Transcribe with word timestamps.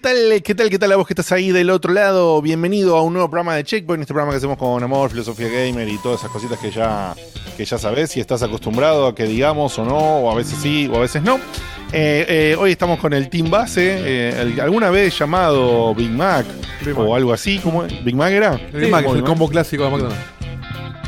Tal, 0.00 0.42
qué 0.42 0.54
tal, 0.54 0.70
qué 0.70 0.78
tal 0.78 0.92
a 0.92 0.96
vos 0.96 1.06
que 1.06 1.12
estás 1.12 1.30
ahí 1.32 1.50
del 1.52 1.70
otro 1.70 1.92
lado? 1.92 2.40
Bienvenido 2.42 2.96
a 2.96 3.02
un 3.02 3.12
nuevo 3.12 3.28
programa 3.28 3.54
de 3.54 3.64
Checkpoint, 3.64 4.02
este 4.02 4.12
programa 4.12 4.32
que 4.32 4.38
hacemos 4.38 4.56
con 4.56 4.82
amor, 4.82 5.10
filosofía 5.10 5.48
gamer 5.48 5.88
y 5.88 5.98
todas 5.98 6.20
esas 6.20 6.30
cositas 6.30 6.58
que 6.58 6.70
ya, 6.70 7.14
que 7.56 7.64
ya 7.64 7.78
sabes, 7.78 8.10
si 8.10 8.20
estás 8.20 8.42
acostumbrado 8.42 9.06
a 9.06 9.14
que 9.14 9.24
digamos 9.24 9.78
o 9.78 9.84
no, 9.84 9.96
o 9.98 10.30
a 10.30 10.34
veces 10.34 10.58
sí, 10.60 10.88
o 10.92 10.96
a 10.96 11.00
veces 11.00 11.22
no. 11.22 11.36
Eh, 11.92 12.24
eh, 12.28 12.56
hoy 12.58 12.72
estamos 12.72 12.98
con 13.00 13.12
el 13.12 13.28
Team 13.28 13.50
Base, 13.50 13.80
eh, 13.98 14.40
el- 14.40 14.60
alguna 14.60 14.90
vez 14.90 15.18
llamado 15.18 15.94
Big 15.94 16.10
Mac 16.10 16.46
Big 16.84 16.96
o 16.96 17.04
Mac. 17.04 17.16
algo 17.16 17.32
así, 17.32 17.58
¿cómo 17.58 17.84
es? 17.84 18.04
¿Big 18.04 18.14
Mac 18.14 18.32
era? 18.32 18.54
El 18.72 18.80
Big 18.82 18.90
Mac, 18.90 19.04
el 19.12 19.22
combo 19.24 19.48
clásico 19.48 19.84
de 19.84 19.90
McDonald's. 19.90 20.24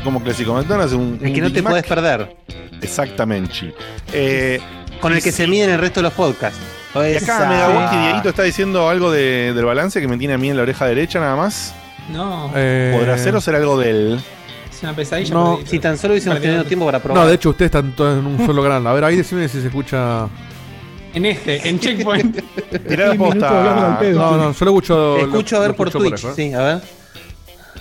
Como 0.03 0.21
clásico 0.21 0.53
McDonald's, 0.53 0.93
un, 0.93 1.17
El 1.21 1.27
un 1.29 1.33
que 1.33 1.39
no 1.41 1.45
Big 1.47 1.53
te 1.55 1.61
Mac. 1.61 1.71
puedes 1.71 1.85
perder. 1.87 2.35
Exactamente. 2.81 3.73
Eh, 4.11 4.59
Con 5.03 5.13
el 5.13 5.21
que 5.21 5.31
se 5.31 5.45
miden 5.47 5.69
el 5.69 5.79
resto 5.79 5.99
de 5.99 6.03
los 6.05 6.13
podcasts. 6.13 6.57
y 6.95 7.15
acá. 7.17 7.47
Megawaki 7.49 7.97
Dieguito 7.97 8.29
está 8.29 8.43
diciendo 8.43 8.87
algo 8.89 9.11
de- 9.11 9.51
del 9.53 9.65
balance 9.65 9.99
que 9.99 10.07
me 10.07 10.17
tiene 10.17 10.33
a 10.35 10.37
mí 10.37 10.49
en 10.49 10.55
la 10.57 10.63
oreja 10.63 10.85
derecha 10.85 11.19
nada 11.19 11.35
más. 11.35 11.75
No, 12.11 12.51
Eh, 12.55 12.95
¿Podrá 12.97 13.17
ser 13.17 13.35
o 13.35 13.41
será 13.41 13.57
algo 13.57 13.77
de 13.77 13.89
él? 13.89 14.23
es 14.71 14.81
una 14.83 14.95
pesadilla. 14.95 15.33
no. 15.33 15.59
Si 15.65 15.79
tan 15.79 15.97
solo 15.97 16.13
hubiésemos 16.13 16.39
tenido 16.39 16.63
tiempo 16.65 16.85
para 16.85 16.99
probar. 16.99 17.21
No, 17.23 17.27
de 17.29 17.35
hecho 17.35 17.49
ustedes 17.49 17.67
están 17.67 17.91
todos 17.95 18.17
en 18.19 18.25
un 18.25 18.45
solo 18.45 18.63
canal. 18.63 18.85
A 18.87 18.93
ver, 18.93 19.03
ahí 19.03 19.15
decime 19.17 19.47
si 19.49 19.59
se 19.61 19.67
escucha. 19.67 20.27
En 21.13 21.25
este, 21.25 21.67
en 21.67 21.79
Checkpoint. 21.79 22.39
Tirá 22.87 23.09
la 23.09 23.15
posta. 23.15 23.97
No, 24.13 24.37
no, 24.37 24.51
yo 24.53 24.65
lo 24.65 24.71
escucho. 24.71 25.17
Escucho 25.17 25.55
a 25.57 25.59
lo- 25.59 25.61
ver 25.63 25.71
lo 25.71 25.75
por 25.75 25.89
Twitch. 25.91 26.23
acá. 26.25 26.33
sí, 26.35 26.53
a 26.53 26.59
ver. 26.63 26.81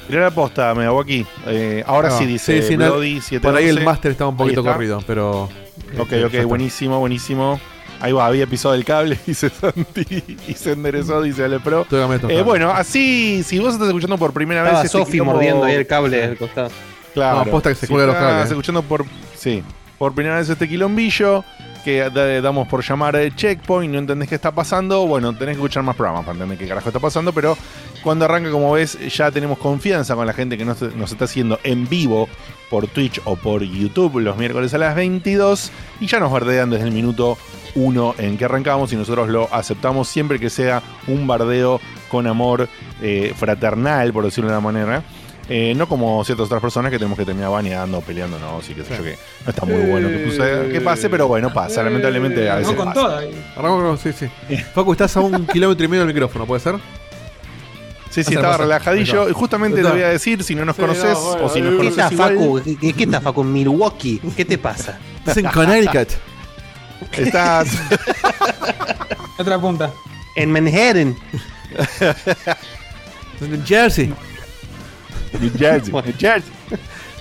Tirá 0.08 0.22
la 0.22 0.30
posta, 0.32 0.74
Megawaki. 0.74 1.24
Eh, 1.46 1.84
ahora 1.86 2.08
Ah, 2.12 2.18
sí 2.18 2.26
dice 2.26 2.60
sí, 2.62 2.68
sí, 2.68 2.76
no, 2.76 2.86
Bloody 2.92 3.20
711. 3.20 3.40
Por 3.40 3.56
ahí 3.56 3.68
el 3.68 3.84
máster 3.84 4.10
estaba 4.12 4.30
un 4.30 4.36
poquito 4.36 4.60
está. 4.60 4.72
corrido, 4.72 5.02
pero. 5.06 5.48
Ok, 5.98 6.12
ok, 6.26 6.44
buenísimo, 6.46 6.98
buenísimo. 6.98 7.60
Ahí 8.00 8.12
va, 8.12 8.26
había 8.26 8.46
pisado 8.46 8.74
el 8.74 8.84
cable, 8.84 9.16
dice 9.26 9.48
Santi, 9.48 10.24
y 10.48 10.54
se 10.54 10.72
enderezó, 10.72 11.22
dice 11.22 11.44
Ale 11.44 11.60
Pro. 11.60 11.86
Eh, 12.28 12.42
bueno, 12.42 12.70
así, 12.70 13.42
si 13.44 13.58
vos 13.60 13.74
estás 13.74 13.86
escuchando 13.88 14.18
por 14.18 14.32
primera 14.32 14.62
Estaba 14.62 14.82
vez 14.82 14.86
este 14.86 14.98
Sofi 14.98 15.20
mordiendo 15.20 15.64
ahí 15.64 15.74
el 15.76 15.86
cable 15.86 16.24
al 16.24 16.36
costado. 16.36 16.70
Claro. 17.14 17.36
No, 17.36 17.42
aposta 17.42 17.68
que 17.68 17.74
se 17.76 17.86
Si 17.86 17.92
cuelga 17.92 18.06
los 18.06 18.16
estás 18.16 18.30
cables, 18.30 18.46
eh. 18.46 18.52
escuchando 18.54 18.82
por. 18.82 19.04
Sí, 19.36 19.62
por 20.02 20.14
primera 20.16 20.38
vez 20.38 20.48
este 20.48 20.68
quilombillo 20.68 21.44
que 21.84 22.10
da- 22.10 22.40
damos 22.40 22.66
por 22.66 22.82
llamar 22.82 23.16
de 23.16 23.32
checkpoint, 23.36 23.92
no 23.92 24.00
entendés 24.00 24.28
qué 24.28 24.34
está 24.34 24.50
pasando. 24.50 25.06
Bueno, 25.06 25.32
tenés 25.32 25.54
que 25.54 25.60
escuchar 25.60 25.84
más 25.84 25.94
programas 25.94 26.24
para 26.24 26.32
entender 26.32 26.58
qué 26.58 26.66
carajo 26.66 26.88
está 26.88 26.98
pasando. 26.98 27.32
Pero 27.32 27.56
cuando 28.02 28.24
arranca, 28.24 28.50
como 28.50 28.72
ves, 28.72 28.98
ya 29.16 29.30
tenemos 29.30 29.58
confianza 29.58 30.16
con 30.16 30.26
la 30.26 30.32
gente 30.32 30.58
que 30.58 30.64
nos, 30.64 30.82
nos 30.96 31.12
está 31.12 31.26
haciendo 31.26 31.60
en 31.62 31.88
vivo 31.88 32.28
por 32.68 32.88
Twitch 32.88 33.20
o 33.26 33.36
por 33.36 33.62
YouTube 33.62 34.18
los 34.18 34.36
miércoles 34.36 34.74
a 34.74 34.78
las 34.78 34.96
22. 34.96 35.70
Y 36.00 36.08
ya 36.08 36.18
nos 36.18 36.32
bardean 36.32 36.68
desde 36.70 36.86
el 36.86 36.92
minuto 36.92 37.38
1 37.76 38.16
en 38.18 38.36
que 38.36 38.44
arrancamos 38.44 38.92
y 38.92 38.96
nosotros 38.96 39.28
lo 39.28 39.48
aceptamos 39.54 40.08
siempre 40.08 40.40
que 40.40 40.50
sea 40.50 40.82
un 41.06 41.28
bardeo 41.28 41.80
con 42.08 42.26
amor 42.26 42.68
eh, 43.00 43.34
fraternal, 43.36 44.12
por 44.12 44.24
decirlo 44.24 44.50
de 44.50 44.56
una 44.56 44.60
manera. 44.64 45.02
Eh, 45.48 45.74
no 45.76 45.88
como 45.88 46.24
ciertas 46.24 46.46
otras 46.46 46.62
personas 46.62 46.90
que 46.92 46.98
tenemos 46.98 47.18
que 47.18 47.24
terminar 47.24 47.50
baneando, 47.50 48.00
peleándonos 48.00 48.68
y 48.70 48.74
qué 48.74 48.84
sé 48.84 48.96
yo 48.96 49.02
que 49.02 49.18
no 49.44 49.50
está 49.50 49.64
muy 49.66 49.82
bueno 49.90 50.08
que, 50.08 50.24
puse- 50.26 50.70
que 50.70 50.80
pase, 50.80 51.10
pero 51.10 51.26
bueno, 51.26 51.52
pasa. 51.52 51.82
Lamentablemente 51.82 52.48
a 52.48 52.54
veces 52.56 52.70
No 52.72 52.76
con 52.78 52.88
pasa. 52.94 53.00
toda. 53.00 53.18
Arrancamos 53.56 54.00
con- 54.00 54.12
sí, 54.14 54.26
sí. 54.48 54.56
Facu, 54.72 54.92
estás 54.92 55.16
a 55.16 55.20
un 55.20 55.46
kilómetro 55.52 55.84
y 55.84 55.88
medio 55.88 56.04
del 56.06 56.14
micrófono, 56.14 56.46
¿puede 56.46 56.60
ser? 56.60 56.76
Sí, 58.10 58.22
sí, 58.22 58.34
estaba 58.34 58.56
relajadillo. 58.58 59.28
Y 59.28 59.32
justamente 59.32 59.82
te 59.82 59.88
voy 59.88 60.02
a 60.02 60.08
decir, 60.10 60.44
si 60.44 60.54
no 60.54 60.64
nos 60.64 60.76
Sí, 60.76 60.82
conoces 60.82 61.14
no, 61.14 61.20
bueno, 61.20 61.44
o 61.46 61.48
si 61.48 61.60
nos 61.60 61.68
eh, 61.68 61.70
¿Qué 61.72 61.76
conoces 61.78 61.98
está, 61.98 62.12
igual, 62.12 62.34
Facu? 62.38 62.62
¿Qué, 62.80 62.92
qué 62.92 63.02
está, 63.04 63.20
Facu? 63.20 63.40
¿En 63.42 63.52
Milwaukee? 63.52 64.20
¿Qué 64.36 64.44
te 64.44 64.58
pasa? 64.58 64.98
Estás 65.18 65.36
en 65.38 65.46
Connecticut. 65.46 66.08
estás... 67.12 67.68
Otra 69.38 69.58
punta. 69.58 69.90
En 70.36 70.50
Manhattan. 70.52 71.16
Estás 71.72 72.16
en 73.40 73.66
Jersey. 73.66 74.14
New 75.40 75.50
Jersey, 75.58 75.92
New 75.92 76.02
Jersey. 76.18 76.52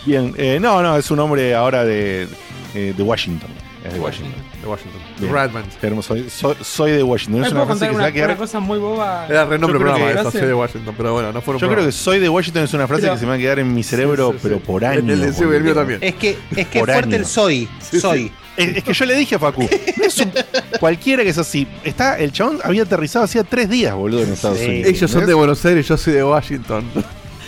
Bien, 0.05 0.33
eh, 0.37 0.57
no, 0.59 0.81
no, 0.81 0.97
es 0.97 1.09
un 1.11 1.19
hombre 1.19 1.53
ahora 1.55 1.83
de, 1.85 2.27
eh, 2.73 2.93
de 2.95 3.03
Washington. 3.03 3.49
Es 3.85 3.93
de 3.93 3.99
Washington. 3.99 4.33
De 4.61 4.67
Washington. 4.67 5.01
De. 5.19 5.27
Radman. 5.27 5.63
Hermoso, 5.81 6.13
Soy, 6.15 6.29
soy, 6.29 6.55
soy 6.61 6.91
de 6.91 7.01
Washington. 7.03 7.41
¿Me 7.41 7.47
Es 7.47 7.53
una 7.53 7.65
frase 7.65 7.79
que 7.79 7.85
se 7.89 7.95
una, 7.95 8.03
va 8.03 8.09
a 8.09 8.11
quedar. 8.11 8.29
una 8.29 8.37
cosa 8.37 8.59
muy 8.59 8.77
boba? 8.77 9.25
Era 9.27 9.45
renombre 9.45 9.79
programa 9.79 10.05
gracias. 10.11 10.33
soy 10.33 10.45
de 10.47 10.53
Washington, 10.53 10.93
pero 10.95 11.13
bueno, 11.13 11.31
no 11.33 11.41
fueron 11.41 11.59
Yo 11.61 11.67
creo 11.67 11.85
que 11.85 11.91
soy 11.91 12.19
de 12.19 12.29
Washington 12.29 12.63
es 12.63 12.73
una 12.75 12.87
frase 12.87 13.01
Pero- 13.03 13.13
que 13.13 13.19
se 13.19 13.25
me 13.25 13.29
va 13.31 13.35
a 13.35 13.39
quedar 13.39 13.57
en 13.59 13.73
mi 13.73 13.81
cerebro, 13.81 14.27
Sí, 14.27 14.33
sí, 14.33 14.37
sí. 14.37 14.39
pero 14.43 14.59
por 14.59 14.85
años. 14.85 15.03
el 15.09 15.53
el 15.55 15.63
mío 15.63 15.73
también. 15.73 15.99
Es 16.03 16.13
que 16.15 16.37
es 16.55 16.67
que 16.67 16.79
fuerte 16.79 17.05
año. 17.07 17.15
el 17.15 17.25
soy. 17.25 17.67
Soy. 17.99 18.31
Es, 18.57 18.77
es 18.77 18.83
que 18.83 18.93
yo 18.93 19.05
le 19.05 19.15
dije 19.15 19.35
a 19.35 19.39
Facu, 19.39 19.61
no 19.97 20.05
es 20.05 20.17
un- 20.19 20.31
cualquiera 20.79 21.23
que 21.23 21.29
es 21.29 21.37
así. 21.39 21.65
Está, 21.83 22.19
el 22.19 22.31
chabón 22.31 22.59
había 22.63 22.83
aterrizado 22.83 23.25
hacía 23.25 23.43
tres 23.43 23.67
días, 23.69 23.95
boludo, 23.95 24.21
en 24.23 24.33
Estados 24.33 24.59
Sí. 24.59 24.65
Unidos. 24.65 24.89
Ellos 24.89 25.09
son 25.11 25.25
de. 25.25 25.33
Buenos 25.33 25.65
Aires, 25.65 25.87
yo 25.87 25.97
soy 25.97 26.13
de 26.13 26.23
Washington. 26.23 26.83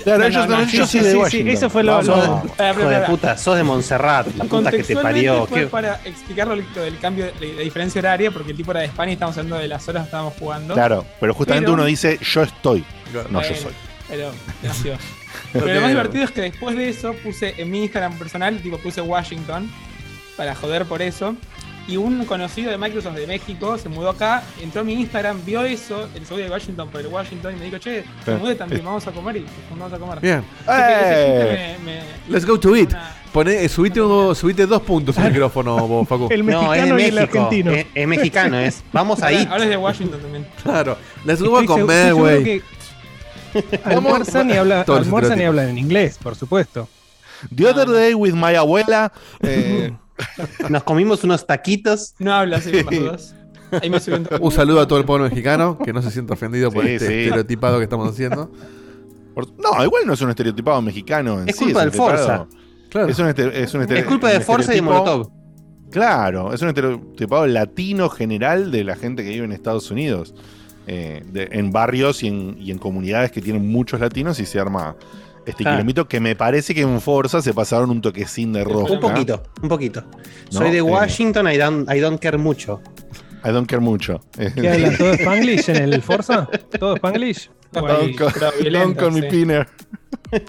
Claro, 0.03 0.19
No, 0.19 0.25
ellos 0.27 0.47
no, 0.47 0.59
yo 0.63 0.67
sí, 0.67 0.77
soy 0.77 0.87
sí, 0.87 0.99
de 0.99 1.15
Washington. 1.15 1.47
eso 1.53 1.69
fue 1.69 1.83
lo- 1.83 2.03
Sos, 2.03 2.43
Espera, 2.45 2.71
hijo 2.71 2.89
de 2.89 2.99
puta, 3.01 3.37
sos 3.37 3.55
de 3.57 3.63
Montserrat, 3.63 4.27
la 4.35 4.43
puta 4.45 4.71
que 4.71 4.83
te 4.83 4.95
parió. 4.95 5.45
fue 5.47 5.61
¿Qué- 5.61 5.67
para 5.67 5.95
explicar 6.05 6.47
lo, 6.47 6.55
lo 6.55 6.81
del 6.81 6.99
cambio 6.99 7.31
de, 7.39 7.53
de 7.53 7.63
diferencia 7.63 7.99
horaria, 7.99 8.31
porque 8.31 8.51
el 8.51 8.57
tipo 8.57 8.71
era 8.71 8.81
de 8.81 8.87
España 8.87 9.11
y 9.11 9.13
estamos 9.13 9.37
hablando 9.37 9.57
de 9.57 9.67
las 9.67 9.87
horas 9.87 10.03
que 10.03 10.07
estábamos 10.07 10.33
jugando. 10.37 10.73
Claro, 10.73 11.05
pero 11.19 11.33
justamente 11.33 11.65
Pero- 11.65 11.73
uno 11.75 11.85
dice, 11.85 12.19
yo 12.21 12.43
estoy. 12.43 12.83
No, 13.13 13.21
yo 13.23 13.29
Bueno, 13.29 13.55
soy. 13.55 13.71
Pero, 14.09 14.31
nació. 14.61 14.93
Pero 15.53 15.65
lo 15.67 15.81
más 15.81 15.89
divertido 15.89 16.23
es 16.25 16.31
que 16.31 16.41
después 16.41 16.75
de 16.75 16.89
eso 16.89 17.13
puse 17.23 17.55
en 17.61 17.71
mi 17.71 17.83
Instagram 17.83 18.17
personal, 18.17 18.57
tipo 18.61 18.77
puse 18.79 19.01
Washington, 19.01 19.71
para 20.37 20.53
joder 20.55 20.85
por 20.85 21.01
eso. 21.01 21.35
Y 21.87 21.97
un 21.97 22.23
conocido 22.25 22.71
de 22.71 22.77
Microsoft 22.77 23.15
de 23.15 23.27
México 23.27 23.77
se 23.77 23.89
mudó 23.89 24.09
acá, 24.11 24.41
entró 24.61 24.81
a 24.81 24.83
mi 24.85 24.93
Instagram, 24.93 25.43
vio 25.45 25.63
eso, 25.63 26.07
el 26.15 26.25
soy 26.25 26.43
de 26.43 26.49
Washington 26.49 26.87
por 26.89 27.01
el 27.01 27.07
Washington, 27.07 27.55
y 27.55 27.59
me 27.59 27.65
dijo, 27.65 27.77
che, 27.77 28.05
me 28.25 28.33
Eh, 28.33 28.37
mudé 28.37 28.55
también, 28.55 28.81
eh. 28.81 28.85
vamos 28.85 29.05
a 29.05 29.11
comer 29.11 29.35
y 29.37 29.45
vamos 29.69 29.91
a 29.91 29.99
comer. 29.99 30.19
Bien. 30.21 30.41
Que 30.65 30.71
¡Eh! 30.71 31.77
me- 31.83 31.91
me- 31.95 32.01
Let's 32.29 32.45
go 32.45 32.57
to 32.57 32.75
it. 32.77 32.89
una- 32.89 33.15
Poné, 33.33 33.67
subite, 33.67 33.99
uno- 33.99 34.33
subite 34.35 34.65
dos 34.65 34.81
puntos 34.83 35.17
el 35.17 35.25
micrófono, 35.31 35.75
vos, 35.87 36.07
Facu. 36.07 36.27
El 36.31 36.45
No, 36.45 36.73
es 36.73 36.85
de 36.85 36.93
mexicano 36.93 36.99
y 36.99 37.03
el 37.03 37.13
México. 37.15 37.37
argentino. 37.39 37.71
Es, 37.71 37.85
es 37.93 38.07
mexicano, 38.07 38.59
es. 38.59 38.83
Vamos 38.93 39.21
ahí. 39.23 39.45
Ahora 39.51 39.63
es 39.63 39.69
de 39.69 39.77
Washington 39.77 40.21
también. 40.21 40.47
Claro. 40.61 40.97
Let's 41.25 41.41
go 41.41 41.57
a 41.57 41.65
comer, 41.65 42.13
güey. 42.13 42.61
Almuerzan 43.83 44.49
y, 44.49 44.53
habla, 44.53 44.81
hablan 44.87 45.69
en 45.69 45.77
inglés, 45.77 46.17
por 46.21 46.35
supuesto. 46.35 46.87
The 47.53 47.67
other 47.67 47.87
day 47.89 48.13
with 48.13 48.33
my 48.33 48.55
abuela. 48.55 49.11
eh, 49.41 49.91
Nos 50.69 50.83
comimos 50.83 51.23
unos 51.23 51.45
taquitos. 51.45 52.15
No 52.19 52.33
habla 52.33 52.57
así 52.57 52.71
por 52.83 52.93
las 52.93 53.01
dudas. 53.01 53.35
Ahí 53.81 53.89
me 53.89 53.99
subí 53.99 54.23
un 54.39 54.51
saludo 54.51 54.81
a 54.81 54.87
todo 54.87 54.99
el 54.99 55.05
pueblo 55.05 55.25
mexicano, 55.27 55.77
que 55.83 55.91
no 55.93 56.01
se 56.01 56.11
sienta 56.11 56.33
ofendido 56.35 56.71
por 56.71 56.85
Sí, 56.85 56.91
este 56.91 57.07
sí. 57.07 57.13
estereotipado 57.23 57.77
que 57.79 57.83
estamos 57.85 58.07
haciendo. 58.09 58.51
no, 59.35 59.83
igual 59.83 60.03
no 60.05 60.13
es 60.13 60.21
un 60.21 60.29
estereotipado 60.29 60.81
mexicano. 60.81 61.41
En 61.41 61.49
Es 61.49 61.55
sí, 61.55 61.65
culpa 61.65 61.81
del 61.81 61.91
Forza. 61.91 62.35
estereotipado- 62.45 62.47
Claro. 62.89 63.07
Es 63.09 63.17
un, 63.17 63.27
este- 63.27 63.63
es 63.63 63.73
un 63.73 63.81
estere- 63.81 63.99
Es 64.01 64.05
culpa 64.05 64.29
de 64.29 64.39
Forza 64.41 64.75
y 64.75 64.81
Molotov. 64.81 65.31
Claro, 65.89 66.53
es 66.53 66.61
un 66.61 66.67
estereotipado 66.69 67.47
latino 67.47 68.09
general 68.09 68.71
de 68.71 68.83
la 68.83 68.95
gente 68.95 69.23
que 69.23 69.29
vive 69.31 69.45
en 69.45 69.51
Estados 69.51 69.89
Unidos. 69.91 70.35
eh, 70.85 71.23
de- 71.31 71.47
en 71.53 71.71
barrios 71.71 72.23
y 72.23 72.27
en, 72.27 72.57
y 72.59 72.69
en 72.69 72.77
comunidades 72.77 73.31
que 73.31 73.41
tienen 73.41 73.65
muchos 73.71 74.01
latinos 74.01 74.37
y 74.41 74.45
se 74.45 74.59
arma 74.59 74.97
este 75.45 75.63
Claro. 75.63 75.77
kilómetro 75.77 76.07
que 76.07 76.19
me 76.19 76.35
parece 76.35 76.73
que 76.73 76.81
en 76.81 76.99
Forza 77.01 77.41
se 77.41 77.53
pasaron 77.53 77.89
un 77.89 78.01
toquecín 78.01 78.53
de 78.53 78.63
rojo. 78.63 78.93
Un 78.93 78.99
poquito, 78.99 79.43
un 79.61 79.69
poquito. 79.69 80.03
Soy 80.49 80.71
de 80.71 80.77
eh. 80.77 80.81
Washington, 80.81 81.47
I 81.51 81.57
don't, 81.57 81.89
I 81.91 81.99
don't 81.99 82.19
care 82.19 82.37
mucho. 82.37 82.81
I 83.45 83.49
don't 83.51 83.67
care 83.67 83.81
mucho. 83.81 84.21
¿Qué 84.37 84.69
hablan? 84.69 84.97
¿Todo 84.97 85.13
Spanglish 85.13 85.69
en 85.69 85.93
el 85.93 86.01
Forza? 86.01 86.47
¿Todo 86.79 86.95
Spanglish? 86.95 87.49
Don't 87.73 88.15
call, 88.15 88.31
violento, 88.61 88.79
don't 88.79 88.97
call 88.97 89.11
me 89.11 89.21
sí. 89.21 89.27
Pinner. 89.29 89.67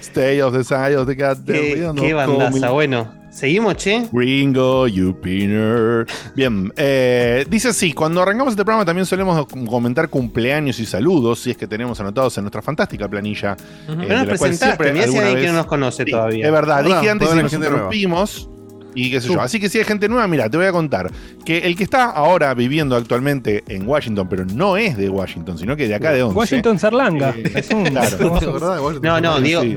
Stay 0.00 0.40
off 0.40 0.52
the 0.52 0.64
side 0.64 0.96
of 0.96 1.06
the 1.06 1.14
goddamn 1.14 1.44
Qué, 1.46 1.92
qué 2.00 2.14
bandaza. 2.14 2.70
Bueno, 2.70 3.12
seguimos, 3.40 3.76
che. 3.76 4.06
Gringo, 4.12 4.86
you 4.86 5.18
pinner. 5.20 6.06
Bien, 6.36 6.72
eh, 6.76 7.44
dice 7.48 7.68
así, 7.68 7.92
cuando 7.92 8.20
arrancamos 8.22 8.52
este 8.52 8.64
programa 8.64 8.84
también 8.84 9.06
solemos 9.06 9.46
comentar 9.68 10.08
cumpleaños 10.10 10.78
y 10.78 10.86
saludos, 10.86 11.40
si 11.40 11.50
es 11.50 11.56
que 11.56 11.66
tenemos 11.66 11.98
anotados 12.00 12.36
en 12.38 12.44
nuestra 12.44 12.60
fantástica 12.62 13.08
planilla. 13.08 13.56
Ujú. 13.88 13.92
eh, 13.92 13.96
No 13.96 14.08
de 14.08 14.14
nos 14.26 14.26
presentaste, 14.38 14.92
mirá 14.92 15.06
si 15.08 15.16
hay 15.18 15.34
que 15.36 15.46
no 15.46 15.52
nos 15.54 15.66
conoce 15.66 16.04
Sí, 16.04 16.10
todavía. 16.10 16.46
Es 16.46 16.52
verdad, 16.52 16.84
dije 16.84 17.10
antes 17.10 17.28
haber 17.30 17.42
nos 17.44 17.52
nueva. 17.52 17.66
interrumpimos. 17.66 18.48
Y 18.92 19.08
qué 19.08 19.20
sé 19.20 19.28
yo. 19.28 19.40
Así 19.40 19.60
que 19.60 19.68
si 19.68 19.78
hay 19.78 19.84
gente 19.84 20.08
nueva, 20.08 20.26
mira, 20.26 20.50
te 20.50 20.56
voy 20.56 20.66
a 20.66 20.72
contar 20.72 21.12
que 21.44 21.58
el 21.58 21.76
que 21.76 21.84
está 21.84 22.06
ahora 22.10 22.52
viviendo 22.54 22.96
actualmente 22.96 23.62
en 23.68 23.86
Washington, 23.86 24.26
pero 24.28 24.44
no 24.44 24.76
es 24.76 24.96
de 24.96 25.08
Washington, 25.08 25.56
sino 25.58 25.76
que 25.76 25.86
de 25.86 25.94
acá 25.94 26.10
de 26.10 26.24
11. 26.24 26.36
Washington 26.36 26.78
Sarlanga. 26.80 27.30
Eh, 27.38 27.52
es 27.54 27.70
un. 27.70 27.84
claro. 27.84 28.98
No, 29.00 29.20
no, 29.20 29.40
digo, 29.40 29.62
sí. 29.62 29.68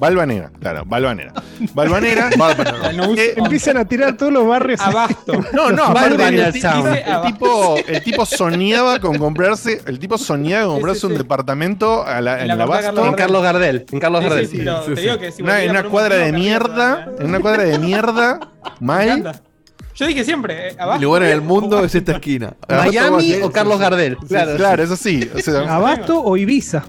Valvanera. 0.00 0.50
Balvanera, 0.50 0.50
claro, 0.58 0.82
Balvanera. 0.86 1.32
Balvanera. 1.74 2.30
Lanús, 2.92 3.18
Eh, 3.18 3.34
Empiezan 3.36 3.76
a 3.76 3.84
tirar 3.84 4.16
todos 4.16 4.32
los 4.32 4.46
barrios. 4.46 4.80
Abasto. 4.80 5.32
No, 5.52 5.70
no, 5.70 5.84
aparte 5.84 6.16
Balvanera 6.16 6.48
el, 6.48 6.54
el 6.56 7.22
tipo, 7.32 7.76
el 7.86 8.02
tipo 8.02 8.24
soñaba 8.26 8.98
con 8.98 9.18
comprarse, 9.18 9.82
el 9.86 9.98
tipo 9.98 10.16
soñaba 10.18 10.64
con 10.64 10.70
Sí, 10.76 10.80
comprarse 10.80 11.00
sí, 11.00 11.06
un 11.06 11.12
sí. 11.12 11.18
departamento 11.18 12.02
a 12.04 12.20
la, 12.20 12.36
En 12.42 12.50
en 12.50 12.58
la 12.58 12.66
Facultad 12.66 12.84
Abasto, 12.86 13.06
En 13.06 13.14
Carlos 13.14 13.42
Gardel. 13.42 13.86
En 13.92 14.00
Carlos 14.00 14.20
Sí, 14.22 14.28
Gardel. 14.28 14.46
sí, 14.48 14.56
sí, 14.56 15.32
sí. 15.36 15.42
en 15.46 15.70
una 15.70 15.82
cuadra 15.84 16.16
de 16.16 16.32
mierda, 16.32 17.08
en 17.18 17.26
una 17.26 17.40
cuadra 17.40 17.62
de 17.64 17.78
mierda, 17.78 18.40
mal. 18.80 19.40
Yo 19.94 20.06
dije 20.06 20.24
siempre, 20.24 20.68
eh, 20.68 20.76
abajo. 20.78 20.98
Mi 20.98 21.04
lugar 21.04 21.24
en 21.24 21.30
el 21.30 21.40
mundo 21.42 21.84
es 21.84 21.94
esta 21.94 22.12
esquina. 22.12 22.54
Miami 22.68 23.34
o 23.42 23.50
Carlos 23.50 23.78
Gardel. 23.78 24.16
Claro, 24.16 24.56
claro, 24.56 24.82
es 24.82 24.90
así. 24.90 25.28
O 25.34 25.38
sea, 25.40 25.60
Abasto 25.74 26.22
o 26.22 26.36
Ibiza. 26.38 26.84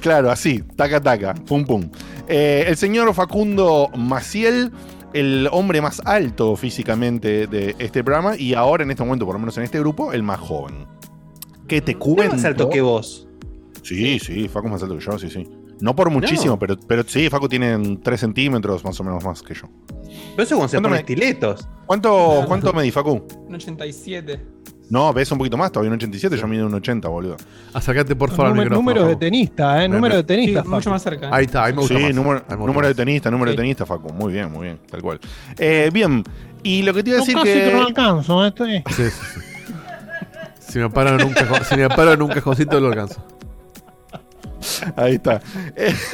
Claro, 0.00 0.30
así, 0.30 0.62
taca 0.76 1.00
taca, 1.00 1.32
pum 1.34 1.64
pum. 1.64 1.90
Eh, 2.32 2.64
el 2.68 2.76
señor 2.76 3.12
Facundo 3.12 3.90
Maciel, 3.96 4.70
el 5.12 5.48
hombre 5.50 5.80
más 5.80 6.00
alto 6.04 6.54
físicamente 6.54 7.46
de 7.48 7.74
este 7.80 8.04
programa 8.04 8.36
y 8.36 8.54
ahora 8.54 8.84
en 8.84 8.90
este 8.92 9.02
momento, 9.02 9.26
por 9.26 9.34
lo 9.34 9.40
menos 9.40 9.58
en 9.58 9.64
este 9.64 9.80
grupo, 9.80 10.12
el 10.12 10.22
más 10.22 10.38
joven. 10.38 10.86
¿Qué 11.66 11.80
te 11.80 11.94
¿Quién 11.94 11.98
cuento? 11.98 12.36
más 12.36 12.44
alto 12.44 12.70
que 12.70 12.80
vos? 12.80 13.26
Sí, 13.82 14.18
sí, 14.20 14.46
Facu 14.48 14.66
es 14.68 14.72
más 14.72 14.82
alto 14.82 14.96
que 14.98 15.04
yo, 15.04 15.18
sí, 15.18 15.28
sí. 15.28 15.48
No 15.80 15.96
por 15.96 16.10
muchísimo, 16.10 16.52
No. 16.52 16.58
pero, 16.58 16.76
pero 16.86 17.02
sí, 17.04 17.28
Facu 17.30 17.48
tiene 17.48 17.98
3 18.02 18.20
centímetros 18.20 18.84
más 18.84 19.00
o 19.00 19.04
menos 19.04 19.24
más 19.24 19.42
que 19.42 19.54
yo. 19.54 19.62
Pero 20.36 20.42
eso 20.44 20.56
cuando 20.56 20.68
se 20.68 20.76
¿Cuánto 20.76 20.82
pone 20.82 20.90
me- 20.90 20.98
estiletos. 21.00 21.68
¿Cuánto, 21.86 22.44
cuánto 22.46 22.72
medí, 22.72 22.90
Facu? 22.90 23.26
Un 23.48 23.54
87. 23.56 24.40
No, 24.90 25.12
ves 25.12 25.30
un 25.30 25.38
poquito 25.38 25.56
más, 25.56 25.70
todavía 25.70 25.90
un 25.90 25.94
87, 25.96 26.36
yo 26.36 26.46
mido 26.48 26.66
un 26.66 26.74
80, 26.74 27.08
boludo. 27.08 27.36
Acércate 27.72 28.16
por 28.16 28.28
favor 28.30 28.46
al 28.46 28.50
Número, 28.54 28.70
micrófono. 28.70 28.82
número 28.90 29.02
de 29.06 29.12
Facu. 29.14 29.20
tenista, 29.20 29.84
¿eh? 29.84 29.88
Número 29.88 30.14
de 30.16 30.20
Sí, 30.22 30.26
tenista. 30.26 30.64
mucho 30.64 30.90
más 30.90 31.02
cerca. 31.02 31.30
Ahí 31.32 31.44
está, 31.44 31.64
ahí 31.64 31.72
me 31.72 31.78
gusta 31.80 31.96
Sí, 31.96 32.02
más. 32.02 32.14
número, 32.14 32.38
Ahí 32.38 32.44
me 32.48 32.56
gusta 32.56 32.66
número 32.66 32.88
de 32.88 32.92
más. 32.94 32.96
tenista, 32.96 33.30
número 33.30 33.50
Sí. 33.52 33.56
de 33.56 33.62
tenista, 33.62 33.86
Facu. 33.86 34.12
Muy 34.12 34.32
bien, 34.32 34.50
muy 34.50 34.64
bien, 34.66 34.80
tal 34.90 35.00
cual. 35.00 35.20
Eh, 35.58 35.90
bien, 35.92 36.24
y 36.64 36.82
lo 36.82 36.92
que 36.92 37.04
te 37.04 37.10
iba 37.10 37.18
a 37.18 37.20
decir 37.20 37.34
casi 37.36 37.46
que 37.46 37.70
no 37.72 37.78
que... 37.78 37.86
alcanzo, 37.86 38.44
estoy. 38.46 38.82
Sí, 38.88 39.04
sí, 39.04 39.10
sí. 39.10 39.40
Si 40.72 40.78
me 40.80 40.90
paro 40.90 41.10
en 41.18 41.24
un, 41.24 41.34
cajón- 41.34 41.62
si 41.64 41.76
me 41.76 41.88
paro 41.88 42.12
en 42.12 42.22
un 42.22 42.28
cajoncito 42.28 42.80
lo 42.80 42.88
alcanzo. 42.88 43.24
Ahí 44.96 45.14
está. 45.14 45.40
Eh, 45.76 45.94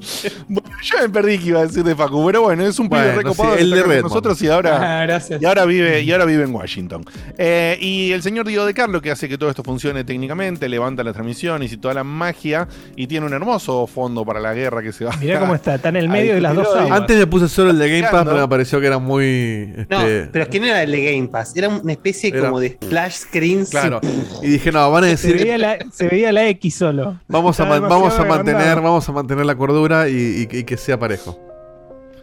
bueno, 0.48 0.68
yo 0.82 0.98
me 1.02 1.08
perdí 1.08 1.38
que 1.38 1.48
iba 1.48 1.60
a 1.60 1.66
decir 1.66 1.84
de 1.84 1.94
Facu, 1.94 2.24
pero 2.26 2.42
bueno, 2.42 2.64
es 2.66 2.78
un 2.78 2.88
pibe 2.88 3.02
Bueno, 3.02 3.18
recopado 3.18 3.54
sí, 3.56 3.62
el 3.62 3.70
de 3.70 4.02
nosotros 4.02 4.40
y 4.42 4.48
ahora... 4.48 5.02
Ah. 5.02 5.20
Y 5.40 5.44
ahora 5.44 5.64
vive, 5.64 6.00
y 6.02 6.12
ahora 6.12 6.24
vive 6.24 6.44
en 6.44 6.54
Washington. 6.54 7.04
Eh, 7.38 7.78
y 7.80 8.12
el 8.12 8.22
señor 8.22 8.46
Diego 8.46 8.64
de 8.66 8.74
Carlo, 8.74 9.00
que 9.00 9.10
hace 9.10 9.28
que 9.28 9.36
todo 9.38 9.50
esto 9.50 9.62
funcione 9.62 10.04
técnicamente, 10.04 10.68
levanta 10.68 11.02
las 11.04 11.14
transmisiones 11.14 11.72
y 11.72 11.76
toda 11.76 11.94
la 11.94 12.04
magia, 12.04 12.68
y 12.96 13.06
tiene 13.06 13.26
un 13.26 13.32
hermoso 13.32 13.86
fondo 13.86 14.24
para 14.24 14.40
la 14.40 14.54
guerra 14.54 14.82
que 14.82 14.92
se 14.92 15.04
va. 15.04 15.16
Mirá 15.16 15.40
cómo 15.40 15.54
está, 15.54 15.74
está 15.76 15.88
en 15.90 15.96
el 15.96 16.08
medio 16.08 16.34
de 16.34 16.40
las 16.40 16.54
dos 16.54 16.68
aguas. 16.74 17.00
Antes 17.00 17.16
me 17.18 17.26
puse 17.26 17.48
solo 17.48 17.70
el 17.70 17.78
de 17.78 17.88
Game 18.00 18.10
Pass, 18.10 18.24
pero 18.24 18.40
me 18.40 18.48
pareció 18.48 18.80
que 18.80 18.86
era 18.86 18.98
muy. 18.98 19.72
No, 19.88 20.00
Este, 20.00 20.28
pero 20.32 20.44
es 20.44 20.48
que 20.50 20.60
no 20.60 20.66
era 20.66 20.82
el 20.82 20.90
de 20.92 21.12
Game 21.16 21.28
Pass. 21.28 21.56
Era 21.56 21.68
una 21.68 21.92
especie 21.92 22.30
Era- 22.30 22.40
como 22.48 22.60
de 22.60 22.70
splash 22.82 23.12
screen. 23.14 23.64
Claro. 23.66 24.00
Y 24.42 24.46
dije, 24.48 24.70
no, 24.72 24.90
van 24.90 25.04
a 25.04 25.06
Se 25.08 25.10
decir. 25.12 25.36
veía, 25.36 25.58
la, 25.58 25.78
se 25.92 26.08
veía 26.08 26.32
la 26.32 26.46
X 26.48 26.74
solo. 26.74 27.18
Vamos 27.28 27.58
a, 27.60 27.64
vamos 27.64 28.18
a 28.18 28.24
mantener, 28.24 28.76
vamos 28.80 29.08
a 29.08 29.12
mantener 29.12 29.44
la 29.46 29.54
cordura 29.54 29.89
y, 30.08 30.46
y- 30.50 30.56
y 30.58 30.64
que 30.64 30.76
sea 30.76 30.98
parejo. 30.98 31.38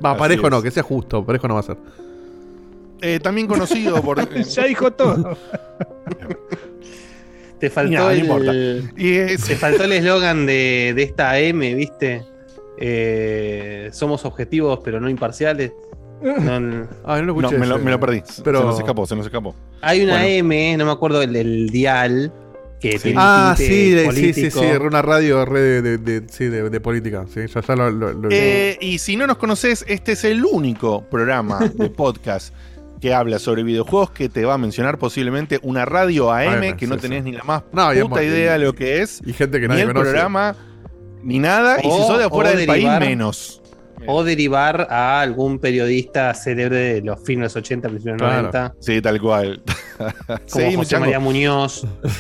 Va, 0.04 0.12
Así 0.12 0.20
parejo 0.20 0.46
es. 0.48 0.52
no, 0.52 0.62
que 0.62 0.72
sea 0.72 0.84
justo, 0.84 1.26
parejo 1.26 1.48
no 1.48 1.56
va 1.56 1.60
a 1.62 1.64
ser. 1.64 1.78
Eh, 3.02 3.20
también 3.20 3.48
conocido 3.48 4.02
por. 4.02 4.18
Ya 4.46 4.66
dijo 4.66 4.92
todo. 4.92 5.38
Te 7.60 7.70
faltó 7.72 7.92
No, 7.92 8.06
no 8.06 8.52
el. 8.52 8.92
es- 8.98 9.44
Te 9.46 9.56
faltó 9.56 9.84
el 9.86 9.94
eslogan 9.94 10.46
de, 10.46 10.94
de 10.96 11.04
esta 11.04 11.32
AM, 11.32 11.60
¿viste? 11.76 12.24
Eh, 12.80 13.90
somos 13.92 14.24
objetivos 14.26 14.80
pero 14.84 15.00
no 15.00 15.10
imparciales. 15.10 15.72
No, 16.22 16.60
no. 16.60 16.88
Ah, 17.04 17.20
no 17.20 17.26
lo 17.26 17.34
no, 17.34 17.40
escuché. 17.48 17.58
me 17.60 17.66
lo, 17.68 17.80
me 17.80 17.92
lo 17.92 18.00
perdí. 18.00 18.22
Pero- 18.44 18.60
Se 18.60 18.66
nos 18.66 18.80
escapó, 18.80 19.06
se 19.08 19.16
nos 19.16 19.26
escapó. 19.26 19.56
Hay 19.82 20.04
una 20.04 20.14
Bueno. 20.14 20.28
M, 20.28 20.78
no 20.78 20.86
me 20.86 20.92
acuerdo 20.92 21.22
el, 21.24 21.36
el 21.36 21.70
dial, 21.70 22.32
que 22.80 23.00
tiene 23.00 23.18
Ah, 23.20 23.56
sí, 23.58 23.66
sí, 24.14 24.34
sí, 24.34 24.52
sí, 24.52 24.60
una 24.82 25.02
radio 25.02 25.46
red 25.46 25.82
de, 25.82 25.98
de- 25.98 26.20
de- 26.22 26.30
sí, 26.30 26.46
de, 26.46 26.70
de 26.70 26.80
política. 26.80 27.26
Sí, 27.34 27.42
ya, 27.54 27.62
ya 27.62 27.76
lo, 27.76 27.90
lo- 27.92 28.14
lo- 28.14 28.30
Eh, 28.32 28.78
y 28.82 29.00
si 29.00 29.16
no 29.16 29.26
nos 29.28 29.38
conoces, 29.38 29.84
este 29.88 30.12
es 30.14 30.24
el 30.24 30.46
único 30.46 31.04
programa 31.10 31.60
de 31.74 31.90
podcast 31.90 32.54
que 33.02 33.14
habla 33.14 33.38
sobre 33.40 33.62
videojuegos 33.64 34.10
que 34.12 34.28
te 34.30 34.44
va 34.46 34.56
a 34.56 34.58
mencionar 34.58 34.98
posiblemente 34.98 35.60
una 35.62 35.86
radio 35.86 36.32
AM 36.32 36.64
AM, 36.64 36.76
que 36.78 36.86
sí, 36.86 36.90
no 36.90 36.96
sí. 36.96 37.02
tenés 37.02 37.24
ni 37.24 37.32
la 37.32 37.44
más 37.44 37.64
No, 37.72 37.90
puta 38.10 38.24
idea 38.24 38.54
de 38.54 38.60
lo 38.60 38.74
que 38.74 39.02
es, 39.02 39.22
y 39.26 39.34
gente 39.34 39.60
que 39.60 39.68
ni 39.68 39.70
nadie 39.70 39.84
el 39.84 39.88
conoce. 39.90 40.10
programa, 40.10 40.56
ni 41.24 41.40
nada, 41.40 41.78
y 41.80 41.82
si 41.84 41.88
O- 41.90 42.08
sos 42.08 42.18
de 42.20 42.26
afuera 42.26 42.52
o 42.52 42.56
del 42.56 42.66
país, 42.66 42.88
menos. 43.00 43.62
O 44.06 44.24
derivar 44.24 44.88
a 44.92 45.22
algún 45.22 45.60
periodista 45.60 46.34
célebre 46.34 46.78
de 46.78 47.02
los 47.02 47.20
fines 47.24 47.40
de 47.40 47.46
los 47.46 47.56
80, 47.56 47.90
principios 47.90 48.18
de 48.18 48.24
los 48.24 48.32
Claro. 48.32 48.48
90, 48.52 48.76
Sí, 48.80 49.02
tal 49.02 49.22
cual. 49.22 49.62
como 49.98 50.38
sí, 50.46 50.76
José. 50.76 51.00
María 51.00 51.20
Muñoz. 51.20 51.88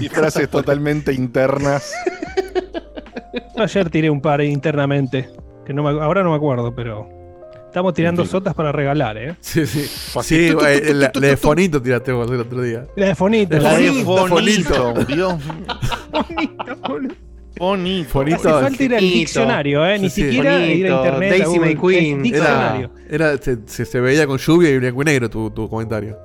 Y 0.00 0.08
frases 0.08 0.48
totalmente 0.50 1.12
internas. 1.12 1.92
Yo 3.56 3.62
ayer 3.62 3.90
tiré 3.90 4.10
un 4.10 4.20
par 4.20 4.40
internamente. 4.42 5.28
Que 5.64 5.72
no 5.72 5.82
me- 5.82 6.02
ahora 6.02 6.22
no 6.22 6.30
me 6.30 6.36
acuerdo, 6.36 6.74
pero. 6.74 7.08
Estamos 7.66 7.94
tirando 7.94 8.22
fin. 8.24 8.32
sotas 8.32 8.52
para 8.54 8.72
regalar, 8.72 9.16
¿eh? 9.16 9.36
Sí, 9.40 9.64
sí. 9.64 9.84
Sí, 10.22 10.50
tu, 10.50 10.64
eh, 10.64 10.92
la, 10.92 11.08
de. 11.08 11.36
Fonito 11.36 11.80
tiraste 11.80 12.10
vos 12.12 12.28
el 12.30 12.40
otro 12.40 12.62
día. 12.62 12.84
La 12.96 13.06
de 13.06 13.14
Fonito. 13.14 13.56
La 13.58 13.78
de 13.78 13.90
Bonito, 14.02 14.26
Fonito. 14.26 14.94
Dios. 15.04 15.34
Fonito, 16.10 16.76
boludo. 16.88 17.14
Bonito. 17.60 18.08
Fonito. 18.10 18.36
Hace 18.36 18.48
falta 18.68 18.82
ir 18.82 18.94
al 18.96 19.00
diccionario, 19.00 19.86
¿eh? 19.86 19.98
Ni 19.98 20.10
Sí, 20.10 20.22
sí. 20.22 20.28
siquiera 20.30 20.58
ir 20.66 20.86
a 20.86 20.96
internet. 20.96 21.30
a 21.32 21.34
Daisy 21.36 21.44
Google. 21.44 21.60
May 21.60 21.76
Queen. 21.76 22.16
Es 22.16 22.22
Diccionario. 22.24 22.90
Era, 23.08 23.28
era, 23.32 23.42
se, 23.42 23.58
se, 23.66 23.84
se 23.84 24.00
veía 24.00 24.26
con 24.26 24.38
lluvia 24.38 24.70
y 24.70 24.78
blanco 24.78 25.02
y 25.02 25.04
negro 25.04 25.30
tu, 25.30 25.50
tu 25.50 25.68
comentario. 25.68 26.16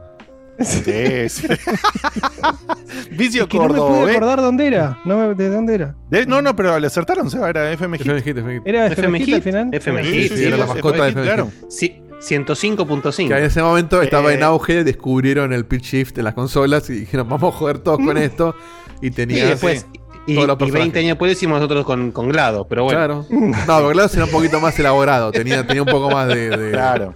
Sí, 0.57 1.27
sí. 1.27 1.47
Vicio 3.11 3.43
Es 3.43 3.49
que 3.49 3.57
no 3.57 3.63
me 3.63 3.69
Córdoba. 3.69 3.99
pude 4.01 4.13
¿eh? 4.13 4.15
acordar 4.15 4.41
dónde 4.41 4.67
era. 4.67 4.99
No, 5.03 5.17
me- 5.17 5.35
¿De 5.35 5.49
dónde 5.49 5.75
era? 5.75 5.95
De- 6.09 6.25
no, 6.25 6.41
no, 6.41 6.55
pero 6.55 6.79
le 6.79 6.87
acertaron, 6.87 7.29
se 7.29 7.37
va, 7.37 7.49
era 7.49 7.71
FM 7.73 7.97
Hit. 7.97 8.07
FM 8.07 8.21
Hit, 8.21 8.37
FM 8.37 8.53
Hit. 8.53 8.61
¿Era 8.67 8.85
FM 8.87 9.17
FMG 9.17 9.25
Hit, 9.25 9.35
al 9.35 9.41
final? 9.41 9.69
FM 9.73 10.03
Sí, 10.03 10.09
Hit, 10.11 10.31
sí, 10.31 10.37
sí, 10.37 10.43
era 10.45 10.57
la 10.57 10.63
FM 10.65 10.73
mascota 10.81 11.03
de 11.03 11.09
Hit, 11.09 11.17
FM 11.17 11.25
claro. 11.25 11.51
Sí, 11.69 12.01
105.5. 12.21 13.27
Que 13.27 13.37
en 13.37 13.43
ese 13.43 13.61
momento 13.61 14.01
estaba 14.01 14.31
Eh, 14.31 14.35
en 14.35 14.43
auge, 14.43 14.83
descubrieron 14.85 15.51
el 15.51 15.65
pitch 15.65 15.83
shift 15.91 16.15
de 16.15 16.23
las 16.23 16.33
consolas 16.33 16.89
y 16.89 16.93
dijeron, 17.01 17.27
vamos 17.27 17.53
a 17.53 17.57
joder 17.57 17.79
todos 17.79 17.99
con 17.99 18.17
esto. 18.17 18.55
Y 19.01 19.07
Y 19.07 19.11
tenía. 19.11 19.47
después, 19.47 19.85
y, 20.27 20.35
todos 20.35 20.47
los 20.47 20.55
y 20.55 20.59
personajes. 20.59 20.73
20 20.85 20.99
años 20.99 21.09
después 21.09 21.31
hicimos 21.33 21.59
nosotros 21.59 21.85
con, 21.85 22.11
con 22.11 22.29
Glado, 22.29 22.67
pero 22.67 22.83
bueno. 22.83 22.99
Claro. 22.99 23.25
No, 23.29 23.91
claro, 23.91 23.91
era 24.13 24.25
un 24.25 24.31
poquito 24.31 24.59
más 24.59 24.77
elaborado. 24.79 25.31
Tenía, 25.31 25.65
tenía 25.65 25.83
un 25.83 25.89
poco 25.89 26.09
más 26.09 26.27
de, 26.27 26.49
de, 26.49 26.71
Claro. 26.73 27.13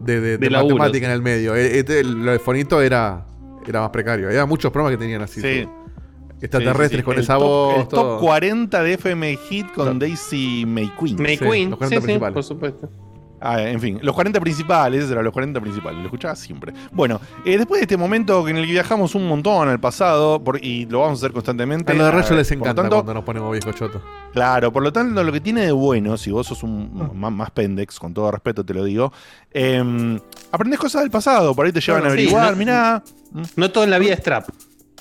de, 0.00 0.20
de- 0.20 0.20
de 0.20 0.38
De 0.38 0.50
laburo, 0.50 0.76
matemática 0.76 1.06
sí. 1.06 1.10
en 1.10 1.16
el 1.16 1.22
medio. 1.22 1.54
Eh, 1.56 1.78
este, 1.78 2.04
lo 2.04 2.32
de 2.32 2.38
Fonito 2.38 2.80
era, 2.82 3.26
era 3.66 3.80
más 3.80 3.90
precario. 3.90 4.28
Había 4.28 4.46
muchos 4.46 4.70
programas 4.72 4.98
que 4.98 5.02
tenían 5.02 5.22
así. 5.22 5.40
Sí. 5.40 5.68
Extraterrestres 6.40 6.90
Sí, 6.90 6.96
sí, 6.96 6.96
sí. 6.98 7.02
con 7.04 7.14
El 7.14 7.20
esa 7.22 7.34
top- 7.34 7.42
voz. 7.42 7.76
El 7.78 7.88
todo. 7.88 8.18
top 8.18 8.20
40 8.20 8.82
de 8.82 8.92
FM 8.94 9.36
Hit 9.48 9.66
con 9.72 9.84
Claro. 9.84 9.98
Daisy 9.98 10.64
May 10.66 10.90
Queen. 11.00 11.16
May 11.22 11.36
Sí, 11.38 11.44
Queen, 11.44 11.70
los 11.70 11.78
sí, 11.78 11.84
40 11.84 11.88
sí, 11.88 12.00
principales. 12.02 12.34
por 12.34 12.44
supuesto. 12.44 12.90
Ah, 13.46 13.60
en 13.62 13.78
fin, 13.78 13.98
los 14.00 14.14
40 14.14 14.40
principales, 14.40 15.00
esos 15.00 15.12
eran 15.12 15.22
los 15.22 15.32
40 15.34 15.60
principales, 15.60 15.98
lo 15.98 16.06
escuchaba 16.06 16.34
siempre. 16.34 16.72
Bueno, 16.92 17.20
eh, 17.44 17.58
después 17.58 17.78
de 17.80 17.82
este 17.82 17.98
momento 17.98 18.48
en 18.48 18.56
el 18.56 18.64
que 18.64 18.72
viajamos 18.72 19.14
un 19.14 19.28
montón 19.28 19.68
al 19.68 19.78
pasado, 19.78 20.42
por- 20.42 20.64
y 20.64 20.86
lo 20.86 21.00
vamos 21.00 21.18
a 21.18 21.26
hacer 21.26 21.32
constantemente. 21.34 21.92
A 21.92 21.94
los 21.94 22.04
de 22.04 22.08
ah, 22.08 22.22
Rayo 22.22 22.36
les 22.36 22.48
por 22.48 22.56
encanta 22.56 22.80
tanto, 22.82 22.96
cuando 22.96 23.12
nos 23.14 23.24
ponemos 23.24 23.52
viejo 23.52 23.70
choto. 23.72 24.00
Claro, 24.32 24.72
por 24.72 24.82
lo 24.82 24.90
tanto, 24.92 25.22
lo 25.22 25.30
que 25.30 25.40
tiene 25.42 25.66
de 25.66 25.72
bueno, 25.72 26.16
si 26.16 26.30
vos 26.30 26.46
sos 26.46 26.62
un 26.62 27.10
más, 27.14 27.30
más 27.32 27.50
pendex, 27.50 27.98
con 28.00 28.14
todo 28.14 28.30
respeto 28.30 28.64
te 28.64 28.72
lo 28.72 28.82
digo, 28.82 29.12
eh, 29.52 30.18
aprendés 30.50 30.80
cosas 30.80 31.02
del 31.02 31.10
pasado, 31.10 31.54
por 31.54 31.66
ahí 31.66 31.72
te 31.72 31.80
llevan 31.82 32.00
Bueno, 32.02 32.14
a 32.14 32.16
sí, 32.16 32.22
averiguar, 32.22 32.50
no- 32.52 32.56
mirá. 32.56 33.02
No 33.56 33.70
todo 33.70 33.84
en 33.84 33.90
la 33.90 33.98
vida 33.98 34.14
es 34.14 34.22
trap. 34.22 34.48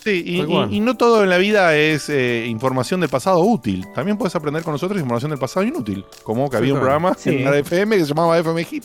Sí, 0.03 0.23
y, 0.69 0.79
no 0.81 0.97
todo 0.97 1.23
en 1.23 1.29
la 1.29 1.37
vida 1.37 1.75
es 1.77 2.09
eh, 2.09 2.45
información 2.47 2.99
del 2.99 3.09
pasado 3.09 3.39
útil. 3.39 3.85
También 3.95 4.17
puedes 4.17 4.35
aprender 4.35 4.61
con 4.61 4.73
nosotros 4.73 4.99
información 4.99 5.29
del 5.31 5.39
pasado 5.39 5.65
inútil. 5.65 6.03
Como 6.23 6.49
que 6.49 6.57
Sí, 6.57 6.61
había 6.61 6.73
un 6.73 6.79
programa 6.79 7.13
Sí. 7.17 7.29
en 7.29 7.45
la 7.45 7.57
FM 7.57 7.95
que 7.95 8.01
se 8.03 8.09
llamaba 8.09 8.37
FM 8.37 8.63
Hit. 8.65 8.83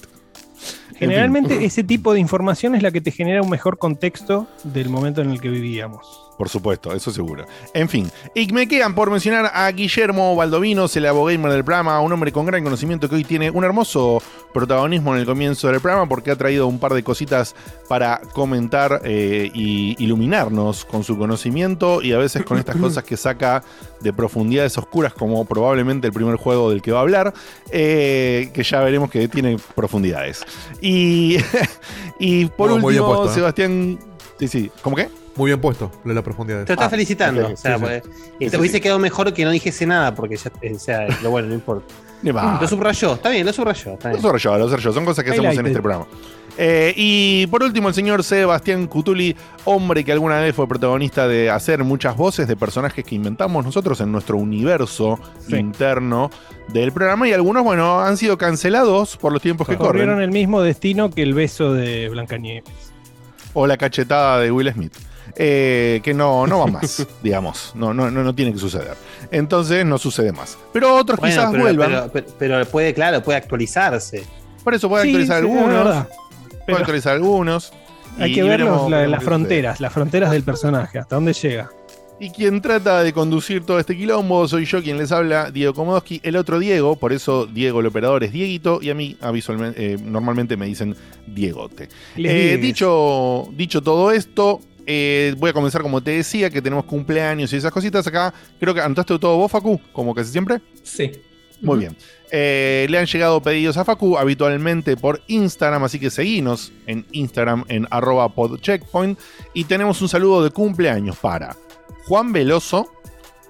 Generalmente 0.97 1.65
ese 1.65 1.83
tipo 1.85 2.13
de 2.13 2.21
información 2.21 2.75
es 2.75 2.83
la 2.83 2.91
que 2.91 3.01
te 3.01 3.11
genera 3.11 3.43
un 3.43 3.51
mejor 3.51 3.79
contexto 3.79 4.47
del 4.65 4.89
momento 4.91 5.21
en 5.23 5.31
el 5.31 5.41
que 5.41 5.49
vivíamos. 5.49 6.28
Por 6.39 6.49
supuesto, 6.49 6.93
eso 6.95 7.11
seguro. 7.11 7.45
En 7.75 7.89
fin, 7.89 8.09
y 8.33 8.47
me 8.53 8.69
quedan 8.69 8.95
por 8.95 9.11
mencionar 9.11 9.51
a 9.53 9.69
Guillermo 9.73 10.37
Baldovinos, 10.37 10.97
el 10.97 11.07
abogamer 11.07 11.51
del 11.51 11.65
programa, 11.65 12.01
un 12.01 12.13
hombre 12.13 12.31
con 12.31 12.47
gran 12.47 12.63
conocimiento 12.63 13.09
que 13.09 13.17
hoy 13.17 13.25
tiene 13.25 13.51
un 13.51 13.65
hermoso 13.65 14.23
protagonismo 14.55 15.15
en 15.15 15.21
el 15.21 15.27
comienzo 15.27 15.67
del 15.67 15.81
programa 15.81 16.09
porque 16.09 16.31
ha 16.31 16.37
traído 16.37 16.69
un 16.69 16.79
par 16.79 16.95
de 16.95 17.03
cositas 17.03 17.57
para 17.89 18.21
comentar 18.33 19.01
eh, 19.05 19.51
y 19.53 19.97
iluminarnos 20.03 20.85
con 20.85 21.03
su 21.03 21.19
conocimiento 21.19 22.03
y 22.03 22.13
a 22.13 22.19
veces 22.19 22.45
con 22.45 22.57
estas 22.57 22.77
cosas 22.81 23.03
que 23.03 23.17
saca 23.17 23.65
de 24.01 24.13
profundidades 24.13 24.79
oscuras 24.79 25.13
como 25.13 25.45
probablemente 25.45 26.07
el 26.07 26.13
primer 26.13 26.37
juego 26.37 26.71
del 26.71 26.83
que 26.83 26.93
va 26.93 27.01
a 27.01 27.03
hablar, 27.03 27.35
eh, 27.73 28.51
que 28.55 28.63
ya 28.63 28.81
veremos 28.81 29.11
que 29.11 29.27
tiene 29.27 29.57
profundidades. 29.75 30.45
Y, 30.81 31.39
y 32.21 32.47
por 32.47 32.71
Muy- 32.79 32.97
último, 32.97 33.25
¿eh? 33.27 33.35
Sebastián... 33.35 33.99
Sí, 34.39 34.47
sí, 34.47 34.71
¿cómo 34.83 34.95
qué? 34.95 35.09
Muy 35.39 35.49
bien 35.51 35.61
puesto, 35.61 35.91
lo 36.05 36.09
de 36.11 36.15
la 36.15 36.23
profundidad. 36.23 36.65
Te 36.65 36.73
estás 36.75 36.89
Ah, 36.89 36.91
felicitando. 36.91 37.47
o 37.53 37.57
sea, 37.57 37.79
pues, 37.79 38.03
y 38.39 38.51
te 38.51 38.59
hubiese 38.59 38.77
sí. 38.77 38.81
quedado 38.83 38.99
mejor 38.99 39.33
que 39.33 39.45
no 39.45 39.51
dijese 39.51 39.87
nada, 39.87 40.15
porque 40.15 40.37
ya, 40.37 40.51
eh, 40.61 40.75
o 40.75 40.79
sea, 40.79 41.07
lo 41.23 41.31
bueno, 41.31 41.49
no 41.49 41.55
importa. 41.55 41.87
Lo 42.61 42.67
subrayó, 42.67 43.15
está 43.15 43.31
bien, 43.31 43.47
lo 43.47 43.53
subrayó. 43.53 43.93
Está 43.93 44.09
Lo 44.09 44.15
bien. 44.17 44.23
soy 44.29 44.41
yo, 44.41 44.59
lo 44.59 44.77
yo. 44.77 44.93
Son 44.93 45.05
cosas 45.05 45.25
que 45.25 45.31
hacemos 45.31 45.57
en 45.57 45.67
este 45.69 45.81
programa. 45.81 46.05
Eh, 46.61 46.93
y 46.97 47.47
por 47.47 47.63
último, 47.63 47.87
el 47.87 47.95
señor 47.95 48.25
Sebastián 48.25 48.89
Cutuli, 48.89 49.37
hombre 49.67 50.03
que 50.03 50.11
alguna 50.11 50.41
vez 50.41 50.53
fue 50.53 50.67
protagonista 50.67 51.29
de 51.29 51.49
hacer 51.49 51.85
muchas 51.85 52.17
voces 52.17 52.49
de 52.49 52.57
personajes 52.57 53.05
que 53.05 53.15
inventamos 53.15 53.65
nosotros 53.65 54.01
en 54.01 54.11
nuestro 54.11 54.37
universo 54.37 55.21
Sí. 55.47 55.55
interno 55.55 56.29
del 56.73 56.91
programa. 56.91 57.29
Y 57.29 57.33
algunos, 57.35 57.63
bueno, 57.63 58.01
han 58.01 58.17
sido 58.17 58.37
cancelados 58.37 59.17
por 59.17 59.33
los 59.33 59.41
tiempos 59.41 59.69
que 59.69 59.77
Corrieron 59.77 60.15
corren. 60.17 60.25
el 60.25 60.33
mismo 60.33 60.61
destino 60.61 61.11
que 61.11 61.23
el 61.23 61.35
beso 61.35 61.73
de 61.73 62.09
Blancanieves. 62.09 62.65
O 63.55 63.69
la 63.69 63.77
cachetada 63.77 64.41
de 64.41 64.51
Will 64.51 64.73
Smith. 64.73 64.93
Eh, 65.41 66.01
que 66.03 66.15
no, 66.15 66.47
no 66.47 66.59
va 66.61 66.67
más, 66.67 67.07
digamos. 67.23 67.73
No, 67.75 67.95
no, 67.95 68.11
no, 68.11 68.25
no 68.25 68.35
tiene 68.35 68.53
que 68.53 68.59
suceder. 68.59 68.95
Entonces 69.31 69.87
no 69.87 69.97
sucede 69.99 70.33
más. 70.33 70.59
Pero 70.73 70.97
otros 70.97 71.21
Bueno, 71.21 71.35
quizás 71.35 71.51
pero, 71.53 71.63
vuelvan. 71.63 71.89
pero- 71.91 72.11
pero- 72.13 72.27
pero 72.39 72.67
puede, 72.67 72.93
claro, 72.95 73.23
puede 73.23 73.39
actualizarse. 73.39 74.25
por 74.65 74.75
eso 74.75 74.89
puede 74.89 75.05
Sí, 75.05 75.11
actualizar 75.11 75.41
sí, 75.43 75.49
algunos. 75.49 75.85
Puede 75.85 76.63
Pero 76.67 76.79
actualizar 76.79 77.13
algunos. 77.15 77.73
hay 78.19 78.35
que 78.35 78.43
ver 78.43 78.61
la- 78.61 79.07
las 79.07 79.23
fronteras, 79.25 79.81
las 79.81 79.93
fronteras 79.93 80.31
del 80.33 80.43
personaje, 80.43 80.99
hasta 80.99 81.15
dónde 81.15 81.33
llega. 81.33 81.71
Y 82.21 82.31
quien 82.31 82.61
trata 82.61 83.05
de 83.05 83.13
conducir 83.13 83.65
todo 83.65 83.79
este 83.79 83.97
quilombo 83.97 84.49
soy 84.49 84.65
yo 84.65 84.83
quien 84.83 84.99
les 84.99 85.13
habla, 85.13 85.53
Diego 85.53 85.73
Komodowski, 85.73 86.21
el 86.25 86.35
otro 86.35 86.59
Diego, 86.59 86.97
por 86.97 87.13
eso 87.13 87.47
Diego 87.47 87.79
el 87.79 87.87
operador 87.87 88.25
es 88.25 88.33
Dieguito 88.33 88.81
y 88.83 88.91
a 88.91 88.95
mí 88.97 89.17
habitualmente, 89.21 89.93
eh, 89.95 89.99
normalmente 90.03 90.57
me 90.57 90.67
dicen 90.67 90.97
Diegote. 91.29 91.89
Eh, 92.17 92.59
dicho, 92.61 93.47
dicho 93.53 93.83
todo 93.85 94.11
esto, 94.11 94.61
eh, 94.91 95.35
voy 95.37 95.51
a 95.51 95.53
comenzar 95.53 95.83
como 95.83 96.03
te 96.03 96.13
decía, 96.13 96.49
que 96.49 96.63
tenemos 96.63 96.87
cumpleaños 96.87 97.53
y 97.53 97.57
esas 97.57 97.71
cositas 97.71 98.07
acá. 98.07 98.33
Creo 98.59 98.73
que 98.73 98.81
anotaste 98.81 99.19
todo 99.19 99.37
vos, 99.37 99.53
Facu, 99.53 99.79
como 99.93 100.15
casi 100.15 100.33
siempre. 100.33 100.63
Sí. 100.83 101.13
Muy 101.61 101.81
bien. 101.81 101.95
Eh, 102.31 102.87
le 102.89 102.99
han 102.99 103.05
llegado 103.05 103.43
pedidos 103.43 103.77
a 103.77 103.85
Facu 103.85 104.17
habitualmente 104.17 104.97
por 104.97 105.21
Instagram, 105.27 105.85
así 105.85 105.99
que 105.99 106.09
seguinos 106.09 106.73
en 106.87 107.05
Instagram 107.13 107.67
en 107.69 107.87
arroba 107.91 108.31
podcheckpoint. 108.31 109.19
Y 109.53 109.65
tenemos 109.65 110.01
un 110.01 110.09
saludo 110.09 110.43
de 110.43 110.51
cumpleaños 110.51 111.19
para 111.19 111.55
Juan 112.07 112.33
Veloso 112.33 112.91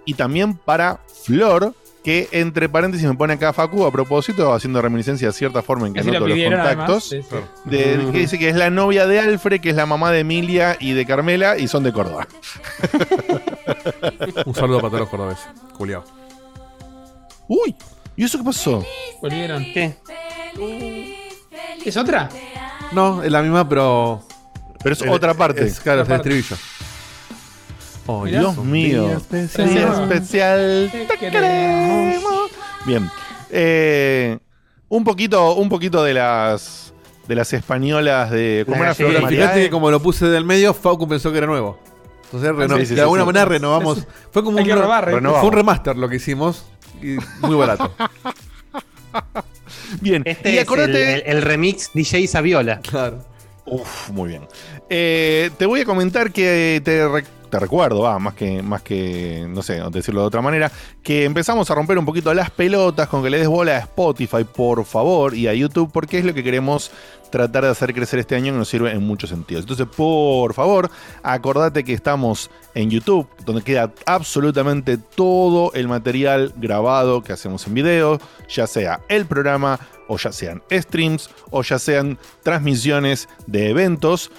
y 0.05 0.15
también 0.15 0.55
para 0.55 1.01
Flor, 1.23 1.73
que 2.09 2.27
entre 2.33 2.71
paréntesis 2.71 3.07
me 3.07 3.15
pone 3.15 3.35
acá 3.35 3.53
Facu 3.53 3.85
a 3.85 3.93
propósito, 3.93 4.55
haciendo 4.55 4.81
reminiscencia 4.81 5.29
a 5.29 5.33
cierta 5.33 5.61
forma 5.61 5.89
en 5.89 5.93
que 5.93 6.01
Así 6.01 6.11
lo 6.11 6.17
anoto 6.17 6.35
los 6.35 6.43
contactos. 6.43 7.05
Sí, 7.11 7.21
sí. 7.23 7.37
de- 7.67 8.09
que 8.13 8.19
dice 8.21 8.39
que 8.39 8.49
es 8.49 8.57
la 8.57 8.71
novia 8.71 9.07
de 9.07 9.21
Alfred, 9.21 9.61
que 9.61 9.69
es 9.69 9.77
la 9.77 9.85
mamá 9.85 10.11
de 10.11 10.21
Emilia 10.21 10.79
y 10.81 10.93
de 10.93 11.05
Carmela, 11.05 11.59
y 11.59 11.69
son 11.69 11.83
de 11.83 11.93
Córdoba. 11.93 12.27
Un 14.47 14.55
saludo 14.55 14.79
para 14.79 14.89
todos 14.89 15.01
los 15.01 15.09
cordobeses. 15.11 15.45
Juliado. 15.75 16.05
Uy, 17.47 17.77
¿y 18.17 18.25
eso 18.25 18.39
qué 18.39 18.45
pasó? 18.45 18.83
Volvieron. 19.21 19.63
¿Qué? 19.65 19.97
¿Es 21.85 21.95
otra? 21.99 22.31
No, 22.93 23.23
es 23.23 23.31
la 23.31 23.43
misma, 23.43 23.69
pero. 23.69 24.23
Pero 24.83 24.95
es 24.95 25.03
otra 25.03 25.35
parte. 25.35 25.67
Es, 25.67 25.79
claro, 25.79 26.05
es 26.05 26.09
el 26.09 26.15
parte. 26.17 26.31
Oh, 28.11 28.25
Mirá. 28.25 28.41
Dios 28.41 28.57
mío. 28.65 29.05
Día 29.07 29.17
especial. 29.19 29.69
Día 29.71 29.95
Sí. 29.95 30.03
especial. 30.03 30.89
Te 30.91 30.99
Te 31.05 31.19
queremos. 31.19 31.33
queremos. 31.33 32.51
Bien. 32.87 33.11
Eh, 33.51 34.39
un 34.89 35.05
poquito, 35.05 35.55
un 35.57 35.69
poquito 35.69 36.03
de 36.03 36.15
las 36.15 36.95
de 37.27 37.35
las 37.35 37.53
españolas 37.53 38.31
de 38.31 38.65
como 38.67 38.83
Las 38.83 38.99
era. 38.99 39.29
Fíjate 39.29 39.61
que 39.65 39.71
como 39.71 39.91
lo 39.91 40.01
puse 40.01 40.25
del 40.27 40.47
medio, 40.47 40.73
Faucu 40.73 41.07
pensó 41.07 41.31
que 41.31 41.39
era 41.39 41.47
nuevo. 41.47 41.79
Entonces, 42.25 42.51
reno- 42.55 42.77
sí, 42.79 42.87
sí, 42.87 42.91
de 42.91 42.95
sí, 42.97 43.01
alguna 43.03 43.23
sí. 43.23 43.27
manera 43.27 43.45
renovamos. 43.45 44.07
Fue 44.31 44.43
como 44.43 44.57
Hay 44.59 44.63
un, 44.65 44.69
que 44.71 44.75
re- 44.75 44.81
robar, 44.83 45.09
¿eh? 45.11 45.15
Renovamos. 45.17 45.41
fue 45.41 45.51
un 45.51 45.57
remaster 45.57 45.97
lo 45.97 46.09
que 46.09 46.17
hicimos. 46.17 46.65
Y 47.03 47.17
muy 47.47 47.57
barato. 47.57 47.93
Bien. 50.01 50.23
Este 50.25 50.53
y 50.53 50.57
es 50.57 50.63
acordate. 50.63 51.15
el, 51.15 51.21
el- 51.21 51.37
el 51.37 51.43
remix 51.43 51.91
DJ 51.95 52.27
Saviola. 52.27 52.81
claro. 52.81 53.25
Uf, 53.67 54.09
muy 54.11 54.31
bien. 54.31 54.47
Eh, 54.89 55.51
te 55.59 55.67
voy 55.67 55.83
a 55.83 55.85
comentar 55.85 56.33
que 56.33 56.81
te, 56.83 57.03
te 57.49 57.59
recuerdo, 57.59 58.01
va, 58.01 58.19
más 58.19 58.35
que, 58.35 58.63
más 58.63 58.83
que, 58.83 59.47
no 59.49 59.63
sé, 59.63 59.83
decirlo 59.91 60.21
de 60.23 60.27
otra 60.27 60.43
manera, 60.43 60.71
que 61.03 61.25
empezamos 61.25 61.71
a 61.71 61.75
romper 61.75 61.99
un 61.99 62.05
poquito 62.05 62.33
las 62.35 62.51
pelotas 62.51 63.09
con 63.09 63.23
que 63.23 63.31
le 63.31 63.39
des 63.39 63.49
bola 63.49 63.77
a 63.77 63.79
Spotify, 63.81 64.45
por 64.45 64.85
favor, 64.85 65.35
y 65.35 65.49
a 65.49 65.55
YouTube, 65.55 65.91
porque 65.93 66.19
es 66.19 66.25
lo 66.25 66.35
que 66.35 66.45
queremos 66.45 66.91
tratar 67.31 67.65
de 67.65 67.71
hacer 67.71 67.95
crecer 67.95 68.19
este 68.19 68.37
año 68.37 68.53
que 68.53 68.59
nos 68.59 68.69
sirve 68.69 68.91
en 68.91 69.07
muchos 69.07 69.31
sentidos. 69.31 69.63
Entonces, 69.65 69.87
por 69.87 70.55
favor, 70.55 70.91
acordate 71.23 71.85
que 71.85 71.93
estamos 71.93 72.51
en 72.75 72.91
YouTube, 72.91 73.29
donde 73.45 73.63
queda 73.63 73.93
absolutamente 74.07 74.99
todo 74.99 75.73
el 75.75 75.89
material 75.89 76.53
grabado 76.57 77.23
que 77.23 77.33
hacemos 77.33 77.67
en 77.67 77.75
video, 77.75 78.19
ya 78.49 78.67
sea 78.67 79.01
el 79.09 79.27
programa, 79.27 79.79
o 80.09 80.17
ya 80.17 80.33
sean 80.33 80.63
streams, 80.71 81.31
o 81.51 81.63
ya 81.63 81.79
sean 81.79 82.19
transmisiones 82.43 83.29
de 83.47 83.71
eventos. 83.71 84.31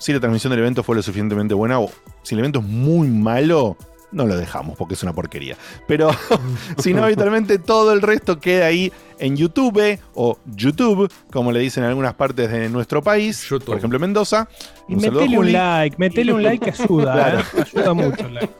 Si 0.00 0.12
la 0.12 0.18
transmisión 0.18 0.50
del 0.50 0.60
evento 0.60 0.82
fue 0.82 0.96
lo 0.96 1.02
suficientemente 1.02 1.54
buena, 1.54 1.78
o 1.78 1.90
si 2.22 2.34
el 2.34 2.38
evento 2.40 2.58
es 2.60 2.64
muy 2.64 3.06
malo, 3.08 3.76
no 4.12 4.26
lo 4.26 4.36
dejamos 4.36 4.76
porque 4.76 4.94
es 4.94 5.02
una 5.04 5.12
porquería. 5.12 5.56
Pero 5.86 6.10
si 6.78 6.92
no, 6.94 7.04
habitualmente 7.04 7.58
todo 7.58 7.92
el 7.92 8.00
resto 8.02 8.40
queda 8.40 8.66
ahí 8.66 8.90
en 9.18 9.36
YouTube 9.36 9.98
o 10.14 10.38
YouTube, 10.56 11.12
como 11.30 11.52
le 11.52 11.60
dicen 11.60 11.84
en 11.84 11.90
algunas 11.90 12.14
partes 12.14 12.50
de 12.50 12.68
nuestro 12.70 13.02
país, 13.02 13.42
YouTube. 13.48 13.66
por 13.66 13.76
ejemplo 13.76 13.98
Mendoza. 14.00 14.48
Y 14.88 14.94
Un 14.94 15.00
metele 15.02 15.38
un 15.38 15.52
like, 15.52 15.96
metele 15.98 16.32
un 16.32 16.42
like 16.42 16.64
que 16.72 16.82
ayuda, 16.82 17.12
Claro. 17.12 17.38
¿eh? 17.38 17.64
ayuda 17.72 17.94
mucho. 17.94 18.26
el 18.26 18.34
like. 18.34 18.52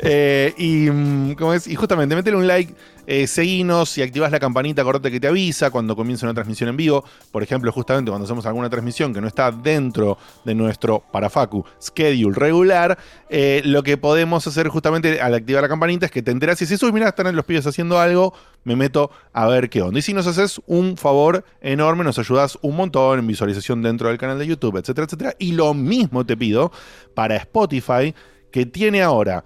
Eh, 0.00 0.54
y, 0.56 0.90
mm, 0.90 1.34
¿cómo 1.34 1.52
es? 1.52 1.66
y 1.68 1.74
justamente, 1.76 2.14
metele 2.16 2.36
un 2.38 2.46
like, 2.46 2.74
eh, 3.06 3.26
seguinos 3.26 3.96
y 3.98 4.02
activás 4.02 4.30
la 4.30 4.38
campanita, 4.38 4.82
acordate 4.82 5.10
que 5.10 5.18
te 5.18 5.26
avisa 5.26 5.70
cuando 5.70 5.96
comienza 5.96 6.26
una 6.26 6.34
transmisión 6.34 6.68
en 6.68 6.76
vivo. 6.76 7.04
Por 7.30 7.42
ejemplo, 7.42 7.72
justamente 7.72 8.10
cuando 8.10 8.24
hacemos 8.24 8.46
alguna 8.46 8.70
transmisión 8.70 9.12
que 9.12 9.20
no 9.20 9.26
está 9.26 9.50
dentro 9.50 10.18
de 10.44 10.54
nuestro 10.54 11.02
para 11.12 11.28
Facu 11.28 11.64
schedule 11.80 12.34
regular, 12.34 12.98
eh, 13.28 13.62
lo 13.64 13.82
que 13.82 13.96
podemos 13.96 14.46
hacer 14.46 14.68
justamente 14.68 15.20
al 15.20 15.34
activar 15.34 15.62
la 15.62 15.68
campanita 15.68 16.06
es 16.06 16.12
que 16.12 16.22
te 16.22 16.30
enteras 16.30 16.60
y 16.62 16.66
si 16.66 16.76
sus 16.76 16.92
mira, 16.92 17.08
están 17.08 17.34
los 17.34 17.44
pibes 17.44 17.66
haciendo 17.66 17.98
algo, 17.98 18.34
me 18.64 18.76
meto 18.76 19.10
a 19.32 19.46
ver 19.46 19.68
qué 19.68 19.82
onda. 19.82 19.98
Y 19.98 20.02
si 20.02 20.12
nos 20.12 20.26
haces 20.26 20.60
un 20.66 20.96
favor 20.96 21.44
enorme, 21.60 22.04
nos 22.04 22.18
ayudas 22.18 22.58
un 22.62 22.76
montón 22.76 23.18
en 23.18 23.26
visualización 23.26 23.82
dentro 23.82 24.08
del 24.08 24.18
canal 24.18 24.38
de 24.38 24.46
YouTube, 24.46 24.76
etcétera, 24.76 25.06
etcétera. 25.06 25.34
Y 25.38 25.52
lo 25.52 25.74
mismo 25.74 26.24
te 26.24 26.36
pido 26.36 26.70
para 27.14 27.36
Spotify, 27.36 28.14
que 28.50 28.66
tiene 28.66 29.02
ahora 29.02 29.44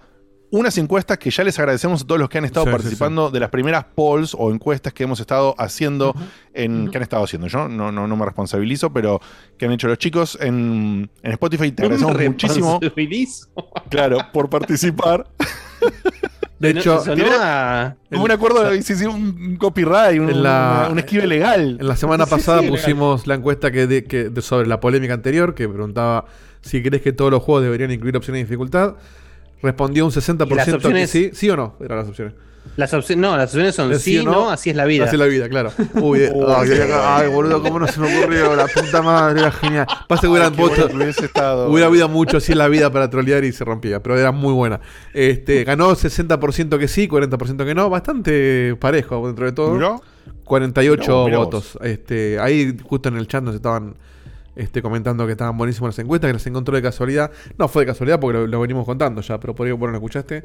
unas 0.49 0.77
encuestas 0.77 1.17
que 1.17 1.29
ya 1.29 1.43
les 1.43 1.59
agradecemos 1.59 2.03
a 2.03 2.07
todos 2.07 2.19
los 2.19 2.29
que 2.29 2.37
han 2.37 2.45
estado 2.45 2.65
Sí, 2.65 2.69
sí, 2.69 2.77
participando 2.77 3.29
de 3.29 3.39
las 3.41 3.49
primeras 3.49 3.83
polls 3.95 4.33
o 4.37 4.51
encuestas 4.51 4.93
que 4.93 5.03
hemos 5.03 5.19
estado 5.19 5.53
haciendo 5.57 6.15
en 6.53 6.83
Ujú. 6.83 6.91
que 6.91 6.97
han 6.97 7.03
estado 7.03 7.23
haciendo 7.25 7.47
yo 7.47 7.67
no, 7.67 7.91
no, 7.91 8.07
no 8.07 8.15
me 8.15 8.25
responsabilizo 8.25 8.91
pero 8.93 9.19
que 9.57 9.65
han 9.65 9.73
hecho 9.73 9.87
los 9.89 9.97
chicos 9.97 10.37
en, 10.41 11.09
en 11.21 11.31
Spotify 11.33 11.71
te 11.73 11.83
agradecemos 11.83 12.15
Un 12.15 12.25
muchísimo 12.27 12.79
responsabilizo. 12.81 13.47
claro 13.89 14.19
por 14.31 14.49
participar 14.49 15.27
De 16.59 16.73
No, 16.73 16.79
hecho, 16.79 16.97
tiene- 17.03 17.29
a- 17.39 17.95
un 18.09 18.31
acuerdo, 18.31 18.71
se 18.81 18.93
hicieron 18.93 19.13
un 19.15 19.57
copyright, 19.57 20.19
un, 20.19 20.29
En 20.31 20.41
la- 20.41 20.87
un 20.91 20.97
esquive 20.97 21.27
legal. 21.27 21.77
En 21.79 21.87
la 21.87 21.95
semana 21.95 22.25
Sí, 22.25 22.31
pasada 22.31 22.63
pusimos 22.63 23.27
la 23.27 23.35
encuesta 23.35 23.69
que, 23.69 23.85
de- 23.85 24.05
que- 24.05 24.29
de- 24.29 24.41
sobre 24.41 24.65
la 24.67 24.79
polémica 24.79 25.13
anterior 25.13 25.53
que 25.53 25.69
preguntaba 25.69 26.25
si 26.61 26.81
crees 26.81 27.03
que 27.03 27.11
todos 27.13 27.29
los 27.29 27.43
juegos 27.43 27.61
deberían 27.63 27.91
incluir 27.91 28.17
opciones 28.17 28.39
de 28.39 28.45
dificultad. 28.45 28.95
Respondió 29.61 30.05
un 30.05 30.11
60% 30.11 30.51
¿Y 30.51 30.55
las 30.55 30.67
opciones? 30.69 31.11
que 31.11 31.29
sí, 31.29 31.31
sí 31.33 31.49
o 31.49 31.55
no, 31.55 31.75
eran 31.79 31.97
las 31.97 32.07
opciones. 32.07 32.33
Las 32.75 32.93
opciones, 32.93 33.21
no, 33.21 33.37
las 33.37 33.45
opciones 33.45 33.75
son 33.75 33.91
Es 33.91 34.01
sí, 34.01 34.23
no, 34.23 34.49
así 34.49 34.69
es 34.69 34.75
la 34.75 34.85
vida. 34.85 35.05
Así 35.05 35.15
es 35.15 35.19
la 35.19 35.25
vida, 35.25 35.49
claro. 35.49 35.71
Uy, 35.95 36.19
ay, 36.23 36.67
sí. 36.67 36.73
ay, 36.73 36.91
ay, 36.91 37.29
boludo, 37.29 37.61
cómo 37.61 37.79
no 37.79 37.87
se 37.87 37.99
me 37.99 38.15
ocurrió, 38.15 38.55
la 38.55 38.67
puta 38.67 39.01
madre, 39.01 39.39
era 39.39 39.51
genial. 39.51 39.87
Pasa 40.07 40.21
que 40.21 40.27
hubieran 40.27 40.53
puesto-. 40.53 40.87
Hubiera 41.69 41.87
habido 41.87 42.09
mucho 42.09 42.37
así 42.37 42.51
en 42.51 42.59
la 42.59 42.67
vida 42.67 42.91
para 42.91 43.09
trolear 43.09 43.43
y 43.45 43.51
se 43.51 43.63
rompía, 43.63 44.03
pero 44.03 44.17
era 44.17 44.31
muy 44.31 44.53
buena. 44.53 44.79
Este, 45.13 45.63
ganó 45.63 45.91
60% 45.91 46.77
que 46.77 46.87
sí, 46.87 47.07
40% 47.07 47.65
que 47.65 47.73
no, 47.73 47.89
bastante 47.89 48.75
parejo 48.79 49.25
dentro 49.25 49.45
de 49.45 49.51
todo. 49.53 49.73
¿Miró? 49.73 50.01
48 50.43 51.01
Mirá 51.01 51.13
vos, 51.13 51.25
mirá 51.25 51.37
votos. 51.39 51.79
Este, 51.81 52.39
ahí 52.39 52.77
justo 52.83 53.09
en 53.09 53.17
el 53.17 53.27
chat 53.27 53.43
nos 53.43 53.55
estaban 53.55 53.95
este, 54.57 54.81
comentando 54.81 55.25
que 55.25 55.31
estaban 55.31 55.57
buenísimas 55.57 55.95
las 55.95 55.99
encuestas, 56.03 56.27
que 56.29 56.33
las 56.33 56.47
encontró 56.47 56.75
de 56.75 56.81
casualidad. 56.81 57.31
No 57.57 57.67
fue 57.67 57.83
de 57.83 57.91
casualidad 57.91 58.19
porque 58.19 58.39
lo, 58.39 58.47
lo 58.47 58.59
venimos 58.59 58.85
contando 58.85 59.21
ya, 59.21 59.39
pero 59.39 59.55
por 59.55 59.65
ahí 59.67 59.71
vos 59.71 59.81
no 59.87 59.91
lo 59.91 59.97
escuchaste. 59.97 60.41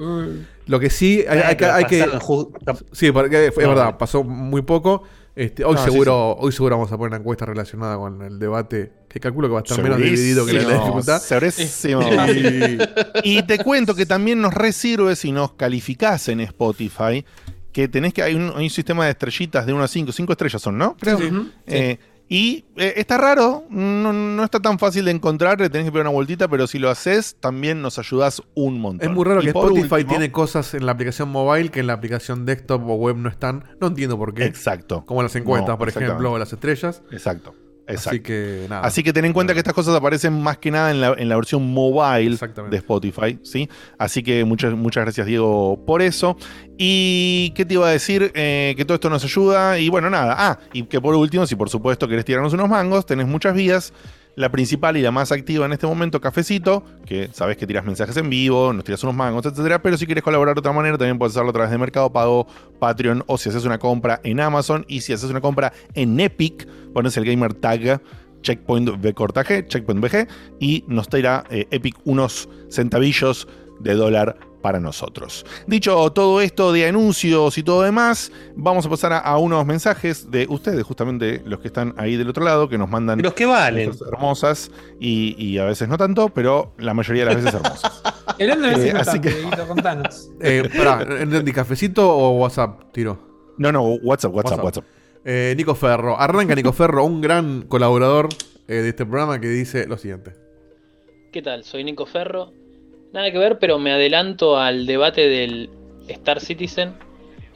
Lo 0.67 0.79
que 0.79 0.91
sí, 0.91 1.25
hay, 1.29 1.39
Eh, 1.39 1.43
hay 1.45 1.57
que... 1.57 1.65
hay 1.67 1.85
sí, 2.93 3.11
porque 3.13 3.51
fue- 3.53 3.65
es 3.65 3.69
No, 3.69 3.75
verdad, 3.75 3.99
pasó 3.99 4.23
muy 4.23 4.63
poco. 4.63 5.03
Este, 5.35 5.65
hoy, 5.65 5.75
No, 5.77 5.79
sí, 5.85 5.91
seguro, 5.91 6.33
hoy 6.37 6.53
seguro 6.53 6.77
vamos 6.77 6.93
a 6.93 6.97
poner 6.99 7.09
una 7.13 7.17
encuesta 7.17 7.47
relacionada 7.47 7.97
con 7.97 8.21
el 8.21 8.39
debate, 8.39 8.93
que 9.09 9.19
calculo 9.19 9.49
que 9.49 9.55
va 9.55 9.61
a 9.61 9.63
estar 9.63 9.83
menos 9.83 9.97
dividido 9.97 10.45
que 10.45 10.53
la 10.53 10.59
de 10.61 10.67
la 10.67 10.75
dificultad. 10.75 11.19
segurísimo. 11.21 12.03
Y- 12.29 12.79
Y 13.39 13.43
te 13.45 13.59
cuento 13.59 13.95
que 13.95 14.05
también 14.05 14.43
nos 14.43 14.53
resirve 14.53 15.17
si 15.17 15.33
nos 15.33 15.53
calificás 15.55 16.29
en 16.29 16.41
Spotify, 16.41 17.25
que 17.73 17.89
tenés 17.89 18.13
que 18.13 18.23
hay 18.23 18.35
un, 18.35 18.53
hay 18.55 18.65
un 18.65 18.71
sistema 18.71 19.07
de 19.07 19.13
estrellitas 19.13 19.65
de 19.65 19.73
1 19.73 19.83
a 19.83 19.89
5, 19.89 20.13
5 20.13 20.33
estrellas 20.33 20.61
son, 20.61 20.77
¿no? 20.77 20.97
Creo. 21.01 21.19
Eh, 21.67 21.99
y 22.35 22.65
eh, 22.77 22.95
está 22.97 23.19
raro, 23.19 23.65
no, 23.69 24.13
no 24.13 24.43
está 24.43 24.59
tan 24.61 24.79
fácil 24.79 25.05
de 25.05 25.11
encontrar, 25.11 25.61
le 25.61 25.69
tenés 25.69 25.85
que 25.87 25.93
pegar 25.93 26.07
una 26.07 26.15
vueltita, 26.15 26.49
pero 26.49 26.67
si 26.67 26.79
lo 26.79 26.89
haces, 26.89 27.37
también 27.41 27.83
nos 27.83 27.99
ayudás 27.99 28.43
un 28.55 28.81
montón. 28.81 29.07
Es 29.11 29.15
muy 29.15 29.25
raro 29.25 29.41
Y 29.41 29.45
que 29.45 29.51
Spotify 29.51 29.95
último- 29.97 30.09
tiene 30.11 30.33
cosas 30.33 30.73
en 30.73 30.87
la 30.87 30.93
aplicación 30.93 31.29
mobile 31.29 31.71
que 31.71 31.81
en 31.81 31.89
la 31.89 31.93
aplicación 31.93 32.47
desktop 32.47 32.89
o 32.89 32.95
web 32.95 33.17
no 33.17 33.29
están. 33.29 33.65
No 33.81 33.89
entiendo 33.89 34.17
por 34.17 34.33
qué. 34.33 34.45
Exacto. 34.47 35.05
Como 35.05 35.23
las 35.23 35.37
encuestas, 35.37 35.69
No, 35.69 35.79
por 35.79 35.89
ejemplo, 35.91 36.33
o 36.33 36.39
las 36.39 36.53
estrellas. 36.53 37.03
Exacto. 37.11 37.55
Exacto. 37.87 38.11
Así 38.11 38.21
que 38.21 38.67
nada. 38.69 38.83
Así 38.83 39.03
que 39.03 39.13
ten 39.13 39.25
en 39.25 39.33
cuenta 39.33 39.53
que 39.53 39.59
estas 39.59 39.75
cosas 39.75 39.95
aparecen 39.95 40.41
más 40.43 40.59
que 40.59 40.71
nada 40.71 40.91
en 40.91 41.01
la, 41.01 41.15
en 41.17 41.29
la 41.29 41.37
versión 41.37 41.73
mobile 41.73 42.39
de 42.71 42.77
Spotify, 42.77 43.39
¿sí? 43.43 43.69
Así 43.99 44.23
que 44.23 44.45
muchas, 44.45 44.73
muchas 44.75 45.05
gracias, 45.05 45.27
Diego, 45.27 45.85
por 45.85 46.01
eso. 46.03 46.37
Y 46.79 47.53
qué 47.55 47.65
te 47.65 47.75
iba 47.75 47.89
a 47.89 47.91
decir, 47.91 48.31
Eh, 48.35 48.75
que 48.77 48.85
todo 48.85 48.95
esto 48.95 49.11
nos 49.11 49.25
ayuda. 49.25 49.79
Y 49.79 49.89
bueno, 49.89 50.09
nada. 50.11 50.35
Ah, 50.39 50.59
y 50.73 50.85
que 50.85 51.01
por 51.01 51.15
último, 51.15 51.47
si 51.47 51.57
por 51.57 51.69
supuesto 51.69 52.09
querés 52.09 52.25
tirarnos 52.25 52.53
unos 52.53 52.69
mangos, 52.69 53.05
tenés 53.05 53.27
muchas 53.27 53.55
vías. 53.55 53.93
La 54.35 54.51
principal 54.51 54.97
y 54.97 55.03
la 55.03 55.11
más 55.11 55.31
activa 55.31 55.67
en 55.67 55.73
este 55.73 55.87
momento, 55.87 56.21
Cafecito, 56.21 56.85
que 57.05 57.29
sabes 57.33 57.59
que 57.59 57.67
tiras 57.67 57.85
mensajes 57.85 58.17
en 58.17 58.31
vivo, 58.31 58.73
nos 58.73 58.85
tiras 58.85 59.03
unos 59.05 59.15
mangos, 59.15 59.45
etcétera. 59.45 59.83
Pero 59.83 59.99
si 59.99 60.07
quieres 60.07 60.25
colaborar 60.25 60.55
de 60.55 60.61
otra 60.61 60.73
manera, 60.73 60.97
también 60.97 61.19
puedes 61.19 61.35
hacerlo 61.35 61.51
a 61.51 61.53
través 61.53 61.71
de 61.71 61.79
Mercado 61.79 62.11
Pago, 62.11 62.47
Patreon 62.79 63.25
o 63.27 63.37
si 63.37 63.51
haces 63.51 63.65
una 63.65 63.79
compra 63.79 64.21
en 64.25 64.41
Amazon. 64.41 64.87
Y 64.89 65.03
si 65.03 65.13
haces 65.13 65.29
una 65.29 65.43
compra 65.43 65.73
en 65.95 66.19
Epic, 66.19 66.67
pones 66.95 67.17
el 67.17 67.25
gamer 67.25 67.53
tag 67.53 68.01
checkpoint 68.43 68.89
V 68.89 69.15
corta 69.15 69.45
G, 69.45 69.67
checkpoint 69.67 70.05
VG, 70.05 70.29
y 70.61 70.85
nos 70.89 71.09
traerá 71.09 71.45
eh, 71.51 71.67
Epic 71.71 71.97
unos 72.05 72.49
centavillos 72.71 73.49
de 73.81 73.95
dólar 73.95 74.37
para 74.63 74.79
nosotros. 74.79 75.45
Dicho 75.67 76.11
todo 76.13 76.41
esto 76.41 76.73
de 76.73 76.87
anuncios 76.87 77.59
y 77.59 77.65
todo 77.65 77.83
demás, 77.83 78.31
vamos 78.55 78.87
a 78.87 78.89
pasar 78.91 79.13
a, 79.13 79.19
a 79.19 79.37
unos 79.39 79.67
mensajes 79.67 80.31
de 80.31 80.47
ustedes, 80.49 80.85
justamente 80.85 81.43
los 81.45 81.59
que 81.59 81.67
están 81.67 81.95
ahí 81.97 82.17
del 82.17 82.29
otro 82.29 82.45
lado, 82.45 82.69
que 82.69 82.79
nos 82.79 82.89
mandan 82.89 83.21
Los 83.23 83.35
que 83.35 83.45
valen. 83.45 83.91
cosas 83.91 84.09
hermosas 84.09 84.71
y, 85.01 85.35
y 85.45 85.59
a 85.59 85.65
veces 85.65 85.89
no 85.89 85.99
tanto, 85.99 86.29
pero 86.29 86.75
la 86.79 86.95
mayoría 86.95 87.25
de 87.25 87.35
las 87.35 87.43
veces 87.43 87.61
hermosas. 87.61 88.03
El 88.39 88.51
es 88.51 88.79
Eh, 88.79 88.93
así 88.97 89.21
que- 89.21 89.35
contanos. 89.67 90.31
Eh, 90.41 90.69
pará, 90.77 91.03
¿entendí 91.21 91.53
cafecito 91.53 92.09
o 92.09 92.39
WhatsApp? 92.39 92.93
Tiro. 92.93 93.55
No, 93.59 93.73
no, 93.73 93.83
WhatsApp, 93.83 94.33
WhatsApp, 94.33 94.59
WhatsApp. 94.63 94.65
WhatsApp. 94.65 94.85
Eh, 95.25 95.55
Nico 95.57 95.75
Ferro. 95.75 96.19
Arranca 96.21 96.55
Nico 96.55 96.73
Ferro, 96.73 97.05
un 97.05 97.21
gran 97.21 97.63
colaborador 97.63 98.29
eh, 98.69 98.75
de 98.75 98.89
este 98.91 99.05
programa 99.05 99.41
que 99.41 99.49
dice 99.49 99.87
lo 99.89 99.99
siguiente. 99.99 100.33
¿Qué 101.33 101.43
tal? 101.43 101.65
Soy 101.65 101.83
Nico 101.85 102.07
Ferro. 102.07 102.53
Nada 103.13 103.31
que 103.31 103.39
ver, 103.39 103.59
pero 103.59 103.79
me 103.79 103.93
adelanto 103.93 104.57
al 104.59 104.87
debate 104.87 105.29
del 105.29 105.69
Star 106.09 106.41
Citizen. 106.41 106.95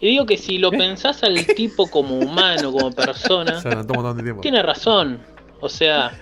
Y 0.00 0.08
digo 0.08 0.26
que 0.26 0.36
si 0.36 0.58
lo 0.58 0.70
pensás 0.70 1.22
al 1.22 1.46
tipo 1.46 1.90
como 1.90 2.18
humano, 2.18 2.70
como 2.70 2.90
persona, 2.90 3.62
tiene 4.42 4.62
razón. 4.62 5.20
O 5.60 5.70
sea, 5.70 6.12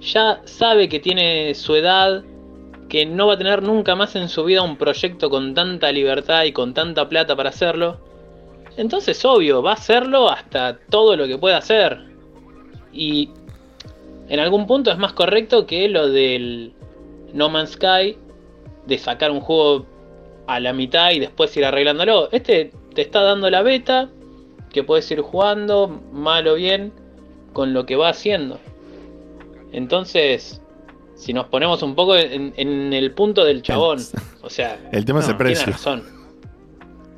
ya 0.00 0.40
sabe 0.44 0.88
que 0.88 0.98
tiene 0.98 1.54
su 1.54 1.74
edad, 1.74 2.24
que 2.88 3.04
no 3.04 3.26
va 3.26 3.34
a 3.34 3.38
tener 3.38 3.62
nunca 3.62 3.94
más 3.94 4.16
en 4.16 4.30
su 4.30 4.44
vida 4.44 4.62
un 4.62 4.78
proyecto 4.78 5.28
con 5.28 5.52
tanta 5.52 5.92
libertad 5.92 6.44
y 6.44 6.52
con 6.52 6.72
tanta 6.72 7.06
plata 7.06 7.36
para 7.36 7.50
hacerlo. 7.50 8.00
Entonces, 8.78 9.22
obvio, 9.26 9.62
va 9.62 9.72
a 9.72 9.74
hacerlo 9.74 10.30
hasta 10.30 10.78
todo 10.88 11.16
lo 11.16 11.26
que 11.26 11.36
pueda 11.36 11.58
hacer. 11.58 11.98
Y 12.92 13.28
en 14.28 14.40
algún 14.40 14.66
punto 14.66 14.90
es 14.90 14.96
más 14.96 15.12
correcto 15.12 15.66
que 15.66 15.88
lo 15.88 16.08
del 16.08 16.72
No 17.34 17.50
Man's 17.50 17.72
Sky, 17.72 18.16
de 18.88 18.98
sacar 18.98 19.30
un 19.30 19.40
juego 19.40 19.86
a 20.46 20.58
la 20.58 20.72
mitad 20.72 21.12
y 21.12 21.20
después 21.20 21.56
ir 21.56 21.64
arreglándolo. 21.64 22.30
Este 22.32 22.72
te 22.94 23.02
está 23.02 23.22
dando 23.22 23.50
la 23.50 23.62
beta, 23.62 24.08
que 24.72 24.82
puedes 24.82 25.08
ir 25.10 25.20
jugando, 25.20 26.00
mal 26.12 26.48
o 26.48 26.54
bien, 26.54 26.92
con 27.52 27.74
lo 27.74 27.86
que 27.86 27.96
va 27.96 28.08
haciendo. 28.08 28.58
Entonces, 29.72 30.62
si 31.14 31.34
nos 31.34 31.46
ponemos 31.46 31.82
un 31.82 31.94
poco 31.94 32.16
en, 32.16 32.54
en 32.56 32.92
el 32.92 33.12
punto 33.12 33.44
del 33.44 33.62
chabón, 33.62 33.98
o 34.42 34.50
sea, 34.50 34.78
El 34.92 35.04
tema 35.04 35.20
es 35.20 35.28
el 35.28 35.36
no, 35.36 35.44
tiene 35.44 35.64
razón. 35.64 36.17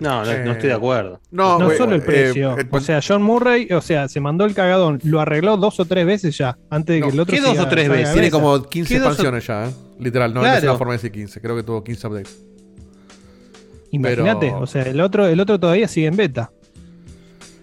No, 0.00 0.24
no, 0.24 0.30
Eh, 0.30 0.42
no 0.44 0.52
estoy 0.52 0.68
de 0.70 0.74
acuerdo. 0.74 1.20
No, 1.30 1.58
solo 1.76 1.94
el 1.94 2.00
eh, 2.00 2.04
precio. 2.04 2.58
eh, 2.58 2.66
o 2.70 2.80
sea, 2.80 3.00
John 3.06 3.22
Murray, 3.22 3.68
o 3.72 3.80
sea, 3.82 4.08
se 4.08 4.18
mandó 4.20 4.44
el 4.46 4.54
cagadón. 4.54 4.98
Lo 5.04 5.20
arregló 5.20 5.56
dos 5.56 5.78
o 5.78 5.84
tres 5.84 6.06
veces 6.06 6.36
ya. 6.38 6.56
Antes 6.70 6.94
de 6.96 7.00
No, 7.00 7.06
que 7.08 7.12
el 7.12 7.20
otro. 7.20 7.34
¿qué 7.36 7.40
dos 7.42 7.58
o 7.58 7.68
tres 7.68 7.88
veces? 7.88 8.12
tiene 8.14 8.30
como 8.30 8.62
15 8.62 8.94
¿Qué 8.94 8.98
dos 9.00 9.08
o- 9.08 9.12
expansiones 9.12 9.46
ya, 9.46 9.66
¿eh? 9.66 9.70
Literal, 9.98 10.32
no, 10.32 10.40
no 10.40 10.44
Claro. 10.46 10.58
es 10.58 10.64
una 10.64 10.78
forma 10.78 10.92
de 10.94 10.98
decir 10.98 11.12
15. 11.12 11.40
Creo 11.40 11.54
que 11.54 11.62
tuvo 11.62 11.84
15 11.84 12.06
updates. 12.06 12.38
Imagínate, 13.92 14.46
pero- 14.46 14.60
o 14.60 14.66
sea, 14.66 14.82
el 14.82 15.00
otro, 15.00 15.26
el 15.26 15.40
otro 15.40 15.58
todavía 15.58 15.88
sigue 15.88 16.06
en 16.06 16.16
beta. 16.16 16.50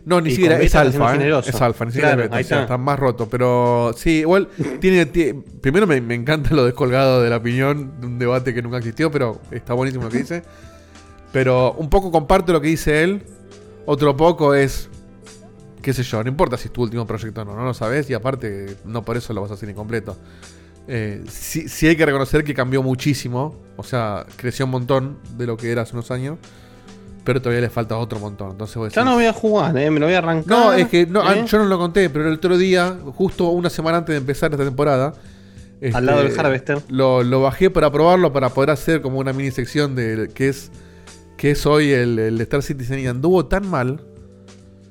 No, 0.06 0.22
ni 0.22 0.32
siquiera 0.32 0.58
es 0.62 0.74
alfa, 0.74 1.10
¿eh? 1.10 1.18
generoso. 1.18 1.50
Es 1.50 1.62
alfa, 1.62 1.84
ni 1.84 1.92
siquiera 1.92 2.10
Claro, 2.12 2.22
es 2.24 2.28
beta. 2.30 2.38
ahí 2.38 2.44
o 2.44 2.48
sea, 2.48 2.58
está. 2.62 2.64
está 2.76 2.78
más 2.78 2.98
roto. 2.98 3.28
Pero 3.30 3.92
sí, 3.98 4.20
igual 4.20 4.48
tiene. 4.80 5.06
ti- 5.08 5.34
primero 5.62 5.86
me, 5.86 6.00
me 6.00 6.16
encanta 6.16 6.54
lo 6.54 6.64
descolgado 6.64 7.22
de 7.22 7.30
la 7.30 7.38
opinión 7.38 8.00
de 8.00 8.08
un 8.08 8.18
debate 8.20 8.54
que 8.54 8.62
nunca 8.62 8.78
existió, 8.78 9.12
pero 9.12 9.42
está 9.52 9.74
buenísimo 9.74 10.06
lo 10.06 10.10
que 10.10 10.20
dice. 10.20 10.44
Pero 11.38 11.74
un 11.74 11.88
poco 11.88 12.12
comparto 12.12 12.52
lo 12.52 12.60
que 12.60 12.70
dice 12.70 13.04
él. 13.04 13.22
Otro 13.86 14.18
poco 14.18 14.56
es. 14.56 14.90
qué 15.84 15.94
sé 15.94 16.02
yo, 16.02 16.24
no 16.24 16.30
importa 16.30 16.58
si 16.58 16.66
es 16.68 16.74
tu 16.74 16.82
último 16.82 17.06
proyecto 17.06 17.42
o 17.42 17.46
no, 17.46 17.56
no 17.56 17.64
lo 17.64 17.76
sabes 17.76 18.10
y 18.10 18.16
aparte 18.16 18.76
no 18.86 19.04
por 19.06 19.18
eso 19.18 19.34
lo 19.34 19.42
vas 19.44 19.52
a 19.52 19.54
hacer 19.54 19.70
incompleto. 19.70 20.18
Eh, 20.88 21.24
sí, 21.30 21.70
sí 21.70 21.88
hay 21.88 21.96
que 21.96 22.08
reconocer 22.08 22.44
que 22.44 22.56
cambió 22.56 22.82
muchísimo, 22.82 23.56
o 23.76 23.84
sea, 23.84 24.26
creció 24.36 24.66
un 24.66 24.72
montón 24.72 25.20
de 25.38 25.46
lo 25.46 25.58
que 25.58 25.72
era 25.72 25.84
hace 25.84 25.94
unos 25.94 26.10
años, 26.10 26.40
pero 27.24 27.40
todavía 27.40 27.62
le 27.62 27.70
falta 27.70 27.96
otro 27.98 28.20
montón. 28.20 28.50
Entonces 28.52 28.76
Ya 28.76 28.82
decís- 29.04 29.06
no 29.06 29.14
voy 29.14 29.26
a 29.26 29.34
jugar, 29.34 29.78
eh, 29.78 29.92
me 29.92 30.00
lo 30.00 30.08
voy 30.08 30.16
a 30.16 30.18
arrancar. 30.18 30.48
no, 30.58 30.74
es 30.74 30.88
que 30.88 31.06
no, 31.06 31.22
ah, 31.22 31.36
¿eh? 31.36 31.46
yo 31.48 31.60
no 31.60 31.66
lo 31.66 31.78
conté, 31.78 32.10
pero 32.10 32.28
el 32.28 32.34
otro 32.34 32.58
día, 32.58 32.98
justo 33.14 33.50
una 33.50 33.70
semana 33.70 34.00
antes 34.00 34.14
de 34.14 34.18
empezar 34.18 34.52
esta 34.54 34.66
temporada, 34.66 35.14
este, 35.82 35.96
Al 35.96 36.08
lado 36.08 36.24
del 36.24 36.38
Harvester. 36.40 36.82
Lo, 36.90 37.22
lo 37.22 37.42
bajé 37.44 37.70
para 37.70 37.92
probarlo, 37.92 38.34
para 38.34 38.50
poder 38.50 38.72
hacer 38.72 39.02
como 39.04 39.20
una 39.20 39.34
mini 39.34 39.52
sección 39.52 39.94
de 39.96 40.32
que 40.34 40.50
es 40.50 40.72
que 41.38 41.52
es 41.52 41.66
hoy 41.66 41.92
el, 41.92 42.20
el 42.20 42.42
Star 42.42 42.64
Citizen 42.64 43.00
y 43.00 43.08
anduvo 43.08 43.46
tan 43.46 43.68
mal, 43.70 44.02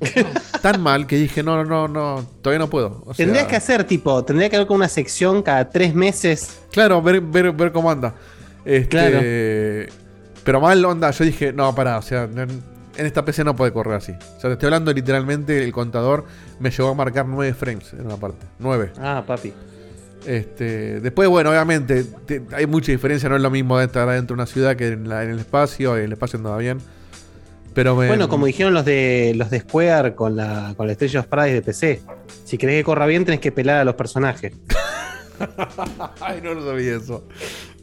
tan 0.62 0.80
mal 0.80 1.06
que 1.06 1.16
dije 1.16 1.42
no, 1.42 1.64
no, 1.64 1.64
no, 1.64 1.88
no, 1.88 2.26
todavía 2.40 2.60
no 2.60 2.70
puedo. 2.70 3.02
O 3.04 3.14
sea, 3.14 3.24
Tendrías 3.24 3.46
que 3.46 3.56
hacer 3.56 3.84
tipo, 3.84 4.24
tendría 4.24 4.48
que 4.48 4.56
haber 4.56 4.66
como 4.66 4.78
una 4.78 4.88
sección 4.88 5.42
cada 5.42 5.68
tres 5.68 5.94
meses. 5.94 6.58
Claro, 6.70 7.02
ver, 7.02 7.20
ver, 7.20 7.52
ver 7.52 7.72
cómo 7.72 7.90
anda. 7.90 8.14
Este, 8.64 8.88
Claro. 8.88 9.20
Pero 10.44 10.60
mal 10.60 10.84
onda, 10.84 11.10
yo 11.10 11.24
dije, 11.24 11.52
no, 11.52 11.74
pará, 11.74 11.98
o 11.98 12.02
sea, 12.02 12.22
en, 12.22 12.62
en 12.96 13.06
esta 13.06 13.24
PC 13.24 13.42
no 13.42 13.56
puede 13.56 13.72
correr 13.72 13.94
así. 13.94 14.12
O 14.12 14.40
sea, 14.40 14.48
te 14.48 14.52
estoy 14.52 14.66
hablando 14.68 14.92
literalmente, 14.92 15.64
el 15.64 15.72
contador 15.72 16.24
me 16.60 16.70
llegó 16.70 16.90
a 16.90 16.94
marcar 16.94 17.26
9 17.26 17.52
frames 17.54 17.92
en 17.92 18.06
una 18.06 18.16
parte. 18.16 18.46
9. 18.60 18.92
Ah, 18.98 19.24
papi. 19.26 19.52
Este, 20.26 21.00
después, 21.00 21.28
bueno, 21.28 21.50
obviamente, 21.50 22.04
te- 22.26 22.42
hay 22.52 22.66
mucha 22.66 22.90
diferencia, 22.92 23.28
no 23.28 23.36
es 23.36 23.42
lo 23.42 23.50
mismo 23.50 23.78
de 23.78 23.84
estar 23.86 24.08
adentro 24.08 24.34
de 24.36 24.42
una 24.42 24.46
ciudad 24.46 24.74
que 24.76 24.88
en, 24.88 25.08
la- 25.08 25.22
en 25.22 25.30
el 25.30 25.38
espacio, 25.38 25.96
el 25.96 26.12
espacio 26.12 26.38
andaba 26.38 26.58
bien. 26.58 26.78
Pero 27.74 27.94
me, 27.94 28.08
Bueno, 28.08 28.28
como 28.28 28.46
dijeron 28.46 28.72
los 28.74 28.84
de 28.84 29.34
los 29.36 29.50
de 29.50 29.60
Square 29.60 30.14
con 30.14 30.34
la, 30.34 30.72
con 30.76 30.86
la 30.86 30.92
Estrella 30.92 31.20
of 31.20 31.26
Paradise 31.26 31.54
de 31.56 31.62
PC. 31.62 32.00
Si 32.44 32.56
querés 32.58 32.76
que 32.80 32.84
corra 32.84 33.06
bien, 33.06 33.24
tenés 33.24 33.40
que 33.40 33.52
pelar 33.52 33.76
a 33.78 33.84
los 33.84 33.94
personajes. 33.96 34.52
Ay, 36.20 36.40
no 36.42 36.54
lo 36.54 36.64
sabía 36.64 36.96
eso. 36.96 37.24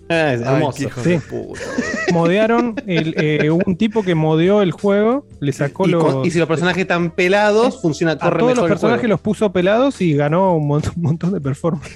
Ah, 0.10 0.34
es 0.34 0.42
Ay, 0.42 0.56
hermoso. 0.56 0.78
qué 0.78 0.84
hijo 1.14 1.54
Sí. 1.56 2.12
Modearon, 2.14 2.76
el, 2.88 3.16
eh, 3.18 3.50
un 3.52 3.78
tipo 3.78 4.04
que 4.04 4.16
modeó 4.16 4.62
el 4.62 4.72
juego, 4.72 5.26
le 5.40 5.54
sacó 5.54 5.88
Y, 5.88 5.92
los. 5.92 6.04
con- 6.04 6.26
y 6.26 6.32
si 6.32 6.40
los 6.40 6.48
personajes 6.48 6.82
están 6.82 7.12
pelados, 7.12 7.82
funciona, 7.82 8.14
a 8.14 8.18
corre 8.18 8.40
todos 8.40 8.52
mejor 8.52 8.56
los 8.64 8.66
el 8.66 8.74
personajes 8.74 9.02
juego. 9.02 9.14
los 9.14 9.22
puso 9.22 9.52
pelados 9.54 10.02
y 10.02 10.14
ganó 10.14 10.56
un 10.58 10.68
montón, 10.68 10.94
un 10.98 11.02
montón 11.04 11.34
de 11.34 11.40
performance. 11.42 11.92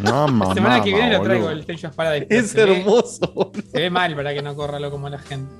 No, 0.00 0.28
mamá. 0.28 0.48
La 0.48 0.54
semana 0.54 0.82
que 0.82 0.90
viene 0.94 1.12
lo 1.12 1.22
traigo 1.22 1.44
boludo. 1.46 1.50
el 1.52 1.60
Stage 1.60 1.86
of 1.86 1.94
Paradise. 1.94 2.26
Es 2.30 2.50
Se 2.50 2.60
hermoso. 2.62 3.52
Se 3.72 3.80
ve 3.80 3.90
mal 3.90 4.14
para 4.14 4.32
que 4.34 4.42
no 4.42 4.54
corra 4.54 4.78
lo 4.80 4.90
como 4.90 5.08
la 5.08 5.18
gente. 5.18 5.50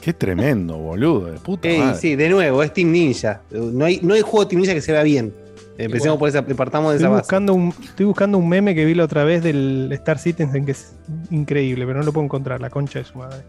Qué 0.00 0.12
tremendo, 0.12 0.76
boludo. 0.76 1.26
De 1.32 1.38
puta 1.38 1.68
Ey, 1.68 1.78
madre. 1.80 1.98
sí, 1.98 2.16
de 2.16 2.28
nuevo, 2.28 2.62
es 2.62 2.72
Team 2.72 2.92
Ninja. 2.92 3.42
No 3.50 3.84
hay, 3.84 3.98
no 4.02 4.14
hay 4.14 4.20
juego 4.22 4.44
de 4.44 4.50
Team 4.50 4.60
Ninja 4.60 4.74
que 4.74 4.80
se 4.80 4.92
vea 4.92 5.02
bien. 5.02 5.34
Empecemos 5.78 6.18
por 6.18 6.28
esa, 6.28 6.42
partamos 6.46 6.92
de 6.92 6.96
Estoy 6.96 7.06
esa 7.06 7.10
base. 7.10 7.22
buscando, 7.22 7.52
un, 7.54 7.74
estoy 7.82 8.06
buscando 8.06 8.38
un 8.38 8.48
meme 8.48 8.74
que 8.74 8.84
vi 8.84 8.94
la 8.94 9.04
otra 9.04 9.24
vez 9.24 9.42
del 9.42 9.90
Star 9.92 10.18
Citizen 10.18 10.64
que 10.64 10.72
es 10.72 10.94
increíble, 11.30 11.84
pero 11.86 11.98
no 11.98 12.04
lo 12.04 12.12
puedo 12.12 12.24
encontrar, 12.24 12.60
la 12.60 12.70
concha 12.70 13.00
de 13.00 13.04
su 13.04 13.18
madre. 13.18 13.42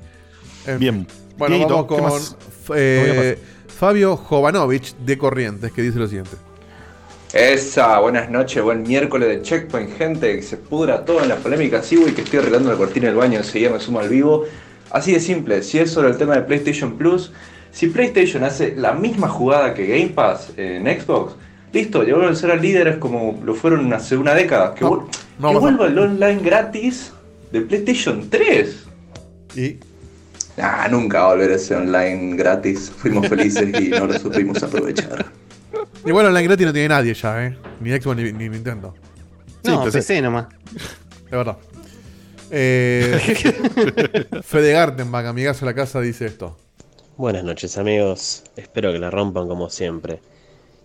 En 0.66 0.80
Bien. 0.80 1.08
Bueno, 1.38 1.56
Dieguito, 1.56 1.86
vamos 1.88 2.36
¿qué 2.36 2.68
con 2.68 2.78
eh, 2.78 3.40
Fabio 3.68 4.18
Jovanovic 4.18 4.98
de 4.98 5.18
Corrientes, 5.18 5.72
que 5.72 5.82
dice 5.82 6.00
lo 6.00 6.08
siguiente. 6.08 6.32
Esa, 7.34 8.00
buenas 8.00 8.30
noches, 8.30 8.64
buen 8.64 8.84
miércoles 8.84 9.28
de 9.28 9.42
Checkpoint, 9.42 9.98
gente, 9.98 10.38
que 10.38 10.42
se 10.42 10.56
pudra 10.56 11.04
todo 11.04 11.22
en 11.22 11.28
las 11.28 11.40
polémicas 11.40 11.92
y 11.92 11.98
que 12.14 12.22
estoy 12.22 12.40
arreglando 12.40 12.72
la 12.72 12.78
cortina 12.78 13.08
del 13.08 13.18
baño, 13.18 13.40
enseguida 13.40 13.70
me 13.70 13.80
sumo 13.82 14.00
al 14.00 14.08
vivo. 14.08 14.46
Así 14.92 15.12
de 15.12 15.20
simple, 15.20 15.62
si 15.62 15.78
es 15.80 15.92
sobre 15.92 16.10
el 16.10 16.18
tema 16.18 16.36
de 16.36 16.44
PlayStation 16.44 16.98
Plus, 16.98 17.34
si 17.72 17.88
PlayStation 17.88 18.46
hace 18.46 18.76
la 18.78 18.94
misma 18.94 19.28
jugada 19.28 19.74
que 19.74 19.86
Game 19.88 20.10
Pass 20.10 20.54
en 20.56 20.86
Xbox, 20.86 21.36
listo, 21.74 22.04
ya 22.04 22.14
vuelven 22.14 22.32
a 22.32 22.36
ser 22.36 22.62
líderes 22.62 22.96
como 22.96 23.38
lo 23.44 23.54
fueron 23.54 23.92
hace 23.92 24.16
una 24.16 24.34
década. 24.34 24.74
Que, 24.74 24.86
No, 24.86 25.10
no 25.38 25.52
que 25.52 25.58
vuelva 25.58 25.88
el 25.88 26.00
online 26.00 26.42
gratis 26.42 27.12
de 27.52 27.62
PlayStation 27.62 28.30
3. 28.30 28.86
Y 29.58 29.76
Ah, 30.60 30.88
nunca 30.90 31.20
va 31.20 31.26
a 31.26 31.34
volver 31.36 31.52
ese 31.52 31.76
online 31.76 32.36
gratis. 32.36 32.90
Fuimos 32.98 33.28
felices 33.28 33.68
y 33.80 33.90
no 33.90 34.08
lo 34.08 34.18
supimos 34.18 34.64
aprovechar. 34.64 35.26
igual 36.06 36.26
online 36.28 36.48
gratis 36.48 36.66
no 36.68 36.74
tiene 36.74 36.90
nadie 36.90 37.14
ya, 37.14 37.46
¿eh? 37.46 37.58
Ni 37.82 37.90
Xbox 37.92 38.18
ni, 38.18 38.32
ni 38.34 38.50
Nintendo. 38.50 38.94
No, 39.64 39.86
Sí, 39.86 39.92
PC 39.92 40.22
nomás. 40.22 40.48
De 41.30 41.36
verdad. 41.38 41.58
Eh, 42.50 43.20
Fede 44.44 44.72
Gartenbach, 44.74 45.26
amigazo 45.26 45.62
de 45.66 45.72
la 45.72 45.76
casa, 45.76 46.00
dice 46.00 46.26
esto. 46.26 46.58
Buenas 47.18 47.44
noches 47.44 47.78
amigos, 47.78 48.44
espero 48.56 48.94
que 48.94 49.00
la 49.00 49.10
rompan 49.10 49.48
como 49.48 49.70
siempre. 49.70 50.20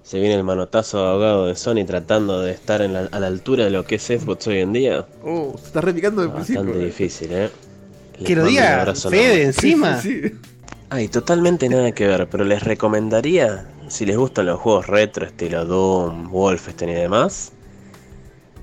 Se 0.02 0.18
viene 0.18 0.34
el 0.34 0.42
manotazo 0.42 1.06
ahogado 1.06 1.46
de 1.46 1.54
Sony 1.54 1.84
tratando 1.86 2.40
de 2.40 2.50
estar 2.52 2.82
en 2.82 2.92
la- 2.94 3.08
a 3.12 3.20
la 3.20 3.28
altura 3.28 3.64
de 3.64 3.70
lo 3.70 3.84
que 3.84 3.96
es 3.96 4.02
Xbox 4.02 4.46
hoy 4.48 4.58
en 4.58 4.72
día. 4.72 5.06
Oh, 5.22 5.54
se 5.58 5.66
está 5.66 5.80
repicando 5.80 6.22
de 6.22 6.28
Bastante 6.28 6.54
principio. 6.62 6.84
difícil, 6.86 7.32
¿eh? 7.32 7.50
Les 8.18 8.26
Que 8.26 8.34
lo 8.34 8.44
diga 8.44 8.92
Fede 8.96 9.42
encima. 9.44 10.00
Sí, 10.00 10.22
sí. 10.24 10.34
Ay, 10.90 11.08
totalmente 11.08 11.68
nada 11.68 11.92
que 11.92 12.06
ver, 12.06 12.28
pero 12.28 12.44
les 12.44 12.62
recomendaría, 12.64 13.66
si 13.92 14.06
les 14.06 14.16
gustan 14.16 14.46
los 14.46 14.58
juegos 14.58 14.86
retro, 14.86 15.26
estilo 15.26 15.64
Doom, 15.66 16.30
Wolfenstein 16.30 16.90
y 16.90 16.94
demás, 16.94 17.52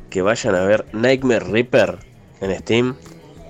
que 0.09 0.21
vayan 0.23 0.55
a 0.55 0.61
ver 0.65 0.85
Nightmare 0.93 1.45
Reaper 1.45 1.99
en 2.41 2.57
Steam. 2.59 2.95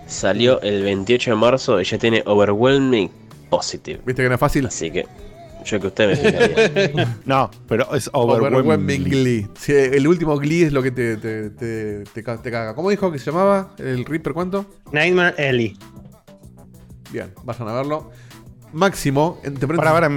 Salió 0.08 0.60
el 0.62 0.84
28 0.84 1.32
de 1.32 1.36
marzo 1.38 1.80
y 1.80 1.86
ya 1.86 1.98
tiene 1.98 2.22
Overwhelming 2.26 3.10
Positive. 3.50 4.02
¿Viste 4.06 4.24
que 4.24 4.28
no 4.28 4.36
es 4.36 4.40
fácil? 4.42 4.66
Así 4.66 4.92
que 4.92 5.06
yo 5.64 5.80
que 5.80 5.88
usted 5.88 6.08
me 6.10 6.16
fijaría. 6.16 7.18
No, 7.26 7.50
pero 7.68 7.94
es 7.96 8.10
overwhelming. 8.12 9.04
Glee. 9.06 9.48
Sí, 9.58 9.72
el 9.74 10.06
último 10.08 10.36
Glee 10.38 10.64
es 10.64 10.74
lo 10.74 10.82
que 10.84 10.92
te, 10.92 11.16
te, 11.18 11.50
te, 11.52 12.04
te 12.04 12.24
ca- 12.24 12.42
te 12.42 12.50
caga. 12.52 12.76
¿Cómo 12.76 12.90
dijo 12.90 13.10
que 13.12 13.20
se 13.20 13.26
llamaba? 13.32 13.72
¿El 13.78 14.04
Reaper 14.04 14.34
cuánto? 14.34 14.66
Nightmare 14.92 15.36
Ellie. 15.38 15.78
Bien, 17.12 17.32
vayan 17.44 17.68
a 17.68 17.74
verlo. 17.74 18.12
Máximo, 18.74 19.40
Para, 19.76 19.94
para, 19.94 20.10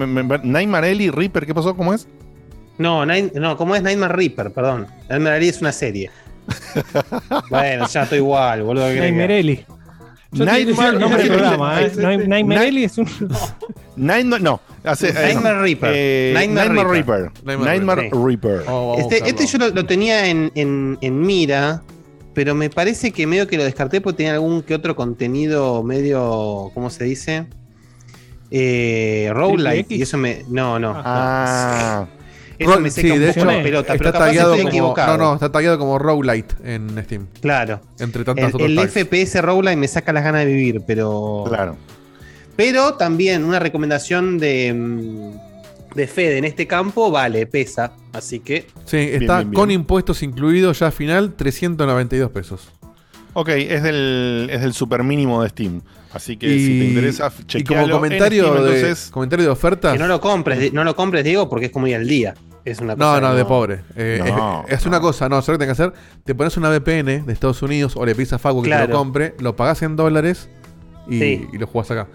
Nightmare 0.42 0.90
Ellie, 0.90 1.10
Reaper, 1.10 1.46
¿qué 1.46 1.54
pasó? 1.54 1.74
¿Cómo 1.76 1.94
es? 1.94 2.06
No, 2.78 3.04
no, 3.06 3.56
¿cómo 3.56 3.74
es 3.76 3.82
Nightmare 3.82 4.14
Reaper? 4.14 4.50
Perdón. 4.52 4.86
Nightmare 5.08 5.36
Ellie 5.38 5.48
es 5.50 5.60
una 5.60 5.72
serie. 5.72 6.10
bueno, 7.50 7.86
ya 7.86 8.02
estoy 8.02 8.18
igual, 8.18 8.62
boludo. 8.62 8.86
¿qué 8.88 8.94
querés 8.94 9.10
que 9.10 9.12
Nightmare 9.12 9.38
Ellie. 9.38 9.66
Nightmare- 10.32 11.16
del 11.18 11.28
programa, 11.28 11.82
¿eh? 11.82 11.92
Night- 11.96 12.26
Nightmare 12.26 12.60
Night- 12.60 12.68
Ellie 12.68 12.84
es 12.84 12.98
un. 12.98 13.06
Nightmare, 13.96 14.42
no. 14.42 14.60
Reaper. 14.82 16.34
Nightmare 16.34 16.84
Reaper. 16.84 17.30
Nightmare 17.44 18.10
Este, 18.98 19.28
este 19.28 19.46
yo 19.46 19.58
lo, 19.58 19.68
lo 19.68 19.84
tenía 19.86 20.26
en, 20.28 20.50
en- 20.54 20.98
en 21.02 21.20
mira, 21.20 21.82
pero 22.34 22.54
me 22.54 22.70
parece 22.70 23.12
que 23.12 23.26
medio 23.26 23.46
que 23.46 23.56
lo 23.58 23.64
descarté 23.64 24.00
porque 24.00 24.18
tenía 24.18 24.32
algún 24.34 24.62
que 24.62 24.74
otro 24.74 24.96
contenido 24.96 25.82
medio, 25.82 26.70
¿cómo 26.74 26.88
se 26.90 27.04
dice? 27.04 27.46
Eh, 28.54 29.30
roguelike. 29.32 29.80
X? 29.86 29.98
Y 29.98 30.02
eso 30.02 30.18
me. 30.18 30.44
No, 30.48 30.78
no. 30.78 30.92
Ah. 30.96 32.06
Eso 32.58 32.74
Ro- 32.74 32.80
me 32.80 32.90
sí, 32.90 33.00
seca 33.00 33.14
un 33.14 33.20
de 33.20 33.26
poco 33.28 33.40
hecho, 33.40 33.50
la 33.50 33.62
pelota, 33.62 33.92
pero 33.94 33.94
está 33.94 34.12
capaz 34.12 34.24
tagueado 34.26 34.50
estoy 34.52 34.60
como, 34.64 34.68
equivocado. 34.70 35.16
no, 35.18 35.24
no, 35.24 35.34
está 35.34 35.50
tagueado 35.50 35.78
como 35.78 35.98
roguelite 35.98 36.54
en 36.62 37.02
Steam. 37.04 37.26
Claro. 37.40 37.80
Entre 37.98 38.24
tantas 38.24 38.54
El, 38.54 38.54
otras 38.78 38.96
el. 38.96 39.06
FPS 39.06 39.40
roguelike 39.42 39.78
me 39.78 39.88
saca 39.88 40.12
las 40.12 40.22
ganas 40.22 40.44
de 40.44 40.52
vivir, 40.52 40.82
pero. 40.86 41.44
Claro. 41.48 41.76
Pero 42.54 42.94
también 42.94 43.44
una 43.44 43.58
recomendación 43.58 44.38
de, 44.38 44.72
mm, 44.74 45.94
de 45.96 46.06
Fede 46.06 46.38
en 46.38 46.44
este 46.44 46.66
campo, 46.66 47.10
vale, 47.10 47.46
pesa. 47.46 47.94
Así 48.12 48.40
que. 48.40 48.66
Sí, 48.84 48.98
está 48.98 49.38
bien, 49.38 49.50
bien. 49.50 49.54
con 49.60 49.70
impuestos 49.70 50.22
incluidos 50.22 50.78
ya 50.80 50.90
final 50.90 51.32
392 51.34 52.30
pesos. 52.30 52.68
Ok, 53.32 53.48
es 53.48 53.82
del, 53.82 54.48
es 54.52 54.60
del 54.60 54.74
super 54.74 55.02
mínimo 55.02 55.42
de 55.42 55.48
Steam. 55.48 55.80
Así 56.14 56.37
que 56.37 56.48
si 56.59 56.79
te 56.81 56.85
interesa, 56.87 57.33
y 57.40 57.44
chequealo 57.44 57.83
como 57.85 57.94
comentario, 57.96 58.44
en 58.44 58.51
Steam, 58.53 58.64
de, 58.66 58.77
entonces, 58.81 59.11
comentario 59.11 59.44
de 59.46 59.51
ofertas. 59.51 59.92
Que 59.94 59.98
no 59.98 60.07
lo 60.07 60.20
compres, 60.20 60.72
no 60.72 60.85
lo 60.85 60.94
compres, 60.94 61.25
Diego, 61.25 61.48
porque 61.48 61.66
es 61.66 61.72
como 61.72 61.87
ir 61.87 61.96
al 61.96 62.07
día. 62.07 62.35
Es 62.64 62.79
una 62.81 62.94
cosa 62.96 63.20
No, 63.20 63.29
no, 63.29 63.35
de 63.35 63.44
pobre. 63.44 63.81
Eh, 63.96 64.20
No, 64.25 64.64
es, 64.68 64.81
es 64.81 64.87
una 64.87 65.01
cosa, 65.01 65.29
no, 65.29 65.42
solo 65.42 65.59
que 65.59 65.64
tenés 65.64 65.77
que 65.77 65.83
hacer, 65.83 65.94
te 66.25 66.35
pones 66.35 66.57
una 66.57 66.68
VPN 66.70 67.25
de 67.27 67.33
Estados 67.33 67.61
Unidos 67.62 67.94
o 67.96 68.05
le 68.07 68.14
pides 68.14 68.33
a 68.35 68.38
Facu 68.38 68.62
que 68.62 68.70
te 68.70 68.87
lo 68.87 68.90
compre, 68.94 69.35
lo 69.40 69.57
pagás 69.57 69.83
en 69.83 69.96
dólares 69.96 70.48
y, 71.09 71.18
Sí. 71.18 71.46
y 71.53 71.59
lo 71.59 71.66
jugás 71.66 71.90
acá. 71.90 72.09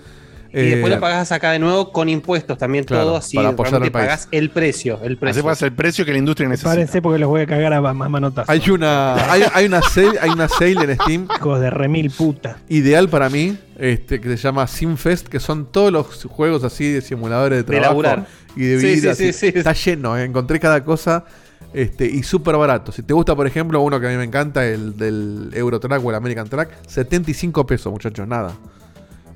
Y 0.54 0.62
después 0.70 0.92
Eh, 0.92 0.96
lo 0.96 1.02
pagás 1.02 1.32
acá 1.32 1.52
de 1.52 1.60
nuevo 1.60 1.92
con 1.92 2.10
impuestos 2.10 2.58
también 2.58 2.84
Claro, 2.84 3.04
todo, 3.06 3.18
así 3.18 3.36
para 3.38 3.50
apoyar 3.50 3.76
al 3.76 3.80
país. 3.82 3.92
pagás 3.92 4.28
el 4.32 4.50
precio, 4.50 4.96
el 5.04 5.14
así 5.14 5.16
precio. 5.16 5.44
pasa 5.44 5.66
el 5.66 5.74
precio 5.74 6.06
que 6.06 6.12
la 6.12 6.18
industria 6.20 6.48
necesita. 6.50 6.70
Párense 6.72 7.02
porque 7.02 7.20
los 7.20 7.30
voy 7.30 7.42
a 7.42 7.46
cagar 7.48 7.74
a 7.74 7.82
más 7.82 8.10
manotazos. 8.10 8.50
Hay 8.50 8.70
una, 8.70 9.32
hay, 9.32 9.44
hay 9.54 9.66
una 9.66 9.82
sale, 9.82 10.20
hay 10.20 10.30
una 10.30 10.48
sale 10.48 10.72
en 10.84 10.96
Steam 10.96 11.28
Hijos 11.38 11.60
de 11.60 11.70
remil 11.70 12.12
puta. 12.12 12.58
ideal 12.70 13.10
para 13.10 13.30
mí, 13.30 13.58
este, 13.78 14.20
que 14.22 14.30
se 14.30 14.38
llama 14.38 14.68
Simfest, 14.68 15.28
que 15.28 15.40
son 15.40 15.66
todos 15.72 15.92
los 15.92 16.24
juegos 16.26 16.64
así 16.64 16.92
de 16.92 17.02
simuladores 17.02 17.58
de 17.58 17.64
De 17.64 17.80
trabajo 17.80 18.02
laburar. 18.02 18.28
y 18.56 18.62
de 18.64 18.80
Sí, 18.80 18.86
vida. 18.88 19.16
sí, 19.16 19.30
así. 19.30 19.34
sí, 19.34 19.52
sí. 19.52 19.58
Está 19.58 19.74
lleno, 19.74 20.18
eh, 20.18 20.24
encontré 20.24 20.60
cada 20.60 20.84
cosa 20.84 21.26
este, 21.74 22.06
y 22.06 22.24
súper 22.24 22.56
barato. 22.56 22.92
Si 22.92 23.04
te 23.04 23.14
gusta, 23.14 23.36
por 23.36 23.46
ejemplo, 23.46 23.82
uno 23.82 24.00
que 24.00 24.08
a 24.08 24.10
mí 24.10 24.16
me 24.16 24.24
encanta, 24.24 24.66
el 24.66 24.96
del 24.98 25.50
Eurotrack 25.54 26.04
o 26.04 26.10
el 26.10 26.16
American 26.16 26.48
Track, 26.48 26.70
75 26.88 27.66
pesos, 27.68 27.92
muchachos, 27.92 28.28
nada. 28.28 28.54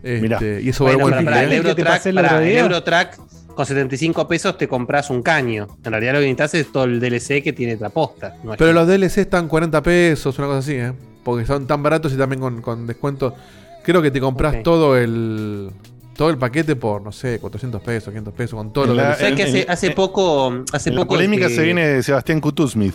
Este, 0.03 0.61
y 0.61 0.69
eso 0.69 0.83
Bueno, 0.85 1.05
vale 1.05 1.23
para, 1.23 1.43
el 1.43 1.51
¿eh? 1.51 1.55
¿Que 1.57 1.61
te 1.61 1.67
Eurotrack, 1.69 2.05
el 2.07 2.17
el? 2.17 2.57
Eurotrack, 2.57 3.17
con 3.53 3.65
75 3.65 4.27
pesos 4.27 4.57
te 4.57 4.67
compras 4.67 5.09
un 5.09 5.21
caño. 5.21 5.67
En 5.83 5.91
realidad 5.91 6.13
lo 6.13 6.19
que 6.19 6.25
necesitas 6.25 6.53
es 6.55 6.71
todo 6.71 6.85
el 6.85 6.99
DLC 6.99 7.43
que 7.43 7.53
tiene 7.53 7.77
la 7.77 7.89
posta. 7.89 8.35
no 8.43 8.53
Pero 8.57 8.73
los 8.73 8.87
DLC 8.87 9.17
están 9.19 9.47
40 9.47 9.81
pesos, 9.83 10.37
una 10.39 10.47
cosa 10.47 10.59
así, 10.59 10.73
¿eh? 10.73 10.93
Porque 11.23 11.45
son 11.45 11.67
tan 11.67 11.83
baratos 11.83 12.13
y 12.13 12.17
también 12.17 12.39
con, 12.41 12.61
con 12.61 12.87
descuento. 12.87 13.35
Creo 13.83 14.01
que 14.01 14.09
te 14.11 14.19
compras 14.19 14.63
todo 14.63 14.97
el 14.97 15.69
todo 16.15 16.29
el 16.29 16.37
paquete 16.37 16.75
por, 16.75 17.01
no 17.01 17.11
sé, 17.11 17.39
400 17.39 17.81
pesos, 17.81 18.09
500 18.09 18.33
pesos, 18.33 18.57
con 18.57 18.71
DLC. 18.73 19.17
¿Sabes 19.17 19.33
que 19.35 19.41
el- 19.43 19.47
hace, 19.49 19.61
el- 19.61 19.69
hace 19.69 19.87
el- 19.87 19.93
poco. 19.93 20.63
Hace 20.71 20.89
En 20.89 20.95
la 20.95 21.01
poco 21.01 21.15
polémica 21.15 21.45
este, 21.45 21.55
se 21.57 21.63
viene 21.63 22.03
Sebastián 22.03 22.39
Kutusmith. 22.41 22.93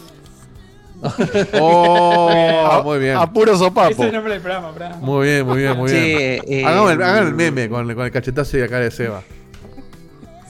Oh, 1.61 2.83
muy 2.85 2.99
bien. 2.99 3.17
A 3.17 3.31
puro 3.33 3.53
Ese 3.53 3.65
sopapo. 3.65 3.91
es 3.91 3.99
el 3.99 4.13
nombre 4.13 4.33
del 4.35 4.43
programa, 4.43 4.69
programa. 4.75 4.97
Muy 4.97 5.27
bien, 5.27 5.47
muy 5.47 5.59
bien, 5.59 5.77
muy 5.77 5.91
bien. 5.93 6.43
Eh, 6.47 6.65
Hagamos 6.65 6.93
el, 6.93 7.03
hagan 7.03 7.27
el 7.29 7.35
meme 7.35 7.69
con, 7.69 7.89
el- 7.89 7.95
con 7.97 8.05
el 8.05 8.11
cachetazo 8.11 8.57
y 8.57 8.61
la 8.61 8.69
cara 8.69 8.85
de 8.85 8.91
Seba. 8.91 9.23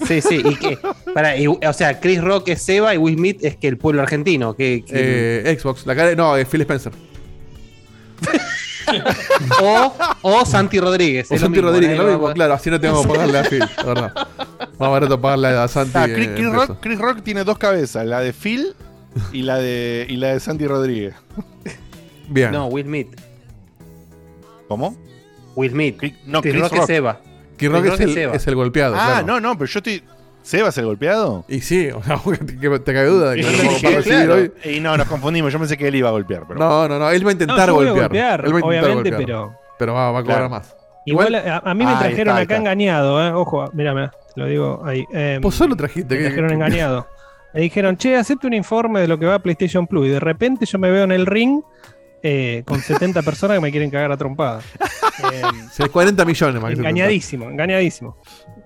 Sí, 0.07 0.21
sí. 0.21 0.43
Y 0.45 0.55
que, 0.57 0.79
para, 1.15 1.37
y- 1.37 1.47
o 1.47 1.73
sea, 1.73 1.99
Chris 2.01 2.21
Rock 2.23 2.49
es 2.51 2.63
Seba 2.63 2.95
y 2.95 2.99
Will 2.99 3.17
Smith 3.17 3.39
es 3.43 3.57
que 3.57 3.67
el 3.69 3.79
pueblo 3.79 4.03
argentino. 4.03 4.55
Que, 4.55 4.85
que- 4.85 5.43
Eh, 5.51 5.59
Xbox, 5.59 5.87
la 5.87 5.95
cara 5.97 6.09
de, 6.11 6.17
No, 6.17 6.37
es 6.37 6.47
Phil 6.49 6.61
Spencer. 6.63 6.93
o, 9.63 9.95
o 10.23 10.45
Santi 10.47 10.79
Rodríguez. 10.79 11.31
O 11.31 11.37
Santi 11.37 11.53
mismo, 11.57 11.69
Rodríguez, 11.71 11.97
nadie 11.99 12.11
lo 12.13 12.19
mismo, 12.19 12.33
claro, 12.35 12.55
así 12.55 12.71
no 12.71 12.81
tengo 12.81 13.03
que 13.03 13.09
pagarle 13.09 13.39
a 13.39 13.45
Phil, 13.45 13.59
la 13.79 13.85
verdad. 13.85 14.13
Más 14.79 14.91
barato 14.91 15.21
pagarle 15.21 15.49
a 15.49 15.69
Santi. 15.69 15.93
Ah. 15.99 16.07
Rock, 16.53 16.79
Chris 16.81 16.99
Rock 16.99 17.23
tiene 17.23 17.45
dos 17.45 17.59
cabezas, 17.59 18.07
la 18.07 18.21
de 18.21 18.33
Phil 18.33 18.75
y 19.33 19.43
la 19.43 19.57
de, 19.59 20.07
y 20.09 20.17
la 20.17 20.29
de 20.29 20.41
Santi 20.41 20.67
Rodríguez. 20.67 21.15
Bien. 22.29 22.51
No, 22.53 22.67
Will 22.67 22.85
Smith. 22.85 23.09
¿Cómo? 24.69 24.97
Will 25.55 25.71
Smith. 25.71 26.03
No, 26.27 26.43
Chris 26.43 26.59
Rock 26.61 26.73
es 26.73 26.79
Rock. 26.79 26.87
Seba. 26.87 27.21
Chris 27.57 27.71
Rock 27.71 27.81
Chris 27.83 27.93
es 27.93 27.99
Rock 27.99 28.01
es 28.01 28.07
el, 28.09 28.15
Seba. 28.15 28.35
es 28.35 28.47
el 28.47 28.55
golpeado. 28.57 28.95
Ah, 28.99 29.07
claro. 29.23 29.27
no, 29.27 29.41
no, 29.41 29.59
pero 29.59 29.71
yo 29.71 29.79
estoy. 29.79 30.03
¿Sebas 30.43 30.79
el 30.79 30.85
golpeado? 30.87 31.45
Y 31.49 31.61
sí, 31.61 31.89
o 31.95 32.03
sea, 32.05 32.21
que 32.25 32.79
te 32.79 32.95
cabe 32.95 33.07
duda 33.07 33.31
de 33.31 33.37
que 33.41 33.43
no 33.43 34.03
Claro. 34.03 34.35
hoy. 34.35 34.53
Y 34.65 34.81
no, 34.81 34.97
nos 34.97 35.09
confundimos. 35.09 35.53
Yo 35.53 35.59
pensé 35.59 35.77
que 35.77 35.89
él 35.89 35.95
iba 35.97 36.09
a 36.09 36.13
golpear. 36.13 36.45
Pero... 36.47 36.61
No, 36.61 36.89
no, 36.89 36.99
no, 37.01 37.11
él 37.11 37.25
va 37.27 37.31
a 37.31 37.33
intentar 37.33 37.71
golpear. 37.73 37.95
golpear, 37.97 38.45
Él 38.45 38.53
va 38.55 38.59
a 38.59 38.61
intentar 38.61 38.91
obviamente, 38.91 39.11
golpear. 39.11 39.27
pero 39.27 39.59
Pero 39.79 39.95
va, 39.95 40.13
va 40.13 40.19
a 40.19 40.23
cobrar 40.23 40.37
Claro. 40.39 40.51
más. 40.51 40.77
Igual 41.05 41.35
a, 41.37 41.59
a 41.59 41.75
mí 41.75 41.85
me 41.85 41.93
trajeron 41.93 42.19
está, 42.19 42.33
acá 42.35 42.43
está. 42.43 42.57
engañado, 42.57 43.25
¿eh? 43.27 43.33
Ojo, 43.33 43.65
mira, 43.73 43.93
mira, 43.95 44.13
lo 44.35 44.47
digo 44.47 44.83
ahí. 44.85 45.05
eh, 45.13 45.39
Vos 45.41 45.55
solo 45.55 45.77
trajiste. 45.77 46.15
me 46.15 46.19
que- 46.21 46.27
trajeron 46.27 46.53
engañado. 46.53 47.07
Me 47.57 47.63
dijeron, 47.63 47.97
che, 47.97 48.15
acepte 48.15 48.47
un 48.47 48.53
informe 48.53 49.01
de 49.01 49.09
lo 49.09 49.19
que 49.19 49.25
va 49.25 49.37
a 49.37 49.39
PlayStation 49.39 49.87
Plus. 49.87 50.09
Y 50.09 50.11
de 50.11 50.21
repente 50.21 50.67
yo 50.67 50.79
me 50.79 50.91
veo 50.91 51.05
en 51.05 51.13
el 51.13 51.25
ring 51.25 51.63
eh, 52.23 52.63
con 52.67 52.81
70 52.83 53.23
personas 53.23 53.57
que 53.57 53.63
me 53.63 53.71
quieren 53.71 53.89
cagar 53.89 54.13
a 54.13 54.19
trompada. 54.19 54.61
Eh, 55.33 55.43
Sí, 55.73 55.83
40 55.89 56.23
millones 56.27 56.61
más. 56.61 56.75
que 56.75 56.79
engañadísimo, 56.79 57.49
engañadísimo. 57.49 58.19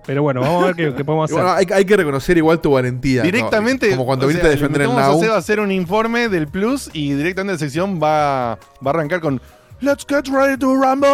Pero 0.05 0.23
bueno, 0.23 0.41
vamos 0.41 0.63
a 0.63 0.65
ver 0.67 0.75
qué, 0.75 0.93
qué 0.93 1.05
podemos 1.05 1.31
hacer. 1.31 1.41
bueno, 1.41 1.55
hay, 1.57 1.65
hay 1.73 1.85
que 1.85 1.95
reconocer 1.95 2.35
igual 2.37 2.59
tu 2.59 2.71
valentía. 2.71 3.21
¿no? 3.21 3.25
Directamente. 3.27 3.89
Como 3.91 4.05
cuando 4.05 4.27
viniste 4.27 4.47
sea, 4.47 4.51
a 4.51 4.55
defender 4.55 4.81
el 4.81 4.89
Now. 4.89 5.21
Seba 5.21 5.35
a 5.35 5.37
hacer 5.37 5.61
un 5.61 5.71
informe 5.71 6.27
del 6.27 6.49
Plus 6.49 6.89
y 6.91 7.13
directamente 7.13 7.53
la 7.53 7.59
sección 7.59 7.97
va, 7.97 8.59
va 8.85 8.87
a 8.87 8.89
arrancar 8.89 9.21
con 9.21 9.39
Let's 9.81 10.05
get 10.07 10.27
ready 10.31 10.57
to 10.57 10.75
rumble. 10.75 11.09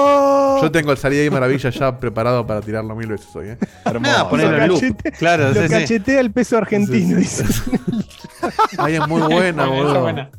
Yo 0.62 0.70
tengo 0.72 0.92
el 0.92 0.98
salida 0.98 1.24
y 1.24 1.30
maravilla 1.30 1.70
ya 1.70 1.98
preparado 1.98 2.46
para 2.46 2.60
tirarlo 2.62 2.96
mil 2.96 3.08
veces 3.08 3.34
hoy. 3.36 3.50
¿eh? 3.50 3.58
Hermoso. 3.86 4.30
Ponerlo 4.30 4.58
en 4.58 4.68
loop. 4.68 4.82
Cachete- 4.82 5.18
Claro, 5.18 5.48
Lo 5.50 5.54
sí, 5.54 5.60
sí. 5.62 5.70
cachetea 5.70 6.20
el 6.20 6.32
peso 6.32 6.58
argentino, 6.58 7.16
dice. 7.18 7.46
Ay, 8.78 8.96
es 9.02 9.08
muy 9.08 9.22
buena, 9.22 9.66
Bueno, 9.68 9.84
boludo. 9.84 9.96
es 9.96 10.02
buena. 10.02 10.30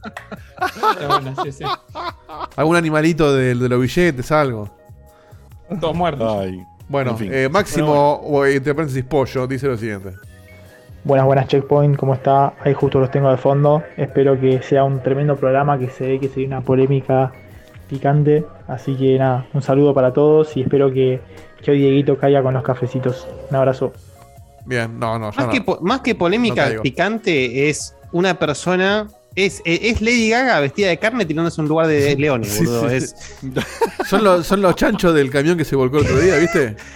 Esa 0.60 1.00
es 1.00 1.08
buena, 1.08 1.34
sí, 1.42 1.52
sí. 1.52 1.64
Algún 2.56 2.76
animalito 2.76 3.34
de, 3.34 3.54
de 3.54 3.68
los 3.68 3.80
billetes, 3.80 4.30
algo. 4.30 4.68
Están 5.62 5.80
todos 5.80 5.96
muertos. 5.96 6.36
Ay. 6.38 6.62
Bueno, 6.88 7.12
En 7.12 7.16
fin. 7.18 7.30
eh, 7.32 7.48
Máximo, 7.50 8.14
o 8.14 8.44
entre 8.44 8.74
paréntesis, 8.74 9.04
Pollo, 9.04 9.46
dice 9.46 9.66
lo 9.68 9.76
siguiente. 9.78 10.12
Buenas, 11.04 11.26
buenas 11.26 11.46
Checkpoint, 11.48 11.96
¿cómo 11.96 12.12
está? 12.14 12.52
Ahí 12.62 12.74
justo 12.74 12.98
los 12.98 13.10
tengo 13.10 13.30
de 13.30 13.36
fondo. 13.38 13.82
Espero 13.96 14.38
que 14.38 14.60
sea 14.62 14.84
un 14.84 15.02
tremendo 15.02 15.36
programa, 15.36 15.78
que 15.78 15.88
se 15.88 16.06
ve 16.06 16.20
que 16.20 16.28
se 16.28 16.44
una 16.44 16.60
polémica 16.60 17.32
picante. 17.88 18.44
Así 18.66 18.94
que 18.94 19.18
nada, 19.18 19.46
un 19.54 19.62
saludo 19.62 19.94
para 19.94 20.12
todos 20.12 20.56
y 20.56 20.62
espero 20.62 20.92
que, 20.92 21.20
que 21.62 21.70
hoy 21.70 21.78
Dieguito 21.78 22.16
caiga 22.18 22.42
con 22.42 22.54
los 22.54 22.62
cafecitos. 22.62 23.26
Un 23.50 23.56
abrazo. 23.56 23.92
Bien, 24.66 24.98
no, 24.98 25.18
no, 25.18 25.30
ya 25.32 25.36
Más, 25.38 25.46
no. 25.46 25.52
que, 25.52 25.60
po- 25.62 25.78
más 25.80 26.00
que 26.02 26.14
polémica 26.14 26.68
No 26.70 26.82
picante 26.82 27.68
es 27.70 27.94
una 28.12 28.38
persona. 28.38 29.08
Es, 29.34 29.62
es 29.64 30.00
Lady 30.02 30.30
Gaga 30.30 30.58
vestida 30.60 30.88
de 30.88 30.98
carne 30.98 31.24
tirándose 31.24 31.60
a 31.60 31.62
un 31.62 31.68
lugar 31.68 31.86
de 31.86 32.16
leones, 32.16 32.48
Sí, 32.48 32.64
boludo. 32.64 32.88
sí, 32.90 32.96
Es, 32.96 33.14
Son 34.08 34.24
los, 34.24 34.46
son 34.46 34.60
los 34.62 34.74
chanchos 34.74 35.14
del 35.14 35.30
camión 35.30 35.56
que 35.56 35.64
se 35.64 35.76
volcó 35.76 35.98
el 35.98 36.04
otro 36.06 36.18
día, 36.18 36.36
¿viste? 36.38 36.76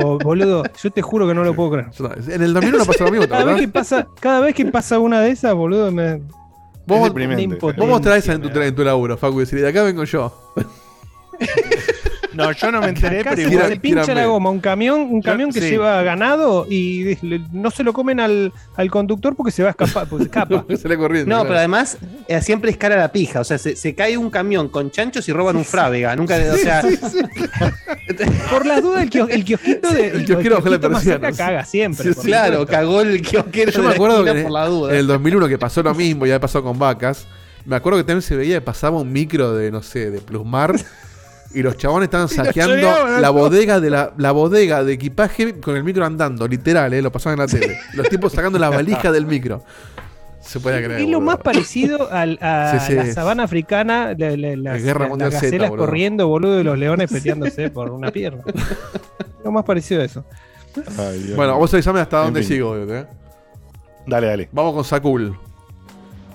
Oh, 0.00 0.18
boludo, 0.18 0.62
yo 0.80 0.90
te 0.90 1.02
juro 1.02 1.26
que 1.26 1.34
no 1.34 1.42
lo 1.42 1.54
puedo 1.54 1.70
creer. 1.72 1.86
En 2.28 2.42
el 2.42 2.54
2001 2.54 2.84
pasó 2.84 3.04
lo 3.04 3.10
mismo, 3.10 3.24
¿te 3.26 3.30
Cada 3.30 3.44
vez, 3.44 3.60
que 3.60 3.68
pasa, 3.68 4.06
cada 4.20 4.40
vez 4.40 4.54
que 4.54 4.64
pasa 4.66 4.98
una 5.00 5.20
de 5.20 5.30
esas, 5.30 5.54
boludo, 5.54 5.90
me. 5.90 6.20
Vos, 6.88 7.12
vos 7.76 7.86
mostrás 7.86 8.24
esa 8.24 8.32
en 8.32 8.40
tu, 8.40 8.48
en 8.60 8.74
tu 8.74 8.82
laburo, 8.82 9.18
Facu, 9.18 9.36
y 9.36 9.40
decir, 9.40 9.60
de 9.60 9.68
acá 9.68 9.82
vengo 9.82 10.04
yo. 10.04 10.52
No, 12.38 12.52
yo 12.52 12.72
no 12.72 12.80
me 12.80 12.88
enteré, 12.90 13.22
pero 13.24 13.36
se, 13.36 13.42
igual. 13.42 13.68
se 13.68 13.76
pincha 13.80 14.02
tírame. 14.02 14.20
la 14.22 14.26
goma, 14.28 14.50
un 14.50 14.60
camión, 14.60 15.00
un 15.00 15.20
Yo- 15.22 15.30
camión 15.30 15.50
que 15.52 15.60
sí. 15.60 15.70
lleva 15.70 16.02
ganado 16.02 16.66
y 16.70 17.16
no 17.52 17.70
se 17.70 17.82
lo 17.82 17.92
comen 17.92 18.20
al, 18.20 18.52
al 18.76 18.90
conductor 18.90 19.34
porque 19.36 19.50
se 19.52 19.62
va 19.62 19.68
a 19.68 19.70
escapar, 19.72 20.06
porque 20.08 20.24
se 20.24 20.28
escapa. 20.30 20.64
se 20.76 20.88
le 20.88 20.96
corriendo. 20.96 21.28
no, 21.28 21.36
claro. 21.36 21.48
pero 21.48 21.58
además 21.58 21.98
eh, 22.28 22.40
siempre 22.40 22.70
es 22.70 22.76
cara 22.76 22.94
a 22.94 22.98
la 22.98 23.12
pija. 23.12 23.40
O 23.40 23.44
sea, 23.44 23.58
se, 23.58 23.76
se 23.76 23.94
cae 23.94 24.16
un 24.16 24.30
camión 24.30 24.68
con 24.68 24.90
chanchos 24.90 25.28
y 25.28 25.32
roban 25.32 25.56
un 25.56 25.64
frávega. 25.64 26.16
Nunca, 26.16 26.36
o 26.52 26.56
sea, 26.56 26.82
Por 28.50 28.66
las 28.66 28.82
dudas, 28.82 29.02
el, 29.02 29.10
kios- 29.10 29.28
el 29.30 29.44
kiosquito 29.44 29.90
de 29.90 30.08
El 30.08 30.24
kiosquero 30.24 30.56
la 30.56 30.62
kiosquito 30.62 30.90
más 30.90 31.02
cerca 31.04 31.32
caga 31.32 31.64
siempre. 31.64 32.04
Sí, 32.04 32.12
por 32.14 32.22
sí. 32.22 32.28
claro, 32.28 32.66
cagó 32.66 33.00
el 33.02 33.22
kiosquero 33.22 33.70
Yo 33.72 33.82
de 33.82 33.88
me 33.88 33.94
acuerdo 33.94 34.24
que 34.24 34.30
esquina 34.30 34.38
en, 34.40 34.42
por 34.44 34.52
la 34.52 34.66
duda. 34.66 34.92
en 34.92 34.98
el 34.98 35.06
2001 35.06 35.48
que 35.48 35.58
pasó 35.58 35.82
lo 35.82 35.94
mismo, 35.94 36.26
ya 36.26 36.40
pasó 36.40 36.62
con 36.62 36.78
vacas. 36.78 37.26
Me 37.64 37.76
acuerdo 37.76 37.98
que 37.98 38.04
también 38.04 38.22
se 38.22 38.34
veía 38.36 38.56
que 38.56 38.60
pasaba 38.62 38.98
un 38.98 39.12
micro 39.12 39.54
de, 39.54 39.70
no 39.70 39.82
sé, 39.82 40.10
de 40.10 40.20
Plusmar. 40.20 40.74
Y 41.54 41.62
los 41.62 41.76
chabones 41.76 42.06
estaban 42.08 42.28
saqueando 42.28 42.76
la 43.20 43.30
bodega 43.30 43.80
de 43.80 43.90
la, 43.90 44.12
la 44.18 44.32
bodega 44.32 44.84
de 44.84 44.92
equipaje 44.92 45.58
con 45.60 45.76
el 45.76 45.84
micro 45.84 46.04
andando, 46.04 46.46
literal, 46.46 46.92
eh, 46.92 47.00
lo 47.02 47.10
pasaban 47.10 47.38
en 47.40 47.46
la 47.46 47.50
tele. 47.60 47.78
Los 47.94 48.08
tipos 48.08 48.32
sacando 48.32 48.58
la 48.58 48.68
valija 48.70 49.10
del 49.12 49.26
micro. 49.26 49.62
Se 50.40 50.60
podía 50.60 50.78
creer. 50.78 50.92
Es 50.92 51.00
lo 51.08 51.18
boludo. 51.18 51.20
más 51.20 51.36
parecido 51.38 52.10
al- 52.12 52.38
a 52.40 52.78
Sí, 52.80 52.86
sí. 52.88 52.94
la 52.94 53.12
sabana 53.12 53.44
africana, 53.44 54.14
la- 54.16 54.36
la- 54.36 54.56
las, 54.56 54.82
Guerra 54.82 55.00
las 55.00 55.08
Mundial 55.10 55.32
Z, 55.32 55.42
gacelas 55.46 55.70
boludo. 55.70 55.86
corriendo, 55.86 56.28
boludo, 56.28 56.60
y 56.60 56.64
los 56.64 56.78
leones 56.78 57.10
peleándose 57.10 57.70
por 57.70 57.90
una 57.90 58.10
pierna. 58.10 58.42
lo 59.44 59.50
más 59.50 59.64
parecido 59.64 60.02
a 60.02 60.04
eso. 60.04 60.24
Ay, 60.98 61.18
Dios 61.22 61.36
Bueno, 61.36 61.56
vos 61.58 61.72
avisame 61.74 62.00
hasta 62.00 62.18
En 62.18 62.24
dónde 62.26 62.40
fin. 62.42 62.48
sigo. 62.48 62.76
eh. 62.76 63.06
Dale, 64.06 64.26
dale. 64.26 64.48
Vamos 64.52 64.74
con 64.74 64.84
Sakul. 64.84 65.36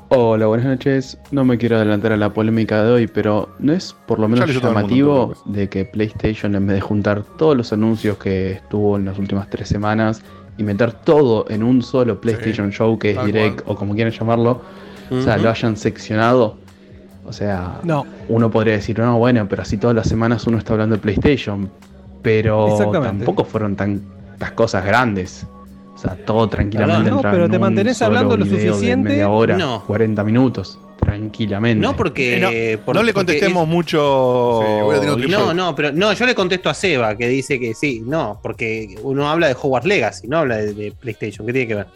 Hola, 0.09 0.45
buenas 0.45 0.67
noches. 0.67 1.17
No 1.31 1.43
me 1.43 1.57
quiero 1.57 1.77
adelantar 1.77 2.11
a 2.11 2.17
la 2.17 2.31
polémica 2.31 2.83
de 2.83 2.91
hoy, 2.91 3.07
pero 3.07 3.49
¿no 3.59 3.73
es 3.73 3.95
por 4.05 4.19
lo 4.19 4.27
menos 4.27 4.47
mundo, 4.47 4.61
llamativo 4.61 5.33
de 5.45 5.69
que 5.69 5.85
PlayStation, 5.85 6.55
en 6.55 6.67
vez 6.67 6.75
de 6.75 6.81
juntar 6.81 7.23
todos 7.37 7.57
los 7.57 7.73
anuncios 7.73 8.17
que 8.17 8.51
estuvo 8.53 8.97
en 8.97 9.05
las 9.05 9.17
últimas 9.17 9.49
tres 9.49 9.67
semanas 9.67 10.21
y 10.57 10.63
meter 10.63 10.91
todo 10.91 11.45
en 11.49 11.63
un 11.63 11.81
solo 11.81 12.21
PlayStation 12.21 12.71
Show, 12.71 12.99
que 12.99 13.11
es 13.11 13.15
tal 13.15 13.25
Direct 13.25 13.61
cual. 13.61 13.75
o 13.75 13.79
como 13.79 13.95
quieran 13.95 14.13
llamarlo, 14.13 14.61
o 15.09 15.21
sea, 15.21 15.37
lo 15.37 15.49
hayan 15.49 15.75
seccionado? 15.77 16.57
O 17.25 17.33
sea, 17.33 17.79
No, 17.83 18.05
uno 18.27 18.51
podría 18.51 18.73
decir, 18.73 18.99
no, 18.99 19.17
bueno, 19.17 19.47
pero 19.47 19.61
así 19.63 19.77
todas 19.77 19.95
las 19.95 20.07
semanas 20.07 20.45
uno 20.45 20.57
está 20.57 20.73
hablando 20.73 20.95
de 20.95 21.01
PlayStation, 21.01 21.71
pero 22.21 22.91
tampoco 22.91 23.45
fueron 23.45 23.75
tantas 23.75 24.51
cosas 24.51 24.85
grandes. 24.85 25.47
Sea, 26.03 26.17
todo 26.25 26.49
tranquilamente 26.49 27.09
No, 27.09 27.21
pero 27.21 27.45
en 27.45 27.51
te 27.51 27.57
mantenés 27.59 28.01
hablando 28.01 28.35
lo 28.35 28.45
suficiente. 28.45 29.09
media 29.09 29.29
hora, 29.29 29.55
No. 29.57 29.83
40 29.87 30.21
minutos, 30.25 30.77
tranquilamente. 30.99 31.81
No 31.81 31.95
porque. 31.95 32.77
por- 32.83 32.95
no 32.95 33.03
le 33.03 33.13
porque 33.13 33.33
contestemos 33.33 33.63
es- 33.63 33.69
mucho. 33.69 34.59
Sí. 35.21 35.27
No, 35.29 35.53
no, 35.53 35.73
pero 35.75 35.91
no, 35.93 36.11
yo 36.13 36.25
le 36.25 36.35
contesto 36.35 36.69
a 36.69 36.73
Seba 36.73 37.15
que 37.17 37.27
dice 37.29 37.59
que 37.59 37.73
sí, 37.73 38.03
no, 38.05 38.39
porque 38.43 38.95
uno 39.01 39.29
habla 39.29 39.47
de 39.47 39.53
Hogwarts 39.53 39.87
Legacy, 39.87 40.27
no 40.27 40.39
habla 40.39 40.57
de, 40.57 40.73
de 40.73 40.91
PlayStation, 40.91 41.47
¿qué 41.47 41.53
tiene 41.53 41.67
que 41.67 41.75
ver? 41.75 41.87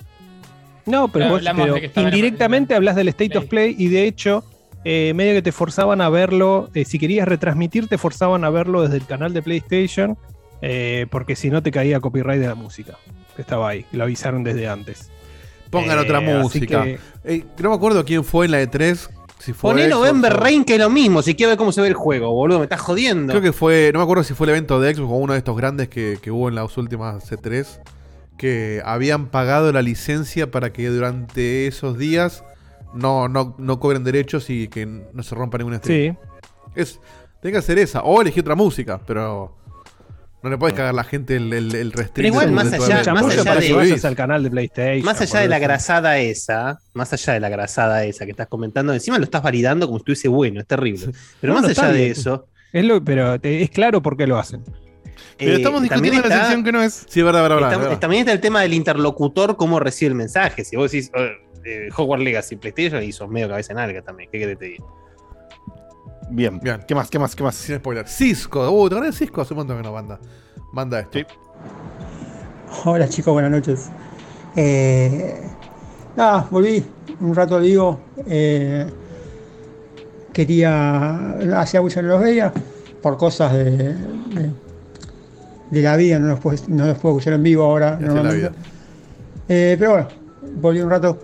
no, 0.86 1.10
pero, 1.10 1.38
Claro, 1.40 1.58
vos- 1.58 1.82
pero 1.94 2.08
indirectamente 2.08 2.74
la- 2.74 2.78
hablas 2.78 2.96
del 2.96 3.10
State 3.10 3.38
of 3.38 3.46
Play 3.48 3.76
y 3.78 3.90
de 3.90 4.06
hecho, 4.08 4.46
eh, 4.86 5.12
medio 5.16 5.34
que 5.34 5.42
te 5.42 5.52
forzaban 5.52 6.00
a 6.00 6.08
verlo. 6.10 6.70
eh, 6.74 6.86
si 6.86 6.98
querías 6.98 7.28
retransmitir, 7.28 7.88
te 7.90 7.98
forzaban 7.98 8.46
a 8.46 8.50
verlo 8.50 8.84
desde 8.84 8.96
el 8.96 9.06
canal 9.06 9.34
de 9.34 9.42
PlayStation, 9.42 10.18
eh, 10.62 11.06
porque 11.12 11.36
si 11.36 11.50
no 11.50 11.62
te 11.64 11.72
caía 11.72 12.00
copyright 12.00 12.40
de 12.42 12.48
la 12.48 12.56
música 12.56 12.98
que 13.36 13.42
estaba 13.42 13.70
ahí. 13.70 13.86
Lo 13.92 14.04
avisaron 14.04 14.44
desde 14.44 14.68
antes. 14.68 15.12
Pongan 15.70 15.98
Eh, 16.00 16.02
otra 16.02 16.18
así 16.20 16.28
música. 16.28 16.84
que- 16.84 17.00
Eh, 17.24 17.44
no 17.62 17.70
me 17.70 17.76
acuerdo 17.76 18.04
quién 18.06 18.24
fue 18.24 18.46
en 18.46 18.52
la 18.52 18.62
E3. 18.62 19.10
Si 19.40 19.54
fue 19.54 19.70
Poné 19.72 19.84
Xbox 19.84 20.00
November 20.00 20.34
o- 20.34 20.38
Rain 20.38 20.64
que 20.66 20.74
es 20.76 20.80
lo 20.80 20.90
mismo, 20.90 21.22
si 21.22 21.36
quiero 21.36 21.52
ver 21.52 21.58
cómo 21.60 21.72
se 21.72 21.82
ve 21.82 21.88
el 21.90 21.94
juego, 21.94 22.32
boludo, 22.32 22.58
me 22.60 22.64
estás 22.66 22.82
jodiendo. 22.82 23.32
Creo 23.34 23.44
que 23.44 23.54
fue, 23.54 23.92
no 23.94 24.00
me 24.00 24.04
acuerdo 24.04 24.24
si 24.24 24.34
fue 24.34 24.46
el 24.48 24.52
evento 24.52 24.80
de 24.80 24.96
Xbox 24.96 25.12
o 25.12 25.16
uno 25.18 25.34
de 25.34 25.40
estos 25.40 25.56
grandes 25.56 25.90
que, 25.90 26.18
que 26.22 26.32
hubo 26.32 26.50
en 26.50 26.56
las 26.56 26.76
últimas 26.78 27.24
C3, 27.30 27.80
que 28.38 28.82
habían 28.84 29.28
pagado 29.28 29.72
la 29.72 29.82
licencia 29.84 30.50
para 30.50 30.74
que 30.74 30.88
durante 30.88 31.68
esos 31.68 31.98
días 32.00 32.44
no, 32.96 33.28
no, 33.28 33.56
no 33.60 33.80
cobren 33.80 34.04
derechos 34.04 34.50
y 34.50 34.70
que 34.70 34.86
no 34.88 35.22
se 35.22 35.36
rompa 35.36 35.58
ningún 35.60 35.76
stream. 35.78 36.16
Sí. 36.16 36.20
Es, 36.76 37.00
tiene 37.42 37.54
que 37.54 37.60
hacer 37.60 37.78
esa, 37.78 38.02
o 38.04 38.22
elegir 38.22 38.42
otra 38.42 38.56
música, 38.56 39.00
pero 39.06 39.57
no 40.48 40.52
le 40.52 40.58
puedes 40.58 40.76
cagar 40.76 40.92
a 40.92 40.96
la 40.96 41.04
gente 41.04 41.36
el, 41.36 41.52
el, 41.54 41.76
el 41.76 41.92
Pero 42.14 42.28
igual, 42.28 42.52
más 42.52 42.72
allá- 42.74 43.14
más 43.14 43.26
allá 43.26 43.44
para 43.44 43.60
de- 43.60 43.68
que 43.68 43.74
vayas 43.74 44.06
al 44.06 44.16
canal 44.16 44.44
de 44.44 44.50
PlayStation. 44.50 45.06
Más 45.06 45.22
allá 45.22 45.40
de 45.42 45.48
la 45.48 45.60
grasada 45.60 46.18
esa, 46.20 46.80
más 46.94 47.14
allá 47.14 47.34
de 47.34 47.40
la 47.40 47.50
grasada 47.50 48.04
esa 48.06 48.26
que 48.26 48.32
estás 48.32 48.48
comentando, 48.48 48.94
encima 48.94 49.18
lo 49.18 49.24
estás 49.26 49.44
validando 49.44 49.86
como 49.88 50.00
si 50.00 50.02
estuviese 50.02 50.28
bueno, 50.30 50.60
es 50.62 50.68
terrible. 50.68 51.08
Pero 51.40 51.54
No, 51.54 51.62
más 51.62 51.64
no, 51.78 51.84
allá 51.84 51.92
de 51.94 52.00
bien. 52.00 52.12
eso. 52.12 52.46
Es 52.74 52.84
lo, 52.86 53.04
pero 53.04 53.40
te- 53.40 53.62
es 53.64 53.70
claro 53.70 54.02
por 54.02 54.18
qué 54.18 54.28
lo 54.28 54.38
hacen. 54.38 54.64
Pero 55.38 55.52
eh, 55.52 55.56
estamos 55.58 55.82
también 55.88 56.14
discutiendo 56.14 56.22
la 56.30 56.36
está- 56.36 56.46
sección 56.46 56.64
que 56.64 56.72
no 56.72 56.82
es. 56.84 57.06
Sí, 57.08 57.20
es 57.20 57.26
verdad, 57.26 57.42
verdad, 57.44 57.56
verdad, 57.58 57.72
está- 57.74 57.84
verdad. 57.84 58.00
También 58.00 58.20
está 58.22 58.32
el 58.34 58.40
tema 58.42 58.62
del 58.62 58.74
interlocutor, 58.74 59.56
cómo 59.56 59.80
recibe 59.80 60.10
el 60.10 60.16
mensaje. 60.16 60.64
Si 60.66 60.76
vos 60.76 60.92
decís 60.92 61.12
eh, 61.16 61.32
eh, 61.66 61.90
Hogwarts 61.96 62.24
Legacy, 62.24 62.56
PlayStation, 62.56 63.04
y 63.04 63.12
sos 63.12 63.30
medio 63.30 63.48
cabeza 63.50 63.74
en 63.74 63.80
alga 63.80 64.02
también. 64.02 64.30
¿Qué 64.32 64.40
querés 64.40 64.58
que 64.58 64.60
te 64.66 64.72
diga? 64.72 64.84
Bien. 66.30 66.60
Bien. 66.60 66.82
¿Qué 66.88 66.94
más? 66.96 67.10
¿Qué 67.10 67.20
más? 67.20 67.36
¿Qué 67.36 67.44
más? 67.44 67.56
Sin 67.56 67.78
spoiler. 67.78 68.08
Cisco, 68.08 68.70
uh, 68.70 68.90
¿te 68.90 68.96
acuerdas 68.96 69.16
de 69.20 69.26
Cisco? 69.26 69.42
Hace 69.42 69.54
un 69.54 69.60
montón 69.60 69.78
que 69.78 69.84
no 69.84 69.94
manda. 69.94 70.20
Manda 70.74 71.00
esto. 71.00 71.20
Sí. 71.20 71.26
Hola 72.86 73.08
chicos, 73.08 73.34
buenas 73.34 73.52
noches. 73.52 73.90
Eh, 74.56 75.42
nada, 76.16 76.48
volví 76.52 76.84
un 77.22 77.34
rato 77.36 77.60
digo. 77.60 78.00
eh, 78.26 78.86
quería. 80.34 81.36
Hacía 81.60 81.82
mucho 81.82 82.02
no 82.02 82.10
los 82.10 82.22
veía. 82.22 82.52
Por 83.02 83.16
cosas 83.18 83.54
de, 83.54 83.64
de, 83.94 84.52
de 85.72 85.82
la 85.82 85.96
vida, 85.96 86.20
no 86.20 86.28
los, 86.28 86.40
puedo, 86.40 86.58
no 86.68 86.88
los 86.88 86.98
puedo 86.98 87.16
escuchar 87.18 87.34
en 87.34 87.44
vivo 87.44 87.64
ahora. 87.64 87.98
La 88.00 88.32
vida. 88.32 88.52
Eh, 89.48 89.76
pero 89.80 89.92
bueno, 89.92 90.08
volví 90.60 90.82
un 90.82 90.90
rato. 90.90 91.20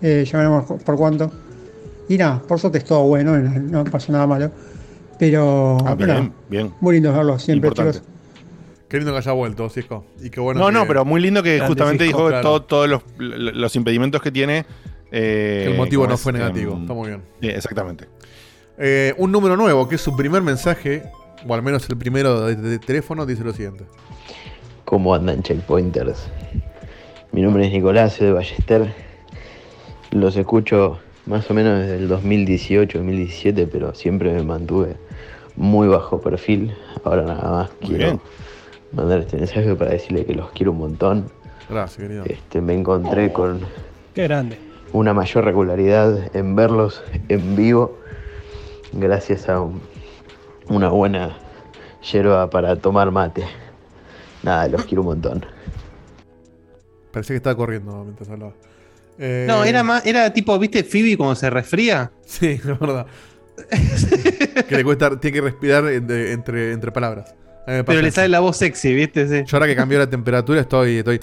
Eh, 0.00 0.24
ya 0.28 0.38
veremos 0.38 0.64
por- 0.64 0.82
por 0.82 0.96
cuánto. 0.96 1.30
Y 2.12 2.18
nada, 2.18 2.42
por 2.42 2.58
suerte 2.58 2.78
es 2.78 2.84
todo 2.84 3.04
bueno, 3.04 3.38
no, 3.38 3.84
no 3.84 3.90
pasó 3.90 4.12
nada 4.12 4.26
malo. 4.26 4.50
Pero. 5.18 5.78
Ah, 5.86 5.94
pero 5.96 6.12
bien, 6.14 6.24
nada, 6.24 6.32
bien. 6.50 6.74
muy 6.80 6.94
lindo 6.96 7.12
verlos 7.12 7.42
siempre, 7.42 7.68
Importante. 7.68 7.98
chicos. 8.00 8.08
Qué 8.88 8.96
lindo 8.98 9.12
que 9.12 9.18
haya 9.18 9.32
vuelto, 9.32 9.68
Cisco. 9.70 10.04
Y 10.22 10.28
qué 10.28 10.40
bueno 10.40 10.60
No, 10.60 10.66
que- 10.66 10.72
no, 10.72 10.86
pero 10.86 11.04
muy 11.06 11.20
lindo 11.22 11.42
que 11.42 11.60
justamente 11.60 12.04
Cisco, 12.04 12.18
dijo 12.18 12.28
claro. 12.28 12.42
todo- 12.42 12.62
todos 12.62 12.88
los, 12.90 13.02
los 13.18 13.76
impedimentos 13.76 14.20
que 14.20 14.30
tiene 14.30 14.66
Eh, 15.14 15.62
Que 15.66 15.70
el 15.72 15.76
motivo 15.76 16.02
¿cómo 16.02 16.08
no 16.10 16.14
es? 16.14 16.20
fue 16.22 16.32
negativo. 16.32 16.72
Em, 16.74 16.82
Está 16.82 16.94
muy 16.94 17.08
bien. 17.08 17.22
sí, 17.40 17.48
exactamente. 17.48 18.08
Eh, 18.78 19.14
un 19.18 19.30
número 19.30 19.56
nuevo, 19.58 19.86
que 19.88 19.96
es 19.96 20.00
su 20.00 20.16
primer 20.16 20.40
mensaje, 20.42 21.02
o 21.46 21.52
al 21.54 21.62
menos 21.62 21.86
el 21.90 21.96
primero 21.98 22.46
de, 22.46 22.56
de 22.56 22.78
teléfono, 22.78 23.26
dice 23.26 23.44
lo 23.44 23.52
siguiente. 23.52 23.84
¿Cómo 24.86 25.14
andan 25.14 25.42
checkpointers? 25.42 26.28
Mi 27.30 27.42
nombre 27.42 27.66
es 27.66 27.72
Nicolás, 27.72 28.14
soy 28.14 28.28
de 28.28 28.32
Ballester. 28.32 28.94
Los 30.12 30.34
escucho 30.36 30.98
más 31.26 31.50
o 31.50 31.54
menos 31.54 31.78
desde 31.80 31.96
el 31.96 32.08
2018-2017, 32.10 33.68
pero 33.70 33.94
siempre 33.94 34.32
me 34.32 34.42
mantuve 34.42 34.96
muy 35.56 35.88
bajo 35.88 36.20
perfil. 36.20 36.74
Ahora 37.04 37.22
nada 37.22 37.50
más 37.50 37.70
quiero 37.80 37.96
bien. 38.04 38.20
mandar 38.92 39.20
este 39.20 39.36
mensaje 39.36 39.74
para 39.74 39.92
decirle 39.92 40.24
que 40.24 40.34
los 40.34 40.50
quiero 40.50 40.72
un 40.72 40.78
montón. 40.78 41.30
Gracias, 41.70 41.98
querido. 41.98 42.24
Este, 42.26 42.60
me 42.60 42.74
encontré 42.74 43.32
con 43.32 43.60
Qué 44.14 44.24
grande. 44.24 44.58
una 44.92 45.14
mayor 45.14 45.44
regularidad 45.44 46.34
en 46.36 46.56
verlos 46.56 47.02
en 47.28 47.56
vivo 47.56 47.98
gracias 48.92 49.48
a 49.48 49.60
un- 49.60 49.80
una 50.68 50.88
buena 50.90 51.36
yerba 52.10 52.50
para 52.50 52.76
tomar 52.76 53.10
mate. 53.10 53.44
Nada, 54.42 54.66
los 54.68 54.84
quiero 54.84 55.02
un 55.02 55.08
montón. 55.08 55.46
Parecía 57.12 57.34
que 57.34 57.38
estaba 57.38 57.56
corriendo 57.56 58.02
mientras 58.04 58.28
hablaba. 58.28 58.52
Eh, 59.18 59.44
No, 59.48 59.64
era 59.64 59.82
más, 59.82 60.04
era 60.06 60.32
tipo, 60.32 60.58
¿viste 60.58 60.84
Phoebe 60.84 61.16
cuando 61.16 61.34
se 61.34 61.50
resfría? 61.50 62.10
Sí, 62.26 62.46
es 62.48 62.64
verdad. 62.64 63.06
que 64.68 64.76
le 64.76 64.84
cuesta, 64.84 65.20
tiene 65.20 65.34
que 65.36 65.40
respirar 65.42 65.86
entre, 65.88 66.32
entre, 66.32 66.72
entre 66.72 66.90
palabras. 66.92 67.34
Pero 67.66 68.00
le 68.02 68.10
sale 68.10 68.28
la 68.28 68.40
voz 68.40 68.56
sexy, 68.56 68.92
¿viste? 68.94 69.28
Sí. 69.28 69.44
Yo 69.46 69.56
ahora 69.56 69.66
que 69.66 69.76
cambió 69.76 69.98
la 69.98 70.08
temperatura 70.10 70.60
estoy, 70.62 70.96
estoy 70.98 71.20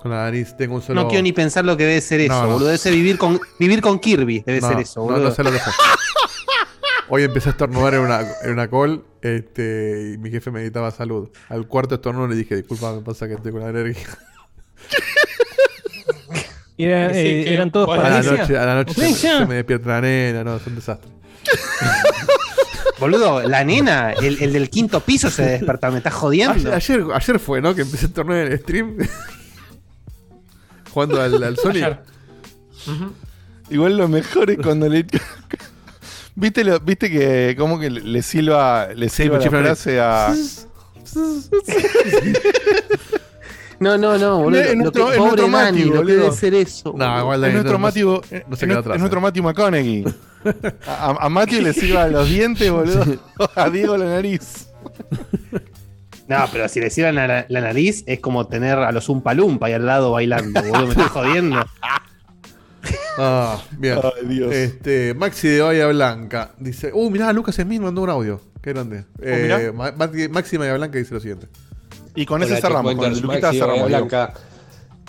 con 0.00 0.10
la 0.12 0.18
nariz, 0.24 0.54
tengo 0.56 0.76
un 0.76 0.82
solo... 0.82 1.02
No 1.02 1.08
quiero 1.08 1.22
ni 1.22 1.32
pensar 1.32 1.64
lo 1.64 1.76
que 1.76 1.84
debe 1.86 2.00
ser 2.00 2.20
eso, 2.20 2.32
No, 2.34 2.42
no. 2.42 2.48
boludo. 2.52 2.66
Debe 2.66 2.78
ser 2.78 2.92
vivir 2.92 3.18
con, 3.18 3.40
vivir 3.58 3.80
con 3.80 3.98
Kirby, 3.98 4.42
debe 4.46 4.60
No, 4.60 4.68
ser 4.68 4.78
eso, 4.80 5.02
boludo. 5.02 5.24
no 5.24 5.30
sé 5.32 5.42
lo 5.42 5.50
que 5.50 5.58
fue. 5.58 5.72
Hoy 7.08 7.24
empecé 7.24 7.48
a 7.48 7.52
estornudar 7.52 7.94
en 7.94 8.00
una, 8.00 8.20
en 8.44 8.52
una 8.52 8.68
call 8.70 9.02
este, 9.22 10.12
y 10.14 10.18
mi 10.18 10.30
jefe 10.30 10.50
me 10.52 10.60
gritaba 10.60 10.90
salud. 10.92 11.28
Al 11.48 11.66
cuarto 11.66 11.96
estornudo 11.96 12.28
le 12.28 12.36
dije, 12.36 12.54
disculpa, 12.54 12.92
me 12.94 13.00
pasa 13.00 13.26
que 13.26 13.34
estoy 13.34 13.50
con 13.50 13.62
alergia. 13.64 14.06
Y 16.80 16.84
era- 16.84 17.10
Sí, 17.12 17.18
eh, 17.20 17.44
que 17.44 17.54
eran 17.54 17.70
todos 17.70 17.86
por 17.86 17.98
A 17.98 18.08
la 18.10 18.22
noche, 18.22 18.56
a 18.56 18.64
la 18.66 18.74
noche 18.74 19.14
se, 19.14 19.46
me 19.46 19.54
despierta 19.56 19.88
la 19.88 20.00
nena, 20.00 20.44
no, 20.44 20.56
es 20.56 20.66
un 20.66 20.74
desastre. 20.76 21.10
Boludo, 22.98 23.42
la 23.48 23.64
nena, 23.64 24.12
el, 24.12 24.42
el 24.42 24.52
del 24.52 24.68
quinto 24.68 25.00
piso 25.00 25.30
se 25.30 25.42
despertó, 25.42 25.90
me 25.90 25.98
estás 25.98 26.12
jodiendo. 26.14 26.54
Ayer, 26.54 26.74
ayer, 26.74 27.04
ayer 27.14 27.38
fue, 27.38 27.60
¿no? 27.62 27.74
Que 27.74 27.82
empecé 27.82 28.04
a 28.06 28.08
estornudar 28.08 28.46
en 28.46 28.52
el 28.52 28.58
stream. 28.60 28.96
Jugando 30.92 31.20
al, 31.22 31.42
al 31.42 31.56
Sony. 31.56 31.96
Igual 33.70 33.96
lo 33.96 34.08
mejor 34.08 34.50
es 34.50 34.58
cuando 34.58 34.88
le. 34.88 35.06
¿Viste, 36.34 36.62
lo, 36.64 36.78
¿Viste 36.80 37.10
que 37.10 37.54
como 37.58 37.78
que 37.78 37.88
le 37.90 38.22
silba, 38.22 38.88
le 38.94 39.08
silba 39.08 39.38
la- 39.38 39.50
frase 39.50 40.00
a. 40.00 40.34
No, 43.80 43.96
no, 43.98 44.18
no, 44.18 44.38
boludo. 44.42 44.60
Es 44.60 44.68
Lo 44.68 44.74
nuestro- 44.82 45.06
que, 45.06 45.12
es 45.12 45.18
pobre 45.18 45.42
nuestro 45.42 45.58
Dani, 45.58 45.78
que 45.82 45.88
boludo. 45.88 46.04
debe 46.04 46.32
ser 46.32 46.54
eso. 46.54 46.94
No, 46.96 47.20
igual 47.20 47.44
Es 47.44 47.52
nuestro 47.54 47.78
Matthew, 47.78 48.08
no 48.10 48.20
es, 48.20 48.28
se 48.30 48.36
queda 48.36 48.46
nuestro- 48.46 48.78
atrás. 48.78 48.94
es 48.96 49.00
nuestro 49.00 49.20
Matthew 49.20 49.42
McConaughey. 49.42 50.04
A, 50.86 51.16
a 51.26 51.28
Matthew 51.28 51.62
le 51.62 51.72
silba 51.72 52.06
los 52.08 52.28
dientes, 52.28 52.70
boludo. 52.70 53.04
A 53.56 53.70
Diego 53.70 53.96
la 53.96 54.04
nariz. 54.06 54.68
No, 56.28 56.44
pero 56.52 56.68
si 56.68 56.80
le 56.80 56.90
cierran 56.90 57.16
la, 57.16 57.44
la 57.48 57.60
nariz 57.60 58.04
es 58.06 58.20
como 58.20 58.46
tener 58.46 58.78
a 58.78 58.92
los 58.92 59.08
Umpalumpa 59.08 59.66
ahí 59.66 59.72
al 59.72 59.84
lado 59.86 60.12
bailando, 60.12 60.62
boludo. 60.62 60.84
Me 60.86 60.90
estás 60.92 61.08
jodiendo. 61.08 61.60
Ah, 63.18 63.60
bien. 63.76 63.98
Ay, 64.02 64.26
Dios. 64.26 64.52
Este, 64.54 65.12
Maxi 65.14 65.48
de 65.48 65.60
Bahía 65.60 65.86
Blanca 65.88 66.52
dice: 66.58 66.90
Uh, 66.94 67.10
mirá, 67.10 67.30
Lucas 67.32 67.54
Smith 67.56 67.80
mandó 67.82 68.00
un 68.02 68.08
audio. 68.08 68.40
Qué 68.62 68.72
grande. 68.72 69.04
Eh. 69.20 69.70
Ma- 69.74 69.92
Maxi 69.92 70.28
Maxi 70.28 70.52
de 70.52 70.58
Bahía 70.58 70.74
Blanca 70.74 70.96
dice 70.96 71.12
lo 71.12 71.20
siguiente. 71.20 71.46
Y 72.14 72.26
con 72.26 72.42
ese 72.42 72.60
cerramos. 72.60 72.94
Con 72.94 73.12
el 73.12 73.20
Luquita 73.20 73.52
cerramos. 73.52 73.88
Blanca. 73.88 74.34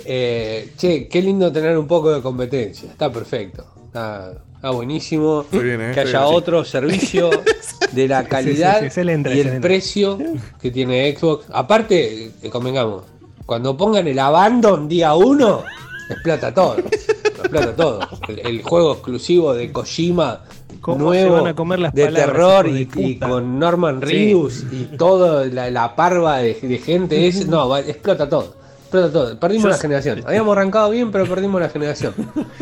Eh, 0.05 0.73
che, 0.77 1.07
qué 1.07 1.21
lindo 1.21 1.51
tener 1.51 1.77
un 1.77 1.87
poco 1.87 2.11
de 2.11 2.21
competencia. 2.21 2.89
Está 2.89 3.11
perfecto. 3.11 3.65
Está, 3.85 4.33
está 4.55 4.71
buenísimo. 4.71 5.45
Eh, 5.51 5.91
que 5.93 5.99
haya 5.99 6.25
otro 6.25 6.63
servicio 6.63 7.29
de 7.91 8.07
la 8.07 8.23
calidad 8.23 8.75
sí, 8.75 8.79
sí, 8.79 8.85
excelente, 8.85 9.35
y 9.35 9.39
el 9.41 9.59
precio 9.59 10.17
que 10.61 10.71
tiene 10.71 11.15
Xbox. 11.15 11.45
Aparte, 11.51 12.31
eh, 12.41 12.49
convengamos, 12.49 13.03
cuando 13.45 13.75
pongan 13.75 14.07
el 14.07 14.17
Abandon 14.17 14.87
día 14.87 15.13
1, 15.13 15.63
explota 16.09 16.53
todo. 16.53 16.77
explota 16.77 17.75
todo. 17.75 17.99
El, 18.27 18.39
el 18.39 18.63
juego 18.63 18.93
exclusivo 18.93 19.53
de 19.53 19.71
Kojima. 19.71 20.41
¿Cómo 20.81 20.97
se 21.13 21.21
nuevo 21.21 21.35
van 21.43 21.47
a 21.47 21.55
comer 21.55 21.79
las 21.79 21.93
de 21.93 22.05
palabras, 22.05 22.25
terror 22.27 22.65
de 22.71 22.79
y, 22.81 22.89
y 22.95 23.19
con 23.19 23.59
Norman 23.59 24.01
Reedus 24.01 24.65
y 24.71 24.85
toda 24.97 25.45
la, 25.45 25.69
la 25.71 25.95
parva 25.95 26.39
de, 26.39 26.55
de 26.55 26.77
gente 26.79 27.27
es 27.27 27.47
no 27.47 27.69
va- 27.69 27.79
explota 27.81 28.27
todo 28.27 28.55
explota 28.81 29.13
todo. 29.13 29.39
Perdimos 29.39 29.63
Yo 29.63 29.69
la 29.69 29.75
sé- 29.75 29.81
generación. 29.83 30.23
Habíamos 30.27 30.51
arrancado 30.57 30.89
bien 30.89 31.11
pero 31.13 31.25
perdimos 31.25 31.61
la 31.61 31.69
generación. 31.69 32.13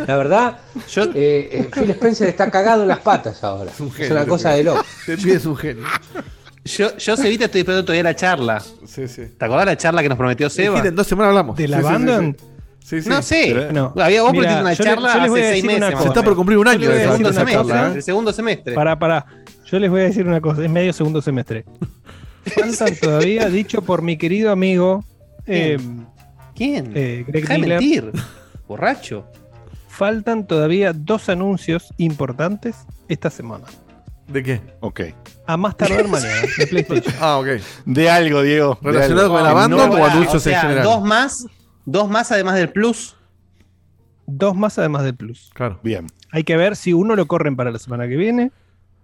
La 0.06 0.16
verdad 0.16 0.60
Yo, 0.92 1.04
eh, 1.06 1.50
eh, 1.52 1.70
Phil 1.74 1.90
Spencer 1.90 2.28
está 2.30 2.52
cagado 2.52 2.84
en 2.84 2.90
las 2.90 3.00
patas 3.00 3.44
ahora. 3.44 3.72
Un 3.80 3.92
es 3.98 4.12
una 4.12 4.26
cosa 4.28 4.52
de 4.52 4.64
loco. 4.64 4.84
Te 5.08 5.18
pides 5.18 5.46
un 5.48 5.56
genio. 5.56 5.86
yo, 6.66 6.96
yo 6.98 7.18
Cevita, 7.18 7.46
estoy 7.46 7.62
esperando 7.62 7.84
todavía 7.86 8.04
la 8.04 8.16
charla. 8.16 8.60
Sí, 8.86 9.08
sí. 9.08 9.24
¿Te 9.38 9.46
acordás 9.46 9.66
la 9.66 9.78
charla 9.78 10.04
que 10.04 10.10
nos 10.10 10.18
prometió 10.20 10.50
Seba? 10.52 10.86
En 10.86 10.94
dos 10.94 11.08
semanas 11.08 11.30
hablamos. 11.30 11.56
¿De 11.58 11.64
Sí, 11.66 11.68
la 11.72 11.78
sí, 11.78 11.84
sí, 12.90 13.02
sí. 13.02 13.10
No 13.10 13.22
sé. 13.22 13.52
Pero- 13.54 13.72
No. 13.72 13.94
Había 14.02 14.22
vos 14.24 14.32
Mira, 14.34 14.62
una 14.62 14.74
yo 14.74 14.84
charla 14.84 15.14
yo 15.16 15.20
les 15.22 15.30
voy 15.30 15.40
a 15.40 15.44
hace 15.44 15.52
seis 15.54 15.64
decir 15.64 15.78
una 15.78 15.86
meses. 15.88 15.94
cosa. 15.96 16.04
Se 16.04 16.08
está 16.10 16.24
por 16.24 16.36
cumplir 16.36 16.58
un 16.58 16.68
año 16.68 16.90
de 16.90 17.00
segunda 17.02 17.34
semestre, 17.34 17.54
charla, 17.56 17.88
¿eh? 17.88 17.96
El 17.96 18.04
segundo 18.04 18.34
semestre. 18.34 18.74
Pará, 18.74 18.98
pará. 19.00 19.26
Yo 19.66 19.80
les 19.80 19.90
voy 19.90 20.02
a 20.02 20.04
decir 20.06 20.28
una 20.28 20.42
cosa. 20.42 20.64
Es 20.64 20.70
medio 20.70 20.92
segundo 20.94 21.22
semestre. 21.22 21.66
Faltan 22.46 22.96
todavía, 23.02 23.50
dicho 23.50 23.82
por 23.84 24.02
mi 24.02 24.18
querido 24.18 24.52
amigo 24.52 25.04
eh, 25.46 25.78
¿Quién? 26.56 26.92
eh, 26.96 27.24
Greg 27.28 27.42
Deja 27.44 27.54
de 27.54 27.60
Miller, 27.60 27.80
mentir. 27.80 28.12
Borracho. 28.68 29.26
faltan 29.88 30.46
todavía 30.48 30.94
dos 30.94 31.30
anuncios 31.30 31.94
importantes 31.98 32.76
esta 33.08 33.30
semana. 33.30 33.66
¿De 34.28 34.44
qué? 34.44 34.62
Ok. 34.82 35.02
A 35.48 35.58
más 35.58 35.76
tardar 35.76 36.08
mañana 36.08 36.34
de 36.58 36.68
PlayStation. 36.70 37.14
Ah, 37.20 37.38
ok. 37.40 37.48
De 37.86 38.10
algo, 38.10 38.42
Diego. 38.44 38.78
¿Relacionado 38.82 39.26
algo. 39.26 39.36
con 39.36 39.44
la 39.44 39.54
banda 39.54 39.88
no 39.88 39.94
o 39.94 40.06
anuncios 40.06 40.36
o 40.36 40.40
sea, 40.40 40.56
en 40.56 40.62
general? 40.62 40.84
dos 40.84 41.02
más, 41.04 41.48
dos 41.92 42.10
más 42.10 42.32
además 42.32 42.56
del 42.56 42.70
plus. 42.70 43.16
Dos 44.32 44.56
más 44.56 44.78
además 44.78 45.04
del 45.04 45.16
Plus. 45.16 45.50
Claro. 45.56 45.80
Bien. 45.84 46.06
Hay 46.32 46.44
que 46.44 46.56
ver 46.56 46.76
si 46.76 46.94
uno 46.94 47.16
lo 47.16 47.26
corren 47.26 47.56
para 47.56 47.72
la 47.72 47.80
semana 47.80 48.08
que 48.08 48.16
viene. 48.16 48.52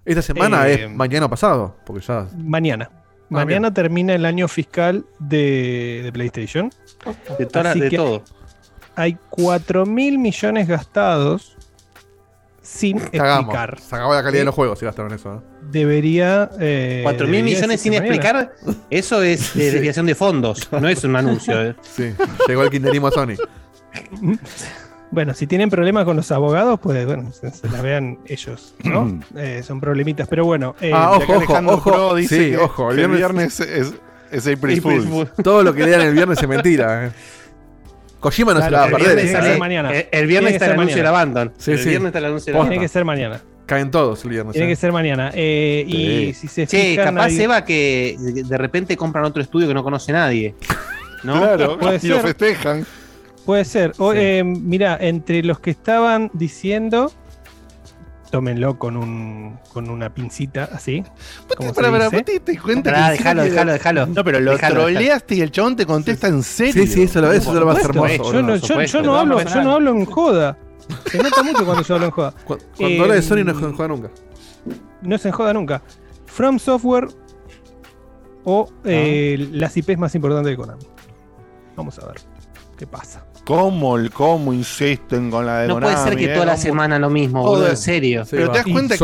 Esta 0.06 0.22
semana 0.22 0.68
Eh, 0.70 0.84
es 0.86 0.92
mañana 0.92 1.28
pasado. 1.28 1.76
Porque 1.84 2.06
ya. 2.06 2.28
Mañana. 2.38 2.92
Mañana 3.30 3.74
termina 3.74 4.14
el 4.14 4.24
año 4.24 4.48
fiscal 4.48 5.04
de, 5.18 6.02
de 6.04 6.12
PlayStation. 6.12 6.70
De, 7.40 7.48
toda 7.48 7.72
Así 7.72 7.80
de 7.80 7.90
que- 7.90 7.98
todo. 7.98 8.24
Hay 8.96 9.18
4 9.32 9.86
mil 9.88 10.20
millones 10.20 10.68
gastados 10.68 11.55
sin 12.66 12.98
Cagamos. 13.00 13.54
explicar. 13.54 13.80
Se 13.80 13.96
acabó 13.96 14.14
la 14.14 14.22
calidad 14.24 14.32
Sí. 14.34 14.38
de 14.40 14.46
los 14.46 14.56
juegos 14.56 14.80
si 14.80 14.86
gastaron 14.86 15.14
eso. 15.14 15.30
¿no? 15.36 15.44
Debería. 15.72 16.50
Eh, 16.60 17.02
Cuatro 17.04 17.28
mil 17.28 17.36
debería 17.38 17.56
millones 17.58 17.82
sin 17.82 17.94
mañana. 17.94 18.08
explicar, 18.08 18.56
eso 18.90 19.22
es 19.22 19.54
de 19.54 19.72
desviación 19.72 20.06
de 20.08 20.16
fondos, 20.16 20.68
no 20.72 20.88
es 20.90 21.04
un 21.04 21.16
anuncio. 21.16 21.62
eh. 21.62 21.76
Sí. 21.82 22.14
Llegó 22.48 22.64
el 22.64 22.70
kinderismo 22.70 23.08
a 23.08 23.12
Sony. 23.12 23.36
Bueno, 25.12 25.34
si 25.34 25.48
tienen 25.48 25.70
problemas 25.70 26.04
con 26.04 26.18
los 26.18 26.32
abogados, 26.32 26.80
pues 26.82 27.06
bueno, 27.06 27.32
se, 27.32 27.52
se 27.52 27.70
la 27.70 27.82
vean 27.82 28.20
ellos, 28.26 28.76
¿no? 28.84 29.20
Eh, 29.38 29.62
son 29.64 29.80
problemitas, 29.80 30.28
pero 30.28 30.44
bueno. 30.46 30.76
eh, 30.82 30.92
Ah, 30.94 31.12
ojo, 31.18 31.34
ojo. 31.68 31.92
Pro 31.92 32.16
dice 32.16 32.38
Sí, 32.46 32.52
que 32.52 32.58
ojo, 32.58 32.92
el 32.92 33.00
el 33.00 33.08
viernes- 33.10 33.18
viernes, 33.18 33.60
es, 33.62 33.94
es 34.32 34.42
April 34.48 34.80
April 34.80 34.82
Fool's. 34.82 35.06
Fool. 35.06 35.44
Todo 35.44 35.64
lo 35.64 35.74
que 35.74 35.86
lean 35.86 36.02
el 36.02 36.14
viernes 36.14 36.42
es 36.42 36.48
mentira. 36.50 37.14
Kojima 38.20 38.54
no 38.54 38.62
se 38.62 38.72
la 38.72 38.78
va 38.80 38.84
a 38.84 38.88
el 38.88 38.94
perder. 38.94 39.16
viernes 39.16 39.32
esa, 39.32 39.42
sale 39.42 39.58
mañana. 39.58 39.92
El, 39.92 40.28
viernes 40.28 40.52
que 40.52 40.56
está 40.56 40.66
el 40.66 40.72
ser 40.72 40.80
anuncio 40.80 40.96
del 40.96 41.06
mañana. 41.06 41.20
Abandon. 41.20 41.54
Sí, 41.58 41.72
el 41.72 41.80
sí. 41.80 41.90
viernes 41.90 42.08
está 42.10 42.20
el 42.20 42.26
anuncio 42.26 42.54
del. 42.54 42.62
Tiene 42.64 42.80
que 42.80 42.88
ser 42.88 43.06
mañana. 43.06 43.42
Caen 43.66 43.92
todos 43.92 44.24
el 44.24 44.30
viernes. 44.30 44.54
Tiene 44.54 44.68
eh. 44.68 44.72
que 44.72 44.76
ser 44.76 44.92
mañana. 44.92 45.32
Eh, 45.34 45.86
Sí. 45.88 45.96
Y 45.98 46.34
si 46.34 46.48
se 46.48 46.68
Che, 46.68 46.92
fijan, 46.92 47.16
capaz 47.16 47.30
Seba 47.32 47.66
que 47.66 48.16
de 48.20 48.58
repente 48.58 48.96
compran 48.96 49.26
otro 49.26 49.42
estudio 49.42 49.68
que 49.68 49.74
no 49.74 49.84
conoce 49.84 50.12
nadie. 50.12 50.56
¿No? 51.24 51.40
Claro, 51.40 51.78
Puede 51.80 52.00
y 52.02 52.08
lo 52.08 52.20
festejan. 52.20 52.86
Puede 53.46 53.66
ser. 53.66 53.94
O, 53.98 54.14
eh, 54.14 54.44
mira, 54.44 54.98
entre 55.00 55.44
los 55.44 55.60
que 55.60 55.72
estaban 55.72 56.32
diciendo, 56.34 57.12
tómenlo 58.32 58.78
con 58.80 58.98
un 58.98 59.58
con 59.72 59.90
una 59.90 60.14
pincita 60.14 60.70
así. 60.72 61.04
como 61.58 61.70
se 61.70 61.76
Para, 61.76 61.92
para. 61.92 62.10
¿vos 62.10 62.24
te 62.26 62.40
das 62.40 62.62
cuenta 62.62 62.94
que 62.94 63.12
dejalo, 63.12 63.44
que- 63.44 63.50
dejalo. 63.66 64.06
No, 64.08 64.24
pero 64.24 64.40
lo 64.40 64.52
Dejalo, 64.52 64.76
troleaste 64.82 65.36
y 65.36 65.42
el 65.42 65.52
chabón 65.52 65.76
te 65.76 65.86
contesta 65.86 66.28
en 66.28 66.44
serio. 66.44 66.74
Sí, 66.74 66.88
sí, 66.88 67.04
eso 67.04 67.22
lo, 67.22 67.32
eso 67.32 67.52
Por 67.52 67.60
lo 67.60 67.66
va 67.66 67.74
a 67.74 67.76
hacer 67.76 67.94
supuesto, 67.94 68.24
hermoso. 68.30 68.34
yo, 68.34 68.42
no, 68.42 68.56
yo- 68.56 69.02
yo 69.04 69.16
hablo, 69.16 69.42
yo 69.44 69.62
no 69.64 69.72
hablo 69.74 69.92
en 69.92 70.06
joda. 70.06 70.58
Se 71.12 71.18
nota 71.18 71.42
mucho 71.44 71.66
cuando 71.66 71.84
yo 71.84 71.96
hablo 71.96 72.06
en 72.08 72.12
joda. 72.12 72.32
Cu- 72.46 72.58
Cuando 72.78 73.04
habla 73.04 73.16
de 73.16 73.22
Sony 73.22 73.44
no 73.44 73.52
Eh, 73.52 73.56
juega 73.76 73.88
nunca. 73.88 74.10
No 75.02 75.18
se 75.18 75.28
enjoda 75.30 75.54
nunca. 75.54 75.82
From 76.26 76.60
Software 76.60 77.08
o 78.44 78.70
eh, 78.84 79.50
las 79.52 79.76
IPs 79.78 79.98
más 79.98 80.14
importantes 80.16 80.52
de 80.52 80.58
Konami. 80.58 80.84
Vamos 81.76 81.98
a 82.00 82.06
ver. 82.08 82.18
¿Qué 82.78 82.86
pasa? 82.86 83.26
¿Cómo, 83.46 83.96
el- 83.98 84.12
cómo 84.12 84.52
insisten 84.54 85.30
con 85.32 85.46
la 85.46 85.60
de 85.60 85.68
No 85.68 85.80
puede 85.80 85.96
ser 85.98 86.16
que 86.18 86.26
eh? 86.26 86.34
toda 86.34 86.46
la 86.46 86.52
¿Cómo- 86.54 86.64
semana 86.64 87.00
lo 87.00 87.10
mismo, 87.10 87.42
Joder. 87.44 87.52
boludo, 87.58 87.70
en 87.70 87.78
serio. 87.78 88.24
Pero 88.30 88.52
te 88.52 88.58
das 88.58 88.68
Y 88.68 88.72
cuenta 88.74 88.98
que 88.98 89.04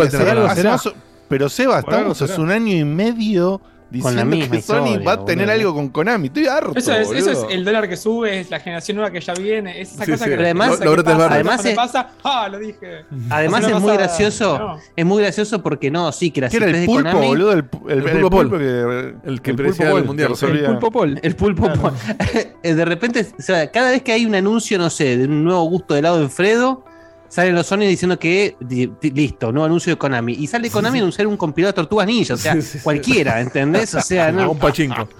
más- 0.63 0.89
Pero 1.27 1.47
Seba, 1.47 1.79
estamos 1.79 2.21
hace 2.21 2.41
un 2.41 2.51
año 2.51 2.75
y 2.75 2.83
medio 2.83 3.61
diciendo 3.91 4.25
misma 4.25 4.51
que 4.55 4.61
Sony 4.61 4.75
historia, 4.87 5.05
va 5.05 5.11
a 5.13 5.25
tener 5.25 5.45
boludo. 5.47 5.59
algo 5.61 5.73
con 5.75 5.89
Konami. 5.89 6.27
Estoy 6.27 6.45
harto. 6.47 6.71
Eso 6.75 6.93
es, 6.93 7.11
eso 7.11 7.31
es 7.31 7.37
boludo. 7.39 7.49
el 7.51 7.65
dólar 7.65 7.89
que 7.89 7.97
sube, 7.97 8.39
es 8.39 8.49
la 8.49 8.59
generación 8.59 8.97
nueva 8.97 9.11
que 9.11 9.19
ya 9.21 9.33
viene, 9.33 9.81
es 9.81 9.93
esa 9.93 10.05
Sí, 10.05 10.11
cosa 10.11 10.23
sí. 10.23 10.29
que 10.29 10.35
Pero 10.37 10.43
además- 10.45 10.79
lo- 10.79 10.95
que 10.95 11.03
pasa. 11.03 11.27
Además 11.33 11.55
cuando 11.55 11.69
es- 11.69 11.75
pasa, 11.75 12.09
ah, 12.23 12.47
lo 12.49 12.59
dije. 12.59 13.05
Además 13.29 13.61
La 13.63 13.69
es 13.77 13.81
muy 13.81 13.93
gracioso. 13.93 14.57
no. 14.57 14.77
Es 14.95 15.05
muy 15.05 15.21
gracioso 15.23 15.61
porque 15.61 15.91
no, 15.91 16.11
sí, 16.11 16.31
que 16.31 16.41
¿Qué 16.47 16.57
era 16.57 16.65
el 16.67 16.73
de 16.73 16.85
pulpo, 16.85 17.09
Konami- 17.09 17.27
boludo? 17.27 17.53
El, 17.53 17.69
pu- 17.69 17.91
el, 17.91 17.99
El 17.99 18.05
el 18.07 18.11
pulpo 18.21 18.29
pulpo, 18.29 18.57
que, 18.57 19.13
El 19.25 19.41
que 19.41 19.53
pulpo 19.53 19.97
el 19.97 20.05
mundial, 20.05 20.31
El 20.41 20.65
pulpo 20.65 20.91
Paul. 20.91 21.19
El 21.21 21.35
pulpo. 21.35 21.69
Eh, 22.63 22.75
de 22.75 22.85
repente, 22.85 23.25
o 23.37 23.41
sea, 23.41 23.69
cada 23.71 23.91
vez 23.91 24.01
que 24.03 24.11
hay 24.11 24.25
un 24.25 24.35
anuncio, 24.35 24.77
no 24.77 24.89
sé, 24.89 25.17
de 25.17 25.25
un 25.25 25.43
nuevo 25.43 25.63
gusto 25.63 25.93
de 25.95 25.99
helado 26.01 26.19
de 26.21 26.29
Fredo, 26.29 26.85
salen 27.31 27.55
los 27.55 27.65
Sony 27.65 27.79
diciendo 27.87 28.19
que 28.19 28.55
listo, 29.01 29.51
nuevo 29.53 29.65
anuncio 29.65 29.93
de 29.93 29.97
Konami. 29.97 30.33
Y 30.33 30.47
sale 30.47 30.69
Konami 30.69 30.99
a 30.99 31.01
anunciar 31.01 31.27
un 31.27 31.37
compilado 31.37 31.71
de 31.71 31.75
tortugas 31.77 32.05
ninja, 32.05 32.33
o 32.33 32.37
sea, 32.37 32.53
Sí, 32.55 32.61
sí, 32.61 32.77
sí. 32.77 32.83
cualquiera, 32.83 33.39
¿entendés? 33.39 33.95
O 33.95 34.01
sea, 34.01 34.31
no. 34.31 34.51
un 34.51 34.59
pachinko. 34.59 35.07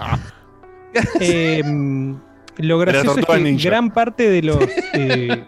Eh, 1.22 1.64
lo 2.58 2.78
gracioso 2.80 3.20
es 3.20 3.26
que 3.26 3.40
Ninja. 3.40 3.70
gran 3.70 3.92
parte 3.92 4.30
de 4.30 4.42
los. 4.42 4.58
eh, 4.94 5.46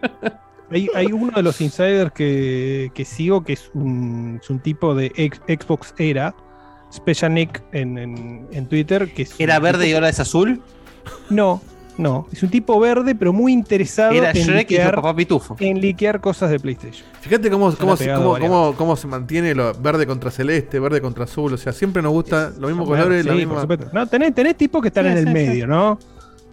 hay, 0.72 0.88
hay 0.96 1.08
uno 1.08 1.32
de 1.36 1.44
los 1.44 1.60
insiders 1.60 2.14
que, 2.14 2.92
que 2.96 3.04
sigo 3.04 3.44
que 3.44 3.52
es 3.54 3.70
un, 3.74 4.40
es 4.42 4.50
un 4.50 4.60
tipo 4.60 4.96
de 4.96 5.12
ex- 5.18 5.42
Xbox 5.48 5.94
Era, 5.98 6.34
Special 6.94 7.34
Nick 7.34 7.62
en, 7.74 7.98
en- 7.98 8.48
en 8.54 8.68
Twitter. 8.70 9.14
Que 9.14 9.24
es 9.24 9.36
¿Era 9.38 9.60
verde 9.60 9.90
y 9.90 9.94
ahora 9.94 10.08
es 10.08 10.22
azul? 10.22 10.62
No, 11.30 11.62
no. 11.98 12.28
Es 12.32 12.42
un 12.44 12.50
tipo 12.50 12.80
verde, 12.80 13.14
pero 13.16 13.32
muy 13.34 13.54
interesado 13.54 14.12
Era 14.14 14.32
en, 14.32 14.36
Shrek 14.38 14.50
y 14.72 14.74
liquear, 14.74 14.94
fue 14.94 15.02
papá 15.04 15.16
pitufo. 15.16 15.56
en 15.60 15.80
liquear 15.80 16.20
cosas 16.22 16.50
de 16.50 16.60
PlayStation. 16.60 17.06
Fíjate 17.22 17.50
cómo, 17.50 17.72
Se 17.72 17.78
cómo, 17.78 17.96
cómo, 17.98 18.40
cómo- 18.40 18.74
cómo 18.76 18.96
se 18.96 19.08
mantiene 19.08 19.54
lo 19.56 19.74
verde 19.74 20.06
contra 20.08 20.32
celeste, 20.32 20.80
verde 20.80 21.02
contra 21.02 21.26
azul. 21.26 21.54
O 21.54 21.58
sea, 21.58 21.72
siempre 21.74 22.02
nos 22.02 22.12
gusta 22.12 22.52
los 22.60 22.70
mismos 22.70 22.88
colores, 22.88 23.22
Sí, 23.22 23.28
la 23.28 23.34
por 23.34 23.40
misma. 23.40 23.62
supuesto. 23.62 23.88
No, 23.94 24.08
tenés, 24.08 24.34
tenés 24.34 24.56
tipos 24.58 24.82
que 24.82 24.88
están 24.90 25.06
Sí, 25.06 25.12
en 25.12 25.18
el 25.18 25.24
sí, 25.24 25.28
sí. 25.30 25.34
medio, 25.34 25.68
¿no? 25.68 26.00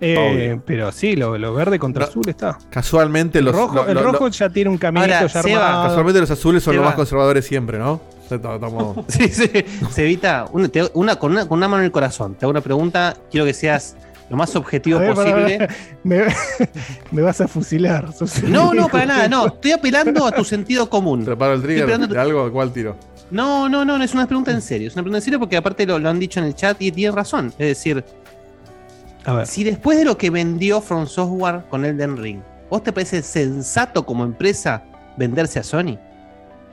Eh, 0.03 0.59
pero 0.65 0.91
sí, 0.93 1.15
lo, 1.15 1.37
lo 1.37 1.53
verde 1.53 1.79
contra 1.79 2.05
No, 2.07 2.11
azul 2.11 2.25
está. 2.27 2.57
Casualmente 2.71 3.41
El 3.41 3.45
los, 3.47 3.55
rojo, 3.55 3.75
lo- 3.75 3.87
el 3.89 3.95
lo- 3.95 4.03
rojo 4.03 4.25
lo- 4.25 4.31
ya 4.31 4.49
tiene 4.49 4.71
un 4.71 4.79
caminito 4.79 5.13
Ahora, 5.15 5.27
ya 5.27 5.43
Seba, 5.43 5.67
armado. 5.67 5.89
casualmente 5.89 6.21
los 6.21 6.31
azules 6.31 6.63
son 6.63 6.77
los 6.77 6.85
más 6.85 6.95
conservadores 6.95 7.45
siempre, 7.47 7.79
¿no? 7.79 8.01
Sí, 9.09 9.29
sí. 9.29 9.51
Se 9.91 10.03
evita 10.05 10.47
una, 10.53 10.69
te- 10.69 10.89
una- 10.95 11.17
con, 11.17 11.33
una, 11.33 11.47
con 11.49 11.59
una 11.59 11.69
mano 11.69 11.81
en 11.83 11.87
el 11.87 11.93
corazón. 11.93 12.35
Te 12.35 12.45
hago 12.47 12.51
una 12.51 12.61
pregunta, 12.63 13.15
quiero 13.31 13.45
que 13.45 13.53
seas 13.53 13.97
lo 14.31 14.37
más 14.37 14.55
objetivo 14.55 15.01
ver, 15.01 15.13
posible. 15.13 15.69
Me, 16.05 16.23
me 17.11 17.21
vas 17.21 17.41
a 17.41 17.49
fusilar. 17.49 18.09
No, 18.47 18.73
no, 18.73 18.89
para 18.89 19.07
nada, 19.07 19.29
no. 19.29 19.47
Estoy 19.49 19.73
apelando 19.73 20.25
a 20.25 20.31
tu 20.31 20.45
sentido 20.45 20.89
común. 20.89 21.25
Preparo 21.25 21.55
el 21.55 21.63
trigger 21.63 22.09
de 22.09 22.19
algo, 22.19 22.51
¿cuál 22.53 22.73
tiro? 22.73 22.97
No, 23.33 23.69
no, 23.69 23.85
no, 23.85 23.99
no, 23.99 24.05
es 24.05 24.15
una 24.15 24.27
pregunta 24.27 24.53
en 24.53 24.63
serio. 24.63 24.87
Es 24.89 24.95
una 24.95 25.03
pregunta 25.03 25.19
en 25.19 25.23
serio 25.23 25.41
porque 25.41 25.57
aparte 25.57 25.85
lo, 25.85 25.99
lo 25.99 26.09
han 26.09 26.21
dicho 26.21 26.39
en 26.39 26.47
el 26.47 26.55
chat 26.55 26.81
y 26.81 26.93
tienen 26.93 27.15
razón. 27.15 27.49
Es 27.59 27.67
decir, 27.67 28.05
A 29.25 29.35
ver. 29.35 29.47
si 29.49 29.65
después 29.65 29.99
de 29.99 30.05
lo 30.05 30.17
que 30.17 30.31
vendió 30.31 30.81
From 30.81 31.07
Software 31.07 31.63
con 31.69 31.85
Elden 31.85 32.17
Ring, 32.17 32.41
¿vos 32.71 32.85
te 32.85 32.93
parece 32.93 33.23
sensato 33.23 34.07
como 34.07 34.25
empresa 34.25 34.85
venderse 35.17 35.59
a 35.59 35.65
Sony? 35.65 35.99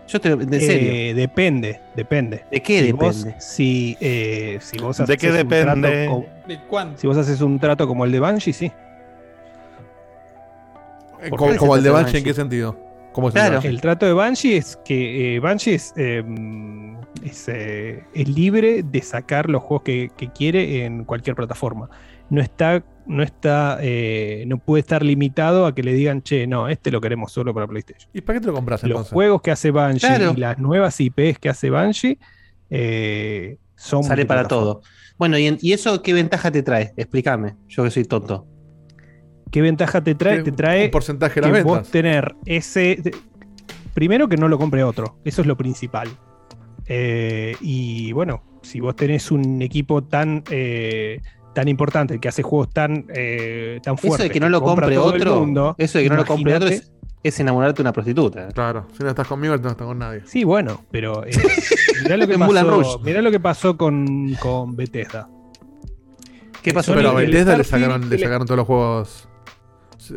Yo 0.07 0.21
te 0.21 0.29
en 0.29 0.49
serio. 0.61 0.91
Eh, 0.93 1.13
depende, 1.13 1.81
depende. 1.95 2.43
¿De 2.49 2.61
qué 2.61 2.81
si 2.81 2.91
Vos, 2.93 3.17
depende? 3.23 3.41
si, 3.41 3.97
eh, 3.99 4.57
si 4.61 4.77
vos 4.79 4.97
¿De 4.97 5.03
haces 5.03 5.17
qué 5.17 5.29
un 5.31 5.35
depende? 5.35 5.63
trato 6.05 6.11
co- 6.11 6.25
¿De 6.47 6.59
cuánto? 6.67 6.97
si 6.97 7.07
vos 7.07 7.17
haces 7.17 7.41
un 7.41 7.59
trato 7.59 7.87
como 7.87 8.05
el 8.05 8.11
de 8.11 8.19
Banshee, 8.19 8.53
sí. 8.53 8.71
Eh, 11.21 11.29
¿Por 11.29 11.39
Como, 11.39 11.51
qué 11.51 11.57
como 11.57 11.75
el 11.75 11.83
de 11.83 11.89
de 11.89 11.93
Banshee, 11.93 12.17
¿en 12.17 12.23
Banshee? 12.23 12.29
qué 12.29 12.33
sentido? 12.33 12.77
¿Cómo 13.11 13.29
es 13.29 13.35
el 13.35 13.41
Claro. 13.41 13.55
Banshee? 13.55 13.67
El 13.69 13.81
trato 13.81 14.05
de 14.05 14.13
Banshee 14.13 14.55
es 14.55 14.77
que 14.85 15.35
eh, 15.35 15.39
Banshee 15.39 15.73
es, 15.73 15.93
eh, 15.97 16.23
es, 17.23 17.47
eh, 17.49 18.03
es 18.13 18.27
libre 18.29 18.83
de 18.83 19.01
sacar 19.01 19.49
los 19.49 19.63
juegos 19.63 19.83
que, 19.83 20.11
que 20.15 20.29
quiere 20.29 20.85
en 20.85 21.03
cualquier 21.03 21.35
plataforma. 21.35 21.89
No 22.29 22.41
está, 22.41 22.83
no 23.05 23.23
está, 23.23 23.77
eh, 23.81 24.43
no 24.47 24.57
puede 24.57 24.81
estar 24.81 25.03
limitado 25.03 25.65
a 25.65 25.73
que 25.73 25.81
le 25.83 25.93
digan, 25.93 26.21
che, 26.23 26.45
no, 26.47 26.67
este 26.67 26.91
lo 26.91 26.99
queremos 26.99 27.31
solo 27.31 27.53
para 27.53 27.67
PlayStation. 27.67 28.09
¿Y 28.13 28.21
para 28.21 28.37
qué 28.37 28.41
te 28.41 28.47
lo 28.47 28.53
compras 28.53 28.83
Los 28.83 28.89
entonces? 28.91 29.13
juegos 29.13 29.41
que 29.41 29.51
hace 29.51 29.71
Banshee 29.71 29.99
Claro. 30.07 30.33
y 30.35 30.39
las 30.39 30.57
nuevas 30.59 30.99
IPs 30.99 31.39
que 31.39 31.49
hace 31.49 31.69
Banshee 31.69 32.19
eh, 32.69 33.57
son 33.75 34.03
Sale 34.03 34.25
para 34.25 34.47
todo. 34.47 34.81
Bueno, 35.17 35.37
¿y, 35.37 35.47
en- 35.47 35.57
y 35.61 35.71
eso 35.73 36.01
qué 36.01 36.13
ventaja 36.13 36.51
te 36.51 36.63
trae? 36.63 36.93
Explícame, 36.97 37.55
yo 37.69 37.83
que 37.83 37.91
soy 37.91 38.03
tonto. 38.03 38.45
¿Qué 39.51 39.61
ventaja 39.61 40.03
te 40.03 40.13
trae? 40.13 40.37
Que 40.43 40.51
Te 40.51 40.51
trae 40.51 40.85
un 40.85 40.91
porcentaje 40.91 41.39
de 41.39 41.47
que 41.47 41.53
las 41.53 41.63
vos 41.63 41.73
ventas. 41.77 41.91
tener 41.91 42.35
ese. 42.45 43.01
Primero 43.93 44.27
que 44.27 44.35
no 44.37 44.47
lo 44.49 44.57
compre 44.57 44.83
otro, 44.83 45.17
eso 45.23 45.41
es 45.41 45.47
lo 45.47 45.55
principal. 45.55 46.09
Eh, 46.85 47.55
y 47.61 48.11
bueno, 48.11 48.43
si 48.61 48.79
vos 48.81 48.95
tenés 48.95 49.31
un 49.31 49.61
equipo 49.61 50.03
tan 50.03 50.43
eh, 50.51 51.21
tan 51.57 51.67
importante 51.67 52.19
que 52.19 52.27
hace 52.27 52.43
juegos 52.43 52.69
tan 52.69 53.07
eh, 53.09 53.79
tan 53.81 53.95
Eso 53.95 54.07
fuertes 54.09 54.27
de 54.27 54.29
que 54.31 54.39
no 54.39 54.47
lo 54.47 54.61
compre 54.61 54.93
el 54.93 54.99
otro, 54.99 55.39
mundo, 55.39 55.73
eso 55.79 55.97
de 55.97 56.03
que 56.03 56.09
no 56.11 56.17
lo 56.17 56.25
compre 56.25 56.53
otro 56.55 56.67
es, 56.69 56.91
es 57.23 57.39
enamorarte 57.39 57.77
de 57.77 57.81
una 57.81 57.93
prostituta. 57.93 58.49
Claro, 58.49 58.85
si 58.95 59.01
no 59.01 59.09
estás 59.09 59.25
conmigo, 59.27 59.57
no 59.57 59.69
estás 59.71 59.87
con 59.87 59.97
nadie. 59.97 60.21
Sí, 60.27 60.43
bueno, 60.43 60.85
pero 60.91 61.25
eh, 61.25 61.31
mirá, 62.03 62.15
lo 62.15 62.27
que 62.27 62.37
pasó, 62.37 62.99
mirá 62.99 63.21
lo 63.23 63.31
que 63.31 63.39
pasó 63.39 63.75
con, 63.75 64.35
con 64.35 64.75
Bethesda. 64.75 65.27
¿Qué 66.61 66.75
pasó? 66.75 66.93
Pero 66.93 67.17
a 67.17 67.21
el 67.23 67.31
Bethesda 67.31 67.57
le 67.57 67.63
sacaron, 67.63 68.07
le 68.07 68.15
el- 68.17 68.21
sacaron 68.21 68.45
todos 68.45 68.57
los 68.57 68.67
juegos. 68.67 69.27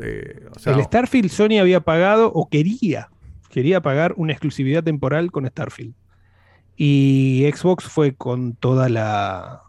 eh, 0.03 0.47
o 0.55 0.59
sea, 0.59 0.75
el 0.75 0.83
Starfield 0.85 1.31
Sony 1.31 1.59
había 1.59 1.81
pagado 1.81 2.31
o 2.35 2.51
quería, 2.51 3.09
quería 3.49 3.81
pagar 3.81 4.13
una 4.19 4.33
exclusividad 4.33 4.85
temporal 4.85 5.31
con 5.33 5.47
Starfield. 5.47 5.95
Y 6.77 7.49
Xbox 7.51 7.85
fue 7.85 8.15
con 8.15 8.57
toda 8.57 8.91
la 8.91 9.63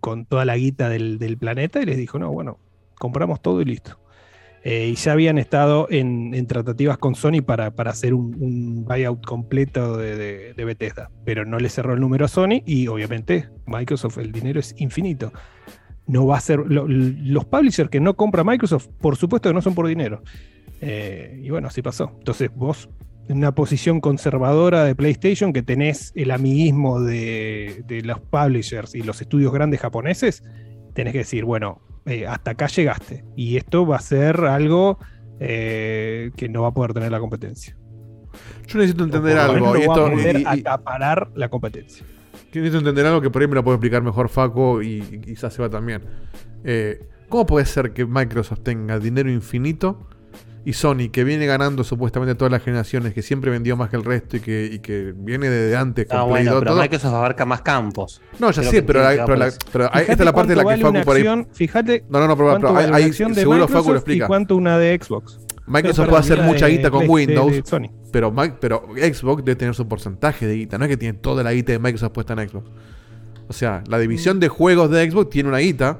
con 0.00 0.26
toda 0.26 0.44
la 0.44 0.56
guita 0.56 0.88
del, 0.88 1.18
del 1.18 1.36
planeta 1.38 1.80
y 1.80 1.86
les 1.86 1.96
dijo, 1.96 2.18
no, 2.18 2.30
bueno, 2.32 2.58
compramos 2.98 3.40
todo 3.42 3.60
y 3.62 3.64
listo. 3.64 3.98
Eh, 4.64 4.88
y 4.88 4.94
ya 4.96 5.12
habían 5.12 5.38
estado 5.38 5.86
en, 5.90 6.34
en 6.34 6.46
tratativas 6.48 6.98
con 6.98 7.14
Sony 7.14 7.40
para, 7.44 7.70
para 7.70 7.92
hacer 7.92 8.14
un, 8.14 8.84
buyout 8.84 9.24
completo 9.24 9.96
de, 9.96 10.52
de- 10.54 10.64
Bethesda, 10.64 11.10
pero 11.24 11.44
no 11.44 11.58
le 11.60 11.68
cerró 11.68 11.94
el 11.94 12.00
número 12.00 12.24
a 12.24 12.28
Sony 12.28 12.62
y 12.66 12.88
obviamente 12.88 13.48
Microsoft, 13.66 14.18
el 14.18 14.32
dinero 14.32 14.58
es 14.58 14.74
infinito. 14.78 15.32
No 16.08 16.26
va 16.26 16.38
a 16.38 16.40
ser. 16.40 16.60
lo- 16.66 16.86
los 16.88 17.44
publishers 17.44 17.90
que 17.90 18.00
no 18.00 18.14
compra 18.16 18.42
Microsoft, 18.42 18.88
por 19.00 19.14
supuesto 19.16 19.48
que 19.50 19.54
no 19.54 19.62
son 19.62 19.74
por 19.76 19.86
dinero. 19.86 20.22
Eh, 20.80 21.40
y 21.44 21.50
bueno, 21.50 21.68
así 21.68 21.80
pasó. 21.80 22.12
Entonces, 22.18 22.50
vos, 22.54 22.88
en 23.28 23.38
una 23.38 23.54
posición 23.54 24.00
conservadora 24.00 24.84
de 24.84 24.94
PlayStation, 24.94 25.52
que 25.52 25.62
tenés 25.62 26.12
el 26.14 26.30
amiguismo 26.30 27.00
de, 27.00 27.82
de 27.86 28.02
los 28.02 28.20
publishers 28.20 28.94
y 28.94 29.02
los 29.02 29.20
estudios 29.20 29.52
grandes 29.52 29.80
japoneses, 29.80 30.42
tenés 30.94 31.12
que 31.12 31.18
decir, 31.18 31.44
bueno, 31.44 31.80
eh, 32.06 32.26
hasta 32.26 32.52
acá 32.52 32.66
llegaste. 32.68 33.24
Y 33.36 33.56
esto 33.56 33.86
va 33.86 33.96
a 33.96 34.00
ser 34.00 34.40
algo 34.44 34.98
eh, 35.40 36.30
que 36.36 36.48
no 36.48 36.62
va 36.62 36.68
a 36.68 36.72
poder 36.74 36.94
tener 36.94 37.10
la 37.10 37.18
competencia. 37.20 37.76
yo 38.66 38.78
necesito 38.78 39.04
entender 39.04 39.36
algo. 39.38 39.56
Y 39.58 39.60
no 39.60 39.70
va 39.72 39.78
esto, 39.78 40.06
a 40.06 40.10
poder 40.10 40.36
y- 40.38 40.42
y- 40.42 40.44
acaparar 40.46 41.30
la 41.34 41.48
competencia. 41.48 42.04
que 42.52 42.60
necesito 42.60 42.78
entender 42.78 43.06
algo 43.06 43.20
que 43.20 43.30
por 43.30 43.42
ahí 43.42 43.48
me 43.48 43.54
lo 43.56 43.64
puede 43.64 43.76
explicar 43.76 44.02
mejor 44.02 44.28
Faco 44.28 44.82
y, 44.82 44.98
y 45.10 45.18
quizás 45.20 45.52
se 45.52 45.62
va 45.62 45.68
también. 45.68 46.02
Eh, 46.64 47.08
¿Cómo 47.28 47.44
puede 47.44 47.66
ser 47.66 47.92
que 47.92 48.06
Microsoft 48.06 48.60
tenga 48.62 48.98
dinero 49.00 49.28
infinito 49.30 50.08
y 50.66 50.72
Sony, 50.72 51.10
que 51.12 51.22
viene 51.24 51.46
ganando 51.46 51.84
supuestamente 51.84 52.34
todas 52.34 52.50
las 52.50 52.60
generaciones, 52.62 53.14
que 53.14 53.22
siempre 53.22 53.50
vendió 53.52 53.76
más 53.76 53.88
que 53.88 53.96
el 53.96 54.04
resto 54.04 54.36
y 54.36 54.40
que, 54.40 54.68
y 54.70 54.80
que 54.80 55.14
viene 55.16 55.48
desde 55.48 55.76
antes 55.76 56.06
con 56.06 56.16
Ah, 56.18 56.22
Play 56.24 56.30
bueno, 56.32 56.50
2, 56.50 56.60
pero 56.60 56.70
todo? 56.72 56.82
Microsoft 56.82 57.14
abarca 57.14 57.46
más 57.46 57.62
campos. 57.62 58.20
No, 58.40 58.50
ya 58.50 58.62
sé, 58.64 58.82
pero, 58.82 59.00
la- 59.00 59.24
pero, 59.24 59.36
la- 59.36 59.52
pero 59.72 59.84
esta 59.94 60.12
es 60.12 60.18
la 60.18 60.32
parte 60.32 60.52
en 60.52 60.58
la 60.58 60.64
que 60.64 60.66
vale 60.66 60.82
Facu 60.82 61.04
por 61.04 61.16
ahí. 61.16 61.46
Fíjate 61.52 62.04
No, 62.10 62.18
no, 62.20 62.26
no, 62.26 62.36
pero, 62.36 62.54
pero 62.56 62.72
vale 62.72 63.04
acción 63.04 63.32
de 63.32 63.40
seguro 63.42 63.68
Facu 63.68 63.90
lo 63.90 63.94
explica. 63.96 64.24
y 64.24 64.28
cuánto 64.28 64.56
una 64.56 64.76
de 64.78 64.98
Xbox. 65.00 65.38
Microsoft 65.68 66.08
puede 66.08 66.20
hacer 66.20 66.42
mucha 66.42 66.66
de 66.66 66.72
guita 66.72 66.90
con 66.90 67.06
Play- 67.06 67.26
de- 67.26 67.38
Windows, 67.38 67.52
de 67.52 67.62
Sony. 67.64 67.90
pero, 68.12 68.34
pero 68.60 68.88
Xbox 68.96 69.44
debe 69.44 69.56
tener 69.56 69.74
su 69.74 69.86
porcentaje 69.88 70.46
de 70.46 70.54
guita. 70.56 70.78
No 70.78 70.84
es 70.84 70.90
que 70.90 70.96
tiene 70.96 71.16
toda 71.18 71.42
la 71.42 71.52
guita 71.52 71.72
de 71.72 71.78
Microsoft 71.78 72.12
puesta 72.12 72.32
en 72.34 72.48
Xbox. 72.48 72.68
O 73.48 73.52
sea, 73.52 73.84
la 73.88 73.98
división 73.98 74.40
de 74.40 74.48
juegos 74.48 74.90
de 74.90 75.08
Xbox 75.08 75.30
tiene 75.30 75.48
una 75.48 75.58
guita. 75.58 75.98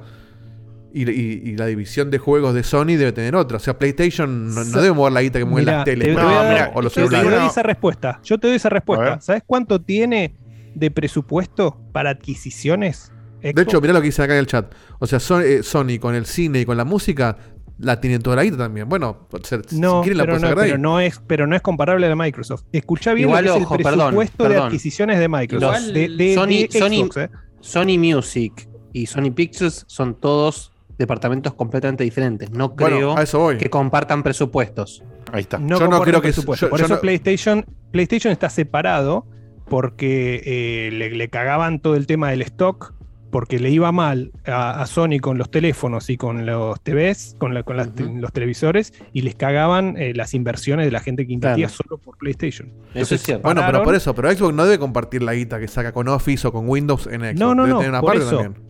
Y, 0.99 1.11
y- 1.11 1.43
y 1.45 1.57
la 1.57 1.67
división 1.67 2.11
de 2.11 2.17
juegos 2.19 2.55
de 2.55 2.63
Sony 2.63 2.97
debe 2.97 3.13
tener 3.13 3.37
otra. 3.37 3.59
O 3.59 3.61
sea, 3.61 3.79
PlayStation 3.79 4.55
no, 4.55 4.65
no 4.65 4.81
debe 4.81 4.95
mover 4.95 5.13
la 5.13 5.21
guita 5.23 5.39
que 5.39 5.45
mueven 5.45 5.65
Mirá, 5.67 5.77
las 5.79 5.85
te- 5.85 5.91
teles 5.97 6.17
te 6.17 6.71
o 6.75 6.83
los 6.83 6.95
yo 6.95 7.03
te 7.05 7.09
celulares. 7.17 7.39
doy 7.41 7.49
esa 7.49 7.63
respuesta. 7.63 8.21
Yo 8.25 8.39
te 8.39 8.47
doy 8.47 8.57
esa 8.57 8.69
A 8.69 8.71
respuesta. 8.71 9.21
¿Sabes 9.21 9.43
cuánto 9.47 9.81
tiene 9.81 10.35
de 10.75 10.91
presupuesto 10.91 11.79
para 11.93 12.11
adquisiciones? 12.11 13.13
De 13.43 13.63
hecho, 13.63 13.81
mirá 13.81 13.93
lo 13.93 14.01
que 14.01 14.07
dice 14.07 14.23
acá 14.23 14.33
en 14.33 14.41
el 14.41 14.47
chat. 14.47 14.73
O 14.99 15.07
sea, 15.07 15.21
Sony, 15.21 15.43
eh, 15.43 15.63
Sony 15.63 15.99
con 16.01 16.15
el 16.15 16.27
cine 16.27 16.61
y 16.61 16.65
con 16.65 16.77
la 16.77 16.85
música 16.85 17.37
la 17.79 18.01
tienen 18.01 18.23
toda 18.23 18.37
la 18.37 18.45
guita 18.45 18.57
también. 18.57 18.89
Bueno, 18.89 19.29
o 19.31 19.39
sea, 19.45 19.61
si 19.67 19.79
no, 19.79 20.01
quieren 20.01 20.17
la 20.17 20.25
pero, 20.25 20.35
no, 20.37 20.41
sacar 20.41 20.57
de 20.57 20.63
ahí. 20.65 20.69
pero 20.71 20.79
no 20.83 20.99
es, 21.01 21.21
pero 21.27 21.47
no 21.47 21.55
es 21.55 21.61
comparable 21.63 22.07
a 22.07 22.09
la 22.09 22.17
Microsoft. 22.17 22.63
Escucha 22.73 23.13
bien 23.13 23.29
Igual, 23.29 23.45
lo 23.45 23.55
que 23.57 23.63
ojo, 23.65 23.75
es 23.75 23.79
el 23.81 23.85
perdón, 23.85 23.99
presupuesto 24.15 24.49
de 24.49 24.57
adquisiciones 24.57 25.19
de 25.19 25.29
Microsoft. 25.29 25.73
Los- 25.75 25.93
de, 25.93 26.09
de- 26.09 26.35
Sony- 26.35 26.69
de 26.73 26.79
Sony- 26.81 27.03
Xbox, 27.05 27.17
eh. 27.19 27.31
Sony 27.61 27.99
Music 27.99 28.67
y 28.95 29.07
Sony 29.07 29.31
Pictures 29.35 29.85
son 29.87 30.19
todos 30.19 30.73
departamentos 30.99 31.55
completamente 31.55 32.05
diferentes. 32.05 32.51
No 32.51 32.71
Bueno, 32.71 32.97
creo 32.97 33.19
a 33.19 33.23
eso 33.23 33.39
voy. 33.41 33.59
que 33.59 33.69
compartan 33.71 34.23
presupuestos. 34.23 35.03
Ahí 35.33 35.43
está. 35.43 35.59
No 35.59 35.79
Yo 35.79 35.89
no 35.89 36.01
creo 36.03 36.21
que- 36.23 36.33
yo- 36.33 36.43
Por 36.45 36.57
yo 36.57 36.69
eso 36.75 36.89
no- 36.89 37.01
PlayStation, 37.01 37.65
PlayStation 37.91 38.33
está 38.33 38.49
separado 38.51 39.27
porque 39.69 40.43
eh, 40.45 40.91
le, 40.93 41.11
le 41.11 41.29
cagaban 41.29 41.81
todo 41.81 41.97
el 41.97 42.07
tema 42.07 42.31
del 42.31 42.43
stock, 42.43 42.95
porque 43.33 43.59
le 43.59 43.71
iba 43.71 43.91
mal 43.91 44.31
a, 44.47 44.81
a 44.81 44.87
Sony 44.87 45.19
con 45.21 45.37
los 45.37 45.51
teléfonos 45.51 46.09
y 46.09 46.17
con 46.17 46.47
los 46.47 46.81
TVs, 46.81 47.35
con, 47.39 47.53
la- 47.55 47.65
con 47.65 47.77
las 47.77 47.91
los 47.99 48.33
televisores, 48.33 48.93
y 49.13 49.23
les 49.23 49.35
cagaban 49.35 49.97
eh, 49.99 50.15
las 50.15 50.33
inversiones 50.33 50.87
de 50.87 50.93
la 50.93 51.01
gente 51.01 51.27
que 51.27 51.33
invertía 51.33 51.67
Claro. 51.67 51.83
solo 51.89 51.99
por 51.99 52.17
PlayStation. 52.17 52.69
Eso 52.69 52.77
Entonces, 52.95 53.21
es 53.21 53.27
cierto. 53.27 53.43
Bueno, 53.43 53.63
pero 53.67 53.83
por 53.83 53.95
eso, 53.97 54.15
pero 54.15 54.31
Xbox 54.33 54.55
no 54.55 54.65
debe 54.65 54.79
compartir 54.79 55.23
la 55.23 55.35
guita 55.35 55.59
que 55.59 55.67
saca 55.69 55.93
con 55.93 56.07
Office 56.09 56.47
o 56.47 56.53
con 56.53 56.69
Windows 56.69 57.09
en 57.09 57.21
Xbox. 57.23 57.35
No, 57.41 57.55
no, 57.57 57.63
Debe 57.65 57.73
no. 57.75 57.79
tener 57.81 57.91
una 57.91 58.01
Por 58.01 58.11
parte 58.13 58.25
eso, 58.25 58.39
también. 58.39 58.66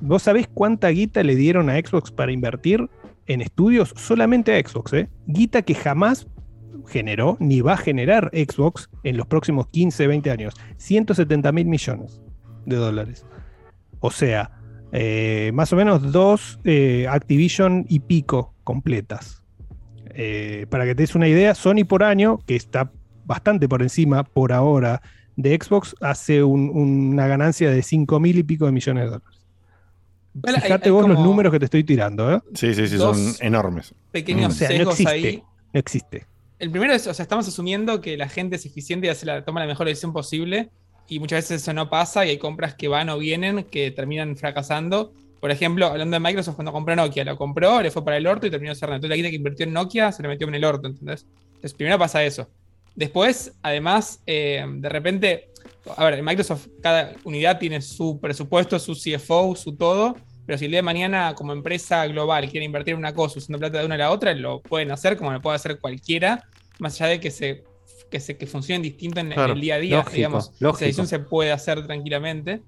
¿Vos 0.00 0.22
sabés 0.22 0.48
cuánta 0.52 0.88
guita 0.88 1.22
le 1.22 1.34
dieron 1.34 1.70
a 1.70 1.74
Xbox 1.78 2.10
para 2.10 2.32
invertir 2.32 2.88
en 3.26 3.40
estudios? 3.40 3.92
Solamente 3.96 4.54
a 4.54 4.60
Xbox, 4.68 4.92
¿eh? 4.92 5.08
Guita 5.26 5.62
que 5.62 5.74
jamás 5.74 6.26
generó 6.86 7.36
ni 7.40 7.60
va 7.62 7.72
a 7.72 7.76
generar 7.78 8.30
Xbox 8.32 8.90
en 9.02 9.16
los 9.16 9.26
próximos 9.26 9.66
15, 9.68 10.06
20 10.06 10.30
años. 10.30 10.54
170 10.76 11.50
mil 11.52 11.66
millones 11.66 12.20
de 12.66 12.76
dólares. 12.76 13.24
O 14.00 14.10
sea, 14.10 14.50
eh, 14.92 15.50
más 15.54 15.72
o 15.72 15.76
menos 15.76 16.12
dos 16.12 16.60
eh, 16.64 17.06
Activision 17.08 17.86
y 17.88 18.00
pico 18.00 18.54
completas. 18.62 19.42
Eh, 20.10 20.66
para 20.70 20.84
que 20.84 20.94
te 20.94 21.02
des 21.02 21.14
una 21.14 21.28
idea, 21.28 21.54
Sony 21.54 21.84
por 21.88 22.02
año, 22.02 22.38
que 22.46 22.56
está 22.56 22.90
bastante 23.24 23.68
por 23.68 23.82
encima 23.82 24.22
por 24.24 24.52
ahora 24.52 25.02
de 25.36 25.58
Xbox, 25.60 25.94
hace 26.00 26.42
un- 26.42 26.70
una 26.70 27.26
ganancia 27.26 27.70
de 27.70 27.82
5 27.82 28.20
mil 28.20 28.38
y 28.38 28.42
pico 28.42 28.66
de 28.66 28.72
millones 28.72 29.04
de 29.04 29.10
dólares. 29.10 29.35
Hay- 30.44 30.54
Fíjate 30.60 30.84
hay 30.86 30.90
vos 30.90 31.08
los 31.08 31.18
números 31.18 31.52
que 31.52 31.58
te 31.58 31.64
estoy 31.66 31.84
tirando, 31.84 32.32
¿eh? 32.34 32.40
Sí, 32.54 32.74
sí, 32.74 32.86
sí, 32.88 32.96
Dos 32.96 33.16
son 33.16 33.46
enormes. 33.46 33.94
Pequeños 34.12 34.54
O 34.54 34.56
sea, 34.56 34.68
no 34.70 34.74
sesgos 34.76 35.00
existe. 35.00 35.12
ahí. 35.28 35.42
No 35.72 35.80
existe. 35.80 36.26
El 36.58 36.70
primero 36.70 36.92
es, 36.94 37.06
o 37.06 37.12
sea, 37.14 37.22
estamos 37.22 37.46
asumiendo 37.48 38.00
que 38.00 38.16
la 38.16 38.28
gente 38.28 38.56
es 38.56 38.64
eficiente 38.66 39.06
y 39.06 39.10
hace 39.10 39.26
la, 39.26 39.44
toma 39.44 39.60
la 39.60 39.66
mejor 39.66 39.86
decisión 39.86 40.12
posible. 40.12 40.70
Y 41.08 41.20
muchas 41.20 41.38
veces 41.38 41.62
eso 41.62 41.72
no 41.72 41.88
pasa 41.88 42.26
y 42.26 42.30
hay 42.30 42.38
compras 42.38 42.74
que 42.74 42.88
van 42.88 43.08
o 43.10 43.18
vienen 43.18 43.64
que 43.64 43.90
terminan 43.92 44.36
fracasando. 44.36 45.12
Por 45.40 45.50
ejemplo, 45.50 45.86
hablando 45.86 46.14
de 46.14 46.20
Microsoft, 46.20 46.56
cuando 46.56 46.72
compró 46.72 46.96
Nokia, 46.96 47.24
lo 47.24 47.36
compró, 47.36 47.80
le 47.82 47.90
fue 47.90 48.04
para 48.04 48.16
el 48.16 48.26
orto 48.26 48.46
y 48.46 48.50
terminó 48.50 48.74
cerrando. 48.74 48.96
Entonces 49.06 49.10
la 49.10 49.16
guita 49.16 49.30
que 49.30 49.36
invirtió 49.36 49.64
en 49.66 49.72
Nokia 49.72 50.10
se 50.10 50.22
le 50.22 50.28
metió 50.28 50.48
en 50.48 50.54
el 50.56 50.64
orto, 50.64 50.88
¿entendés? 50.88 51.26
Entonces 51.48 51.74
primero 51.74 51.98
pasa 51.98 52.24
eso. 52.24 52.48
Después, 52.96 53.52
además, 53.62 54.20
eh, 54.26 54.64
de 54.66 54.88
repente, 54.88 55.50
a 55.96 56.04
ver, 56.04 56.14
en 56.14 56.24
Microsoft 56.24 56.68
cada 56.82 57.12
unidad 57.24 57.58
tiene 57.58 57.80
su 57.82 58.18
presupuesto, 58.20 58.78
su 58.78 58.94
CFO, 58.94 59.54
su 59.56 59.76
todo. 59.76 60.16
Pero 60.46 60.58
si 60.58 60.66
el 60.66 60.70
día 60.70 60.78
de 60.78 60.82
mañana, 60.82 61.34
como 61.34 61.52
empresa 61.52 62.06
global, 62.06 62.48
quiere 62.48 62.64
invertir 62.64 62.94
en 62.94 62.98
una 62.98 63.14
cosa 63.14 63.38
usando 63.38 63.58
plata 63.58 63.80
de 63.80 63.86
una 63.86 63.96
a 63.96 63.98
la 63.98 64.10
otra, 64.12 64.32
lo 64.34 64.60
pueden 64.60 64.92
hacer 64.92 65.16
como 65.16 65.32
lo 65.32 65.40
puede 65.40 65.56
hacer 65.56 65.80
cualquiera, 65.80 66.44
más 66.78 67.00
allá 67.00 67.10
de 67.10 67.20
que 67.20 67.30
se 67.30 67.64
que, 68.10 68.20
se, 68.20 68.36
que 68.36 68.46
funcionen 68.46 68.82
distinto 68.82 69.18
en, 69.18 69.32
el 69.32 69.60
día 69.60 69.74
a 69.74 69.78
día, 69.78 69.96
lógico, 69.96 70.14
digamos. 70.14 70.52
lógico. 70.60 70.76
Esa 70.76 70.84
decisión 70.84 71.06
se 71.08 71.18
puede 71.18 71.50
hacer 71.50 71.84
tranquilamente. 71.86 72.62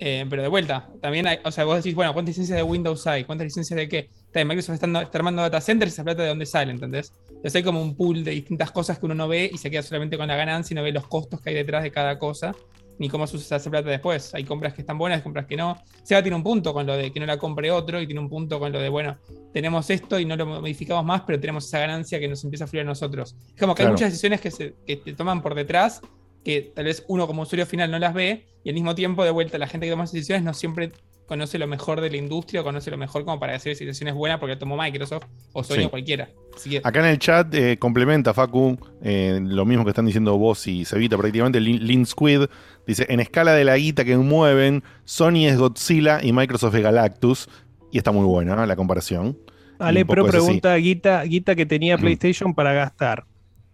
Eh, 0.00 0.26
pero 0.28 0.42
de 0.42 0.48
vuelta, 0.48 0.90
también 1.00 1.26
hay, 1.26 1.38
o 1.44 1.52
sea, 1.52 1.64
vos 1.64 1.76
decís, 1.76 1.94
bueno, 1.94 2.12
¿cuántas 2.12 2.30
licencias 2.32 2.56
de 2.56 2.62
Windows 2.62 3.06
hay? 3.06 3.24
¿Cuántas 3.24 3.46
licencias 3.46 3.76
de 3.76 3.88
qué? 3.88 4.10
Está 4.34 4.40
bien, 4.40 4.48
Microsoft 4.48 4.82
está, 4.82 5.02
está 5.02 5.18
armando 5.18 5.42
data 5.42 5.60
centers, 5.60 5.92
esa 5.92 6.02
plata 6.02 6.22
de 6.24 6.28
dónde 6.28 6.44
sale, 6.44 6.72
¿entendés? 6.72 7.12
Entonces 7.28 7.54
hay 7.54 7.62
como 7.62 7.80
un 7.80 7.94
pool 7.94 8.24
de 8.24 8.32
distintas 8.32 8.72
cosas 8.72 8.98
que 8.98 9.06
uno 9.06 9.14
no 9.14 9.28
ve 9.28 9.48
y 9.52 9.58
se 9.58 9.70
queda 9.70 9.80
solamente 9.82 10.18
con 10.18 10.26
la 10.26 10.34
ganancia 10.34 10.74
y 10.74 10.76
no 10.76 10.82
ve 10.82 10.90
los 10.90 11.06
costos 11.06 11.40
que 11.40 11.50
hay 11.50 11.54
detrás 11.54 11.84
de 11.84 11.92
cada 11.92 12.18
cosa, 12.18 12.52
ni 12.98 13.08
cómo 13.08 13.28
se 13.28 13.36
usa 13.36 13.58
esa 13.58 13.70
plata 13.70 13.88
después. 13.90 14.34
Hay 14.34 14.42
compras 14.42 14.74
que 14.74 14.80
están 14.80 14.98
buenas, 14.98 15.22
compras 15.22 15.46
que 15.46 15.56
no. 15.56 15.80
Seba 16.02 16.20
tiene 16.20 16.34
un 16.34 16.42
punto 16.42 16.74
con 16.74 16.84
lo 16.84 16.96
de 16.96 17.12
que 17.12 17.20
no 17.20 17.26
la 17.26 17.36
compre 17.38 17.70
otro 17.70 18.00
y 18.00 18.06
tiene 18.08 18.20
un 18.20 18.28
punto 18.28 18.58
con 18.58 18.72
lo 18.72 18.80
de, 18.80 18.88
bueno, 18.88 19.16
tenemos 19.52 19.88
esto 19.88 20.18
y 20.18 20.24
no 20.24 20.34
lo 20.34 20.46
modificamos 20.46 21.04
más, 21.04 21.22
pero 21.24 21.38
tenemos 21.38 21.64
esa 21.68 21.78
ganancia 21.78 22.18
que 22.18 22.26
nos 22.26 22.42
empieza 22.42 22.64
a 22.64 22.66
fluir 22.66 22.82
a 22.82 22.86
nosotros. 22.86 23.36
Es 23.54 23.60
como 23.60 23.76
que 23.76 23.82
hay 23.82 23.86
Claro. 23.86 23.92
muchas 23.92 24.08
decisiones 24.10 24.40
que, 24.40 24.50
se, 24.50 24.74
que 24.84 24.96
te 24.96 25.12
toman 25.12 25.42
por 25.42 25.54
detrás 25.54 26.00
que 26.44 26.72
tal 26.74 26.86
vez 26.86 27.04
uno 27.06 27.28
como 27.28 27.42
usuario 27.42 27.66
final 27.66 27.88
no 27.90 27.98
las 28.00 28.12
ve 28.12 28.46
y 28.64 28.68
al 28.68 28.74
mismo 28.74 28.94
tiempo 28.96 29.22
de 29.24 29.30
vuelta 29.30 29.58
la 29.58 29.66
gente 29.68 29.86
que 29.86 29.92
toma 29.92 30.04
esas 30.04 30.12
decisiones 30.14 30.42
no 30.44 30.52
siempre 30.52 30.90
conoce 31.26 31.58
lo 31.58 31.66
mejor 31.66 32.00
de 32.00 32.10
la 32.10 32.16
industria 32.16 32.60
o 32.60 32.64
conoce 32.64 32.90
lo 32.90 32.98
mejor 32.98 33.24
como 33.24 33.40
para 33.40 33.54
decir 33.54 33.74
si 33.76 33.84
la 33.84 33.92
es 33.92 34.14
buena 34.14 34.38
porque 34.38 34.54
la 34.54 34.58
tomó 34.58 34.76
Microsoft 34.76 35.24
o 35.52 35.64
Sony 35.64 35.76
Sí. 35.76 35.84
o 35.84 35.90
cualquiera. 35.90 36.28
Así 36.54 36.70
que 36.70 36.80
Acá 36.84 37.00
en 37.00 37.06
el 37.06 37.18
chat 37.18 37.52
eh, 37.54 37.78
complementa 37.78 38.34
Facu 38.34 38.78
eh, 39.02 39.40
lo 39.42 39.64
mismo 39.64 39.84
que 39.84 39.90
están 39.90 40.06
diciendo 40.06 40.36
vos 40.38 40.66
y 40.66 40.84
Cevita 40.84 41.16
prácticamente. 41.16 41.60
Lin 41.60 41.84
Lin 41.86 42.06
Squid 42.06 42.42
dice: 42.86 43.06
En 43.08 43.20
escala 43.20 43.52
de 43.54 43.64
la 43.64 43.76
guita 43.76 44.04
que 44.04 44.16
mueven, 44.16 44.82
Sony 45.04 45.46
es 45.46 45.56
Godzilla 45.58 46.20
y 46.22 46.32
Microsoft 46.32 46.74
es 46.74 46.82
Galactus. 46.82 47.48
Y 47.90 47.98
está 47.98 48.10
muy 48.12 48.24
buena 48.24 48.56
¿no? 48.56 48.66
la 48.66 48.76
comparación. 48.76 49.38
Ale 49.78 50.04
Pro 50.04 50.22
así. 50.22 50.30
pregunta, 50.30 50.74
Guita, 50.76 51.22
Guita 51.24 51.54
que 51.54 51.66
tenía 51.66 51.98
PlayStation 51.98 52.54
para 52.54 52.72
gastar. 52.72 53.24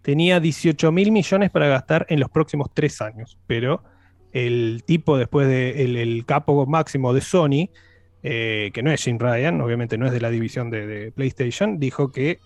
Tenía 0.03 0.41
18 0.41 0.93
mil 0.93 1.13
millones 1.13 1.51
para 1.51 1.69
gastar 1.69 2.07
en 2.09 2.21
los 2.21 2.31
próximos 2.31 2.69
tres 2.73 3.01
años, 3.03 3.39
pero 3.47 3.83
el 4.33 4.83
tipo 4.85 5.17
después 5.19 5.47
de 5.49 5.83
el, 5.85 5.97
el 5.97 6.25
capo 6.25 6.67
máximo 6.67 7.13
de 7.13 7.21
Sony, 7.21 7.71
eh, 8.23 8.71
que 8.75 8.83
no 8.83 8.91
es 8.93 9.03
Jim 9.03 9.19
Ryan, 9.19 9.61
obviamente 9.61 9.97
no 9.99 10.07
es 10.07 10.13
de 10.13 10.21
la 10.21 10.31
división 10.31 10.71
de, 10.71 10.87
de 10.87 11.13
PlayStation, 11.13 11.79
dijo 11.79 12.13
que 12.13 12.39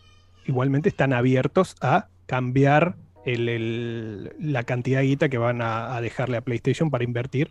igualmente 0.47 0.89
están 0.89 1.13
abiertos 1.13 1.75
a 1.81 2.09
cambiar 2.27 2.97
el- 3.27 3.49
el- 3.49 4.33
la 4.39 4.63
cantidad 4.65 5.01
de 5.01 5.07
guita 5.07 5.29
que 5.29 5.39
van 5.39 5.63
a, 5.63 5.97
a 5.97 6.01
dejarle 6.01 6.37
a 6.37 6.41
PlayStation 6.43 6.91
para 6.91 7.05
invertir. 7.05 7.51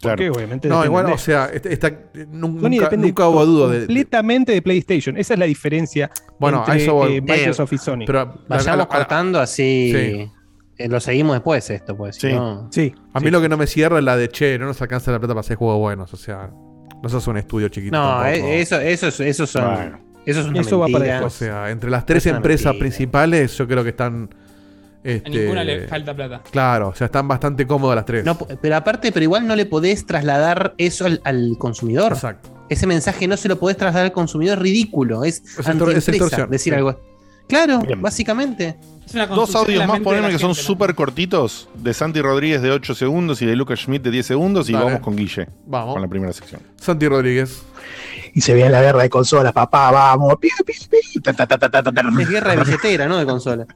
Porque 0.00 0.26
Claro. 0.26 0.34
obviamente 0.34 0.68
No, 0.68 0.84
igual, 0.84 1.06
de- 1.06 1.12
o 1.12 1.18
sea, 1.18 1.46
está, 1.46 1.90
nun- 2.14 2.60
Sony 2.60 2.68
nunca, 2.70 2.84
depende 2.84 3.08
nunca 3.08 3.28
hubo 3.28 3.44
duda 3.44 3.68
de. 3.72 3.78
completamente 3.80 4.52
de 4.52 4.62
PlayStation. 4.62 5.16
Esa 5.16 5.34
es 5.34 5.40
la 5.40 5.46
diferencia 5.46 6.08
Bueno, 6.38 6.58
a 6.58 6.60
entre 6.66 6.82
eso 6.84 6.94
voy. 6.94 7.16
eh, 7.16 7.20
Microsoft 7.20 7.72
y 7.72 7.78
Sony. 7.78 8.04
Pero 8.06 8.40
Vayamos 8.46 8.66
a- 8.68 8.72
a- 8.74 8.82
a- 8.82 8.86
cortando 8.86 9.40
así. 9.40 9.92
Sí. 9.92 10.30
Eh, 10.78 10.88
lo 10.88 11.00
seguimos 11.00 11.34
después 11.34 11.68
esto, 11.70 11.96
pues. 11.96 12.16
Sí. 12.16 12.32
no- 12.32 12.68
sí. 12.70 12.94
A 13.12 13.20
mí 13.20 13.30
lo 13.30 13.40
que 13.40 13.48
no 13.48 13.56
me 13.56 13.66
cierra 13.66 13.98
es 13.98 14.04
la 14.04 14.16
de 14.16 14.28
che, 14.30 14.58
no 14.58 14.66
nos 14.66 14.80
alcanza 14.80 15.10
la 15.12 15.18
plata 15.18 15.34
para 15.34 15.40
hacer 15.40 15.56
juegos 15.56 15.78
buenos. 15.78 16.12
O 16.14 16.16
sea, 16.16 16.50
no 17.02 17.08
sos 17.08 17.26
un 17.26 17.36
estudio 17.36 17.68
chiquito. 17.68 17.96
No, 17.96 18.24
eh, 18.24 18.60
eso, 18.60 18.80
eso, 18.80 19.08
es- 19.08 19.20
eso 19.20 19.46
son. 19.46 19.74
Bueno. 19.74 19.98
Eso 20.26 20.40
es 20.40 20.46
una 20.46 20.60
Eso 20.60 20.78
va 20.78 20.88
para. 20.88 21.24
O 21.24 21.30
sea, 21.30 21.70
entre 21.70 21.88
las 21.90 22.04
tres 22.04 22.26
empresas 22.26 22.66
mentira. 22.66 22.80
principales, 22.80 23.56
yo 23.56 23.66
creo 23.66 23.82
que 23.82 23.90
están. 23.90 24.28
a 25.04 25.08
Este, 25.08 25.30
ninguna 25.30 25.64
le 25.64 25.86
falta 25.88 26.14
plata. 26.14 26.42
Claro, 26.50 26.88
o 26.88 26.94
sea, 26.94 27.06
están 27.06 27.26
bastante 27.28 27.66
cómodas 27.66 27.96
las 27.96 28.04
tres. 28.04 28.24
No, 28.24 28.36
pero 28.36 28.76
aparte, 28.76 29.10
pero 29.10 29.24
igual 29.24 29.46
no 29.46 29.56
le 29.56 29.64
podés 29.64 30.04
trasladar 30.04 30.74
eso 30.76 31.06
al, 31.06 31.20
al 31.24 31.56
consumidor. 31.58 32.12
Exacto. 32.12 32.50
Ese 32.68 32.86
mensaje 32.86 33.26
no 33.26 33.38
se 33.38 33.48
lo 33.48 33.58
podés 33.58 33.78
trasladar 33.78 34.06
al 34.06 34.12
consumidor, 34.12 34.58
es 34.58 34.62
ridículo. 34.62 35.24
Es, 35.24 35.42
Es 35.58 36.06
decir 36.06 36.58
sí. 36.58 36.70
algo. 36.72 37.00
Claro, 37.48 37.78
Bien. 37.80 38.02
básicamente. 38.02 38.76
Dos 39.12 39.54
audios 39.54 39.86
más, 39.86 40.00
poneme 40.00 40.30
que 40.30 40.38
son 40.38 40.54
súper 40.54 40.94
cortitos. 40.94 41.68
De 41.74 41.94
Santi 41.94 42.20
Rodríguez 42.20 42.62
de 42.62 42.70
8 42.70 42.94
segundos 42.94 43.40
y 43.42 43.46
de 43.46 43.56
Lucas 43.56 43.80
Schmidt 43.80 44.02
de 44.02 44.10
10 44.10 44.26
segundos. 44.26 44.68
Y 44.68 44.72
Dale. 44.72 44.84
vamos 44.84 45.00
con 45.00 45.16
Guille. 45.16 45.48
Vamos. 45.66 45.94
Con 45.94 46.02
la 46.02 46.08
primera 46.08 46.32
sección. 46.32 46.60
Santi 46.76 47.08
Rodríguez. 47.08 47.62
Y 48.34 48.40
se 48.40 48.54
viene 48.54 48.70
la 48.70 48.82
guerra 48.82 49.02
de 49.02 49.10
consolas, 49.10 49.52
papá, 49.52 49.90
vamos. 49.90 50.34
Es 50.42 52.28
guerra 52.28 52.54
de 52.54 52.64
billetera, 52.64 53.08
no 53.08 53.18
de 53.18 53.26
consola. 53.26 53.66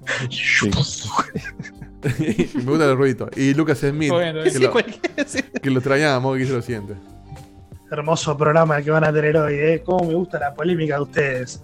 Y 2.19 2.59
me 2.59 2.65
gusta 2.65 2.91
el 2.91 2.97
ruidito. 2.97 3.29
Y 3.37 3.55
Lucas 3.55 3.79
Smith, 3.79 4.11
Bueno, 4.11 4.43
que, 4.43 4.51
sí, 4.51 4.59
lo, 4.59 4.73
que 5.63 5.71
lo 5.71 5.79
extrañamos, 5.79 6.37
que 6.37 6.47
se 6.47 6.53
lo 6.53 6.63
siente. 6.63 6.95
Hermoso 7.91 8.37
programa 8.37 8.81
que 8.83 8.91
van 8.91 9.05
a 9.05 9.13
tener 9.13 9.37
hoy, 9.37 9.55
¿eh? 9.55 9.83
Cómo 9.85 10.09
me 10.09 10.15
gusta 10.15 10.39
la 10.39 10.55
polémica 10.55 10.97
de 10.97 11.03
ustedes. 11.03 11.63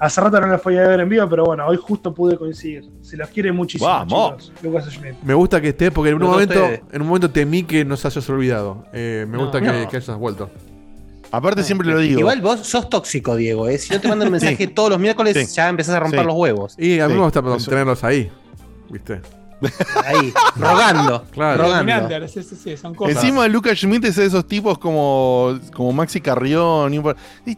Hace 0.00 0.20
rato 0.22 0.40
no 0.40 0.46
los 0.46 0.60
podía 0.62 0.80
ver 0.88 1.00
en 1.00 1.08
vivo, 1.10 1.28
pero 1.28 1.44
bueno, 1.44 1.66
hoy 1.66 1.76
justo 1.76 2.14
pude 2.14 2.38
coincidir. 2.38 2.84
Se 3.02 3.16
los 3.18 3.28
quiere 3.28 3.52
muchísimo, 3.52 3.88
Vamos. 3.90 4.46
chicos. 4.48 4.52
Lucas 4.62 4.86
Schmidt. 4.90 5.14
Me 5.22 5.34
gusta 5.34 5.60
que 5.60 5.68
esté 5.68 5.90
porque 5.90 6.08
en 6.08 6.14
un 6.16 6.22
no 6.22 6.28
momento, 6.30 6.54
ustedes. 6.54 6.80
en 6.90 7.02
un 7.02 7.06
momento 7.08 7.30
temí 7.30 7.64
que 7.64 7.84
nos 7.84 8.04
hayas 8.06 8.28
olvidado. 8.30 8.86
Eh, 8.94 9.26
me 9.28 9.36
No. 9.36 9.42
gusta 9.44 9.60
que, 9.60 9.66
No. 9.66 9.88
que 9.88 9.96
hayas 9.98 10.16
vuelto. 10.16 10.48
Aparte, 11.32 11.62
siempre 11.62 11.86
lo 11.86 11.98
digo. 11.98 12.18
Igual 12.20 12.40
vos 12.40 12.60
sos 12.66 12.88
tóxico, 12.88 13.36
Diego. 13.36 13.68
¿eh? 13.68 13.78
Si 13.78 13.92
no 13.92 14.00
te 14.00 14.08
mandan 14.08 14.28
un 14.28 14.32
mensaje 14.32 14.66
todos 14.68 14.90
los 14.90 14.98
miércoles, 14.98 15.36
Sí. 15.36 15.54
ya 15.54 15.68
empezás 15.68 15.94
a 15.94 16.00
romper 16.00 16.20
Sí. 16.20 16.26
los 16.26 16.34
huevos. 16.34 16.74
Y 16.78 16.98
a 16.98 17.06
mí 17.06 17.12
Sí, 17.12 17.18
me 17.18 17.24
gusta 17.24 17.40
eso. 17.56 17.70
tenerlos 17.70 18.02
ahí. 18.02 18.32
¿Viste? 18.88 19.20
Ahí, 20.06 20.32
rogando. 20.56 21.24
Claro. 21.30 21.62
Rogando. 21.64 22.26
Sí, 22.28 22.42
sí, 22.42 22.56
sí, 22.56 22.76
son 22.76 22.94
cosas. 22.94 23.16
Encima, 23.16 23.46
Lucas 23.46 23.78
Schmidt 23.78 24.06
es 24.06 24.16
de 24.16 24.24
esos 24.24 24.46
tipos 24.48 24.78
como, 24.78 25.58
como 25.74 25.92
Maxi 25.92 26.20
Carrión. 26.20 26.92
y 26.94 26.98
un- 26.98 27.14
es 27.46 27.56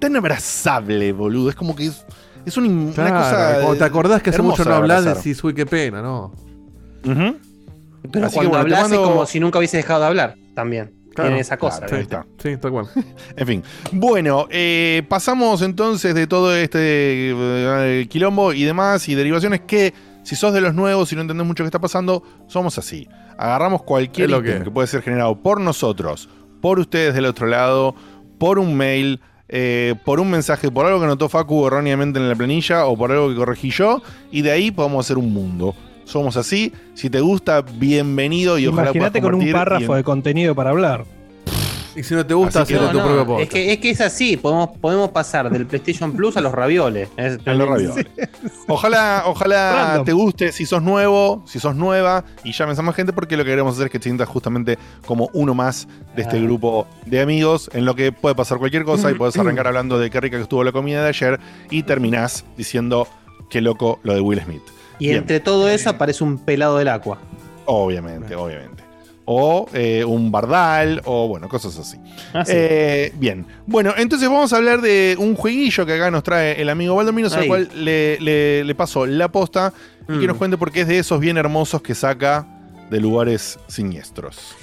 tan 0.00 0.16
abrazable, 0.16 1.12
boludo. 1.12 1.50
Es 1.50 1.54
como 1.56 1.76
que 1.76 1.86
es, 1.86 2.04
es 2.44 2.56
un- 2.56 2.66
una 2.96 3.10
cosa. 3.10 3.52
cuando 3.60 3.76
te 3.76 3.84
acordás 3.84 4.22
que 4.22 4.30
hace 4.30 4.42
mucho 4.42 4.64
no 4.64 4.74
abrazar. 4.74 5.16
decís, 5.16 5.42
uy, 5.44 5.54
qué 5.54 5.66
pena, 5.66 6.02
¿no? 6.02 6.32
Ujú. 7.04 7.36
Pero 8.10 8.26
Así 8.26 8.34
que 8.40 8.46
cuando 8.46 8.50
bueno, 8.50 8.58
hablas 8.58 8.80
mando- 8.82 9.02
es 9.02 9.08
como 9.08 9.26
si 9.26 9.40
nunca 9.40 9.58
hubiese 9.58 9.76
dejado 9.76 10.00
de 10.00 10.06
hablar. 10.06 10.36
También. 10.54 10.92
Claro, 11.14 11.30
Tiene 11.30 11.40
esa 11.40 11.56
cosa. 11.56 11.80
claro, 11.80 11.96
ahí 11.96 12.02
está. 12.02 12.24
sí, 12.38 12.56
tal 12.56 12.70
cual. 12.70 12.86
En 13.36 13.46
fin. 13.46 13.62
Bueno, 13.92 14.46
eh, 14.50 15.02
pasamos 15.08 15.60
entonces 15.62 16.14
de 16.14 16.26
todo 16.26 16.54
este 16.54 17.32
eh, 17.34 18.06
quilombo 18.08 18.52
y 18.52 18.62
demás 18.64 19.08
y 19.08 19.14
derivaciones 19.16 19.60
que, 19.66 19.92
si 20.22 20.36
sos 20.36 20.54
de 20.54 20.60
los 20.60 20.72
nuevos 20.74 21.12
y 21.12 21.16
no 21.16 21.22
entendés 21.22 21.46
mucho 21.46 21.64
qué 21.64 21.66
está 21.68 21.80
pasando, 21.80 22.22
somos 22.46 22.78
así. 22.78 23.08
Agarramos 23.36 23.82
cualquier 23.82 24.30
lo 24.30 24.40
que 24.42 24.62
que, 24.62 24.70
puede 24.70 24.86
ser 24.86 25.02
generado 25.02 25.36
por 25.42 25.60
nosotros, 25.60 26.28
por 26.60 26.78
ustedes 26.78 27.12
del 27.14 27.26
otro 27.26 27.46
lado, 27.48 27.94
por 28.38 28.58
un 28.60 28.76
mail, 28.76 29.20
eh, 29.52 29.96
por 30.04 30.20
un 30.20 30.30
mensaje, 30.30 30.70
por 30.70 30.86
algo 30.86 31.00
que 31.00 31.06
notó 31.06 31.28
Facu 31.28 31.66
erróneamente 31.66 32.20
en 32.20 32.28
la 32.28 32.36
planilla 32.36 32.86
o 32.86 32.96
por 32.96 33.10
algo 33.10 33.28
que 33.28 33.34
corregí 33.34 33.70
yo, 33.70 34.00
y 34.30 34.42
de 34.42 34.52
ahí 34.52 34.70
podemos 34.70 35.04
hacer 35.04 35.18
un 35.18 35.32
mundo. 35.32 35.74
Somos 36.04 36.36
así. 36.36 36.72
Si 36.94 37.10
te 37.10 37.20
gusta, 37.20 37.62
bienvenido 37.62 38.58
y 38.58 38.66
ojalá 38.66 38.92
puedas 38.92 38.96
Imagínate 38.96 39.20
con 39.20 39.34
un 39.34 39.52
párrafo 39.52 39.94
de 39.94 40.04
contenido 40.04 40.54
para 40.54 40.70
hablar. 40.70 41.04
Y 41.96 42.02
si 42.04 42.14
no 42.14 42.24
te 42.24 42.34
gusta, 42.34 42.62
hacer 42.62 42.78
tu 42.78 42.84
No, 42.84 42.90
propio 42.92 43.16
no, 43.16 43.26
podcast. 43.26 43.42
es, 43.42 43.48
que, 43.52 43.72
es 43.72 43.78
que 43.78 43.90
es 43.90 44.00
así, 44.00 44.36
podemos, 44.36 44.70
podemos 44.80 45.10
pasar 45.10 45.50
del 45.50 45.66
PlayStation 45.66 46.12
Plus 46.12 46.36
a 46.36 46.40
los 46.40 46.52
ravioles. 46.52 47.08
Es- 47.16 47.38
A 47.44 47.52
los 47.54 47.68
ravioles. 47.68 48.06
Ojalá, 48.68 49.24
ojalá 49.26 49.72
Random. 49.88 50.04
te 50.04 50.12
guste 50.12 50.52
si 50.52 50.64
sos 50.66 50.82
nuevo, 50.82 51.42
si 51.46 51.58
sos 51.58 51.74
nueva 51.74 52.24
y 52.44 52.52
llames 52.52 52.78
a 52.78 52.82
más 52.82 52.94
gente 52.94 53.12
porque 53.12 53.36
lo 53.36 53.44
que 53.44 53.50
queremos 53.50 53.74
hacer 53.74 53.86
es 53.86 53.92
que 53.92 53.98
te 53.98 54.04
sientas 54.04 54.28
justamente 54.28 54.78
como 55.06 55.28
uno 55.32 55.54
más 55.54 55.88
de 56.14 56.22
este 56.22 56.36
Ah. 56.36 56.40
grupo 56.42 56.86
de 57.06 57.20
amigos 57.20 57.68
en 57.74 57.84
lo 57.84 57.94
que 57.96 58.12
puede 58.12 58.34
pasar 58.36 58.58
cualquier 58.58 58.84
cosa 58.84 59.10
y 59.10 59.14
puedes 59.14 59.36
arrancar 59.36 59.66
hablando 59.66 59.98
de 59.98 60.08
qué 60.10 60.20
rica 60.20 60.36
que 60.36 60.44
estuvo 60.44 60.62
la 60.62 60.72
comida 60.72 61.02
de 61.02 61.08
ayer 61.08 61.40
y 61.70 61.82
terminás 61.82 62.44
diciendo 62.56 63.08
qué 63.50 63.60
loco 63.60 63.98
lo 64.04 64.14
de 64.14 64.20
Will 64.20 64.40
Smith. 64.40 64.62
Y 65.00 65.06
Bien. 65.06 65.18
entre 65.18 65.40
todo 65.40 65.68
eso 65.68 65.90
aparece 65.90 66.22
un 66.22 66.38
pelado 66.38 66.78
del 66.78 66.88
agua. 66.88 67.18
Obviamente, 67.66 68.34
obviamente. 68.36 68.84
O 69.32 69.68
eh, 69.72 70.04
un 70.04 70.32
bardal, 70.32 71.02
o 71.04 71.28
bueno, 71.28 71.48
cosas 71.48 71.78
así. 71.78 71.98
Ah, 72.34 72.44
sí. 72.44 72.52
Eh, 72.52 73.12
bien. 73.14 73.46
Bueno, 73.64 73.94
entonces 73.96 74.28
vamos 74.28 74.52
a 74.52 74.56
hablar 74.56 74.80
de 74.80 75.14
un 75.20 75.36
jueguillo 75.36 75.86
que 75.86 75.92
acá 75.92 76.10
nos 76.10 76.24
trae 76.24 76.60
el 76.60 76.68
amigo 76.68 76.96
Valdominos, 76.96 77.32
al 77.34 77.46
cual 77.46 77.68
le, 77.76 78.18
le- 78.20 78.64
le 78.64 78.74
paso 78.74 79.06
la 79.06 79.28
posta 79.30 79.72
y 80.08 80.18
que 80.18 80.24
Mm. 80.24 80.26
nos 80.26 80.36
cuente 80.36 80.56
por 80.58 80.72
qué 80.72 80.80
es 80.80 80.88
de 80.88 80.98
esos 80.98 81.20
bien 81.20 81.36
hermosos 81.36 81.80
que 81.80 81.94
saca 81.94 82.44
de 82.90 82.98
lugares 82.98 83.60
siniestros. 83.68 84.56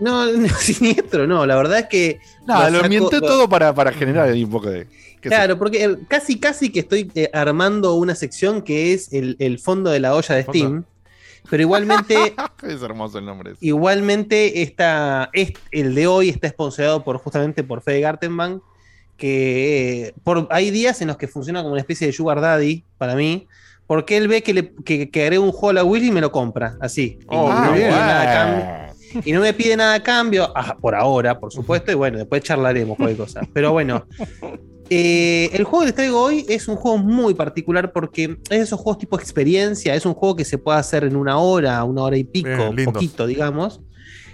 No, 0.00 0.26
no, 0.32 0.48
siniestro, 0.48 1.28
no. 1.28 1.46
La 1.46 1.54
verdad 1.54 1.78
es 1.78 1.86
que. 1.86 2.18
Nada, 2.44 2.70
lo 2.70 2.80
ambienté 2.82 3.20
todo 3.20 3.48
para, 3.48 3.72
para 3.72 3.92
generar 3.92 4.28
ahí 4.30 4.42
un 4.42 4.50
poco 4.50 4.68
de. 4.68 4.88
Claro, 5.20 5.56
porque 5.56 5.84
eh, 5.84 5.96
casi 6.08 6.40
casi 6.40 6.70
que 6.70 6.80
estoy 6.80 7.08
armando 7.32 7.94
una 7.94 8.16
sección 8.16 8.62
que 8.62 8.92
es 8.94 9.12
el, 9.12 9.36
el 9.38 9.60
fondo 9.60 9.90
de 9.90 10.00
la 10.00 10.16
olla 10.16 10.34
de 10.34 10.42
Fondo. 10.42 10.58
Steam. 10.58 10.84
Pero 11.52 11.64
igualmente, 11.64 12.34
yo. 12.34 12.44
Es 12.66 12.80
hermoso 12.80 13.18
el 13.18 13.26
nombre. 13.26 13.50
ese. 13.52 13.66
igualmente 13.66 14.62
esta, 14.62 15.28
es, 15.34 15.52
el 15.70 15.94
de 15.94 16.06
hoy 16.06 16.30
está 16.30 16.48
sponsorado 16.48 17.04
por, 17.04 17.18
justamente 17.18 17.62
por 17.62 17.82
Fede 17.82 18.00
Gartenbank. 18.00 18.62
Que 19.18 20.06
eh, 20.06 20.14
por, 20.24 20.48
hay 20.50 20.70
días 20.70 21.02
en 21.02 21.08
los 21.08 21.18
que 21.18 21.28
funciona 21.28 21.60
como 21.60 21.72
una 21.72 21.82
especie 21.82 22.06
de 22.06 22.14
Sugar 22.14 22.40
Daddy 22.40 22.84
para 22.96 23.16
mí. 23.16 23.48
Porque 23.86 24.16
él 24.16 24.28
ve 24.28 24.42
que, 24.42 24.54
le, 24.54 24.72
que, 24.82 25.10
que 25.10 25.22
agrego 25.24 25.44
un 25.44 25.52
juego 25.52 25.68
a 25.68 25.72
la 25.74 25.84
Willy 25.84 26.08
y 26.08 26.10
me 26.12 26.22
lo 26.22 26.32
compra, 26.32 26.78
así. 26.80 27.18
Y 27.20 27.24
Oh, 27.26 27.52
no 27.52 27.72
me 27.72 27.76
bien. 27.76 27.88
pide 27.90 27.90
nada 27.90 28.22
a 28.22 28.34
cambio. 28.34 29.22
Y 29.26 29.32
no 29.32 29.40
me 29.42 29.52
pide 29.52 29.76
nada 29.76 29.92
a 29.92 30.02
cambio, 30.02 30.50
ah, 30.56 30.74
por 30.80 30.94
ahora, 30.94 31.38
por 31.38 31.52
supuesto, 31.52 31.92
y 31.92 31.94
bueno, 31.96 32.16
después 32.16 32.42
charlaremos 32.42 32.96
cualquier 32.96 33.18
cosa. 33.18 33.42
Pero 33.52 33.72
bueno, 33.72 34.06
eh, 34.94 35.50
el 35.54 35.64
juego 35.64 35.80
que 35.80 35.86
les 35.86 35.94
traigo 35.94 36.20
hoy 36.20 36.44
es 36.48 36.68
un 36.68 36.76
juego 36.76 36.98
muy 36.98 37.34
particular 37.34 37.92
porque 37.92 38.24
es 38.44 38.48
de 38.50 38.60
esos 38.60 38.78
juegos 38.80 38.98
tipo 38.98 39.18
experiencia, 39.18 39.94
es 39.94 40.04
un 40.06 40.14
juego 40.14 40.36
que 40.36 40.44
se 40.44 40.58
puede 40.58 40.78
hacer 40.78 41.04
en 41.04 41.16
una 41.16 41.38
hora, 41.38 41.82
una 41.84 42.02
hora 42.02 42.16
y 42.16 42.24
pico, 42.24 42.48
Bien, 42.48 42.76
lindos. 42.76 42.94
poquito, 42.94 43.26
digamos. 43.26 43.80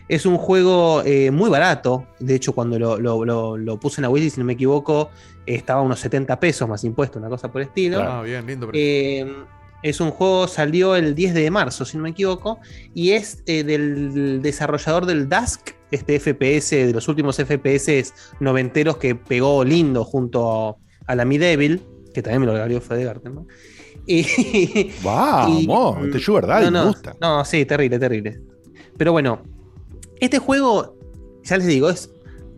Es 0.08 0.24
un 0.24 0.38
juego 0.38 1.02
eh, 1.04 1.30
muy 1.30 1.50
barato, 1.50 2.06
de 2.18 2.34
hecho 2.34 2.54
cuando 2.54 2.78
lo, 2.78 2.98
lo- 2.98 3.24
lo- 3.24 3.56
lo 3.58 3.78
puse 3.78 4.00
en 4.00 4.02
la 4.04 4.08
Willy, 4.08 4.30
si 4.30 4.40
no 4.40 4.46
me 4.46 4.54
equivoco, 4.54 5.10
eh, 5.46 5.54
estaba 5.54 5.80
a 5.80 5.82
unos 5.84 6.00
70 6.00 6.40
pesos 6.40 6.66
más 6.68 6.82
impuesto, 6.84 7.18
una 7.18 7.28
cosa 7.28 7.52
por 7.52 7.60
el 7.60 7.68
estilo. 7.68 8.00
Ah, 8.02 8.22
bien, 8.22 8.46
lindo. 8.46 8.70
Eh, 8.72 9.26
es 9.82 10.00
un 10.00 10.10
juego, 10.10 10.48
salió 10.48 10.96
el 10.96 11.14
10 11.14 11.34
de 11.34 11.50
marzo, 11.50 11.84
si 11.84 11.96
no 11.98 12.02
me 12.04 12.10
equivoco, 12.10 12.58
y 12.94 13.10
es 13.10 13.42
eh, 13.46 13.62
del 13.64 14.40
desarrollador 14.42 15.04
del 15.06 15.28
Dusk, 15.28 15.72
este 15.90 16.18
FPS, 16.20 16.70
de 16.70 16.92
los 16.92 17.08
últimos 17.08 17.36
FPS 17.36 18.12
noventeros 18.40 18.96
que 18.98 19.14
pegó 19.14 19.64
lindo 19.64 20.04
junto 20.04 20.78
a 21.06 21.14
la 21.14 21.24
Mi 21.24 21.38
Devil, 21.38 21.82
que 22.12 22.22
también 22.22 22.40
me 22.40 22.46
lo 22.46 22.52
regaló 22.52 22.80
Fede 22.80 23.04
Gartenman. 23.04 23.46
Y, 24.10 24.90
Vamos, 25.04 26.06
este 26.06 26.18
Sugar 26.18 26.46
Daddy 26.46 26.64
no, 26.66 26.70
no, 26.70 26.80
me 26.80 26.86
gusta. 26.86 27.14
No, 27.20 27.44
sí, 27.44 27.66
terrible, 27.66 27.98
terrible. 27.98 28.40
Pero 28.96 29.12
bueno, 29.12 29.42
este 30.18 30.38
juego, 30.38 30.96
ya 31.44 31.58
les 31.58 31.66
digo, 31.66 31.90
es. 31.90 32.10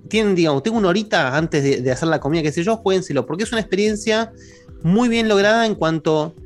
Tienen, 0.09 0.37
digamos, 0.37 0.62
tengo 0.62 0.78
una 0.78 0.89
horita 0.89 1.37
antes 1.37 1.64
de, 1.64 1.81
de 1.83 1.91
hacer 1.91 2.09
la 2.09 2.20
comida, 2.20 2.43
qué 2.43 2.53
sé 2.53 2.62
yo, 2.62 2.76
juéguenselo, 2.76 3.26
porque 3.26 3.43
es 3.45 3.53
una 3.53 3.61
experiencia 3.61 4.33
muy 4.83 5.09
bien 5.09 5.28
lograda 5.28 5.66
en 5.66 5.74
cuanto. 5.74 6.37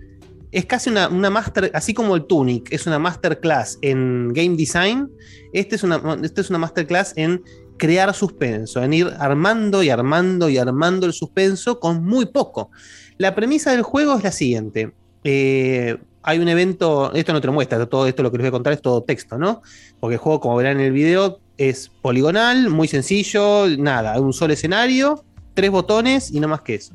Es 0.55 0.66
casi 0.66 0.88
una, 0.88 1.09
una 1.09 1.30
master, 1.30 1.72
así 1.74 1.94
como 1.94 2.14
el 2.14 2.26
Tunic, 2.26 2.72
es 2.72 2.86
una 2.86 3.00
masterclass 3.00 3.76
en 3.82 4.32
game 4.32 4.57
design. 4.57 5.11
Este 5.52 5.74
es 5.74 5.82
una, 5.82 6.00
este 6.22 6.42
es 6.42 6.48
una 6.48 6.61
masterclass 6.61 7.12
en 7.16 7.42
crear 7.76 8.14
suspenso, 8.14 8.80
en 8.80 8.92
ir 8.92 9.12
armando 9.18 9.82
y 9.82 9.90
armando 9.90 10.48
y 10.48 10.59
armando 10.59 11.07
el 11.07 11.12
suspenso 11.12 11.80
con 11.80 12.05
muy 12.05 12.26
poco. 12.26 12.70
La 13.18 13.34
premisa 13.34 13.72
del 13.72 13.82
juego 13.82 14.16
es 14.16 14.22
la 14.22 14.30
siguiente. 14.30 14.92
Eh, 15.24 15.96
hay 16.22 16.38
un 16.38 16.46
evento, 16.46 17.12
esto 17.14 17.32
no 17.32 17.40
te 17.40 17.48
lo 17.48 17.52
muestra, 17.52 17.84
todo 17.86 18.07
esto 18.07 18.22
lo 18.22 18.30
que 18.30 18.38
les 18.38 18.44
voy 18.44 18.48
a 18.50 18.52
contar 18.52 18.74
es 18.74 18.80
todo 18.80 19.02
texto, 19.02 19.36
¿no? 19.36 19.61
Porque 19.98 20.14
el 20.14 20.20
juego, 20.20 20.38
como 20.38 20.55
verán 20.55 20.78
en 20.78 20.86
el 20.86 20.92
video, 20.92 21.40
es 21.59 21.90
poligonal, 22.00 22.70
muy 22.70 22.86
sencillo, 22.86 23.66
nada, 23.76 24.20
un 24.20 24.32
solo 24.32 24.52
escenario, 24.52 25.24
tres 25.55 25.72
botones 25.72 26.30
y 26.30 26.38
no 26.38 26.46
más 26.46 26.61
que 26.61 26.76
eso. 26.76 26.94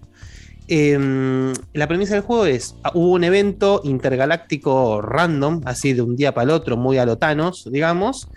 Eh, 0.72 1.52
la 1.74 1.88
premisa 1.88 2.14
del 2.14 2.22
juego 2.22 2.46
es, 2.46 2.76
ah, 2.84 2.92
hubo 2.94 3.14
un 3.14 3.24
evento 3.24 3.82
intergaláctico 3.84 5.02
random, 5.02 5.62
así 5.66 5.94
de 5.94 6.04
un 6.04 6.16
día 6.16 6.32
para 6.34 6.44
el 6.46 6.50
otro, 6.52 6.78
muy 6.78 7.00
a 7.00 7.06
lo 7.08 7.18
Thanos, 7.18 7.68
digamos, 7.72 8.28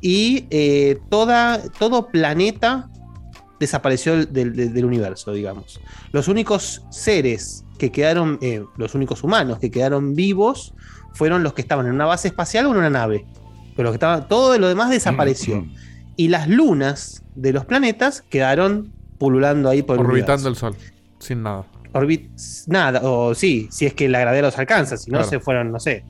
y 0.00 0.46
eh, 0.50 0.98
toda, 1.10 1.60
todo 1.80 2.06
planeta 2.06 2.88
desapareció 3.58 4.24
del, 4.26 4.54
del- 4.54 4.72
del 4.72 4.84
universo, 4.84 5.32
digamos. 5.32 5.80
Los 6.12 6.28
únicos 6.28 6.82
seres 6.90 7.64
que 7.78 7.90
quedaron, 7.90 8.38
eh, 8.42 8.64
los 8.76 8.94
únicos 8.94 9.24
humanos 9.24 9.58
que 9.58 9.70
quedaron 9.72 10.14
vivos 10.14 10.74
fueron 11.14 11.42
los 11.42 11.52
que 11.52 11.62
estaban 11.62 11.86
en 11.86 11.92
una 11.94 12.06
base 12.06 12.28
espacial 12.28 12.66
o 12.66 12.70
en 12.70 12.76
una 12.78 12.90
nave. 12.90 13.26
Pero 13.74 13.84
los 13.88 13.92
que 13.92 13.96
estaban, 13.96 14.28
todo 14.28 14.56
lo 14.58 14.68
demás 14.68 14.90
desapareció. 14.90 15.66
Y 16.16 16.28
las 16.28 16.46
lunas 16.48 17.22
de 17.34 17.52
los 17.52 17.64
planetas 17.64 18.22
quedaron 18.22 18.92
pululando 19.18 19.68
ahí 19.68 19.82
por 19.82 19.98
el 19.98 20.06
Orbitando 20.06 20.48
el 20.48 20.56
sol. 20.56 20.76
Sin 21.18 21.42
nada. 21.42 21.64
Orbit 21.92 22.30
nada, 22.66 23.00
o 23.02 23.34
sí, 23.34 23.68
si 23.70 23.86
es 23.86 23.94
que 23.94 24.08
la 24.08 24.20
gravedad 24.20 24.42
los 24.42 24.58
alcanza, 24.58 24.96
si 24.96 25.10
no 25.10 25.18
Claro. 25.18 25.30
se 25.30 25.40
fueron, 25.40 25.72
no 25.72 25.78
sé. 25.80 26.04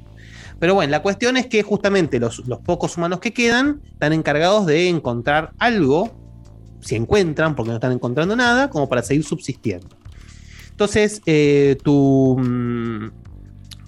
Pero 0.59 0.75
bueno, 0.75 0.91
la 0.93 1.03
cuestión 1.03 1.37
es 1.37 1.47
que 1.47 1.63
justamente 1.63 2.21
los, 2.21 2.47
los 2.47 2.61
pocos 2.61 2.97
humanos 2.97 3.19
que 3.19 3.33
quedan 3.33 3.81
están 3.93 4.13
encargados 4.13 4.65
de 4.67 4.89
encontrar 4.89 5.51
algo, 5.59 6.13
si 6.81 6.95
encuentran, 6.95 7.57
porque 7.57 7.71
no 7.71 7.77
están 7.77 7.93
encontrando 7.93 8.37
nada, 8.37 8.71
como 8.71 8.89
para 8.89 9.03
seguir 9.03 9.25
subsistiendo. 9.25 9.89
Entonces, 10.71 11.21
eh, 11.27 11.77
tu, 11.83 12.37
mm, 12.39 13.11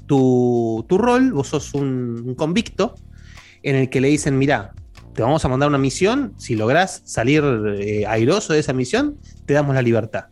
tu, 0.06 0.84
tu 0.88 0.98
rol, 0.98 1.32
vos 1.32 1.48
sos 1.48 1.74
un, 1.74 2.24
un 2.26 2.34
convicto 2.34 2.94
en 3.62 3.76
el 3.76 3.88
que 3.88 4.00
le 4.00 4.08
dicen, 4.08 4.36
mira, 4.36 4.72
te 5.14 5.22
vamos 5.22 5.44
a 5.44 5.48
mandar 5.48 5.68
una 5.68 5.78
misión, 5.78 6.34
si 6.38 6.56
lográs 6.56 7.02
salir 7.04 7.42
eh, 7.78 8.04
airoso 8.06 8.52
de 8.52 8.58
esa 8.58 8.72
misión, 8.72 9.16
te 9.46 9.54
damos 9.54 9.74
la 9.74 9.82
libertad. 9.82 10.24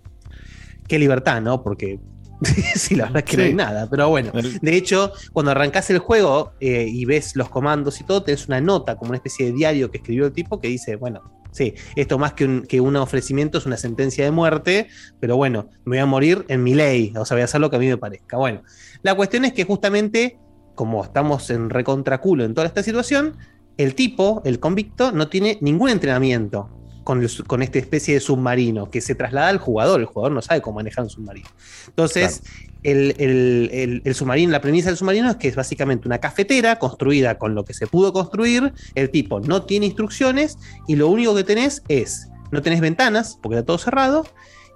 Qué 0.92 0.98
libertad, 0.98 1.40
¿no? 1.40 1.62
Porque 1.62 1.98
sí, 2.74 2.96
la 2.96 3.04
verdad 3.04 3.24
es 3.24 3.24
que 3.24 3.36
no 3.38 3.42
hay 3.44 3.54
nada, 3.54 3.88
pero 3.88 4.10
bueno. 4.10 4.30
De 4.60 4.76
hecho, 4.76 5.10
cuando 5.32 5.52
arrancás 5.52 5.88
el 5.88 6.00
juego 6.00 6.52
eh, 6.60 6.86
y 6.86 7.06
ves 7.06 7.34
los 7.34 7.48
comandos 7.48 7.98
y 8.02 8.04
todo, 8.04 8.22
tenés 8.24 8.46
una 8.46 8.60
nota, 8.60 8.96
como 8.96 9.08
una 9.08 9.16
especie 9.16 9.46
de 9.46 9.52
diario 9.52 9.90
que 9.90 9.96
escribió 9.96 10.26
el 10.26 10.34
tipo 10.34 10.60
que 10.60 10.68
dice, 10.68 10.96
bueno, 10.96 11.22
sí, 11.50 11.72
esto 11.96 12.18
más 12.18 12.34
que 12.34 12.44
un, 12.44 12.66
que 12.68 12.82
un 12.82 12.94
ofrecimiento 12.96 13.56
es 13.56 13.64
una 13.64 13.78
sentencia 13.78 14.22
de 14.22 14.32
muerte, 14.32 14.88
pero 15.18 15.38
bueno, 15.38 15.70
me 15.86 15.96
voy 15.96 15.98
a 16.00 16.04
morir 16.04 16.44
en 16.48 16.62
mi 16.62 16.74
ley, 16.74 17.14
o 17.16 17.24
sea, 17.24 17.36
voy 17.36 17.40
a 17.40 17.46
hacer 17.46 17.62
lo 17.62 17.70
que 17.70 17.76
a 17.76 17.78
mí 17.78 17.86
me 17.86 17.96
parezca. 17.96 18.36
Bueno, 18.36 18.62
la 19.00 19.14
cuestión 19.14 19.46
es 19.46 19.54
que 19.54 19.64
justamente, 19.64 20.38
como 20.74 21.02
estamos 21.02 21.48
en 21.48 21.70
recontraculo 21.70 22.44
en 22.44 22.52
toda 22.52 22.66
esta 22.66 22.82
situación, 22.82 23.38
el 23.78 23.94
tipo, 23.94 24.42
el 24.44 24.60
convicto, 24.60 25.10
no 25.10 25.28
tiene 25.28 25.56
ningún 25.62 25.88
entrenamiento 25.88 26.68
con, 27.04 27.22
el 27.22 27.30
con 27.46 27.62
esta 27.62 27.78
especie 27.78 28.14
de 28.14 28.20
submarino 28.20 28.90
que 28.90 29.00
se 29.00 29.14
traslada 29.14 29.48
al 29.48 29.58
jugador. 29.58 30.00
El 30.00 30.06
jugador 30.06 30.32
no 30.32 30.42
sabe 30.42 30.60
cómo 30.60 30.76
manejar 30.76 31.04
un 31.04 31.10
submarino. 31.10 31.48
Entonces, 31.88 32.42
el, 32.82 33.14
el- 33.18 33.70
el- 33.72 34.02
el 34.04 34.14
submarino, 34.14 34.50
la 34.52 34.60
premisa 34.60 34.88
del 34.88 34.96
submarino 34.96 35.30
es 35.30 35.36
que 35.36 35.48
es 35.48 35.56
básicamente 35.56 36.08
una 36.08 36.18
cafetera 36.18 36.78
construida 36.78 37.38
con 37.38 37.54
lo 37.54 37.64
que 37.64 37.74
se 37.74 37.86
pudo 37.86 38.12
construir. 38.12 38.72
El 38.94 39.10
tipo 39.10 39.40
no 39.40 39.62
tiene 39.62 39.86
instrucciones 39.86 40.58
y 40.88 40.96
lo 40.96 41.08
único 41.08 41.34
que 41.34 41.44
tenés 41.44 41.82
es, 41.88 42.28
no 42.50 42.60
tenés 42.62 42.80
ventanas 42.80 43.38
porque 43.42 43.56
está 43.58 43.66
todo 43.66 43.78
cerrado. 43.78 44.26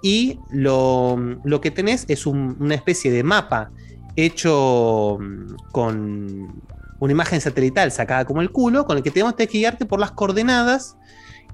Y 0.03 0.39
lo, 0.51 1.17
lo 1.45 1.61
que 1.61 1.71
tenés 1.71 2.05
es 2.09 2.27
un- 2.27 2.57
una 2.61 2.75
especie 2.75 3.11
de 3.11 3.23
mapa 3.23 3.71
hecho 4.31 5.19
mm, 5.21 5.55
con 5.73 6.63
una 7.01 7.13
imagen 7.13 7.41
satelital 7.41 7.93
sacada 7.93 8.25
como 8.25 8.43
el 8.43 8.51
culo, 8.51 8.85
con 8.85 8.97
el 8.97 9.03
que 9.03 9.11
tenemos 9.11 9.35
que 9.35 9.47
guiarte 9.47 9.87
por 9.87 10.01
las 10.01 10.13
coordenadas. 10.13 10.97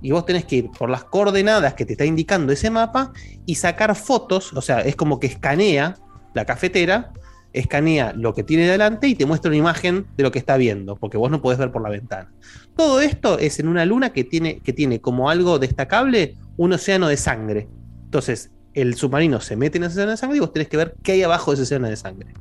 Y 0.01 0.11
vos 0.11 0.27
tenés 0.27 0.45
que 0.45 0.57
ir 0.57 0.71
por 0.71 0.91
las 0.91 1.05
coordenadas 1.05 1.75
que 1.75 1.85
te 1.85 1.93
está 1.93 2.05
indicando 2.05 2.53
ese 2.53 2.71
mapa 2.71 3.13
y 3.47 3.55
sacar 3.55 3.95
fotos. 3.95 4.53
O 4.53 4.61
sea, 4.61 4.81
es 4.81 4.97
como 4.97 5.21
que 5.21 5.29
escanea 5.29 5.97
la 6.35 6.45
cafetera, 6.45 7.13
escanea 7.53 8.13
lo 8.17 8.35
que 8.35 8.43
tiene 8.43 8.67
delante 8.67 9.07
y 9.09 9.15
te 9.15 9.27
muestra 9.27 9.51
una 9.51 9.59
imagen 9.59 10.07
de 10.17 10.23
lo 10.23 10.33
que 10.33 10.39
está 10.39 10.57
viendo, 10.57 10.97
porque 10.97 11.19
vos 11.19 11.31
no 11.31 11.41
podés 11.41 11.59
ver 11.59 11.71
por 11.71 11.83
la 11.83 11.91
ventana. 11.91 12.33
Todo 12.77 13.01
esto 13.01 13.39
es 13.39 13.61
en 13.61 13.69
una 13.69 13.85
luna 13.85 14.13
que 14.13 14.25
tiene, 14.25 14.61
que 14.61 14.73
tiene 14.73 15.01
como 15.01 15.31
algo 15.31 15.59
destacable 15.59 16.37
un 16.57 16.73
océano 16.73 17.09
de 17.09 17.17
sangre. 17.17 17.69
Entonces, 18.05 18.51
el 18.75 18.95
submarino 18.95 19.41
se 19.41 19.57
mete 19.57 19.79
en 19.79 19.85
esa 19.85 19.95
zona 19.95 20.13
de 20.13 20.17
sangre 20.17 20.39
y 20.39 20.41
vos 20.41 20.53
tenés 20.53 20.69
que 20.69 20.77
ver 20.77 20.95
qué 21.03 21.13
hay 21.13 21.23
abajo 21.23 21.55
de 21.55 21.63
esa 21.63 21.77
zona 21.77 21.89
de 21.89 21.97
sangre. 21.97 22.33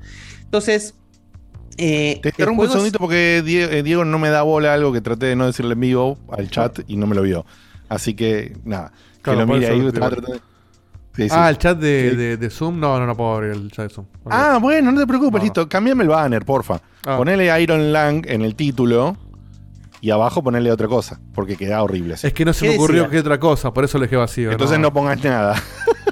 Entonces, 0.43 0.95
eh, 1.77 2.19
Te 2.21 2.29
interrumpo 2.29 2.63
un 2.63 2.69
segundito 2.69 2.99
porque 2.99 3.43
eh, 3.45 3.83
Diego, 3.83 4.05
no 4.05 4.19
me 4.19 4.29
da 4.29 4.41
bola 4.43 4.73
algo 4.73 4.91
que 4.93 5.01
traté 5.01 5.27
de 5.27 5.35
no 5.35 5.45
decirle 5.45 5.73
en 5.73 5.79
vivo 5.79 6.17
al 6.31 6.49
chat 6.49 6.79
y 6.87 6.95
no 6.97 7.07
me 7.07 7.15
lo 7.15 7.21
vio. 7.23 7.45
Así 7.89 8.13
que, 8.13 8.55
nada. 8.63 8.91
Claro, 9.21 9.39
que 9.39 9.45
lo 9.45 9.53
mire 9.53 9.67
ahí. 9.67 9.91
Sí. 11.15 11.27
Ah, 11.29 11.49
el 11.49 11.57
chat 11.57 11.77
de, 11.77 12.09
Sí. 12.11 12.15
de- 12.15 12.37
de 12.37 12.49
Zoom. 12.49 12.79
No, 12.79 12.97
no, 12.97 13.05
no 13.05 13.15
puedo 13.17 13.33
abrir 13.35 13.51
el 13.51 13.69
chat 13.71 13.89
de 13.89 13.93
Zoom. 13.93 14.05
Ah, 14.29 14.59
bueno, 14.61 14.91
no 14.93 14.99
te 15.01 15.05
preocupes, 15.05 15.43
listo. 15.43 15.67
Cambiame 15.67 16.03
el 16.03 16.09
banner, 16.09 16.45
porfa. 16.45 16.79
Ah. 17.05 17.17
Ponele 17.17 17.61
Iron 17.61 17.91
Lang 17.91 18.23
en 18.27 18.41
el 18.43 18.55
título 18.55 19.17
y 19.99 20.09
abajo 20.09 20.41
ponele 20.41 20.71
otra 20.71 20.87
cosa, 20.87 21.19
porque 21.33 21.57
queda 21.57 21.83
horrible. 21.83 22.13
así. 22.13 22.27
Es 22.27 22.33
que 22.33 22.45
no 22.45 22.53
se 22.53 22.67
me 22.67 22.75
ocurrió 22.75 23.09
que 23.09 23.19
otra 23.19 23.39
cosa, 23.39 23.73
por 23.73 23.83
eso 23.83 23.97
lo 23.97 24.03
dejé 24.03 24.15
vacío. 24.15 24.51
Entonces 24.51 24.79
no 24.79 24.93
pongas 24.93 25.21
nada. 25.23 25.61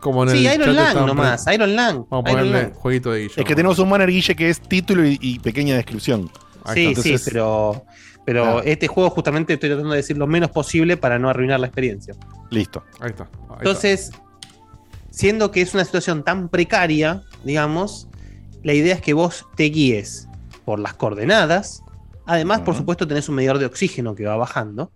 Como 0.00 0.22
en 0.24 0.30
Sí, 0.30 0.46
el 0.46 0.54
Iron 0.60 0.74
Lang 0.76 1.06
nomás, 1.06 1.46
Iron 1.52 1.76
Lang. 1.76 2.04
Vamos 2.08 2.26
a 2.26 2.30
Iron 2.32 2.42
ponerle 2.46 2.62
Lang. 2.62 2.72
jueguito 2.74 3.10
de 3.12 3.20
Guillo. 3.22 3.34
Es 3.36 3.44
que 3.44 3.54
tenemos 3.54 3.78
un 3.78 3.90
banner 3.90 4.08
guille 4.10 4.34
que 4.34 4.48
es 4.48 4.60
título 4.60 5.06
y, 5.06 5.18
y 5.20 5.38
pequeña 5.38 5.74
descripción. 5.76 6.30
Sí, 6.74 6.86
Entonces- 6.86 7.22
sí, 7.22 7.30
pero, 7.30 7.84
pero 8.24 8.58
Ah. 8.58 8.62
este 8.64 8.86
juego 8.88 9.10
justamente 9.10 9.54
estoy 9.54 9.68
tratando 9.70 9.90
de 9.90 9.98
decir 9.98 10.16
lo 10.16 10.26
menos 10.26 10.50
posible 10.50 10.96
para 10.96 11.18
no 11.18 11.28
arruinar 11.28 11.60
la 11.60 11.66
experiencia. 11.66 12.14
Listo. 12.50 12.82
Ahí 13.00 13.10
está. 13.10 13.28
Entonces, 13.58 14.10
siendo 15.10 15.50
que 15.50 15.60
es 15.60 15.74
una 15.74 15.84
situación 15.84 16.22
tan 16.24 16.48
precaria, 16.48 17.22
digamos, 17.44 18.08
la 18.62 18.72
idea 18.74 18.94
es 18.94 19.00
que 19.02 19.12
vos 19.12 19.46
te 19.56 19.64
guíes 19.64 20.28
por 20.64 20.78
las 20.80 20.94
coordenadas. 20.94 21.82
Además, 22.26 22.60
por 22.60 22.74
supuesto, 22.76 23.06
tenés 23.08 23.28
un 23.28 23.34
medidor 23.34 23.58
de 23.58 23.66
oxígeno 23.66 24.14
que 24.14 24.24
va 24.24 24.36
bajando. 24.36 24.92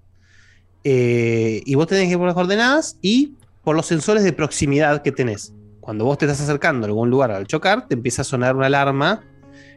Eh, 0.84 1.62
y 1.64 1.74
vos 1.76 1.86
tenés 1.86 2.05
que 2.07 2.12
ir 2.12 2.18
por 2.18 2.26
las 2.26 2.34
coordenadas 2.34 2.96
y 3.00 3.34
por 3.64 3.74
los 3.74 3.86
sensores 3.86 4.22
de 4.22 4.32
proximidad 4.32 5.02
que 5.02 5.12
tenés. 5.12 5.54
Cuando 5.80 6.04
vos 6.04 6.18
te 6.18 6.26
estás 6.26 6.40
acercando 6.40 6.86
a 6.86 6.88
algún 6.88 7.10
lugar 7.10 7.30
al 7.30 7.46
chocar, 7.46 7.88
te 7.88 7.94
empieza 7.94 8.22
a 8.22 8.24
sonar 8.24 8.56
una 8.56 8.66
alarma 8.66 9.22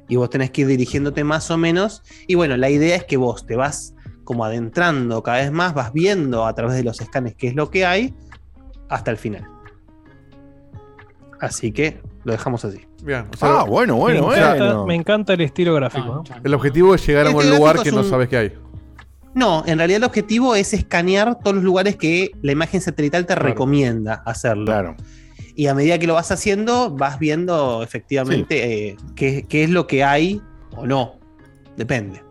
y 0.07 0.15
vos 0.15 0.29
tenés 0.29 0.51
que 0.51 0.61
ir 0.61 0.67
dirigiéndote 0.67 1.23
más 1.23 1.49
o 1.51 1.57
menos. 1.57 2.03
Y 2.27 2.35
bueno, 2.35 2.55
la 2.57 2.69
idea 2.69 2.95
es 2.95 3.05
que 3.05 3.17
vos 3.17 3.45
te 3.45 3.55
vas 3.55 3.93
como 4.23 4.43
adentrando 4.45 5.23
cada 5.23 5.37
vez 5.37 5.51
más, 5.51 5.73
vas 5.73 5.93
viendo 5.93 6.45
a 6.45 6.53
través 6.53 6.75
de 6.75 6.83
los 6.83 6.99
escanes 7.01 7.35
qué 7.35 7.47
es 7.47 7.55
lo 7.55 7.69
que 7.69 7.85
hay 7.85 8.13
hasta 8.89 9.11
el 9.11 9.17
final. 9.17 9.47
Así 11.39 11.71
que 11.71 12.01
lo 12.23 12.33
dejamos 12.33 12.65
así. 12.65 12.85
Bien. 13.03 13.25
Ah, 13.41 13.63
bueno, 13.67 13.95
bueno, 13.95 14.27
me 14.27 14.35
encanta, 14.35 14.65
bueno. 14.65 14.85
me 14.85 14.95
encanta 14.95 15.33
el 15.33 15.41
estilo 15.41 15.73
gráfico. 15.75 16.05
¿no? 16.07 16.23
El 16.43 16.53
objetivo 16.53 16.95
es 16.95 17.05
llegar 17.05 17.27
a 17.27 17.29
un 17.29 17.49
lugar 17.49 17.81
que 17.81 17.91
no 17.91 18.03
sabes 18.03 18.27
que 18.27 18.37
hay. 18.37 18.53
No, 19.37 19.63
en 19.67 19.77
realidad 19.77 19.97
el 19.97 20.03
objetivo 20.03 20.55
es 20.55 20.73
escanear 20.73 21.37
todos 21.43 21.55
los 21.57 21.63
lugares 21.63 21.95
que 21.95 22.31
la 22.41 22.51
imagen 22.53 22.81
satelital 22.81 23.27
te 23.27 23.35
recomienda 23.35 24.15
hacerlo. 24.25 24.65
Claro. 24.65 24.95
Y 25.55 25.67
a 25.67 25.75
medida 25.75 25.99
que 25.99 26.07
lo 26.07 26.15
vas 26.15 26.31
haciendo, 26.31 26.89
vas 26.89 27.19
viendo 27.19 27.83
efectivamente 27.83 28.87
eh, 28.89 28.97
qué, 29.15 29.45
qué 29.47 29.63
es 29.63 29.69
lo 29.69 29.85
que 29.85 30.03
hay 30.03 30.41
o 30.75 30.87
no. 30.87 31.19
Depende. 31.75 32.23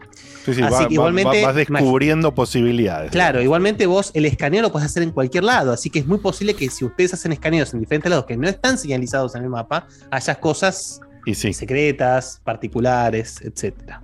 Sí, 0.44 0.54
sí, 0.54 0.62
Así 0.62 0.74
va- 0.82 0.88
que 0.88 0.94
igualmente, 0.94 1.40
va- 1.42 1.48
vas 1.48 1.56
descubriendo 1.56 2.34
posibilidades. 2.34 3.12
Claro, 3.12 3.40
igualmente 3.40 3.86
vos 3.86 4.10
el 4.14 4.24
escaneo 4.26 4.62
lo 4.62 4.72
puedes 4.72 4.86
hacer 4.86 5.04
en 5.04 5.10
cualquier 5.12 5.44
lado, 5.44 5.72
así 5.72 5.90
que 5.90 6.00
es 6.00 6.06
muy 6.06 6.18
posible 6.18 6.54
que 6.54 6.68
si 6.70 6.84
ustedes 6.84 7.14
hacen 7.14 7.30
escaneos 7.32 7.72
en 7.72 7.78
diferentes 7.80 8.10
lados 8.10 8.26
que 8.26 8.36
no 8.36 8.48
están 8.48 8.78
señalizados 8.78 9.34
en 9.36 9.42
el 9.44 9.48
mapa, 9.48 9.86
haya 10.10 10.34
cosas 10.36 11.00
Y 11.24 11.34
sí. 11.34 11.52
secretas, 11.52 12.40
particulares, 12.44 13.40
etcétera. 13.42 14.02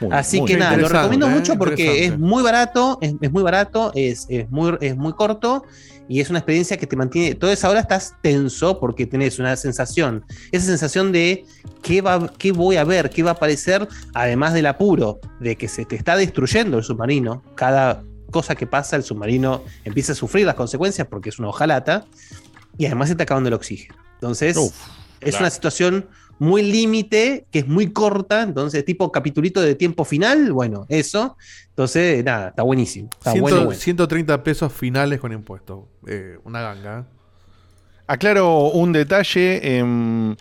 Muy- 0.00 0.12
Así 0.12 0.40
muy 0.40 0.48
que 0.48 0.56
nada, 0.56 0.76
lo 0.76 0.88
recomiendo 0.88 1.26
¿eh? 1.26 1.30
mucho 1.30 1.56
porque 1.56 2.04
es 2.04 2.18
muy 2.18 2.42
barato, 2.42 2.98
es, 3.00 3.14
es 3.20 3.32
muy 3.32 3.42
barato, 3.42 3.92
es, 3.94 4.26
es 4.28 4.48
muy, 4.50 4.76
es 4.80 4.96
muy 4.96 5.12
corto 5.12 5.64
y 6.08 6.20
es 6.20 6.30
una 6.30 6.38
experiencia 6.38 6.76
que 6.76 6.86
te 6.86 6.96
mantiene. 6.96 7.34
Toda 7.34 7.52
esa 7.52 7.68
hora 7.68 7.80
estás 7.80 8.14
tenso 8.22 8.78
porque 8.80 9.06
tenés 9.06 9.38
una 9.38 9.56
sensación, 9.56 10.24
esa 10.52 10.66
sensación 10.66 11.12
de 11.12 11.44
qué, 11.82 12.00
va, 12.00 12.32
qué 12.38 12.52
voy 12.52 12.76
a 12.76 12.84
ver, 12.84 13.10
qué 13.10 13.22
va 13.22 13.30
a 13.30 13.34
aparecer, 13.34 13.86
además 14.14 14.54
del 14.54 14.66
apuro 14.66 15.20
de 15.40 15.56
que 15.56 15.68
se 15.68 15.84
te 15.84 15.96
está 15.96 16.16
destruyendo 16.16 16.78
el 16.78 16.84
submarino. 16.84 17.42
Cada 17.54 18.02
cosa 18.30 18.54
que 18.54 18.66
pasa, 18.66 18.96
el 18.96 19.02
submarino 19.02 19.62
empieza 19.84 20.12
a 20.12 20.14
sufrir 20.14 20.46
las 20.46 20.54
consecuencias 20.54 21.06
porque 21.08 21.28
es 21.30 21.38
una 21.38 21.48
hojalata 21.48 22.06
y 22.76 22.86
además 22.86 23.08
se 23.08 23.12
está 23.14 23.24
acabando 23.24 23.48
el 23.48 23.54
oxígeno. 23.54 23.94
Entonces, 24.14 24.56
es 24.56 25.30
claro. 25.30 25.38
una 25.40 25.50
situación 25.50 26.06
muy 26.38 26.62
límite, 26.62 27.46
que 27.50 27.60
es 27.60 27.66
muy 27.68 27.92
corta, 27.92 28.42
entonces 28.42 28.84
tipo 28.84 29.10
capitulito 29.12 29.60
de 29.60 29.74
tiempo 29.74 30.04
final, 30.04 30.52
bueno, 30.52 30.86
eso. 30.88 31.36
Entonces, 31.70 32.24
nada, 32.24 32.48
está 32.48 32.62
buenísimo. 32.62 33.08
Está 33.12 33.32
Ciento- 33.32 33.42
bueno, 33.50 33.64
bueno. 33.66 33.80
130 33.80 34.42
pesos 34.42 34.72
finales 34.72 35.20
con 35.20 35.32
impuestos. 35.32 35.84
Eh, 36.06 36.38
una 36.44 36.60
ganga. 36.62 37.06
Aclaro 38.06 38.70
un 38.70 38.92
detalle 38.92 39.78
em, 39.78 40.34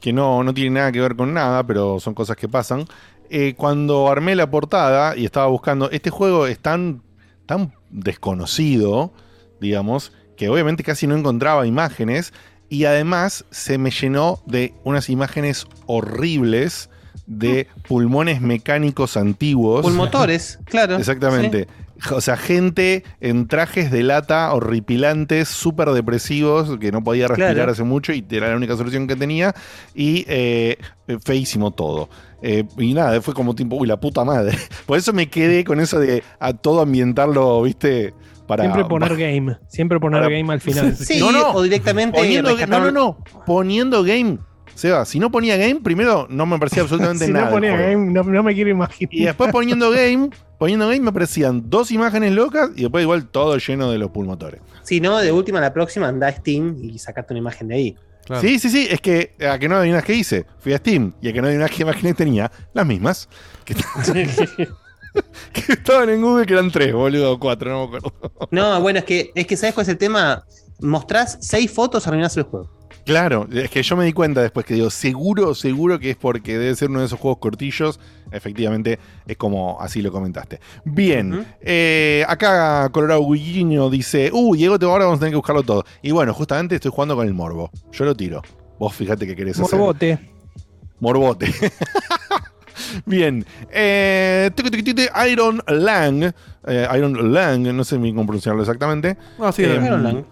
que 0.00 0.12
no, 0.12 0.42
no 0.42 0.52
tiene 0.52 0.70
nada 0.80 0.92
que 0.92 1.00
ver 1.00 1.14
con 1.16 1.32
nada, 1.32 1.64
pero 1.66 2.00
son 2.00 2.14
cosas 2.14 2.36
que 2.36 2.48
pasan. 2.48 2.84
Eh, 3.30 3.54
cuando 3.56 4.08
armé 4.10 4.34
la 4.34 4.50
portada 4.50 5.16
y 5.16 5.24
estaba 5.24 5.46
buscando, 5.46 5.90
este 5.90 6.10
juego 6.10 6.46
es 6.46 6.58
tan, 6.58 7.02
tan 7.46 7.72
desconocido, 7.90 9.12
digamos, 9.60 10.12
que 10.36 10.48
obviamente 10.48 10.82
casi 10.82 11.06
no 11.06 11.16
encontraba 11.16 11.66
imágenes 11.66 12.32
y 12.72 12.86
además 12.86 13.44
se 13.50 13.76
me 13.76 13.90
llenó 13.90 14.40
de 14.46 14.72
unas 14.82 15.10
imágenes 15.10 15.66
horribles 15.84 16.88
de 17.26 17.66
pulmones 17.86 18.40
mecánicos 18.40 19.18
antiguos. 19.18 19.82
Pulmotores, 19.82 20.58
claro. 20.64 20.96
Exactamente. 20.96 21.68
O 22.10 22.22
sea, 22.22 22.38
gente 22.38 23.04
en 23.20 23.46
trajes 23.46 23.90
de 23.90 24.02
lata 24.02 24.50
horripilantes, 24.54 25.48
súper 25.50 25.90
depresivos, 25.90 26.78
que 26.78 26.90
no 26.92 27.04
podía 27.04 27.28
respirar 27.28 27.54
Claro. 27.54 27.72
hace 27.72 27.82
mucho 27.84 28.14
y 28.14 28.24
era 28.30 28.48
la 28.48 28.56
única 28.56 28.74
solución 28.74 29.06
que 29.06 29.16
tenía. 29.16 29.54
Y 29.94 30.24
eh, 30.26 30.78
feísimo 31.26 31.72
todo. 31.72 32.08
Eh, 32.40 32.64
y 32.78 32.94
nada, 32.94 33.20
fue 33.20 33.34
como 33.34 33.54
tipo, 33.54 33.76
uy, 33.76 33.86
la 33.86 34.00
puta 34.00 34.24
madre. 34.24 34.56
Por 34.86 34.96
eso 34.96 35.12
me 35.12 35.28
quedé 35.28 35.62
con 35.62 35.78
eso 35.78 36.00
de 36.00 36.24
a 36.40 36.54
todo 36.54 36.80
ambientarlo, 36.80 37.60
viste, 37.60 38.14
para. 38.56 38.64
Siempre 38.64 38.84
poner 38.84 39.16
game. 39.16 39.56
Siempre 39.68 40.00
poner 40.00 40.22
para- 40.22 40.34
game 40.36 40.52
al 40.52 40.60
final. 40.62 40.96
Sí, 40.96 41.18
No, 41.20 41.32
no. 41.32 41.50
o 41.52 41.62
directamente 41.62 42.18
Poniendo, 42.18 42.56
no, 42.66 42.80
no, 42.80 42.90
no. 42.90 43.18
Poniendo 43.46 44.02
game. 44.02 44.38
Seba, 44.74 45.04
si 45.04 45.18
no 45.18 45.30
ponía 45.30 45.58
game, 45.58 45.80
primero 45.80 46.26
no 46.30 46.46
me 46.46 46.58
parecía 46.58 46.82
absolutamente 46.82 47.26
si 47.26 47.32
nada. 47.32 47.46
no 47.46 47.50
ponía 47.52 47.76
game, 47.76 48.10
no, 48.10 48.22
no 48.22 48.42
me 48.42 48.54
quiero 48.54 48.70
imaginar. 48.70 49.12
Y 49.14 49.24
después 49.26 49.52
poniendo 49.52 49.90
game, 49.90 50.30
poniendo 50.58 50.86
game 50.86 51.00
me 51.00 51.10
aparecían 51.10 51.68
dos 51.68 51.90
imágenes 51.90 52.32
locas 52.32 52.70
y 52.74 52.82
después 52.82 53.02
igual 53.02 53.26
todo 53.28 53.56
lleno 53.58 53.90
de 53.90 53.98
los 53.98 54.10
pulmotores. 54.10 54.60
Si 54.82 54.98
no, 55.00 55.18
de 55.18 55.30
última, 55.30 55.60
la 55.60 55.74
próxima 55.74 56.08
anda 56.08 56.28
a 56.28 56.32
Steam 56.32 56.76
y 56.82 56.98
sacate 56.98 57.34
una 57.34 57.40
imagen 57.40 57.68
de 57.68 57.74
ahí. 57.74 57.96
Sí, 58.40 58.58
sí, 58.58 58.70
sí, 58.70 58.86
es 58.90 59.00
que 59.00 59.34
a 59.46 59.58
que 59.58 59.68
no 59.68 59.76
adivinas 59.76 60.04
qué 60.04 60.14
hice, 60.14 60.46
fui 60.60 60.72
a 60.72 60.78
Steam 60.78 61.12
y 61.20 61.28
a 61.28 61.32
que 61.34 61.42
no 61.42 61.48
adivinas 61.48 61.70
qué 61.70 61.82
imágenes 61.82 62.16
tenía, 62.16 62.50
las 62.72 62.86
mismas. 62.86 63.28
Que, 63.64 63.74
que 65.52 65.72
estaban 65.72 66.08
en 66.10 66.22
Google 66.22 66.46
que 66.46 66.52
eran 66.54 66.70
tres, 66.70 66.92
boludo, 66.92 67.32
o 67.32 67.38
cuatro, 67.38 67.70
no 67.70 67.78
me 67.80 67.84
acuerdo. 67.96 68.12
No, 68.50 68.80
bueno, 68.80 68.98
es 69.00 69.04
que, 69.04 69.30
es 69.34 69.46
que 69.46 69.56
¿sabes 69.56 69.74
cuál 69.74 69.82
es 69.84 69.88
el 69.88 69.98
tema? 69.98 70.44
Mostrás 70.80 71.38
seis 71.40 71.70
fotos, 71.70 72.06
arruinás 72.06 72.36
el 72.36 72.44
juego. 72.44 72.70
Claro, 73.04 73.48
es 73.52 73.68
que 73.68 73.82
yo 73.82 73.96
me 73.96 74.04
di 74.04 74.12
cuenta 74.12 74.42
después 74.42 74.64
que 74.64 74.74
digo, 74.74 74.88
seguro, 74.88 75.56
seguro 75.56 75.98
que 75.98 76.10
es 76.10 76.16
porque 76.16 76.56
debe 76.56 76.74
ser 76.76 76.88
uno 76.88 77.00
de 77.00 77.06
esos 77.06 77.18
juegos 77.18 77.40
cortillos. 77.40 77.98
Efectivamente, 78.30 79.00
es 79.26 79.36
como 79.36 79.76
así 79.80 80.00
lo 80.02 80.12
comentaste. 80.12 80.60
Bien, 80.84 81.44
eh, 81.60 82.24
acá 82.28 82.88
Colorado 82.92 83.28
Guilliño 83.28 83.90
dice, 83.90 84.30
uh, 84.32 84.54
Diego, 84.54 84.78
te- 84.78 84.86
ahora 84.86 85.04
vamos 85.06 85.16
a 85.16 85.20
tener 85.20 85.32
que 85.32 85.36
buscarlo 85.36 85.64
todo. 85.64 85.84
Y 86.00 86.12
bueno, 86.12 86.32
justamente 86.32 86.76
estoy 86.76 86.92
jugando 86.92 87.16
con 87.16 87.26
el 87.26 87.34
morbo. 87.34 87.70
Yo 87.90 88.04
lo 88.04 88.14
tiro. 88.14 88.40
Vos 88.78 88.94
fíjate 88.94 89.26
que 89.26 89.34
querés 89.34 89.58
hacer. 89.58 89.76
Morbote. 89.78 90.18
Morbote. 91.00 91.52
Bien. 93.06 93.44
Eh, 93.70 94.50
Iron 95.30 95.62
Lang. 95.66 96.32
eh, 96.66 96.88
Iron 96.96 97.32
Lang, 97.32 97.62
no 97.74 97.84
sé 97.84 97.96
bien 97.98 98.14
cómo 98.14 98.26
pronunciarlo 98.26 98.62
exactamente. 98.62 99.16
Ah, 99.38 99.52
sí, 99.52 99.64
Eh, 99.64 99.80
Iron 99.84 100.02
Lang. 100.02 100.24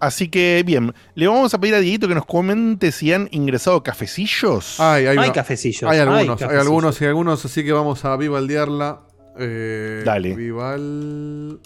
Así 0.00 0.28
que, 0.28 0.64
bien. 0.66 0.92
Le 1.14 1.28
vamos 1.28 1.54
a 1.54 1.60
pedir 1.60 1.76
a 1.76 1.78
Dieguito 1.78 2.08
que 2.08 2.14
nos 2.16 2.26
comente 2.26 2.90
si 2.90 3.12
han 3.12 3.28
ingresado 3.30 3.82
cafecillos. 3.84 4.80
Hay, 4.80 5.06
hay, 5.06 5.16
Hay 5.16 5.18
una- 5.18 5.32
cafecillos. 5.32 5.84
Hay 5.84 5.96
hay 5.96 6.00
algunos, 6.00 6.20
hay, 6.20 6.26
cafecillos. 6.26 6.60
algunos 6.66 7.00
y 7.00 7.04
algunos, 7.04 7.44
así 7.44 7.64
que 7.64 7.72
vamos 7.72 8.04
a 8.04 8.16
vivaldearla. 8.16 9.00
Eh, 9.38 10.02
Dale. 10.04 10.34
Vival. 10.34 11.60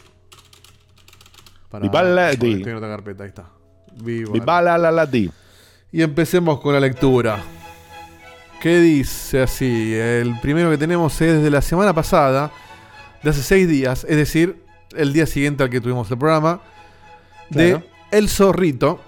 Joder, 1.70 2.30
estoy 2.32 2.62
en 2.72 2.76
otra 2.76 2.88
carpeta, 2.88 3.22
ahí 3.24 3.28
está. 3.28 3.44
Vival. 4.02 4.32
Vivala 4.32 4.78
la 4.78 4.90
la 4.92 5.06
di. 5.06 5.30
Y 5.92 6.02
empecemos 6.02 6.60
con 6.60 6.74
la 6.74 6.80
lectura. 6.80 7.42
¿Qué 8.60 8.80
dice 8.80 9.42
así? 9.42 9.94
El 9.94 10.38
primero 10.40 10.70
que 10.70 10.78
tenemos 10.78 11.20
es 11.20 11.42
de 11.42 11.50
la 11.50 11.60
semana 11.62 11.92
pasada, 11.94 12.50
de 13.22 13.30
hace 13.30 13.42
seis 13.42 13.68
días, 13.68 14.04
es 14.08 14.16
decir, 14.16 14.62
el 14.96 15.12
día 15.12 15.26
siguiente 15.26 15.62
al 15.62 15.70
que 15.70 15.80
tuvimos 15.80 16.10
el 16.10 16.18
programa, 16.18 16.60
de 17.50 17.70
Claro. 17.72 17.84
El 18.10 18.28
Zorrito. 18.28 19.00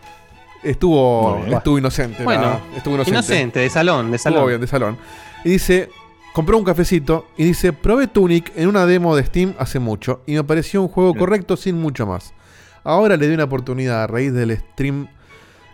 Estuvo, 0.62 1.44
estuvo 1.46 1.78
inocente. 1.78 2.24
Bueno, 2.24 2.42
la- 2.42 2.76
estuvo 2.76 2.94
inocente. 2.96 3.16
Inocente, 3.18 3.60
de 3.60 3.70
salón, 3.70 4.10
de 4.10 4.16
Estuvo 4.16 4.32
salón. 4.34 4.48
bien, 4.48 4.60
de 4.60 4.66
salón. 4.66 4.98
Y 5.44 5.50
dice, 5.50 5.88
compró 6.34 6.58
un 6.58 6.64
cafecito 6.64 7.28
y 7.36 7.44
dice, 7.44 7.72
probé 7.72 8.08
Tunic 8.08 8.52
en 8.56 8.68
una 8.68 8.84
demo 8.84 9.14
de 9.14 9.24
Steam 9.24 9.54
hace 9.60 9.78
mucho 9.78 10.22
y 10.26 10.34
me 10.34 10.42
pareció 10.42 10.82
un 10.82 10.88
juego 10.88 11.14
correcto 11.14 11.56
sin 11.56 11.80
mucho 11.80 12.06
más. 12.08 12.34
Ahora 12.82 13.16
le 13.16 13.28
di 13.28 13.34
una 13.34 13.44
oportunidad 13.44 14.02
a 14.02 14.06
raíz 14.08 14.32
del 14.32 14.56
stream 14.58 15.06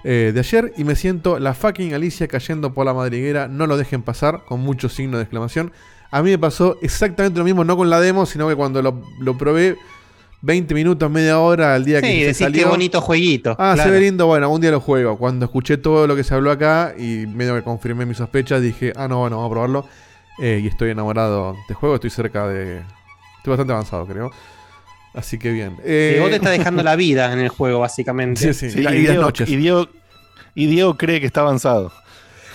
eh, 0.05 0.31
de 0.35 0.41
ayer 0.41 0.73
y 0.77 0.85
me 0.85 0.95
siento 0.97 1.39
la 1.39 1.55
fucking 1.55 1.95
Alicia 1.95 2.29
cayendo 2.29 2.73
por 2.75 2.87
la 2.87 2.95
madriguera. 2.95 3.49
No 3.49 3.67
lo 3.67 3.77
dejen 3.77 4.03
pasar, 4.03 4.45
con 4.45 4.61
muchos 4.61 4.93
signos 4.93 5.19
de 5.19 5.23
exclamación. 5.23 5.73
A 6.11 6.23
mí 6.23 6.31
me 6.31 6.39
pasó 6.39 6.77
exactamente 6.83 7.39
lo 7.39 7.45
mismo, 7.45 7.65
no 7.65 7.77
con 7.77 7.91
la 7.91 8.01
demo, 8.01 8.27
sino 8.27 8.47
que 8.49 8.55
cuando 8.55 8.81
lo, 8.83 9.03
lo 9.19 9.37
probé 9.37 9.77
20 10.43 10.75
minutos, 10.75 11.11
media 11.11 11.41
hora 11.41 11.75
al 11.75 11.85
día 11.85 12.01
Sí, 12.01 12.07
que 12.07 12.13
se 12.13 12.19
decís 12.27 12.37
salió. 12.39 12.63
qué 12.65 12.69
bonito 12.69 13.01
jueguito. 13.01 13.53
Ah, 13.59 13.73
claro. 13.75 13.83
se 13.83 13.91
ve 13.91 14.01
lindo, 14.01 14.27
bueno, 14.27 14.51
un 14.51 14.61
día 14.61 14.71
lo 14.71 14.81
juego. 14.81 15.17
Cuando 15.17 15.47
escuché 15.47 15.79
todo 15.79 16.07
lo 16.07 16.15
que 16.15 16.23
se 16.23 16.35
habló 16.35 16.51
acá 16.51 16.95
y 16.99 17.27
medio 17.27 17.55
que 17.55 17.63
confirmé 17.63 18.05
mis 18.07 18.19
sospechas, 18.19 18.61
dije, 18.61 18.93
ah, 18.95 19.09
no, 19.09 19.21
bueno, 19.21 19.37
vamos 19.37 19.51
a 19.51 19.53
probarlo. 19.53 19.89
Eh, 20.39 20.61
y 20.63 20.67
estoy 20.67 20.91
enamorado 20.91 21.57
de 21.69 21.75
juego, 21.75 21.95
estoy 21.95 22.11
cerca 22.11 22.47
de... 22.47 22.79
Estoy 23.39 23.51
bastante 23.51 23.73
avanzado, 23.73 24.07
creo. 24.07 24.31
Así 25.15 25.39
que 25.39 25.53
bien. 25.53 25.77
Eh, 25.85 26.19
vos 26.21 26.29
te 26.31 26.37
estás 26.37 26.51
dejando 26.59 26.83
la 26.83 26.97
vida 26.97 27.33
en 27.33 27.39
el 27.39 27.49
juego, 27.49 27.81
básicamente. 27.81 28.53
Sí, 28.53 28.71
sí. 28.71 28.71
Sí, 28.71 28.81
Y 28.87 28.97
Diego, 29.01 29.23
noches. 29.23 29.49
y 29.49 29.57
Diego- 29.57 29.89
y 30.55 30.67
Diego 30.67 30.97
cree 30.97 31.21
que 31.21 31.27
está 31.27 31.41
avanzado. 31.43 31.93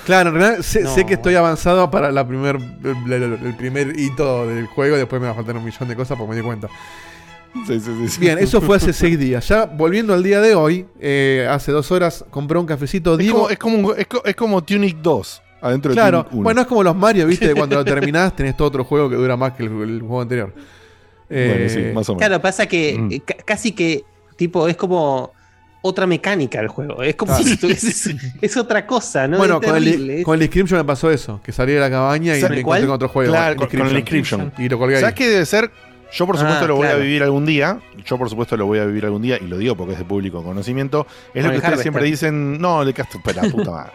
Claro, 0.06 0.30
en 0.32 0.36
realidad 0.38 0.62
sé, 0.64 0.82
No. 0.82 0.94
sé 0.94 1.06
que 1.06 1.14
estoy 1.14 1.36
avanzado 1.36 1.90
para 1.92 2.12
la 2.12 2.28
primer, 2.28 2.56
el, 2.58 3.56
primer 3.58 3.98
hito 4.00 4.48
del 4.48 4.66
juego. 4.68 4.98
Después 4.98 5.22
me 5.22 5.28
va 5.28 5.34
a 5.34 5.36
faltar 5.36 5.56
un 5.56 5.64
millón 5.64 5.88
de 5.88 5.96
cosas 5.96 6.18
porque 6.18 6.32
me 6.32 6.36
di 6.38 6.42
cuenta. 6.42 6.68
Sí, 7.68 7.80
sí, 7.80 7.92
sí, 8.00 8.08
sí. 8.10 8.20
Bien, 8.20 8.38
eso 8.40 8.62
fue 8.62 8.78
hace 8.78 8.94
seis 8.94 9.18
días. 9.20 9.48
Ya 9.48 9.66
volviendo 9.66 10.14
al 10.14 10.22
día 10.24 10.40
de 10.42 10.54
hoy, 10.56 10.86
eh, 11.00 11.48
hace 11.50 11.72
dos 11.72 11.92
horas 11.92 12.24
compré 12.30 12.58
un 12.60 12.66
cafecito. 12.66 13.14
Es 13.14 13.20
Diego, 13.20 13.38
como, 13.40 13.50
es, 13.50 13.58
como, 13.58 13.94
es, 13.94 14.08
co- 14.08 14.22
es 14.26 14.36
como 14.36 14.64
Tunic 14.64 14.98
2 15.02 15.42
adentro 15.62 15.90
de 15.90 15.96
Claro, 15.96 16.20
Tunic 16.24 16.34
1. 16.34 16.44
bueno, 16.44 16.62
es 16.62 16.68
como 16.68 16.84
los 16.84 16.96
Mario, 16.96 17.26
¿viste? 17.28 17.54
Cuando 17.56 17.76
lo 17.78 17.86
terminás 17.86 18.36
tenés 18.36 18.56
todo 18.56 18.68
otro 18.68 18.84
juego 18.84 19.10
que 19.10 19.16
dura 19.16 19.36
más 19.38 19.54
que 19.54 19.64
el, 19.64 19.70
el 19.82 20.00
juego 20.02 20.22
anterior. 20.22 20.54
Eh, 21.30 21.52
Bueno, 21.54 21.70
sí, 21.70 21.80
más 21.94 22.10
o 22.10 22.14
menos. 22.14 22.28
Claro, 22.28 22.42
pasa 22.42 22.66
que 22.68 22.98
Mm. 22.98 23.12
eh, 23.12 23.20
ca- 23.22 23.38
casi 23.46 23.72
que, 23.74 24.04
tipo, 24.36 24.68
es 24.68 24.76
como 24.76 25.32
otra 25.82 26.08
mecánica 26.08 26.60
el 26.60 26.68
juego. 26.68 27.04
Es 27.04 27.16
como 27.16 27.32
Claro. 27.34 27.44
si 27.46 27.54
estuviese- 27.54 28.16
es, 28.42 28.58
otra 28.58 28.86
cosa, 28.86 29.28
¿no? 29.28 29.38
Bueno, 29.38 29.60
Es 29.62 29.68
con 29.68 29.78
el, 29.78 30.10
es- 30.10 30.26
con 30.26 30.36
el 30.36 30.42
Inscription 30.44 30.80
me 30.80 30.86
pasó 30.86 31.12
eso, 31.12 31.40
que 31.44 31.52
salí 31.52 31.74
de 31.74 31.80
la 31.80 31.90
cabaña 31.90 32.36
y 32.36 32.42
¿Sabe 32.42 32.58
me 32.58 32.64
cuál? 32.64 32.80
encontré 32.84 32.88
con 32.88 32.96
otro 32.96 33.10
juego. 33.10 33.32
Claro, 33.32 33.56
con, 33.56 33.68
con 33.68 33.88
el 33.88 33.98
Inscription. 33.98 34.52
Y 34.58 34.68
lo 34.70 34.78
colgué 34.80 34.96
ahí. 34.96 35.02
¿Sabes 35.02 35.16
qué 35.16 35.28
debe 35.30 35.46
ser? 35.46 35.72
Yo, 36.12 36.26
por 36.26 36.38
supuesto, 36.40 36.66
Ah, 36.66 36.68
lo 36.68 36.76
voy 36.76 36.86
claro. 36.88 36.98
a 36.98 37.02
vivir 37.04 37.22
algún 37.22 37.46
día. 37.46 37.80
Yo, 38.04 38.18
por 38.18 38.28
supuesto, 38.32 38.58
lo 38.58 38.66
voy 38.66 38.80
a 38.80 38.86
vivir 38.86 39.06
algún 39.06 39.22
día. 39.22 39.38
Y 39.40 39.46
lo 39.46 39.60
digo 39.60 39.76
porque 39.78 39.94
es 39.94 40.00
de 40.00 40.06
público 40.06 40.44
conocimiento. 40.44 41.06
Es 41.34 41.34
Con 41.34 41.44
lo 41.44 41.52
que 41.52 41.58
ustedes 41.68 41.82
siempre 41.82 42.04
dicen. 42.04 42.60
No, 42.60 42.84
de 42.84 42.94
Cast... 42.96 43.14
Espera, 43.14 43.44
puta 43.44 43.70
madre. 43.70 43.92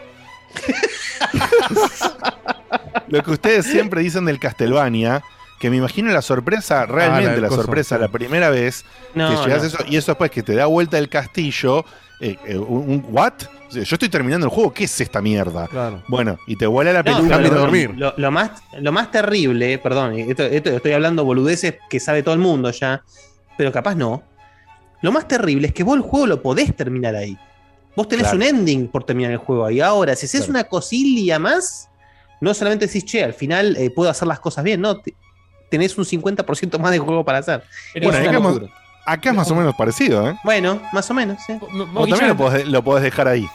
lo 3.09 3.23
que 3.23 3.31
ustedes 3.31 3.67
siempre 3.67 4.03
dicen 4.03 4.25
del 4.25 4.39
Castlevania. 4.39 5.23
Que 5.65 5.71
me 5.71 5.79
imagino 5.79 6.13
la 6.13 6.21
sorpresa, 6.21 6.85
realmente 6.85 7.31
Ah, 7.31 7.33
del 7.33 7.41
la 7.41 7.49
sorpresa, 7.49 7.95
sí. 7.97 8.01
la 8.03 8.09
primera 8.09 8.51
vez 8.51 8.85
No, 9.15 9.31
que 9.31 9.37
llegas 9.47 9.63
no. 9.63 9.65
a 9.65 9.67
eso. 9.69 9.79
Y 9.89 9.97
eso 9.97 10.13
después 10.13 10.31
que 10.31 10.43
te 10.43 10.55
da 10.55 10.67
vuelta 10.67 10.99
el 10.99 11.09
castillo. 11.09 11.87
eh, 12.21 12.37
eh, 12.47 12.59
un, 12.59 12.91
un- 12.91 13.07
¿What? 13.09 13.33
Yo 13.73 13.81
estoy 13.81 14.11
terminando 14.11 14.45
el 14.47 14.53
juego. 14.53 14.75
¿Qué 14.75 14.85
es 14.85 15.01
esta 15.01 15.23
mierda? 15.23 15.67
Claro. 15.69 16.03
Bueno, 16.07 16.37
y 16.47 16.57
te 16.57 16.67
vuela 16.67 16.93
la 16.93 17.03
No, 17.03 17.23
de 17.23 17.49
lo- 17.49 17.55
dormir. 17.55 17.95
Lo, 17.97 18.13
lo 18.19 18.31
más, 18.31 18.63
lo 18.79 18.93
más 18.93 19.11
terrible, 19.11 19.79
perdón, 19.79 20.19
esto, 20.19 20.43
esto 20.43 20.69
estoy 20.69 20.93
hablando 20.93 21.25
boludeces 21.25 21.77
que 21.89 21.99
sabe 21.99 22.23
todo 22.23 22.35
el 22.35 22.41
mundo 22.41 22.71
ya, 22.71 23.03
pero 23.57 23.73
capaz 23.73 23.95
no. 23.95 24.23
Lo 25.01 25.13
más 25.13 25.27
terrible 25.27 25.69
es 25.69 25.73
que 25.73 25.83
vos 25.83 25.97
el 25.97 26.03
juego 26.03 26.27
lo 26.27 26.43
podés 26.43 26.77
terminar 26.77 27.17
ahí. 27.17 27.39
Vos 27.97 28.07
tenés 28.07 28.25
Claro. 28.25 28.37
un 28.37 28.43
ending 28.43 28.89
por 28.89 29.05
terminar 29.05 29.33
el 29.33 29.39
juego 29.39 29.65
ahí. 29.65 29.81
Ahora, 29.81 30.15
si 30.15 30.27
haces 30.27 30.43
Claro. 30.43 30.51
una 30.51 30.65
cosilla 30.65 31.39
más, 31.39 31.89
no 32.43 32.53
solamente 32.53 32.87
decís, 32.87 33.07
che, 33.07 33.25
al 33.25 33.33
final 33.33 33.77
eh, 33.79 33.89
puedo 33.89 34.11
hacer 34.11 34.29
las 34.29 34.41
cosas 34.41 34.63
bien, 34.63 34.83
no. 34.83 34.99
te- 35.01 35.15
tenés 35.75 35.97
un 35.99 36.05
50% 36.05 36.79
más 36.79 36.91
de 36.93 36.99
juego 36.99 37.25
para 37.25 37.39
hacer. 37.39 37.63
Pero 37.93 38.07
Bueno, 38.09 38.21
Es 38.23 38.29
acá, 38.29 38.41
más- 38.41 38.59
acá 39.07 39.31
es 39.31 39.37
más 39.37 39.51
o 39.51 39.55
menos 39.57 39.75
parecido, 39.75 40.29
¿eh? 40.31 40.37
Bueno, 40.45 40.81
más 40.93 41.11
o 41.11 41.15
menos, 41.15 41.39
sí. 41.47 41.55
También 41.59 42.29
lo 42.29 42.37
podés, 42.37 42.67
lo 42.67 42.83
podés 42.85 43.03
dejar 43.05 43.29
ahí. 43.29 43.47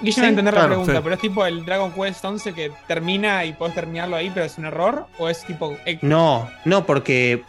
Guille 0.00 0.12
Sí, 0.20 0.24
entender 0.24 0.54
claro, 0.54 0.68
la 0.68 0.74
pregunta, 0.74 0.92
sí. 0.94 1.00
pero 1.02 1.14
es 1.16 1.20
tipo 1.20 1.44
el 1.46 1.64
Dragon 1.64 1.90
Quest 1.92 2.24
11 2.24 2.52
que 2.54 2.70
termina 2.86 3.44
y 3.44 3.52
podés 3.52 3.74
terminarlo 3.74 4.14
ahí, 4.16 4.30
pero 4.32 4.46
es 4.46 4.56
un 4.58 4.64
error, 4.66 5.06
o 5.18 5.28
es 5.28 5.44
tipo. 5.44 5.76
No, 6.02 6.48
no, 6.64 6.86
porque, 6.86 7.42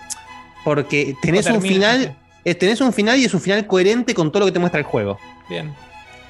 porque 0.63 1.15
tenés 1.21 1.45
un 1.47 1.61
final. 1.61 2.15
eh, 2.45 2.55
Tenés 2.55 2.81
un 2.81 2.91
final 2.93 3.19
y 3.19 3.25
es 3.25 3.33
un 3.33 3.41
final 3.41 3.67
coherente 3.67 4.13
con 4.15 4.31
todo 4.31 4.41
lo 4.41 4.45
que 4.47 4.51
te 4.53 4.59
muestra 4.59 4.79
el 4.79 4.85
juego. 4.85 5.19
Bien. 5.49 5.73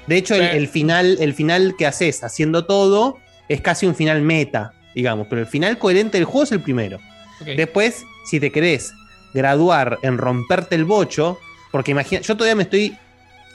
De 0.06 0.16
hecho, 0.16 0.34
el 0.34 0.68
final, 0.68 1.16
el 1.20 1.34
final 1.34 1.74
que 1.78 1.86
haces 1.86 2.22
haciendo 2.24 2.66
todo 2.66 3.18
es 3.48 3.60
casi 3.60 3.86
un 3.86 3.94
final 3.94 4.20
meta, 4.20 4.72
digamos. 4.94 5.26
Pero 5.28 5.40
el 5.42 5.46
final 5.46 5.78
coherente 5.78 6.18
del 6.18 6.24
juego 6.24 6.42
es 6.44 6.52
el 6.52 6.60
primero. 6.60 6.98
Después, 7.44 8.04
si 8.26 8.40
te 8.40 8.50
querés 8.52 8.92
graduar 9.34 9.98
en 10.02 10.18
romperte 10.18 10.74
el 10.74 10.84
bocho, 10.84 11.38
porque 11.70 11.90
imagina, 11.92 12.20
yo 12.22 12.36
todavía 12.36 12.56
me 12.56 12.64
estoy 12.64 12.96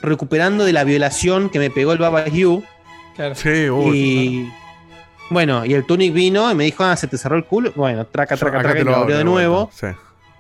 recuperando 0.02 0.66
de 0.66 0.74
la 0.74 0.84
violación 0.84 1.50
que 1.50 1.60
me 1.60 1.70
pegó 1.70 1.92
el 1.94 1.98
Baba 2.00 2.24
Hugh. 2.32 2.64
Claro. 3.16 3.36
Sí, 3.36 3.70
uy, 3.70 3.98
y 3.98 4.50
bueno, 5.30 5.66
y 5.66 5.74
el 5.74 5.86
Tunic 5.86 6.14
vino 6.14 6.52
y 6.52 6.56
me 6.56 6.66
dijo, 6.66 6.84
ah, 6.84 6.96
se 6.96 7.08
te 7.08 7.18
cerró 7.18 7.36
el 7.38 7.46
culo. 7.46 7.72
Bueno, 7.76 8.06
traca, 8.06 8.36
traca, 8.38 8.60
traca, 8.60 8.74
te 8.76 8.82
y 8.82 8.84
lo 8.84 8.96
abrió 8.96 9.18
de 9.18 9.24
nuevo. 9.24 9.70
Sí. 9.74 9.88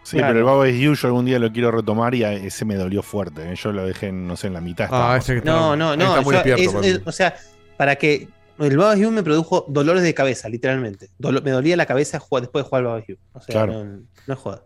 Sí, 0.03 0.17
Claro. 0.17 0.33
pero 0.33 0.39
el 0.39 0.45
Baba 0.45 0.69
is 0.69 0.79
You 0.79 0.93
yo 0.93 1.07
algún 1.07 1.25
día 1.25 1.39
lo 1.39 1.51
quiero 1.51 1.71
retomar 1.71 2.13
y 2.13 2.23
a 2.23 2.31
ese 2.33 2.63
me 2.63 2.75
dolió 2.75 3.01
fuerte. 3.01 3.51
¿eh? 3.51 3.55
Yo 3.55 3.71
lo 3.71 3.87
dejé, 3.87 4.11
no 4.11 4.35
sé, 4.35 4.47
en 4.47 4.53
la 4.53 4.61
mitad. 4.61 4.87
Ah, 4.91 5.15
ese 5.17 5.33
que 5.33 5.37
está, 5.39 5.49
No, 5.51 5.75
no, 5.75 5.95
no. 5.97 6.03
está 6.09 6.21
muy 6.21 6.35
yo- 6.35 6.43
despierto. 6.43 6.81
es- 6.83 7.01
o 7.05 7.11
sea, 7.11 7.35
para 7.75 7.95
que. 7.95 8.27
El 8.59 8.77
Baba 8.77 8.93
Hugh 8.95 9.11
me 9.11 9.21
produjo 9.23 9.65
dolores 9.67 10.03
de 10.03 10.13
cabeza, 10.13 10.47
literalmente. 10.49 11.09
Dolo- 11.19 11.41
me 11.41 11.51
dolía 11.51 11.75
la 11.75 11.85
cabeza 11.85 12.19
después 12.19 12.63
de 12.63 12.69
jugar 12.69 12.79
al 12.81 12.85
Baba 12.85 12.99
Hugh. 13.07 13.17
O 13.33 13.39
sea, 13.41 13.53
Claro. 13.53 13.73
no, 13.83 14.01
no 14.27 14.33
es 14.33 14.39
joda. 14.39 14.63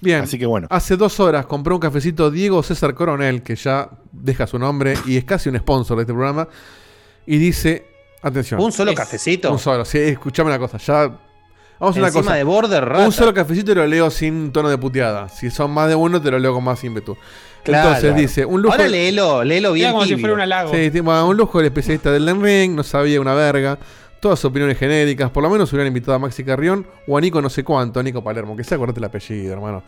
Bien, 0.00 0.22
Así 0.22 0.38
que 0.38 0.46
bueno. 0.46 0.68
hace 0.70 0.96
dos 0.96 1.18
horas 1.18 1.46
compré 1.46 1.74
un 1.74 1.80
cafecito 1.80 2.30
Diego 2.30 2.62
César 2.62 2.94
Coronel, 2.94 3.42
que 3.42 3.56
ya 3.56 3.90
deja 4.12 4.46
su 4.46 4.58
nombre 4.58 4.94
y 5.06 5.16
es 5.16 5.24
casi 5.24 5.48
un 5.48 5.58
sponsor 5.58 5.96
de 5.96 6.02
este 6.04 6.12
programa. 6.12 6.48
Y 7.26 7.38
dice: 7.38 7.86
Atención, 8.22 8.60
Un 8.60 8.72
solo 8.72 8.92
Es- 8.92 8.96
cafecito. 8.96 9.50
un 9.52 9.58
solo. 9.58 9.84
Sí, 9.84 9.98
escuchame 9.98 10.50
una 10.50 10.58
cosa. 10.58 10.78
Ya. 10.78 11.18
Vamos 11.80 11.96
a 11.96 11.98
una 12.00 12.08
Encima 12.08 12.24
cosa. 12.24 12.34
de 12.34 12.42
border, 12.44 12.84
rata. 12.84 13.04
Un 13.06 13.12
solo 13.12 13.32
cafecito 13.32 13.70
y 13.70 13.74
lo 13.76 13.86
leo 13.86 14.10
sin 14.10 14.50
tono 14.52 14.68
de 14.68 14.76
puteada. 14.78 15.28
Si 15.28 15.48
son 15.50 15.70
más 15.70 15.88
de 15.88 15.94
uno, 15.94 16.20
te 16.20 16.30
lo 16.30 16.38
leo 16.38 16.52
con 16.52 16.64
más 16.64 16.82
ímpetu. 16.82 17.16
Claro. 17.64 17.88
Entonces 17.88 18.16
dice: 18.16 18.44
Un 18.46 18.62
lujo. 18.62 18.72
Ahora 18.72 18.88
léelo, 18.88 19.44
léelo 19.44 19.72
bien. 19.72 19.86
Era 19.86 19.92
como 19.92 20.04
si 20.06 20.16
fuera 20.16 20.34
un 20.34 20.40
halago. 20.40 20.72
Sí, 20.74 20.90
tipo, 20.90 21.24
un 21.24 21.36
lujo 21.36 21.58
del 21.58 21.66
especialista 21.66 22.10
del 22.12 22.24
Den 22.26 22.42
Ring, 22.42 22.74
no 22.74 22.82
sabía 22.82 23.20
una 23.20 23.34
verga. 23.34 23.78
Todas 24.20 24.44
opiniones 24.44 24.76
genéricas, 24.78 25.30
por 25.30 25.42
lo 25.44 25.50
menos 25.50 25.72
hubieran 25.72 25.86
invitado 25.88 26.14
a 26.14 26.18
Maxi 26.18 26.42
Carrión 26.42 26.84
o 27.06 27.16
a 27.16 27.20
Nico 27.20 27.40
no 27.40 27.48
sé 27.48 27.62
cuánto, 27.62 28.00
a 28.00 28.02
Nico 28.02 28.22
Palermo, 28.24 28.56
que 28.56 28.64
se 28.64 28.74
acordate 28.74 28.98
el 28.98 29.04
apellido, 29.04 29.52
hermano. 29.52 29.82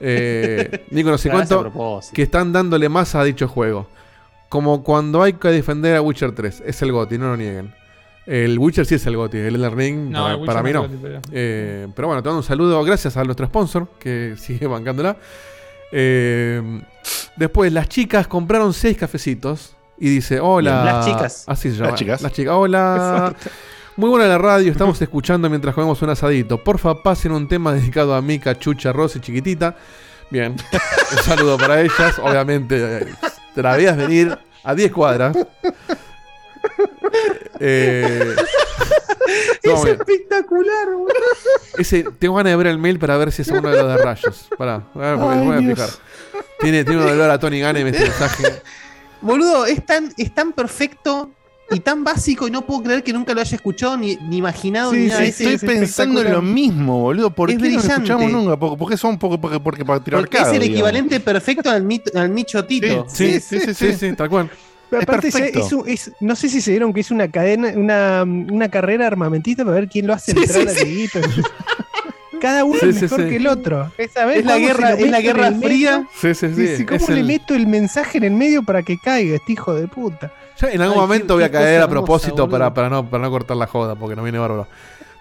Eh, 0.00 0.84
Nico 0.90 1.10
no 1.10 1.18
sé 1.18 1.28
cuánto, 1.30 1.72
que 2.12 2.22
están 2.22 2.52
dándole 2.52 2.88
más 2.88 3.14
a 3.14 3.24
dicho 3.24 3.48
juego. 3.48 3.88
Como 4.48 4.82
cuando 4.82 5.22
hay 5.22 5.34
que 5.34 5.48
defender 5.48 5.96
a 5.96 6.00
Witcher 6.02 6.32
3, 6.32 6.62
es 6.66 6.82
el 6.82 6.92
GOTI, 6.92 7.18
no 7.18 7.26
lo 7.30 7.36
nieguen. 7.36 7.74
El 8.26 8.58
Witcher 8.58 8.86
sí 8.86 8.94
es 8.94 9.06
el 9.06 9.16
GOTI, 9.16 9.38
el 9.38 9.54
Elden 9.56 9.76
Ring 9.76 10.10
No, 10.10 10.44
para, 10.44 10.60
el 10.60 10.64
mí 10.64 10.72
no 10.72 10.84
el 10.84 10.90
pero- 11.02 11.20
Eh, 11.32 11.88
pero 11.96 12.08
bueno, 12.08 12.22
te 12.22 12.28
mando 12.28 12.38
un 12.40 12.44
saludo, 12.44 12.82
gracias 12.84 13.16
a 13.16 13.24
nuestro 13.24 13.46
sponsor 13.46 13.88
que 13.98 14.34
sigue 14.38 14.66
bancándola. 14.66 15.16
Eh, 15.92 16.82
después, 17.36 17.72
las 17.72 17.88
chicas 17.88 18.26
compraron 18.26 18.72
seis 18.72 18.96
cafecitos 18.96 19.76
y 19.98 20.08
dice: 20.08 20.40
Hola. 20.40 20.84
Las 20.84 21.06
chicas. 21.06 21.44
Así 21.46 21.70
se 21.70 21.76
llama. 21.76 21.90
Las 21.90 21.98
chicas. 21.98 22.22
Las 22.22 22.32
chicas. 22.32 22.54
Hola. 22.56 23.34
Muy 23.98 24.10
buena 24.10 24.28
la 24.28 24.38
radio, 24.38 24.70
estamos 24.70 25.02
escuchando 25.02 25.50
mientras 25.50 25.74
comemos 25.74 26.00
un 26.02 26.10
asadito. 26.10 26.62
Porfa, 26.62 27.02
pasen 27.02 27.32
un 27.32 27.48
tema 27.48 27.72
dedicado 27.72 28.14
a 28.14 28.22
Mica, 28.22 28.56
Chucha, 28.56 28.92
Rosy, 28.92 29.18
Chiquitita. 29.18 29.74
Bien, 30.30 30.54
un 31.12 31.18
saludo 31.24 31.58
para 31.58 31.80
ellas. 31.80 32.16
Obviamente, 32.22 32.98
eh, 32.98 33.06
te 33.56 33.60
la 33.60 33.76
veías 33.76 33.96
venir 33.96 34.38
a 34.62 34.74
10 34.76 34.92
cuadras. 34.92 35.36
Eh, 37.60 38.34
Es 39.62 39.82
bien. 39.84 39.96
espectacular, 40.00 40.86
boludo. 40.86 41.12
Ese, 41.76 42.04
tengo 42.18 42.36
ganas 42.36 42.52
de 42.52 42.56
ver 42.56 42.66
el 42.68 42.78
mail 42.78 42.98
para 42.98 43.16
ver 43.18 43.30
si 43.30 43.42
es 43.42 43.48
uno 43.48 43.68
de 43.70 43.76
los 43.82 43.88
de 43.88 43.96
rayos. 44.02 44.48
Pará, 44.56 44.86
a 44.94 44.98
ver, 44.98 45.16
porque 45.18 45.34
Ay, 45.38 45.46
voy 45.46 45.56
a 45.56 45.58
Dios. 45.58 45.78
explicar. 45.78 46.50
Tiene, 46.60 46.84
tiene 46.84 47.02
un 47.02 47.08
olor 47.10 47.30
a 47.30 47.38
Tony 47.38 47.60
Ganem 47.60 47.86
este 47.88 48.04
mensaje. 48.04 48.44
Boludo, 49.20 49.66
es 49.66 49.84
tan, 49.84 50.12
es 50.16 50.32
tan 50.34 50.52
perfecto 50.52 51.30
y 51.70 51.80
tan 51.80 52.04
básico 52.04 52.48
y 52.48 52.50
no 52.50 52.64
puedo 52.64 52.82
creer 52.84 53.02
que 53.02 53.12
nunca 53.12 53.34
lo 53.34 53.42
haya 53.42 53.54
escuchado 53.56 53.96
ni, 53.98 54.16
ni 54.16 54.38
imaginado 54.38 54.92
ni 54.92 55.02
Sí, 55.02 55.06
nada. 55.08 55.20
sí, 55.20 55.28
Es- 55.28 55.40
estoy 55.40 55.54
es 55.54 55.60
pensando 55.64 56.22
en 56.22 56.32
lo 56.32 56.40
mismo, 56.40 57.00
boludo. 57.00 57.28
¿Por 57.30 57.50
Es 57.50 57.58
qué 57.58 57.68
no 57.68 57.74
lo 57.74 57.80
escuchamos 57.86 58.30
nunca? 58.32 58.56
Porque, 58.56 58.78
porque 58.78 58.96
son 58.96 59.18
porque, 59.18 59.36
porque, 59.38 59.60
porque 59.60 59.84
Porque 59.84 60.36
es 60.38 60.44
el 60.46 60.52
digamos. 60.52 60.68
equivalente 60.68 61.20
perfecto 61.20 61.68
al, 61.70 61.84
mit- 61.84 62.14
al 62.16 62.30
Micho 62.30 62.64
Tito. 62.64 63.04
Sí, 63.08 63.40
sí, 63.40 63.60
sí, 63.60 63.74
sí, 63.74 63.92
sí, 63.92 64.12
tal 64.14 64.30
cual. 64.30 64.50
Pero 64.90 65.02
aparte, 65.02 65.28
es 65.28 65.72
un- 65.72 65.88
es- 65.88 66.12
no 66.20 66.34
sé 66.36 66.48
si 66.48 66.60
se 66.60 66.70
dieron 66.70 66.92
que 66.92 67.00
es 67.00 67.10
una 67.10 67.28
cadena, 67.30 67.72
una, 67.76 68.22
una 68.24 68.68
carrera 68.70 69.06
armamentista 69.06 69.64
para 69.64 69.76
ver 69.76 69.88
quién 69.88 70.06
lo 70.06 70.14
hace 70.14 70.32
Sí, 70.32 70.38
entrar 70.38 70.68
sí, 70.68 71.08
a 71.18 71.22
sí. 71.22 71.42
Cada 72.40 72.64
uno 72.64 72.78
es 72.80 73.02
mejor 73.02 73.28
que 73.28 73.36
el 73.36 73.46
otro. 73.48 73.90
Esa 73.98 74.24
vez 74.24 74.38
Es 74.38 74.44
la 74.44 74.58
guerra, 74.58 74.92
es 74.92 75.10
la 75.10 75.18
en 75.18 75.22
guerra 75.24 75.52
fría. 75.52 76.06
Sí, 76.14 76.34
sí, 76.34 76.48
sí. 76.54 76.60
Dice, 76.62 76.86
¿Cómo 76.86 77.08
le 77.08 77.20
el- 77.20 77.26
meto 77.26 77.54
el 77.54 77.66
mensaje 77.66 78.18
en 78.18 78.24
el 78.24 78.30
medio 78.32 78.62
para 78.62 78.82
que 78.84 78.96
caiga 78.98 79.34
este 79.36 79.52
hijo 79.54 79.74
de 79.74 79.88
puta? 79.88 80.30
En 80.60 80.80
algún 80.80 80.96
Ay, 80.98 81.00
momento 81.00 81.34
voy 81.34 81.42
a 81.44 81.50
caer 81.50 81.82
a 81.82 81.88
propósito 81.88 82.48
para, 82.48 82.72
para, 82.74 82.88
no, 82.88 83.08
para 83.08 83.24
no 83.24 83.30
cortar 83.30 83.56
la 83.56 83.66
joda, 83.66 83.94
porque 83.96 84.14
no 84.16 84.22
viene 84.22 84.38
bárbaro. 84.38 84.68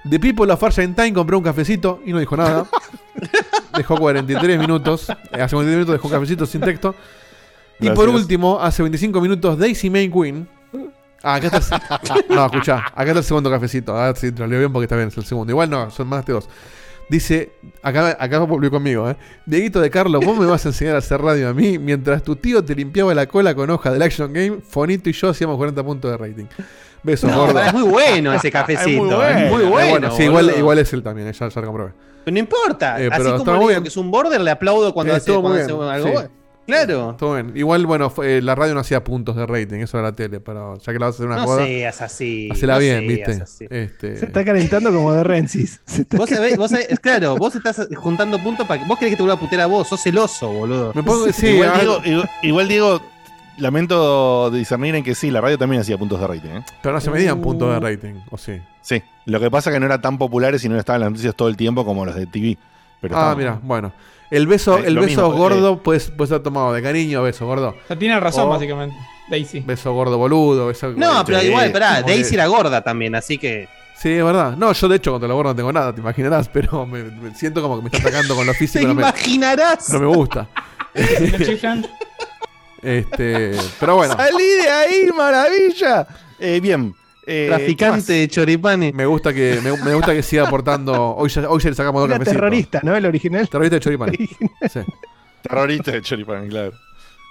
De 0.04 0.20
People 0.20 0.52
of 0.54 0.60
Far 0.60 0.74
Time 0.74 1.12
compré 1.14 1.36
un 1.36 1.44
cafecito 1.44 2.02
y 2.06 2.12
no 2.14 2.20
dijo 2.20 2.38
nada. 2.38 2.66
dejó 3.76 3.98
43 3.98 4.60
minutos. 4.60 5.10
eh, 5.10 5.14
Hace 5.42 5.56
43 5.56 5.66
minutos 5.66 5.94
dejó 5.94 6.08
un 6.08 6.14
cafecito 6.14 6.46
sin 6.46 6.62
texto. 6.62 6.96
Y 7.80 7.90
por 7.92 8.10
último, 8.10 8.60
hace 8.60 8.82
25 8.84 9.22
minutos, 9.22 9.58
Daisy 9.58 9.90
May 9.90 10.10
Queen. 10.10 10.48
Ah, 11.24 11.36
acá 11.36 11.48
está. 11.58 11.82
el- 12.30 12.36
no, 12.36 12.46
escuchá, 12.46 12.78
acá 12.94 13.04
está 13.06 13.20
el 13.20 13.24
segundo 13.24 13.50
cafecito. 13.50 13.96
A 13.96 14.08
ver 14.08 14.18
si 14.18 14.32
te 14.32 14.40
lo 14.42 14.48
leo 14.48 14.60
bien 14.60 14.72
porque 14.72 14.86
está 14.86 14.96
bien, 14.96 15.08
es 15.10 15.18
el 15.18 15.26
segundo. 15.26 15.52
Igual 15.52 15.70
no, 15.70 15.90
son 15.92 16.08
más 16.08 16.26
de 16.26 16.34
dos. 16.34 16.50
Dice, 17.10 17.54
acá, 17.82 18.18
acá 18.20 18.40
volvió 18.40 18.70
conmigo, 18.70 19.10
¿eh? 19.10 19.16
Dieguito 19.46 19.80
de 19.80 19.90
Carlos, 19.90 20.24
vos 20.26 20.38
me 20.38 20.46
vas 20.46 20.66
a 20.66 20.70
enseñar 20.70 20.96
a 20.96 20.98
hacer 20.98 21.22
radio 21.22 21.48
a 21.50 21.54
mí 21.54 21.80
mientras 21.80 22.22
tu 22.22 22.36
tío 22.36 22.64
te 22.66 22.76
limpiaba 22.76 23.14
la 23.16 23.26
cola 23.28 23.56
con 23.56 23.70
hoja 23.70 23.92
del 23.92 24.02
Action 24.02 24.34
Game, 24.34 24.58
Fonito 24.62 25.10
y 25.10 25.14
yo 25.14 25.30
hacíamos 25.30 25.56
40 25.56 25.84
puntos 25.84 26.12
de 26.12 26.18
rating. 26.18 26.46
Besos, 27.04 27.32
No, 27.32 27.46
gordo. 27.46 27.62
es 27.62 27.74
muy 27.74 27.84
bueno 27.84 28.34
ese 28.34 28.52
cafecito. 28.52 29.24
Es 29.24 29.36
muy 29.36 29.46
es 29.46 29.52
muy 29.52 29.64
bueno. 29.72 29.90
bueno. 29.92 30.12
sí, 30.12 30.24
igual, 30.24 30.80
es 30.80 30.92
él 30.92 31.02
también, 31.02 31.32
ya, 31.32 31.48
ya 31.48 31.62
lo 31.62 31.68
comprobé. 31.68 31.94
Pero 32.26 32.34
no 32.34 32.40
importa. 32.40 33.02
Eh, 33.02 33.10
Así 33.10 33.24
como 33.24 33.54
digo 33.54 33.68
bien. 33.68 33.84
que 33.84 33.88
es 33.88 33.96
un 33.98 34.12
border, 34.12 34.42
le 34.42 34.52
aplaudo 34.52 34.94
cuando 34.94 35.14
Eh, 35.14 35.18
hace, 35.18 35.32
cuando 35.34 35.90
algo 35.90 36.08
sí. 36.08 36.14
bueno. 36.14 36.30
Claro. 36.68 37.16
Todo 37.18 37.34
bien. 37.36 37.54
Igual, 37.56 37.86
bueno, 37.88 38.10
fue- 38.12 38.38
eh, 38.38 38.42
la 38.42 38.54
radio 38.54 38.74
no 38.76 38.82
hacía 38.82 39.04
puntos 39.04 39.36
de 39.36 39.46
rating, 39.48 39.80
eso 39.80 39.98
era 39.98 40.10
la 40.10 40.16
tele, 40.16 40.40
pero 40.42 40.78
ya 40.78 40.94
que 40.94 41.00
la 41.00 41.06
vas 41.08 41.16
a 41.16 41.18
hacer 41.18 41.26
una 41.26 41.38
No 41.38 41.46
joda. 41.46 41.66
seas 41.66 42.02
así. 42.02 42.50
Hacela 42.52 42.74
no 42.74 42.80
bien, 42.80 43.08
¿viste? 43.08 43.32
así. 43.42 43.66
Este, 43.70 44.18
Se 44.18 44.26
está 44.26 44.44
calentando 44.46 44.92
como 44.92 45.14
de 45.14 45.24
Rensis. 45.24 45.82
Vos 46.12 46.30
sabés, 46.30 46.58
vos 46.58 46.72
sabés- 46.72 47.00
claro, 47.00 47.38
vos 47.38 47.56
estás 47.56 47.88
juntando 47.96 48.38
puntos 48.44 48.68
para 48.68 48.82
que. 48.82 48.88
Vos 48.88 49.00
querés 49.00 49.14
que 49.14 49.18
te 49.18 49.24
vuelva 49.24 49.36
a 49.38 49.40
putear 49.40 49.62
a 49.62 49.66
vos, 49.66 49.88
sos 49.88 50.02
celoso, 50.02 50.50
boludo. 50.52 50.92
Me 50.94 51.02
pongo- 51.04 51.32
sí, 51.32 51.48
igual, 51.48 51.72
ah, 51.74 51.78
Diego, 51.80 52.02
igual- 52.06 52.30
igual, 52.44 52.68
Diego, 52.68 53.02
lamento 53.58 54.50
discernir 54.52 54.96
en 54.96 55.04
que 55.04 55.16
sí, 55.16 55.32
la 55.32 55.42
radio 55.42 55.58
también 55.58 55.82
hacía 55.82 55.98
puntos 55.98 56.20
de 56.20 56.28
rating. 56.28 56.50
¿eh? 56.50 56.64
Pero 56.82 56.96
no 56.96 57.02
se 57.02 57.10
medían 57.12 57.42
puntos 57.42 57.74
de 57.74 57.80
rating, 57.80 58.16
¿o 58.30 58.38
sí? 58.38 58.62
Sí, 58.82 59.02
lo 59.26 59.40
que 59.40 59.50
pasa 59.52 59.70
es 59.70 59.74
que 59.76 59.80
no 59.80 59.86
eran 59.86 60.02
tan 60.02 60.18
populares 60.18 60.64
y 60.64 60.70
no 60.70 60.78
estaban 60.78 61.02
en 61.02 61.06
las 61.06 61.12
noticias 61.12 61.36
todo 61.36 61.48
el 61.48 61.58
tiempo 61.58 61.86
como 61.86 62.06
los 62.06 62.16
de 62.16 62.26
TV. 62.28 62.58
Pero 63.02 63.16
ah, 63.16 63.20
estaban- 63.20 63.38
mira, 63.38 63.60
bueno. 63.62 63.92
El 64.30 64.46
beso, 64.48 64.78
Eh, 64.78 64.84
el 64.88 64.96
beso 64.96 65.08
mismo, 65.08 65.32
gordo 65.32 65.82
puede, 65.82 66.00
puede 66.02 66.30
ser 66.30 66.44
tomado 66.44 66.74
de 66.74 66.82
cariño, 66.82 67.24
beso 67.24 67.46
gordo. 67.46 67.70
O 67.70 67.88
sea, 67.88 67.98
tiene 67.98 68.20
razón, 68.20 68.46
O 68.48 68.50
básicamente. 68.50 68.96
Daisy. 69.30 69.60
Beso 69.62 69.94
gordo 69.94 70.18
boludo, 70.18 70.68
beso 70.68 70.92
No, 70.96 71.24
pero 71.26 71.40
Sí, 71.40 71.48
igual, 71.48 71.72
pará, 71.72 72.02
Daisy 72.02 72.36
era 72.36 72.48
gorda 72.48 72.82
también, 72.82 73.16
así 73.16 73.38
que. 73.38 73.68
Sí, 73.98 74.12
es 74.12 74.24
verdad. 74.24 74.56
No, 74.56 74.72
yo 74.74 74.88
de 74.88 74.98
hecho 74.98 75.12
contra 75.12 75.28
la 75.28 75.34
gorda 75.34 75.52
no 75.52 75.56
tengo 75.56 75.74
nada, 75.74 75.94
te 75.94 76.02
imaginarás, 76.02 76.48
pero 76.54 76.86
me, 76.86 77.04
me 77.04 77.34
siento 77.36 77.62
como 77.62 77.78
que 77.78 77.84
me 77.84 77.90
está 77.90 78.08
atacando 78.10 78.36
con 78.36 78.46
lo 78.46 78.52
Te 78.54 78.58
físico. 78.60 78.88
no, 78.88 78.94
me, 78.94 79.02
imaginarás. 79.02 79.90
no 79.94 80.00
me 80.00 80.06
gusta. 80.08 80.48
Este, 82.82 83.52
pero 83.80 83.96
bueno. 83.96 84.16
¡Salí 84.16 84.44
de 84.64 84.70
ahí, 84.70 85.08
maravilla! 85.16 86.08
Eh, 86.40 86.60
bien. 86.62 86.94
Eh, 87.28 87.48
Traficante 87.50 88.14
de 88.14 88.28
choripanes. 88.28 88.94
Me 88.94 89.06
gusta 89.06 89.34
que 89.34 89.60
me, 89.64 89.72
me 89.84 89.94
gusta 89.94 90.14
que 90.14 90.24
siga 90.24 90.48
aportando. 90.48 91.16
Hoy 91.16 91.30
ya, 91.30 91.50
hoy 91.50 91.60
ya 91.62 91.70
le 91.70 91.76
sacamos 91.76 92.02
dos 92.02 92.10
Era 92.10 92.18
cafecitos. 92.20 92.42
terrorista, 92.42 92.80
¿no? 92.84 92.96
El 92.96 93.06
original. 93.06 93.48
Terrorista 93.50 93.76
de 93.76 93.80
choripán. 93.82 94.12
Sí. 94.72 94.80
Terrorista 95.42 95.92
de 95.92 96.02
Choripán, 96.02 96.48
claro. 96.50 96.72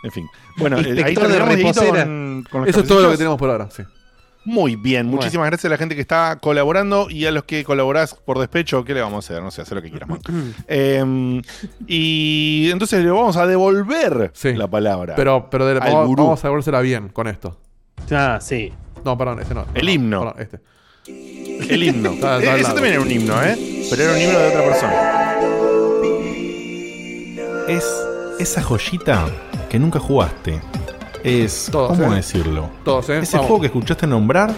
En 0.02 0.10
fin. 0.12 0.26
Bueno, 0.58 0.78
eh, 0.78 1.02
ahí 1.04 1.14
de 1.14 1.38
reposera. 1.38 2.04
con, 2.50 2.66
Eso 2.68 2.80
es 2.80 2.86
todo 2.86 3.00
lo 3.02 3.10
que 3.10 3.16
tenemos 3.16 3.38
por 3.38 3.50
ahora, 3.50 3.68
sí. 3.70 3.82
Muy 4.44 4.76
bien, 4.76 5.06
muchísimas 5.08 5.48
gracias 5.48 5.64
a 5.64 5.70
la 5.70 5.76
gente 5.76 5.96
que 5.96 6.00
está 6.00 6.38
colaborando 6.40 7.10
y 7.10 7.26
a 7.26 7.32
los 7.32 7.42
que 7.42 7.64
colaborás 7.64 8.14
por 8.14 8.38
despecho, 8.38 8.84
¿qué 8.84 8.94
le 8.94 9.00
vamos 9.00 9.28
a 9.28 9.32
hacer? 9.32 9.42
No 9.42 9.50
sé, 9.50 9.62
hacer 9.62 9.74
lo 9.74 9.82
que 9.82 9.90
quieras, 9.90 10.08
man. 10.08 10.20
Eh, 10.68 11.42
y 11.88 12.68
entonces 12.70 13.02
le 13.04 13.10
vamos 13.10 13.36
a 13.36 13.46
devolver 13.46 14.30
Sí. 14.34 14.52
la 14.54 14.68
palabra. 14.68 15.14
Pero, 15.16 15.48
pero 15.50 15.66
de- 15.66 15.72
Al 15.72 15.80
vamos, 15.92 16.06
gurú. 16.06 16.22
vamos 16.24 16.44
a 16.44 16.46
devolvérsela 16.46 16.80
bien 16.80 17.08
con 17.08 17.26
esto. 17.26 17.58
Ah, 18.12 18.38
sí. 18.40 18.72
No, 19.06 19.16
perdón, 19.16 19.40
este 19.40 19.54
no. 19.54 19.64
El 19.72 19.86
no, 19.86 19.92
himno. 19.92 20.20
perdón, 20.34 20.42
este. 20.42 20.58
El 21.72 21.82
himno. 21.84 22.10
Está- 22.10 22.38
está 22.38 22.52
al 22.52 22.58
Ese 22.58 22.62
lado. 22.64 22.74
también 22.74 22.94
era 22.94 23.02
un 23.02 23.10
himno, 23.12 23.42
¿eh? 23.44 23.86
Pero 23.88 24.02
era 24.02 24.12
un 24.12 24.20
himno 24.20 24.38
de 24.40 24.48
otra 24.48 24.64
persona. 24.64 25.36
Es 27.68 27.84
esa 28.40 28.62
joyita 28.62 29.26
que 29.70 29.78
nunca 29.78 30.00
jugaste. 30.00 30.60
Es. 31.22 31.68
Todos, 31.70 31.96
¿Cómo 31.96 32.12
¿eh? 32.12 32.16
decirlo? 32.16 32.68
Todos, 32.84 33.08
¿eh? 33.10 33.18
Ese 33.20 33.36
Vamos. 33.36 33.46
juego 33.46 33.60
que 33.60 33.66
escuchaste 33.68 34.08
nombrar, 34.08 34.52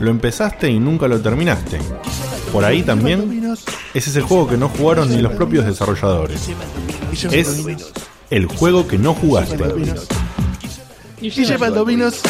lo 0.00 0.10
empezaste 0.10 0.68
y 0.70 0.78
nunca 0.78 1.08
lo 1.08 1.18
terminaste. 1.20 1.78
Por 2.52 2.66
ahí 2.66 2.82
también 2.82 3.54
es 3.94 4.06
ese 4.06 4.20
juego 4.20 4.46
que 4.46 4.58
no 4.58 4.68
jugaron 4.68 5.08
ni 5.08 5.22
los 5.22 5.32
propios 5.32 5.64
desarrolladores. 5.64 6.50
Es 7.32 7.64
el 8.28 8.44
juego 8.46 8.86
que 8.86 8.98
no 8.98 9.14
jugaste. 9.14 9.56
Guille 11.18 11.56
Baldovinos. 11.56 12.20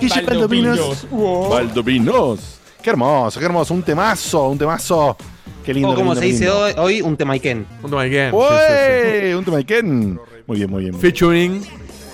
Guille 0.00 0.22
Baldovinos. 0.22 1.06
Baldovinos. 1.50 2.40
Qué 2.82 2.90
hermoso, 2.90 3.38
qué 3.40 3.46
hermoso. 3.46 3.74
Un 3.74 3.82
temazo, 3.82 4.48
un 4.48 4.58
temazo. 4.58 5.16
Qué 5.64 5.74
lindo. 5.74 5.90
O 5.90 5.92
qué 5.92 5.98
como 5.98 6.14
lindo, 6.14 6.20
se 6.20 6.26
dice 6.26 6.48
hoy, 6.50 6.72
hoy, 6.78 7.00
un 7.02 7.16
temaiken. 7.16 7.66
Un 7.82 7.90
tema 7.90 8.02
de 8.04 8.10
game. 8.10 8.32
¡Ué! 8.32 8.46
sí, 8.48 9.20
sí, 9.20 9.26
sí. 9.28 9.34
Un 9.34 9.44
tema 9.44 9.56
de 9.58 9.64
Ken. 9.66 10.20
Muy 10.46 10.56
bien, 10.56 10.70
muy 10.70 10.82
bien. 10.84 10.94
Featuring 10.98 11.62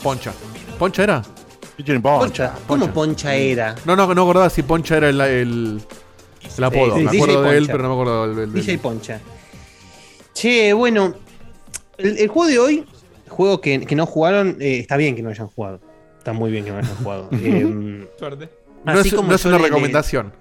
Poncha. 0.02 0.32
¿Poncha 0.78 1.02
era? 1.04 1.22
Featuring 1.76 2.02
Poncha. 2.02 2.54
¿Cómo 2.66 2.90
Poncha 2.92 3.34
era? 3.34 3.74
No, 3.84 3.94
no, 3.94 4.12
no 4.14 4.22
acordaba 4.22 4.50
si 4.50 4.62
Poncha 4.62 4.96
era 4.96 5.08
el, 5.10 5.20
el, 5.20 5.80
el 6.58 6.64
apodo. 6.64 6.96
Sí, 6.96 7.04
me 7.04 7.10
DJ 7.12 7.22
acuerdo 7.22 7.42
de 7.42 7.56
él, 7.58 7.66
pero 7.66 7.82
no 7.84 7.88
me 7.90 7.94
acuerdo 7.94 8.26
del. 8.28 8.36
del- 8.36 8.52
del- 8.52 8.62
DJ 8.66 8.78
Poncha. 8.78 9.20
Che, 10.32 10.72
bueno. 10.72 11.14
El, 11.96 12.18
el 12.18 12.28
juego 12.28 12.48
de 12.50 12.58
hoy, 12.58 12.84
juego 13.28 13.60
que, 13.60 13.86
que 13.86 13.94
no 13.94 14.04
jugaron, 14.06 14.56
eh, 14.60 14.80
está 14.80 14.96
bien 14.96 15.14
que 15.14 15.22
no 15.22 15.28
hayan 15.30 15.46
jugado. 15.46 15.80
Está 16.24 16.32
muy 16.32 16.50
bien 16.50 16.64
que 16.64 16.70
no 16.70 16.78
hayan 16.78 16.96
jugado. 16.96 17.28
Eh, 17.32 18.08
Suerte. 18.18 18.48
No 18.82 18.98
es, 18.98 19.12
como 19.14 19.28
no 19.28 19.34
es 19.34 19.42
yo 19.42 19.48
una 19.50 19.58
le- 19.58 19.64
recomendación. 19.64 20.32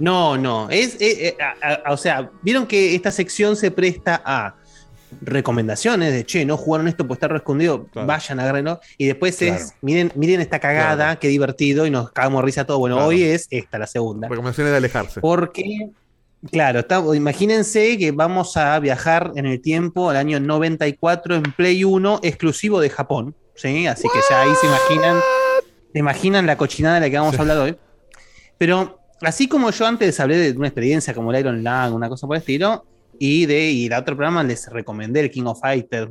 No, 0.00 0.36
no. 0.36 0.68
Es, 0.70 0.96
eh, 1.00 1.28
eh, 1.28 1.36
a- 1.40 1.88
a- 1.88 1.92
o 1.92 1.96
sea, 1.96 2.30
vieron 2.42 2.66
que 2.66 2.96
esta 2.96 3.12
sección 3.12 3.54
se 3.54 3.70
presta 3.70 4.20
a 4.24 4.56
recomendaciones 5.20 6.12
de 6.12 6.26
che, 6.26 6.44
no 6.44 6.56
jugaron 6.56 6.88
esto 6.88 7.06
pues 7.06 7.18
está 7.18 7.28
re 7.28 7.36
escondido, 7.36 7.86
Claro. 7.92 8.08
vayan, 8.08 8.40
agárrenlo. 8.40 8.80
Y 8.98 9.06
después 9.06 9.36
Claro. 9.36 9.54
es, 9.54 9.74
miren, 9.82 10.10
miren 10.16 10.40
esta 10.40 10.58
cagada, 10.58 10.96
Claro. 11.04 11.20
qué 11.20 11.28
divertido, 11.28 11.86
y 11.86 11.90
nos 11.90 12.10
cagamos 12.10 12.42
de 12.42 12.46
risa 12.46 12.64
todo. 12.66 12.80
Bueno, 12.80 12.96
Claro. 12.96 13.08
hoy 13.10 13.22
es 13.22 13.46
esta, 13.50 13.78
la 13.78 13.86
segunda. 13.86 14.28
Recomendaciones 14.28 14.72
de 14.72 14.76
alejarse. 14.78 15.20
Porque, 15.20 15.90
claro, 16.50 16.80
está- 16.80 17.00
imagínense 17.14 17.96
que 17.98 18.10
vamos 18.10 18.56
a 18.56 18.76
viajar 18.80 19.30
en 19.36 19.46
el 19.46 19.60
tiempo 19.60 20.10
al 20.10 20.16
año 20.16 20.40
94 20.40 21.36
en 21.36 21.42
Play 21.44 21.84
1, 21.84 22.18
exclusivo 22.24 22.80
de 22.80 22.90
Japón. 22.90 23.36
¿Sí? 23.54 23.86
Así 23.86 24.08
que 24.12 24.18
ya 24.28 24.42
ahí 24.42 24.54
se 24.60 24.66
imaginan, 24.66 25.20
se 25.92 25.98
imaginan 25.98 26.46
la 26.46 26.56
cochinada 26.56 26.96
de 26.96 27.00
la 27.02 27.10
que 27.10 27.18
vamos 27.18 27.38
a 27.38 27.42
hablar 27.42 27.58
hoy. 27.58 27.76
Pero 28.58 29.00
así 29.20 29.48
como 29.48 29.70
yo 29.70 29.86
antes 29.86 30.18
hablé 30.20 30.36
de 30.36 30.56
una 30.56 30.68
experiencia 30.68 31.14
como 31.14 31.32
el 31.32 31.40
Iron 31.40 31.62
Lang, 31.62 31.94
una 31.94 32.08
cosa 32.08 32.26
por 32.26 32.36
el 32.36 32.40
estilo, 32.40 32.86
y 33.18 33.46
de 33.46 33.70
y 33.70 33.86
el 33.86 33.92
otro 33.92 34.16
programa 34.16 34.42
les 34.42 34.66
recomendé 34.68 35.20
el 35.20 35.30
King 35.30 35.44
of 35.44 35.60
Fighters. 35.60 36.10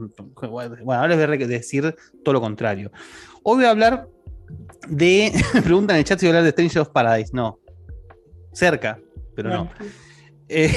Bueno, 0.50 0.94
ahora 0.94 1.16
les 1.16 1.28
voy 1.28 1.44
a 1.44 1.48
decir 1.48 1.96
todo 2.24 2.34
lo 2.34 2.42
contrario. 2.42 2.92
Hoy 3.44 3.58
voy 3.58 3.66
a 3.66 3.72
hablar 3.72 4.08
de. 4.88 5.32
Me 5.54 5.62
preguntan 5.64 5.96
en 5.96 6.00
el 6.00 6.06
chat 6.06 6.20
si 6.20 6.26
voy 6.26 6.36
a 6.36 6.40
hablar 6.40 6.44
de 6.46 6.52
Stranger 6.52 6.80
of 6.80 6.90
Paradise. 6.90 7.32
No. 7.34 7.60
Cerca, 8.54 9.00
pero 9.36 9.50
no. 9.50 9.70
Eh, 10.50 10.74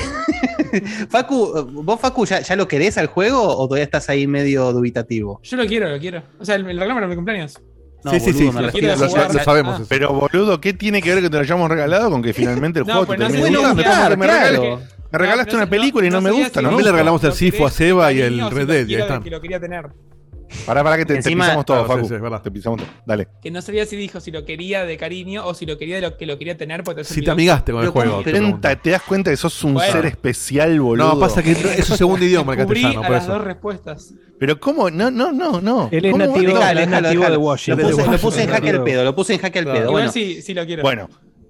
Facu, 1.10 1.68
¿vos, 1.84 2.00
Facu, 2.00 2.24
ya, 2.26 2.40
ya 2.40 2.56
lo 2.56 2.68
querés 2.68 2.98
al 2.98 3.06
juego 3.06 3.42
o 3.56 3.66
todavía 3.66 3.84
estás 3.84 4.08
ahí 4.08 4.26
medio 4.26 4.72
dubitativo? 4.72 5.40
Yo 5.42 5.56
lo 5.56 5.66
quiero, 5.66 5.88
lo 5.88 5.98
quiero. 5.98 6.22
O 6.38 6.44
sea, 6.44 6.54
el, 6.56 6.68
el 6.68 6.78
reclamo 6.78 6.98
era 7.00 7.08
mi 7.08 7.14
cumpleaños. 7.16 7.60
No, 8.04 8.12
sí, 8.12 8.20
sí, 8.20 8.32
boludo, 8.32 8.38
sí. 8.50 8.54
me 8.54 8.60
Lo, 8.60 8.66
refiero 8.68 8.92
a 8.92 8.96
lo- 8.96 9.08
jugar. 9.08 9.34
lo 9.34 9.42
sabemos. 9.44 9.80
Ah. 9.80 9.84
Pero 9.88 10.12
boludo, 10.12 10.60
¿qué 10.60 10.72
tiene 10.72 11.02
que 11.02 11.12
ver 11.14 11.22
que 11.24 11.30
te 11.30 11.36
lo 11.36 11.42
hayamos 11.42 11.68
regalado 11.68 12.10
con 12.10 12.22
que 12.22 12.32
finalmente 12.32 12.78
el 12.80 12.86
No, 12.86 12.92
juego 12.92 13.06
pues 13.06 13.18
te 13.18 13.24
no 13.24 13.30
sé 13.30 13.36
termine 13.36 13.56
gustando? 13.58 14.16
me, 14.16 14.26
claro, 14.26 14.80
regalaste 15.10 15.52
No, 15.52 15.56
una 15.58 15.64
no, 15.64 15.70
película 15.70 16.06
y 16.06 16.10
no, 16.10 16.16
no 16.16 16.22
me 16.22 16.30
gusta, 16.30 16.60
¿no? 16.62 16.68
También 16.68 16.86
le 16.86 16.92
regalamos 16.92 17.24
el 17.24 17.32
Sifo 17.32 17.66
a 17.66 17.70
Seba 17.70 18.12
y 18.12 18.20
el 18.20 18.50
Red 18.50 18.66
Dead, 18.68 18.76
y 18.76 18.80
ahí 18.80 18.86
quiero- 18.86 19.02
están. 19.04 19.22
Que 19.22 19.30
lo 19.30 19.40
quería 19.40 19.58
tener. 19.58 19.86
Pará, 20.64 20.82
pará, 20.84 20.96
que 20.96 21.04
te, 21.06 21.14
te 21.14 21.18
Encima- 21.20 21.44
pisamos 21.44 21.64
todo, 21.64 21.76
Claro, 21.84 21.88
sí, 21.88 21.96
Facu. 21.96 22.08
sí, 22.08 22.14
es 22.14 22.20
verdad. 22.20 22.42
Te 22.42 22.50
pisamos 22.50 22.80
todo. 22.80 22.88
Dale. 23.04 23.28
Que 23.42 23.50
no 23.50 23.60
sabía 23.62 23.84
si 23.86 23.96
dijo 23.96 24.20
si 24.20 24.30
lo 24.30 24.44
quería 24.44 24.84
de 24.84 24.96
cariño 24.96 25.44
o 25.46 25.54
si 25.54 25.66
lo 25.66 25.76
quería 25.78 25.96
de 25.96 26.02
lo 26.02 26.16
que 26.16 26.26
lo 26.26 26.38
quería 26.38 26.56
tener. 26.56 26.84
porque 26.84 27.04
Si 27.04 27.22
te 27.22 27.30
amigaste 27.30 27.72
con 27.72 27.82
el 27.82 27.90
juego. 27.90 28.22
te 28.22 28.76
¿Te 28.76 28.90
das 28.90 29.02
cuenta 29.02 29.30
que 29.30 29.36
sos 29.36 29.62
un 29.64 29.74
Bueno. 29.74 29.92
ser 29.92 30.06
especial, 30.06 30.80
boludo? 30.80 31.14
No, 31.14 31.18
pasa 31.20 31.42
que 31.42 31.52
no- 31.52 31.68
es 31.70 31.84
su 31.84 31.96
segundo 31.96 32.24
idioma 32.24 32.52
el 32.52 32.58
castellano, 32.58 33.00
a 33.00 33.02
por 33.02 33.12
las 33.12 33.26
dos 33.26 33.42
respuestas. 33.44 34.14
Pero 34.38 34.60
¿cómo? 34.60 34.90
No, 34.90 35.10
no, 35.10 35.32
no, 35.32 35.60
no. 35.60 35.88
Él 35.90 36.04
es 36.04 36.12
¿Cómo 36.12 36.24
nativo, 36.26 36.52
es 36.58 36.74
déjalo, 36.74 37.00
nativo 37.00 37.24
de. 37.30 37.36
Washington. 37.36 37.82
Lo 37.90 37.96
puse, 37.96 38.10
lo 38.10 38.18
puse 38.18 38.42
en 38.42 38.50
jaque 38.50 38.70
al 38.70 38.84
pedo, 38.84 39.04
lo 39.04 39.14
puse 39.14 39.34
en 39.34 39.40
jaque 39.40 39.58
al 39.60 39.64
Claro. 39.64 39.78
pedo. 39.80 39.88
Igual 39.90 40.02
Bueno, 40.04 40.12
sí, 40.12 40.42
sí 40.42 40.54
lo 40.54 40.66
quiero. 40.66 40.82
Bueno, 40.82 41.08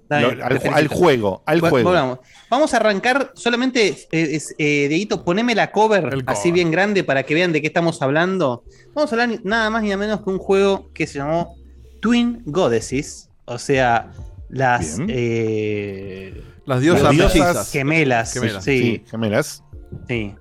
Dale, 0.09 0.35
lo- 0.35 0.59
te 0.59 0.69
al, 0.69 0.87
juego, 0.87 1.43
al 1.45 1.59
Bueno, 1.59 1.71
juego. 1.71 1.91
Vamos. 1.91 2.19
Vamos 2.49 2.73
a 2.73 2.77
arrancar 2.77 3.31
solamente, 3.35 3.87
eh, 3.89 4.05
es, 4.11 4.55
eh, 4.57 4.87
poneme 5.25 5.53
la 5.53 5.71
cover, 5.71 6.23
así 6.27 6.51
bien 6.51 6.71
grande 6.71 7.03
para 7.03 7.23
que 7.23 7.33
vean 7.33 7.51
de 7.51 7.61
qué 7.61 7.67
estamos 7.67 8.01
hablando. 8.01 8.63
Vamos 8.93 9.11
a 9.11 9.15
hablar 9.15 9.39
nada 9.43 9.69
más 9.69 9.83
ni 9.83 9.89
nada 9.89 9.97
menos 9.97 10.21
que 10.21 10.29
un 10.29 10.37
juego 10.39 10.89
que 10.93 11.07
se 11.07 11.19
llamó 11.19 11.55
Twin 12.01 12.41
Goddesses, 12.45 13.29
o 13.45 13.57
sea, 13.57 14.11
las 14.49 14.97
eh, 15.09 16.41
Las 16.65 16.81
diosas 16.81 17.11
Diosas 17.11 17.71
gemelas. 17.71 18.33
Gemelas, 18.33 18.63
sí, 18.63 18.71
Sí, 18.81 19.03
gemelas. 19.09 19.63
sí. 20.07 20.35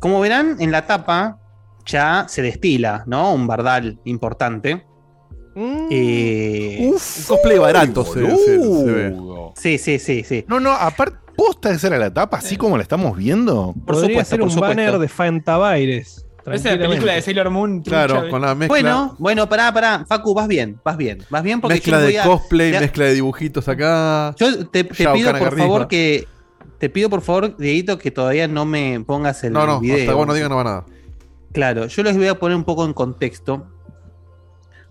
Como 0.00 0.20
verán, 0.20 0.56
en 0.60 0.70
la 0.70 0.86
tapa 0.86 1.38
ya 1.86 2.26
se 2.28 2.42
destila, 2.42 3.04
¿no? 3.06 3.32
Un 3.32 3.46
bardal 3.46 3.98
importante. 4.04 4.84
Eh, 5.56 6.78
Un 6.82 6.92
cosplay 7.26 7.58
barato 7.58 8.04
se, 8.04 8.20
se- 8.36 8.60
se 8.62 8.84
ve. 8.92 9.16
sí, 9.56 9.78
sí, 9.78 9.98
sí, 9.98 10.24
sí. 10.24 10.44
No, 10.48 10.58
no, 10.60 10.72
aparte, 10.72 11.16
posta 11.36 11.70
de 11.70 11.78
ser 11.78 11.94
a 11.94 11.98
la 11.98 12.12
tapa, 12.12 12.38
así 12.38 12.56
como 12.56 12.76
la 12.76 12.82
estamos 12.82 13.16
viendo. 13.16 13.72
Por 13.86 13.94
Podría 13.96 14.08
supuesto, 14.10 14.30
ser 14.30 14.38
por 14.40 14.48
un 14.48 14.54
supuesto. 14.54 14.76
banner 14.76 14.98
de 14.98 15.08
Fantabaires. 15.08 16.26
Esa 16.46 16.72
es 16.74 16.78
la 16.80 16.88
película 16.88 17.14
de 17.14 17.22
Sailor 17.22 17.48
Moon. 17.50 17.80
Claro, 17.80 18.28
con 18.28 18.42
la 18.42 18.54
mezcla, 18.54 18.68
Bueno, 18.68 19.16
bueno, 19.18 19.48
pará, 19.48 19.72
pará. 19.72 20.04
Facu, 20.06 20.34
vas 20.34 20.46
bien, 20.46 20.78
vas 20.84 20.96
bien. 20.98 21.18
Vas 21.30 21.42
bien 21.42 21.60
porque 21.60 21.76
mezcla 21.76 21.98
de 21.98 22.04
voy 22.06 22.16
a- 22.18 22.24
cosplay, 22.24 22.72
ya- 22.72 22.80
mezcla 22.80 23.04
de 23.06 23.14
dibujitos 23.14 23.66
acá. 23.66 24.34
Yo 24.38 24.66
te, 24.68 24.84
pido 24.84 25.32
por 25.38 25.56
favor 25.58 25.88
que. 25.88 26.26
Te 26.78 26.90
pido 26.90 27.08
por 27.08 27.22
favor, 27.22 27.56
Dieguito, 27.56 27.96
que 27.96 28.10
todavía 28.10 28.46
no 28.46 28.66
me 28.66 29.02
pongas 29.06 29.42
el 29.44 29.54
No, 29.54 29.64
no, 29.66 29.80
video. 29.80 30.00
hasta 30.00 30.12
vos 30.14 30.26
no 30.26 30.34
digas 30.34 30.50
no 30.50 30.56
va 30.56 30.64
nada. 30.64 30.84
Claro, 31.52 31.86
yo 31.86 32.02
les 32.02 32.14
voy 32.16 32.26
a 32.26 32.38
poner 32.38 32.56
un 32.58 32.64
poco 32.64 32.84
en 32.84 32.92
contexto. 32.92 33.66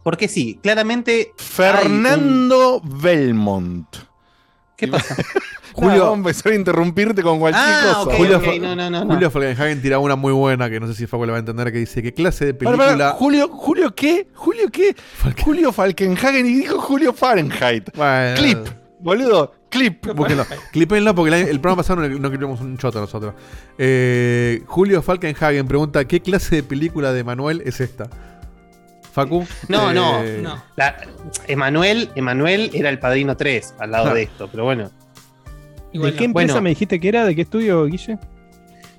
Porque 0.03 0.27
sí, 0.27 0.59
claramente. 0.61 1.31
Fernando 1.37 2.81
Belmont. 2.83 3.87
¿Qué 4.75 4.87
pasa? 4.87 5.15
Julio, 5.75 6.11
a 6.11 6.13
empezar 6.13 6.51
a 6.51 6.55
interrumpirte 6.55 7.23
con 7.23 7.39
cualquier 7.39 7.63
Ah, 7.65 8.01
cosa. 8.03 8.15
Julio, 8.17 8.37
ok, 8.37 8.43
Fa- 8.43 8.51
no, 8.59 8.75
no, 8.75 8.89
no, 8.91 9.05
no. 9.05 9.13
Julio 9.13 9.31
Falkenhagen 9.31 9.81
tira 9.81 9.97
una 9.97 10.15
muy 10.15 10.31
buena 10.31 10.69
que 10.69 10.79
no 10.79 10.85
sé 10.85 10.93
si 10.93 11.07
Facu 11.07 11.25
le 11.25 11.31
va 11.31 11.37
a 11.37 11.39
entender 11.39 11.71
que 11.71 11.79
dice 11.79 12.03
¿Qué 12.03 12.13
clase 12.13 12.45
de 12.45 12.53
película? 12.53 13.15
Julio, 13.17 13.47
Julio 13.47 13.95
qué? 13.95 14.27
Julio 14.35 14.69
qué? 14.71 14.95
Julio 15.43 15.71
Falkenhagen 15.71 16.45
y 16.45 16.53
dijo 16.53 16.79
Julio 16.79 17.11
Fahrenheit. 17.11 17.89
Bueno. 17.95 18.35
Clip, 18.37 18.57
boludo, 18.99 19.51
clip. 19.69 20.05
Búsquenlo. 20.15 20.45
Clipenlo 20.71 21.15
porque 21.15 21.41
el, 21.41 21.47
el 21.47 21.59
programa 21.59 21.81
pasado 21.81 22.07
no, 22.07 22.19
no 22.19 22.29
clipemos 22.29 22.61
un 22.61 22.77
choto 22.77 22.99
nosotros. 22.99 23.33
Eh, 23.79 24.61
Julio 24.67 25.01
Falkenhagen 25.01 25.67
pregunta: 25.67 26.05
¿Qué 26.05 26.19
clase 26.21 26.57
de 26.57 26.63
película 26.63 27.13
de 27.13 27.23
Manuel 27.23 27.63
es 27.65 27.79
esta? 27.81 28.09
Facu. 29.13 29.45
No, 29.69 29.91
Eh, 29.91 30.39
no. 30.43 30.61
La- 30.75 30.97
Emanuel, 31.47 32.09
Emanuel 32.15 32.71
era 32.73 32.89
el 32.89 32.99
padrino 32.99 33.37
3 33.37 33.75
al 33.79 33.91
lado 33.91 34.09
Ah. 34.09 34.13
de 34.13 34.23
esto, 34.23 34.49
pero 34.51 34.65
bueno. 34.65 34.89
¿De 35.93 36.13
qué 36.15 36.25
empresa 36.25 36.53
Bueno. 36.53 36.61
me 36.63 36.69
dijiste 36.71 36.99
que 36.99 37.07
era? 37.07 37.23
¿De 37.23 37.35
qué 37.35 37.43
estudio, 37.43 37.85
Guille? 37.85 38.17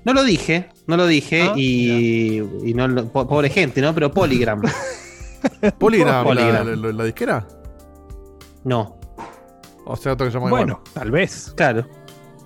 No 0.05 0.13
lo 0.15 0.23
dije, 0.23 0.69
no 0.87 0.97
lo 0.97 1.07
dije 1.07 1.49
Ah, 1.51 1.55
y, 1.57 2.37
y 2.65 2.75
no 2.75 2.87
lo- 2.87 3.07
po- 3.11 3.27
pobre 3.27 3.51
gente, 3.51 3.81
¿no? 3.81 3.93
Pero 3.95 4.13
Polygram. 4.13 4.63
¿Polygram, 5.79 6.15
la, 6.19 6.25
Polygram. 6.25 6.67
la- 6.69 6.77
la- 6.77 6.93
la 6.93 7.05
disquera? 7.05 7.49
No. 8.63 8.99
O 9.87 9.97
sea, 9.97 10.13
otro 10.13 10.27
que 10.27 10.31
se 10.33 10.39
llama 10.39 10.51
Bueno, 10.51 10.81
igual. 10.85 10.95
tal 10.95 11.11
vez. 11.11 11.53
Claro. 11.57 11.87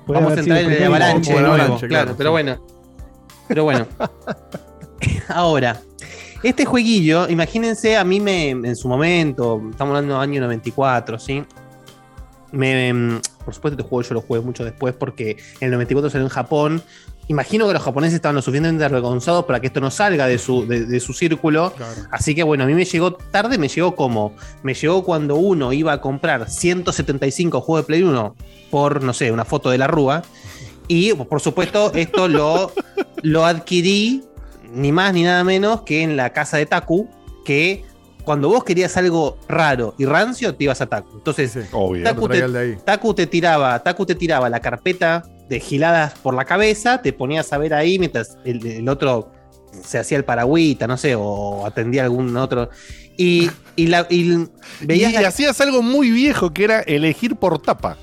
Puede 0.06 0.20
Vamos 0.20 0.36
a 0.36 0.40
entrar 0.40 0.58
en 0.62 0.72
el 0.72 0.84
avalanche 0.84 1.32
nuevo, 1.32 1.48
avalanche, 1.48 1.86
claro, 1.88 2.04
claro, 2.04 2.14
pero 2.16 2.30
sí. 2.30 2.32
bueno. 2.32 2.66
Pero 3.46 3.64
bueno. 3.64 3.86
Ahora, 5.28 5.80
este 6.42 6.64
jueguillo, 6.64 7.28
imagínense, 7.28 7.96
a 7.96 8.04
mí 8.04 8.20
me, 8.20 8.50
en 8.50 8.76
su 8.76 8.88
momento, 8.88 9.60
estamos 9.70 9.96
hablando 9.96 10.14
del 10.14 10.22
año 10.22 10.40
94, 10.42 11.18
¿sí? 11.18 11.42
Me, 12.52 12.92
mm, 12.92 13.20
por 13.44 13.54
supuesto, 13.54 13.80
este 13.80 13.88
juego 13.88 14.08
yo 14.08 14.14
lo 14.14 14.20
jugué 14.20 14.40
mucho 14.40 14.64
después 14.64 14.94
porque 14.94 15.32
en 15.60 15.66
el 15.66 15.70
94 15.72 16.10
salió 16.10 16.26
en 16.26 16.30
Japón. 16.30 16.82
Imagino 17.28 17.66
que 17.66 17.74
los 17.74 17.82
japoneses 17.82 18.14
estaban 18.14 18.36
lo 18.36 18.42
suficientemente 18.42 18.84
avergonzados 18.84 19.44
para 19.44 19.60
que 19.60 19.66
esto 19.66 19.80
no 19.80 19.90
salga 19.90 20.26
de 20.26 20.38
su, 20.38 20.66
de, 20.66 20.86
de 20.86 21.00
su 21.00 21.12
círculo. 21.12 21.74
Así 22.10 22.34
que 22.34 22.42
bueno, 22.42 22.64
a 22.64 22.66
mí 22.66 22.72
me 22.72 22.86
llegó 22.86 23.12
tarde, 23.12 23.58
me 23.58 23.68
llegó 23.68 23.94
como. 23.94 24.34
Me 24.62 24.72
llegó 24.72 25.04
cuando 25.04 25.36
uno 25.36 25.74
iba 25.74 25.92
a 25.92 26.00
comprar 26.00 26.48
175 26.48 27.60
juegos 27.60 27.84
de 27.84 27.86
Play 27.86 28.02
1 28.02 28.34
por, 28.70 29.02
no 29.02 29.12
sé, 29.12 29.30
una 29.30 29.44
foto 29.44 29.68
de 29.68 29.76
la 29.76 29.86
Rúa. 29.86 30.22
Y 30.86 31.12
por 31.12 31.40
supuesto, 31.40 31.92
esto 31.92 32.28
lo, 32.28 32.72
lo 33.22 33.44
adquirí 33.44 34.27
ni 34.72 34.92
más 34.92 35.12
ni 35.14 35.22
nada 35.22 35.44
menos 35.44 35.82
que 35.82 36.02
en 36.02 36.16
la 36.16 36.32
casa 36.32 36.56
de 36.56 36.66
Taku, 36.66 37.08
que 37.44 37.84
cuando 38.24 38.48
vos 38.48 38.62
querías 38.64 38.96
algo 38.96 39.38
raro 39.48 39.94
y 39.98 40.04
rancio, 40.04 40.54
te 40.54 40.64
ibas 40.64 40.80
a 40.80 40.86
Taku. 40.86 41.16
Entonces, 41.18 41.56
Obvio. 41.72 42.04
Taku 42.04 42.28
te, 42.28 42.46
de 42.48 42.58
ahí. 42.58 42.76
Taku 42.84 43.14
te 43.14 43.26
tiraba, 43.26 43.82
Taku 43.82 44.04
te 44.04 44.14
tiraba 44.14 44.50
la 44.50 44.60
carpeta 44.60 45.22
de 45.48 45.60
giladas 45.60 46.14
por 46.18 46.34
la 46.34 46.44
cabeza, 46.44 47.00
te 47.00 47.12
ponías 47.14 47.50
a 47.52 47.58
ver 47.58 47.72
ahí 47.72 47.98
mientras 47.98 48.36
el, 48.44 48.66
el 48.66 48.88
otro 48.88 49.32
se 49.82 49.98
hacía 49.98 50.18
el 50.18 50.24
paragüita, 50.24 50.86
no 50.86 50.96
sé, 50.98 51.14
o 51.14 51.64
atendía 51.64 52.04
algún 52.04 52.36
otro. 52.36 52.68
Y, 53.16 53.50
y, 53.76 53.86
la, 53.86 54.06
y 54.10 54.46
veías 54.82 55.12
y 55.12 55.16
la- 55.22 55.28
hacías 55.28 55.58
algo 55.62 55.80
muy 55.82 56.10
viejo 56.10 56.52
que 56.52 56.64
era 56.64 56.80
elegir 56.80 57.36
por 57.36 57.58
tapa. 57.62 57.96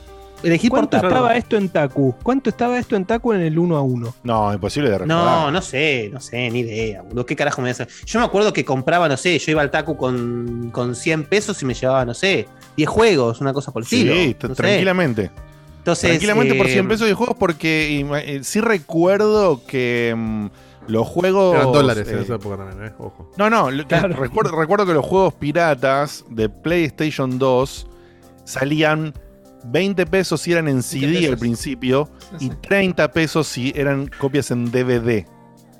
Elegir 0.43 0.69
por 0.69 0.79
¿Cuánto 0.79 0.97
tapa. 0.97 1.07
estaba 1.07 1.36
esto 1.38 1.57
en 1.57 1.69
Taku? 1.69 2.15
¿Cuánto 2.23 2.49
estaba 2.49 2.77
esto 2.77 2.95
en 2.95 3.05
Taku 3.05 3.33
en 3.33 3.41
el 3.41 3.57
1 3.57 3.75
a 3.77 3.81
1? 3.81 4.15
No, 4.23 4.53
imposible 4.53 4.89
de 4.89 4.97
recordar. 4.99 5.17
No, 5.17 5.51
no 5.51 5.61
sé, 5.61 6.09
no 6.13 6.19
sé, 6.19 6.49
ni 6.51 6.59
idea. 6.59 7.01
boludo. 7.01 7.25
¿Qué 7.25 7.36
carajo 7.36 7.61
me 7.61 7.69
hace? 7.71 7.88
Yo 8.05 8.19
me 8.19 8.25
acuerdo 8.25 8.53
que 8.53 8.63
compraba, 8.65 9.07
no 9.09 9.17
sé, 9.17 9.38
yo 9.39 9.51
iba 9.51 9.61
al 9.61 9.71
Taku 9.71 9.97
con, 9.97 10.69
con 10.71 10.95
100 10.95 11.25
pesos 11.25 11.61
y 11.61 11.65
me 11.65 11.73
llevaba, 11.73 12.05
no 12.05 12.13
sé, 12.13 12.47
10 12.77 12.89
juegos, 12.89 13.41
una 13.41 13.53
cosa 13.53 13.71
por 13.71 13.83
el 13.83 13.88
Sí, 13.88 14.07
estilo. 14.09 14.38
t- 14.38 14.47
no 14.49 14.55
sé. 14.55 14.61
tranquilamente. 14.61 15.31
Entonces, 15.79 16.09
tranquilamente 16.09 16.55
por 16.55 16.65
eh, 16.67 16.71
100 16.73 16.88
pesos 16.88 17.07
de 17.07 17.13
juegos 17.13 17.36
porque 17.39 17.99
eh, 18.25 18.39
sí 18.43 18.59
recuerdo 18.59 19.63
que 19.67 20.13
mm, 20.17 20.47
los 20.88 21.07
juegos... 21.07 21.53
Eran 21.55 21.71
dólares 21.71 22.07
eh, 22.07 22.11
en 22.13 22.19
esa 22.19 22.36
época 22.36 22.57
también, 22.57 22.88
¿eh? 22.88 22.93
Ojo. 22.97 23.31
No, 23.38 23.49
no, 23.51 23.69
lo- 23.69 23.83
recuerdo, 23.83 24.55
recuerdo 24.59 24.86
que 24.88 24.93
los 24.93 25.05
juegos 25.05 25.33
piratas 25.36 26.25
de 26.29 26.49
PlayStation 26.49 27.38
2 27.38 27.88
salían 28.45 29.13
20 29.66 30.05
pesos 30.05 30.41
si 30.41 30.51
eran 30.51 30.68
en 30.68 30.82
CD 30.84 31.28
al 31.28 31.38
principio 31.38 32.09
y 32.39 32.49
30 32.49 33.11
pesos 33.11 33.47
si 33.47 33.74
eran 33.76 34.07
copias 34.07 34.51
en 34.51 34.72
DVD. 34.72 35.26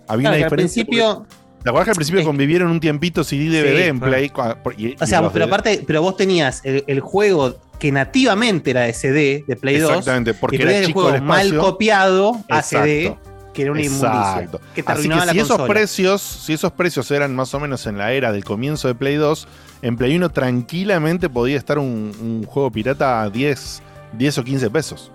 Había 0.08 0.20
claro, 0.20 0.20
una 0.20 0.30
al 0.30 0.44
diferencia. 0.44 0.52
principio, 0.86 1.16
porque- 1.20 1.36
¿Te 1.64 1.70
acuerdas 1.70 1.86
que 1.86 1.92
al 1.92 1.96
principio 1.96 2.24
convivieron 2.24 2.70
un 2.70 2.80
tiempito 2.80 3.24
CD 3.24 3.46
DVD 3.50 3.76
Sí, 3.84 3.90
en. 3.90 4.00
Play? 4.00 4.32
y- 4.78 4.88
o 5.02 5.04
y 5.04 5.08
sea, 5.08 5.28
pero 5.32 5.46
aparte, 5.46 5.84
pero 5.88 6.02
vos 6.04 6.16
tenías 6.16 6.62
el, 6.64 6.84
el 6.86 7.00
juego 7.00 7.56
que 7.80 7.92
nativamente 7.92 8.70
era 8.70 8.82
de 8.82 8.94
CD, 8.94 9.44
de 9.48 9.56
Play 9.56 9.80
2. 9.80 9.90
Exactamente, 9.90 10.36
porque 10.36 10.58
y 10.58 10.62
era 10.62 10.78
el 10.78 10.86
chico 10.86 11.02
juego 11.02 11.16
el 11.16 11.24
mal 11.24 11.58
copiado 11.58 12.36
a 12.50 12.60
Exacto. 12.60 12.86
CD, 12.86 13.18
que 13.56 13.64
era 13.64 13.72
una 13.72 13.82
inmundicia. 13.82 14.41
Exacto. 14.41 14.62
Que 14.76 14.84
te 14.84 14.91
Así 14.91 15.10
que 15.10 15.16
la 15.16 15.28
si 15.32 15.39
esos 15.39 15.49
consola. 15.49 15.74
precios, 15.74 16.22
si 16.22 16.53
esos 16.53 16.72
precios 16.74 17.10
eran 17.10 17.36
más 17.36 17.53
o 17.53 17.60
menos 17.60 17.88
en 17.88 17.97
la 17.97 18.12
era 18.12 18.32
del 18.32 18.43
comienzo 18.43 18.88
de 18.88 18.95
Play 18.95 19.16
2, 19.16 19.47
en 19.82 19.95
Play 19.97 20.16
1 20.16 20.30
tranquilamente 20.30 21.30
podía 21.30 21.58
estar 21.58 21.80
un, 21.80 22.12
un 22.22 22.45
juego 22.45 22.70
pirata 22.72 23.24
a 23.24 23.30
10, 23.30 23.82
10 24.14 24.38
o 24.38 24.43
15 24.43 24.70
pesos. 24.70 25.12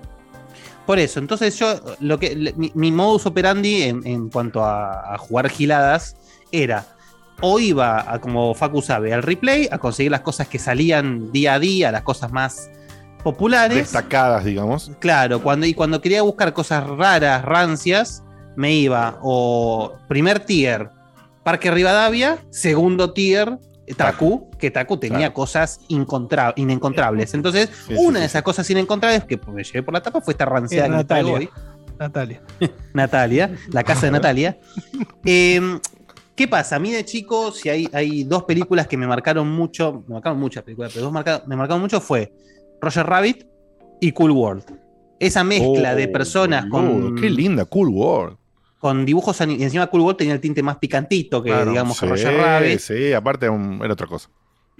Por 0.86 0.98
eso, 0.98 1.20
entonces 1.20 1.56
yo, 1.56 1.78
lo 2.00 2.18
que 2.18 2.54
mi, 2.56 2.72
mi 2.74 2.90
modus 2.90 3.26
operandi 3.26 3.82
en, 3.82 4.04
en 4.06 4.28
cuanto 4.30 4.64
a, 4.64 5.14
a 5.14 5.18
jugar 5.18 5.48
giladas 5.48 6.16
era 6.50 6.84
o 7.40 7.58
iba 7.58 8.12
a, 8.12 8.20
como 8.20 8.54
Facu 8.54 8.82
sabe, 8.82 9.14
al 9.14 9.22
replay, 9.22 9.68
a 9.70 9.78
conseguir 9.78 10.10
las 10.10 10.20
cosas 10.22 10.48
que 10.48 10.58
salían 10.58 11.30
día 11.32 11.54
a 11.54 11.58
día, 11.58 11.92
las 11.92 12.02
cosas 12.02 12.32
más 12.32 12.70
populares. 13.22 13.78
Destacadas, 13.78 14.44
digamos. 14.44 14.90
Claro, 14.98 15.42
cuando, 15.42 15.66
y 15.66 15.74
cuando 15.74 16.00
quería 16.00 16.22
buscar 16.22 16.52
cosas 16.52 16.86
raras, 16.86 17.44
rancias, 17.44 18.22
me 18.60 18.74
iba 18.74 19.18
o 19.22 19.94
primer 20.06 20.40
tier, 20.40 20.90
Parque 21.42 21.70
Rivadavia, 21.70 22.38
segundo 22.50 23.12
tier, 23.14 23.58
Taku, 23.96 24.50
que 24.58 24.70
Taku 24.70 24.98
tenía 24.98 25.18
Claro. 25.18 25.34
cosas 25.34 25.80
inencontrables. 25.88 27.34
Entonces, 27.34 27.70
Sí, 27.70 27.94
sí, 27.94 27.94
una 27.98 28.18
sí, 28.18 28.20
de 28.20 28.26
esas 28.26 28.42
cosas 28.42 28.68
inencontrables 28.70 29.24
que 29.24 29.40
me 29.52 29.64
llevé 29.64 29.82
por 29.82 29.94
la 29.94 30.02
tapa 30.02 30.20
fue 30.20 30.32
esta 30.32 30.44
ranciada 30.44 30.88
que 30.88 30.94
Natalia. 30.94 31.32
hoy. 31.34 31.48
Natalia. 31.98 32.42
Natalia, 32.94 33.50
la 33.72 33.82
casa 33.82 34.06
de 34.06 34.12
Natalia. 34.12 34.58
Eh, 35.24 35.60
¿Qué 36.34 36.48
pasa? 36.48 36.76
A 36.76 36.78
mí 36.78 36.90
de 36.90 37.04
chico, 37.04 37.52
si 37.52 37.68
hay, 37.68 37.88
hay 37.92 38.24
dos 38.24 38.44
películas 38.44 38.86
que 38.86 38.96
me 38.96 39.06
marcaron 39.06 39.50
mucho, 39.50 40.04
me 40.06 40.14
marcaron 40.14 40.38
muchas 40.38 40.62
películas, 40.62 40.90
pero 40.94 41.04
dos 41.06 41.12
marca- 41.12 41.42
me 41.46 41.54
marcaron 41.56 41.82
mucho 41.82 42.00
fue 42.00 42.32
Roger 42.80 43.04
Rabbit 43.06 43.46
y 44.00 44.12
Cool 44.12 44.30
World. 44.30 44.64
Esa 45.18 45.44
mezcla 45.44 45.92
Oh, 45.92 45.96
de 45.96 46.08
personas 46.08 46.66
boludo, 46.66 47.08
con, 47.10 47.16
Qué 47.16 47.28
linda, 47.28 47.66
Cool 47.66 47.88
World. 47.90 48.36
Con 48.80 49.04
dibujos 49.06 49.38
y 49.42 49.62
encima 49.62 49.86
Cool 49.88 50.00
World 50.00 50.16
tenía 50.18 50.34
el 50.34 50.40
tinte 50.40 50.62
más 50.62 50.78
picantito 50.78 51.40
que 51.42 51.50
Claro, 51.50 51.70
digamos 51.70 52.00
que 52.00 52.06
sí, 52.06 52.10
Roger 52.10 52.34
Rabbit. 52.36 52.78
Sí, 52.80 53.12
aparte 53.12 53.48
un- 53.48 53.78
era 53.84 53.92
otra 53.92 54.06
cosa. 54.08 54.28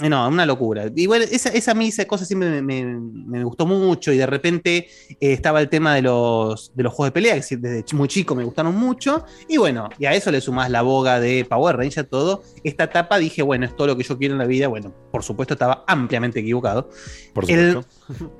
Eh, 0.03 0.09
No, 0.09 0.27
una 0.27 0.47
locura. 0.47 0.87
Y 0.97 1.07
bueno, 1.07 1.27
esa, 1.31 1.51
esa 1.51 1.73
a 1.73 1.75
mí 1.75 1.89
esa 1.89 2.07
cosa 2.07 2.25
siempre 2.25 2.49
me, 2.49 2.63
me- 2.63 2.99
me 3.27 3.45
gustó 3.45 3.67
mucho 3.67 4.11
y 4.11 4.17
de 4.17 4.25
repente 4.25 4.89
eh, 5.11 5.17
estaba 5.21 5.61
el 5.61 5.69
tema 5.69 5.95
de 5.95 6.01
los, 6.01 6.73
de 6.75 6.83
los 6.83 6.95
juegos 6.95 7.09
de 7.09 7.13
pelea, 7.13 7.35
que 7.39 7.57
desde 7.59 7.85
muy 7.95 8.09
chico 8.09 8.35
me 8.35 8.43
gustaron 8.43 8.75
mucho. 8.75 9.27
Y 9.47 9.59
bueno, 9.59 9.91
y 9.99 10.07
a 10.07 10.15
eso 10.15 10.31
le 10.31 10.41
sumás 10.41 10.71
la 10.71 10.81
boga 10.81 11.21
de 11.21 11.45
Power 11.45 11.77
Ranger, 11.77 12.07
todo. 12.07 12.43
Esta 12.65 12.85
etapa 12.85 13.19
dije, 13.19 13.43
bueno, 13.43 13.67
es 13.67 13.77
todo 13.77 13.89
lo 13.89 13.97
que 13.99 14.03
yo 14.05 14.17
quiero 14.17 14.33
en 14.35 14.39
la 14.39 14.47
vida. 14.47 14.69
Bueno, 14.69 14.95
por 15.13 15.23
supuesto 15.23 15.53
estaba 15.53 15.85
ampliamente 15.87 16.41
equivocado. 16.41 16.89
Por 17.35 17.51
El- 17.51 17.73
supuesto. 17.83 18.33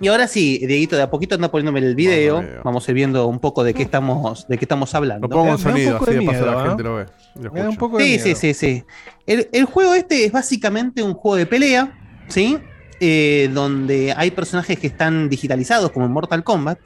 Y 0.00 0.08
ahora 0.08 0.26
sí, 0.28 0.58
Dieguito, 0.66 0.96
de 0.96 1.02
a 1.02 1.10
poquito 1.10 1.34
anda 1.34 1.50
poniéndome 1.50 1.80
el 1.80 1.94
video. 1.94 2.44
Vamos, 2.64 2.86
a 2.86 2.90
ir 2.90 2.94
viendo 2.96 3.26
un 3.26 3.38
poco 3.38 3.64
de 3.64 3.74
qué 3.74 3.82
estamos, 3.82 4.46
de 4.48 4.58
qué 4.58 4.64
estamos 4.64 4.94
hablando. 4.94 5.26
Lo 5.26 5.34
pongo 5.34 5.52
en 5.52 5.58
sonido, 5.58 5.92
poco 5.98 6.04
así 6.10 6.14
de 6.18 6.22
paso 6.26 6.46
la 6.46 6.66
gente 6.68 6.82
lo 6.82 6.94
ve. 6.96 7.06
lo 7.40 7.52
Me 7.52 7.60
da 7.62 7.70
un 7.70 7.76
poco 7.76 7.98
de 7.98 8.04
Sí, 8.04 8.10
miedo. 8.10 8.24
sí, 8.24 8.34
sí, 8.34 8.54
sí. 8.54 8.84
El, 9.26 9.48
el 9.52 9.64
juego 9.64 9.94
este 9.94 10.24
es 10.24 10.32
básicamente 10.32 11.02
un 11.02 11.14
juego 11.14 11.36
de 11.36 11.46
pelea, 11.46 11.94
¿sí? 12.28 12.58
Eh, 13.00 13.50
donde 13.52 14.14
hay 14.16 14.30
personajes 14.30 14.78
que 14.78 14.86
están 14.86 15.28
digitalizados, 15.28 15.90
como 15.92 16.06
en 16.06 16.12
Mortal 16.12 16.42
Kombat, 16.44 16.78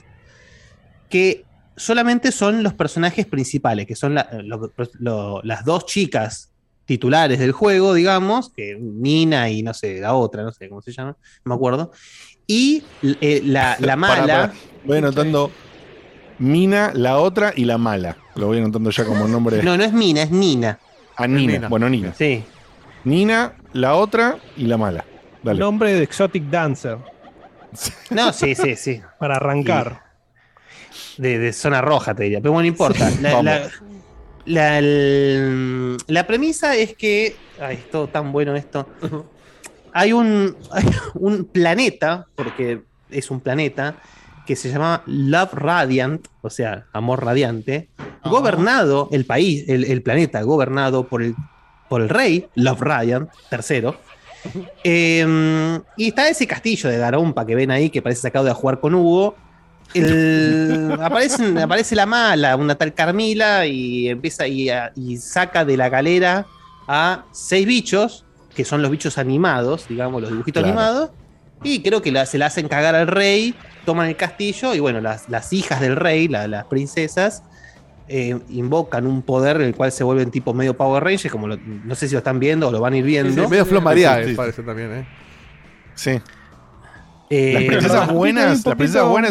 que 1.08 1.44
solamente 1.76 2.32
son 2.32 2.62
los 2.62 2.74
personajes 2.74 3.26
principales, 3.26 3.86
que 3.86 3.96
son 3.96 4.14
la- 4.14 4.28
lo- 4.42 4.72
lo- 4.98 5.40
las 5.42 5.64
dos 5.64 5.86
chicas 5.86 6.52
titulares 6.84 7.38
del 7.38 7.52
juego, 7.52 7.94
digamos, 7.94 8.52
que 8.52 8.76
Nina 8.80 9.48
y 9.48 9.62
no 9.62 9.72
sé, 9.72 10.00
la 10.00 10.14
otra, 10.14 10.42
no 10.42 10.50
sé 10.52 10.68
cómo 10.68 10.82
se 10.82 10.92
llama, 10.92 11.16
no 11.44 11.50
me 11.50 11.54
acuerdo. 11.54 11.92
Y 12.50 12.82
eh, 13.20 13.42
la, 13.44 13.76
mala. 13.96 14.52
Voy 14.84 14.98
anotando 14.98 15.52
Mina, 16.40 16.90
la 16.94 17.18
otra 17.18 17.52
y 17.54 17.64
la 17.64 17.78
mala. 17.78 18.16
Lo 18.34 18.46
voy 18.48 18.58
anotando 18.58 18.90
ya 18.90 19.04
como 19.04 19.28
nombre. 19.28 19.62
No, 19.62 19.76
no 19.76 19.84
es 19.84 19.92
Mina, 19.92 20.22
es 20.22 20.32
Nina. 20.32 20.78
Ah, 21.16 21.28
Nina. 21.28 21.52
Nina. 21.52 21.68
Bueno, 21.68 21.88
Nina. 21.88 22.12
Sí. 22.12 22.42
Nina, 23.04 23.52
la 23.72 23.94
otra 23.94 24.38
y 24.56 24.64
la 24.64 24.76
mala. 24.76 25.04
Dale. 25.44 25.60
Nombre 25.60 25.92
de 25.94 26.02
Exotic 26.02 26.44
Dancer. 26.50 26.98
No, 28.10 28.32
sí, 28.32 28.56
sí, 28.56 28.74
sí. 28.74 29.00
Para 29.20 29.36
arrancar. 29.36 30.02
De, 31.18 31.38
de 31.38 31.52
zona 31.52 31.80
roja, 31.80 32.14
te 32.16 32.24
diría. 32.24 32.40
Pero 32.40 32.52
bueno, 32.52 32.64
no 32.64 32.68
importa. 32.68 33.08
La, 33.20 33.42
la- 33.44 33.70
la- 34.46 35.96
la 36.08 36.26
premisa 36.26 36.74
es 36.74 36.96
que. 36.96 37.36
Ay, 37.60 37.76
es 37.76 37.90
todo 37.90 38.08
tan 38.08 38.32
bueno 38.32 38.56
esto. 38.56 38.88
Hay 39.92 40.12
un, 40.12 40.56
hay 40.72 40.84
un 41.14 41.44
planeta, 41.44 42.26
porque 42.34 42.82
es 43.10 43.30
un 43.30 43.40
planeta, 43.40 43.96
que 44.46 44.56
se 44.56 44.70
llama 44.70 45.02
Love 45.06 45.54
Radiant, 45.54 46.26
o 46.40 46.50
sea, 46.50 46.86
amor 46.92 47.24
radiante, 47.24 47.88
gobernado, 48.24 49.08
el 49.12 49.24
país, 49.24 49.64
el, 49.68 49.84
el 49.84 50.02
planeta 50.02 50.42
gobernado 50.42 51.06
por 51.06 51.22
el, 51.22 51.34
por 51.88 52.00
el 52.02 52.08
rey, 52.08 52.46
Love 52.56 52.80
Radiant, 52.80 53.30
tercero. 53.48 53.96
Eh, 54.84 55.78
y 55.96 56.08
está 56.08 56.28
ese 56.28 56.46
castillo 56.46 56.88
de 56.88 56.98
Garompa 56.98 57.46
que 57.46 57.54
ven 57.54 57.70
ahí, 57.70 57.90
que 57.90 58.02
parece 58.02 58.22
sacado 58.22 58.44
de 58.44 58.50
a 58.50 58.54
jugar 58.54 58.80
con 58.80 58.94
Hugo. 58.94 59.36
El- 59.94 60.96
aparece 61.62 61.94
la 61.94 62.06
mala, 62.06 62.56
una 62.56 62.74
tal 62.74 62.94
Carmila, 62.94 63.66
y 63.66 64.08
empieza 64.08 64.46
y, 64.48 64.68
y 64.96 65.16
saca 65.18 65.64
de 65.64 65.76
la 65.76 65.88
galera 65.88 66.46
a 66.88 67.24
seis 67.32 67.66
bichos, 67.66 68.24
que 68.54 68.64
son 68.64 68.82
los 68.82 68.90
bichos 68.90 69.18
animados, 69.18 69.86
digamos, 69.88 70.20
los 70.22 70.30
dibujitos 70.30 70.62
Claro. 70.62 70.78
animados. 70.78 71.10
Y 71.62 71.82
creo 71.82 72.00
que 72.02 72.10
la- 72.10 72.24
se 72.26 72.38
la 72.38 72.46
hacen 72.46 72.68
cagar 72.68 72.94
al 72.94 73.06
rey, 73.06 73.54
toman 73.84 74.08
el 74.08 74.16
castillo, 74.16 74.74
y 74.74 74.80
bueno, 74.80 75.00
las, 75.00 75.28
las 75.28 75.52
hijas 75.52 75.80
del 75.80 75.96
rey, 75.96 76.26
la- 76.28 76.48
las 76.48 76.64
princesas, 76.64 77.42
eh, 78.08 78.36
invocan 78.48 79.06
un 79.06 79.22
poder 79.22 79.56
en 79.56 79.62
el 79.62 79.74
cual 79.76 79.92
se 79.92 80.02
vuelven 80.02 80.30
tipo 80.30 80.52
medio 80.54 80.76
Power 80.76 81.04
Rangers, 81.04 81.30
como 81.30 81.46
lo- 81.46 81.58
no 81.58 81.94
sé 81.94 82.08
si 82.08 82.14
lo 82.14 82.18
están 82.18 82.40
viendo 82.40 82.68
o 82.68 82.72
lo 82.72 82.80
van 82.80 82.94
a 82.94 82.96
ir 82.96 83.04
viendo. 83.04 83.48
medio 83.48 83.64
Flor 83.66 83.82
María, 83.82 84.16
Sí, 84.16 84.22
sí, 84.24 84.30
sí. 84.30 84.36
parece 84.36 84.62
también, 84.62 84.92
¿eh? 84.92 85.06
Sí. 85.94 86.20
Eh, 87.32 87.52
Las 87.54 87.62
princesas 87.62 88.12
buenas, 88.12 88.44
poquito- 88.54 88.68
las 88.70 88.76
princesas 88.76 89.08
buenas 89.08 89.30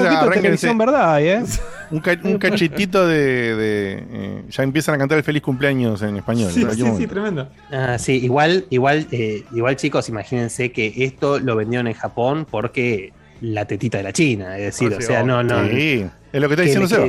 verdad, 0.78 1.22
¿eh? 1.22 1.44
Un, 1.92 2.00
ca- 2.00 2.18
un 2.24 2.38
cachetito 2.38 3.06
de. 3.08 3.56
de, 3.56 4.04
eh, 4.12 4.44
ya 4.50 4.64
empiezan 4.64 4.96
a 4.96 4.98
cantar 5.00 5.18
el 5.18 5.24
feliz 5.24 5.42
cumpleaños 5.42 6.02
en 6.04 6.16
español. 6.16 6.50
Sí, 6.54 6.64
sí, 6.98 7.08
tremendo. 7.08 7.50
Ah, 7.72 7.98
sí, 7.98 8.14
igual, 8.14 8.66
igual, 8.70 9.08
eh, 9.12 9.44
igual 9.54 9.76
chicos, 9.76 10.08
imagínense 10.08 10.72
que 10.72 10.94
esto 10.98 11.40
lo 11.40 11.56
vendieron 11.58 11.88
en 11.88 11.94
Japón 11.96 12.46
porque 12.50 13.12
la 13.42 13.66
tetita 13.66 13.98
de 13.98 14.04
la 14.04 14.14
China, 14.14 14.56
es 14.58 14.66
decir, 14.66 14.94
Ah, 14.94 14.98
o 15.00 15.02
sea, 15.02 15.24
no, 15.24 15.44
no. 15.44 15.68
Sí, 15.68 16.06
es 16.32 16.42
lo 16.42 16.48
que 16.48 16.54
está 16.54 16.62
diciendo 16.64 16.88
Seba. 16.88 17.08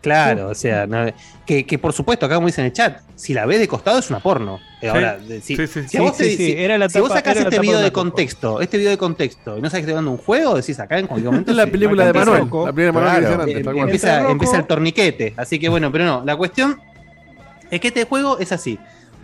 Claro, 0.00 0.48
o 0.48 0.54
sea, 0.54 0.86
no- 0.86 1.12
que, 1.46 1.66
que 1.66 1.78
por 1.78 1.92
supuesto, 1.92 2.24
acá 2.26 2.36
como 2.36 2.46
dice 2.46 2.60
en 2.62 2.66
el 2.68 2.72
chat, 2.72 3.00
si 3.16 3.34
la 3.34 3.44
ves 3.44 3.58
de 3.60 3.68
costado 3.68 3.98
es 3.98 4.08
una 4.08 4.20
porno. 4.20 4.58
Ahora, 4.88 5.18
si, 5.42 5.56
Sí, 5.56 5.66
sí, 5.66 5.82
si 5.82 5.88
sí. 5.88 5.96
a 5.98 7.00
vos 7.00 7.12
sacás 7.12 7.36
este 7.36 7.58
video 7.58 7.80
de 7.80 7.92
contexto, 7.92 8.60
este 8.62 8.78
video 8.78 8.90
de 8.92 8.96
contexto, 8.98 9.58
y 9.58 9.60
no 9.60 9.68
sabes 9.68 9.84
que 9.84 9.90
te 9.90 9.94
dando 9.94 10.10
un 10.12 10.16
juego, 10.16 10.54
decís 10.54 10.78
acá 10.80 10.98
en 10.98 11.06
cualquier 11.06 11.30
momento. 11.32 11.50
Es 11.50 11.56
la 11.56 11.66
película 11.66 12.06
de 12.06 12.12
Manuel. 12.14 12.48
La 12.64 12.72
primera 12.72 12.92
de 12.92 12.92
Manuel 12.92 13.24
Claro. 13.62 13.76
Eh, 13.76 13.80
empieza, 13.82 14.30
empieza 14.30 14.56
el 14.56 14.66
torniquete. 14.66 15.34
Así 15.36 15.58
que 15.58 15.68
bueno, 15.68 15.92
pero 15.92 16.04
no, 16.06 16.22
la 16.24 16.34
cuestión 16.36 16.80
es 17.70 17.78
que 17.80 17.88
este 17.88 18.04
juego 18.04 18.38
es 18.38 18.52
así. 18.52 18.78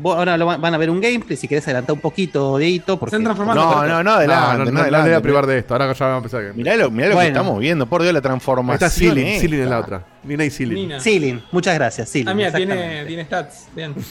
Ahora 0.04 0.36
lo 0.36 0.44
va- 0.46 0.56
van 0.58 0.74
a 0.74 0.78
ver 0.78 0.90
un 0.90 1.00
gameplay, 1.00 1.36
si 1.36 1.48
querés 1.48 1.64
adelantar 1.66 1.94
un 1.94 2.00
poquito, 2.00 2.58
Deito, 2.58 2.98
porque 2.98 3.10
Se 3.10 3.16
han 3.16 3.24
transformado 3.24 3.60
No, 3.60 3.74
no, 3.82 3.88
no, 3.88 4.02
No, 4.04 4.10
adelante, 4.12 4.46
no, 4.46 4.58
no, 4.58 4.64
no, 4.64 4.64
no 4.64 4.72
le 4.74 4.80
adelante. 4.82 5.08
voy 5.10 5.16
a 5.16 5.20
privar 5.22 5.46
de 5.46 5.58
esto. 5.58 5.74
Ahora 5.74 5.92
ya 5.92 6.06
vamos 6.06 6.32
a 6.32 6.36
empezar. 6.38 6.54
Mirá 6.54 6.76
lo, 6.76 6.90
mirá 6.90 7.08
lo 7.08 7.14
Bueno. 7.14 7.26
que 7.28 7.32
estamos 7.38 7.58
viendo, 7.60 7.86
por 7.86 8.02
Dios, 8.02 8.12
la 8.14 8.20
transformación. 8.20 8.74
está 8.74 8.90
Silin, 8.90 9.26
esta. 9.26 9.40
Silin 9.40 9.60
en 9.62 9.70
la 9.70 9.78
otra. 9.80 10.04
Nina 10.24 10.44
y 10.44 10.50
Silin. 10.50 10.74
Nina. 10.74 11.00
Silin, 11.00 11.42
muchas 11.52 11.74
gracias, 11.74 12.08
Silin. 12.10 12.28
Ah, 12.28 12.34
mira, 12.34 12.52
tiene, 12.52 13.04
tiene 13.06 13.24
stats. 13.24 13.68
Bien. 13.74 13.94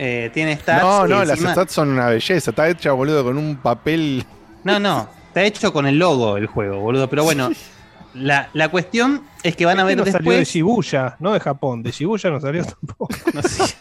Eh, 0.00 0.30
tiene 0.32 0.54
stats. 0.56 0.80
No, 0.80 1.08
no, 1.08 1.24
las 1.24 1.30
encima- 1.40 1.50
stats 1.54 1.72
son 1.72 1.88
una 1.88 2.06
belleza. 2.06 2.50
Está 2.50 2.68
hecha, 2.68 2.92
boludo, 2.92 3.24
con 3.24 3.36
un 3.36 3.56
papel. 3.56 4.24
No, 4.62 4.78
no, 4.78 5.08
está 5.26 5.42
hecho 5.42 5.72
con 5.72 5.88
el 5.88 5.98
logo 5.98 6.36
el 6.36 6.46
juego, 6.46 6.78
boludo. 6.78 7.10
Pero 7.10 7.24
bueno, 7.24 7.50
la, 8.14 8.48
la 8.52 8.68
cuestión 8.68 9.24
es 9.42 9.56
que 9.56 9.66
van 9.66 9.78
a 9.80 9.82
Este 9.82 9.96
ver 9.96 9.98
no 9.98 10.04
salió 10.12 10.30
de 10.30 10.36
después. 10.38 10.54
Shibuya, 10.54 11.16
no 11.18 11.32
de 11.32 11.40
Japón. 11.40 11.82
De 11.82 11.90
Shibuya 11.90 12.30
no 12.30 12.38
salió 12.40 12.64
tampoco. 12.64 13.08
no 13.34 13.42
sé, 13.42 13.74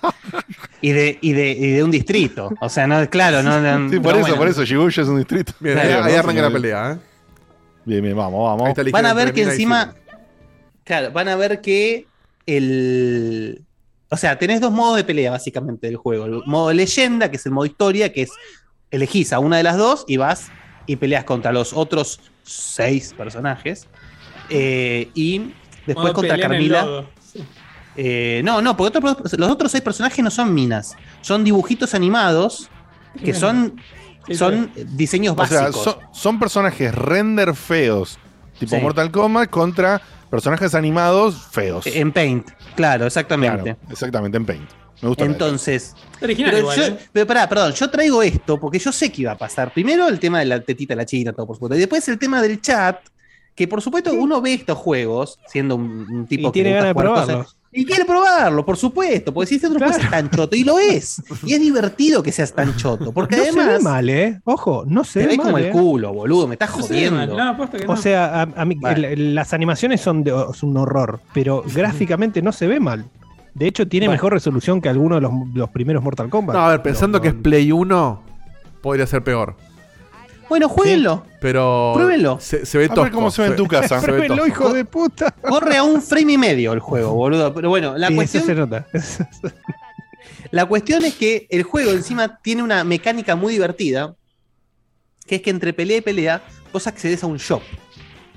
y, 0.82 0.91
de, 0.91 1.18
y, 1.22 1.34
de, 1.34 1.49
y 1.52 1.72
de 1.72 1.84
un 1.84 1.91
distrito. 1.91 2.49
O 2.60 2.70
sea, 2.70 2.86
no, 2.88 3.10
claro, 3.10 3.41
no. 3.44 3.60
no- 3.60 3.90
Sí, 3.90 3.99
por 3.99 4.14
no, 4.14 4.20
eso, 4.20 4.22
bueno. 4.22 4.38
por 4.38 4.48
eso. 4.48 4.64
Shibuya 4.66 5.04
es 5.04 5.10
un 5.10 5.18
distrito. 5.18 5.54
Bien, 5.60 5.76
Claro, 5.76 5.90
ahí, 5.90 6.04
ahí 6.10 6.14
¿no? 6.14 6.20
arranca 6.20 6.41
la 6.41 6.52
pelea, 6.52 6.91
¿eh? 6.94 6.98
Bien, 7.86 8.04
bien, 8.04 8.16
vamos, 8.16 8.58
vamos. 8.60 8.91
Van 8.91 9.06
a 9.06 9.14
ver 9.14 9.34
que 9.34 9.44
encima. 9.44 9.95
Claro, 10.84 11.12
van 11.12 11.28
a 11.30 11.36
ver 11.36 11.62
que 11.62 12.06
el. 12.45 13.62
O 14.10 14.16
sea, 14.18 14.38
tenés 14.40 14.62
dos 14.62 14.72
modos 14.72 14.95
de 14.98 15.04
pelea 15.04 15.32
básicamente 15.32 15.88
del 15.88 15.98
juego. 15.98 16.26
El 16.26 16.41
modo 16.45 16.72
leyenda, 16.74 17.30
que 17.30 17.36
es 17.38 17.45
el 17.45 17.52
modo 17.52 17.66
historia, 17.66 18.12
que 18.14 18.24
es 18.24 18.32
elegís 18.90 19.34
a 19.34 19.40
una 19.40 19.58
de 19.58 19.64
las 19.64 19.78
dos 19.78 20.06
y 20.08 20.16
vas 20.18 20.48
y 20.86 20.95
peleas 20.95 21.26
contra 21.26 21.52
los 21.52 21.74
otros 21.74 22.22
seis 22.44 23.14
personajes. 23.18 23.88
Eh, 24.49 25.10
y 25.14 25.52
después 25.86 26.06
Modo 26.06 26.14
contra 26.14 26.36
pelea 26.36 26.45
en 26.48 26.54
el 26.54 26.72
Carmila. 26.72 27.06
Eh, 27.98 28.41
no, 28.45 28.61
no, 28.61 28.78
porque 28.78 28.99
los 29.38 29.52
otros 29.52 29.72
seis 29.72 29.84
personajes 29.84 30.24
no 30.24 30.30
son 30.30 30.53
minas. 30.53 30.95
Son 31.22 31.44
dibujitos 31.44 31.94
animados 31.95 32.69
que 33.24 33.34
son, 33.34 33.82
son 34.32 34.72
diseños 34.94 35.36
O 35.38 35.45
sea, 35.48 35.61
básicos. 35.64 35.84
son, 35.84 35.95
son 36.14 36.40
personajes 36.40 36.94
render 36.94 37.56
feos, 37.56 38.19
tipo 38.60 38.76
Sí. 38.76 38.82
Mortal 38.82 39.11
Kombat, 39.11 39.49
contra 39.49 40.02
personajes 40.30 40.76
animados 40.76 41.48
feos. 41.52 41.88
En 41.88 42.11
Paint, 42.11 42.49
claro, 42.76 43.07
exactamente. 43.07 43.64
Claro, 43.64 43.80
exactamente, 43.90 44.38
en 44.38 44.45
Paint. 44.45 44.69
Me 45.02 45.10
gusta. 45.10 45.26
Entonces, 45.26 45.95
original 46.22 46.52
pero, 46.52 46.61
igual, 46.61 46.78
yo, 46.78 46.84
¿eh? 46.86 46.98
pero 47.11 47.28
pará, 47.28 47.48
perdón, 47.48 47.72
yo 47.74 47.90
traigo 47.90 48.22
esto 48.24 48.60
porque 48.60 48.80
yo 48.80 48.91
sé 48.91 49.11
que 49.11 49.22
iba 49.24 49.32
a 49.32 49.38
pasar. 49.38 49.72
Primero 49.72 50.07
el 50.07 50.19
tema 50.19 50.40
de 50.40 50.45
la 50.45 50.60
tetita 50.60 50.95
la 50.95 51.06
china, 51.06 51.34
todo 51.34 51.45
por 51.48 51.56
supuesto. 51.56 51.76
Y 51.76 51.80
después 51.80 52.07
el 52.07 52.18
tema 52.18 52.41
del 52.41 52.60
chat, 52.61 52.98
que 53.53 53.68
por 53.68 53.82
supuesto 53.82 54.11
uno 54.14 54.41
ve 54.41 54.53
estos 54.56 54.78
juegos, 54.78 55.40
siendo 55.48 55.76
un, 55.76 56.07
un 56.11 56.28
tipo 56.28 56.49
Y 56.49 56.52
tiene 56.52 56.69
que 56.69 56.74
le 56.74 56.80
ganas 56.80 56.90
de 56.90 56.94
gusta 56.94 57.10
jugar 57.10 57.26
probarlos. 57.26 57.57
Y 57.72 57.85
quiere 57.85 58.06
probarlo, 58.06 58.65
por 58.65 58.77
supuesto, 58.77 59.34
porque 59.34 59.48
si 59.49 59.56
este 59.56 59.68
otro 59.68 59.80
juego 59.80 59.94
es 59.98 60.10
tan 60.10 60.30
choto, 60.30 60.56
y 60.56 60.64
lo 60.64 60.80
es. 60.80 61.22
Y 61.45 61.53
es 61.53 61.60
divertido 61.60 62.23
que 62.23 62.31
seas 62.31 62.53
tan 62.53 62.76
choto, 62.77 63.11
porque 63.11 63.35
no 63.35 63.41
además 63.44 63.65
se 63.65 63.72
ve 63.73 63.80
mal, 63.80 64.10
¿eh? 64.10 64.41
Ojo, 64.45 64.84
no 64.88 65.03
se 65.03 65.19
te 65.19 65.26
ve 65.26 65.27
ves 65.31 65.38
mal. 65.38 65.45
como 65.48 65.57
el 65.57 65.65
¿eh? 65.65 65.72
culo, 65.72 66.14
boludo, 66.14 66.48
me 66.48 66.56
estás 66.56 66.76
No 66.76 66.81
se 66.84 66.94
ve 66.94 67.11
mal. 67.11 67.19
jodiendo. 67.27 67.44
No, 67.44 67.49
apuesto 67.52 67.77
que 67.77 67.85
no. 67.85 67.94
O 67.94 67.98
sea, 67.98 68.41
a, 68.41 68.41
a 68.56 68.65
mí, 68.65 68.76
Vale. 68.80 69.14
el- 69.14 69.35
las 69.35 69.53
animaciones 69.53 69.99
son 70.02 70.23
de, 70.23 70.34
es 70.52 70.64
un 70.64 70.77
horror, 70.77 71.19
pero 71.34 71.64
gráficamente 71.73 72.41
no 72.41 72.52
se 72.52 72.68
ve 72.68 72.80
mal. 72.80 73.06
De 73.53 73.68
hecho, 73.68 73.88
tiene 73.88 74.07
mejor 74.07 74.34
resolución 74.34 74.80
que 74.81 74.88
alguno 74.89 75.15
de 75.15 75.22
los, 75.22 75.31
los 75.53 75.69
primeros 75.69 76.02
Mortal 76.03 76.30
Kombat. 76.30 76.56
No, 76.56 76.61
a 76.65 76.69
ver, 76.69 76.81
pensando 76.81 77.18
No, 77.18 77.22
que 77.22 77.27
es 77.30 77.34
Play 77.34 77.72
1, 77.72 78.22
podría 78.81 79.06
ser 79.07 79.23
peor. 79.23 79.56
Bueno, 80.49 80.69
jueguenlo. 80.69 81.26
Pero. 81.41 81.91
Pruébenlo. 81.95 82.40
Se, 82.40 82.65
se 82.65 82.78
ve 82.78 82.86
A 82.86 82.88
ver 82.90 82.95
tosco. 82.95 83.14
cómo 83.15 83.32
se 83.32 83.41
ve 83.44 83.48
en 83.49 83.56
tu 83.56 83.68
casa. 83.68 83.99
Se 84.02 84.11
ve 84.11 84.18
Pruébenlo, 84.19 84.48
hijo 84.48 84.74
de 84.74 84.86
puta. 84.86 85.32
Corre 85.32 85.78
a 85.78 85.84
un 85.84 86.02
frame 86.02 86.34
y 86.34 86.38
medio 86.38 86.74
el 86.74 86.80
juego, 86.80 87.14
boludo. 87.14 87.53
Pero 87.53 87.69
bueno, 87.69 87.98
la 87.98 88.07
Sí, 88.07 88.15
cuestión 88.15 88.44
eso 88.44 88.52
se 88.53 88.56
nota. 88.60 88.88
La 90.52 90.65
cuestión 90.65 91.03
es 91.03 91.15
que 91.15 91.45
el 91.49 91.64
juego 91.64 91.91
encima 91.91 92.38
tiene 92.41 92.64
una 92.64 92.84
mecánica 92.86 93.36
muy 93.36 93.53
divertida, 93.53 94.15
que 95.26 95.36
es 95.36 95.41
que 95.41 95.49
entre 95.49 95.74
pelea 95.74 95.98
y 95.98 96.02
pelea 96.02 96.41
vos 96.72 96.88
accedes 96.88 97.22
a 97.24 97.28
un 97.28 97.38
shop 97.38 97.61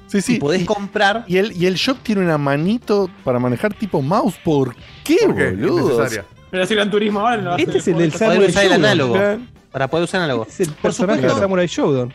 Sí, 0.09 0.21
sí. 0.21 0.35
y 0.37 0.39
podés 0.41 0.63
Y- 0.63 0.65
comprar. 0.65 1.25
Y 1.29 1.37
el, 1.37 1.53
y 1.57 1.67
el 1.67 1.75
shop 1.75 1.99
tiene 2.03 2.21
una 2.23 2.37
manito 2.37 3.09
para 3.23 3.39
manejar 3.39 3.75
tipo 3.75 4.03
mouse. 4.03 4.35
¿Por 4.45 4.75
qué, 5.05 5.19
¿Por 5.25 5.37
qué? 5.37 5.51
boludo? 5.53 6.05
Pero 6.51 6.67
si 6.67 6.75
Gran 6.75 6.91
Turismo 6.91 7.21
ahora 7.21 7.37
lo 7.37 7.57
Este 7.57 7.79
es 7.79 7.87
el 7.89 7.97
del 7.97 8.13
Samurai 8.13 8.49
usar 8.49 8.65
el 8.65 8.73
análogo. 8.73 9.17
Para 9.73 9.89
poder 9.89 10.05
usar 10.05 10.21
análogo. 10.21 10.47
Es 10.49 10.61
el 10.61 10.69
Por 10.69 10.77
personaje 10.83 11.21
de 11.23 11.29
supuesto, 11.29 11.41
Samurai 11.43 11.67
Shodown. 11.67 12.13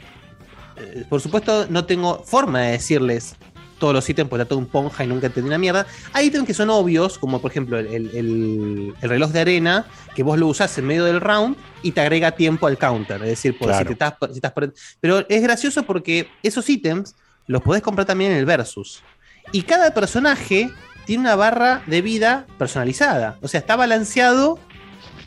eh, 0.78 1.06
por 1.10 1.22
supuesto, 1.22 1.68
no 1.70 1.86
tengo 1.86 2.24
forma 2.24 2.62
de 2.62 2.72
decirles 2.74 3.36
todos 3.80 3.94
los 3.94 4.10
ítems, 4.10 4.30
porque 4.30 4.42
era 4.42 4.48
todo 4.48 4.60
un 4.60 4.68
ponja 4.68 5.04
y 5.04 5.08
nunca 5.08 5.28
entendí 5.28 5.48
una 5.48 5.58
mierda. 5.58 5.86
Hay 6.14 6.28
ítems 6.28 6.46
que 6.48 6.54
son 6.54 6.70
obvios, 6.70 7.18
como 7.18 7.42
por 7.42 7.52
ejemplo 7.52 7.78
el, 7.78 7.88
el- 7.88 8.10
el- 8.16 8.94
el 9.02 9.10
reloj 9.10 9.32
de 9.32 9.40
arena, 9.42 9.86
que 10.16 10.24
vos 10.24 10.38
lo 10.40 10.48
usás 10.48 10.78
en 10.78 10.86
medio 10.88 11.04
del 11.06 11.20
round 11.20 11.58
y 11.82 11.92
te 11.92 12.00
agrega 12.02 12.32
tiempo 12.32 12.68
al 12.68 12.78
counter. 12.78 13.22
Es 13.24 13.30
decir, 13.30 13.58
por 13.58 13.68
Claro. 13.68 13.80
si 13.80 13.86
te 13.86 13.94
estás, 13.94 14.14
si 14.32 14.36
estás 14.38 14.52
por- 14.54 14.74
Pero 15.02 15.26
es 15.28 15.42
gracioso 15.44 15.84
porque 15.84 16.30
esos 16.42 16.70
ítems 16.70 17.16
los 17.48 17.62
podés 17.62 17.82
comprar 17.82 18.06
también 18.08 18.32
en 18.32 18.38
el 18.38 18.46
versus. 18.46 19.04
Y 19.52 19.62
cada 19.64 19.94
personaje 19.94 20.70
tiene 21.06 21.22
una 21.22 21.36
barra 21.36 21.84
de 21.86 22.02
vida 22.02 22.48
personalizada. 22.58 23.38
O 23.42 23.48
sea, 23.48 23.60
está 23.60 23.76
balanceado 23.76 24.58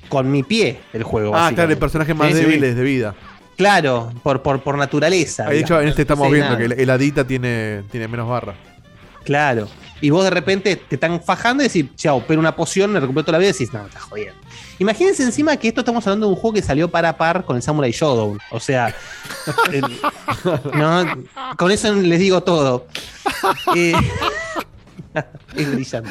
con 0.08 0.30
mi 0.30 0.42
pie 0.42 0.80
el 0.92 1.02
juego. 1.02 1.34
Ah, 1.36 1.50
claro, 1.54 1.70
el 1.70 1.78
personaje 1.78 2.14
más 2.14 2.28
Sí, 2.28 2.34
sí. 2.34 2.40
débiles 2.40 2.76
de 2.76 2.82
vida. 2.82 3.14
Claro, 3.56 4.12
por, 4.22 4.40
por, 4.42 4.60
por 4.62 4.78
naturaleza. 4.78 5.46
Ah, 5.46 5.50
de 5.50 5.60
hecho, 5.60 5.80
en 5.80 5.88
este 5.88 6.02
estamos 6.02 6.30
viendo 6.30 6.46
nada. 6.50 6.58
que 6.58 6.64
el, 6.66 6.72
el 6.72 6.90
Adita 6.90 7.26
tiene, 7.26 7.82
tiene 7.90 8.06
menos 8.08 8.28
barra. 8.28 8.54
Claro. 9.24 9.68
Y 10.00 10.10
vos 10.10 10.22
de 10.22 10.30
repente 10.30 10.76
te 10.76 10.94
están 10.94 11.20
fajando 11.20 11.64
y 11.64 11.66
decís, 11.66 11.86
chao, 11.96 12.22
pero 12.26 12.38
una 12.38 12.54
poción, 12.54 12.92
me 12.92 13.00
recupero 13.00 13.24
toda 13.24 13.32
la 13.32 13.38
vida 13.40 13.50
y 13.50 13.52
decís, 13.52 13.72
no, 13.72 13.80
me 13.82 13.88
estás 13.88 14.02
jodiendo. 14.04 14.34
Imagínense 14.78 15.24
encima 15.24 15.56
que 15.56 15.66
esto 15.66 15.80
estamos 15.80 16.06
hablando 16.06 16.26
de 16.28 16.32
un 16.34 16.38
juego 16.38 16.54
que 16.54 16.62
salió 16.62 16.88
para 16.88 17.16
par 17.18 17.44
con 17.44 17.56
el 17.56 17.62
Samurai 17.62 17.90
Shodown. 17.90 18.38
O 18.52 18.60
sea, 18.60 18.94
no, 20.74 21.04
con 21.56 21.70
eso 21.72 21.92
les 21.94 22.20
digo 22.20 22.42
todo. 22.44 22.86
Eh, 23.74 23.92
es 25.56 25.72
brillante. 25.74 26.10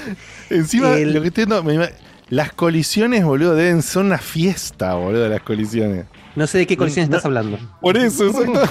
Encima, 0.50 0.92
El- 0.94 1.14
lo 1.14 1.22
que 1.22 1.28
estoy 1.30 1.46
viendo, 1.46 1.64
me 1.64 1.90
las 2.30 2.52
colisiones, 2.54 3.24
boludo, 3.24 3.56
deben 3.56 3.82
ser 3.82 4.04
una 4.04 4.18
fiesta, 4.18 4.96
boludo, 4.96 5.28
las 5.30 5.42
colisiones. 5.42 6.06
No 6.36 6.46
sé 6.46 6.60
de 6.60 6.68
qué 6.68 6.78
colisión 6.78 7.06
estás 7.06 7.26
hablando. 7.26 7.58
Por 7.82 7.98
eso, 7.98 8.28
exacto. 8.28 8.62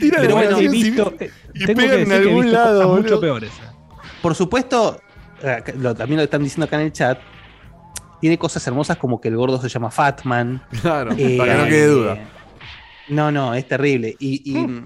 Tiran 0.00 0.20
Pero 0.22 0.34
bueno, 0.34 0.50
balón 0.52 0.64
he 0.64 0.68
visto- 0.68 1.14
y, 1.54 1.62
y 1.62 1.66
tengo 1.66 1.80
que 1.80 2.02
en 2.02 2.08
que 2.08 2.14
he 2.14 2.18
algún 2.18 2.42
visto 2.44 2.58
lado, 2.58 2.82
cosas 2.88 3.02
mucho 3.02 3.20
peores. 3.20 3.50
Por 4.22 4.34
supuesto, 4.34 5.00
eh, 5.42 5.62
lo- 5.78 5.94
también 5.94 6.18
lo 6.18 6.24
están 6.24 6.42
diciendo 6.42 6.66
acá 6.66 6.76
en 6.76 6.82
el 6.86 6.92
chat. 6.92 7.18
Tiene 8.20 8.38
cosas 8.38 8.66
hermosas 8.66 8.96
como 8.96 9.20
que 9.20 9.28
el 9.28 9.36
gordo 9.36 9.60
se 9.60 9.68
llama 9.68 9.90
Fatman. 9.90 10.62
Claro, 10.82 11.10
para 11.10 11.16
que 11.18 11.36
no 11.58 11.64
quede 11.66 11.86
duda. 11.86 12.18
No, 13.08 13.30
no, 13.32 13.54
es 13.54 13.66
terrible. 13.66 14.14
Y, 14.18 14.42
y- 14.58 14.84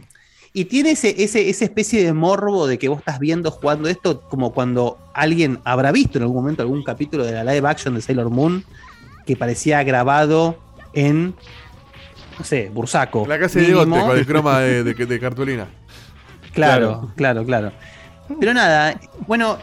y 0.54 0.66
tiene 0.66 0.90
ese, 0.92 1.22
ese, 1.22 1.48
esa 1.48 1.64
especie 1.64 2.04
de 2.04 2.12
morbo 2.12 2.66
de 2.66 2.78
que 2.78 2.88
vos 2.88 2.98
estás 2.98 3.18
viendo 3.18 3.50
jugando 3.50 3.88
esto 3.88 4.20
como 4.22 4.52
cuando 4.52 4.98
alguien 5.14 5.60
habrá 5.64 5.92
visto 5.92 6.18
en 6.18 6.22
algún 6.24 6.36
momento 6.42 6.62
algún 6.62 6.82
capítulo 6.82 7.24
de 7.24 7.32
la 7.32 7.44
live 7.44 7.66
action 7.68 7.94
de 7.94 8.02
Sailor 8.02 8.28
Moon 8.30 8.64
que 9.26 9.36
parecía 9.36 9.82
grabado 9.82 10.58
en, 10.92 11.34
no 12.38 12.44
sé, 12.44 12.70
Bursaco. 12.72 13.24
La 13.26 13.38
casa 13.38 13.60
de 13.60 13.66
mínimo. 13.68 13.84
Diegote 13.86 14.06
con 14.08 14.18
el 14.18 14.26
croma 14.26 14.60
de, 14.60 14.84
de- 14.84 14.94
de 15.06 15.20
cartulina. 15.20 15.66
Claro, 16.52 17.10
claro, 17.16 17.44
claro. 17.46 17.72
Pero 18.38 18.52
nada, 18.52 19.00
bueno, 19.26 19.58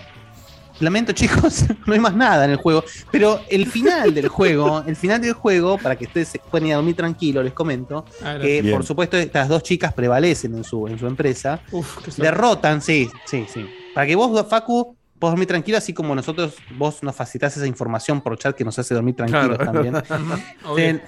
lamento 0.80 1.12
chicos, 1.14 1.66
no 1.86 1.94
hay 1.94 2.00
más 2.00 2.16
nada 2.16 2.46
en 2.46 2.52
el 2.52 2.58
juego. 2.58 2.84
Pero 3.12 3.40
el 3.50 3.66
final 3.68 4.14
del 4.14 4.28
juego, 4.28 4.84
el 4.86 4.96
final 4.96 5.22
del 5.22 5.34
juego, 5.34 5.78
para 5.78 5.96
que 5.96 6.06
ustedes 6.06 6.30
se 6.30 6.40
puedan 6.40 6.68
ir 6.68 6.74
a 6.74 6.76
dormir 6.78 6.96
tranquilo, 6.96 7.42
les 7.44 7.54
comento, 7.54 8.06
Ah, 8.24 8.38
que 8.42 8.64
por 8.72 8.84
supuesto 8.86 9.18
estas 9.18 9.48
dos 9.50 9.64
chicas 9.64 9.94
prevalecen 9.94 10.56
en 10.56 10.64
su, 10.64 10.88
en 10.88 10.98
su 11.00 11.08
empresa. 11.08 11.60
Uf. 11.72 12.08
Derrotan, 12.18 12.82
sí, 12.82 13.10
sí, 13.26 13.46
sí. 13.54 13.66
Para 13.94 14.08
que 14.08 14.16
vos, 14.16 14.46
Facu, 14.48 14.96
puedas 15.18 15.34
dormir 15.34 15.48
tranquilo, 15.48 15.78
así 15.78 15.94
como 15.94 16.16
nosotros, 16.16 16.56
vos 16.78 17.04
nos 17.04 17.16
facilitas 17.16 17.56
esa 17.58 17.68
información 17.68 18.22
por 18.22 18.38
chat 18.38 18.56
que 18.56 18.64
nos 18.64 18.78
hace 18.80 18.94
dormir 18.94 19.16
tranquilos 19.16 19.58
Claro. 19.58 19.72
también. 19.72 20.02
Ten- 20.76 21.02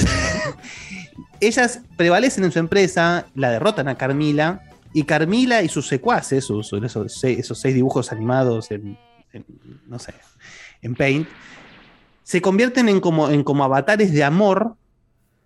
Ellas 1.41 1.81
prevalecen 1.97 2.45
en 2.45 2.53
su 2.53 2.59
empresa, 2.59 3.27
la 3.35 3.51
derrotan 3.51 3.89
a 3.89 3.95
Carmila, 3.97 4.61
y 4.93 5.05
Carmila 5.05 5.63
y 5.63 5.69
sus 5.69 5.87
secuaces, 5.87 6.45
sus- 6.45 6.73
esos, 6.73 7.13
seis, 7.21 7.39
esos 7.39 7.59
seis 7.59 7.75
dibujos 7.75 8.11
animados 8.13 8.71
en, 8.71 8.99
en, 9.33 9.45
no 9.87 9.99
sé, 9.99 10.15
en 10.83 10.95
Paint, 10.95 11.29
se 12.25 12.41
convierten 12.41 12.89
en 12.89 13.01
como, 13.01 13.29
en 13.31 13.43
como 13.45 13.65
avatares 13.65 14.13
de 14.13 14.23
amor 14.25 14.77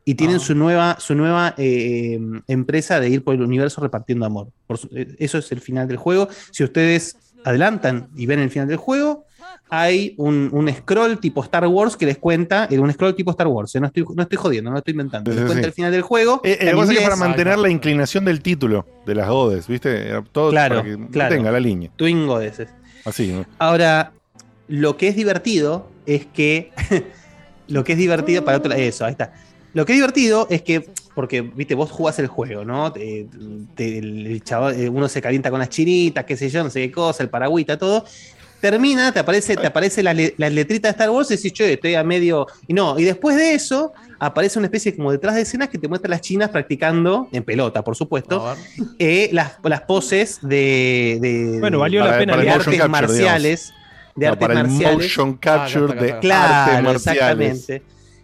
y 0.05 0.15
tienen 0.17 0.39
su 0.41 0.55
nueva, 0.55 0.97
su 1.01 1.15
nueva 1.15 1.55
eh, 1.57 2.19
empresa 2.47 3.01
de 3.01 3.09
ir 3.09 3.25
por 3.25 3.35
el 3.35 3.43
universo 3.43 3.81
repartiendo 3.81 4.27
amor. 4.27 4.49
Por 4.67 4.77
su- 4.79 4.89
eh, 4.95 5.15
eso 5.19 5.39
es 5.39 5.51
el 5.53 5.61
final 5.61 5.89
del 5.89 5.97
juego. 5.97 6.29
Si 6.51 6.63
ustedes 6.63 7.17
adelantan 7.45 8.09
y 8.15 8.27
ven 8.27 8.41
el 8.41 8.51
final 8.51 8.69
del 8.69 8.77
juego, 8.77 9.24
hay 9.69 10.15
un, 10.19 10.51
un 10.53 10.73
scroll 10.73 11.19
tipo 11.19 11.43
Star 11.43 11.67
Wars 11.67 11.97
que 11.97 12.07
les 12.07 12.19
cuenta, 12.19 12.69
eh, 12.71 12.79
un 12.79 12.93
scroll 12.93 13.15
tipo 13.15 13.31
Star 13.33 13.47
Wars, 13.49 13.75
eh, 13.75 13.81
no 13.81 13.87
estoy, 13.87 14.05
no 14.15 14.23
estoy 14.23 14.39
jodiendo, 14.39 14.71
no 14.71 14.79
estoy 14.79 14.93
inventando, 14.93 15.31
les 15.31 15.41
Sí, 15.41 15.47
cuenta 15.47 15.63
sí. 15.63 15.67
el 15.69 15.73
final 15.73 15.93
del 15.93 16.03
juego. 16.03 16.41
Eh, 16.45 16.53
eh, 16.53 16.57
en 16.61 16.67
lo 16.67 16.71
que 16.73 16.77
pasa 16.77 16.83
es 16.83 16.89
que 16.99 17.03
inglés. 17.05 17.19
para 17.19 17.29
mantener 17.29 17.59
la 17.59 17.71
inclinación 17.71 18.25
del 18.25 18.41
título 18.43 18.87
de 19.07 19.15
las 19.15 19.29
godes, 19.29 19.67
¿viste? 19.67 20.09
Era 20.09 20.23
Todo 20.23 20.51
Claro, 20.51 20.77
para 20.77 20.89
que 20.89 21.07
claro. 21.09 21.35
tenga 21.35 21.51
la 21.51 21.61
línea. 21.61 21.91
Twingo 21.97 22.39
de 22.39 22.49
ese. 22.49 22.69
Así, 23.05 23.33
¿no? 23.33 23.45
Ahora, 23.59 24.13
lo 24.69 24.97
que 24.97 25.09
es 25.09 25.17
divertido 25.17 25.89
es 26.07 26.27
que. 26.27 26.71
lo 27.69 27.85
que 27.85 27.93
es 27.93 27.99
divertido 27.99 28.45
para 28.45 28.59
otro. 28.59 28.73
Eso, 28.73 29.05
ahí 29.05 29.13
está. 29.13 29.33
Lo 29.73 29.85
que 29.87 29.93
es 29.93 29.97
divertido 29.99 30.47
es 30.51 30.63
que. 30.63 30.89
Porque, 31.15 31.43
viste, 31.43 31.77
vos 31.77 31.93
jugás 31.93 32.19
el 32.19 32.27
juego, 32.27 32.65
¿no? 32.65 32.93
Te- 32.93 33.29
te- 33.77 33.99
el 33.99 34.43
chaval, 34.43 34.75
eh, 34.81 34.89
uno 34.89 35.09
se 35.09 35.23
calienta 35.23 35.49
con 35.49 35.61
las 35.61 35.69
chinitas, 35.69 36.25
qué 36.25 36.37
sé 36.37 36.49
yo, 36.49 36.65
no 36.65 36.71
sé 36.71 36.81
qué 36.81 36.91
cosa, 36.91 37.23
el 37.23 37.29
paragüita, 37.29 37.79
todo. 37.79 38.05
Termina, 38.71 39.13
te 39.13 39.19
aparece, 39.19 39.57
te 39.59 39.67
aparece 39.67 40.03
la, 40.03 40.15
le- 40.15 40.35
la 40.39 40.49
letrita 40.49 40.89
de 40.89 40.93
Star 40.93 41.11
Wars 41.11 41.31
y 41.31 41.37
decís, 41.37 41.53
yo 41.53 41.67
estoy 41.67 41.97
a 41.97 42.03
medio. 42.03 42.47
Y 42.67 42.73
no, 42.73 42.99
y 42.99 43.05
después 43.05 43.37
de 43.37 43.53
eso, 43.53 43.93
aparece 44.19 44.59
una 44.59 44.69
especie 44.69 44.97
como 44.97 45.13
detrás 45.13 45.35
de 45.35 45.43
escenas 45.43 45.69
que 45.69 45.77
te 45.77 45.87
muestra 45.87 46.09
las 46.09 46.23
chinas 46.23 46.49
practicando, 46.49 47.29
en 47.31 47.43
pelota, 47.45 47.85
por 47.85 47.95
supuesto, 47.95 48.57
eh, 48.99 49.29
las, 49.33 49.59
las 49.65 49.83
poses 49.83 50.39
de, 50.41 51.19
de- 51.21 51.59
Bueno, 51.61 51.79
valió 51.79 52.03
la 52.07 52.17
pena 52.17 52.33
el 52.37 52.41
de 52.41 52.47
motion 52.47 52.61
artes 52.61 52.79
capture, 52.81 52.89
marciales. 52.89 53.73
De 54.17 54.25
No, 54.27 54.33
artes 54.33 54.49
para 54.49 54.61
el 54.61 54.67
marciales. 54.69 54.97
motion 54.97 55.35
capture 55.37 55.85
Ah, 55.85 55.95
está, 55.95 56.05
de 56.15 56.19
Claro, 56.21 56.55
artes 56.55 56.83
marciales. 56.85 57.51
exactamente. 57.59 57.83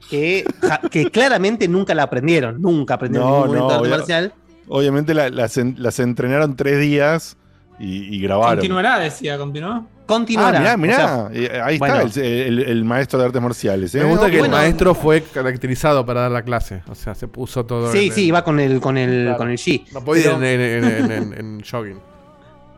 Que, 0.09 0.45
ja- 0.63 0.81
que 0.91 1.11
claramente 1.11 1.69
nunca 1.69 1.95
la 1.95 2.05
aprendieron, 2.05 2.63
nunca 2.63 2.95
aprendieron 2.95 3.29
No, 3.29 3.37
ningún 3.45 3.59
momento 3.59 3.67
no, 3.67 3.69
de 3.69 3.75
arte 3.75 3.89
obvia- 3.89 3.97
marcial. 3.99 4.33
Obviamente 4.69 5.13
la- 5.13 5.29
las, 5.29 5.59
en- 5.59 5.75
las 5.79 5.99
entrenaron 6.01 6.57
tres 6.57 6.81
días 6.81 7.37
y, 7.79 8.15
y 8.17 8.23
grabaron. 8.23 8.57
Continuará, 8.57 8.99
decía, 8.99 9.37
continuó. 9.37 9.87
Ah, 10.15 10.17
Continuará. 10.19 10.59
mirá, 10.61 10.77
mirá. 10.77 10.95
O 11.27 11.31
sea, 11.31 11.41
Eh, 11.43 11.61
ahí 11.63 11.79
bueno. 11.79 12.01
está 12.01 12.21
el, 12.21 12.59
el- 12.59 12.69
el 12.69 12.85
maestro 12.85 13.19
de 13.19 13.25
artes 13.27 13.41
marciales. 13.43 13.95
¿eh? 13.95 13.99
Me 13.99 14.05
gusta 14.07 14.31
que 14.31 14.39
bueno. 14.39 14.57
el 14.57 14.63
maestro 14.63 14.95
fue 14.95 15.23
caracterizado 15.23 16.05
para 16.07 16.23
dar 16.23 16.31
la 16.31 16.43
clase. 16.43 16.83
O 16.89 16.95
sea, 16.95 17.15
se 17.15 17.29
puso 17.29 17.65
todo. 17.65 17.91
sí, 17.93 18.07
en- 18.09 18.13
sí, 18.13 18.31
va 18.31 18.43
con 18.45 18.59
el, 18.61 18.81
con 18.81 18.97
el, 18.99 19.23
Claro. 19.25 19.39
con 19.39 19.51
el 19.51 19.57
G. 19.59 19.85
No 19.93 20.05
podía 20.05 20.33
ir 20.33 20.37
Pero 20.39 20.47
en, 20.47 20.85
en, 20.85 20.85
en, 20.85 21.13
en- 21.13 21.33
en 21.39 21.63
jogging. 21.69 21.99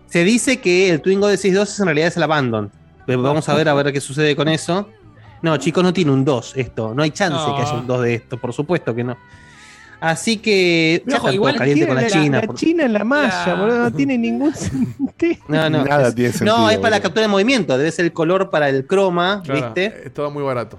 Se 0.09 0.25
dice 0.25 0.61
que 0.61 0.91
el 0.91 1.01
Twingo 1.01 1.27
de 1.29 1.37
6.2 1.39 1.81
en 1.81 1.87
realidad 1.87 2.09
es 2.09 2.17
el 2.17 2.23
Abandon. 2.23 2.71
Pero 3.07 3.23
Vamos 3.23 3.49
a 3.49 3.55
ver 3.55 3.69
a 3.69 3.75
ver 3.75 3.93
qué 3.93 4.01
sucede 4.01 4.37
con 4.37 4.49
eso. 4.49 4.89
No, 5.41 5.57
chicos, 5.57 5.83
no 5.83 5.93
tiene 5.93 6.13
un 6.13 6.25
2 6.25 6.53
esto. 6.57 6.95
No 6.95 7.03
hay 7.03 7.11
chance 7.11 7.35
No. 7.37 7.57
que 7.57 7.63
haya 7.63 7.73
un 7.75 7.87
2 7.87 8.03
de 8.03 8.15
esto, 8.15 8.37
por 8.39 8.53
supuesto 8.53 8.95
que 8.95 9.03
no. 9.03 9.17
Así 10.03 10.39
que. 10.39 11.03
Ya 11.07 11.17
está 11.19 11.33
igual 11.33 11.55
todo 11.55 11.59
caliente 11.61 11.87
Tiene 11.87 11.87
con 11.87 11.97
la, 11.97 12.03
la, 12.03 12.09
China. 12.25 12.41
la 12.41 12.47
por- 12.49 12.57
China 12.57 12.85
en 12.87 12.93
la 12.93 13.05
malla, 13.05 13.45
La- 13.47 13.55
boludo, 13.55 13.79
no 13.79 13.93
tiene 13.93 14.19
ningún 14.19 14.53
sentido. 14.55 15.37
No, 15.47 15.71
no. 15.71 15.85
Nada 15.85 16.09
es, 16.09 16.15
tiene 16.17 16.31
no, 16.31 16.37
sentido, 16.39 16.71
es 16.71 16.79
para 16.79 16.97
la 16.97 17.01
captura 17.03 17.23
de 17.23 17.29
movimiento. 17.29 17.79
Debe 17.79 17.93
ser 17.93 18.07
el 18.07 18.13
color 18.13 18.51
para 18.51 18.69
el 18.69 18.85
croma, 18.87 19.43
Claro, 19.45 19.61
¿viste? 19.75 20.03
Es 20.07 20.13
todo 20.13 20.29
muy 20.33 20.43
barato. 20.43 20.79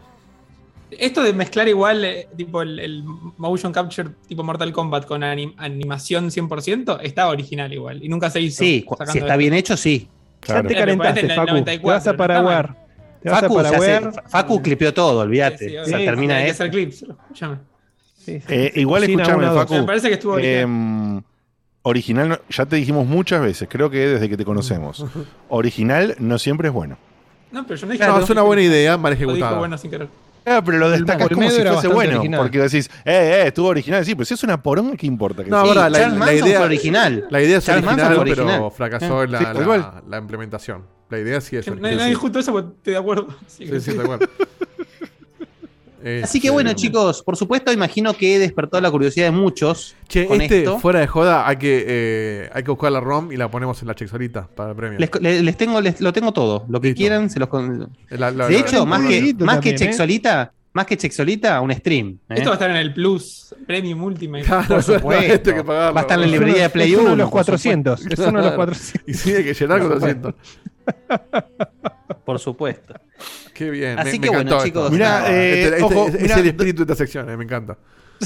Esto 0.92 1.24
de 1.24 1.32
mezclar 1.34 1.68
igual, 1.70 2.04
eh, 2.06 2.28
tipo 2.36 2.62
el, 2.62 2.78
el 2.80 3.04
motion 3.38 3.72
capture 3.72 4.10
tipo 4.28 4.44
Mortal 4.44 4.72
Kombat 4.74 5.06
con 5.06 5.22
anim- 5.24 5.54
animación 5.58 6.30
100%, 6.30 7.00
está 7.02 7.30
original 7.30 7.72
igual. 7.74 8.04
Y 8.04 8.10
nunca 8.10 8.30
se 8.30 8.42
hizo. 8.42 8.60
Sí, 8.64 8.86
si 9.10 9.18
está 9.20 9.28
esto. 9.28 9.38
bien 9.38 9.54
hecho, 9.54 9.78
sí. 9.78 10.08
Ya 10.46 10.62
te 10.62 10.74
Eh, 10.74 10.78
calentaste, 10.78 11.20
en 11.22 11.30
el 11.32 11.36
Facu. 11.38 11.46
Te 11.48 11.52
94, 11.54 11.88
vas 11.96 12.08
a 12.08 12.12
no 12.12 12.18
Paraguar. 12.18 12.76
Te 13.24 13.30
vas 13.30 13.38
a 13.38 13.42
Facu, 13.44 13.56
Paraguar. 13.56 14.14
sé, 14.14 14.22
Facu 14.28 14.62
clipeó 14.62 14.94
todo, 14.94 15.22
olvídate. 15.22 15.58
Sí, 15.60 15.70
sí, 15.70 15.78
o 15.78 15.86
sea, 15.86 15.98
sí, 16.00 16.06
termina 16.06 16.36
hay 16.36 16.46
que 16.46 16.52
hacer 16.52 16.70
clips, 16.70 17.04
escúchame. 17.04 17.58
Sí, 18.24 18.40
sí. 18.40 18.46
Eh, 18.50 18.72
igual 18.76 19.04
dos. 19.52 19.56
Facu. 19.56 19.74
Me 19.76 19.84
parece 19.84 20.08
que 20.08 20.14
estuvo 20.16 20.34
original. 20.34 20.60
Em, 20.62 21.22
original, 21.84 22.30
no- 22.30 22.40
ya 22.50 22.66
te 22.66 22.76
dijimos 22.78 23.06
muchas 23.06 23.42
veces, 23.42 23.68
creo 23.70 23.90
que 23.90 23.98
desde 24.08 24.30
que 24.30 24.38
te 24.38 24.46
conocemos. 24.46 25.06
Original 25.50 26.16
no 26.20 26.40
siempre 26.40 26.70
es 26.70 26.74
bueno. 26.74 26.98
No, 27.52 27.66
pero 27.68 27.80
yo 27.80 27.86
no 27.88 27.92
dije 27.94 28.06
No, 28.08 28.18
que- 28.18 28.24
es 28.24 28.30
una 28.30 28.42
buena 28.42 28.62
idea, 28.62 28.98
mal 28.98 29.12
Lo 29.12 29.16
ejecutada. 29.18 29.60
bueno 29.60 29.78
sin 29.78 29.92
querer. 29.92 30.08
Ah, 30.46 30.62
pero 30.66 30.78
lo 30.78 30.90
destacas 30.90 31.30
como 31.30 31.50
si 31.50 31.62
fuese 31.62 31.88
bueno. 31.88 32.18
original. 32.20 32.42
Porque 32.42 32.60
decís, 32.60 32.90
eh, 33.06 33.44
eh, 33.44 33.48
estuvo 33.48 33.68
original. 33.68 34.04
Sí, 34.06 34.14
pero 34.14 34.26
si 34.26 34.34
es 34.34 34.44
una 34.44 34.62
poronga, 34.62 34.98
¿qué 34.98 35.08
importa? 35.08 35.42
Que 35.44 35.50
No, 35.50 35.62
sí. 35.64 35.70
verdad, 35.70 35.90
la, 35.90 36.08
la 36.10 36.34
idea, 36.34 36.58
fue 36.58 36.66
original. 36.66 37.28
la 37.30 37.42
idea 37.42 37.58
es 37.60 37.70
original, 37.70 37.96
fue 37.96 38.06
pero 38.08 38.22
original. 38.22 38.72
fracasó 38.76 39.24
en 39.24 39.32
la, 39.32 39.40
Sí, 39.40 39.46
la- 39.66 40.04
la 40.10 40.18
implementación. 40.18 40.84
La 41.10 41.20
idea 41.20 41.40
sí 41.40 41.56
es 41.56 41.66
No, 41.68 41.74
original. 41.74 41.98
no 41.98 42.06
discuto 42.06 42.40
eso 42.40 42.52
porque 42.52 42.70
estoy 42.76 42.94
de 42.94 43.00
acuerdo. 43.00 43.28
Sí, 43.48 43.68
Sí, 43.68 43.80
sí, 43.80 43.92
sí. 43.92 43.98
tal 43.98 44.20
Así 46.24 46.40
que 46.42 46.50
bueno, 46.50 46.74
chicos, 46.74 47.22
por 47.24 47.38
supuesto, 47.38 47.72
imagino 47.72 48.14
que 48.14 48.36
he 48.36 48.40
despertado 48.40 48.82
la 48.82 48.92
curiosidad 48.92 49.26
de 49.28 49.32
muchos 49.32 49.96
Che, 50.08 50.26
con 50.28 50.42
este, 50.42 50.60
esto. 50.60 50.80
fuera 50.80 51.00
de 51.00 51.08
joda, 51.08 51.48
hay 51.48 51.58
que, 51.58 51.86
eh, 51.88 52.50
hay 52.54 52.64
que 52.64 52.72
buscar 52.72 52.92
la 52.92 53.00
ROM 53.00 53.32
y 53.32 53.38
la 53.38 53.50
ponemos 53.50 53.82
en 53.82 53.88
la 53.88 53.96
chexolita 53.96 54.48
para 54.56 54.72
el 54.72 54.76
premio. 54.76 55.00
Les, 55.00 55.10
les- 55.22 55.44
les 55.44 55.58
tengo, 55.58 55.80
les, 55.82 56.02
lo 56.02 56.12
tengo 56.14 56.34
todo. 56.34 56.66
Lo 56.70 56.82
que 56.82 56.90
Listo. 56.90 56.98
quieran, 57.00 57.30
se 57.30 57.40
los 57.40 57.48
con- 57.50 57.90
La- 58.10 58.32
la- 58.32 58.48
De 58.48 58.54
la- 58.54 58.60
hecho, 58.60 58.80
la- 58.80 58.86
más 58.86 59.02
que, 59.08 59.34
más 59.40 59.60
que 59.60 59.70
¿eh? 59.70 59.76
Chexolita, 59.76 60.52
más 60.74 60.86
que 60.88 60.98
Chexolita, 60.98 61.62
un 61.62 61.72
stream. 61.72 62.18
¿eh? 62.30 62.36
Esto 62.36 62.50
va 62.50 62.52
a 62.52 62.54
estar 62.56 62.70
en 62.72 62.78
el 62.78 62.94
Plus, 62.94 63.56
Premium 63.68 64.02
Ultimate. 64.04 64.44
Claro, 64.44 64.68
Por 64.68 64.84
supuesto. 64.84 65.54
que 65.54 65.64
pagarlo. 65.64 65.94
Va 65.94 66.02
a 66.02 66.04
estar 66.04 66.18
en 66.18 66.22
la 66.22 66.28
librería 66.28 66.64
de 66.64 66.70
Play 66.70 66.92
es 66.94 66.98
uno 66.98 67.08
de 67.10 67.14
1, 67.14 67.24
los 67.24 67.26
por 67.32 67.32
400. 67.46 68.06
Es 68.08 68.20
uno 68.20 68.26
de 68.28 68.32
los 68.34 68.42
Claro. 68.42 68.56
400. 68.56 69.08
Y 69.08 69.14
sí, 69.14 69.34
hay 69.36 69.44
que 69.44 69.54
llenar 69.54 69.80
con 69.80 69.90
200. 69.90 70.34
Por 72.26 72.40
supuesto. 72.40 72.94
Qué 73.54 73.70
bien. 73.70 74.00
Así 74.00 74.20
me, 74.20 74.26
que 74.28 74.32
me 74.32 74.38
bueno, 74.38 74.42
encantó 74.52 74.66
chicos, 74.66 74.84
esto. 74.86 74.92
Mirá, 74.94 75.24
Ah, 75.26 75.32
eh, 75.32 75.64
este- 75.64 75.78
este- 75.80 75.84
ojo, 75.84 76.08
es 76.08 76.22
mirá, 76.22 76.36
el 76.40 76.48
espíritu 76.48 76.86
de 76.86 76.94
esta 76.94 77.04
sección, 77.04 77.30
eh, 77.30 77.38
me 77.38 77.44
encanta. 77.44 77.78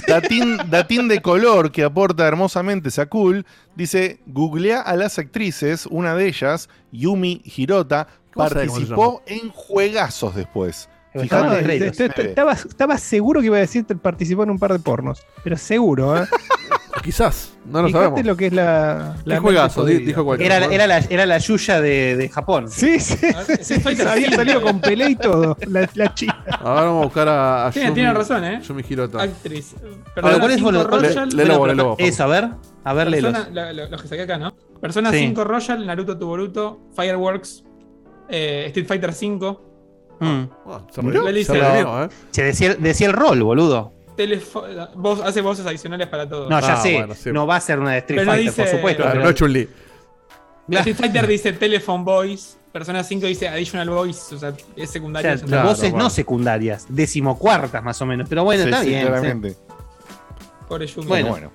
Datín, 0.08 0.58
datín 0.70 1.08
de 1.08 1.22
color 1.22 1.72
que 1.72 1.84
aporta 1.84 2.28
hermosamente 2.28 2.92
Sakul 2.92 3.46
dice: 3.76 4.20
Googlea 4.28 4.82
a 4.82 4.96
las 4.96 5.18
actrices, 5.18 5.86
una 5.88 6.14
de 6.16 6.28
ellas, 6.28 6.70
Yumi 6.92 7.42
Hirota, 7.44 8.08
¿Cómo 8.34 8.48
sabe 8.50 8.68
cómo 8.68 8.80
se 8.80 8.86
participó 8.88 9.24
en 9.26 9.50
juegazos 9.50 10.36
después. 10.36 10.88
Est- 11.14 12.00
est- 12.02 12.20
Estaba, 12.20 12.52
estaba 12.54 12.98
seguro 13.00 13.40
que 13.40 13.48
iba 13.48 13.58
a 13.58 13.62
decir 13.62 13.86
que 13.86 13.96
participó 13.96 14.44
en 14.44 14.52
un 14.52 14.60
par 14.60 14.72
de 14.74 14.78
pornos. 14.80 15.26
Pero 15.44 15.58
seguro, 15.58 16.22
¿eh? 16.22 16.28
Quizás, 17.04 17.54
no 17.66 17.82
lo 17.82 17.88
Fíjate 17.88 18.06
sabemos. 18.06 18.26
lo 18.26 18.36
que 18.38 18.48
es 18.48 18.54
la. 18.54 19.16
Qué 19.24 19.30
la 19.30 19.40
juegazo, 19.40 19.86
di- 19.86 20.00
dijo 20.00 20.26
cualquier 20.26 20.52
Era, 20.52 20.62
cosa. 20.66 20.76
era, 20.76 20.88
la, 20.88 20.98
era 21.00 21.26
la 21.26 21.38
Yuya 21.38 21.80
de, 21.82 22.16
de 22.18 22.30
Japón. 22.30 22.70
Sí, 22.70 23.00
sí. 23.00 23.16
Fighter 23.82 24.08
Había 24.08 24.28
V. 24.30 24.36
salido 24.36 24.62
con 24.62 24.80
Pelé 24.82 25.10
y 25.12 25.16
todo. 25.16 25.56
La, 25.68 25.90
la 25.94 26.14
china. 26.14 26.44
Ahora 26.60 26.82
vamos 26.82 27.02
a 27.02 27.06
buscar 27.06 27.28
a, 27.30 27.68
a 27.68 27.72
Tiene- 27.72 27.90
Yumi- 27.90 27.94
tiene 27.94 28.14
razón, 28.14 28.44
¿eh? 28.44 28.62
Yumi 28.68 28.84
Hirota. 28.90 29.22
Actriz. 29.24 29.76
Persona 30.14 30.40
¿cuál 30.40 30.52
es 30.52 30.58
5 30.58 30.72
bueno, 30.72 30.84
Royal. 30.88 31.30
Le- 31.30 31.36
le- 31.36 31.46
Lobo, 31.46 31.68
le 31.68 31.76
Lobo, 31.76 31.96
Eso, 32.00 32.24
a 32.24 32.28
ver. 32.28 32.50
A 32.84 32.94
ver. 32.94 33.10
Persona- 33.10 33.50
la- 33.54 33.74
la- 33.74 33.90
los 33.90 34.02
que 34.02 34.08
saqué 34.08 34.22
acá, 34.24 34.38
¿no? 34.38 34.54
Persona 34.82 35.12
Sí. 35.12 35.20
5 35.20 35.44
Royal, 35.44 35.86
Naruto 35.86 36.18
to 36.18 36.26
Boruto, 36.26 36.80
Fireworks, 36.96 37.64
eh, 38.30 38.66
Street 38.68 38.88
Fighter 38.88 39.14
5, 39.14 39.64
Mm. 40.20 40.44
Ah, 40.66 40.82
se 40.92 41.02
re- 41.02 41.44
se 41.44 41.54
Pero- 41.54 41.64
redimió, 41.70 42.04
¿eh? 42.06 42.10
Decía, 42.34 42.74
decía 42.76 43.06
el 43.08 43.14
rol, 43.14 43.44
boludo. 43.44 43.94
Voz- 44.96 45.22
hace 45.24 45.42
voces 45.42 45.66
adicionales 45.66 46.08
para 46.08 46.28
todo. 46.28 46.50
No, 46.50 46.60
ya 46.60 46.74
Ah, 46.74 46.82
sé. 46.82 46.94
bueno, 46.94 47.14
sí. 47.16 47.32
No 47.32 47.46
va 47.48 47.58
a 47.58 47.62
ser 47.62 47.80
una 47.80 47.92
de 47.92 47.98
Street 48.00 48.20
Pero 48.22 48.32
Fighter, 48.32 48.54
por 48.54 48.68
supuesto. 48.68 49.04
Claro, 49.04 49.20
pero- 49.20 49.26
no 49.30 49.36
Chun-Li. 49.36 49.70
Street 50.70 50.96
Fighter 50.96 51.28
dice 51.28 51.54
Telephone 51.54 52.04
Voice, 52.04 52.58
Persona 52.72 53.04
5 53.04 53.26
dice 53.28 53.48
Additional 53.48 53.90
Voice, 53.90 54.36
o 54.36 54.38
sea, 54.38 54.54
es 54.76 54.90
o 54.90 54.92
secundario. 54.92 55.38
sea, 55.38 55.46
Claro, 55.48 55.70
voces 55.70 55.92
bueno. 55.92 56.04
no 56.06 56.10
secundarias, 56.10 56.86
decimocuartas 56.90 57.82
más 57.84 58.02
o 58.02 58.06
menos. 58.06 58.28
Pero 58.30 58.44
bueno, 58.44 58.64
Sí, 58.64 58.70
está 58.70 58.82
sí, 58.84 58.90
bien. 58.90 59.02
claramente. 59.08 59.56
Pobre 60.68 60.86
Yumi. 60.88 61.08
Bueno. 61.08 61.30
Bueno. 61.30 61.52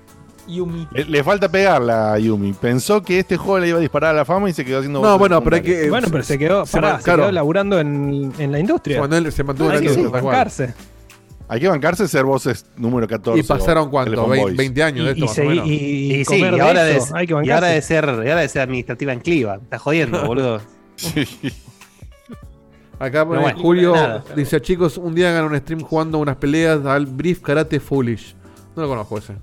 Yumi. 0.48 0.89
Le, 0.90 1.05
le 1.05 1.22
falta 1.22 1.48
pegarla 1.48 2.14
a 2.14 2.18
Yumi. 2.18 2.52
Pensó 2.55 3.01
que 3.02 3.20
este 3.20 3.36
juego 3.36 3.60
le 3.60 3.68
iba 3.68 3.78
a 3.78 3.80
disparar 3.80 4.10
a 4.10 4.16
la 4.16 4.24
fama 4.24 4.48
y 4.51 4.52
se 4.52 4.64
quedó 4.64 4.78
haciendo. 4.78 5.01
No, 5.01 5.16
bueno, 5.18 5.40
pero 5.44 5.56
hay 5.56 5.62
que. 5.62 5.89
Bueno, 5.90 6.09
pero 6.10 6.24
se 6.24 6.36
quedó, 6.39 6.66
se 6.66 6.72
pará, 6.72 6.89
man- 6.94 6.98
se 6.98 7.05
claro. 7.05 7.22
quedó 7.24 7.32
laburando 7.32 7.78
en, 7.78 8.32
en 8.39 8.51
la 8.51 8.59
industria. 8.59 8.98
Cuando 8.98 9.16
él 9.18 9.30
se 9.30 9.44
mantuvo 9.44 9.70
en 9.70 9.84
la 9.84 9.90
industria. 9.93 10.72
Hay 11.53 11.61
que 11.61 11.69
bancarse 11.69 12.09
ser 12.09 12.24
voces 12.24 12.65
número 12.79 13.07
14. 13.07 13.39
Y 13.39 13.43
pasaron 13.43 13.91
cuánto, 13.91 14.12
Telephone 14.12 14.31
20, 14.31 14.45
Boys. 14.47 14.57
20 14.57 14.83
años 14.83 15.05
de 15.05 15.11
Y, 15.11 15.12
esto 15.12 15.19
y, 15.19 15.23
más 15.27 15.31
o 15.31 15.35
seguí- 15.35 15.49
menos. 15.49 15.66
y, 15.66 15.70
Y, 15.73 16.15
y 16.15 16.24
sí, 16.24 16.24
comer 16.24 16.53
y 16.53 16.57
de 16.57 16.62
ahora, 16.62 16.91
eso. 16.91 17.12
de, 17.12 17.20
hay 17.20 17.27
que 17.27 17.33
y 17.45 17.51
ahora 17.51 17.66
de 17.66 17.83
ser, 17.83 18.05
y 18.05 18.09
ahora 18.31 18.41
de 18.41 18.49
ser 18.49 18.62
administrativa 18.62 19.12
en 19.12 19.20
Cliva. 19.20 19.57
Está 19.57 19.79
jodiendo, 19.79 20.23
boludo. 20.27 20.62
Sí. 20.97 21.27
Acá 22.99 23.27
pone 23.27 23.41
bueno, 23.43 23.59
Julio 23.61 23.93
nada. 23.95 24.24
dice, 24.37 24.61
chicos, 24.62 24.97
un 24.97 25.15
día 25.15 25.31
hagan 25.31 25.45
un 25.53 25.59
stream 25.59 25.81
jugando 25.81 26.19
unas 26.19 26.37
peleas 26.37 26.87
al 26.87 27.05
Brief 27.07 27.41
Karate 27.41 27.81
Foolish. 27.81 28.35
No 28.77 28.83
lo 28.83 28.89
conozco 28.89 29.19
ese. 29.19 29.35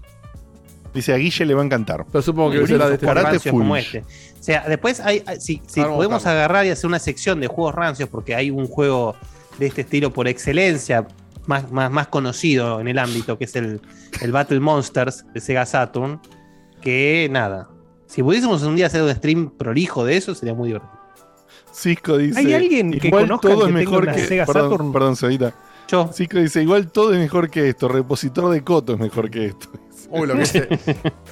Dice 0.93 1.13
a 1.13 1.17
Guille 1.17 1.45
le 1.45 1.53
va 1.53 1.61
a 1.61 1.65
encantar. 1.65 2.05
Pero 2.11 2.21
supongo 2.23 2.51
que 2.51 2.65
será 2.65 2.87
de 2.87 2.95
este 2.95 3.05
Karate 3.05 3.31
rancios 3.33 3.51
como 3.53 3.65
Foolish. 3.67 3.95
este. 3.97 3.99
O 4.39 4.43
sea, 4.43 4.63
después 4.67 4.99
hay, 5.01 5.23
si, 5.39 5.61
si 5.67 5.81
podemos 5.83 6.25
agarrar 6.25 6.65
y 6.65 6.69
hacer 6.69 6.87
una 6.87 6.97
sección 6.99 7.39
de 7.39 7.47
juegos 7.47 7.75
rancios, 7.75 8.09
porque 8.09 8.33
hay 8.33 8.49
un 8.49 8.65
juego 8.67 9.15
de 9.59 9.67
este 9.67 9.81
estilo 9.81 10.11
por 10.13 10.27
excelencia, 10.27 11.05
más, 11.49 11.71
más, 11.71 11.89
más 11.89 12.07
conocido 12.07 12.79
en 12.79 12.87
el 12.87 12.99
ámbito, 12.99 13.39
que 13.39 13.45
es 13.45 13.55
el, 13.55 13.81
el 14.21 14.31
Battle 14.31 14.59
Monsters 14.59 15.25
de 15.33 15.41
Sega 15.41 15.65
Saturn, 15.65 16.21
que 16.79 17.27
nada. 17.31 17.67
Si 18.05 18.21
pudiésemos 18.21 18.61
un 18.61 18.75
día 18.75 18.85
hacer 18.85 19.01
un 19.01 19.13
stream 19.13 19.49
prolijo 19.57 20.05
de 20.05 20.15
eso, 20.15 20.35
sería 20.35 20.53
muy 20.53 20.67
divertido. 20.67 20.93
Cisco 21.73 22.19
dice. 22.19 22.39
¿Hay 22.39 22.53
alguien 22.53 22.91
que 22.91 23.07
igual 23.07 23.23
conozca 23.23 23.49
todo 23.49 23.61
que 23.61 23.63
es 23.63 23.75
tenga 23.75 23.79
mejor 23.79 24.13
que. 24.13 24.25
Sega 24.25 24.45
perdón, 24.45 24.71
Saturn? 24.71 24.93
perdón, 24.93 25.15
Cedita. 25.15 25.53
Yo, 25.87 26.11
Cisco 26.13 26.37
dice, 26.37 26.61
igual 26.61 26.91
todo 26.91 27.13
es 27.13 27.19
mejor 27.19 27.49
que 27.49 27.67
esto. 27.67 27.87
Repositor 27.87 28.51
de 28.51 28.63
Coto 28.63 28.93
es 28.93 28.99
mejor 28.99 29.31
que 29.31 29.47
esto. 29.47 29.69
Uy, 30.11 30.27
lo 30.27 30.35
que 30.35 30.39
dice. 30.41 30.67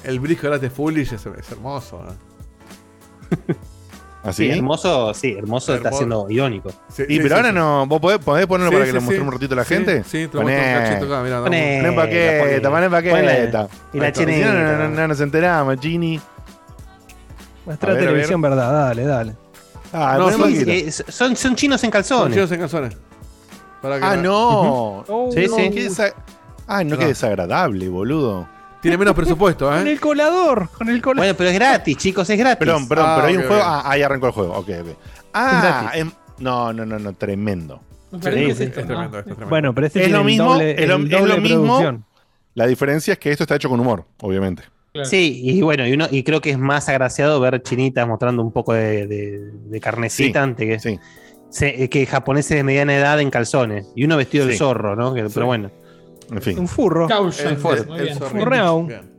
El 0.02 0.18
Brief 0.18 0.40
Karate 0.40 0.68
Foolish 0.68 1.12
es, 1.12 1.26
es 1.26 1.52
hermoso. 1.52 2.02
¿eh? 2.08 3.54
¿Así? 4.22 4.46
sí, 4.50 4.58
hermoso, 4.58 5.14
sí, 5.14 5.32
hermoso 5.38 5.74
está 5.74 5.88
Hermoso. 5.88 5.98
siendo 5.98 6.26
irónico. 6.30 6.70
Sí, 6.88 7.04
Y 7.08 7.14
sí, 7.14 7.16
pero 7.18 7.28
sí, 7.28 7.34
ahora 7.34 7.48
sí. 7.50 7.54
no. 7.54 7.86
¿Vos 7.86 8.00
podés, 8.00 8.18
podés 8.18 8.46
ponerlo 8.46 8.70
Sí, 8.70 8.74
para 8.76 8.84
sí, 8.84 8.88
que 8.90 8.94
le 8.94 9.00
sí. 9.00 9.04
mostremos 9.04 9.28
un 9.28 9.32
ratito 9.40 9.54
a 9.54 9.56
la 9.56 9.64
Sí, 9.64 9.74
gente? 9.74 10.04
Sí, 10.04 10.26
te 10.28 10.34
lo 10.34 10.40
acá, 10.42 11.22
mirá, 11.22 11.42
Poné. 11.42 11.78
Poné 11.82 11.92
paqueta, 11.96 12.70
poné 12.70 12.90
paqueta. 12.90 13.68
Y 13.92 13.98
la 14.00 14.08
está. 14.08 14.24
chinita. 14.24 14.52
No, 14.52 14.60
no, 14.76 14.78
no, 14.78 14.88
no 14.96 15.08
nos 15.08 15.20
enteramos, 15.20 15.76
Gini. 15.80 16.20
Nuestra 17.64 17.90
A 17.92 17.94
ver, 17.94 18.02
a 18.02 18.06
televisión, 18.06 18.40
verdad, 18.40 18.72
dale, 18.72 19.04
dale. 19.04 19.36
Ah, 19.92 20.16
No, 20.18 20.30
sí, 20.30 20.40
paqueta. 20.42 20.70
Eh, 20.72 20.90
son, 20.92 21.36
son 21.36 21.54
chinos 21.54 21.82
en 21.84 21.86
Son 21.86 21.90
calzones. 21.92 22.34
chidos 22.34 22.52
en 22.52 22.60
calzones. 22.60 22.96
Para 23.80 23.98
que 24.00 24.04
Ah, 24.04 24.16
no. 24.16 25.04
Oh, 25.08 25.30
Sí, 25.32 25.46
No, 25.48 25.56
sí. 25.56 25.70
qué 25.70 25.88
Ah, 26.66 26.82
no, 26.84 26.90
No. 26.90 26.98
qué 26.98 27.06
desagradable, 27.06 27.88
boludo. 27.88 28.48
Tiene 28.80 28.96
menos 28.96 29.14
presupuesto, 29.16 29.68
Con 29.68 29.86
¿eh? 29.86 29.92
el 29.92 30.00
colador, 30.00 30.68
con 30.70 30.88
el 30.88 31.00
colador. 31.02 31.18
Bueno, 31.26 31.34
pero 31.36 31.50
es 31.50 31.54
gratis, 31.54 31.96
chicos, 31.96 32.28
es 32.30 32.38
gratis. 32.38 32.58
Perdón, 32.58 32.88
perdón, 32.88 33.06
Ah, 33.08 33.14
pero 33.16 33.28
hay 33.28 33.36
un 33.36 33.42
juego. 33.42 33.62
ok. 33.62 33.68
Ah, 33.68 33.82
ahí 33.84 34.02
arrancó 34.02 34.26
el 34.26 34.32
juego. 34.32 34.52
Ok, 34.54 34.68
ok. 34.82 34.88
Ah, 35.34 35.90
em- 35.94 36.12
no, 36.38 36.72
no, 36.72 36.86
no, 36.86 36.98
no, 36.98 37.12
tremendo. 37.14 37.80
Sí, 38.10 38.16
es 38.16 38.20
tremendo, 38.22 38.52
esto 38.52 38.62
es 38.64 38.72
tremendo. 38.72 39.46
Bueno, 39.48 39.74
pero 39.74 39.86
este 39.88 40.04
Es 40.04 40.10
lo 40.10 40.20
el 40.20 40.24
mismo, 40.24 40.52
doble, 40.54 40.70
es 40.82 40.88
lo- 40.88 40.96
es 40.96 41.26
lo 41.28 41.36
mismo. 41.38 42.04
La 42.54 42.66
diferencia 42.66 43.12
es 43.12 43.18
que 43.18 43.30
esto 43.30 43.44
está 43.44 43.56
hecho 43.56 43.68
con 43.68 43.78
humor, 43.80 44.04
obviamente. 44.20 44.62
Claro. 44.92 45.08
Sí, 45.08 45.40
y 45.44 45.60
bueno, 45.60 45.86
y, 45.86 45.92
uno, 45.92 46.06
y 46.10 46.22
creo 46.24 46.40
que 46.40 46.50
es 46.50 46.58
más 46.58 46.88
agraciado 46.88 47.38
ver 47.40 47.62
chinitas 47.62 48.08
mostrando 48.08 48.42
un 48.42 48.50
poco 48.52 48.72
de, 48.72 49.06
de- 49.06 49.50
de 49.68 49.80
carnecita 49.80 50.40
Sí, 50.40 50.42
antes 50.44 50.66
que, 50.66 50.78
Sí. 50.80 50.98
se- 51.50 51.88
que 51.90 52.06
japoneses 52.06 52.56
de 52.56 52.64
mediana 52.64 52.96
edad 52.96 53.20
en 53.20 53.30
calzones. 53.30 53.86
Y 53.94 54.04
uno 54.04 54.16
vestido 54.16 54.44
del 54.46 54.54
Sí. 54.54 54.58
zorro, 54.58 54.96
¿no? 54.96 55.12
Que- 55.12 55.24
Sí. 55.28 55.32
Pero 55.34 55.46
bueno. 55.46 55.70
En 56.30 56.42
fin. 56.42 56.58
Un 56.58 56.68
furro. 56.68 57.06
Caution, 57.08 57.56
El, 57.56 57.56
bien. 57.86 58.18
Bien. 58.86 59.18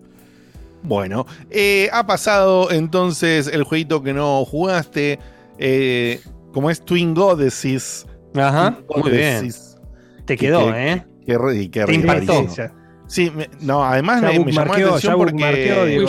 Bueno, 0.81 1.25
eh, 1.49 1.89
ha 1.91 2.05
pasado 2.07 2.71
entonces 2.71 3.47
el 3.47 3.63
jueguito 3.63 4.01
que 4.03 4.13
no 4.13 4.45
jugaste. 4.45 5.19
eh, 5.57 6.21
como 6.53 6.69
es 6.69 6.83
Twin 6.85 7.13
Goddesses. 7.13 8.07
Ajá, 8.33 8.77
Twin 8.87 9.01
muy 9.01 9.11
bien. 9.11 9.35
Goddesses, 9.39 9.77
Te 10.25 10.37
quedó, 10.37 10.71
que- 10.71 10.91
¿eh? 10.93 11.05
que 11.25 11.37
que 11.69 11.83
Te 11.85 11.93
impactó. 11.93 12.47
Sí, 13.07 13.31
me- 13.35 13.49
no, 13.61 13.83
además 13.83 14.21
Ya 14.21 14.27
me, 14.29 14.45
me 14.45 14.51
llamó 14.53 14.73
la 14.75 14.85
atención 14.87 15.17
porque 15.17 15.33
Diego. 15.85 16.07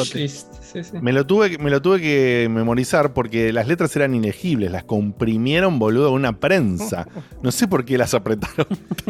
Wishlist. 0.74 0.90
Sí, 0.92 0.97
sí. 0.98 1.02
me 1.02 1.12
lo, 1.12 1.26
tuve, 1.26 1.59
me 1.59 1.70
lo 1.70 1.80
tuve 1.82 2.01
que 2.01 2.48
memorizar 2.51 3.12
porque 3.12 3.52
las 3.52 3.66
letras 3.66 3.94
eran 3.97 4.14
ilegibles, 4.14 4.70
las 4.70 4.84
comprimieron, 4.84 5.78
boludo, 5.78 6.09
a 6.09 6.10
una 6.12 6.38
prensa. 6.38 7.06
No 7.42 7.51
sé 7.52 7.66
por 7.68 7.84
qué 7.84 7.97
las 7.98 8.12
apretaron. 8.14 8.66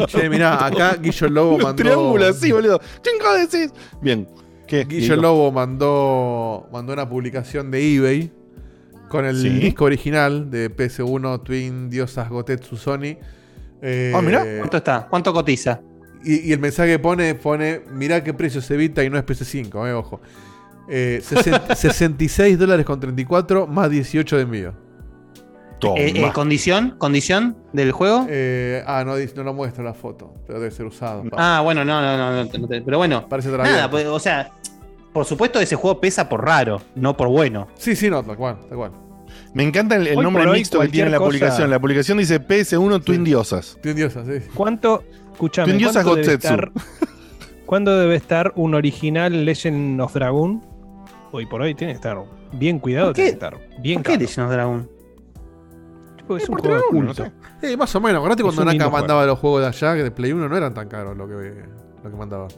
Che, 0.06 0.28
mirá, 0.30 0.64
acá 0.64 0.96
Guillo 1.00 1.28
Lobo 1.28 1.58
mandó. 1.58 1.74
triángulo 1.82 2.26
así, 2.26 2.52
boludo. 2.52 2.78
Twin 3.02 3.16
Goddesses. 3.20 3.72
Bien. 4.00 4.28
¿Qué? 4.68 4.84
Guillo? 4.84 5.16
Lobo 5.16 5.50
mandó, 5.50 6.68
mandó 6.72 6.92
una 6.92 7.08
publicación 7.08 7.70
de 7.72 7.96
eBay 7.96 8.32
con 9.08 9.24
el 9.24 9.36
Sí. 9.40 9.48
disco 9.48 9.84
original 9.86 10.48
de 10.50 10.70
PS1 10.70 11.42
Twin 11.42 11.90
Diosas 11.90 12.28
Gotetsu 12.30 12.76
Sony. 12.76 13.16
Eh, 13.82 14.12
Ah, 14.14 14.22
mirá. 14.22 14.44
¿Cuánto 14.58 14.76
está? 14.76 15.06
¿Cuánto 15.10 15.32
cotiza? 15.32 15.80
Y, 16.22 16.50
y 16.50 16.52
el 16.52 16.60
mensaje 16.60 16.92
que 16.92 16.98
pone, 17.00 17.34
pone, 17.34 17.80
mirá 17.92 18.22
qué 18.22 18.32
precio 18.32 18.60
se 18.60 18.74
evita 18.74 19.02
y 19.02 19.10
no 19.10 19.18
es 19.18 19.24
PS5, 19.24 19.88
eh, 19.88 19.92
ojo. 19.92 20.20
Eh, 20.90 21.22
sesen- 21.22 21.60
66 21.74 22.58
dólares 22.58 22.84
con 22.84 22.98
34 22.98 23.66
más 23.66 23.88
18 23.88 24.36
de 24.36 24.42
envío. 24.42 24.90
Eh, 25.96 26.12
eh, 26.14 26.30
¿Condición? 26.34 26.94
¿Condición 26.98 27.56
del 27.72 27.92
juego? 27.92 28.26
Eh, 28.28 28.82
ah, 28.86 29.04
no, 29.04 29.14
lo 29.42 29.54
muestra 29.54 29.82
la 29.82 29.94
foto, 29.94 30.34
pero 30.46 30.60
debe 30.60 30.70
ser 30.70 30.86
usado. 30.86 31.24
Ah, 31.36 31.60
bueno, 31.64 31.84
no, 31.84 32.00
no, 32.02 32.16
no, 32.16 32.44
no, 32.44 32.68
pero 32.84 32.98
bueno. 32.98 33.26
Parece 33.28 33.50
Nada, 33.50 33.90
pues, 33.90 34.06
o 34.06 34.18
sea, 34.18 34.50
por 35.12 35.24
supuesto 35.24 35.60
ese 35.60 35.76
juego 35.76 36.00
pesa 36.00 36.28
por 36.28 36.44
raro, 36.44 36.82
no 36.94 37.16
por 37.16 37.28
bueno. 37.28 37.68
Sí, 37.76 37.96
sí, 37.96 38.10
no, 38.10 38.22
tal 38.22 38.36
cual, 38.36 38.58
tal 38.68 38.76
cual. 38.76 38.92
Me 39.54 39.62
encanta 39.62 39.96
el, 39.96 40.14
nombre 40.16 40.46
mixto 40.46 40.80
que 40.80 40.88
tiene 40.88 41.10
la 41.10 41.18
cosa- 41.18 41.28
publicación. 41.28 41.70
La 41.70 41.78
publicación 41.80 42.18
dice 42.18 42.40
PS1 42.40 43.02
Twin 43.02 43.24
Diosas. 43.24 43.78
Twin 43.82 43.96
Diosas, 43.96 44.26
sí. 44.26 44.48
¿Cuánto, 44.54 45.02
escuchame, 45.32 45.68
Twin 45.68 45.78
Diosas 45.78 46.04
¿cuánto 46.04 46.20
debe 46.20 46.34
Gotsetsu. 46.34 46.54
estar, 46.54 46.72
¿cuándo 47.66 47.98
debe 47.98 48.16
estar 48.16 48.52
un 48.56 48.74
original 48.74 49.44
Legend 49.44 50.00
of 50.00 50.12
Dragon? 50.14 50.69
Hoy 51.32 51.46
por 51.46 51.62
hoy 51.62 51.74
tiene 51.74 51.92
que 51.92 51.96
estar 51.96 52.18
bien 52.52 52.78
cuidado, 52.78 53.08
¿Por 53.08 53.14
qué? 53.16 53.22
tiene 53.32 53.38
que 53.38 53.44
estar 53.46 53.80
bien 53.80 54.02
¿Por 54.02 54.12
qué. 54.12 54.18
Legend 54.18 54.46
of 54.46 54.52
Dragon? 54.52 54.90
Tipo, 56.16 56.36
Es 56.36 56.42
Eh, 56.42 56.46
un 56.52 56.58
juego 56.58 56.76
de 56.76 56.82
culto. 56.90 57.24
no 57.24 57.32
Sí, 57.68 57.76
más 57.76 57.94
o 57.94 58.00
menos. 58.00 58.18
Acordate 58.18 58.42
cuando 58.42 58.64
Naka 58.64 58.90
mandaba 58.90 59.26
los 59.26 59.38
juegos 59.38 59.60
de 59.62 59.66
allá, 59.68 59.94
que 59.96 60.02
de 60.04 60.10
Play 60.10 60.32
1 60.32 60.48
no 60.48 60.56
eran 60.56 60.74
tan 60.74 60.88
caros 60.88 61.16
lo 61.16 61.26
que, 61.28 61.34
lo 62.04 62.10
que 62.10 62.16
mandaba. 62.16 62.48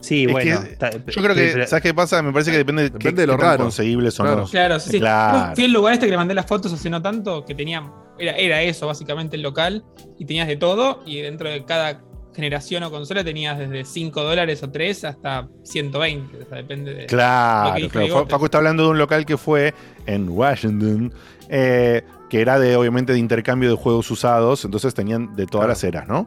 Sí, 0.00 0.24
Es 0.24 0.32
bueno. 0.32 0.60
que 0.60 0.76
Yo 1.10 1.22
creo 1.22 1.34
que, 1.34 1.50
pero- 1.54 1.66
¿sabes 1.66 1.82
qué 1.82 1.92
pasa? 1.94 2.22
Me 2.22 2.32
parece 2.32 2.50
que 2.52 2.58
depende, 2.58 2.82
de 2.84 2.90
Depende 2.90 3.22
de 3.22 3.26
lo 3.26 3.36
raro. 3.36 3.64
conseguibles 3.64 4.18
o 4.20 4.22
Claro. 4.22 4.40
no. 4.42 4.46
Claro, 4.46 4.78
sí, 4.78 4.90
sí. 4.90 4.98
Claro. 5.00 5.54
Fui 5.56 5.64
al 5.64 5.72
lugar 5.72 5.94
este 5.94 6.06
que 6.06 6.10
le 6.12 6.16
mandé 6.16 6.34
las 6.34 6.46
fotos 6.46 6.72
hace 6.72 6.88
no 6.90 7.02
tanto, 7.02 7.44
que 7.44 7.54
tenía. 7.54 7.90
Era, 8.18 8.32
era 8.36 8.62
eso, 8.62 8.86
básicamente, 8.86 9.36
el 9.36 9.42
local. 9.42 9.84
Y 10.18 10.24
tenías 10.26 10.46
de 10.46 10.56
todo. 10.56 11.02
Y 11.06 11.20
dentro 11.22 11.48
de 11.48 11.64
cada 11.64 12.02
generación 12.36 12.82
o 12.84 12.90
consola 12.90 13.24
tenías 13.24 13.58
desde 13.58 13.84
5 13.84 14.22
dólares 14.22 14.62
o 14.62 14.70
3 14.70 15.04
hasta 15.04 15.48
120. 15.64 16.36
O 16.42 16.44
sea, 16.46 16.58
depende 16.58 16.94
de. 16.94 17.00
lo 17.02 17.06
Claro, 17.08 17.74
que 17.76 17.88
claro. 17.88 18.26
Facu 18.28 18.44
está 18.44 18.58
hablando 18.58 18.84
de 18.84 18.90
un 18.90 18.98
local 18.98 19.26
que 19.26 19.36
fue 19.36 19.74
en 20.06 20.28
Washington, 20.28 21.12
eh, 21.48 22.02
que 22.30 22.40
era 22.40 22.58
de, 22.60 22.76
obviamente, 22.76 23.12
de 23.12 23.18
intercambio 23.18 23.70
de 23.70 23.76
juegos 23.76 24.10
usados, 24.10 24.64
entonces 24.64 24.94
tenían 24.94 25.34
de 25.34 25.46
todas 25.46 25.64
Claro. 25.64 25.68
las 25.68 25.84
eras, 25.84 26.08
¿no? 26.08 26.26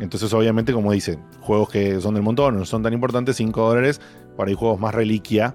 Entonces, 0.00 0.32
obviamente, 0.32 0.72
como 0.72 0.90
dice, 0.90 1.20
juegos 1.40 1.68
que 1.70 2.00
son 2.00 2.14
del 2.14 2.24
montón, 2.24 2.56
no 2.58 2.64
son 2.64 2.82
tan 2.82 2.92
importantes, 2.92 3.36
5 3.36 3.68
dólares, 3.68 4.00
para 4.36 4.48
ahí 4.48 4.54
juegos 4.56 4.80
más 4.80 4.92
reliquia, 4.92 5.54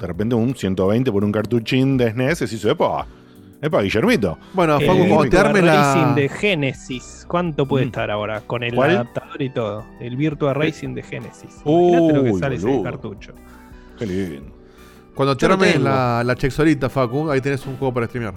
de 0.00 0.06
repente 0.06 0.34
un 0.34 0.56
120 0.56 1.12
por 1.12 1.22
un 1.24 1.30
cartuchín 1.30 1.98
de 1.98 2.10
SNES, 2.10 2.40
y 2.40 2.46
se 2.58 2.70
epa, 2.70 3.06
epa, 3.62 3.82
Guillermito. 3.82 4.38
Bueno, 4.54 4.78
El 4.78 4.86
Facu, 4.86 4.98
cuando 5.08 5.28
te 5.28 5.38
arme 5.38 5.62
la. 5.62 5.94
Racing 5.94 6.14
de 6.14 6.28
Genesis, 6.28 7.24
¿cuánto 7.28 7.66
puede 7.66 7.84
Mm. 7.84 7.88
estar 7.88 8.10
ahora 8.10 8.40
con 8.42 8.62
el 8.62 8.74
¿Cuál? 8.74 8.90
adaptador 8.90 9.42
y 9.42 9.50
todo. 9.50 9.84
El 10.00 10.16
Virtua 10.16 10.54
Racing 10.54 10.94
de 10.94 11.02
Genesis. 11.02 11.60
Imagínate 11.64 12.12
lo 12.14 12.24
que 12.24 12.30
Uy, 12.32 12.40
sale 12.40 12.56
ese 12.56 12.66
boludo. 12.66 12.82
cartucho. 12.82 13.32
Qué 13.98 14.06
lindo. 14.06 14.52
Cuando 15.14 15.36
te 15.36 15.46
tengo. 15.48 15.84
la, 15.84 16.22
la 16.24 16.34
Chexolita, 16.36 16.88
Facu, 16.88 17.30
ahí 17.30 17.40
tenés 17.40 17.66
un 17.66 17.76
juego 17.76 17.92
para 17.92 18.06
streamear. 18.06 18.34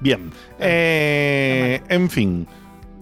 Bien. 0.00 0.30
Eh, 0.58 1.80
en 1.88 2.10
fin. 2.10 2.46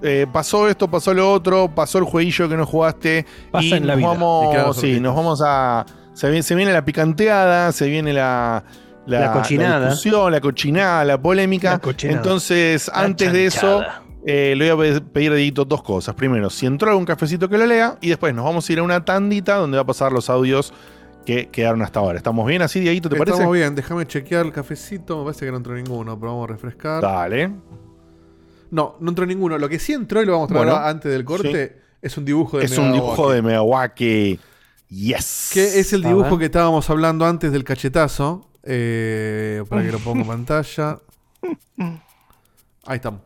Eh, 0.04 0.26
pasó 0.32 0.68
esto, 0.68 0.88
pasó 0.88 1.14
lo 1.14 1.30
otro, 1.32 1.68
pasó 1.74 1.98
el 1.98 2.04
jueguillo 2.04 2.48
que 2.48 2.56
no 2.56 2.66
jugaste. 2.66 3.24
Pasa 3.50 3.64
y 3.66 3.72
en 3.74 3.86
la 3.86 3.94
nos 3.94 3.98
vida. 3.98 4.06
Y 4.14 4.18
vamos. 4.18 4.76
Sí, 4.76 5.00
nos 5.00 5.14
vamos 5.14 5.42
a. 5.44 5.84
Se 6.14 6.28
viene, 6.28 6.42
se 6.42 6.54
viene 6.54 6.72
la 6.72 6.84
picanteada, 6.84 7.70
se 7.72 7.88
viene 7.88 8.12
la. 8.12 8.64
La 9.06 9.32
cochinada. 9.32 9.90
discusión, 9.90 10.30
la 10.32 10.40
cochinada, 10.40 11.04
la 11.04 11.20
polémica. 11.20 11.72
La 11.72 11.78
cochinada. 11.78 12.18
Entonces, 12.18 12.88
La 12.94 13.00
antes 13.02 13.32
de 13.32 13.46
eso, 13.46 13.82
eh, 14.24 14.54
le 14.56 14.72
voy 14.72 14.88
a 14.90 14.92
pe- 14.94 15.00
pedir 15.00 15.32
a 15.32 15.34
Dieguito 15.34 15.64
dos 15.64 15.82
cosas. 15.82 16.14
Primero, 16.14 16.48
si 16.50 16.66
entró 16.66 16.90
algún 16.90 17.04
cafecito 17.04 17.48
que 17.48 17.58
lo 17.58 17.66
lea. 17.66 17.98
Y 18.00 18.08
después 18.10 18.32
nos 18.34 18.44
vamos 18.44 18.68
a 18.68 18.72
ir 18.72 18.78
a 18.78 18.82
una 18.82 19.04
tandita 19.04 19.56
donde 19.56 19.76
va 19.76 19.82
a 19.82 19.86
pasar 19.86 20.12
los 20.12 20.30
audios 20.30 20.72
que 21.26 21.48
quedaron 21.48 21.82
hasta 21.82 22.00
ahora. 22.00 22.16
¿Estamos 22.16 22.46
bien 22.46 22.62
así, 22.62 22.78
Dieguito? 22.80 23.08
¿Te 23.08 23.16
Estamos 23.16 23.38
parece? 23.40 23.52
bien, 23.52 23.74
déjame 23.74 24.06
chequear 24.06 24.46
el 24.46 24.52
cafecito. 24.52 25.18
Me 25.18 25.24
parece 25.24 25.46
que 25.46 25.50
no 25.52 25.56
entró 25.58 25.74
ninguno, 25.74 26.18
pero 26.18 26.32
vamos 26.32 26.48
a 26.48 26.52
refrescar. 26.52 27.02
Dale. 27.02 27.50
No, 28.70 28.96
no 29.00 29.08
entró 29.10 29.26
ninguno. 29.26 29.58
Lo 29.58 29.68
que 29.68 29.78
sí 29.78 29.92
entró 29.92 30.22
y 30.22 30.26
lo 30.26 30.32
vamos 30.32 30.50
a 30.50 30.54
mostrar 30.54 30.64
Bueno, 30.66 30.78
ahora 30.78 30.90
antes 30.90 31.12
del 31.12 31.24
corte 31.24 31.80
es 32.00 32.16
un 32.16 32.24
dibujo 32.24 32.58
de 32.58 32.64
Es 32.64 32.78
un 32.78 32.92
dibujo 32.92 33.30
de 33.32 33.42
Megawaki. 33.42 34.38
Yes. 34.88 35.50
Que 35.52 35.80
es 35.80 35.92
el 35.92 36.02
dibujo 36.02 36.38
que 36.38 36.46
estábamos 36.46 36.88
hablando 36.90 37.26
antes 37.26 37.50
del 37.52 37.64
cachetazo. 37.64 38.48
Eh, 38.64 39.62
para 39.68 39.82
que 39.82 39.92
lo 39.92 39.98
ponga 39.98 40.20
en 40.22 40.26
pantalla. 40.26 40.98
Ahí 42.86 42.96
estamos. 42.96 43.20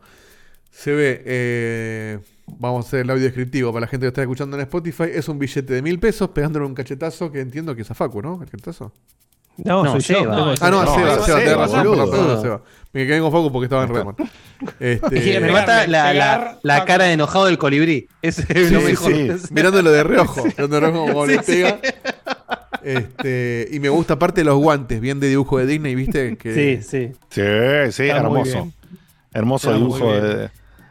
Se 0.71 0.91
ve. 0.91 1.21
eh, 1.25 2.19
vamos 2.59 2.85
a 2.85 2.87
hacer 2.87 2.99
el 3.01 3.09
audio 3.09 3.23
descriptivo 3.23 3.71
para 3.73 3.81
la 3.81 3.87
gente 3.87 4.05
que 4.05 4.09
está 4.09 4.21
escuchando 4.21 4.55
en 4.57 4.61
Spotify. 4.63 5.05
Es 5.13 5.27
un 5.27 5.39
billete 5.39 5.73
de 5.73 5.81
mil 5.81 5.99
pesos 5.99 6.29
pegándole 6.29 6.65
un 6.65 6.73
cachetazo 6.75 7.31
que 7.31 7.39
entiendo 7.41 7.75
que 7.75 7.81
es 7.81 7.91
a 7.91 7.93
Facu, 7.95 8.21
¿no? 8.21 8.39
¿El 8.41 8.49
cachetazo? 8.49 8.91
No, 9.65 9.83
No, 9.83 9.91
soy. 9.93 10.01
Seba. 10.01 10.53
Ah, 10.61 10.69
no, 10.69 10.81
a 10.81 10.85
Seba, 10.85 11.19
Seba, 11.25 11.39
Seba, 11.39 11.61
razón, 11.65 11.87
boludo. 11.87 12.09
perdón, 12.11 12.25
perdón, 12.27 12.41
Seba. 12.43 12.61
Me 12.93 13.07
quedé 13.07 13.19
con 13.19 13.31
Facu 13.31 13.51
porque 13.51 13.65
estaba 13.65 13.83
en 13.85 13.89
Redmond. 13.95 14.17
Este, 14.79 15.39
Me 15.39 15.51
mata 15.51 15.87
la, 15.87 16.13
la- 16.13 16.59
la 16.61 16.85
cara 16.85 17.05
de 17.05 17.13
enojado 17.13 17.45
del 17.47 17.57
colibrí. 17.57 18.07
Ese 18.21 18.41
es 18.49 18.67
Sí, 18.67 18.73
lo 18.73 18.81
sí, 18.81 18.85
mejor. 18.85 19.11
sí. 19.39 19.47
Mirándolo 19.53 19.91
de 19.91 20.03
reojo. 20.03 20.45
Mirándolo 20.45 20.85
de 20.85 20.91
reojo 20.91 21.11
como 21.11 21.25
Sí, 21.25 21.31
le 21.35 21.43
sí. 21.43 21.51
pega. 21.53 21.79
Este, 22.93 23.67
y 23.71 23.79
me 23.79 23.89
gusta 23.89 24.13
aparte 24.13 24.43
los 24.43 24.57
guantes, 24.57 24.99
bien 25.01 25.19
de 25.19 25.27
dibujo 25.27 25.57
de 25.57 25.65
Disney, 25.65 25.95
¿viste? 25.95 26.37
Que, 26.37 26.53
Sí, 26.81 26.83
sí. 26.87 27.11
Sí, 27.29 27.41
sí, 27.91 28.03
Está 28.03 28.17
hermoso. 28.17 28.71
Hermoso 29.33 29.67
Está 29.69 29.77
dibujo 29.79 30.11
de. 30.13 30.49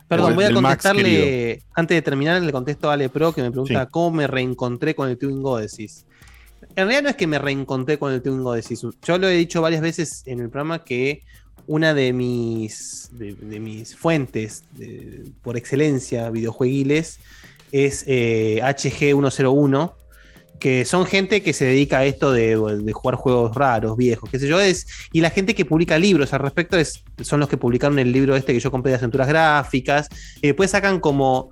Perdón, 0.08 0.34
voy 0.36 0.44
a 0.44 0.52
contestarle, 0.52 1.62
antes 1.74 1.96
de 1.96 2.02
terminar, 2.02 2.40
le 2.40 2.52
contesto 2.52 2.88
a 2.90 2.92
Ale 2.92 3.08
Pro 3.08 3.32
que 3.32 3.42
me 3.42 3.50
pregunta 3.50 3.82
Sí. 3.84 3.88
cómo 3.90 4.12
me 4.12 4.26
reencontré 4.28 4.94
con 4.94 5.08
el 5.08 5.18
Twin 5.18 5.42
Goddesses. 5.42 6.04
En 6.76 6.86
realidad 6.86 7.02
no 7.02 7.08
es 7.08 7.16
que 7.16 7.26
me 7.26 7.38
reencontré 7.40 7.98
con 7.98 8.12
el 8.12 8.22
Twin 8.22 8.42
Goddesses. 8.42 8.82
Yo 9.02 9.18
lo 9.18 9.28
he 9.28 9.32
dicho 9.34 9.62
varias 9.62 9.80
veces 9.80 10.22
en 10.26 10.38
el 10.40 10.48
programa 10.50 10.84
que 10.84 11.22
una 11.66 11.92
de 11.94 12.12
mis, 12.12 13.08
de, 13.12 13.32
de 13.34 13.58
mis 13.58 13.96
fuentes 13.96 14.62
de- 14.76 15.24
por 15.42 15.56
excelencia 15.56 16.30
videojueguiles 16.30 17.18
es 17.72 18.04
eh, 18.06 18.60
HG101, 18.62 19.92
que 20.58 20.84
son 20.84 21.06
gente 21.06 21.42
que 21.42 21.52
se 21.52 21.64
dedica 21.64 21.98
a 21.98 22.04
esto 22.04 22.32
de, 22.32 22.56
de 22.56 22.92
jugar 22.92 23.16
juegos 23.16 23.54
raros, 23.54 23.96
viejos, 23.96 24.28
qué 24.30 24.38
sé 24.38 24.48
yo, 24.48 24.60
es, 24.60 24.86
y 25.12 25.20
la 25.20 25.30
gente 25.30 25.54
que 25.54 25.64
publica 25.64 25.98
libros 25.98 26.32
al 26.32 26.40
respecto 26.40 26.76
es, 26.76 27.02
son 27.20 27.40
los 27.40 27.48
que 27.48 27.56
publicaron 27.56 27.98
el 27.98 28.12
libro 28.12 28.36
este 28.36 28.52
que 28.52 28.60
yo 28.60 28.70
compré 28.70 28.92
de 28.92 28.98
aventuras 28.98 29.28
gráficas, 29.28 30.08
y 30.42 30.48
después 30.48 30.70
sacan 30.70 31.00
como 31.00 31.50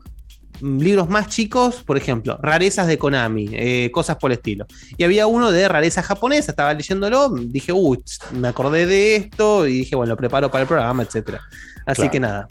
mm, 0.61 0.79
libros 0.79 1.09
más 1.09 1.29
chicos, 1.29 1.83
por 1.83 1.97
ejemplo, 1.97 2.39
rarezas 2.43 2.87
de 2.87 2.99
Konami, 2.99 3.49
eh, 3.53 3.91
cosas 3.93 4.17
por 4.17 4.31
el 4.31 4.39
estilo. 4.39 4.67
Y 4.97 5.05
había 5.05 5.27
uno 5.27 5.51
de 5.53 5.69
rareza 5.69 6.03
japonesa, 6.03 6.53
estaba 6.53 6.73
leyéndolo, 6.75 7.29
dije, 7.31 7.73
uy, 7.73 8.03
me 8.33 8.49
acordé 8.49 8.87
de 8.87 9.17
esto, 9.17 9.67
y 9.67 9.79
dije, 9.79 9.97
bueno, 9.97 10.13
lo 10.13 10.17
preparo 10.17 10.51
para 10.51 10.63
el 10.63 10.69
programa, 10.69 11.03
etcétera. 11.03 11.41
Así 11.87 11.97
Claro. 12.03 12.11
que 12.13 12.21
nada. 12.21 12.49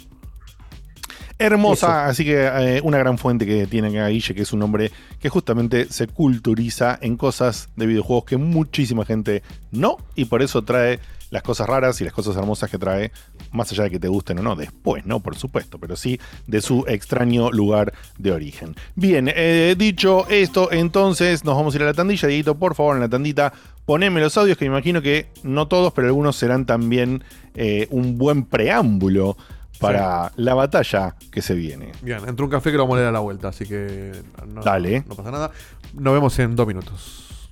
Hermosa, 1.45 2.06
así 2.06 2.24
que 2.24 2.45
eh, 2.45 2.82
una 2.84 2.98
gran 2.98 3.18
fuente 3.18 3.45
que 3.45 3.68
tiene 3.68 3.90
acá 3.90 4.07
Guille, 4.07 4.34
que 4.34 4.41
es 4.44 4.53
un 4.53 4.61
hombre 4.64 4.91
que 5.20 5.30
justamente 5.30 5.88
se 5.90 6.07
culturiza 6.07 6.98
en 7.02 7.18
cosas 7.18 7.70
de 7.76 7.86
videojuegos 7.86 8.26
que 8.26 8.38
muchísima 8.38 9.06
gente 9.06 9.44
no, 9.72 9.98
y 10.15 10.26
por 10.26 10.41
eso 10.41 10.61
trae 10.64 10.99
las 11.34 11.41
cosas 11.41 11.68
raras 11.68 11.99
y 11.99 12.03
las 12.03 12.14
cosas 12.14 12.38
hermosas 12.38 12.70
que 12.70 12.78
trae, 12.78 13.11
más 13.52 13.72
allá 13.72 13.86
de 13.86 13.90
que 13.90 13.99
te 13.99 14.07
gusten 14.07 14.38
o 14.38 14.44
no, 14.44 14.56
después, 14.56 15.03
¿no? 15.06 15.20
Por 15.20 15.36
supuesto, 15.36 15.80
pero 15.80 15.95
sí 15.95 16.20
de 16.45 16.61
su 16.61 16.86
extraño 16.88 17.52
lugar 17.52 17.91
de 18.20 18.32
origen. 18.32 18.76
Bien, 18.95 19.28
eh, 19.34 19.74
dicho 19.76 20.28
esto, 20.30 20.72
entonces 20.72 21.44
nos 21.44 21.56
vamos 21.56 21.74
a 21.74 21.78
ir 21.78 21.84
a 21.84 21.88
la 21.88 21.94
tandilla. 21.95 22.28
Dieguito, 22.28 22.56
por 22.56 22.76
favor, 22.76 22.95
en 22.95 23.02
la 23.02 23.10
tandita, 23.10 23.52
poneme 23.86 24.22
los 24.22 24.38
audios, 24.38 24.60
que 24.60 24.65
me 24.65 24.76
imagino 24.76 25.02
que 25.02 25.26
no 25.41 25.68
todos, 25.68 25.91
pero 25.91 26.07
algunos 26.07 26.36
serán 26.36 26.68
también 26.68 27.24
eh, 27.56 27.88
un 27.90 28.20
buen 28.20 28.45
preámbulo 28.45 29.36
para 29.84 30.31
la 30.35 30.53
batalla 30.53 31.15
que 31.31 31.41
se 31.41 31.53
viene. 31.53 31.91
Bien, 32.01 32.19
entró 32.27 32.45
un 32.45 32.51
café 32.51 32.72
que 32.72 32.77
lo 32.77 32.84
vamos 32.84 32.95
a 32.95 32.97
leer 32.99 33.10
a 33.10 33.11
la 33.11 33.19
vuelta, 33.19 33.49
así 33.49 33.65
que 33.65 34.11
no, 34.47 34.61
Dale. 34.61 35.03
no 35.07 35.15
pasa 35.15 35.31
nada. 35.31 35.51
Nos 35.93 36.14
vemos 36.14 36.38
en 36.39 36.55
dos 36.55 36.65
minutos. 36.65 37.49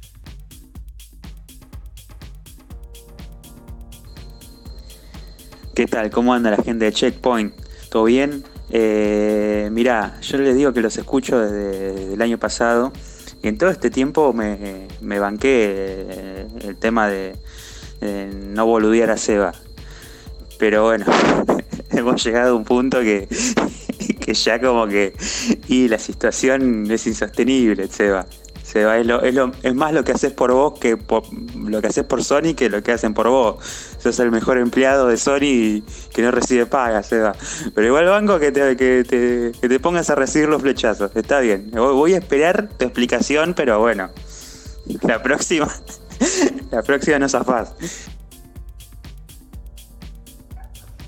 ¿Qué 5.76 5.88
tal? 5.88 6.10
¿Cómo 6.10 6.34
anda 6.34 6.52
la 6.52 6.58
gente 6.64 6.86
de 6.86 6.92
Checkpoint? 6.92 7.54
¿Todo 7.90 8.06
bien? 8.06 8.44
Eh, 8.70 9.70
mirá, 9.72 10.20
yo 10.22 10.38
les 10.38 10.56
digo 10.56 10.74
que 10.74 10.82
los 10.82 10.96
escucho 10.98 11.40
desde 11.40 12.14
el 12.14 12.22
año 12.22 12.38
pasado 12.38 12.94
y 13.42 13.48
en 13.48 13.58
todo 13.58 13.70
este 13.70 13.90
tiempo 13.90 14.32
me, 14.34 14.88
me 15.02 15.20
banqué 15.20 15.50
eh, 16.10 16.48
el 16.62 16.78
tema 16.78 17.08
de 17.08 17.36
eh, 18.02 18.32
no 18.34 18.66
boludear 18.66 19.10
a 19.12 19.18
Seba. 19.18 19.54
Pero 20.60 20.84
bueno, 20.84 21.06
hemos 21.98 22.24
llegado 22.24 22.54
a 22.54 22.56
un 22.56 22.64
punto 22.64 23.00
que, 23.02 23.28
que 24.20 24.34
ya 24.34 24.60
como 24.60 24.88
que... 24.88 25.14
Y 25.68 25.88
la 25.88 26.00
situación 26.00 26.90
es 26.90 27.08
insostenible, 27.08 27.88
Seba. 27.88 28.26
Seba, 28.64 28.98
es, 28.98 29.76
más 29.76 29.94
lo 29.94 30.04
que 30.04 30.14
haces 30.14 30.32
por 30.32 30.54
vos 30.54 30.80
que 30.80 30.98
lo 31.56 31.82
que 31.82 31.88
haces 31.88 32.06
por 32.06 32.24
Sony 32.24 32.54
que 32.56 32.70
lo 32.70 32.82
que 32.82 32.94
hacen 32.94 33.14
por 33.14 33.28
vos. 33.28 33.58
Sos 33.98 34.18
el 34.20 34.32
mejor 34.32 34.58
empleado 34.58 35.08
de 35.08 35.18
Sony 35.18 35.84
que 36.14 36.22
no 36.22 36.32
recibe 36.32 36.66
paga, 36.66 37.04
Seba. 37.04 37.36
Pero 37.76 37.88
igual 37.88 38.06
banco 38.06 38.40
que 38.40 38.52
te, 38.54 38.78
que 38.78 39.04
te, 39.04 39.52
que 39.60 39.68
te 39.68 39.80
pongas 39.80 40.10
a 40.10 40.16
recibir 40.16 40.48
los 40.48 40.62
flechazos. 40.62 41.12
Está 41.16 41.42
bien. 41.42 41.70
Voy 41.72 42.14
a 42.14 42.20
esperar 42.20 42.70
tu 42.78 42.86
explicación, 42.86 43.54
pero 43.56 43.80
bueno. 43.80 44.10
La 45.02 45.22
próxima. 45.22 45.70
La 46.72 46.82
próxima 46.82 47.20
no 47.20 47.28
zafás. 47.28 47.74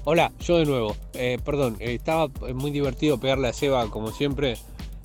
Hola, 0.06 0.32
yo 0.40 0.58
de 0.58 0.66
nuevo. 0.66 0.96
Eh, 1.14 1.38
perdón, 1.44 1.78
eh, 1.80 1.94
estaba 1.96 2.28
muy 2.54 2.72
divertido 2.72 3.20
pegarle 3.20 3.48
a 3.48 3.54
Seba 3.54 3.90
como 3.90 4.12
siempre 4.12 4.58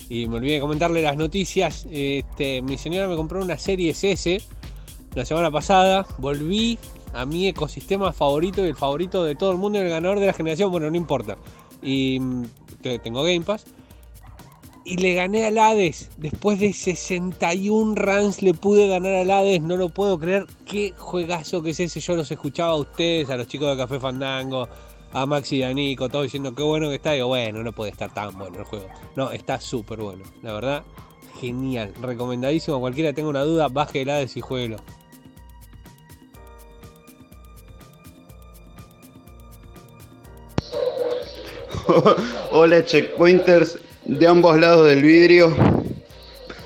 y 0.09 0.27
me 0.27 0.37
olvidé 0.37 0.55
de 0.55 0.59
comentarle 0.61 1.01
las 1.01 1.15
noticias. 1.17 1.87
Este, 1.91 2.61
mi 2.61 2.77
señora 2.77 3.07
me 3.07 3.15
compró 3.15 3.41
una 3.41 3.57
serie 3.57 3.91
S 3.91 4.41
la 5.15 5.25
semana 5.25 5.51
pasada. 5.51 6.05
Volví 6.17 6.77
a 7.13 7.25
mi 7.25 7.47
ecosistema 7.47 8.11
favorito 8.11 8.63
y 8.65 8.69
el 8.69 8.75
favorito 8.75 9.23
de 9.23 9.35
todo 9.35 9.51
el 9.51 9.57
mundo 9.57 9.79
el 9.79 9.89
ganador 9.89 10.19
de 10.19 10.27
la 10.27 10.33
generación. 10.33 10.71
Bueno, 10.71 10.89
no 10.91 10.97
importa. 10.97 11.37
Y 11.81 12.19
mm, 12.19 12.43
te- 12.81 12.99
tengo 12.99 13.23
Game 13.23 13.41
Pass. 13.41 13.65
Y 14.85 14.97
le 14.97 15.13
gané 15.13 15.45
al 15.45 15.57
Hades. 15.59 16.09
Después 16.17 16.59
de 16.59 16.73
61 16.73 17.95
runs 17.95 18.41
le 18.41 18.53
pude 18.53 18.87
ganar 18.87 19.13
al 19.13 19.29
Hades. 19.29 19.61
No 19.61 19.77
lo 19.77 19.89
puedo 19.89 20.17
creer. 20.19 20.45
Qué 20.65 20.93
juegazo 20.97 21.61
que 21.61 21.69
es 21.71 21.79
ese. 21.79 21.99
Yo 21.99 22.15
los 22.15 22.31
escuchaba 22.31 22.71
a 22.71 22.75
ustedes, 22.77 23.29
a 23.29 23.37
los 23.37 23.47
chicos 23.47 23.69
de 23.69 23.77
Café 23.77 23.99
Fandango, 23.99 24.67
a 25.11 25.25
Maxi 25.25 25.57
y 25.57 25.63
a 25.63 25.73
Nico, 25.73 26.09
todos 26.09 26.25
diciendo 26.25 26.53
qué 26.53 26.63
bueno 26.63 26.89
que 26.89 26.95
está. 26.95 27.13
Digo, 27.13 27.27
bueno, 27.27 27.63
no 27.63 27.71
puede 27.71 27.91
estar 27.91 28.13
tan 28.13 28.37
bueno 28.37 28.59
el 28.59 28.65
juego. 28.65 28.87
No, 29.15 29.31
está 29.31 29.59
súper 29.59 29.99
bueno. 29.99 30.23
La 30.41 30.53
verdad, 30.53 30.83
genial. 31.39 31.93
Recomendadísimo. 32.01 32.79
Cualquiera 32.79 33.13
tenga 33.13 33.29
una 33.29 33.43
duda, 33.43 33.67
baje 33.67 34.01
el 34.01 34.09
Hades 34.09 34.37
y 34.37 34.41
jueguelo. 34.41 34.77
Hola 42.51 42.85
checkpointers 42.85 43.79
de 44.05 44.27
ambos 44.27 44.59
lados 44.59 44.87
del 44.87 45.01
vidrio. 45.01 45.55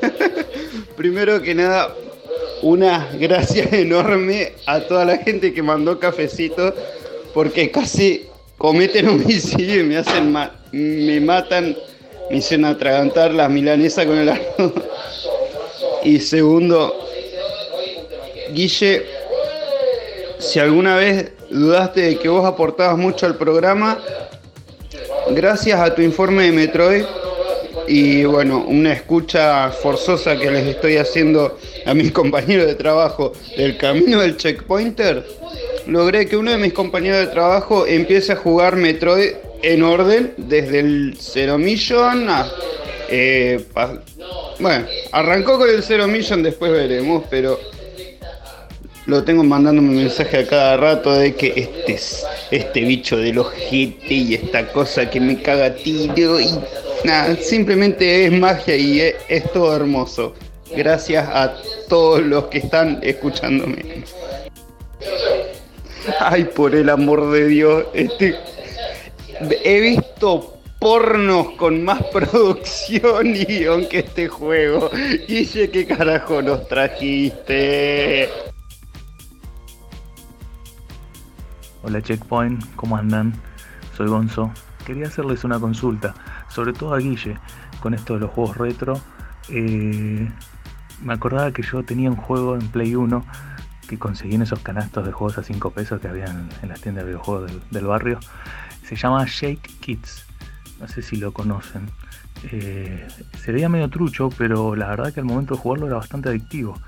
Primero 0.98 1.42
que 1.42 1.56
nada, 1.56 1.96
una 2.62 3.10
gracias 3.14 3.72
enorme 3.74 4.54
a 4.66 4.82
toda 4.82 5.06
la 5.06 5.18
gente 5.18 5.54
que 5.54 5.64
mandó 5.64 5.98
cafecito 6.00 6.74
porque 7.34 7.72
casi 7.72 8.28
cometen 8.64 9.10
homicidio 9.10 9.82
y 9.82 9.84
me 9.84 9.98
hacen 9.98 10.34
me 10.72 11.20
matan, 11.20 11.76
me 12.32 12.38
hicieron 12.38 12.66
atragantar 12.66 13.34
la 13.34 13.50
milanesa 13.50 14.06
con 14.06 14.18
el 14.18 14.30
arroz. 14.30 14.72
Y 16.06 16.20
segundo, 16.20 16.94
Guille, 18.52 19.06
si 20.38 20.60
alguna 20.60 20.98
vez 20.98 21.32
dudaste 21.50 22.02
de 22.02 22.18
que 22.18 22.28
vos 22.28 22.46
aportabas 22.46 22.98
mucho 22.98 23.26
al 23.26 23.38
programa, 23.38 24.00
gracias 25.30 25.80
a 25.80 25.96
tu 25.96 26.02
informe 26.02 26.44
de 26.44 26.52
Metroid, 26.52 27.06
y 27.88 28.26
bueno, 28.26 28.66
una 28.68 28.92
escucha 28.92 29.70
forzosa 29.72 30.38
que 30.38 30.52
les 30.52 30.68
estoy 30.68 30.98
haciendo 30.98 31.58
a 31.86 31.94
mis 31.94 32.12
compañeros 32.20 32.68
de 32.68 32.76
trabajo 32.76 33.32
del 33.56 33.78
camino 33.78 34.20
del 34.20 34.36
checkpointer, 34.36 35.24
logré 35.88 36.28
que 36.28 36.38
uno 36.38 36.52
de 36.52 36.58
mis 36.58 36.74
compañeros 36.74 37.20
de 37.20 37.28
trabajo 37.28 37.86
empiece 37.86 38.34
a 38.34 38.36
jugar 38.36 38.76
Metroid 38.76 39.32
en 39.62 39.84
orden 39.84 40.34
desde 40.38 40.80
el 40.80 41.18
Zero 41.20 41.58
Mission 41.58 42.30
a... 42.30 42.48
eh, 43.10 43.64
bueno, 44.60 44.86
arrancó 45.12 45.58
con 45.58 45.70
el 45.70 45.84
Zero 45.84 46.08
Mission, 46.08 46.44
después 46.44 46.72
veremos, 46.72 47.24
pero 47.30 47.60
lo 49.06 49.24
tengo 49.24 49.44
mandándome 49.44 49.96
mensaje 49.96 50.38
a 50.38 50.48
cada 50.48 50.78
rato 50.78 51.14
de 51.14 51.36
que 51.36 51.54
este 51.58 51.94
es 51.94 52.26
este 52.52 52.82
bicho 52.82 53.18
del 53.18 53.40
ojete 53.40 54.14
y 54.14 54.34
esta 54.36 54.72
cosa 54.72 55.10
que 55.10 55.20
me 55.20 55.42
caga 55.42 55.76
tiro 55.76 56.40
y 56.40 56.48
nada, 57.04 57.36
simplemente 57.36 58.26
es 58.26 58.32
magia 58.32 58.76
y 58.78 59.02
es 59.02 59.52
todo 59.52 59.76
hermoso. 59.76 60.34
Gracias 60.76 61.28
a 61.28 61.56
todos 61.90 62.22
los 62.22 62.46
que 62.46 62.60
están 62.60 63.00
escuchándome. 63.04 64.04
Ay, 66.20 66.46
por 66.46 66.76
el 66.76 66.90
amor 66.90 67.32
de 67.32 67.48
Dios, 67.48 67.86
este 67.94 68.36
he 69.64 69.80
visto 69.80 70.60
pornos 70.80 71.52
con 71.52 71.84
más 71.84 72.04
producción 72.14 73.28
y 73.28 73.46
guion 73.46 73.88
que 73.88 74.00
este 74.00 74.28
juego. 74.28 74.90
Sé 74.90 75.70
qué 75.72 75.86
carajo 75.86 76.42
nos 76.42 76.68
trajiste. 76.68 78.30
Hola 81.84 82.02
Checkpoint, 82.02 82.76
¿cómo 82.76 82.98
andan? 82.98 83.34
Soy 83.96 84.08
Gonzo. 84.08 84.52
Quería 84.86 85.08
hacerles 85.08 85.44
una 85.46 85.60
consulta, 85.60 86.14
sobre 86.50 86.74
todo 86.74 86.94
a 86.94 86.98
Guille, 86.98 87.38
con 87.82 87.94
esto 87.94 88.16
de 88.16 88.22
los 88.22 88.32
juegos 88.32 88.58
retro. 88.58 89.00
Eh, 89.50 90.30
me 91.02 91.14
acordaba 91.14 91.52
que 91.52 91.62
yo 91.62 91.84
tenía 91.84 92.10
un 92.10 92.18
juego 92.18 92.56
en 92.56 92.68
Play 92.70 92.96
1 92.96 93.26
que 93.94 94.00
conseguí 94.00 94.36
en 94.36 94.42
esos 94.42 94.60
canastos 94.60 95.06
de 95.06 95.12
juegos 95.12 95.38
a 95.38 95.44
5 95.44 95.72
pesos 95.72 96.02
que 96.02 96.08
había 96.08 96.26
en, 96.26 96.70
las 96.70 96.82
tiendas 96.82 97.04
de 97.04 97.12
videojuegos 97.12 97.52
del, 97.70 97.86
barrio. 97.86 98.20
Se 98.84 98.96
llama 98.96 99.26
Shake 99.28 99.80
Kids. 99.80 100.26
No 100.80 100.88
sé 100.88 101.04
si 101.04 101.18
lo 101.18 101.32
conocen. 101.32 101.90
Eh, 102.52 103.08
se 103.38 103.52
veía 103.52 103.70
medio 103.70 103.90
trucho, 103.90 104.30
pero 104.36 104.76
la 104.76 104.88
verdad 104.88 105.14
que 105.14 105.20
al 105.20 105.28
momento 105.28 105.54
de 105.54 105.62
jugarlo 105.62 105.88
era 105.88 105.98
bastante 105.98 106.30
adictivo. 106.30 106.80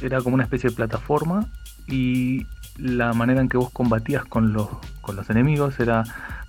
Era 0.00 0.22
como 0.22 0.34
una 0.34 0.44
especie 0.44 0.70
de 0.70 0.76
plataforma 0.76 1.46
y 1.86 2.46
la 2.78 3.12
manera 3.12 3.42
en 3.42 3.50
que 3.50 3.58
vos 3.58 3.70
combatías 3.70 4.24
con 4.24 4.54
los, 4.54 4.68
con 5.02 5.16
los 5.16 5.28
enemigos 5.28 5.78
era 5.80 6.02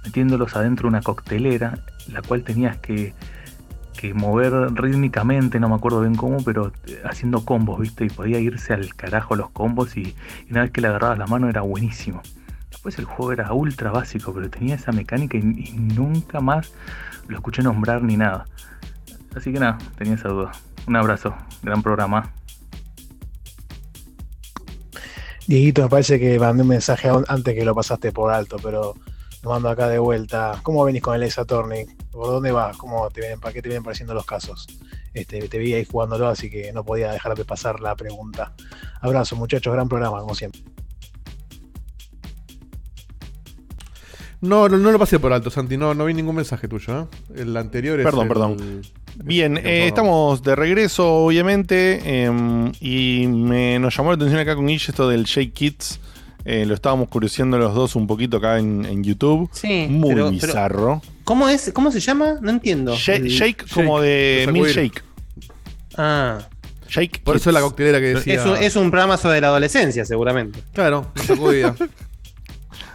metiéndolos 0.06 0.56
adentro 0.56 0.84
de 0.84 0.90
una 0.90 1.02
coctelera, 1.02 1.78
la 2.08 2.22
cual 2.22 2.44
tenías 2.44 2.78
que, 2.78 3.14
que 3.96 4.14
mover 4.14 4.54
rítmicamente, 4.74 5.60
no 5.60 5.70
me 5.70 5.76
acuerdo 5.76 6.02
bien 6.02 6.16
cómo, 6.16 6.44
pero 6.44 6.72
eh, 6.88 7.02
haciendo 7.06 7.44
combos, 7.46 7.80
¿viste? 7.80 8.06
Y 8.06 8.10
podía 8.10 8.40
irse 8.40 8.74
al 8.74 8.94
carajo 8.96 9.36
los 9.36 9.50
combos 9.50 9.98
y, 9.98 10.16
una 10.50 10.62
vez 10.62 10.72
que 10.72 10.82
le 10.82 10.88
agarrabas 10.88 11.18
la 11.18 11.28
mano 11.28 11.50
era 11.50 11.62
buenísimo. 11.62 12.22
Después 12.70 13.00
el 13.00 13.06
juego 13.06 13.32
era 13.32 13.54
ultra 13.54 13.92
básico, 13.92 14.34
pero 14.34 14.50
tenía 14.50 14.76
esa 14.76 14.92
mecánica 14.92 15.38
y, 15.38 15.42
y 15.42 15.72
nunca 15.74 16.42
más 16.42 16.72
lo 17.28 17.36
escuché 17.36 17.64
nombrar 17.64 18.04
ni 18.04 18.18
nada. 18.18 18.46
Así 19.36 19.52
que 19.52 19.60
nada, 19.60 19.78
tenía 19.98 20.16
esa 20.16 20.30
duda. 20.30 20.52
Un 20.88 20.96
abrazo, 20.96 21.36
gran 21.64 21.82
programa. 21.82 22.32
Dieguito, 25.48 25.84
me 25.84 25.90
parece 25.90 26.20
que 26.20 26.40
mandé 26.40 26.64
un 26.64 26.70
mensaje 26.70 27.08
an- 27.10 27.26
antes 27.28 27.54
que 27.54 27.66
lo 27.66 27.76
pasaste 27.76 28.12
por 28.12 28.32
alto, 28.32 28.58
pero 28.62 28.96
mando 29.46 29.70
acá 29.70 29.88
de 29.88 30.00
vuelta. 30.00 30.60
¿Cómo 30.64 30.84
venís 30.86 31.02
con 31.02 31.16
el 31.16 31.24
Ace 31.24 31.40
Attorney? 31.42 31.86
¿Por 32.12 32.28
dónde 32.28 32.52
vas? 32.52 32.76
¿Cómo 32.78 33.10
te 33.10 33.22
vienen, 33.22 33.40
¿Para 33.40 33.54
qué 33.54 33.62
te 33.62 33.70
vienen 33.70 33.84
pareciendo 33.84 34.14
los 34.14 34.26
casos? 34.26 34.68
Este, 35.14 35.48
te 35.48 35.58
vi 35.58 35.74
ahí 35.74 35.86
jugándolo, 35.86 36.28
así 36.28 36.50
que 36.50 36.72
no 36.74 36.84
podía 36.84 37.12
dejar 37.12 37.36
de 37.36 37.46
pasar 37.46 37.80
la 37.80 37.96
pregunta. 37.96 38.54
Abrazo, 39.02 39.36
muchachos, 39.36 39.74
gran 39.74 39.88
programa, 39.88 40.20
como 40.22 40.36
siempre. 40.36 40.62
No, 44.42 44.70
no, 44.70 44.78
no 44.78 44.92
lo 44.92 45.00
pasé 45.00 45.20
por 45.20 45.34
alto, 45.34 45.50
Santi. 45.50 45.78
No, 45.78 45.94
no 45.94 46.06
vi 46.06 46.14
ningún 46.14 46.36
mensaje 46.36 46.68
tuyo. 46.68 47.02
¿eh? 47.36 47.42
El 47.42 47.58
anterior 47.58 48.00
es. 48.00 48.06
Perdón, 48.06 48.22
el- 48.24 48.28
perdón. 48.28 48.82
Bien, 49.24 49.58
el- 49.58 49.66
eh, 49.66 49.88
estamos 49.88 50.44
de 50.44 50.56
regreso, 50.56 51.10
obviamente, 51.26 52.24
em, 52.26 52.72
y 52.82 53.28
me, 53.28 53.80
nos 53.80 53.96
llamó 53.96 54.10
la 54.12 54.16
atención 54.16 54.40
acá 54.40 54.56
con 54.56 54.68
Guille 54.68 54.86
esto 54.90 55.08
del 55.08 55.24
Shake 55.24 55.54
Kids. 55.54 56.00
Eh, 56.46 56.66
lo 56.66 56.76
estábamos 56.76 57.10
curioseando 57.10 57.58
los 57.58 57.74
dos 57.74 57.96
un 57.96 58.06
poquito 58.06 58.38
acá 58.38 58.60
en, 58.60 58.86
en 58.86 59.04
YouTube. 59.04 59.50
Sí, 59.52 59.88
Muy 59.90 60.10
pero- 60.14 60.26
pero- 60.26 60.32
bizarro. 60.32 61.02
¿Cómo 61.24 61.50
es? 61.50 61.72
¿Cómo 61.74 61.92
se 61.92 62.00
llama? 62.00 62.36
No 62.42 62.52
entiendo. 62.52 62.96
Shake, 62.96 63.66
como 63.74 64.00
de 64.00 64.48
milkshake. 64.52 65.04
Ah. 65.98 66.40
Shake 66.88 67.24
Por 67.24 67.36
eso 67.38 67.46
Kids. 67.50 67.54
la 67.56 67.62
coctelera 67.62 68.00
que 68.00 68.14
decía. 68.14 68.36
Es 68.36 68.46
un, 68.46 68.56
es 68.58 68.76
un 68.76 68.92
programa 68.92 69.18
sobre 69.18 69.42
la 69.42 69.48
adolescencia, 69.48 70.06
seguramente. 70.06 70.60
Claro. 70.74 71.12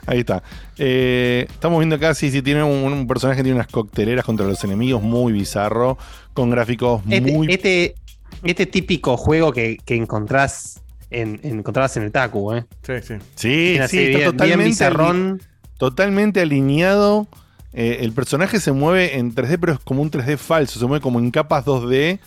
Ahí 0.07 0.21
está. 0.21 0.43
Eh, 0.79 1.47
estamos 1.51 1.79
viendo 1.81 1.97
acá, 1.97 2.15
sí, 2.15 2.31
sí, 2.31 2.43
tiene 2.43 2.63
un, 2.63 2.93
un 2.93 3.07
personaje 3.07 3.39
que 3.39 3.43
tiene 3.45 3.57
unas 3.57 3.67
cocteleras 3.69 4.25
contra 4.25 4.47
los 4.47 4.63
enemigos, 4.65 5.03
muy 5.03 5.33
bizarro, 5.33 5.99
con 6.33 6.51
gráficos 6.51 7.03
Este, 7.09 7.33
muy... 7.33 7.53
este, 7.53 7.95
este 8.43 8.67
típico 8.67 9.17
juego 9.17 9.53
que, 9.53 9.77
que 9.85 9.95
encontrás 9.97 10.80
en, 11.11 11.41
encontrabas 11.43 11.97
en 11.97 12.05
el 12.05 12.13
Taku, 12.13 12.53
¿eh? 12.55 12.65
Sí, 12.83 12.93
sí. 13.03 13.15
Sí, 13.35 13.75
está 13.77 13.97
bien- 13.97 14.25
totalmente, 14.25 14.89
bien 14.91 15.41
totalmente 15.79 16.41
alineado. 16.41 17.27
Eh, 17.73 17.99
el 18.01 18.13
personaje 18.13 18.61
se 18.61 18.73
mueve 18.73 19.17
en 19.19 19.35
3D, 19.35 19.59
pero 19.61 19.75
es 19.75 19.79
como 19.81 20.03
un 20.03 20.11
3D 20.11 20.37
falso, 20.37 20.79
se 20.81 20.87
mueve 20.87 21.01
como 21.03 21.19
en 21.19 21.31
capas 21.31 21.65
2D 21.65 22.19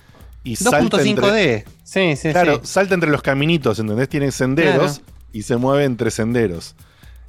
y 0.43 0.55
salta 0.55 0.97
2.5D. 0.97 1.09
entre, 1.09 1.65
Sí, 1.83 2.15
sí, 2.15 2.31
claro, 2.31 2.55
sí. 2.55 2.61
salta 2.63 2.93
entre 2.95 3.09
los 3.09 3.21
caminitos, 3.21 3.77
¿entendés? 3.79 4.09
Tiene 4.09 4.31
senderos 4.31 4.99
Claro. 4.99 5.13
y 5.33 5.41
se 5.43 5.57
mueve 5.57 5.83
entre 5.85 6.11
senderos. 6.11 6.75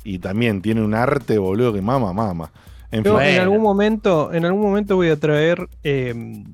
Y 0.05 0.19
también 0.19 0.61
tiene 0.63 0.83
un 0.83 0.95
arte, 0.95 1.39
boludo, 1.39 1.73
que 1.73 1.81
mama, 1.83 2.13
mama. 2.13 2.51
En 2.91 3.03
Yo 3.05 3.21
en 3.21 3.41
algún 3.41 3.63
momento, 3.63 4.33
en 4.33 4.45
algún 4.45 4.63
momento 4.63 4.95
voy 4.97 5.09
a 5.09 5.17
traer 5.19 5.69
eh, 5.83 6.45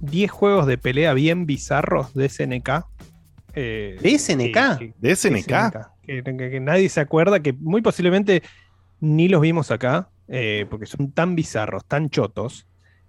10 0.00 0.30
juegos 0.30 0.66
de 0.66 0.76
pelea 0.76 1.14
bien 1.14 1.46
bizarros 1.46 2.12
de 2.14 2.28
SNK. 2.28 2.84
Eh, 3.56 3.96
¿De 4.00 4.10
SNK? 4.18 4.78
que- 4.78 4.94
¿De 4.98 5.16
SNK? 5.16 5.90
Que, 6.02 6.22
que- 6.22 6.50
que 6.50 6.60
nadie 6.60 6.88
se 6.88 7.00
acuerda, 7.00 7.40
que 7.40 7.52
muy 7.54 7.82
posiblemente 7.82 8.42
ni 9.00 9.28
los 9.28 9.40
vimos 9.40 9.70
acá, 9.70 10.08
eh, 10.28 10.66
porque 10.70 10.86
son 10.86 11.10
tan 11.12 11.34
bizarros, 11.34 11.84
tan 11.86 12.08
chotos, 12.10 12.66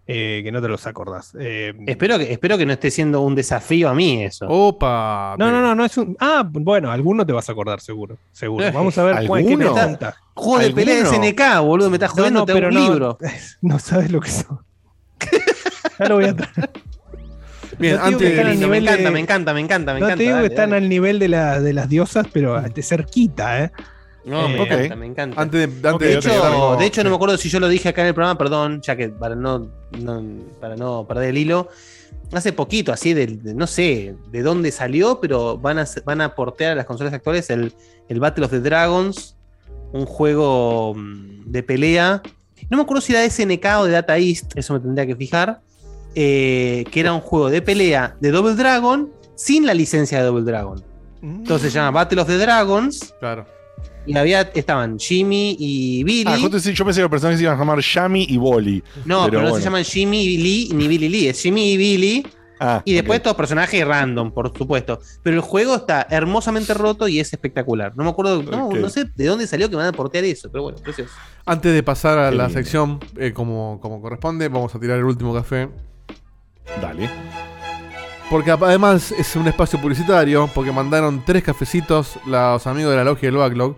eh, 0.09 0.39
que 0.43 0.51
no 0.53 0.61
te 0.61 0.69
los 0.69 0.87
acordás. 0.87 1.35
Eh, 1.37 1.73
Espero 1.85 2.17
que, 2.17 2.31
espero 2.31 2.57
que 2.57 2.65
no 2.65 2.71
esté 2.71 2.89
siendo 2.91 3.21
un 3.21 3.35
desafío 3.35 3.89
a 3.89 3.93
mí 3.93 4.23
eso. 4.23 4.45
Opa. 4.47 5.35
no, 5.37 5.51
no, 5.51 5.59
no, 5.61 5.75
no 5.75 5.83
es 5.83 5.97
un. 5.97 6.15
Ah, 6.19 6.47
bueno, 6.49 6.89
alguno 6.91 7.25
te 7.25 7.33
vas 7.33 7.49
a 7.49 7.51
acordar, 7.51 7.81
seguro. 7.81 8.17
Seguro. 8.31 8.71
Vamos 8.71 8.97
a 8.97 9.03
ver 9.03 9.27
cuál- 9.27 9.43
qué 9.45 9.51
¿Alguno? 9.53 9.73
te 9.73 9.81
junta. 9.81 10.15
Juego 10.33 10.59
de 10.63 10.71
pelea 10.73 11.03
de. 11.03 11.05
SNK, 11.09 11.59
boludo, 11.61 11.89
me 11.89 11.97
estás 11.97 12.11
jodiendo, 12.11 12.39
no, 12.39 12.45
te 12.45 12.53
hago 12.53 12.57
pero 12.59 12.69
un 12.69 12.73
no, 12.75 12.89
libro. 12.89 13.17
No 13.61 13.79
sabes 13.79 14.09
lo 14.11 14.21
que 14.21 14.29
son. 14.29 14.59
ya 15.99 16.07
lo 16.07 16.15
voy 16.15 16.25
a 16.25 16.35
traer. 16.35 16.71
Bien, 17.79 17.95
No 17.97 18.03
antes 18.03 18.19
de- 18.35 18.43
me 18.67 18.77
encanta, 18.77 19.03
de- 19.03 19.11
me 19.11 19.19
encanta, 19.19 19.53
me 19.53 19.59
encanta, 19.59 19.93
me 19.93 19.99
no 19.99 20.05
encanta. 20.07 20.17
te 20.17 20.23
digo 20.23 20.35
dale, 20.35 20.47
que 20.47 20.53
están 20.53 20.69
dale. 20.71 20.83
al 20.83 20.89
nivel 20.89 21.19
de, 21.19 21.27
la, 21.27 21.61
de 21.61 21.73
las 21.73 21.87
diosas, 21.89 22.25
pero 22.33 22.59
de 22.61 22.81
cerquita, 22.83 23.63
¿eh? 23.65 23.71
No, 24.25 24.49
me 24.49 24.57
Eh, 24.57 24.63
encanta, 24.63 24.95
me 24.95 25.05
encanta. 25.05 25.41
Antes 25.41 25.81
de, 25.81 25.87
antes 25.89 26.07
de 26.09 26.13
hecho, 26.15 26.29
con- 26.41 26.79
de 26.79 26.85
hecho 26.85 27.03
no 27.03 27.09
me 27.11 27.15
acuerdo 27.15 27.37
si 27.37 27.49
yo 27.49 27.59
lo 27.59 27.69
dije 27.69 27.89
acá 27.89 28.01
en 28.01 28.07
el 28.07 28.13
programa, 28.13 28.37
perdón, 28.37 28.81
ya 28.81 28.95
que 28.95 29.09
para 29.09 29.35
no, 29.35 29.71
no- 29.99 30.23
para 30.59 30.75
no 30.75 31.05
perder 31.07 31.29
el 31.29 31.37
hilo. 31.37 31.69
Hace 32.33 32.51
poquito, 32.51 32.91
así, 32.91 33.13
de, 33.13 33.27
de- 33.27 33.53
no 33.53 33.67
sé 33.67 34.15
de 34.31 34.41
dónde 34.41 34.71
salió, 34.71 35.21
pero 35.21 35.57
van 35.57 35.79
a, 35.79 35.85
van 36.03 36.19
a 36.19 36.35
portear 36.35 36.73
a 36.73 36.75
las 36.75 36.85
consolas 36.85 37.13
actuales 37.13 37.49
el, 37.51 37.71
el 38.09 38.19
Battle 38.19 38.43
of 38.45 38.51
the 38.51 38.59
Dragons, 38.59 39.37
un 39.93 40.05
juego 40.05 40.93
mm, 40.93 41.43
de 41.45 41.63
pelea. 41.63 42.21
No 42.69 42.75
me 42.75 42.83
acuerdo 42.83 42.99
si 42.99 43.13
era 43.13 43.21
de 43.21 43.29
SNK 43.29 43.65
o 43.79 43.85
de 43.85 43.91
Data 43.93 44.17
East, 44.17 44.51
eso 44.57 44.73
me 44.73 44.81
tendría 44.81 45.05
que 45.05 45.15
fijar. 45.15 45.61
Eh, 46.19 46.83
que 46.89 46.99
era 46.99 47.13
un 47.13 47.21
juego 47.21 47.51
de 47.51 47.61
pelea 47.61 48.17
de 48.19 48.31
Double 48.31 48.55
Dragon 48.55 49.11
sin 49.35 49.67
la 49.67 49.75
licencia 49.75 50.17
de 50.17 50.23
Double 50.25 50.43
Dragon. 50.43 50.83
Entonces 51.21 51.71
se 51.71 51.77
llama 51.77 51.91
Battle 51.91 52.21
of 52.21 52.27
the 52.27 52.37
Dragons. 52.39 53.13
Claro. 53.19 53.45
Y 54.07 54.17
había, 54.17 54.41
estaban 54.41 54.97
Jimmy 54.97 55.55
y 55.59 56.03
Billy. 56.03 56.23
Ah, 56.25 56.37
justo 56.41 56.59
sí, 56.59 56.73
yo 56.73 56.83
pensé 56.85 56.99
que 56.99 57.03
los 57.03 57.11
personajes 57.11 57.37
se 57.37 57.43
iban 57.43 57.55
a 57.55 57.59
llamar 57.59 57.79
Yami 57.81 58.25
y 58.29 58.37
Boli. 58.37 58.83
No, 59.05 59.25
pero, 59.25 59.41
no 59.41 59.49
bueno. 59.49 59.57
se 59.57 59.63
llaman 59.65 59.83
Jimmy 59.83 60.23
y 60.23 60.37
Lee 60.37 60.69
ni 60.73 60.87
Billy 60.87 61.07
Lee, 61.07 61.27
es 61.27 61.39
Jimmy 61.39 61.73
y 61.73 61.77
Billy. 61.77 62.27
Ah, 62.59 62.81
Y 62.83 62.93
después 62.95 63.21
todos 63.21 63.37
personajes 63.37 63.85
random, 63.85 64.31
por 64.31 64.51
supuesto. 64.57 64.99
Pero 65.21 65.35
el 65.35 65.41
juego 65.43 65.75
está 65.75 66.07
hermosamente 66.09 66.73
roto 66.73 67.07
y 67.07 67.19
es 67.19 67.31
espectacular. 67.31 67.93
No 67.95 68.03
me 68.03 68.09
acuerdo, 68.09 68.41
no, 68.41 68.71
no 68.71 68.89
sé 68.89 69.05
de 69.15 69.25
dónde 69.27 69.45
salió 69.45 69.69
que 69.69 69.75
van 69.75 69.85
a 69.85 69.91
portear 69.91 70.23
eso, 70.23 70.49
pero 70.51 70.63
bueno, 70.63 70.79
precioso. 70.79 71.11
Antes 71.45 71.71
de 71.75 71.83
pasar 71.83 72.17
a 72.17 72.31
Qué 72.31 72.35
la 72.37 72.45
lindo. 72.47 72.59
sección 72.59 72.99
eh, 73.17 73.33
como, 73.33 73.79
como 73.79 74.01
corresponde, 74.01 74.47
vamos 74.47 74.73
a 74.73 74.79
tirar 74.79 74.97
el 74.97 75.03
último 75.03 75.35
café. 75.35 75.69
Dale. 76.81 77.09
Porque 78.29 78.51
además 78.51 79.13
es 79.13 79.35
un 79.35 79.47
espacio 79.47 79.79
publicitario, 79.79 80.49
porque 80.53 80.71
mandaron 80.71 81.23
tres 81.25 81.43
cafecitos 81.43 82.19
los 82.25 82.67
amigos 82.67 82.91
de 82.91 82.97
la 82.97 83.03
logia 83.05 83.29
del 83.29 83.37
Backlog, 83.37 83.77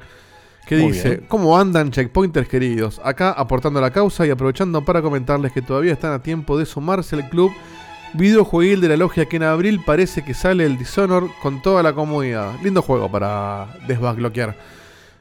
Que 0.65 0.77
Muy 0.77 0.91
dice, 0.91 1.09
bien. 1.09 1.25
¿cómo 1.27 1.57
andan 1.57 1.91
checkpointers 1.91 2.47
queridos? 2.47 2.99
Acá 3.03 3.31
aportando 3.31 3.79
a 3.79 3.81
la 3.81 3.91
causa 3.91 4.25
y 4.25 4.31
aprovechando 4.31 4.83
para 4.83 5.01
comentarles 5.01 5.51
que 5.51 5.61
todavía 5.61 5.93
están 5.93 6.13
a 6.13 6.21
tiempo 6.23 6.57
de 6.57 6.65
sumarse 6.65 7.15
al 7.15 7.29
club 7.29 7.51
videojueguil 8.13 8.81
de 8.81 8.87
la 8.89 8.97
logia 8.97 9.25
que 9.25 9.37
en 9.37 9.43
abril 9.43 9.81
parece 9.85 10.23
que 10.23 10.33
sale 10.33 10.65
el 10.65 10.77
Dishonor 10.79 11.29
con 11.41 11.61
toda 11.61 11.83
la 11.83 11.93
comodidad. 11.93 12.53
Lindo 12.63 12.81
juego 12.81 13.09
para 13.11 13.67
desbloquear. 13.87 14.55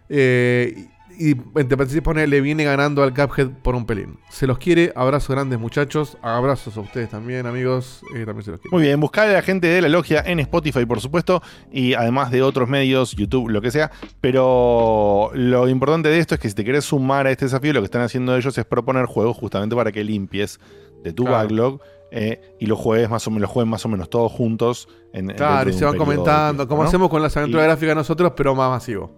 Eh, 0.09 0.87
y 1.19 1.31
entre 1.33 1.77
paréntesis 1.77 2.01
pone, 2.03 2.27
le 2.27 2.41
viene 2.41 2.65
ganando 2.65 3.03
al 3.03 3.13
Cuphead 3.13 3.49
por 3.63 3.75
un 3.75 3.85
pelín. 3.87 4.19
Se 4.31 4.47
los 4.47 4.59
quiere, 4.59 4.93
abrazos 4.95 5.31
grandes 5.35 5.59
muchachos, 5.59 6.17
abrazos 6.23 6.77
a 6.77 6.81
ustedes 6.81 7.09
también 7.11 7.47
amigos, 7.47 8.03
eh, 8.15 8.25
también 8.25 8.45
se 8.45 8.51
los 8.53 8.61
quiere. 8.61 8.75
Muy 8.75 8.83
bien, 8.85 9.01
buscar 9.01 9.29
a 9.29 9.33
la 9.33 9.43
gente 9.43 9.67
de 9.67 9.81
la 9.83 9.89
logia 9.89 10.23
en 10.25 10.39
Spotify, 10.41 10.87
por 10.87 11.01
supuesto, 11.01 11.43
y 11.73 11.95
además 11.95 12.31
de 12.31 12.43
otros 12.43 12.69
medios, 12.69 13.13
YouTube, 13.17 13.49
lo 13.51 13.61
que 13.61 13.71
sea. 13.71 13.91
Pero 14.21 15.31
lo 15.35 15.69
importante 15.69 16.09
de 16.09 16.19
esto 16.19 16.35
es 16.35 16.41
que 16.41 16.49
si 16.49 16.55
te 16.55 16.65
querés 16.65 16.85
sumar 16.85 17.27
a 17.27 17.31
este 17.31 17.47
desafío, 17.47 17.73
lo 17.73 17.81
que 17.81 17.87
están 17.87 18.03
haciendo 18.03 18.37
ellos 18.37 18.57
es 18.57 18.65
proponer 18.65 19.07
juegos 19.07 19.37
justamente 19.37 19.75
para 19.75 19.91
que 19.93 20.05
limpies 20.05 20.61
de 21.03 21.13
tu 21.13 21.25
Claro. 21.25 21.39
backlog 21.39 21.81
eh, 22.11 22.41
y 22.59 22.67
los 22.67 22.79
juegues 22.79 23.11
más 23.11 23.27
o 23.27 23.31
menos, 23.31 23.43
los 23.43 23.51
jueguen 23.51 23.69
más 23.71 23.85
o 23.85 23.89
menos 23.89 24.09
todos 24.09 24.33
juntos. 24.33 24.89
En, 25.13 25.27
Claro, 25.29 25.69
y 25.71 25.73
se 25.73 25.85
van 25.85 25.97
comentando, 25.97 26.67
como 26.69 26.83
¿no? 26.83 26.89
hacemos 26.89 27.09
con 27.11 27.21
las 27.23 27.37
aventuras 27.37 27.65
Y- 27.65 27.67
gráficas 27.67 27.97
nosotros, 27.97 28.33
pero 28.37 28.55
más 28.55 28.71
masivo. 28.71 29.11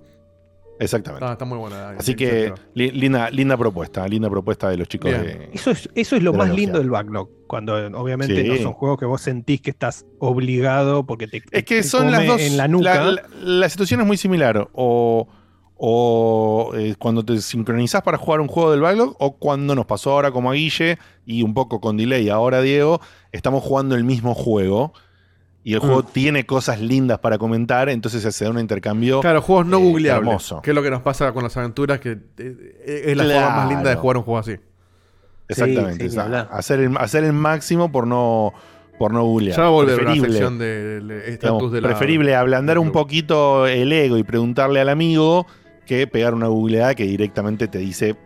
Exactamente. 0.80 1.24
Está, 1.24 1.32
está 1.34 1.44
muy 1.44 1.58
buena. 1.58 1.90
Así 1.90 2.14
que 2.16 2.52
li- 2.74 2.90
linda, 2.90 3.30
linda 3.30 3.56
propuesta, 3.56 4.08
linda 4.08 4.28
propuesta 4.30 4.68
de 4.70 4.78
los 4.78 4.88
chicos 4.88 5.10
de. 5.12 5.50
Eso 5.52 5.70
es, 5.70 5.88
eso 5.94 6.16
es 6.16 6.22
lo 6.22 6.32
más 6.32 6.50
lindo 6.52 6.78
del 6.78 6.90
backlog. 6.90 7.28
Cuando 7.46 7.78
eh, 7.78 7.90
obviamente 7.94 8.42
Sí. 8.42 8.48
no 8.48 8.56
son 8.56 8.72
juegos 8.72 8.98
que 8.98 9.04
vos 9.06 9.20
sentís 9.20 9.60
que 9.60 9.70
estás 9.70 10.06
obligado 10.18 11.04
porque 11.06 11.26
te, 11.28 11.42
Es 11.50 11.64
que 11.64 11.76
te 11.76 11.82
son 11.82 12.10
las 12.10 12.26
dos. 12.26 12.40
en 12.40 12.56
la 12.56 12.66
nuca. 12.66 13.02
la, 13.04 13.22
la 13.42 13.68
situación 13.68 14.00
es 14.00 14.06
muy 14.06 14.16
similar. 14.16 14.68
O, 14.72 15.28
o 15.82 16.72
eh, 16.76 16.94
cuando 16.98 17.24
te 17.24 17.40
sincronizás 17.40 18.02
para 18.02 18.18
jugar 18.18 18.40
un 18.40 18.48
juego 18.48 18.70
del 18.70 18.80
backlog, 18.80 19.16
o 19.18 19.36
cuando 19.36 19.74
nos 19.74 19.86
pasó 19.86 20.12
ahora 20.12 20.30
como 20.30 20.50
a 20.50 20.54
Guille 20.54 20.98
y 21.26 21.42
un 21.42 21.54
poco 21.54 21.80
con 21.80 21.96
delay 21.96 22.28
ahora 22.28 22.60
Diego, 22.62 23.00
estamos 23.32 23.62
jugando 23.62 23.94
el 23.96 24.04
mismo 24.04 24.34
juego. 24.34 24.92
Y 25.62 25.74
el 25.74 25.80
juego 25.80 26.02
tiene 26.02 26.46
cosas 26.46 26.80
lindas 26.80 27.18
para 27.18 27.36
comentar, 27.36 27.88
entonces 27.90 28.34
se 28.34 28.44
da 28.44 28.50
un 28.50 28.58
intercambio. 28.58 29.20
Claro, 29.20 29.42
juegos 29.42 29.66
no 29.66 29.78
eh, 29.78 29.82
googleables. 29.82 30.26
hermoso. 30.28 30.62
Que 30.62 30.70
es 30.70 30.74
lo 30.74 30.82
que 30.82 30.90
nos 30.90 31.02
pasa 31.02 31.32
con 31.32 31.42
las 31.42 31.54
aventuras, 31.56 32.00
que 32.00 32.18
eh, 32.38 33.02
es 33.06 33.16
la 33.16 33.24
forma 33.24 33.50
más 33.56 33.68
linda 33.68 33.78
de 33.80 33.84
Claro. 33.88 34.00
jugar 34.00 34.16
un 34.16 34.22
juego 34.22 34.38
así. 34.38 34.56
Exactamente. 35.48 36.08
Sí, 36.08 36.16
hacer, 36.50 36.80
el, 36.80 36.96
hacer 36.96 37.24
el 37.24 37.32
máximo 37.32 37.90
por 37.90 38.06
no, 38.06 38.52
por 38.98 39.12
no 39.12 39.24
googlear. 39.24 39.56
Ya 39.56 39.68
va 39.68 39.82
a 39.82 39.84
Preferible. 39.84 40.28
sección 40.30 40.58
de, 40.58 41.00
de 41.00 41.18
estatus 41.30 41.40
Digamos, 41.40 41.72
de 41.72 41.80
la. 41.80 41.88
preferible 41.88 42.34
ablandar 42.36 42.78
un 42.78 42.92
poquito 42.92 43.66
el 43.66 43.92
ego 43.92 44.16
y 44.16 44.22
preguntarle 44.22 44.80
al 44.80 44.88
amigo 44.88 45.46
que 45.86 46.06
pegar 46.06 46.34
una 46.34 46.46
googleada 46.46 46.94
que 46.94 47.02
directamente 47.04 47.66
te 47.66 47.78
dice 47.78 48.16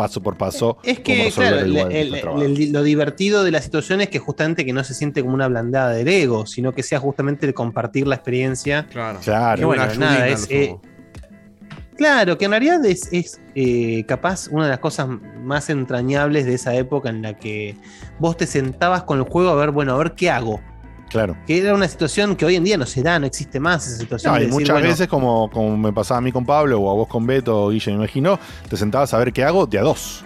paso 0.00 0.22
por 0.22 0.36
paso 0.36 0.78
Es 0.82 1.00
cómo 1.00 1.04
que, 1.16 1.24
resolver 1.24 1.50
claro, 1.52 1.66
el 1.66 1.76
el- 1.76 1.82
buen 1.82 1.96
el- 2.14 2.20
trabajo. 2.20 2.42
el- 2.44 2.72
lo 2.72 2.82
divertido 2.82 3.44
de 3.44 3.50
la 3.50 3.60
situación 3.60 4.00
es 4.00 4.08
que 4.08 4.18
justamente 4.18 4.64
que 4.64 4.72
no 4.72 4.82
se 4.82 4.94
siente 4.94 5.20
como 5.22 5.34
una 5.34 5.46
blandada 5.48 5.90
del 5.90 6.08
ego, 6.08 6.46
sino 6.46 6.72
que 6.72 6.82
sea 6.82 6.98
justamente 7.00 7.46
el 7.46 7.52
compartir 7.54 8.06
la 8.06 8.14
experiencia. 8.14 8.86
Claro, 8.90 9.18
Claro, 9.22 9.66
bueno, 9.66 9.86
nada, 9.96 10.28
es, 10.28 10.46
eh, 10.50 10.74
claro, 11.96 12.38
que 12.38 12.46
en 12.46 12.50
realidad 12.52 12.84
es, 12.86 13.08
es, 13.12 13.40
eh, 13.54 14.04
capaz 14.06 14.48
una 14.48 14.64
de 14.64 14.70
las 14.70 14.78
cosas 14.78 15.08
más 15.42 15.68
entrañables 15.70 16.46
de 16.46 16.54
esa 16.54 16.74
época 16.74 17.10
en 17.10 17.22
la 17.22 17.34
que 17.36 17.76
vos 18.18 18.36
te 18.36 18.46
sentabas 18.46 19.02
con 19.02 19.18
el 19.18 19.24
juego 19.24 19.50
a 19.50 19.54
ver, 19.54 19.70
bueno, 19.70 19.94
a 19.94 19.98
ver 19.98 20.12
qué 20.12 20.30
hago. 20.30 20.60
Claro. 21.10 21.36
Que 21.46 21.58
era 21.58 21.74
una 21.74 21.88
situación 21.88 22.36
que 22.36 22.44
hoy 22.46 22.54
en 22.56 22.64
día 22.64 22.78
no 22.78 22.86
se 22.86 23.02
da, 23.02 23.18
no 23.18 23.26
existe 23.26 23.58
más 23.60 23.86
esa 23.86 23.98
situación. 23.98 24.32
No, 24.32 24.38
de 24.38 24.44
y 24.44 24.46
decir, 24.46 24.60
muchas 24.60 24.74
bueno, 24.74 24.88
veces, 24.88 25.08
como, 25.08 25.50
como 25.50 25.76
me 25.76 25.92
pasaba 25.92 26.18
a 26.18 26.20
mí 26.20 26.30
con 26.32 26.46
Pablo 26.46 26.80
o 26.80 26.88
a 26.90 26.94
vos 26.94 27.08
con 27.08 27.26
Beto 27.26 27.64
o 27.64 27.70
Guille, 27.70 27.90
me 27.90 27.96
imagino, 27.98 28.38
te 28.68 28.76
sentabas 28.76 29.12
a 29.12 29.18
ver 29.18 29.32
qué 29.32 29.44
hago 29.44 29.66
de 29.66 29.78
a 29.78 29.82
dos. 29.82 30.24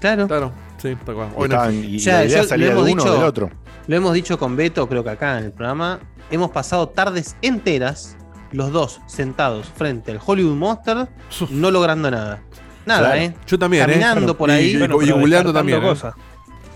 Claro. 0.00 0.26
Claro, 0.26 0.52
sí, 0.82 0.96
tal 1.06 1.14
cual. 1.14 1.28
Y 1.28 1.32
Hoy 1.36 1.48
no 1.48 1.54
estaban- 1.54 1.74
existe. 1.74 1.90
y 1.92 1.96
O 1.96 2.00
sea, 2.00 2.18
la 2.18 2.24
idea 2.26 2.42
yo- 2.42 2.48
salía 2.48 2.66
lo 2.66 2.84
de 2.84 2.90
hemos 2.90 2.92
uno 2.92 3.02
o 3.02 3.06
dicho- 3.06 3.14
del 3.18 3.24
otro. 3.28 3.50
Lo 3.86 3.96
hemos 3.96 4.12
dicho 4.14 4.38
con 4.38 4.56
Beto, 4.56 4.88
creo 4.88 5.04
que 5.04 5.10
acá 5.10 5.38
en 5.38 5.44
el 5.44 5.52
programa. 5.52 6.00
Hemos 6.30 6.50
pasado 6.50 6.88
tardes 6.88 7.36
enteras, 7.42 8.16
los 8.50 8.72
dos 8.72 9.00
sentados 9.06 9.68
frente 9.76 10.10
al 10.12 10.20
Hollywood 10.24 10.56
Monster, 10.56 11.08
no 11.50 11.70
logrando 11.70 12.10
nada. 12.10 12.42
Nada, 12.86 13.00
Claro. 13.12 13.20
¿eh? 13.20 13.34
Yo 13.46 13.58
también, 13.58 13.84
¿eh? 13.84 13.86
Caminando 13.92 14.20
Bueno, 14.20 14.34
por 14.36 14.50
ahí. 14.50 14.70
y- 14.70 14.78
Bueno, 14.78 15.00
y 15.00 15.52
también, 15.52 15.82
¿eh? 15.84 15.94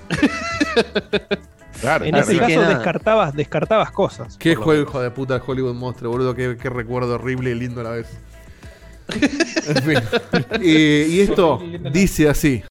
Claro, 1.81 2.05
En 2.05 2.11
claro. 2.13 2.27
ese 2.29 2.39
caso 2.39 2.61
descartabas, 2.63 3.35
descartabas 3.35 3.91
cosas. 3.91 4.37
Qué 4.37 4.55
juego, 4.55 4.83
hijo 4.83 5.01
de 5.01 5.11
puta, 5.11 5.37
el 5.37 5.43
Hollywood 5.47 5.75
Monster, 5.75 6.09
boludo. 6.09 6.35
Qué, 6.35 6.57
qué 6.61 6.69
recuerdo 6.71 7.15
horrible 7.15 7.51
y 7.51 7.55
lindo 7.55 7.81
a 7.81 7.85
la 7.85 7.91
vez. 7.91 8.09
en 9.69 9.83
fin. 9.83 9.99
y, 10.61 11.03
y 11.03 11.21
esto 11.21 11.63
dice 11.93 12.29
así. 12.29 12.63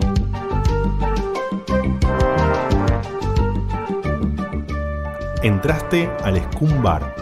Entraste 5.43 6.09
al 6.23 6.41
Scum 6.51 6.81
Bar. 6.81 7.15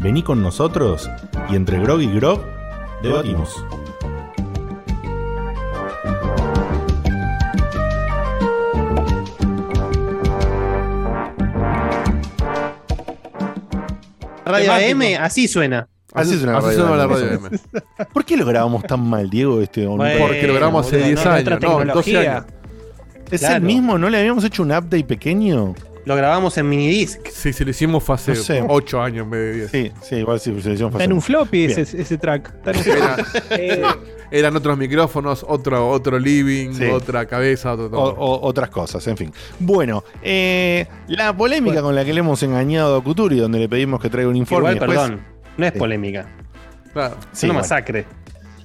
Vení 0.00 0.22
con 0.22 0.42
nosotros 0.42 1.08
y 1.50 1.56
entre 1.56 1.80
Grog 1.80 2.00
y 2.02 2.12
Grog 2.12 2.44
debatimos. 3.02 3.64
Radio. 14.52 14.92
AM, 14.94 15.02
así 15.20 15.48
suena. 15.48 15.88
Así 16.12 16.36
suena 16.36 16.52
la 16.52 16.58
Así 16.58 16.66
radio. 16.68 16.80
suena 16.80 16.96
la 16.96 17.04
AM. 17.04 17.10
radio 17.12 17.40
AM. 17.46 18.06
¿Por 18.12 18.24
qué 18.24 18.36
lo 18.36 18.44
grabamos 18.46 18.82
tan 18.84 19.00
mal, 19.08 19.30
Diego? 19.30 19.60
Este? 19.60 19.86
Bueno, 19.86 20.18
Porque 20.26 20.46
lo 20.46 20.54
grabamos 20.54 20.86
hace 20.86 20.96
boludo, 20.96 21.08
10 21.08 21.24
no, 21.24 21.30
años, 21.32 21.44
no, 21.44 21.50
12 21.50 21.60
tecnología. 21.78 22.32
años. 22.32 22.44
¿Es 23.30 23.40
Claro. 23.40 23.56
el 23.56 23.62
mismo? 23.62 23.96
¿No 23.98 24.10
le 24.10 24.18
habíamos 24.18 24.44
hecho 24.44 24.62
un 24.62 24.72
update 24.72 25.04
pequeño? 25.04 25.74
Lo 26.04 26.16
grabamos 26.16 26.58
en 26.58 26.68
minidisc. 26.68 27.28
Sí, 27.28 27.52
si 27.52 27.64
lo 27.64 27.70
hicimos 27.70 28.10
hace 28.10 28.32
No 28.34 28.36
sé. 28.42 28.64
8 28.68 29.00
años 29.02 29.24
en 29.24 29.30
vez 29.30 29.40
de 29.40 29.52
10. 29.54 29.70
Sí, 29.70 29.92
sí, 30.02 30.16
igual 30.16 30.38
sí, 30.40 30.54
se 30.60 30.68
lo 30.68 30.74
hicimos 30.74 30.92
Está 30.92 31.04
en 31.04 31.12
un 31.12 31.22
floppy 31.22 31.64
ese, 31.64 31.82
ese 31.82 32.18
track. 32.18 32.52
Está 32.56 32.70
en 32.72 32.76
un 32.76 32.86
Era- 32.88 33.14
floppy. 33.24 33.46
Eh, 33.50 33.82
eran 34.32 34.56
otros 34.56 34.76
micrófonos, 34.78 35.44
otro, 35.48 35.88
otro 35.90 36.18
living, 36.18 36.72
Sí. 36.72 36.86
otra 36.86 37.26
cabeza, 37.26 37.74
otro 37.74 37.86
O- 37.86 37.90
todo. 37.90 38.10
o- 38.14 38.46
otras 38.48 38.70
cosas, 38.70 39.06
en 39.06 39.16
fin. 39.16 39.32
Bueno, 39.60 40.02
eh, 40.22 40.86
la 41.08 41.36
polémica 41.36 41.82
con 41.82 41.94
la 41.94 42.04
que 42.04 42.12
le 42.12 42.20
hemos 42.20 42.42
engañado 42.42 42.96
a 42.96 43.04
Cuturi, 43.04 43.36
donde 43.38 43.58
le 43.60 43.68
pedimos 43.68 44.00
que 44.00 44.10
traiga 44.10 44.28
un 44.30 44.36
informe. 44.36 44.70
Igual, 44.72 44.88
después- 44.88 44.98
perdón, 45.10 45.20
no 45.58 45.66
es 45.66 45.72
polémica. 45.72 46.26
Claro. 46.92 47.16
Es 47.32 47.38
Sí, 47.38 47.46
una 47.46 47.52
bueno. 47.54 47.62
masacre. 47.64 48.06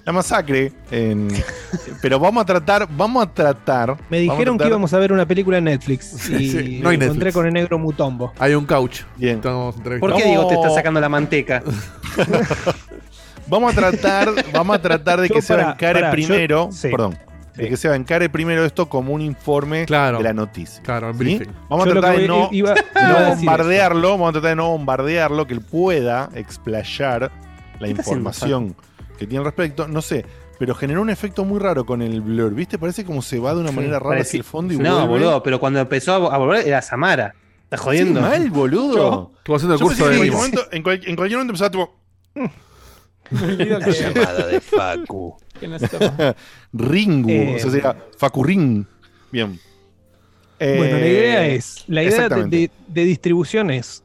La 0.06 0.14
masacre. 0.14 0.72
en- 0.90 1.28
pero 2.02 2.18
vamos 2.18 2.42
a 2.44 2.46
tratar, 2.46 2.88
vamos 2.96 3.26
a 3.26 3.34
tratar. 3.34 3.98
me 4.10 4.20
dijeron 4.20 4.58
que 4.58 4.66
íbamos 4.66 4.94
a 4.94 5.00
ver 5.00 5.12
una 5.12 5.26
película 5.26 5.58
en 5.58 5.66
Netflix. 5.66 6.30
Y 6.30 6.50
sí, 6.50 6.80
no 6.82 6.88
hay 6.90 6.98
me 6.98 7.04
encontré 7.06 7.26
Netflix. 7.26 7.34
con 7.34 7.46
el 7.46 7.52
negro 7.54 7.78
Mutombo. 7.78 8.32
Hay 8.40 8.54
un 8.54 8.66
couch. 8.66 9.02
Bien. 9.18 9.42
¿Por 9.42 9.74
qué 9.84 10.00
No. 10.00 10.30
digo 10.30 10.48
te 10.48 10.56
está 10.56 10.70
sacando 10.70 11.02
la 11.02 11.10
manteca? 11.10 11.62
Vamos 13.48 13.74
a 13.74 13.76
tratar, 13.76 14.30
vamos 14.54 14.76
a 14.76 14.82
tratar 14.82 15.22
de 15.22 15.28
Yo 15.30 15.36
que 15.36 15.42
se 15.42 15.54
encare 15.60 16.02
yo- 16.02 16.12
primero. 16.12 16.70
sí. 16.72 16.90
Perdón. 16.90 17.18
De 17.56 17.70
que 17.70 17.76
se 17.78 17.92
encare 17.96 18.30
primero 18.30 18.64
esto 18.64 18.88
como 18.88 19.14
un 19.14 19.22
informe 19.22 19.88
Claro. 19.88 20.20
de 20.20 20.24
la 20.26 20.34
noticia. 20.34 20.80
Claro, 20.84 21.10
el 21.10 21.18
¿sí? 21.18 21.42
Vamos 21.68 21.86
Yo 21.86 21.92
a 21.92 21.94
tratar 21.96 22.18
de 22.20 22.28
no, 22.28 22.50
iba- 22.52 22.76
no 22.76 23.02
iba 23.02 23.18
a 23.18 23.22
decir 23.32 23.36
bombardearlo, 23.48 24.12
vamos 24.12 24.30
a 24.30 24.32
tratar 24.34 24.50
de 24.52 24.56
no 24.58 24.70
bombardearlo, 24.70 25.48
que 25.48 25.56
él 25.56 25.62
pueda 25.62 26.30
explayar 26.36 27.22
la 27.24 27.30
¿Qué 27.80 27.92
está 27.94 28.02
haciendo, 28.04 28.30
información 28.30 28.76
que 29.18 29.26
tiene 29.26 29.40
al 29.40 29.46
respecto. 29.46 29.88
No 29.88 30.04
sé, 30.04 30.24
pero 30.60 30.76
generó 30.76 31.02
un 31.02 31.10
efecto 31.10 31.46
muy 31.46 31.58
raro 31.60 31.84
con 31.84 32.04
el 32.04 32.22
blur. 32.22 32.54
¿Viste? 32.54 32.78
Parece 32.78 33.04
como 33.04 33.24
se 33.24 33.40
va 33.40 33.56
de 33.56 33.62
una 33.62 33.72
manera 33.72 33.98
rara 33.98 34.22
hacia 34.22 34.38
el 34.38 34.44
fondo 34.44 34.76
y 34.76 34.78
no, 34.78 35.08
vuelve. 35.08 35.08
boludo, 35.26 35.42
pero 35.42 35.60
cuando 35.60 35.80
empezó 35.80 36.14
a, 36.30 36.36
a 36.36 36.38
volver 36.38 36.68
era 36.68 36.84
Samara. 36.84 37.34
¿Estás 37.64 37.80
jodiendo? 37.80 38.20
Sí, 38.20 38.26
mal, 38.28 38.52
boludo. 38.52 39.32
Estuvo 39.40 39.56
haciendo 39.56 39.74
el 39.74 39.80
Yo 39.80 39.86
curso 39.88 40.08
de 40.10 40.28
en, 40.28 40.32
momento, 40.32 40.62
en, 40.72 40.84
cual- 40.84 41.02
en 41.04 41.16
cualquier 41.16 41.40
momento 41.40 41.54
empezaba 41.54 41.72
tipo. 41.72 41.96
Que, 43.30 43.66
Llamada 44.16 44.48
de 44.48 44.62
Facu. 44.62 45.36
Ringu, 46.74 47.30
Eh, 47.30 47.56
o 47.56 47.60
sea, 47.60 47.72
sería 47.72 47.98
Facurrin. 48.18 48.88
Bien. 49.32 49.60
bueno, 50.60 50.98
la 50.98 51.06
Eh, 51.06 51.10
idea 51.12 51.48
es. 51.48 51.84
La 51.88 52.04
idea 52.04 52.30
de, 52.30 52.46
de- 52.46 52.72
de 52.88 53.04
distribución 53.04 53.70
es. 53.72 54.04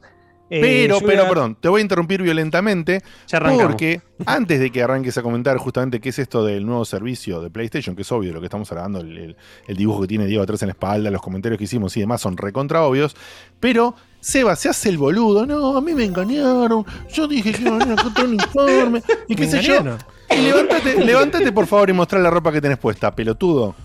eh, 0.49 0.59
Pero, 0.61 0.99
pero, 0.99 1.27
perdón, 1.27 1.57
te 1.59 1.67
voy 1.67 1.79
a 1.79 1.81
interrumpir 1.81 2.21
violentamente. 2.21 3.01
Ya 3.27 3.37
arrancamos. 3.37 3.71
Porque 3.71 4.01
antes 4.25 4.59
de 4.59 4.71
que 4.71 4.83
arranques 4.83 5.17
a 5.17 5.21
comentar 5.23 5.57
justamente 5.57 5.99
qué 5.99 6.09
es 6.09 6.19
esto 6.19 6.45
del 6.45 6.65
nuevo 6.65 6.85
servicio 6.85 7.41
de 7.41 7.49
PlayStation, 7.49 7.95
que 7.95 8.03
es 8.03 8.11
obvio 8.11 8.33
lo 8.33 8.39
que 8.39 8.47
estamos 8.47 8.71
hablando, 8.71 8.99
el, 8.99 9.17
el- 9.17 9.35
el 9.67 9.77
dibujo 9.77 10.01
que 10.01 10.07
tiene 10.07 10.25
Diego 10.27 10.43
atrás 10.43 10.61
en 10.61 10.67
la 10.67 10.73
espalda, 10.73 11.09
los 11.09 11.21
comentarios 11.21 11.57
que 11.57 11.63
hicimos 11.63 11.95
y 11.97 12.01
demás 12.01 12.21
son 12.21 12.37
recontra 12.37 12.83
obvios. 12.83 13.15
Pero 13.59 13.95
Seba 14.23 14.55
se 14.55 14.69
hace 14.69 14.87
el 14.87 14.97
boludo. 14.97 15.45
No, 15.45 15.75
a 15.75 15.81
mí 15.81 15.93
me 15.93 16.05
engañaron. 16.05 16.85
Yo 17.11 17.27
dije 17.27 17.51
que 17.51 17.61
iba 17.63 17.75
a 17.75 17.79
venir 17.79 17.99
a 17.99 18.01
contar 18.03 18.25
un 18.25 18.35
informe. 18.35 19.03
Y 19.27 19.35
qué 19.35 19.47
sé 19.47 19.61
yo. 19.61 19.75
Y 20.29 20.37
levántate, 20.37 21.03
levántate 21.03 21.51
por 21.51 21.67
favor 21.67 21.89
y 21.89 21.93
mostrar 21.93 22.21
la 22.21 22.29
ropa 22.29 22.49
que 22.53 22.61
tenés 22.61 22.77
puesta, 22.77 23.13
pelotudo. 23.13 23.75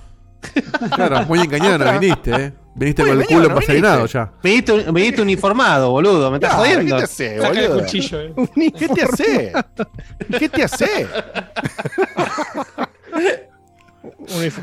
Claro, 0.94 1.24
muy 1.26 1.40
engañado 1.40 1.78
no 1.78 1.98
viniste, 1.98 2.30
¿eh? 2.30 2.52
Viniste 2.76 3.02
Muy 3.02 3.10
con 3.10 3.20
el 3.20 3.26
culo 3.26 3.48
no 3.80 4.06
ya. 4.06 4.32
Viniste, 4.40 4.92
viniste 4.92 5.22
uniformado, 5.22 5.90
boludo. 5.90 6.30
¿Me 6.30 6.36
estás 6.36 6.54
Claro, 6.54 6.64
jodiendo? 6.64 6.94
¿Qué 6.94 7.00
te 7.00 7.04
hace, 7.04 7.40
boludo? 7.40 7.80
cuchillo, 7.80 8.20
eh. 8.20 8.34
¿Qué 8.78 8.88
te 8.88 9.02
hace? 9.02 9.52
¿Qué 10.38 10.48
te 10.48 10.62
hace? 10.62 11.08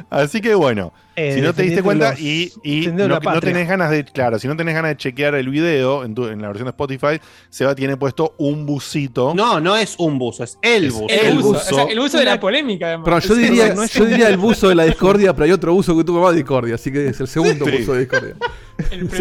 Así 0.09 0.41
que 0.41 0.53
bueno, 0.55 0.93
Eh, 1.15 1.35
si 1.35 1.41
no 1.41 1.53
te 1.53 1.63
diste 1.63 1.81
cuenta 1.81 2.11
los- 2.11 2.19
y, 2.19 2.51
y 2.63 2.87
no, 2.87 3.07
la 3.07 3.19
no 3.19 3.39
tenés 3.41 3.67
ganas 3.67 3.89
de, 3.89 4.03
claro, 4.03 4.37
si 4.37 4.47
no 4.47 4.55
tenés 4.57 4.75
ganas 4.75 4.91
de 4.91 4.97
chequear 4.97 5.35
el 5.35 5.47
video 5.49 6.03
en, 6.03 6.13
tu- 6.13 6.27
en 6.27 6.41
la 6.41 6.47
versión 6.49 6.65
de 6.65 6.71
Spotify, 6.71 7.21
Seba 7.49 7.73
tiene 7.75 7.95
puesto 7.97 8.35
un 8.37 8.65
busito. 8.65 9.33
No, 9.35 9.59
no 9.61 9.75
es 9.77 9.95
un 9.97 10.19
buzo, 10.19 10.43
es 10.43 10.57
el 10.61 10.91
buzo. 10.91 11.07
El, 11.09 11.37
buzo, 11.39 11.49
o 11.51 11.75
sea, 11.75 11.83
el 11.85 11.99
buzo 11.99 12.17
de 12.17 12.25
la 12.25 12.39
polémica, 12.39 12.87
además. 12.87 13.05
Pero 13.05 13.19
yo 13.19 13.33
Es- 13.33 13.39
diría, 13.39 13.73
no 13.73 13.83
es- 13.83 13.93
yo 13.93 14.05
diría 14.05 14.27
el 14.29 14.37
buzo 14.37 14.67
de 14.69 14.75
la 14.75 14.83
discordia, 14.83 15.33
pero 15.33 15.45
hay 15.45 15.51
otro 15.51 15.73
buzo 15.73 15.95
que 15.97 16.03
tuvo 16.03 16.21
más 16.21 16.35
discordia, 16.35 16.75
así 16.75 16.91
que 16.91 17.07
es 17.07 17.19
el 17.19 17.27
segundo 17.27 17.65
Sí. 17.65 17.77
buzo 17.77 17.93
de 17.93 17.99
discordia. 17.99 18.35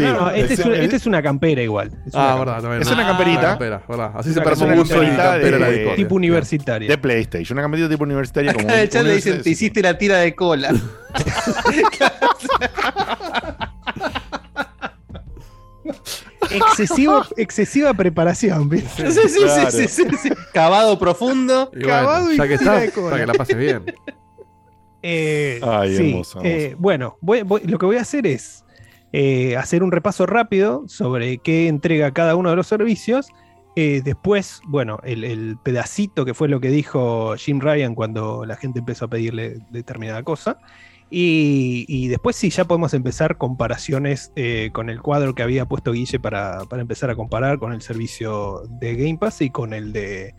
No, 0.01 0.31
este, 0.31 0.55
es 0.55 0.65
una, 0.65 0.75
este 0.79 0.97
es 0.97 1.07
una 1.07 1.23
campera 1.23 1.63
igual. 1.63 1.93
Es 2.05 2.13
Ah, 2.13 2.35
una 2.35 2.45
verdad, 2.45 2.61
también. 2.63 2.83
Es 2.83 2.91
una 2.91 3.05
Ah, 3.05 3.09
camperita. 3.09 3.39
una 3.39 3.49
campera, 3.51 3.83
verdad. 3.89 4.11
Así 4.17 4.33
se 4.33 4.41
Es 4.41 4.45
permite 4.45 4.65
un 4.65 4.75
buzo 4.79 4.95
y 5.01 5.07
campera 5.07 5.59
la 5.59 5.67
de- 5.69 5.73
discordia. 5.77 5.95
tipo 5.97 6.15
universitaria. 6.17 6.89
De 6.89 6.99
PlayStation, 6.99 7.55
una 7.57 7.63
camperita 7.63 7.89
tipo 7.89 8.03
universitaria. 8.03 8.53
como 8.55 8.65
Acá 8.67 8.75
en 8.75 8.81
el 8.81 8.89
chat 8.89 9.05
le 9.05 9.15
dicen, 9.15 9.43
te 9.43 9.51
hiciste 9.51 9.81
la 9.81 9.97
tira 9.97 10.19
de 10.19 10.34
cola. 10.35 10.73
Excesivo, 16.51 17.23
excesiva 17.37 17.95
preparación, 17.95 18.69
¿viste? 18.69 19.11
Sí, 19.11 19.21
sí, 19.29 19.41
sí, 19.49 19.71
sí, 19.71 19.89
sí, 19.89 20.17
sí. 20.23 20.31
Cavado 20.53 20.99
profundo. 20.99 21.71
Y 21.73 21.77
bueno, 21.81 21.89
Cavado 21.89 22.33
y 22.33 22.37
ya 22.37 22.49
que 22.49 22.59
tira 22.59 22.73
está, 22.75 22.81
de 22.87 22.93
cola. 22.93 23.11
para 23.11 23.23
que 23.23 23.27
la 23.27 23.33
pases 23.35 23.57
bien. 23.57 23.85
Eh, 25.03 25.61
Ay, 25.63 25.97
sí, 25.97 26.09
hermoso, 26.11 26.41
eh, 26.43 26.77
bueno, 26.79 27.19
voy- 27.21 27.43
voy- 27.43 27.61
lo 27.65 27.79
que 27.79 27.85
voy 27.87 27.97
a 27.99 28.01
hacer 28.03 28.27
es 28.27 28.65
eh, 29.13 29.55
hacer 29.57 29.83
un 29.83 29.93
repaso 29.93 30.25
rápido 30.27 30.85
sobre 30.89 31.39
qué 31.39 31.69
entrega 31.69 32.11
cada 32.13 32.37
uno 32.37 32.51
de 32.51 32.57
los 32.57 32.67
servicios. 32.67 33.29
Eh, 33.77 34.03
después, 34.05 34.61
bueno, 34.67 35.01
el, 35.03 35.59
pedacito 35.63 36.25
que 36.25 36.35
fue 36.35 36.49
lo 36.49 36.61
que 36.61 36.69
dijo 36.69 37.35
Jim 37.37 37.61
Ryan 37.61 37.95
cuando 37.95 38.45
la 38.45 38.57
gente 38.57 38.79
empezó 38.79 39.07
a 39.07 39.09
pedirle 39.09 39.59
determinada 39.71 40.23
cosa. 40.23 40.59
Y, 41.11 41.85
y 41.89 42.09
después 42.09 42.37
sí, 42.37 42.51
ya 42.51 42.65
podemos 42.65 42.95
empezar 42.95 43.37
comparaciones 43.37 44.33
eh, 44.37 44.71
con 44.73 44.91
el 44.91 45.01
cuadro 45.01 45.35
que 45.35 45.43
había 45.43 45.67
puesto 45.67 45.93
Guille 45.93 46.19
para, 46.19 46.65
para 46.65 46.83
empezar 46.83 47.11
a 47.11 47.17
comparar 47.17 47.59
con 47.59 47.73
el 47.73 47.83
servicio 47.83 48.63
de 48.69 48.97
Game 48.97 49.19
Pass 49.19 49.43
y 49.43 49.51
con 49.51 49.75
el 49.75 49.93
de, 49.93 50.35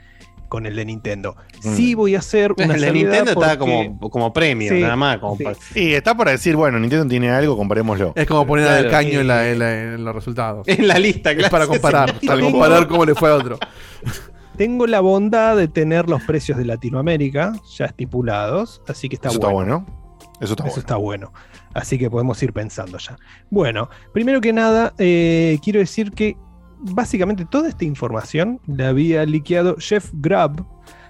con 0.55 0.65
el 0.65 0.75
de 0.75 0.85
Nintendo. 0.85 1.35
Sí 1.59 1.95
voy 1.95 2.15
a 2.15 2.19
hacer 2.19 2.53
una 2.57 2.75
El 2.75 2.81
de 2.81 2.91
Nintendo 2.93 3.31
está 3.31 3.57
como, 3.59 3.99
como 4.09 4.31
premio, 4.31 4.71
Sí, 4.73 4.79
nada 4.81 4.95
más. 4.95 5.17
Como 5.17 5.35
sí. 5.37 5.43
Y 5.75 5.93
está 5.93 6.15
para 6.15 6.31
decir, 6.31 6.55
bueno, 6.55 6.79
Nintendo 6.79 7.05
tiene 7.07 7.29
algo, 7.29 7.57
comparémoslo. 7.57 8.13
Es 8.15 8.25
como 8.25 8.47
poner 8.47 8.67
al 8.67 8.87
Claro. 8.87 8.89
caño 8.91 9.19
en, 9.19 9.27
la- 9.27 9.49
en 9.49 9.59
la- 9.59 9.81
en 9.95 10.05
los 10.05 10.15
resultados. 10.15 10.65
En 10.67 10.87
la 10.87 10.97
lista, 10.97 11.31
Es 11.31 11.37
claro. 11.37 11.51
para 11.51 11.67
comparar, 11.67 12.19
para 12.25 12.37
Tengo- 12.39 12.51
comparar 12.51 12.87
cómo 12.87 13.05
le 13.05 13.15
fue 13.15 13.29
a 13.29 13.35
otro. 13.35 13.59
Tengo 14.57 14.87
la 14.87 15.01
bondad 15.01 15.57
de 15.57 15.67
tener 15.67 16.07
los 16.09 16.23
precios 16.23 16.57
de 16.57 16.63
Latinoamérica 16.63 17.53
ya 17.77 17.85
estipulados, 17.85 18.81
así 18.87 19.09
que 19.09 19.15
está 19.15 19.27
Eso 19.27 19.39
bueno. 19.39 19.49
está 19.83 19.91
bueno. 19.91 20.05
Eso 20.39 20.53
está 20.53 20.63
Eso 20.63 20.63
bueno. 20.63 20.79
está 20.79 20.95
bueno. 20.95 21.33
Así 21.73 21.97
que 21.97 22.09
podemos 22.09 22.41
ir 22.41 22.53
pensando 22.53 22.97
ya. 22.97 23.17
Bueno, 23.49 23.89
primero 24.13 24.39
que 24.39 24.53
nada, 24.53 24.93
eh, 24.97 25.59
quiero 25.61 25.79
decir 25.79 26.11
que 26.11 26.37
básicamente 26.79 27.45
toda 27.45 27.69
esta 27.69 27.85
información 27.85 28.59
la 28.67 28.89
había 28.89 29.25
liqueado 29.25 29.75
Jeff 29.79 30.09
Grubb 30.13 30.65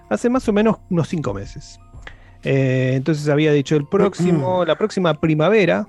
hace 0.09 0.29
más 0.29 0.47
o 0.47 0.53
menos 0.53 0.77
unos 0.89 1.07
cinco 1.07 1.33
meses. 1.33 1.79
Eh, 2.43 2.93
entonces 2.95 3.27
había 3.29 3.51
dicho 3.51 3.75
el 3.75 3.87
próximo, 3.87 4.63
la 4.65 4.77
próxima 4.77 5.13
primavera, 5.19 5.87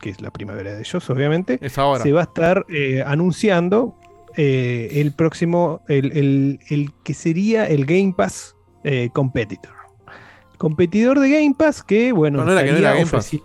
que 0.00 0.10
es 0.10 0.20
la 0.20 0.30
primavera 0.32 0.72
de 0.74 0.80
ellos, 0.80 1.08
obviamente, 1.10 1.58
Es 1.62 1.78
ahora. 1.78 2.02
se 2.02 2.10
va 2.12 2.20
a 2.20 2.24
estar 2.24 2.66
eh, 2.68 3.04
anunciando 3.06 3.94
eh, 4.36 4.88
el 4.94 5.12
próximo, 5.12 5.80
el, 5.88 6.10
el- 6.16 6.60
el 6.70 6.90
que 7.04 7.14
sería 7.14 7.66
el 7.66 7.84
Game 7.86 8.14
Pass 8.16 8.56
Competitor. 9.12 9.72
Competidor 10.58 11.18
de 11.20 11.30
Game 11.30 11.54
Pass 11.56 11.82
que, 11.82 12.12
bueno, 12.12 12.38
No, 12.38 12.44
no 12.46 12.52
era 12.52 12.62
que 12.62 12.70
no 12.72 12.76
estaría 12.78 12.88
era 12.90 12.98
Game 12.98 13.10
Pass. 13.10 13.36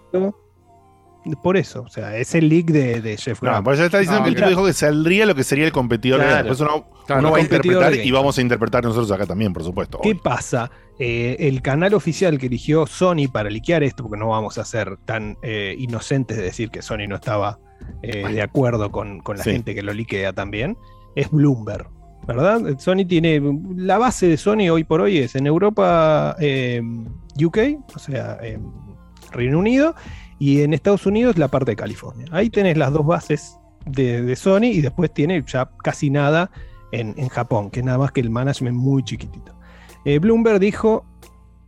Por 1.36 1.58
eso, 1.58 1.82
o 1.84 1.90
sea, 1.90 2.16
es 2.18 2.34
el 2.36 2.50
leak 2.50 2.68
de, 2.68 3.02
de 3.02 3.18
Jeff 3.18 3.42
No, 3.42 3.52
Grubb. 3.52 3.64
por 3.64 3.74
eso 3.74 3.86
está 3.86 4.00
diciendo 4.00 4.24
que 4.24 4.30
el 4.30 4.36
tipo 4.36 4.50
dijo 4.50 4.66
que 4.66 4.74
saldría 4.74 5.26
lo 5.26 5.36
que 5.36 5.44
sería 5.44 5.66
el 5.66 5.72
competidor. 5.72 6.20
Claro. 6.22 6.36
de 6.38 6.44
Después 6.50 6.60
uno, 6.62 6.88
Claro, 7.06 7.20
uno 7.22 7.28
el 7.30 7.34
va 7.34 7.38
a 7.38 7.42
interpretar 7.42 7.96
y 7.96 8.12
vamos 8.12 8.38
a 8.38 8.42
interpretar 8.42 8.84
nosotros 8.84 9.12
acá 9.12 9.26
también, 9.26 9.54
por 9.54 9.64
supuesto. 9.64 10.00
¿Qué 10.02 10.16
pasa? 10.16 10.70
Eh, 11.00 11.36
el 11.40 11.62
canal 11.62 11.94
oficial 11.94 12.38
que 12.38 12.48
eligió 12.48 12.86
Sony 12.88 13.28
para 13.32 13.50
liquear 13.50 13.84
esto, 13.84 14.04
porque 14.04 14.18
no 14.18 14.30
vamos 14.30 14.58
a 14.58 14.66
ser 14.66 14.98
tan 15.06 15.38
eh, 15.44 15.76
inocentes 15.78 16.38
de 16.38 16.44
decir 16.44 16.70
que 16.72 16.82
Sony 16.82 17.08
no 17.08 17.16
estaba 17.16 17.60
eh, 18.02 18.28
de 18.28 18.42
acuerdo 18.42 18.92
con, 18.92 19.20
con 19.20 19.38
la 19.38 19.44
Sí. 19.44 19.52
gente 19.52 19.76
que 19.76 19.84
lo 19.84 19.94
liquea 19.94 20.34
también, 20.34 20.78
es 21.16 21.30
Bloomberg. 21.32 21.88
¿Verdad? 22.28 22.78
Sony 22.80 23.06
tiene. 23.08 23.42
La 23.78 23.98
base 23.98 24.28
de 24.28 24.36
Sony 24.38 24.70
hoy 24.70 24.84
por 24.84 25.00
hoy 25.00 25.20
es 25.20 25.36
en 25.36 25.48
Europa, 25.48 26.36
eh, 26.42 26.82
UK, 27.42 27.58
o 27.96 28.00
sea, 28.00 28.38
Reino 29.32 29.60
Unido, 29.60 29.96
y 30.40 30.62
en 30.62 30.74
Estados 30.74 31.06
Unidos 31.06 31.38
la 31.38 31.48
parte 31.48 31.72
de 31.72 31.76
California. 31.76 32.26
Ahí 32.32 32.50
tenés 32.50 32.78
las 32.78 32.92
dos 32.92 33.06
bases 33.06 33.58
de, 33.86 34.36
Sony 34.36 34.66
y 34.66 34.82
después 34.82 35.14
tiene 35.14 35.44
ya 35.48 35.70
casi 35.84 36.10
nada 36.10 36.52
en, 36.92 37.14
en 37.18 37.30
Japón, 37.30 37.70
que 37.70 37.80
es 37.80 37.86
nada 37.86 37.98
más 37.98 38.12
que 38.12 38.22
el 38.22 38.30
management 38.30 38.78
muy 38.78 39.04
chiquitito. 39.04 39.58
Eh, 40.06 40.20
Bloomberg 40.20 40.60
dijo 40.60 41.06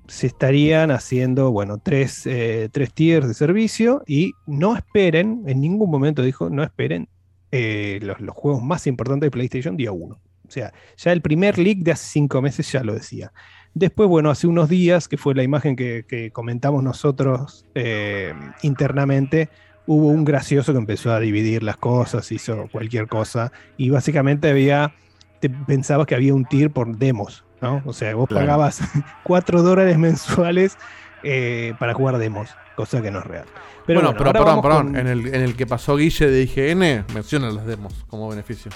se 0.10 0.28
estarían 0.28 0.90
haciendo, 0.92 1.52
bueno, 1.52 1.78
tres, 1.78 2.26
eh, 2.26 2.68
tres 2.72 2.94
tiers 2.94 3.28
de 3.28 3.34
servicio 3.36 4.02
y 4.08 4.34
no 4.48 4.76
esperen, 4.76 5.44
en 5.46 5.62
ningún 5.62 5.90
momento 5.92 6.24
dijo, 6.24 6.50
no 6.50 6.64
esperen 6.64 7.08
eh, 7.52 8.00
los, 8.02 8.20
los 8.20 8.36
juegos 8.36 8.64
más 8.64 8.88
importantes 8.88 9.28
de 9.28 9.32
PlayStation 9.32 9.78
día 9.78 9.92
1. 9.92 10.16
O 10.16 10.52
sea, 10.52 10.74
ya 10.98 11.12
el 11.12 11.22
primer 11.22 11.60
leak 11.60 11.80
de 11.80 11.92
hace 11.92 12.08
cinco 12.08 12.42
meses 12.42 12.72
ya 12.72 12.84
lo 12.84 12.96
decía. 12.96 13.32
Después, 13.74 14.10
bueno, 14.10 14.30
hace 14.30 14.48
unos 14.48 14.68
días, 14.70 15.08
que 15.08 15.18
fue 15.18 15.36
la 15.36 15.44
imagen 15.44 15.76
que, 15.76 16.06
que 16.08 16.32
comentamos 16.32 16.84
nosotros 16.84 17.66
eh, 17.76 18.34
internamente, 18.64 19.50
hubo 19.86 20.08
un 20.08 20.26
gracioso 20.26 20.74
que 20.74 20.80
empezó 20.80 21.12
a 21.14 21.20
dividir 21.20 21.64
las 21.64 21.78
cosas, 21.78 22.32
hizo 22.32 22.68
cualquier 22.72 23.08
cosa, 23.08 23.52
y 23.78 23.90
básicamente 23.90 24.50
había, 24.50 24.94
te 25.40 25.50
pensabas 25.50 26.08
que 26.08 26.16
había 26.16 26.34
un 26.34 26.46
tier 26.46 26.72
por 26.72 26.98
demos, 26.98 27.46
¿no? 27.62 27.82
O 27.86 27.94
sea, 27.94 28.14
vos 28.16 28.28
Claro. 28.28 28.46
pagabas 28.46 28.82
4 29.24 29.62
dólares 29.62 29.98
mensuales 29.98 30.78
eh, 31.24 31.74
para 31.80 31.94
jugar 31.94 32.18
demos, 32.18 32.50
cosa 32.76 33.02
que 33.02 33.12
no 33.12 33.20
es 33.20 33.26
real. 33.26 33.46
Pero 33.86 34.02
bueno, 34.02 34.16
bueno, 34.18 34.32
pero 34.34 34.46
perdón, 34.46 34.62
perdón. 34.62 34.86
con- 34.88 34.96
En, 34.98 35.08
el, 35.08 35.28
en 35.28 35.42
el 35.42 35.56
que 35.56 35.66
pasó 35.66 35.96
Guille 35.96 36.28
de 36.30 36.44
IGN, 36.44 37.06
menciona 37.14 37.50
las 37.52 37.66
demos 37.66 37.94
como 38.08 38.30
beneficio. 38.30 38.72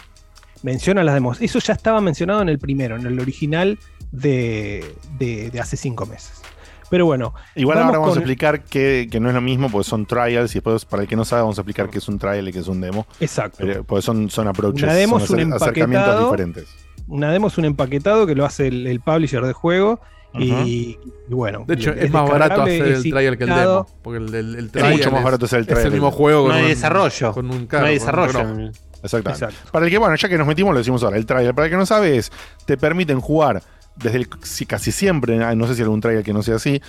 Menciona 0.64 1.04
las 1.04 1.14
demos. 1.14 1.42
Eso 1.42 1.60
ya 1.60 1.74
estaba 1.74 2.00
mencionado 2.02 2.42
en 2.42 2.48
el 2.50 2.58
primero, 2.58 2.96
en 2.96 3.06
el 3.06 3.20
original 3.20 3.78
de, 4.14 4.96
de- 5.20 5.50
de 5.50 5.60
hace 5.60 5.76
cinco 5.76 6.06
meses. 6.06 6.42
Pero 6.90 7.06
bueno. 7.08 7.34
Igual 7.56 7.80
ahora 7.80 7.98
vamos 7.98 8.16
a 8.16 8.20
explicar 8.20 8.64
que, 8.64 9.08
que 9.12 9.20
no 9.20 9.28
es 9.30 9.34
lo 9.36 9.42
mismo, 9.42 9.70
porque 9.70 9.90
son 9.90 10.06
trials, 10.06 10.52
y 10.52 10.56
después, 10.60 10.86
para 10.86 11.02
el 11.04 11.10
que 11.10 11.16
no 11.16 11.26
sabe, 11.26 11.42
vamos 11.42 11.58
a 11.58 11.62
explicar 11.62 11.90
qué 11.90 11.98
es 11.98 12.08
un 12.08 12.20
trial 12.20 12.48
y 12.48 12.54
qué 12.54 12.60
es 12.60 12.68
un 12.68 12.80
demo. 12.82 13.08
Exacto. 13.20 13.58
Pero- 13.60 13.84
Porque 13.84 14.04
son, 14.04 14.30
son 14.30 14.48
approaches, 14.48 14.84
Una 14.84 14.94
demo 14.94 15.18
es 15.18 15.24
son 15.26 15.40
un 15.40 15.52
acer- 15.52 15.56
acercamientos 15.56 16.08
empaquetado. 16.10 16.32
diferentes. 16.32 16.68
Una 17.08 17.32
demo 17.32 17.48
es 17.48 17.58
un 17.58 17.66
empaquetado 17.66 18.28
que 18.28 18.36
lo 18.36 18.46
hace 18.46 18.68
el, 18.68 18.86
el 18.88 19.00
publisher 19.02 19.44
de 19.46 19.54
juego. 19.54 20.00
y, 20.36 20.52
Ujú. 20.52 20.62
y 20.68 21.00
bueno. 21.30 21.64
De 21.68 21.74
hecho, 21.74 21.92
es 21.92 22.06
es 22.06 22.12
más 22.12 22.30
barato 22.30 22.62
hacer 22.64 22.82
el 22.84 22.94
es 22.94 23.02
trial 23.02 23.38
que 23.38 23.44
el 23.44 23.50
demo. 23.50 23.88
Porque 24.04 24.18
el, 24.24 24.34
el, 24.36 24.56
el 24.56 24.66
Es 24.66 24.72
trial 24.72 24.92
mucho 24.92 25.12
más 25.12 25.24
barato 25.24 25.46
hacer 25.46 25.60
el 25.60 25.64
Es 25.64 25.68
trial. 25.70 25.86
el 25.88 25.92
mismo 25.94 26.12
juego. 26.12 26.42
No 26.44 26.48
con 26.50 26.56
hay 26.58 26.64
un- 26.64 26.70
desarrollo. 26.70 27.34
Con 27.34 27.50
un 27.52 27.62
No 27.62 27.68
carro, 27.68 27.86
hay 27.88 27.98
con 28.00 28.08
un 28.10 28.14
desarrollo. 28.28 28.56
reloj. 28.56 28.72
Exactamente. 29.04 29.46
Exacto. 29.46 29.72
Para 29.72 29.86
el 29.86 29.92
que, 29.92 29.98
bueno, 29.98 30.16
ya 30.16 30.30
que 30.30 30.38
nos 30.38 30.48
metimos, 30.48 30.74
lo 30.74 30.80
decimos 30.80 31.04
ahora. 31.04 31.18
El 31.18 31.26
trial, 31.26 31.54
para 31.56 31.66
el 31.66 31.72
que 31.72 31.78
no 31.78 31.86
sabe, 31.86 32.18
es, 32.18 32.32
te 32.66 32.78
permiten 32.78 33.20
jugar 33.20 33.62
desde 33.96 34.18
el, 34.18 34.30
si- 34.44 34.66
casi 34.66 34.92
siempre, 34.92 35.38
no 35.56 35.68
sé 35.68 35.76
si 35.76 35.82
hay 35.82 35.84
algún 35.86 36.02
trial 36.02 36.24
que 36.24 36.34
no 36.34 36.44
sea 36.44 36.56
así, 36.56 36.82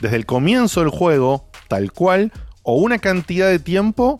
desde 0.00 0.16
el 0.16 0.26
comienzo 0.26 0.80
del 0.80 0.90
juego, 0.90 1.48
tal 1.68 1.92
cual, 1.92 2.32
o 2.62 2.74
una 2.74 2.98
cantidad 2.98 3.48
de 3.48 3.58
tiempo 3.58 4.18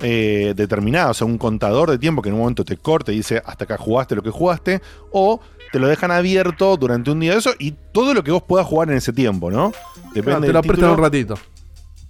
eh, 0.00 0.52
determinada, 0.56 1.10
o 1.10 1.14
sea, 1.14 1.26
un 1.26 1.38
contador 1.38 1.90
de 1.90 1.98
tiempo 1.98 2.22
que 2.22 2.28
en 2.28 2.34
un 2.34 2.40
momento 2.40 2.64
te 2.64 2.76
corte 2.76 3.12
y 3.12 3.16
dice 3.18 3.40
hasta 3.44 3.64
acá 3.64 3.76
jugaste 3.78 4.14
lo 4.16 4.22
que 4.22 4.30
jugaste, 4.30 4.80
o 5.12 5.40
te 5.70 5.78
lo 5.78 5.86
dejan 5.88 6.10
abierto 6.10 6.76
durante 6.76 7.10
un 7.10 7.20
día 7.20 7.32
de 7.32 7.38
eso 7.38 7.52
y 7.58 7.72
todo 7.92 8.12
lo 8.14 8.22
que 8.24 8.30
vos 8.30 8.42
puedas 8.42 8.66
jugar 8.66 8.90
en 8.90 8.96
ese 8.96 9.12
tiempo, 9.12 9.50
¿no? 9.50 9.72
Depende 10.14 10.22
Claro, 10.22 10.40
te 10.40 10.46
del 10.46 10.52
lo 10.54 10.60
prestan 10.62 10.74
título 10.76 10.92
un 10.94 10.98
ratito. 10.98 11.34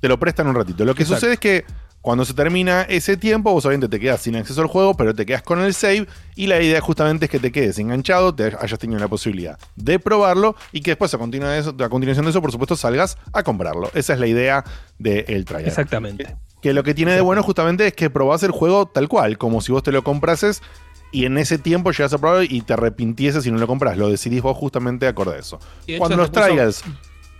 te 0.00 0.08
lo 0.08 0.18
prestan 0.18 0.46
un 0.48 0.54
ratito. 0.54 0.84
Lo 0.84 0.94
que 0.94 1.02
Exacto. 1.02 1.20
sucede 1.20 1.34
es 1.34 1.38
que 1.40 1.64
cuando 2.02 2.24
se 2.24 2.34
termina 2.34 2.82
ese 2.82 3.16
tiempo, 3.16 3.52
vos 3.52 3.64
obviamente 3.64 3.88
te 3.88 4.00
quedas 4.00 4.20
sin 4.20 4.34
acceso 4.36 4.60
al 4.60 4.66
juego, 4.66 4.94
pero 4.96 5.14
te 5.14 5.24
quedas 5.24 5.42
con 5.42 5.60
el 5.60 5.72
save. 5.72 6.06
Y 6.34 6.48
la 6.48 6.60
idea 6.60 6.80
justamente 6.80 7.26
es 7.26 7.30
que 7.30 7.38
te 7.38 7.52
quedes 7.52 7.78
enganchado, 7.78 8.34
te 8.34 8.52
hayas 8.60 8.78
tenido 8.78 8.98
la 9.00 9.06
posibilidad 9.08 9.56
de 9.76 9.98
probarlo 10.00 10.56
y 10.72 10.80
que 10.80 10.90
después 10.90 11.14
a, 11.14 11.18
continua 11.18 11.50
de 11.50 11.60
eso- 11.60 11.74
a 11.78 11.88
continuación 11.88 12.24
de 12.26 12.30
eso, 12.32 12.42
por 12.42 12.50
supuesto, 12.52 12.74
salgas 12.76 13.16
a 13.32 13.42
comprarlo. 13.44 13.88
Esa 13.94 14.14
es 14.14 14.18
la 14.20 14.26
idea 14.26 14.64
del 14.98 15.44
trial. 15.44 15.64
Exactamente. 15.66 16.36
Que 16.60 16.72
lo 16.74 16.82
que 16.84 16.92
tiene 16.94 17.12
de 17.12 17.20
bueno 17.20 17.42
justamente 17.42 17.86
es 17.86 17.92
que 17.94 18.10
probás 18.10 18.42
el 18.42 18.50
juego 18.50 18.86
tal 18.86 19.08
cual, 19.08 19.38
como 19.38 19.60
si 19.60 19.72
vos 19.72 19.82
te 19.82 19.92
lo 19.92 20.02
comprases 20.04 20.60
y 21.12 21.24
en 21.26 21.38
ese 21.38 21.58
tiempo 21.58 21.90
llegas 21.92 22.12
a 22.14 22.18
probarlo 22.18 22.42
y 22.42 22.62
te 22.62 22.72
arrepintieses 22.72 23.44
si 23.44 23.50
no 23.52 23.58
lo 23.58 23.66
compras. 23.68 23.96
Lo 23.96 24.08
decidís 24.08 24.42
vos 24.42 24.56
justamente 24.56 25.06
acorde 25.06 25.36
a 25.36 25.38
eso. 25.38 25.60
De 25.86 25.98
Cuando 25.98 26.16
los 26.16 26.30
puso-. 26.30 26.82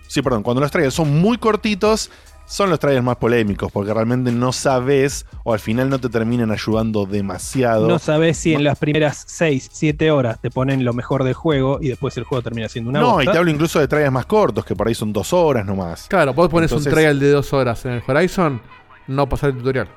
Sí, 0.09 0.23
perdón. 0.23 0.43
Cuando 0.43 0.61
los 0.61 0.71
trials 0.71 0.93
son 0.93 1.21
muy 1.21 1.39
cortitos, 1.39 2.11
son 2.53 2.69
los 2.69 2.79
trailers 2.79 3.03
más 3.03 3.17
polémicos, 3.17 3.73
porque 3.73 3.95
realmente 3.95 4.31
no 4.31 4.53
sabes 4.53 5.25
o 5.43 5.55
al 5.55 5.59
final 5.59 5.89
no 5.89 5.99
te 5.99 6.11
terminan 6.11 6.51
ayudando 6.51 7.07
demasiado. 7.07 7.89
No 7.89 7.99
sabes 7.99 8.37
si 8.37 8.53
en 8.53 8.63
las 8.63 8.79
primeras 8.79 9.25
6, 9.27 9.71
7 9.73 10.11
horas 10.11 10.39
te 10.39 10.51
ponen 10.51 10.85
lo 10.85 10.93
mejor 10.93 11.25
del 11.25 11.33
juego 11.33 11.79
y 11.81 11.89
después 11.89 12.15
el 12.19 12.25
juego 12.25 12.43
termina 12.43 12.69
siendo 12.69 12.91
una 12.91 13.01
no, 13.01 13.13
bosta. 13.15 13.31
y 13.31 13.33
te 13.33 13.39
hablo 13.39 13.51
incluso 13.51 13.81
de 13.81 13.89
trailers 13.89 14.13
más 14.13 14.27
cortos, 14.27 14.67
que 14.67 14.77
por 14.77 14.87
ahí 14.87 14.95
son 14.95 15.15
dos 15.15 15.33
horas 15.33 15.65
nomás. 15.65 16.07
Claro, 16.09 16.35
vos 16.35 16.51
pones 16.51 16.71
Entonces- 16.71 16.93
un 16.93 16.99
trial 16.99 17.19
de 17.19 17.31
dos 17.31 17.55
horas 17.55 17.87
en 17.87 17.93
el 17.93 18.03
Horizon, 18.07 18.61
no 19.07 19.27
pasar 19.27 19.49
el 19.51 19.57
tutorial. 19.57 19.89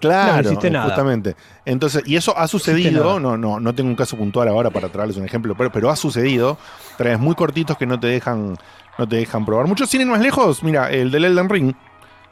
Claro, 0.00 0.36
No, 0.36 0.42
no 0.42 0.48
hiciste 0.48 0.70
nada. 0.70 0.84
justamente. 0.86 1.34
Entonces, 1.64 2.02
y 2.06 2.16
eso 2.16 2.36
ha 2.38 2.46
sucedido, 2.48 3.18
no, 3.20 3.36
no, 3.36 3.58
no 3.60 3.74
tengo 3.74 3.90
un 3.90 3.96
caso 3.96 4.16
puntual 4.16 4.48
ahora 4.48 4.70
para 4.70 4.88
traerles 4.88 5.16
un 5.16 5.24
ejemplo, 5.24 5.54
pero, 5.56 5.72
pero 5.72 5.90
ha 5.90 5.96
sucedido. 5.96 6.56
Traes 6.96 7.18
muy 7.18 7.34
cortitos 7.34 7.76
que 7.76 7.86
no 7.86 7.98
te 7.98 8.06
dejan, 8.06 8.56
no 8.98 9.08
te 9.08 9.16
dejan 9.16 9.44
probar 9.44 9.66
mucho. 9.66 9.86
Sin 9.86 10.00
ir 10.00 10.06
más 10.06 10.20
lejos, 10.20 10.62
mira, 10.62 10.90
el 10.90 11.10
del 11.10 11.24
Elden 11.24 11.48
Ring, 11.48 11.74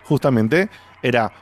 justamente, 0.05 0.68
era. 1.02 1.32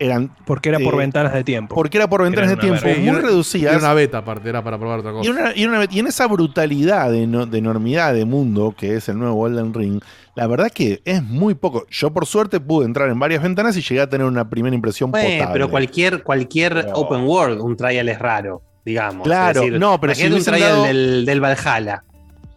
Eran, 0.00 0.34
Porque 0.44 0.70
era 0.70 0.80
por 0.80 0.94
eh, 0.94 0.98
ventanas 0.98 1.32
de 1.32 1.44
tiempo. 1.44 1.72
Porque 1.76 1.98
era 1.98 2.08
por 2.08 2.24
ventanas 2.24 2.48
de 2.48 2.54
Era 2.54 2.60
tiempo 2.62 2.80
verga. 2.84 3.12
muy 3.12 3.20
reducidas. 3.20 3.74
Y 3.74 3.76
una 3.78 3.94
beta 3.94 4.18
aparte, 4.18 4.48
era 4.48 4.60
para 4.62 4.76
probar 4.76 4.98
otra 4.98 5.12
cosa. 5.12 5.24
Y, 5.24 5.30
una- 5.30 5.52
y 5.54 5.64
una- 5.66 5.84
y 5.88 6.00
en 6.00 6.08
esa 6.08 6.26
brutalidad 6.26 7.12
de, 7.12 7.28
no- 7.28 7.46
de 7.46 7.58
enormidad 7.58 8.12
de 8.12 8.24
mundo 8.24 8.74
que 8.76 8.96
es 8.96 9.08
el 9.08 9.18
nuevo 9.20 9.46
Elden 9.46 9.72
Ring, 9.72 10.00
la 10.36 10.46
verdad 10.46 10.70
que 10.70 11.00
es 11.04 11.22
muy 11.22 11.54
poco. 11.54 11.86
Yo 11.90 12.12
por 12.12 12.26
suerte 12.26 12.58
pude 12.60 12.86
entrar 12.86 13.08
en 13.08 13.18
varias 13.18 13.42
ventanas 13.42 13.76
y 13.76 13.82
llegué 13.82 14.00
a 14.00 14.08
tener 14.08 14.26
una 14.26 14.48
primera 14.48 14.74
impresión 14.74 15.10
Bueno, 15.10 15.28
potable. 15.28 15.52
pero 15.52 15.70
cualquier, 15.70 16.22
cualquier 16.22 16.88
open 16.94 17.22
world, 17.24 17.60
un 17.60 17.76
trial 17.76 18.08
es 18.08 18.18
raro, 18.18 18.62
digamos. 18.84 19.24
Claro, 19.24 19.60
Es 19.60 19.66
decir, 19.66 19.78
no, 19.80 20.00
pero 20.00 20.14
si 20.14 20.26
un 20.26 20.42
trial 20.42 20.60
dado- 20.60 20.82
del, 20.84 21.24
del 21.26 21.40
Valhalla. 21.40 22.04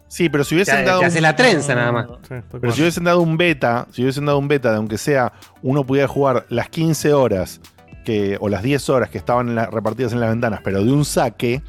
Sí, 0.10 0.30
pero 0.30 0.44
si 0.46 0.56
hubiesen 0.56 0.78
Te- 0.78 0.84
dado. 0.86 1.00
te 1.02 1.06
hace 1.08 1.18
un- 1.18 1.24
la 1.24 1.36
trenza 1.36 1.76
nada 1.76 1.92
más. 1.92 2.08
Pero 2.62 2.72
si 2.72 2.82
hubiesen 2.82 3.04
dado 3.04 3.20
un 3.20 3.36
beta, 3.38 3.88
si 3.92 4.02
hubiesen 4.04 4.26
dado 4.26 4.38
un 4.40 4.48
beta 4.48 4.72
de 4.72 4.78
aunque 4.78 4.98
sea 4.98 5.34
uno 5.62 5.86
pudiera 5.86 6.08
jugar 6.08 6.46
las 6.50 6.70
15 6.70 7.14
horas 7.14 7.60
que, 8.06 8.38
o 8.40 8.48
las 8.48 8.64
10 8.64 8.90
horas 8.90 9.10
que 9.10 9.18
estaban 9.18 9.50
en 9.50 9.56
la- 9.56 9.66
repartidas 9.66 10.14
en 10.14 10.22
las 10.22 10.30
ventanas, 10.30 10.62
pero 10.64 10.82
de 10.82 10.92
un 10.94 11.04
saque, 11.04 11.62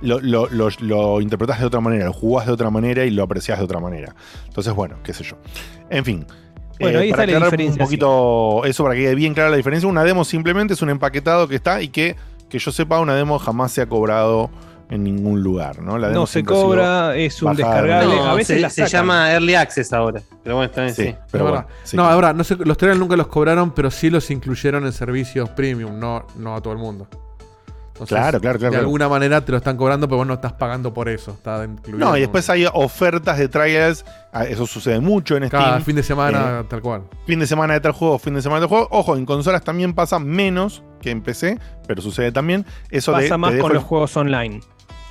lo, 0.00 0.20
lo, 0.20 0.48
lo, 0.48 0.68
lo 0.80 1.20
interpretás 1.20 1.60
de 1.60 1.66
otra 1.66 1.80
manera, 1.80 2.06
lo 2.06 2.12
jugás 2.12 2.46
de 2.46 2.52
otra 2.52 2.70
manera 2.70 3.04
y 3.04 3.10
lo 3.10 3.22
apreciás 3.22 3.58
de 3.58 3.64
otra 3.64 3.80
manera. 3.80 4.14
Entonces, 4.46 4.72
bueno, 4.74 4.96
qué 5.02 5.12
sé 5.12 5.24
yo. 5.24 5.36
En 5.90 6.04
fin. 6.04 6.26
Bueno, 6.80 7.00
ahí 7.00 7.10
para 7.10 7.24
está 7.24 7.32
la 7.32 7.38
aclarar 7.38 7.48
un 7.48 7.50
diferencia, 7.56 7.84
poquito 7.84 8.64
eso 8.64 8.84
para 8.84 8.94
que 8.94 9.00
quede 9.02 9.14
bien 9.16 9.34
clara 9.34 9.50
la 9.50 9.56
diferencia. 9.56 9.88
Una 9.88 10.04
demo 10.04 10.24
simplemente 10.24 10.74
es 10.74 10.82
un 10.82 10.90
empaquetado 10.90 11.48
que 11.48 11.56
está 11.56 11.82
y 11.82 11.88
que, 11.88 12.14
que 12.48 12.58
yo 12.58 12.70
sepa, 12.70 13.00
una 13.00 13.14
demo 13.16 13.38
jamás 13.40 13.72
se 13.72 13.80
ha 13.82 13.86
cobrado 13.86 14.48
en 14.90 15.02
ningún 15.02 15.42
lugar, 15.42 15.82
¿no? 15.82 15.98
La 15.98 16.08
demo 16.08 16.20
No 16.20 16.26
se 16.26 16.44
cobra, 16.44 17.16
es 17.16 17.42
un 17.42 17.56
descargable. 17.56 18.20
a 18.20 18.32
veces 18.34 18.56
se, 18.56 18.60
la 18.62 18.70
se 18.70 18.82
sacan. 18.82 19.00
llama 19.00 19.32
Early 19.32 19.54
Access 19.56 19.92
ahora. 19.92 20.22
Pero 20.44 20.54
bueno, 20.54 20.70
está 20.70 20.82
bien, 20.82 20.94
sí. 20.94 21.02
Sí, 21.02 21.14
pero 21.32 21.44
bueno. 21.44 21.66
sí. 21.82 21.96
No, 21.96 22.04
ahora, 22.04 22.32
no 22.32 22.44
sé, 22.44 22.56
los 22.56 22.76
trailers 22.76 23.00
nunca 23.00 23.16
los 23.16 23.26
cobraron, 23.26 23.72
pero 23.72 23.90
sí 23.90 24.08
los 24.08 24.30
incluyeron 24.30 24.86
en 24.86 24.92
servicios 24.92 25.50
premium, 25.50 25.98
no, 25.98 26.26
no 26.36 26.54
a 26.54 26.60
todo 26.62 26.72
el 26.72 26.78
mundo. 26.78 27.08
Entonces, 28.04 28.16
Claro, 28.16 28.40
claro, 28.40 28.58
claro, 28.58 28.70
De 28.72 28.76
claro. 28.78 28.84
alguna 28.86 29.08
manera 29.08 29.44
te 29.44 29.52
lo 29.52 29.58
están 29.58 29.76
cobrando, 29.76 30.06
pero 30.08 30.18
vos 30.18 30.26
no 30.26 30.34
estás 30.34 30.52
pagando 30.52 30.92
por 30.94 31.08
eso. 31.08 31.32
Está 31.32 31.64
incluido. 31.64 31.98
No, 32.08 32.16
y 32.16 32.20
después 32.20 32.48
hay 32.50 32.66
ofertas 32.72 33.38
de 33.38 33.48
trials. 33.48 34.04
ah, 34.32 34.44
Eso 34.44 34.66
sucede 34.66 35.00
mucho 35.00 35.36
en 35.36 35.46
Steam. 35.48 35.62
Cada 35.62 35.80
fin 35.80 35.96
de 35.96 36.02
semana, 36.02 36.60
Eh, 36.60 36.64
tal 36.68 36.80
cual. 36.80 37.02
fin 37.26 37.38
de 37.40 37.46
semana 37.46 37.74
de 37.74 37.80
tal 37.80 37.92
juego, 37.92 38.18
fin 38.18 38.34
de 38.34 38.42
semana 38.42 38.60
de 38.60 38.66
tal 38.66 38.68
juego. 38.70 38.88
Ojo, 38.90 39.16
en 39.16 39.26
consolas 39.26 39.62
también 39.64 39.92
pasa 39.94 40.18
menos 40.18 40.82
que 41.00 41.10
en 41.10 41.22
PC, 41.22 41.58
pero 41.86 42.02
sucede 42.02 42.32
también. 42.32 42.64
Eso 42.90 43.12
Pasa 43.12 43.36
más 43.38 43.54
con 43.56 43.70
el- 43.70 43.74
los 43.74 43.84
juegos 43.84 44.16
online. 44.16 44.60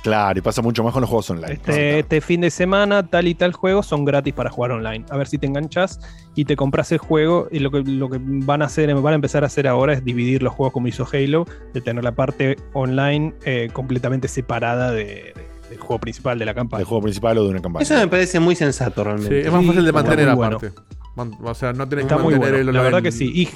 Claro, 0.02 0.38
y 0.38 0.42
pasa 0.42 0.62
mucho 0.62 0.84
más 0.84 0.92
con 0.92 1.00
los 1.00 1.10
juegos 1.10 1.28
online. 1.30 1.54
Este, 1.54 1.98
este 1.98 2.20
fin 2.20 2.40
de 2.40 2.50
semana, 2.50 3.06
tal 3.08 3.26
y 3.26 3.34
tal 3.34 3.52
juego 3.52 3.82
son 3.82 4.04
gratis 4.04 4.32
para 4.32 4.48
jugar 4.48 4.70
online. 4.70 5.04
A 5.10 5.16
ver 5.16 5.26
si 5.26 5.38
te 5.38 5.46
enganchas 5.46 6.00
y 6.36 6.44
te 6.44 6.54
compras 6.56 6.92
el 6.92 6.98
juego. 6.98 7.48
Y 7.50 7.58
lo 7.58 7.70
que, 7.70 7.80
lo 7.80 8.08
que 8.08 8.18
van 8.22 8.62
a 8.62 8.66
hacer, 8.66 8.94
van 8.94 9.12
a 9.12 9.16
empezar 9.16 9.42
a 9.42 9.48
hacer 9.48 9.66
ahora 9.66 9.92
es 9.92 10.04
dividir 10.04 10.42
los 10.42 10.52
juegos 10.54 10.72
como 10.72 10.86
hizo 10.88 11.06
Halo, 11.12 11.46
de 11.74 11.80
tener 11.80 12.04
la 12.04 12.12
parte 12.12 12.56
online 12.74 13.34
eh, 13.44 13.70
completamente 13.72 14.28
separada 14.28 14.92
de- 14.92 15.04
de- 15.34 15.48
del 15.70 15.78
juego 15.80 15.98
principal 16.00 16.38
de 16.38 16.46
la 16.46 16.54
campaña. 16.54 16.80
El 16.80 16.86
juego 16.86 17.02
principal 17.02 17.36
o 17.38 17.44
de 17.44 17.50
una 17.50 17.60
campaña. 17.60 17.82
Eso 17.82 17.94
me 17.94 18.06
parece 18.08 18.40
muy 18.40 18.54
sensato 18.54 19.02
Sí, 19.02 19.04
realmente. 19.04 19.40
es 19.40 19.52
más 19.52 19.66
fácil 19.66 19.82
de 19.82 19.88
está 19.90 19.92
mantener 20.02 20.26
muy 20.28 20.36
bueno. 20.36 20.56
aparte. 20.56 20.80
Man- 21.16 21.32
O 21.42 21.54
sea, 21.54 21.72
no 21.74 21.86
tenés 21.88 22.04
Está 22.04 22.16
que 22.16 22.22
muy 22.22 22.32
mantener 22.34 22.54
bueno, 22.64 22.70
el 22.70 22.76
la 22.76 22.82
verdad 22.82 23.02
que 23.02 23.12
sí. 23.12 23.30
Y, 23.34 23.48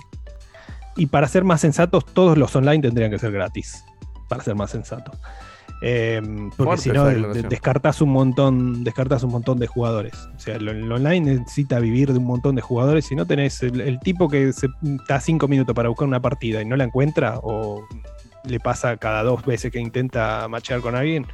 y 1.00 1.06
para 1.06 1.26
ser 1.28 1.44
más 1.44 1.60
sensatos, 1.62 2.04
todos 2.04 2.36
los 2.36 2.54
online 2.56 2.80
tendrían 2.82 3.10
que 3.10 3.18
ser 3.18 3.30
gratis. 3.32 3.84
Para 4.28 4.42
ser 4.42 4.54
más 4.56 4.70
sensatos. 4.72 5.16
Eh, 5.84 6.22
porque 6.56 6.76
si 6.78 6.88
no, 6.90 6.94
esa 6.94 7.04
de- 7.08 7.14
declaración. 7.14 7.48
descartas 7.48 8.00
un 8.00 8.10
montón, 8.10 8.84
descartas 8.84 9.24
un 9.24 9.32
montón 9.32 9.58
de 9.58 9.66
jugadores. 9.66 10.14
O 10.36 10.38
sea, 10.38 10.58
lo- 10.58 10.70
el 10.70 10.90
online 10.90 11.34
necesita 11.38 11.80
vivir 11.80 12.12
de 12.12 12.18
un 12.18 12.24
montón 12.26 12.54
de 12.54 12.62
jugadores. 12.62 13.04
Si 13.06 13.16
no 13.16 13.26
tenés 13.26 13.62
el, 13.62 13.80
el 13.80 13.98
tipo 14.00 14.28
que 14.28 14.52
se 14.52 14.68
está 15.00 15.18
cinco 15.20 15.48
minutos 15.48 15.74
para 15.74 15.88
buscar 15.88 16.06
una 16.06 16.20
partida 16.22 16.62
y 16.62 16.64
no 16.64 16.76
la 16.76 16.84
encuentra, 16.84 17.38
o 17.42 17.84
le 18.44 18.60
pasa 18.60 18.96
cada 18.96 19.22
dos 19.24 19.44
veces 19.44 19.72
que 19.72 19.80
intenta 19.80 20.46
machear 20.48 20.80
con 20.80 20.94
alguien, 20.94 21.26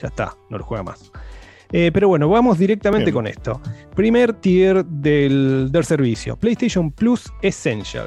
ya 0.00 0.08
está, 0.08 0.34
no 0.50 0.58
lo 0.58 0.64
juega 0.64 0.84
más. 0.84 1.10
Eh, 1.72 1.90
pero 1.92 2.06
bueno, 2.06 2.28
vamos 2.28 2.58
directamente 2.58 3.06
Bien. 3.06 3.14
con 3.14 3.26
esto. 3.26 3.60
Primer 3.96 4.34
tier 4.34 4.84
del, 4.84 5.68
del 5.72 5.84
servicio, 5.84 6.36
PlayStation 6.36 6.92
Plus 6.92 7.32
Essential. 7.42 8.06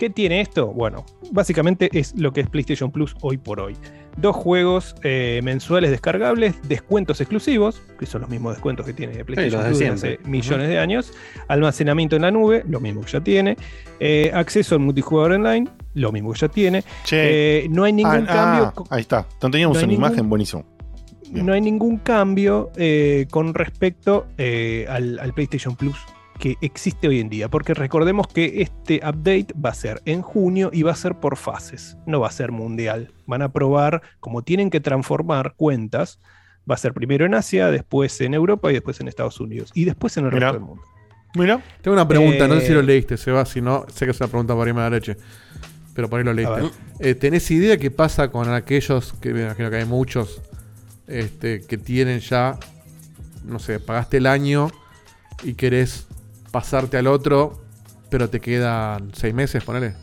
¿Qué 0.00 0.10
tiene 0.10 0.40
esto? 0.40 0.66
Bueno, 0.68 1.04
básicamente 1.32 1.88
es 1.92 2.12
lo 2.16 2.32
que 2.32 2.40
es 2.40 2.48
PlayStation 2.48 2.90
Plus 2.90 3.14
hoy 3.20 3.36
por 3.38 3.60
hoy. 3.60 3.76
Dos 4.20 4.34
juegos 4.34 4.96
eh, 5.04 5.40
mensuales 5.44 5.90
descargables, 5.90 6.56
descuentos 6.68 7.20
exclusivos, 7.20 7.80
que 7.98 8.04
son 8.06 8.22
los 8.22 8.30
mismos 8.30 8.54
descuentos 8.54 8.84
que 8.84 8.92
tiene 8.92 9.24
PlayStation 9.24 9.62
de 9.62 9.68
Plus 9.78 9.90
hace 9.92 10.18
millones 10.24 10.68
de 10.68 10.78
años, 10.78 11.12
almacenamiento 11.46 12.16
en 12.16 12.22
la 12.22 12.30
nube, 12.32 12.64
lo 12.68 12.80
mismo 12.80 13.02
que 13.02 13.12
ya 13.12 13.20
tiene, 13.20 13.56
eh, 14.00 14.30
acceso 14.34 14.74
al 14.74 14.80
multijugador 14.80 15.32
online, 15.32 15.68
lo 15.94 16.10
mismo 16.10 16.32
que 16.32 16.40
ya 16.40 16.48
tiene. 16.48 16.82
Che. 17.04 17.60
Eh, 17.64 17.68
no 17.70 17.84
hay 17.84 17.92
ningún 17.92 18.26
Ah, 18.28 18.34
cambio. 18.66 18.72
ah, 18.90 18.94
ahí 18.96 19.02
está. 19.02 19.26
No 19.42 19.50
teníamos 19.50 19.76
no 19.76 19.78
hay 19.80 19.84
una 19.84 19.92
ningún- 19.92 20.06
imagen 20.10 20.28
buenísimo. 20.28 20.64
no 21.30 21.52
hay 21.52 21.60
ningún 21.60 21.98
cambio 21.98 22.70
eh, 22.76 23.26
con 23.30 23.52
respecto 23.54 24.26
eh, 24.38 24.86
al, 24.88 25.18
al 25.20 25.32
PlayStation 25.34 25.76
Plus 25.76 25.96
que 26.38 26.56
existe 26.60 27.08
hoy 27.08 27.20
en 27.20 27.28
día, 27.28 27.48
porque 27.48 27.74
recordemos 27.74 28.28
que 28.28 28.62
este 28.62 28.96
update 28.96 29.48
va 29.54 29.70
a 29.70 29.74
ser 29.74 30.00
en 30.04 30.22
junio 30.22 30.70
y 30.72 30.82
va 30.82 30.92
a 30.92 30.96
ser 30.96 31.16
por 31.16 31.36
fases, 31.36 31.96
no 32.06 32.20
va 32.20 32.28
a 32.28 32.32
ser 32.32 32.52
mundial. 32.52 33.12
Van 33.26 33.42
a 33.42 33.52
probar, 33.52 34.02
como 34.20 34.42
tienen 34.42 34.70
que 34.70 34.80
transformar 34.80 35.54
cuentas, 35.56 36.20
va 36.70 36.74
a 36.74 36.78
ser 36.78 36.94
primero 36.94 37.26
en 37.26 37.34
Asia, 37.34 37.70
después 37.70 38.20
en 38.20 38.34
Europa 38.34 38.70
y 38.70 38.74
después 38.74 39.00
en 39.00 39.08
Estados 39.08 39.40
Unidos, 39.40 39.70
y 39.74 39.84
después 39.84 40.16
en 40.16 40.26
el 40.26 40.32
Mirá. 40.32 40.48
resto 40.52 40.58
del 40.60 40.66
mundo. 40.68 40.82
Mira. 41.34 41.62
Tengo 41.82 41.94
una 41.94 42.08
pregunta, 42.08 42.48
no 42.48 42.54
sé 42.54 42.66
si 42.66 42.72
Eh, 42.72 42.74
lo 42.76 42.82
leíste, 42.82 43.16
Seba, 43.16 43.44
si 43.44 43.60
no, 43.60 43.84
sé 43.92 44.06
que 44.06 44.12
es 44.12 44.20
una 44.20 44.28
pregunta 44.28 44.56
para 44.56 44.68
irme 44.68 44.80
a 44.80 44.84
la 44.84 44.96
leche. 44.96 45.16
Pero 45.94 46.08
por 46.08 46.18
ahí 46.18 46.24
lo 46.24 46.32
leíste. 46.32 46.70
Eh, 47.00 47.14
¿Tenés 47.14 47.50
idea 47.50 47.76
qué 47.76 47.90
pasa 47.90 48.30
con 48.30 48.48
aquellos, 48.52 49.12
que 49.14 49.32
me 49.34 49.42
imagino 49.42 49.68
que 49.70 49.76
hay 49.76 49.84
muchos, 49.84 50.40
este, 51.06 51.62
que 51.66 51.76
tienen 51.76 52.20
ya, 52.20 52.58
no 53.44 53.58
sé, 53.58 53.78
pagaste 53.80 54.16
el 54.18 54.26
año 54.26 54.70
y 55.42 55.54
querés 55.54 56.07
pasarte 56.50 56.96
al 56.96 57.06
otro, 57.06 57.62
pero 58.10 58.28
te 58.30 58.40
quedan 58.40 59.10
seis 59.14 59.34
meses, 59.34 59.62
ponele? 59.64 59.94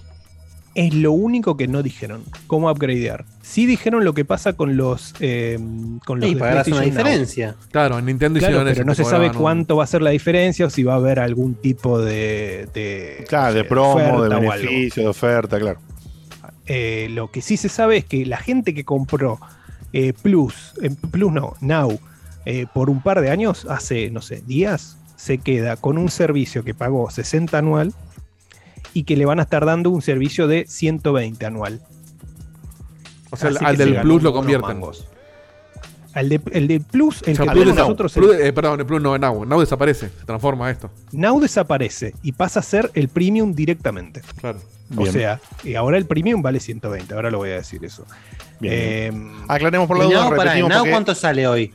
Es 0.75 0.93
lo 0.93 1.13
único 1.13 1.55
que 1.55 1.69
no 1.69 1.81
dijeron, 1.81 2.23
cómo 2.47 2.69
upgradear. 2.69 3.23
Sí 3.41 3.65
dijeron 3.65 4.03
lo 4.03 4.13
que 4.13 4.25
pasa 4.25 4.53
con 4.53 4.75
los, 4.75 5.13
eh, 5.21 5.57
con 6.05 6.19
los 6.19 6.29
Y 6.29 6.33
de 6.33 6.39
pagarás 6.41 6.67
una 6.67 6.77
Now. 6.81 6.85
diferencia. 6.85 7.55
Claro, 7.71 7.97
en 7.97 8.05
Nintendo 8.07 8.39
Claro, 8.39 8.55
hicieron 8.55 8.67
pero 8.73 8.81
eso. 8.81 8.85
no 8.85 8.93
se 8.95 9.05
sabe 9.05 9.29
un- 9.29 9.35
cuánto 9.35 9.77
va 9.77 9.85
a 9.85 9.87
ser 9.87 10.01
la 10.01 10.09
diferencia 10.09 10.65
o 10.65 10.69
si 10.69 10.83
va 10.83 10.93
a 10.93 10.97
haber 10.97 11.19
algún 11.19 11.55
tipo 11.55 11.97
de. 12.01 12.67
de 12.73 13.23
Claro, 13.29 13.53
de 13.53 13.61
sé, 13.61 13.67
promo, 13.69 14.21
de 14.23 14.35
beneficio, 14.37 15.03
de 15.03 15.09
oferta, 15.09 15.57
claro. 15.59 15.79
Eh, 16.67 17.07
lo 17.11 17.31
que 17.31 17.41
sí 17.41 17.55
se 17.55 17.69
sabe 17.69 17.97
es 17.97 18.05
que 18.05 18.25
la 18.25 18.37
gente 18.37 18.73
que 18.73 18.83
compró 18.83 19.39
eh, 19.93 20.11
Plus, 20.21 20.73
eh, 20.81 20.89
Plus 21.09 21.31
no, 21.31 21.53
Now, 21.61 21.97
eh, 22.45 22.65
por 22.73 22.89
un 22.89 23.01
par 23.01 23.21
de 23.21 23.29
años, 23.29 23.65
hace, 23.69 24.09
no 24.11 24.21
sé, 24.21 24.43
días, 24.45 24.97
se 25.15 25.37
queda 25.37 25.75
con 25.77 25.97
un 25.97 26.09
servicio 26.09 26.63
que 26.63 26.73
pagó 26.73 27.09
60 27.09 27.57
anual 27.57 27.93
y 28.93 29.03
que 29.03 29.15
le 29.17 29.25
van 29.25 29.39
a 29.39 29.43
estar 29.43 29.65
dando 29.65 29.89
un 29.89 30.01
servicio 30.01 30.47
de 30.47 30.65
120 30.67 31.45
anual. 31.45 31.81
O 33.31 33.37
sea, 33.37 33.49
Así 33.49 33.65
al 33.65 33.77
del 33.77 33.95
se 33.95 34.01
Plus 34.01 34.23
lo 34.23 34.33
convierten. 34.33 34.81
Al 36.13 36.29
de- 36.29 36.39
el 36.53 36.67
de 36.69 36.79
Plus, 36.79 37.21
el 37.25 37.33
O 37.33 37.35
sea, 37.35 37.45
que 37.45 37.51
Plus 37.51 37.65
Now. 37.67 37.75
nosotros, 37.75 38.13
Plus 38.13 38.31
el- 38.31 38.37
de- 38.37 38.47
eh, 38.47 38.53
perdón, 38.53 38.79
el 38.79 38.85
Plus 38.85 39.01
no 39.01 39.13
es 39.15 39.19
Now. 39.19 39.43
Now 39.45 39.59
desaparece, 39.59 40.09
se 40.17 40.25
transforma 40.25 40.71
esto. 40.71 40.89
Now 41.11 41.39
desaparece 41.41 42.13
y 42.23 42.31
pasa 42.31 42.61
a 42.61 42.63
ser 42.63 42.89
el 42.93 43.09
premium 43.09 43.53
directamente. 43.53 44.21
Claro. 44.39 44.59
O 44.95 45.05
sea, 45.07 45.41
y 45.63 45.75
ahora 45.75 45.97
el 45.97 46.05
premium 46.05 46.41
vale 46.41 46.59
120, 46.61 47.13
ahora 47.15 47.31
lo 47.31 47.39
voy 47.39 47.49
a 47.49 47.55
decir 47.55 47.83
eso. 47.83 48.05
Bien. 48.61 48.73
Eh, 48.73 49.31
Aclaremos 49.49 49.87
por 49.87 49.97
¿Y 49.97 50.01
la 50.01 50.05
duda, 50.05 50.19
Now, 50.21 50.29
Now 50.69 50.77
porque- 50.77 50.91
cuánto 50.91 51.15
sale 51.15 51.47
hoy? 51.47 51.73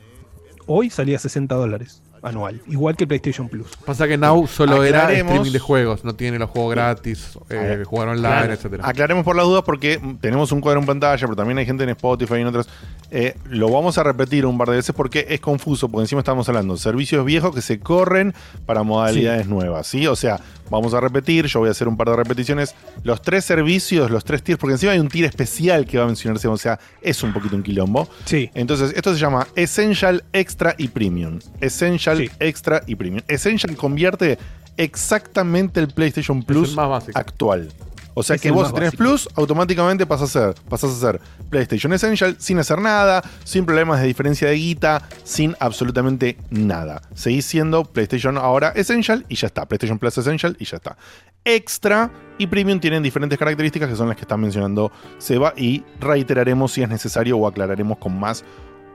hoy 0.65 0.89
salía 0.89 1.19
60 1.19 1.53
dólares 1.53 2.00
anual, 2.23 2.61
igual 2.67 2.95
que 2.95 3.05
el 3.05 3.07
PlayStation 3.07 3.49
Plus. 3.49 3.67
Pasa 3.85 4.07
que 4.07 4.17
Now 4.17 4.45
solo 4.47 4.83
era 4.83 5.11
streaming 5.11 5.51
de 5.51 5.59
juegos, 5.59 6.03
no 6.03 6.13
tiene 6.15 6.37
los 6.39 6.49
juegos 6.49 6.71
gratis, 6.75 7.37
eh, 7.49 7.83
jugar 7.85 8.09
online, 8.09 8.27
Claro. 8.27 8.53
etcétera. 8.53 8.87
Aclaremos 8.87 9.23
por 9.25 9.35
las 9.35 9.45
dudas 9.45 9.63
porque 9.63 9.99
tenemos 10.21 10.51
un 10.51 10.61
cuadro 10.61 10.79
en 10.79 10.85
pantalla, 10.85 11.19
pero 11.25 11.35
también 11.35 11.57
hay 11.57 11.65
gente 11.65 11.83
en 11.83 11.89
Spotify 11.89 12.35
y 12.35 12.41
en 12.41 12.47
otras. 12.47 12.69
Eh, 13.09 13.35
lo 13.49 13.69
vamos 13.69 13.97
a 13.97 14.03
repetir 14.03 14.45
un 14.45 14.57
par 14.57 14.69
de 14.69 14.75
veces 14.77 14.93
porque 14.95 15.25
es 15.29 15.39
confuso, 15.39 15.89
porque 15.89 16.03
encima 16.03 16.19
estamos 16.19 16.47
hablando 16.47 16.75
de 16.75 16.79
servicios 16.79 17.25
viejos 17.25 17.53
que 17.55 17.61
se 17.61 17.79
corren 17.79 18.33
para 18.65 18.83
modalidades 18.83 19.47
nuevas, 19.47 19.87
¿sí? 19.87 20.05
O 20.07 20.15
sea, 20.15 20.39
Vamos 20.71 20.93
a 20.93 21.01
repetir, 21.01 21.47
yo 21.47 21.59
voy 21.59 21.67
a 21.67 21.71
hacer 21.71 21.89
un 21.89 21.97
par 21.97 22.09
de 22.09 22.15
repeticiones. 22.15 22.73
Los 23.03 23.21
tres 23.21 23.43
servicios, 23.43 24.09
los 24.09 24.23
tres 24.23 24.41
tiers, 24.41 24.57
porque 24.57 24.75
encima 24.75 24.93
hay 24.93 24.99
un 24.99 25.09
tier 25.09 25.25
especial 25.25 25.85
que 25.85 25.97
va 25.97 26.05
a 26.05 26.07
mencionarse, 26.07 26.47
o 26.47 26.55
sea, 26.55 26.79
es 27.01 27.21
un 27.23 27.33
poquito 27.33 27.57
un 27.57 27.61
quilombo. 27.61 28.07
Sí. 28.23 28.49
Entonces, 28.53 28.93
esto 28.95 29.13
se 29.13 29.19
llama 29.19 29.45
Essential, 29.55 30.23
Extra 30.31 30.73
y 30.77 30.87
Premium. 30.87 31.39
Essential, 31.59 32.31
Extra 32.39 32.81
y 32.87 32.95
Premium. 32.95 33.21
Essential 33.27 33.75
convierte 33.75 34.39
exactamente 34.77 35.81
el 35.81 35.89
PlayStation 35.89 36.41
Plus 36.41 36.77
actual. 37.13 37.69
O 38.13 38.23
sea 38.23 38.35
Es 38.35 38.41
que 38.41 38.51
vos 38.51 38.67
si 38.67 38.73
tenés 38.73 38.89
básico. 38.89 39.03
Plus, 39.03 39.29
automáticamente 39.35 40.05
pasas 40.05 40.35
a 40.35 40.53
ser, 40.53 40.63
pasas 40.69 40.91
a 40.91 40.99
ser 40.99 41.21
PlayStation 41.49 41.93
Essential 41.93 42.35
sin 42.39 42.59
hacer 42.59 42.79
nada, 42.79 43.23
sin 43.43 43.65
problemas 43.65 44.01
de 44.01 44.07
diferencia 44.07 44.47
de 44.49 44.55
guita, 44.55 45.07
sin 45.23 45.55
absolutamente 45.59 46.37
nada. 46.49 47.01
Seguís 47.13 47.45
siendo 47.45 47.83
PlayStation 47.83 48.37
ahora 48.37 48.69
Essential 48.75 49.25
y 49.29 49.35
ya 49.35 49.47
está. 49.47 49.65
PlayStation 49.65 49.99
Plus 49.99 50.17
Essential 50.17 50.55
y 50.59 50.65
ya 50.65 50.77
está. 50.77 50.97
Extra 51.43 52.11
y 52.37 52.47
Premium 52.47 52.79
tienen 52.79 53.01
diferentes 53.01 53.37
características 53.37 53.89
que 53.89 53.95
son 53.95 54.07
las 54.07 54.17
que 54.17 54.23
está 54.23 54.37
mencionando 54.37 54.91
Seba 55.17 55.53
y 55.55 55.83
reiteraremos 55.99 56.71
si 56.71 56.83
es 56.83 56.89
necesario 56.89 57.37
o 57.37 57.47
aclararemos 57.47 57.97
con 57.97 58.19
más 58.19 58.43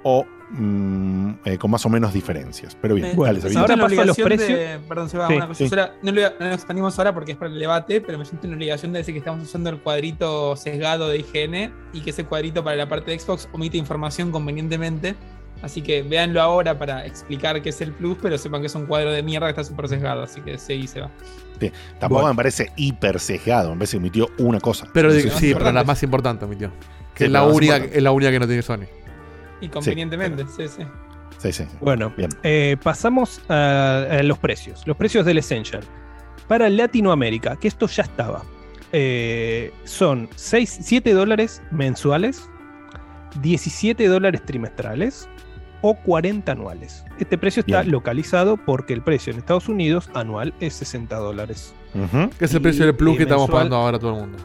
o 0.02 0.26
mm, 0.51 1.31
eh, 1.44 1.59
con 1.59 1.70
más 1.70 1.85
o 1.86 1.89
menos 1.89 2.12
diferencias. 2.12 2.77
Pero 2.81 2.94
bien, 2.94 3.16
dale, 3.16 3.35
me 3.35 3.40
Sebita. 3.40 3.48
siento 3.66 3.73
en 3.73 3.78
la 3.78 3.85
paso 3.85 3.94
los 3.97 4.18
obligación 4.18 4.27
precios. 4.27 4.59
de- 4.59 4.78
perdón, 4.89 5.09
Seba, 5.10 5.28
Sí, 5.28 5.35
una 5.35 5.47
cosa 5.48 5.64
sí. 5.68 5.70
No 6.02 6.12
lo, 6.12 6.23
no 6.23 6.47
lo 6.47 6.52
expandimos 6.55 6.98
ahora 6.98 7.14
porque 7.14 7.32
es 7.32 7.39
para 7.39 7.51
el 7.51 7.59
debate, 7.59 8.01
pero 8.01 8.18
me 8.18 8.24
siento 8.24 8.47
en 8.47 8.52
la 8.52 8.56
obligación 8.56 8.93
de 8.93 8.98
decir 8.98 9.14
que 9.14 9.18
estamos 9.18 9.43
usando 9.43 9.70
el 9.70 9.78
cuadrito 9.81 10.56
sesgado 10.56 11.09
de 11.09 11.18
IGN 11.18 11.73
y 11.93 12.01
que 12.01 12.10
ese 12.10 12.24
cuadrito 12.24 12.62
para 12.64 12.77
la 12.77 12.89
parte 12.89 13.10
de 13.10 13.18
Xbox 13.18 13.48
omite 13.52 13.77
información 13.77 14.31
convenientemente. 14.31 15.14
Así 15.62 15.81
que 15.81 16.02
véanlo 16.02 16.43
ahora 16.43 16.78
para 16.78 17.06
explicar 17.06 17.62
qué 17.62 17.70
es 17.70 17.81
el 17.81 17.90
Plus, 17.93 18.18
pero 18.20 18.36
sepan 18.36 18.60
que 18.60 18.66
es 18.66 18.74
un 18.74 18.85
cuadro 18.85 19.10
de 19.10 19.23
mierda 19.23 19.47
que 19.47 19.51
está 19.60 19.64
súper 19.64 19.89
sesgado. 19.89 20.23
Así 20.23 20.43
que 20.43 20.59
seguí, 20.59 20.86
se 20.86 21.01
va. 21.01 21.10
Sí, 21.59 21.73
Tampoco 21.98 22.20
Bueno. 22.20 22.35
me 22.35 22.36
parece 22.36 22.70
hiper 22.77 23.18
sesgado, 23.18 23.70
me 23.70 23.77
parece 23.77 23.93
que 23.93 23.97
emitió 24.02 24.28
una 24.39 24.60
cosa. 24.60 24.86
Pero 24.93 25.10
Sí, 25.10 25.55
pero 25.55 25.73
la 25.73 25.82
más 25.82 26.02
importante, 26.02 26.47
mi 26.47 26.56
tío. 26.56 26.70
Que 27.14 27.20
Sí, 27.20 27.24
es, 27.24 27.31
la 27.31 27.44
única, 27.44 27.77
es 27.78 28.02
la 28.02 28.10
única 28.12 28.31
que 28.31 28.39
no 28.39 28.47
tiene 28.47 28.60
Sony. 28.60 28.85
Y 29.61 29.69
convenientemente, 29.69 30.45
sí, 30.57 30.69
sí. 30.69 30.83
Sí, 31.39 31.53
sí. 31.53 31.65
Bueno, 31.81 32.12
Bien. 32.16 32.31
eh, 32.43 32.77
pasamos 32.83 33.41
a, 33.49 34.07
a 34.11 34.23
los 34.23 34.39
precios. 34.39 34.87
Los 34.87 34.97
precios 34.97 35.24
del 35.27 35.39
Essential. 35.39 35.83
Para 36.49 36.69
Latinoamérica, 36.70 37.57
que 37.57 37.69
esto 37.69 37.87
ya 37.89 38.03
estaba. 38.05 38.43
eh, 38.93 39.73
son 39.85 40.28
6, 40.37 40.78
7 40.83 41.12
dólares 41.12 41.62
mensuales, 41.70 42.49
17 43.43 44.07
dólares 44.09 44.43
trimestrales 44.47 45.28
o 45.83 45.95
40 45.95 46.53
anuales. 46.53 47.05
Este 47.19 47.37
precio 47.37 47.61
está 47.61 47.81
Bien. 47.83 47.93
localizado 47.93 48.57
porque 48.57 48.95
el 48.95 49.03
precio 49.03 49.33
en 49.33 49.39
Estados 49.39 49.69
Unidos 49.69 50.09
anual 50.15 50.55
es 50.61 50.74
60 50.74 51.16
dólares. 51.16 51.74
Que 52.39 52.45
es 52.45 52.55
el 52.55 52.62
precio 52.62 52.85
del 52.87 52.95
Plus 52.95 53.16
que 53.16 53.23
estamos 53.24 53.51
pagando 53.51 53.77
ahora 53.77 53.99
todo 53.99 54.15
el 54.15 54.20
mundo. 54.20 54.39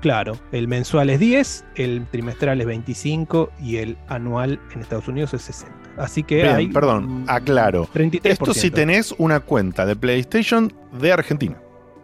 Claro, 0.00 0.36
el 0.52 0.68
mensual 0.68 1.10
es 1.10 1.18
10, 1.18 1.64
el 1.74 2.06
trimestral 2.10 2.60
es 2.60 2.66
25 2.68 3.50
y 3.60 3.78
el 3.78 3.96
anual 4.08 4.60
en 4.72 4.80
Estados 4.80 5.08
Unidos 5.08 5.34
es 5.34 5.42
60. 5.42 5.74
Así 5.96 6.22
que 6.22 6.36
Bien, 6.36 6.54
hay 6.54 6.68
perdón, 6.68 7.24
aclaro. 7.26 7.88
33%. 7.92 8.20
Esto 8.22 8.54
si 8.54 8.70
tenés 8.70 9.12
una 9.18 9.40
cuenta 9.40 9.84
de 9.86 9.96
PlayStation 9.96 10.72
de 11.00 11.12
Argentina. 11.12 11.56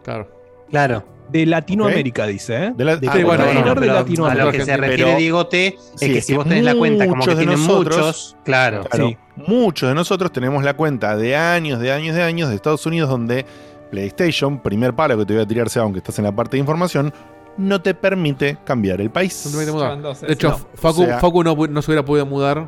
Claro. 0.03 0.29
Claro. 0.69 1.05
De 1.29 1.45
Latinoamérica, 1.45 2.27
dice, 2.27 2.65
¿eh? 2.65 2.73
De 2.75 2.85
la- 2.85 2.97
De 2.97 3.07
ah, 3.07 3.11
bueno, 3.13 3.45
bueno, 3.45 3.63
de 3.73 3.75
pero 3.81 3.93
Latinoamérica. 3.93 4.43
A 4.43 4.45
lo 4.45 4.51
que 4.51 4.65
se 4.65 4.77
refiere 4.77 5.03
Pero- 5.05 5.17
Diegote 5.17 5.67
es 5.67 5.75
Sí, 5.95 6.05
que 6.11 6.17
es 6.19 6.25
si 6.25 6.33
que 6.33 6.37
vos 6.37 6.47
tenés 6.47 6.63
la 6.65 6.75
cuenta 6.75 7.05
como 7.07 7.13
que 7.15 7.19
muchos 7.31 7.37
de 7.39 7.45
tienen 7.45 7.65
nosotros- 7.67 7.97
muchos, 7.97 8.37
claro. 8.43 8.83
Claro, 8.83 9.07
Sí. 9.07 9.17
muchos 9.37 9.89
de 9.89 9.95
nosotros 9.95 10.31
tenemos 10.31 10.63
la 10.63 10.75
cuenta 10.75 11.15
de 11.17 11.35
años, 11.35 11.79
de 11.79 11.91
años, 11.93 12.15
de 12.15 12.21
años 12.23 12.49
de 12.49 12.55
Estados 12.55 12.85
Unidos 12.85 13.09
donde 13.09 13.43
PlayStation, 13.89 14.59
primer 14.59 14.93
palo 14.93 15.17
que 15.17 15.25
te 15.25 15.33
voy 15.33 15.43
a 15.43 15.47
tirar, 15.47 15.69
sea 15.69 15.83
aunque 15.83 15.99
estás 15.99 16.19
en 16.19 16.25
la 16.25 16.31
parte 16.35 16.57
de 16.57 16.59
información, 16.59 17.11
no 17.57 17.81
te 17.81 17.93
permite 17.93 18.57
cambiar 18.65 19.01
el 19.01 19.09
país. 19.09 19.41
No 19.45 19.51
te 19.51 19.57
permite 19.57 19.71
mudar. 19.77 20.01
Dos, 20.01 20.21
De 20.21 20.33
hecho, 20.33 20.49
no. 20.49 20.57
Facu, 20.75 21.03
O 21.03 21.05
sea- 21.05 21.19
Facu 21.19 21.43
no, 21.43 21.81
se 21.81 21.91
hubiera 21.91 22.03
podido 22.05 22.25
mudar. 22.25 22.67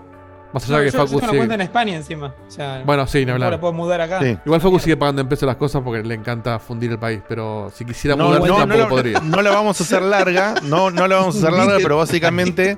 Más 0.54 0.64
allá 0.64 0.78
No, 0.78 0.84
que 0.86 0.92
yo, 0.92 0.98
Facu 0.98 1.12
yo 1.16 1.20
tengo 1.20 1.32
sí. 1.34 1.38
cuenta 1.38 1.56
en 1.56 1.62
España 1.62 1.96
encima. 1.96 2.34
O 2.48 2.50
sea, 2.52 2.82
Bueno, 2.86 3.06
sí, 3.06 3.20
ni 3.20 3.26
no 3.26 3.34
hablar. 3.34 3.52
la 3.52 3.60
puedo 3.60 3.74
mudar 3.74 4.00
acá. 4.00 4.22
Sí. 4.22 4.38
Igual 4.46 4.62
Facu 4.62 4.80
sigue 4.80 4.96
pagando 4.96 5.22
en 5.22 5.28
pesos 5.28 5.46
las 5.46 5.58
cosas 5.58 5.82
porque 5.84 6.04
le 6.04 6.16
encanta 6.16 6.58
fundir 6.58 6.90
el 6.92 6.98
país. 7.00 7.22
Pero 7.28 7.70
si 7.76 7.84
quisiera 7.84 8.16
No, 8.16 8.28
mudarse 8.28 8.48
no, 8.48 8.54
no, 8.54 8.60
tampoco 8.62 8.80
la- 8.82 8.90
podría. 8.90 9.20
no 9.20 9.42
la 9.42 9.50
vamos 9.52 9.80
a 9.80 9.84
hacer 9.84 10.02
larga, 10.02 10.56
no, 10.64 10.90
no 10.90 11.06
la 11.08 11.18
vamos 11.18 11.36
a 11.36 11.40
hacer 11.40 11.52
larga, 11.52 11.78
pero 11.84 11.98
básicamente, 11.98 12.78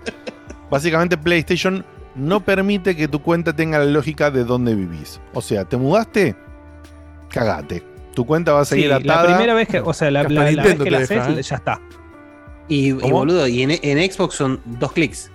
básicamente 0.72 1.16
PlayStation 1.18 1.86
no 2.16 2.40
permite 2.44 2.96
que 2.96 3.08
tu 3.08 3.22
cuenta 3.22 3.56
tenga 3.56 3.78
la 3.78 3.86
lógica 3.86 4.32
de 4.32 4.44
dónde 4.46 4.74
vivís. 4.74 5.22
O 5.36 5.42
sea, 5.42 5.64
¿te 5.64 5.78
mudaste? 5.78 6.36
Cagate. 7.30 7.84
Tu 8.16 8.26
cuenta 8.26 8.52
va 8.54 8.62
a 8.62 8.66
seguir 8.66 8.88
Sí, 8.88 8.92
atada. 8.92 9.22
la 9.24 9.28
primera 9.36 9.54
vez 9.54 9.68
que, 9.68 9.80
o 9.80 9.94
sea, 9.94 10.10
la, 10.12 10.24
la- 10.24 10.52
la 10.52 10.64
vez 10.64 10.76
que 10.80 10.90
la 10.92 10.98
haces, 10.98 11.28
¿eh? 11.38 11.42
ya 11.44 11.56
está. 11.58 11.80
Y, 12.70 12.92
boludo, 12.94 13.48
y 13.48 13.64
en, 13.64 13.72
en 13.72 14.12
Xbox 14.12 14.36
son 14.36 14.62
dos 14.66 14.92
clics. 14.94 15.32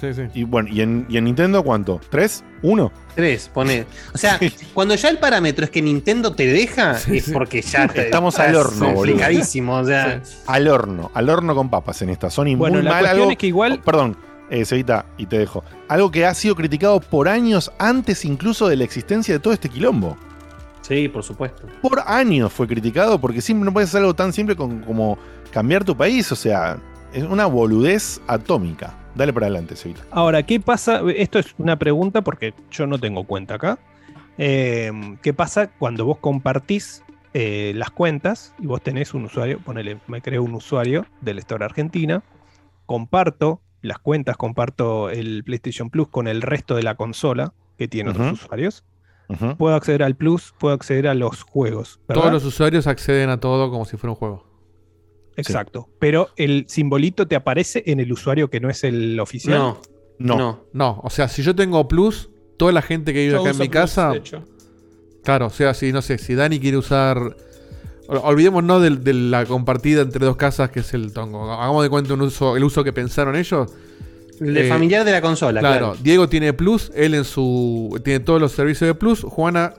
Sí, 0.00 0.14
sí. 0.14 0.22
Y 0.32 0.44
bueno, 0.44 0.70
¿y 0.72 0.80
en, 0.80 1.06
y 1.10 1.18
en 1.18 1.24
Nintendo 1.24 1.62
cuánto? 1.62 2.00
¿Tres? 2.10 2.42
¿Uno? 2.62 2.90
Tres, 3.14 3.50
pone. 3.52 3.84
O 4.14 4.18
sea, 4.18 4.40
cuando 4.72 4.94
ya 4.94 5.10
el 5.10 5.18
parámetro 5.18 5.66
es 5.66 5.70
que 5.70 5.82
Nintendo 5.82 6.32
te 6.32 6.46
deja, 6.46 6.94
Sí, 6.96 7.18
es 7.18 7.30
porque 7.30 7.60
ya 7.60 7.86
te- 7.86 8.06
Estamos 8.06 8.38
al 8.38 8.56
horno, 8.56 8.78
boludo. 8.86 8.94
complicadísimo, 8.94 9.74
O 9.76 9.84
sea, 9.84 10.22
Al 10.46 10.68
horno, 10.68 11.10
al 11.12 11.28
horno 11.28 11.54
con 11.54 11.68
papas 11.68 12.00
en 12.00 12.08
esta. 12.08 12.30
Sony 12.30 12.56
Bueno, 12.56 12.76
muy 12.76 12.84
la 12.84 12.90
mal. 12.92 13.00
cuestión 13.00 13.20
Algo, 13.22 13.30
es 13.32 13.36
que 13.36 13.46
igual- 13.48 13.78
oh, 13.78 13.84
perdón, 13.84 14.16
eh, 14.48 14.64
Cevita, 14.64 15.04
y 15.18 15.26
te 15.26 15.36
dejo. 15.38 15.62
Algo 15.88 16.10
que 16.10 16.24
ha 16.24 16.32
sido 16.32 16.54
criticado 16.56 16.98
por 17.00 17.28
años 17.28 17.70
antes 17.78 18.24
incluso 18.24 18.68
de 18.68 18.76
la 18.76 18.84
existencia 18.84 19.34
de 19.34 19.40
todo 19.40 19.52
este 19.52 19.68
quilombo. 19.68 20.16
sí, 20.80 21.08
por 21.08 21.22
supuesto. 21.22 21.64
Por 21.82 22.00
años 22.06 22.50
fue 22.52 22.66
criticado 22.66 23.20
porque 23.20 23.42
siempre 23.42 23.66
no 23.66 23.72
puedes 23.72 23.90
hacer 23.90 24.00
algo 24.00 24.14
tan 24.14 24.32
simple 24.32 24.56
con- 24.56 24.80
como 24.80 25.18
cambiar 25.50 25.84
tu 25.84 25.96
país. 25.96 26.30
O 26.32 26.36
sea, 26.36 26.78
es 27.12 27.24
una 27.24 27.46
boludez 27.46 28.20
atómica. 28.26 28.96
Dale 29.14 29.32
para 29.32 29.46
adelante, 29.46 29.74
Cevita. 29.76 30.02
Ahora, 30.10 30.44
¿qué 30.44 30.60
pasa? 30.60 31.02
Esto 31.16 31.38
es 31.38 31.54
una 31.58 31.76
pregunta 31.78 32.22
porque 32.22 32.54
yo 32.70 32.86
no 32.86 32.98
tengo 32.98 33.24
cuenta 33.24 33.54
acá. 33.54 33.78
Eh, 34.38 34.90
¿Qué 35.22 35.34
pasa 35.34 35.68
cuando 35.78 36.04
vos 36.06 36.18
compartís 36.18 37.02
eh, 37.34 37.72
las 37.74 37.90
cuentas 37.90 38.54
y 38.58 38.66
vos 38.66 38.80
tenés 38.80 39.12
un 39.12 39.24
usuario? 39.24 39.58
Ponele, 39.58 39.98
me 40.06 40.22
creo 40.22 40.42
un 40.42 40.54
usuario 40.54 41.06
del 41.20 41.38
Store 41.40 41.64
Argentina, 41.64 42.22
comparto 42.86 43.60
las 43.82 43.98
cuentas, 43.98 44.36
comparto 44.36 45.10
el 45.10 45.42
PlayStation 45.44 45.90
Plus 45.90 46.08
con 46.08 46.28
el 46.28 46.42
resto 46.42 46.74
de 46.76 46.82
la 46.82 46.94
consola 46.94 47.52
que 47.76 47.88
tienen 47.88 48.14
Ujú. 48.14 48.22
los 48.30 48.44
usuarios. 48.44 48.84
Puedo 49.58 49.76
acceder 49.76 50.02
al 50.02 50.16
Plus, 50.16 50.54
puedo 50.58 50.74
acceder 50.74 51.06
a 51.06 51.14
los 51.14 51.42
juegos. 51.44 52.00
¿verdad? 52.08 52.22
Todos 52.22 52.32
los 52.32 52.44
usuarios 52.44 52.88
acceden 52.88 53.30
a 53.30 53.38
todo 53.38 53.70
como 53.70 53.84
si 53.84 53.96
fuera 53.96 54.10
un 54.10 54.16
juego. 54.16 54.44
Exacto. 55.36 55.88
Pero 55.98 56.28
el 56.36 56.64
simbolito 56.68 57.26
te 57.26 57.36
aparece 57.36 57.82
en 57.86 58.00
el 58.00 58.12
usuario 58.12 58.50
que 58.50 58.60
no 58.60 58.68
es 58.70 58.84
el 58.84 59.18
oficial. 59.20 59.58
No, 59.58 59.80
No. 60.18 60.36
no. 60.36 60.64
No, 60.72 61.00
o 61.02 61.10
sea, 61.10 61.28
si 61.28 61.42
yo 61.42 61.54
tengo 61.54 61.86
Plus, 61.88 62.28
toda 62.58 62.72
la 62.72 62.82
gente 62.82 63.12
que 63.12 63.20
vive 63.20 63.32
Yo 63.32 63.40
acá 63.40 63.50
en 63.50 63.58
mi 63.58 63.68
Plus, 63.68 63.80
casa. 63.80 64.10
de 64.10 64.18
hecho. 64.18 64.44
Claro, 65.24 65.46
o 65.46 65.50
sea, 65.50 65.72
si 65.74 65.92
no 65.92 66.02
sé, 66.02 66.18
si 66.18 66.34
Dani 66.34 66.58
quiere 66.60 66.76
usar. 66.76 67.18
ol- 68.08 68.20
Olvidémonos 68.24 68.82
del- 68.82 69.04
de, 69.04 69.14
la 69.14 69.44
compartida 69.46 70.02
entre 70.02 70.26
dos 70.26 70.36
casas 70.36 70.70
que 70.70 70.80
es 70.80 70.92
el 70.94 71.12
tongo. 71.12 71.50
Hagamos 71.52 71.82
de 71.84 71.88
cuenta 71.90 72.14
un 72.14 72.22
uso, 72.22 72.56
el 72.56 72.64
uso 72.64 72.82
que 72.82 72.92
pensaron 72.92 73.36
ellos. 73.36 73.70
El 74.40 74.54
de 74.54 74.66
Eh, 74.66 74.68
familiar 74.68 75.04
de 75.04 75.12
la 75.12 75.20
consola, 75.20 75.60
Claro, 75.60 75.90
claro. 75.92 75.98
Diego 76.02 76.28
tiene 76.28 76.52
Plus, 76.52 76.90
él 76.94 77.14
en 77.14 77.24
su. 77.24 78.00
tiene 78.02 78.20
todos 78.20 78.40
los 78.40 78.52
servicios 78.52 78.88
de 78.88 78.94
Plus. 78.94 79.20
Juana 79.22 79.74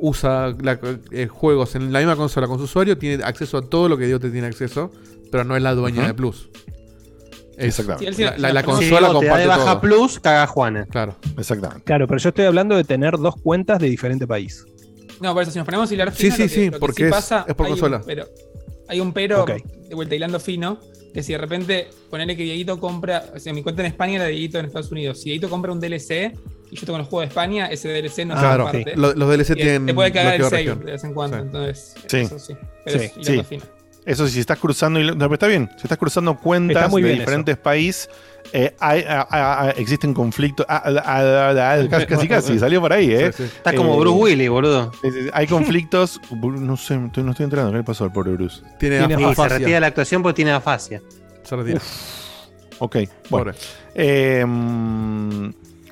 usa 0.00 0.54
la- 0.62 0.78
eh, 1.12 1.26
juegos 1.28 1.74
en 1.74 1.92
la 1.92 1.98
misma 2.00 2.16
consola 2.16 2.46
con 2.46 2.58
su 2.58 2.64
usuario, 2.64 2.96
tiene 2.98 3.22
acceso 3.24 3.58
a 3.58 3.62
todo 3.62 3.88
lo 3.88 3.96
que 3.98 4.04
Diego 4.06 4.18
te 4.20 4.30
tiene 4.30 4.46
acceso, 4.46 4.90
pero 5.30 5.44
no 5.44 5.56
es 5.56 5.62
la 5.62 5.74
dueña 5.74 6.06
de 6.06 6.14
Plus. 6.14 6.48
Exactamente. 7.56 8.04
Sí, 8.04 8.08
él 8.08 8.14
sí- 8.14 8.22
la, 8.24 8.38
la- 8.38 8.52
la 8.54 8.60
Si 8.60 8.66
consola 8.66 8.98
te 9.00 9.02
da 9.06 9.12
comparte 9.12 9.40
de 9.42 9.46
baja 9.46 9.64
todo. 9.72 9.80
Plus, 9.82 10.20
caga 10.20 10.46
Juana. 10.46 10.86
Claro. 10.86 11.16
Exactamente. 11.36 11.84
Claro, 11.84 12.06
pero 12.06 12.18
yo 12.18 12.28
estoy 12.30 12.44
hablando 12.46 12.74
de 12.76 12.84
tener 12.84 13.18
dos 13.18 13.34
cuentas 13.36 13.78
de 13.78 13.88
diferente 13.90 14.26
país. 14.26 14.64
No, 15.20 15.34
por 15.34 15.42
eso, 15.42 15.52
si 15.52 15.58
nos 15.58 15.66
ponemos 15.66 15.90
a 15.90 15.94
hilar 15.94 16.14
Sí, 16.14 16.30
fino, 16.30 16.36
sí, 16.36 16.48
sí, 16.48 16.66
lo 16.66 16.72
que 16.72 16.78
porque 16.78 17.04
es- 17.04 17.10
pasa, 17.10 17.44
es 17.46 17.54
por 17.54 17.66
un 17.66 17.72
consola. 17.72 18.00
pero, 18.06 18.24
hay 18.88 19.00
un 19.00 19.12
pero, 19.12 19.42
Ok. 19.42 19.50
de 19.88 19.94
vuelta 19.94 20.14
hilando 20.14 20.40
fino, 20.40 20.78
que 21.12 21.22
si 21.22 21.32
de 21.32 21.38
repente 21.38 21.88
ponele 22.08 22.34
que 22.36 22.44
Dieguito 22.44 22.80
compra, 22.80 23.24
o 23.34 23.38
sea, 23.38 23.52
mi 23.52 23.62
cuenta 23.62 23.82
en 23.82 23.86
España 23.88 24.18
la 24.18 24.24
de 24.24 24.30
Dieguito 24.30 24.58
en 24.58 24.66
Estados 24.66 24.90
Unidos. 24.90 25.18
Si 25.18 25.24
Dieguito 25.24 25.50
compra 25.50 25.72
un 25.72 25.80
DLC 25.80 26.32
y 26.70 26.76
yo 26.76 26.86
tengo 26.86 26.98
el 26.98 27.04
juego 27.04 27.20
de 27.20 27.26
España, 27.26 27.66
ese 27.66 27.88
DLC 27.88 28.24
no 28.26 28.34
Claro, 28.34 28.66
se 28.66 28.72
comparte. 28.72 28.96
lo- 29.00 29.14
los 29.14 29.28
DLC 29.28 29.50
Y 29.52 29.54
tienen 29.56 29.86
Te 29.86 29.94
puede 29.94 30.12
cagar 30.12 30.34
el 30.34 30.42
save 30.44 30.56
región. 30.58 30.78
de 30.84 30.92
vez 30.92 31.04
en 31.04 31.14
cuando, 31.14 31.36
Sí. 31.36 31.42
entonces, 31.42 31.94
Sí. 32.06 32.16
eso 32.18 32.38
sí. 32.38 32.56
Pero 32.84 32.98
Sí, 32.98 33.04
es 33.40 33.46
sí. 33.46 33.58
Eso 34.06 34.26
sí, 34.26 34.32
si 34.32 34.40
estás 34.40 34.58
cruzando. 34.58 34.98
No, 34.98 35.14
pero 35.18 35.34
está 35.34 35.46
bien. 35.46 35.68
Si 35.76 35.82
estás 35.82 35.98
cruzando 35.98 36.34
cuentas 36.38 36.76
Está 36.78 36.88
muy 36.88 37.02
de 37.02 37.10
diferentes 37.12 37.58
países, 37.58 38.08
eh, 38.50 38.74
hay- 38.80 39.04
existen 39.76 40.14
conflictos. 40.14 40.64
ah, 40.70 40.82
ah, 40.86 40.90
ah, 41.04 41.04
ah, 41.04 41.72
ah, 41.74 41.88
casi, 41.90 42.06
casi, 42.06 42.26
casi, 42.28 42.58
salió 42.58 42.80
por 42.80 42.94
ahí, 42.94 43.12
¿eh? 43.12 43.30
Sí, 43.30 43.42
sí. 43.44 43.50
Estás 43.58 43.74
como 43.74 43.94
Eh, 43.96 44.00
Bruce 44.00 44.18
Willis, 44.18 44.48
boludo. 44.48 44.90
Hay 45.34 45.46
conflictos. 45.46 46.18
No 46.32 46.76
sé, 46.78 46.94
estoy- 46.94 47.22
no 47.24 47.32
estoy 47.32 47.44
entrando. 47.44 47.70
¿Qué 47.72 47.76
le 47.78 47.84
pasó 47.84 48.04
al 48.04 48.12
pobre 48.12 48.32
Bruce? 48.32 48.62
Tiene, 48.78 49.06
Tiene 49.06 49.34
se 49.34 49.48
retira 49.48 49.78
la 49.80 49.88
actuación 49.88 50.22
porque 50.22 50.36
tiene 50.36 50.52
afasia. 50.52 51.02
Se 51.42 51.54
retira. 51.56 51.80
Ok, 52.78 52.96
bueno. 53.28 53.52
Pobre. 53.52 53.54
Eh, 53.94 54.44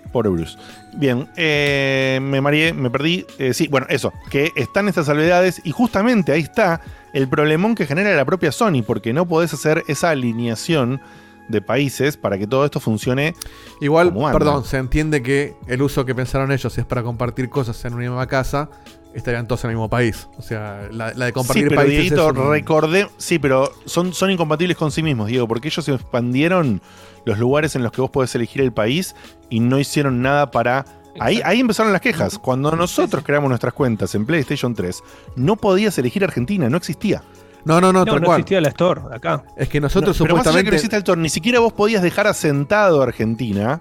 pobre 0.08 0.28
Bruce. 0.30 0.58
Bien, 0.94 1.28
eh, 1.36 2.18
me 2.22 2.40
mareé, 2.40 2.72
me 2.72 2.90
perdí. 2.90 3.24
Eh, 3.38 3.54
sí, 3.54 3.68
bueno, 3.68 3.86
eso, 3.90 4.12
que 4.30 4.52
están 4.56 4.88
estas 4.88 5.06
salvedades 5.06 5.60
y 5.64 5.70
justamente 5.70 6.32
ahí 6.32 6.40
está 6.40 6.80
el 7.12 7.28
problemón 7.28 7.74
que 7.74 7.86
genera 7.86 8.14
la 8.14 8.24
propia 8.24 8.52
Sony, 8.52 8.82
porque 8.86 9.12
no 9.12 9.26
podés 9.26 9.54
hacer 9.54 9.84
esa 9.88 10.10
alineación 10.10 11.00
de 11.48 11.62
países 11.62 12.16
para 12.18 12.36
que 12.36 12.46
todo 12.46 12.64
esto 12.66 12.78
funcione. 12.80 13.34
Igual, 13.80 14.12
como 14.12 14.30
perdón, 14.32 14.64
se 14.64 14.76
entiende 14.76 15.22
que 15.22 15.54
el 15.66 15.80
uso 15.80 16.04
que 16.04 16.14
pensaron 16.14 16.52
ellos 16.52 16.76
es 16.76 16.84
para 16.84 17.02
compartir 17.02 17.48
cosas 17.48 17.82
en 17.86 17.94
una 17.94 18.02
misma 18.02 18.26
casa, 18.26 18.68
estarían 19.14 19.48
todos 19.48 19.64
en 19.64 19.70
el 19.70 19.76
mismo 19.76 19.88
país. 19.88 20.28
O 20.36 20.42
sea, 20.42 20.88
la, 20.92 21.14
la 21.14 21.24
de 21.24 21.30
Sí, 21.30 21.32
compartir 21.32 21.68
pero 21.68 21.80
países. 21.80 22.00
Dieguito, 22.00 22.30
es 22.30 22.36
un- 22.36 22.50
recordé. 22.50 23.08
Sí, 23.16 23.38
pero 23.38 23.72
son, 23.86 24.12
son 24.12 24.30
incompatibles 24.30 24.76
con 24.76 24.90
sí 24.90 25.02
mismos, 25.02 25.28
Diego, 25.28 25.48
porque 25.48 25.68
ellos 25.68 25.88
expandieron 25.88 26.82
los 27.24 27.38
lugares 27.38 27.76
en 27.76 27.82
los 27.82 27.92
que 27.92 28.00
vos 28.00 28.10
podés 28.10 28.34
elegir 28.34 28.62
el 28.62 28.72
país 28.72 29.14
y 29.50 29.60
no 29.60 29.78
hicieron 29.78 30.22
nada 30.22 30.50
para. 30.50 30.84
Ahí, 31.20 31.40
ahí 31.44 31.58
empezaron 31.60 31.92
las 31.92 32.00
quejas. 32.00 32.38
Cuando 32.38 32.70
nosotros 32.76 33.24
creamos 33.24 33.48
nuestras 33.48 33.74
cuentas 33.74 34.14
en 34.14 34.24
PlayStation 34.24 34.74
3, 34.74 35.02
no 35.36 35.56
podías 35.56 35.98
elegir 35.98 36.22
Argentina, 36.22 36.68
no 36.70 36.76
existía. 36.76 37.22
No, 37.64 37.80
no, 37.80 37.92
no, 37.92 38.04
No, 38.04 38.12
tal 38.12 38.20
no 38.20 38.26
cual. 38.26 38.40
existía 38.40 38.60
la 38.60 38.68
Store 38.68 39.00
acá. 39.12 39.44
Es 39.56 39.68
que 39.68 39.80
nosotros 39.80 40.18
No, 40.20 40.24
pero 40.24 40.36
más 40.36 40.46
allá 40.46 40.58
que 40.60 40.66
supuestamente. 40.66 40.94
no 40.94 40.98
el 40.98 41.04
Tor, 41.04 41.18
ni 41.18 41.28
siquiera 41.28 41.58
vos 41.60 41.72
podías 41.72 42.02
dejar 42.02 42.26
asentado 42.28 43.00
a 43.00 43.04
Argentina. 43.04 43.80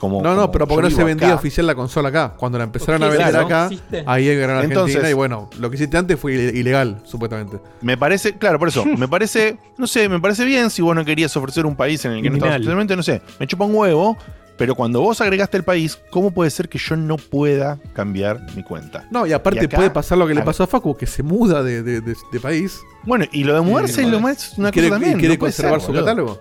Como, 0.00 0.22
No, 0.22 0.30
no, 0.30 0.40
como 0.40 0.52
pero 0.52 0.66
porque 0.66 0.84
yo 0.84 0.90
no 0.90 0.96
se 0.96 1.04
vendía 1.04 1.26
acá. 1.28 1.36
oficial 1.36 1.66
la 1.66 1.74
consola 1.74 2.08
acá. 2.08 2.32
Cuando 2.38 2.56
la 2.56 2.64
empezaron 2.64 3.02
a 3.02 3.08
vender 3.08 3.28
claro. 3.28 3.44
acá, 3.46 3.64
Existe. 3.66 4.02
ahí 4.06 4.28
era 4.28 4.56
Argentina. 4.56 4.80
Entonces- 4.80 5.10
y 5.10 5.12
bueno, 5.12 5.50
lo 5.58 5.68
que 5.68 5.76
hiciste 5.76 5.98
antes 5.98 6.18
fue 6.18 6.32
ile- 6.32 6.58
ilegal, 6.58 7.02
supuestamente. 7.04 7.58
Me 7.82 7.98
parece, 7.98 8.32
claro, 8.38 8.58
por 8.58 8.68
eso, 8.68 8.82
me 8.86 9.06
parece, 9.08 9.58
no 9.76 9.86
sé, 9.86 10.08
me 10.08 10.18
parece 10.18 10.46
bien 10.46 10.70
si 10.70 10.80
vos 10.80 10.96
no 10.96 11.04
querías 11.04 11.36
ofrecer 11.36 11.66
un 11.66 11.76
país 11.76 12.02
en 12.06 12.12
el 12.12 12.22
que 12.22 12.30
no 12.30 12.36
estabas 12.36 12.60
totalmente, 12.62 12.96
no 12.96 13.02
sé, 13.02 13.20
me 13.38 13.46
chupa 13.46 13.66
un 13.66 13.74
huevo, 13.74 14.16
pero 14.56 14.74
cuando 14.74 15.02
vos 15.02 15.20
agregaste 15.20 15.58
el 15.58 15.64
país, 15.64 15.98
¿cómo 16.10 16.30
puede 16.30 16.48
ser 16.50 16.70
que 16.70 16.78
yo 16.78 16.96
no 16.96 17.16
pueda 17.18 17.78
cambiar 17.92 18.40
mi 18.56 18.62
cuenta? 18.62 19.04
No, 19.10 19.26
y 19.26 19.34
aparte 19.34 19.60
acá- 19.66 19.76
puede 19.76 19.90
pasar 19.90 20.16
lo 20.16 20.26
que 20.26 20.32
le 20.34 20.40
pasó 20.40 20.62
a 20.64 20.66
Facu, 20.66 20.96
que 20.96 21.06
se 21.06 21.22
muda 21.22 21.62
de, 21.62 21.82
de- 21.82 22.00
de- 22.00 22.16
de 22.32 22.40
país. 22.40 22.80
Bueno, 23.04 23.26
y 23.32 23.44
lo 23.44 23.52
de 23.54 23.60
mudarse 23.60 24.00
Y- 24.00 24.06
es 24.06 24.10
lo 24.10 24.20
más 24.20 24.56
una 24.56 24.72
cosa 24.72 24.88
también. 24.88 25.18
quiere 25.18 25.34
no 25.34 25.40
conservar 25.40 25.74
ser, 25.74 25.80
su 25.82 25.86
boludo. 25.88 26.04
catálogo. 26.06 26.40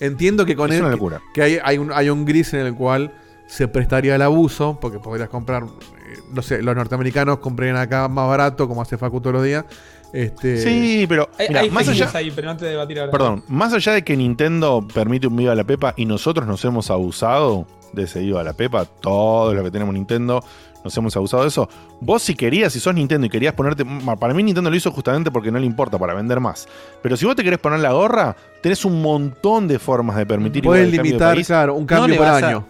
Entiendo 0.00 0.44
que 0.46 0.56
con 0.56 0.70
Es 0.70 0.76
él. 0.76 0.82
una 0.82 0.90
locura. 0.90 1.22
Que 1.34 1.42
hay, 1.42 1.58
hay, 1.62 1.78
un, 1.78 1.92
hay 1.92 2.10
un 2.10 2.24
gris 2.24 2.52
en 2.54 2.60
el 2.66 2.74
cual 2.74 3.12
se 3.46 3.68
prestaría 3.68 4.14
al 4.16 4.22
abuso, 4.22 4.78
porque 4.80 4.98
podrías 4.98 5.28
comprar. 5.28 5.64
eh, 5.64 6.18
no 6.32 6.42
sé, 6.42 6.62
los 6.62 6.74
norteamericanos 6.74 7.38
comprarían 7.38 7.76
acá 7.76 8.08
más 8.08 8.28
barato, 8.28 8.66
como 8.68 8.82
hace 8.82 8.96
Facu 8.98 9.20
todos 9.20 9.34
los 9.34 9.44
días. 9.44 9.64
Este, 10.12 10.58
Sí, 10.58 11.04
pero 11.08 11.28
Hay, 11.38 11.48
mira, 11.48 11.60
hay 11.60 11.70
más 11.70 11.88
allá, 11.88 12.04
news 12.06 12.14
ahí, 12.14 12.30
pero 12.34 12.48
no 12.48 12.56
te 12.56 12.64
debatir 12.66 12.98
ahora. 13.00 13.10
perdón, 13.12 13.44
más 13.48 13.72
allá 13.72 13.92
de 13.92 14.02
que 14.04 14.16
Nintendo 14.16 14.86
permite 14.94 15.26
un 15.26 15.36
viva 15.36 15.54
la 15.54 15.64
pepa 15.64 15.94
y 15.96 16.06
nosotros 16.06 16.46
nos 16.46 16.64
hemos 16.64 16.90
abusado 16.90 17.66
de 17.92 18.04
ese 18.04 18.20
viva 18.20 18.42
la 18.44 18.52
pepa, 18.52 18.84
todos 18.84 19.54
los 19.54 19.64
que 19.64 19.70
tenemos 19.70 19.94
Nintendo 19.94 20.42
nos 20.86 20.96
hemos 20.96 21.16
abusado 21.16 21.42
de 21.42 21.48
eso. 21.48 21.68
Vos 22.00 22.22
si 22.22 22.34
querías, 22.34 22.72
si 22.72 22.80
sos 22.80 22.94
Nintendo 22.94 23.26
y 23.26 23.30
querías 23.30 23.52
ponerte, 23.54 23.84
para 24.18 24.32
mí 24.34 24.42
Nintendo 24.42 24.70
lo 24.70 24.76
hizo 24.76 24.90
justamente 24.90 25.30
porque 25.30 25.50
no 25.52 25.58
le 25.58 25.66
importa 25.66 25.98
para 25.98 26.14
vender 26.14 26.40
más. 26.40 26.66
Pero 27.02 27.16
si 27.16 27.24
vos 27.26 27.36
te 27.36 27.44
querés 27.44 27.58
poner 27.58 27.80
la 27.80 27.92
gorra, 27.92 28.34
tenés 28.62 28.84
un 28.84 29.02
montón 29.02 29.68
de 29.68 29.78
formas 29.78 30.16
de 30.16 30.24
permitir 30.26 30.62
Puedes 30.62 30.90
limitar, 30.90 31.34
país. 31.34 31.46
claro, 31.46 31.74
un 31.74 31.82
No 31.82 31.86
cambio 31.86 32.08
le 32.08 32.16
por 32.16 32.26
a- 32.26 32.36
año. 32.36 32.66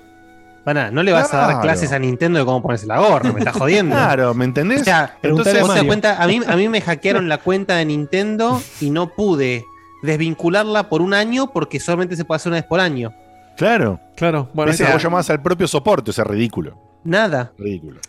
Pará, 0.64 0.90
no 0.90 1.02
le 1.04 1.12
vas 1.12 1.32
a 1.32 1.46
dar 1.46 1.60
clases 1.60 1.92
a 1.92 1.98
Nintendo 2.00 2.40
de 2.40 2.44
cómo 2.44 2.60
ponerse 2.60 2.86
la 2.88 2.98
gorra, 2.98 3.32
me 3.32 3.38
estás 3.38 3.54
jodiendo. 3.56 3.94
Claro, 3.94 4.34
¿me 4.34 4.44
entendés? 4.44 4.80
O 4.80 4.84
sea, 4.84 5.16
Entonces- 5.22 5.60
vos 5.60 5.70
te 5.72 5.76
das 5.78 5.84
cuenta, 5.86 6.20
a 6.20 6.26
mí, 6.26 6.40
a 6.44 6.56
mí 6.56 6.68
me 6.68 6.80
hackearon 6.80 7.28
la 7.28 7.38
cuenta 7.38 7.76
de 7.76 7.84
Nintendo 7.84 8.60
y 8.80 8.90
no 8.90 9.10
pude 9.14 9.64
desvincularla 10.02 10.88
por 10.88 11.02
un 11.02 11.14
año 11.14 11.52
porque 11.52 11.78
solamente 11.80 12.16
se 12.16 12.24
puede 12.24 12.36
hacer 12.36 12.50
una 12.50 12.60
vez 12.60 12.66
por 12.66 12.80
año. 12.80 13.12
Claro. 13.56 14.00
Claro, 14.16 14.48
Bueno, 14.54 14.72
o 14.72 14.74
sea, 14.74 14.92
vos 14.92 15.02
llamás 15.02 15.28
al 15.30 15.40
propio 15.42 15.68
soporte, 15.68 16.10
o 16.10 16.12
sea, 16.12 16.24
ridículo. 16.24 16.78
Nada. 17.06 17.52
Ridículo. 17.58 18.00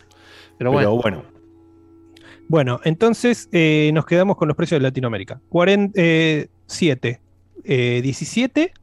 Pero 0.57 0.71
bueno. 0.71 0.95
bueno. 0.95 1.23
Bueno, 2.49 2.79
entonces 2.85 3.49
eh, 3.51 3.91
nos 3.93 4.05
quedamos 4.05 4.37
con 4.37 4.47
los 4.47 4.55
precios 4.57 4.79
de 4.79 4.83
Latinoamérica. 4.83 5.41
47, 5.49 7.19
eh, 7.63 7.99
17 8.01 8.73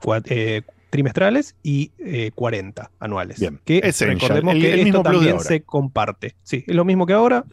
cua- 0.00 0.22
eh, 0.26 0.62
trimestrales 0.90 1.54
y 1.62 1.92
eh, 1.98 2.30
40 2.34 2.90
anuales. 3.00 3.38
Bien. 3.40 3.60
Que 3.64 3.78
Essential, 3.78 4.20
recordemos 4.20 4.54
el- 4.54 4.60
que 4.60 4.72
el 4.74 4.80
esto 4.88 5.02
también 5.02 5.40
se 5.40 5.62
comparte. 5.62 6.34
Sí, 6.42 6.64
es 6.66 6.74
lo 6.74 6.84
mismo 6.84 7.06
que 7.06 7.12
ahora. 7.12 7.44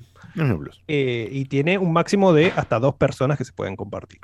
Eh, 0.88 1.28
y 1.32 1.46
tiene 1.46 1.78
un 1.78 1.92
máximo 1.92 2.32
de 2.34 2.54
hasta 2.56 2.80
dos 2.80 2.96
personas 2.96 3.38
que 3.38 3.44
se 3.46 3.52
pueden 3.54 3.76
compartir. 3.76 4.20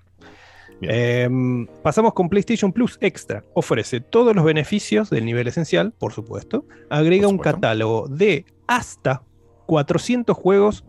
Em, 0.82 1.66
pasamos 1.84 2.14
con 2.14 2.30
PlayStation 2.30 2.72
Plus 2.72 2.98
Extra. 3.02 3.44
Ofrece 3.54 4.00
todos 4.00 4.36
los 4.36 4.46
beneficios 4.46 5.10
del 5.10 5.26
nivel 5.26 5.48
esencial, 5.48 5.92
por 5.92 6.14
supuesto. 6.14 6.66
Agrega 6.90 7.28
un 7.28 7.40
catálogo 7.40 8.08
de 8.08 8.46
hasta 8.68 9.24
400 9.66 10.36
juegos 10.36 10.86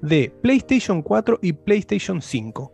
de 0.00 0.32
PlayStation 0.42 1.02
4 1.02 1.38
y 1.42 1.52
PlayStation 1.52 2.20
5. 2.20 2.72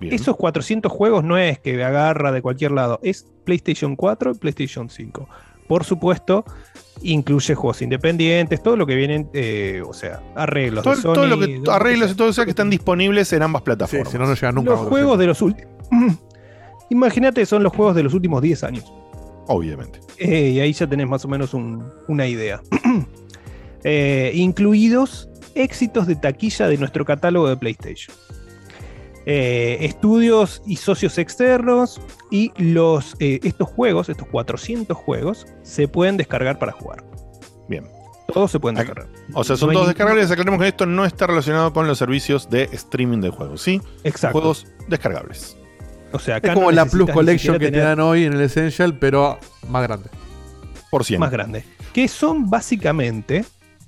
Esos 0.00 0.36
400 0.36 0.90
juegos 0.90 1.22
no 1.22 1.38
es 1.38 1.60
que 1.60 1.82
agarra 1.82 2.32
de 2.32 2.42
cualquier 2.42 2.72
lado, 2.72 2.98
es 3.02 3.30
PlayStation 3.44 3.94
4 3.94 4.32
y 4.32 4.38
PlayStation 4.38 4.90
5. 4.90 5.28
Por 5.68 5.84
supuesto, 5.84 6.44
incluye 7.04 7.54
juegos 7.54 7.82
independientes, 7.82 8.62
todo 8.62 8.76
lo 8.76 8.86
que 8.86 8.94
vienen, 8.94 9.28
eh, 9.32 9.82
o 9.86 9.92
sea, 9.92 10.20
arreglos 10.34 10.84
Todo, 10.84 10.94
de 10.96 11.02
Sony. 11.02 11.12
todo 11.14 11.26
lo 11.26 11.38
que 11.38 11.60
arreglos 11.70 12.12
y 12.12 12.14
todo 12.14 12.28
eso 12.28 12.44
que 12.44 12.50
están 12.50 12.70
disponibles 12.70 13.32
en 13.32 13.42
ambas 13.42 13.62
plataformas. 13.62 14.10
si 14.10 14.18
no, 14.18 14.26
no 14.26 14.34
llega 14.34 14.52
nunca. 14.52 14.70
los 14.70 14.80
juegos 14.80 15.18
de 15.18 15.26
los 15.26 15.42
últimos. 15.42 15.72
Imagínate, 16.90 17.46
son 17.46 17.62
los 17.62 17.72
juegos 17.72 17.94
de 17.94 18.02
los 18.02 18.14
últimos 18.14 18.42
10 18.42 18.64
años. 18.64 18.92
Obviamente. 19.48 19.98
Eh, 20.18 20.50
y 20.50 20.60
ahí 20.60 20.72
ya 20.72 20.86
tenés 20.86 21.08
más 21.08 21.24
o 21.24 21.28
menos 21.28 21.54
un- 21.54 21.84
una 22.08 22.26
idea. 22.26 22.60
Eh, 23.84 24.30
incluidos 24.36 25.28
éxitos 25.56 26.06
de 26.06 26.14
taquilla 26.14 26.68
de 26.68 26.76
nuestro 26.78 27.04
catálogo 27.04 27.48
de 27.48 27.56
PlayStation. 27.56 28.16
Eh, 29.24 29.78
estudios 29.82 30.62
y 30.66 30.76
socios 30.76 31.16
externos 31.18 32.00
y 32.30 32.52
los, 32.56 33.14
eh, 33.20 33.38
estos 33.44 33.68
juegos, 33.68 34.08
estos 34.08 34.26
400 34.28 34.96
juegos, 34.96 35.46
se 35.62 35.86
pueden 35.88 36.16
descargar 36.16 36.58
para 36.58 36.72
jugar. 36.72 37.04
Bien. 37.68 37.86
Todos 38.32 38.50
se 38.50 38.58
pueden 38.58 38.76
descargar. 38.76 39.06
O 39.34 39.44
sea, 39.44 39.56
son 39.56 39.68
No 39.68 39.72
todos 39.74 39.86
ningún- 39.86 39.88
descargables. 39.88 40.30
Aclaremos 40.30 40.60
que 40.60 40.68
esto 40.68 40.86
no 40.86 41.04
está 41.04 41.26
relacionado 41.26 41.72
con 41.72 41.86
los 41.86 41.98
servicios 41.98 42.48
de 42.50 42.64
streaming 42.72 43.18
de 43.20 43.30
juegos, 43.30 43.60
¿sí? 43.62 43.80
Exacto. 44.04 44.38
Juegos 44.38 44.66
descargables. 44.88 45.56
O 46.12 46.18
sea, 46.18 46.38
Es 46.38 46.52
como 46.54 46.70
la 46.72 46.86
Plus 46.86 47.10
Collection 47.10 47.58
que 47.58 47.70
te 47.70 47.78
dan 47.78 48.00
hoy 48.00 48.24
en 48.24 48.32
el 48.34 48.40
Essential, 48.40 48.98
pero 48.98 49.38
más 49.68 49.82
grande. 49.82 50.08
Por 50.90 51.04
100. 51.04 51.20
más 51.20 51.30
grande. 51.30 51.64
Que 51.92 52.08
son 52.08 52.50
básicamente, 52.50 53.44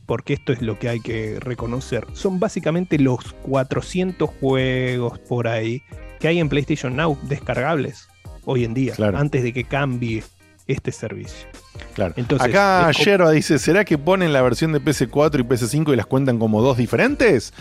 porque 0.07 0.35
esto 0.35 0.53
es 0.53 0.63
lo 0.63 0.79
que 0.79 0.89
hay 0.89 1.01
que 1.01 1.39
reconocer, 1.41 2.07
son 2.13 2.39
básicamente 2.41 2.99
los 2.99 3.33
400 3.43 4.31
juegos 4.41 5.19
por 5.21 5.49
ahí 5.49 5.83
que 6.21 6.29
hay 6.29 6.41
en 6.41 6.49
PlayStation 6.49 6.97
Now 6.97 7.19
descargables 7.23 8.09
hoy 8.45 8.65
en 8.65 8.75
día, 8.75 8.95
antes 9.15 9.43
de 9.43 9.53
que 9.53 9.65
cambie 9.65 10.23
este 10.67 10.93
servicio. 10.93 11.49
Claro. 11.95 12.15
Entonces, 12.17 12.49
Acá 12.49 12.91
Yerba 12.93 13.31
dice: 13.31 13.59
¿Será 13.59 13.85
que 13.85 13.99
ponen 13.99 14.33
la 14.33 14.43
versión 14.43 14.73
de 14.73 14.81
PS4 14.81 15.41
y 15.41 15.43
PS5 15.43 15.93
y 15.93 15.97
las 15.97 16.07
cuentan 16.07 16.39
como 16.39 16.63
dos 16.63 16.77
diferentes? 16.77 17.53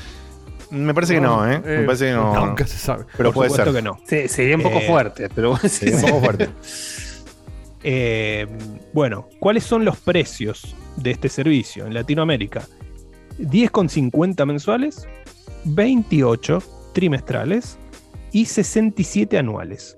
Me 0.71 0.93
parece 0.93 1.15
que 1.15 1.21
no, 1.21 1.49
¿eh? 1.49 1.61
Me 1.63 1.81
eh, 1.81 1.85
parece 1.85 2.05
que 2.07 2.13
no. 2.13 2.45
nunca 2.47 2.65
se 2.65 2.77
sabe. 2.77 3.05
Pero 3.17 3.29
Por 3.29 3.47
puede 3.47 3.49
supuesto 3.49 3.71
ser. 3.73 3.81
que 3.81 3.87
no. 3.87 3.99
Sí, 4.07 4.27
sería 4.27 4.55
un 4.55 4.63
poco 4.63 4.79
Eh, 4.79 4.87
fuerte, 4.87 5.29
pero 5.29 5.55
Sería 5.57 5.95
un 5.97 6.01
poco 6.01 6.19
fuerte. 6.21 6.49
Eh, 7.85 8.47
bueno, 8.93 9.27
¿cuáles 9.39 9.65
son 9.65 9.83
los 9.83 9.97
precios 9.97 10.73
de 10.97 11.11
este 11.11 11.29
servicio 11.29 11.85
en 11.85 11.93
Latinoamérica? 11.93 12.63
10,50 13.39 14.45
mensuales, 14.45 15.07
28 15.65 16.61
trimestrales 16.93 17.77
y 18.31 18.45
67 18.45 19.37
anuales. 19.37 19.97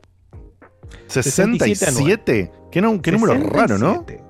67. 1.07 2.51
¿Qué, 2.72 2.81
no- 2.81 3.01
qué 3.01 3.11
número 3.11 3.34
raro, 3.49 3.77
¿no? 3.77 3.93
67. 4.05 4.23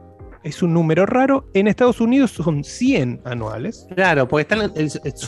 Es 0.44 0.62
un 0.62 0.74
número 0.74 1.06
raro. 1.08 1.50
En 1.56 1.68
Estados 1.68 2.00
Unidos 2.02 2.32
son 2.32 2.64
100 2.64 3.22
anuales. 3.26 3.88
Claro, 3.96 4.28
porque 4.28 4.42
están, 4.44 4.72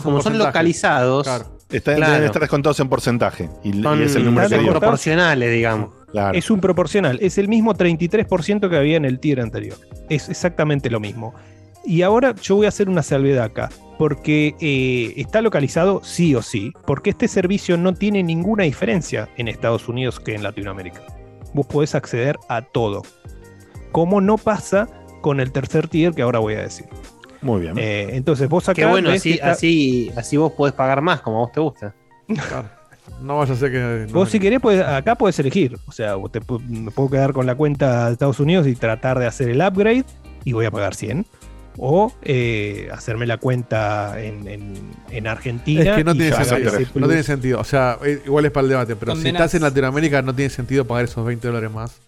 como 0.03 0.21
son 0.21 0.37
localizados. 0.37 1.27
Está, 1.69 1.95
Claro. 1.95 2.13
Deben 2.13 2.25
estar 2.27 2.41
descontados 2.41 2.79
en 2.79 2.87
porcentaje. 2.87 3.49
Y, 3.63 3.79
y 3.79 3.83
Son- 3.83 4.01
es 4.01 4.15
el 4.15 4.25
número 4.25 4.47
que 4.47 4.57
proporcionales, 4.67 5.51
digamos. 5.51 5.89
Claro. 6.11 6.37
Es 6.37 6.49
un 6.49 6.59
proporcional. 6.61 7.19
Es 7.21 7.37
el 7.37 7.47
mismo 7.47 7.73
33% 7.73 8.69
que 8.69 8.77
había 8.77 8.97
en 8.97 9.05
el 9.05 9.19
tier 9.19 9.41
anterior. 9.41 9.77
Es 10.09 10.29
exactamente 10.29 10.89
lo 10.89 10.99
mismo. 10.99 11.33
Y 11.85 12.01
ahora 12.01 12.33
yo 12.41 12.55
voy 12.55 12.65
a 12.65 12.69
hacer 12.69 12.89
una 12.89 13.03
salvedad 13.03 13.45
acá. 13.45 13.69
Porque 13.97 14.55
eh, 14.61 15.13
está 15.19 15.41
localizado 15.41 16.01
sí 16.03 16.35
o 16.35 16.41
sí. 16.41 16.71
Porque 16.85 17.09
este 17.09 17.27
servicio 17.27 17.77
no 17.77 17.93
tiene 17.93 18.23
ninguna 18.23 18.63
diferencia 18.63 19.27
en 19.37 19.47
Estados 19.47 19.87
Unidos 19.89 20.19
que 20.19 20.35
en 20.35 20.43
Latinoamérica. 20.43 21.01
Vos 21.53 21.65
podés 21.65 21.95
acceder 21.95 22.37
a 22.49 22.61
todo. 22.61 23.01
Como 23.91 24.21
no 24.21 24.37
pasa 24.37 24.87
con 25.21 25.39
el 25.39 25.51
tercer 25.51 25.87
tier 25.87 26.13
que 26.13 26.21
ahora 26.21 26.39
voy 26.39 26.53
a 26.53 26.61
decir. 26.61 26.85
Muy 27.41 27.61
bien. 27.61 27.77
Eh, 27.77 28.09
entonces 28.13 28.47
vos 28.49 28.67
acá. 28.69 28.75
Qué 28.75 28.85
bueno, 28.85 29.09
así, 29.09 29.29
que 29.29 29.35
está- 29.35 29.51
así, 29.51 30.11
así 30.15 30.37
vos 30.37 30.51
podés 30.53 30.73
pagar 30.73 31.01
más 31.01 31.21
como 31.21 31.37
a 31.37 31.39
vos 31.41 31.51
te 31.51 31.59
gusta. 31.59 31.95
No 33.21 33.37
vaya 33.37 33.53
a 33.53 33.57
ser 33.57 33.71
que. 33.71 34.07
Vos 34.13 34.29
si 34.29 34.39
querés, 34.39 34.59
acá 34.81 35.15
puedes 35.15 35.37
elegir. 35.39 35.77
O 35.87 35.91
sea, 35.91 36.15
te 36.31 36.39
me 36.67 36.91
puedo 36.91 37.09
quedar 37.09 37.33
con 37.33 37.45
la 37.45 37.55
cuenta 37.55 38.07
de 38.07 38.13
Estados 38.13 38.39
Unidos 38.39 38.67
y 38.67 38.75
tratar 38.75 39.17
de 39.19 39.25
hacer 39.25 39.49
el 39.49 39.61
upgrade 39.61 40.05
y 40.43 40.53
voy 40.53 40.65
a 40.65 40.71
pagar 40.71 40.93
100. 40.95 41.25
O 41.79 42.11
eh, 42.23 42.89
hacerme 42.91 43.27
la 43.27 43.37
cuenta 43.37 44.19
en, 44.21 44.47
en- 44.47 44.73
en 45.11 45.27
Argentina. 45.27 45.81
Es 45.91 45.95
que 45.97 46.03
no 46.03 46.13
y 46.15 46.17
tiene, 46.17 46.35
sentido, 46.43 46.71
no 46.95 47.07
tiene 47.07 47.23
sentido. 47.23 47.59
O 47.59 47.63
sea, 47.63 47.99
eh, 48.03 48.19
igual 48.25 48.45
es 48.45 48.51
para 48.51 48.63
el 48.63 48.69
debate, 48.69 48.95
pero 48.95 49.15
si 49.15 49.21
estás 49.35 49.53
en 49.53 49.61
Latinoamérica 49.61 50.21
no 50.23 50.33
tiene 50.33 50.49
sentido 50.49 50.85
pagar 50.85 51.05
esos 51.05 51.23
20 51.25 51.47
dólares 51.47 51.71
más. 51.71 51.99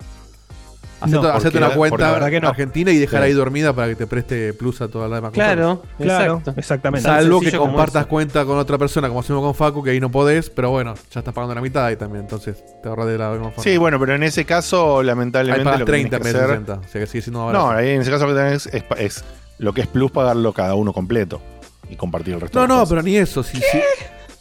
Hacete, 1.02 1.22
No, 1.22 1.28
hacete 1.30 1.58
una 1.58 1.70
cuenta 1.70 2.30
no. 2.42 2.50
argentina 2.50 2.92
y 2.92 2.98
dejar 2.98 3.22
Sí. 3.22 3.28
ahí 3.28 3.34
dormida 3.34 3.72
para 3.74 3.88
que 3.88 3.96
te 3.96 4.06
preste 4.08 4.54
plus 4.54 4.82
a 4.82 4.88
toda 4.90 5.08
la 5.08 5.16
demás 5.18 5.32
Claro, 5.32 5.82
claro, 5.98 6.34
exacto. 6.36 6.54
exactamente. 6.60 7.08
Salvo 7.08 7.40
que 7.40 7.52
compartas 7.54 8.06
cuenta 8.06 8.44
con 8.46 8.58
otra 8.58 8.78
persona, 8.78 9.08
como 9.08 9.22
hacemos 9.22 9.42
con 9.42 9.56
Facu, 9.56 9.82
que 9.84 9.92
ahí 9.92 10.00
no 10.00 10.12
podés, 10.12 10.50
pero 10.50 10.72
bueno, 10.72 10.96
ya 11.12 11.20
estás 11.20 11.34
pagando 11.34 11.56
la 11.56 11.62
mitad 11.62 11.86
ahí 11.86 11.96
también, 11.96 12.24
entonces 12.24 12.64
te 12.84 12.90
ahorras 12.90 13.08
de 13.08 13.18
la 13.18 13.30
misma 13.32 13.50
forma. 13.52 13.64
Sí, 13.64 13.78
bueno, 13.78 13.98
pero 14.00 14.16
en 14.16 14.24
ese 14.24 14.44
caso, 14.46 15.02
lamentablemente. 15.04 15.62
Ahí 15.62 15.66
pagas 15.66 15.80
lo 15.80 15.86
que 15.86 15.92
30 15.94 16.18
tenés 16.18 16.34
en 16.34 16.34
que 16.34 16.38
vez 16.40 16.48
de 16.48 16.54
hacer- 16.54 16.66
60, 16.66 16.88
o 16.88 16.92
sea 16.92 17.02
que 17.02 17.08
sigue 17.08 17.22
siendo 17.22 17.54
No, 17.54 17.70
ahí 17.72 17.90
en 17.92 18.02
ese 18.02 18.12
caso 18.12 18.28
lo 18.28 18.34
que 18.34 18.40
tenés 18.40 18.70
es, 18.98 19.24
lo 19.58 19.74
que 19.74 19.82
es 19.82 19.88
plus 19.88 20.12
pagarlo 20.12 20.52
cada 20.54 20.76
uno 20.76 20.92
completo 20.94 21.42
y 21.90 21.96
compartir 21.96 22.34
el 22.34 22.42
resto. 22.42 22.58
No, 22.60 22.64
de 22.64 22.68
no, 22.68 22.74
cosas. 22.76 22.90
pero 22.90 23.02
ni 23.04 23.16
eso. 23.18 23.42
Si, 23.42 23.58
si, 23.58 23.64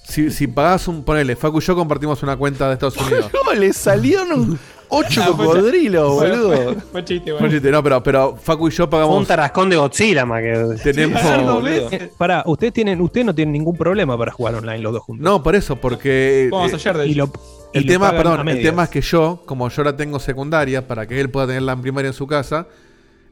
si, 0.05 0.31
si 0.31 0.47
pagás 0.49 0.89
un. 0.89 1.05
Ponele, 1.05 1.35
Facu 1.37 1.59
y 1.59 1.61
yo 1.63 1.75
compartimos 1.77 2.23
una 2.23 2.37
cuenta 2.37 2.67
de 2.69 2.75
Estados 2.75 2.97
Unidos. 3.07 3.31
No, 3.33 3.53
le 3.55 3.73
salieron 3.73 4.59
ocho 4.89 5.23
Ah, 5.23 5.32
fue- 5.35 5.47
cocodrilos, 5.47 6.19
fue- 6.19 6.31
boludo. 6.31 6.74
Fue 6.93 7.05
chiste, 7.05 7.32
Fue 7.36 7.60
no, 7.70 7.82
pero, 7.82 8.02
pero 8.02 8.36
Facu 8.36 8.69
y 8.69 8.70
yo 8.70 8.89
pagamos. 8.89 9.16
Un 9.19 9.27
tarascón 9.27 9.70
de 9.70 9.77
Godzilla, 9.77 10.24
más 10.24 10.40
que. 10.43 10.77
Tenemos. 10.82 11.20
Eh, 11.69 12.10
pará, 12.16 12.43
ustedes 12.47 12.73
tienen, 12.73 13.01
ustedes 13.01 13.27
no 13.27 13.35
tienen 13.35 13.52
ningún 13.52 13.77
problema 13.77 14.16
para 14.19 14.32
jugar 14.32 14.55
online 14.55 14.78
los 14.78 14.93
dos 14.93 15.02
juntos. 15.02 15.23
No, 15.24 15.43
por 15.43 15.55
eso, 15.55 15.77
porque. 15.77 16.48
Vamos 16.51 16.73
eh, 16.73 16.77
ayer, 16.77 16.97
de 16.97 17.06
y 17.06 17.10
hecho. 17.12 17.19
lo- 17.27 17.32
Y 17.74 17.78
el 17.78 17.86
tema, 17.86 18.10
perdón, 18.12 18.48
el 18.48 18.62
tema 18.62 18.85
es 18.85 18.90
que 18.90 19.01
yo, 19.01 19.43
como 19.47 19.69
yo 19.69 19.85
la 19.85 19.97
tengo 19.97 20.19
secundaria, 20.19 20.86
para 20.86 21.06
que 21.06 21.20
él 21.20 21.31
pueda 21.31 21.47
tenerla 21.48 21.73
en 21.73 21.81
primaria 21.82 22.09
en 22.09 22.15
su 22.15 22.27
casa, 22.27 22.66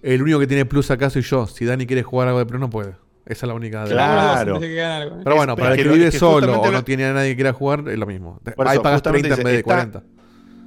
el 0.03 0.23
único 0.23 0.39
que 0.39 0.47
tiene 0.47 0.65
plus 0.67 0.91
acá 0.91 1.11
soy 1.11 1.23
yo. 1.23 1.47
Si 1.47 1.65
Dani 1.65 1.87
quiere 1.87 2.03
jugar 2.03 2.29
algo 2.29 2.39
de 2.41 2.47
plus, 2.47 2.61
no 2.61 2.71
puede. 2.71 2.93
Esa 3.25 3.45
es 3.47 3.49
la 3.49 3.55
única. 3.55 3.83
Claro. 3.85 4.61
Pero 4.61 5.35
bueno, 5.37 5.55
Es- 5.55 5.59
para 5.59 5.71
el 5.73 5.77
que, 5.79 5.83
que 5.83 5.89
vive 5.89 6.13
solo 6.13 6.61
o 6.61 6.71
no 6.71 6.85
tiene 6.85 7.07
a 7.07 7.13
nadie 7.13 7.31
que 7.31 7.35
quiera 7.37 7.53
jugar, 7.53 7.83
es 7.89 7.99
lo 7.99 8.07
mismo. 8.07 8.39
Ahí 8.65 8.79
pagas 8.79 9.01
justamente 9.01 9.29
30 9.29 9.41
en 9.41 9.45
vez 9.45 9.45
de 9.45 9.51
dice, 9.53 9.63
40. 9.65 10.03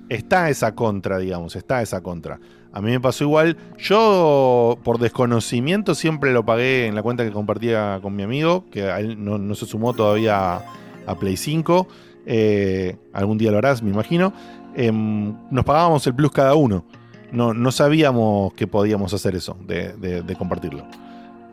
Está, 0.10 0.50
esa 0.50 0.74
contra, 0.76 1.18
digamos, 1.20 1.56
está 1.56 1.82
esa 1.82 2.02
contra. 2.02 2.40
A 2.74 2.82
mí 2.82 2.92
me 2.92 3.00
pasó 3.00 3.24
igual. 3.24 3.58
Yo, 3.78 4.78
por 4.84 5.00
desconocimiento, 5.00 5.96
siempre 5.96 6.34
lo 6.34 6.44
pagué 6.46 6.88
en 6.88 6.96
la 6.96 7.02
cuenta 7.04 7.24
que 7.24 7.32
compartía 7.32 8.00
con 8.02 8.16
mi 8.16 8.24
amigo, 8.24 8.66
que 8.72 8.84
a 8.90 9.00
él 9.00 9.24
no, 9.24 9.56
se 9.56 9.66
sumó 9.66 9.94
todavía 9.94 10.62
a, 11.08 11.16
Play 11.20 11.38
5. 11.38 11.88
Eh, 12.26 12.98
algún 13.14 13.38
día 13.38 13.52
lo 13.52 13.58
harás, 13.58 13.82
me 13.82 13.90
imagino. 13.90 14.34
Em, 14.76 15.36
nos 15.50 15.66
pagábamos 15.66 16.06
el 16.08 16.14
plus 16.14 16.32
cada 16.32 16.54
uno. 16.56 16.86
No, 17.32 17.54
no 17.54 17.72
sabíamos 17.72 18.54
que 18.54 18.68
podíamos 18.68 19.14
hacer 19.14 19.36
eso, 19.36 19.58
de, 19.66 19.94
de- 19.94 20.22
de 20.24 20.36
compartirlo. 20.36 20.86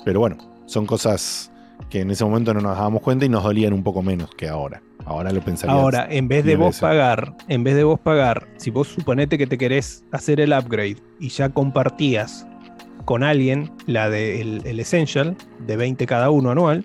Pero 0.04 0.20
bueno, 0.20 0.36
son 0.66 0.86
cosas 0.86 1.50
que 1.90 2.00
en 2.00 2.10
ese 2.10 2.24
momento 2.24 2.52
no 2.54 2.60
nos 2.60 2.76
dábamos 2.76 3.02
cuenta 3.02 3.24
y 3.24 3.28
nos 3.28 3.42
dolían 3.42 3.72
un 3.72 3.82
poco 3.82 4.02
menos 4.02 4.30
que 4.36 4.48
ahora. 4.48 4.82
Ahora 5.06 5.30
lo 5.30 5.40
pensaría. 5.40 5.74
Ahora, 5.74 6.06
en 6.10 6.28
vez 6.28 6.44
de 6.44 6.56
vos 6.56 6.68
veces. 6.68 6.80
pagar, 6.80 7.34
en 7.48 7.64
vez 7.64 7.76
de 7.76 7.84
vos 7.84 7.98
pagar, 8.00 8.48
si 8.56 8.70
vos 8.70 8.88
suponete 8.88 9.38
que 9.38 9.46
te 9.46 9.56
querés 9.56 10.04
hacer 10.12 10.40
el 10.40 10.52
upgrade 10.52 10.96
y 11.20 11.28
ya 11.28 11.48
compartías 11.48 12.46
con 13.04 13.22
alguien 13.22 13.70
la 13.86 14.10
de 14.10 14.40
el, 14.40 14.62
el 14.66 14.80
Essential 14.80 15.36
de 15.66 15.76
20 15.76 16.06
cada 16.06 16.30
uno 16.30 16.50
anual, 16.50 16.84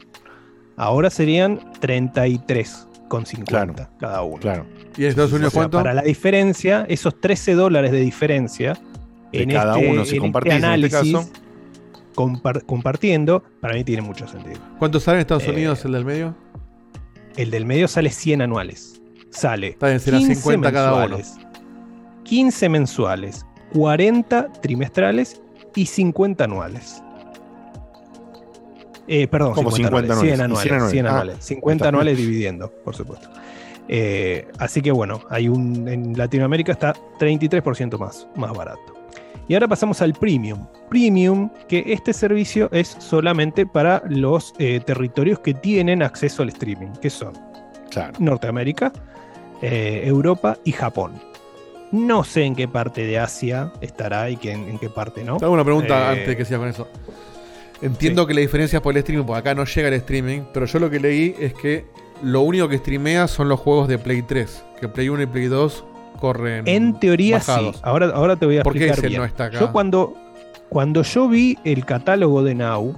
ahora 0.77 1.09
serían 1.09 1.59
33,50 1.81 3.89
cada 3.99 4.21
uno. 4.23 4.37
Claro. 4.39 4.65
¿Y 4.97 5.03
en 5.03 5.09
Estados 5.09 5.31
Unidos 5.33 5.49
O 5.49 5.51
sea, 5.51 5.61
cuánto? 5.61 5.77
Para 5.79 5.93
la 5.93 6.01
diferencia, 6.03 6.85
esos 6.89 7.19
13 7.19 7.53
dólares 7.55 7.91
de 7.91 7.99
diferencia 8.01 8.73
De 9.31 9.43
en 9.43 9.51
cada 9.51 9.75
este, 9.77 9.89
uno, 9.91 10.05
si 10.05 10.15
en 10.17 10.21
compartís, 10.21 10.53
este 10.53 10.65
en 10.67 10.73
este 10.83 10.97
análisis, 10.97 11.29
caso. 11.29 11.31
compar- 12.15 12.65
compartiendo, 12.65 13.43
para 13.59 13.73
mí 13.73 13.83
tiene 13.83 14.01
mucho 14.01 14.27
sentido. 14.27 14.59
¿Cuánto 14.79 14.99
sale 14.99 15.17
en 15.17 15.21
Estados 15.21 15.43
Eh, 15.47 15.51
Unidos 15.51 15.83
el 15.85 15.91
del 15.93 16.05
medio? 16.05 16.35
El 17.37 17.51
del 17.51 17.65
medio 17.65 17.87
sale 17.87 18.09
100 18.09 18.41
anuales. 18.41 19.01
Sale 19.29 19.69
Está 19.69 19.87
bien, 19.87 19.99
será 19.99 20.17
15 20.17 20.35
50 20.35 20.71
cada 20.71 20.93
uno. 21.05 21.17
mensuales, 21.17 21.35
15 22.23 22.69
mensuales, 22.69 23.45
40 23.73 24.51
trimestrales 24.61 25.41
y 25.75 25.85
50 25.85 26.43
anuales. 26.43 27.01
Eh, 29.07 29.27
perdón, 29.27 29.53
¿Cómo 29.53 29.71
50 29.71 30.13
anuales, 30.13 30.19
100 30.19 30.41
anuales? 30.41 30.65
¿Y 30.65 30.69
anuales, 30.69 30.91
100 30.91 31.05
Ah, 31.05 31.09
anuales, 31.11 31.37
50 31.45 31.73
está. 31.83 31.89
anuales 31.89 32.17
dividiendo, 32.17 32.71
por 32.83 32.95
supuesto. 32.95 33.29
Eh, 33.87 34.47
así 34.57 34.81
que 34.81 34.91
bueno, 34.91 35.21
hay 35.29 35.47
un 35.49 35.87
en 35.87 36.17
Latinoamérica 36.17 36.71
está 36.71 36.93
33% 37.19 37.97
más, 37.97 38.27
más 38.35 38.53
barato. 38.53 38.93
Y 39.51 39.53
ahora 39.53 39.67
pasamos 39.67 40.01
al 40.01 40.13
premium. 40.13 40.65
Premium, 40.89 41.49
que 41.67 41.83
este 41.87 42.13
servicio 42.13 42.69
es 42.71 42.87
solamente 42.99 43.65
para 43.65 44.01
los 44.07 44.53
eh, 44.59 44.79
territorios 44.79 45.39
que 45.39 45.53
tienen 45.53 46.01
acceso 46.03 46.41
al 46.43 46.47
streaming, 46.47 46.93
que 47.01 47.09
son 47.09 47.33
Norteamérica, 48.17 48.93
eh, 49.61 50.03
Europa 50.05 50.57
y 50.63 50.71
Japón. 50.71 51.21
No 51.91 52.23
sé 52.23 52.43
en 52.45 52.55
qué 52.55 52.69
parte 52.69 53.05
de 53.05 53.19
Asia 53.19 53.73
estará 53.81 54.29
y 54.29 54.37
que- 54.37 54.53
en, 54.53 54.79
qué 54.79 54.87
parte 54.89 55.21
no. 55.25 55.35
Te 55.35 55.43
hago 55.43 55.53
una 55.53 55.65
pregunta 55.65 56.13
Eh, 56.15 56.19
antes 56.19 56.37
que 56.37 56.45
siga 56.45 56.59
con 56.59 56.69
eso. 56.69 56.87
Entiendo 57.81 58.25
que 58.25 58.33
la 58.33 58.39
diferencia 58.39 58.77
es 58.77 58.81
por 58.81 58.93
el 58.93 58.99
streaming, 58.99 59.25
porque 59.25 59.39
acá 59.39 59.53
no 59.53 59.65
llega 59.65 59.89
el 59.89 59.95
streaming, 59.95 60.43
pero 60.53 60.65
yo 60.65 60.79
lo 60.79 60.89
que 60.89 61.01
leí 61.01 61.35
es 61.37 61.53
que 61.55 61.83
lo 62.23 62.39
único 62.39 62.69
que 62.69 62.77
streamea 62.77 63.27
son 63.27 63.49
los 63.49 63.59
juegos 63.59 63.89
de 63.89 63.97
Play 63.97 64.21
3, 64.21 64.63
que 64.79 64.87
Play 64.87 65.09
1 65.09 65.23
y 65.23 65.25
Play 65.25 65.47
2 65.47 65.83
corren 66.21 66.65
En 66.67 66.97
teoría 66.99 67.39
bajados. 67.39 67.75
sí. 67.75 67.81
Ahora, 67.83 68.11
ahora 68.13 68.37
te 68.37 68.45
voy 68.45 68.57
a 68.59 68.63
¿Por 68.63 68.71
qué 68.73 68.85
explicar 68.85 68.99
ese 68.99 69.07
bien. 69.09 69.19
no 69.19 69.25
está 69.25 69.45
acá? 69.45 69.59
Yo 69.59 69.71
cuando, 69.73 70.13
cuando 70.69 71.01
yo 71.03 71.27
vi 71.27 71.57
el 71.65 71.83
catálogo 71.83 72.41
de 72.43 72.55
Now, 72.55 72.95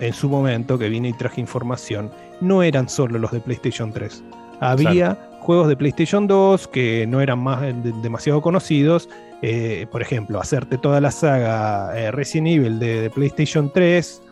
en 0.00 0.12
su 0.12 0.28
momento, 0.28 0.78
que 0.78 0.90
vine 0.90 1.08
y 1.08 1.12
traje 1.14 1.40
información, 1.40 2.10
no 2.42 2.62
eran 2.62 2.88
solo 2.90 3.18
los 3.18 3.30
de 3.32 3.40
PlayStation 3.40 3.92
3. 3.92 4.22
Había 4.60 5.16
juegos 5.40 5.68
de 5.68 5.76
PlayStation 5.76 6.26
2 6.26 6.68
que 6.68 7.06
no 7.08 7.20
eran 7.20 7.38
más 7.38 7.62
de- 7.62 7.72
demasiado 8.02 8.42
conocidos. 8.42 9.08
Eh, 9.40 9.86
por 9.90 10.02
ejemplo, 10.02 10.40
hacerte 10.40 10.78
toda 10.78 11.00
la 11.00 11.10
saga 11.12 11.96
eh, 11.98 12.10
Resident 12.10 12.48
Evil 12.48 12.78
de, 12.80 13.02
de 13.02 13.10
PlayStation 13.10 13.70
3, 13.72 14.22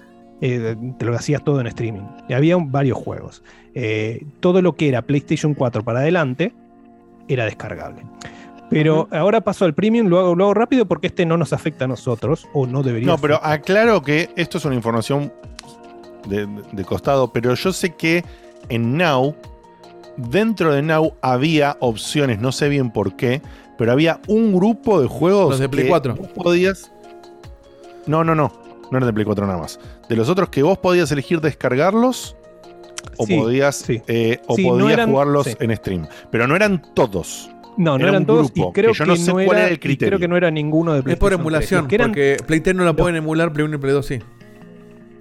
eh, 0.40 0.77
te 0.98 1.05
lo 1.05 1.15
hacías 1.15 1.43
todo 1.44 1.61
en 1.61 1.69
streaming. 1.69 2.03
Y 2.28 2.32
había 2.35 2.57
un- 2.57 2.70
varios 2.73 2.98
juegos. 2.98 3.43
Eh, 3.74 4.24
todo 4.40 4.62
lo 4.62 4.74
que 4.74 4.89
era 4.89 5.03
PlayStation 5.03 5.55
4 5.55 5.85
para 5.85 6.01
adelante 6.01 6.53
era 7.28 7.44
descargable. 7.44 8.03
Pero 8.69 9.09
ahora 9.12 9.40
paso 9.43 9.65
al 9.65 9.74
premium, 9.74 10.09
lo 10.09 10.19
hago, 10.19 10.35
lo 10.35 10.44
hago 10.44 10.55
rápido 10.55 10.86
porque 10.86 11.07
este 11.07 11.24
no 11.24 11.36
nos 11.36 11.53
afecta 11.53 11.85
a 11.85 11.89
nosotros, 11.89 12.48
o 12.53 12.66
no 12.66 12.82
debería. 12.82 13.07
No, 13.07 13.19
pero 13.19 13.39
aclaro 13.44 14.03
que 14.03 14.31
esto 14.36 14.59
es 14.59 14.65
una 14.65 14.74
información 14.74 15.32
de, 16.28 16.48
de 16.73 16.85
costado, 16.85 17.32
pero 17.32 17.55
yo 17.55 17.73
sé 17.73 17.94
que 17.94 18.24
en 18.69 18.97
Now, 18.97 19.36
dentro 20.16 20.73
de 20.73 20.82
Now 20.82 21.15
había 21.23 21.77
opciones, 21.78 22.40
no 22.40 22.51
sé 22.51 22.69
bien 22.69 22.90
por 22.90 23.15
qué, 23.15 23.40
pero 23.77 23.93
había 23.93 24.20
un 24.27 24.55
grupo 24.55 25.01
de 25.01 25.09
juegos. 25.09 25.51
Los 25.51 25.59
de 25.61 25.69
Play 25.69 25.85
que 25.85 25.90
4. 25.90 26.15
vos 26.15 26.28
podías. 26.28 26.90
No, 28.07 28.24
no, 28.24 28.35
no. 28.35 28.53
No 28.90 28.98
era 28.98 29.07
de 29.07 29.12
Play 29.12 29.24
4 29.24 29.47
nada 29.47 29.59
más. 29.59 29.81
De 30.09 30.16
los 30.16 30.28
otros 30.28 30.48
que 30.48 30.62
vos 30.62 30.78
podías 30.78 31.11
elegir 31.12 31.40
descargarlos. 31.40 32.35
O 33.16 33.26
Sí, 33.26 33.36
podías, 33.36 33.76
sí. 33.76 34.02
eh, 34.06 34.40
o 34.46 34.56
Sí, 34.56 34.62
no 34.64 34.70
podías 34.70 34.92
eran- 34.92 35.10
jugarlos 35.10 35.46
sí. 35.46 35.54
en 35.60 35.76
stream. 35.76 36.06
Pero 36.30 36.46
no 36.46 36.56
eran 36.56 36.82
todos. 36.94 37.50
No, 37.78 37.92
no 37.92 37.96
Era 37.98 38.08
eran 38.08 38.24
todos 38.26 38.52
grupo, 38.52 38.70
y 38.70 38.72
creo 38.72 38.92
que 38.92 38.98
yo 38.98 39.04
no 39.06 39.12
que 39.14 39.18
sé 39.20 39.26
no 39.28 39.34
cuál 39.34 39.48
era, 39.48 39.60
era 39.60 39.68
el 39.68 39.78
criterio. 39.80 40.08
creo 40.10 40.18
que 40.18 40.28
no 40.28 40.36
era 40.38 40.50
ninguno 40.50 40.92
de 40.94 40.98
Es 41.00 41.04
por 41.04 41.12
PlayStation 41.18 41.30
3. 41.30 41.40
emulación, 41.40 41.80
Los 41.82 41.88
que 41.88 41.94
eran- 41.94 42.08
porque 42.10 42.36
Play 42.46 42.60
3 42.60 42.74
no 42.76 42.84
la 42.84 42.92
pueden 42.94 43.16
emular, 43.16 43.52
Play 43.52 43.66
1 43.66 43.76
y 43.76 43.78
Play 43.78 43.92
2 43.92 44.06
sí. 44.06 44.18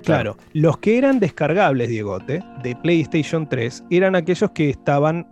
Claro, 0.03 0.37
los 0.53 0.77
que 0.77 0.97
eran 0.99 1.19
descargables, 1.19 1.89
Diegote, 1.89 2.43
de 2.61 2.75
PlayStation 2.75 3.49
3, 3.49 3.83
eran 3.89 4.15
aquellos 4.15 4.51
que 4.51 4.69
estaban 4.69 5.27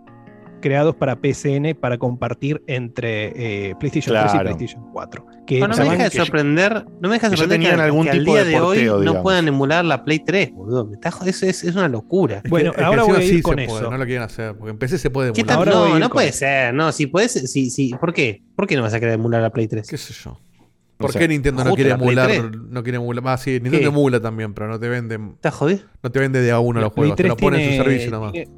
creados 0.64 0.96
para 0.96 1.16
PSN 1.22 1.74
para 1.78 1.98
compartir 1.98 2.62
entre 2.66 3.68
eh, 3.68 3.74
PlayStation 3.78 4.16
3 4.18 4.34
y. 4.34 4.38
PlayStation 4.38 4.90
4. 4.92 5.26
Que 5.46 5.60
No, 5.60 5.68
no 5.68 5.76
me 5.76 5.84
deja 5.84 6.04
de 6.04 6.10
que- 6.10 6.16
sorprender, 6.16 6.86
no 7.00 7.08
me 7.10 7.16
deja 7.16 7.28
de 7.28 7.36
sorprender 7.36 7.58
que, 7.60 7.64
tenían 7.66 7.80
algún 7.84 8.04
que 8.04 8.10
al 8.12 8.18
tipo 8.20 8.32
día 8.32 8.44
de 8.44 8.50
de, 8.50 8.60
hoy 8.60 8.86
porteo, 8.88 9.02
no 9.14 9.22
puedan 9.22 9.46
emular 9.46 9.84
la 9.84 10.02
Play 10.04 10.20
3, 10.20 10.52
boludo. 10.52 10.86
Me 10.86 10.94
está 10.94 11.10
jod- 11.12 11.26
es, 11.28 11.42
es, 11.42 11.64
es 11.64 11.74
una 11.76 11.88
locura. 11.88 12.42
Bueno, 12.48 12.70
Es 12.70 12.76
que 12.78 12.82
ahora 12.82 13.02
voy 13.02 13.16
a 13.18 13.22
ir 13.22 13.30
sí 13.36 13.42
con 13.42 13.54
puede, 13.56 13.66
eso. 13.66 13.90
No 13.90 13.98
lo 13.98 14.04
quieren 14.06 14.22
hacer, 14.22 14.56
porque 14.56 14.70
en 14.70 14.78
PC 14.78 14.96
se 14.98 15.10
puede 15.10 15.32
¿Qué 15.34 15.42
emular. 15.42 15.58
Ahora 15.58 15.70
No, 15.72 15.98
no 15.98 16.08
puede 16.10 16.28
eso. 16.28 16.38
ser. 16.38 16.72
No, 16.72 16.90
si 16.92 17.06
puedes, 17.06 17.32
si, 17.32 17.68
si, 17.70 17.90
¿por 17.94 18.14
qué? 18.14 18.42
¿Por 18.56 18.66
qué 18.66 18.76
no 18.76 18.82
vas 18.82 18.94
a 18.94 19.00
querer 19.00 19.14
emular 19.14 19.42
la 19.42 19.50
Play 19.50 19.68
3? 19.68 19.86
¿Qué 19.86 19.98
sé 19.98 20.14
yo? 20.14 20.30
O 20.30 20.96
¿Por 20.96 21.12
sea, 21.12 21.20
qué 21.20 21.28
Nintendo 21.28 21.62
no 21.64 21.74
quiere 21.74 21.90
emular? 21.90 22.28
3. 22.28 22.42
No 22.70 22.82
quiere 22.82 22.96
emular. 22.96 23.22
Ah, 23.26 23.36
sí, 23.36 23.50
Nintendo 23.52 23.78
¿Qué? 23.80 23.84
emula 23.86 24.20
también, 24.20 24.54
pero 24.54 24.68
no 24.68 24.78
te 24.80 24.88
venden. 24.88 25.32
¿Estás 25.34 25.52
jodido? 25.54 25.80
No 26.02 26.10
te 26.10 26.20
vende 26.20 26.40
de 26.40 26.50
a 26.52 26.60
uno 26.60 26.80
los 26.80 26.92
juegos, 26.92 27.16
te 27.16 27.24
3 27.24 27.30
lo 27.30 27.36
pone 27.36 27.62
en 27.62 27.76
su 27.76 27.82
servicio 27.84 28.10
nomás. 28.10 28.32
tiene- 28.32 28.48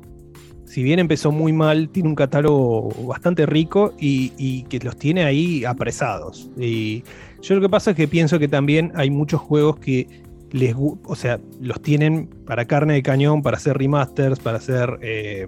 si 0.66 0.82
bien 0.82 0.98
empezó 0.98 1.30
muy 1.32 1.52
mal, 1.52 1.88
tiene 1.88 2.08
un 2.08 2.14
catálogo 2.14 2.88
bastante 3.06 3.46
rico 3.46 3.94
y, 3.98 4.64
que 4.64 4.78
los 4.80 4.96
tiene 4.96 5.24
ahí 5.24 5.64
apresados. 5.64 6.50
Y 6.58 7.04
yo 7.40 7.54
lo 7.54 7.60
que 7.60 7.68
pasa 7.68 7.92
es 7.92 7.96
que 7.96 8.08
pienso 8.08 8.38
que 8.38 8.48
también 8.48 8.92
hay 8.94 9.10
muchos 9.10 9.40
juegos 9.40 9.78
que 9.78 10.08
les 10.50 10.74
o 10.76 11.14
sea, 11.14 11.40
los 11.60 11.80
tienen 11.82 12.28
para 12.46 12.66
carne 12.66 12.94
de 12.94 13.02
cañón, 13.02 13.42
para 13.42 13.56
hacer 13.56 13.78
remasters, 13.78 14.40
para 14.40 14.58
hacer 14.58 14.98
eh, 15.02 15.46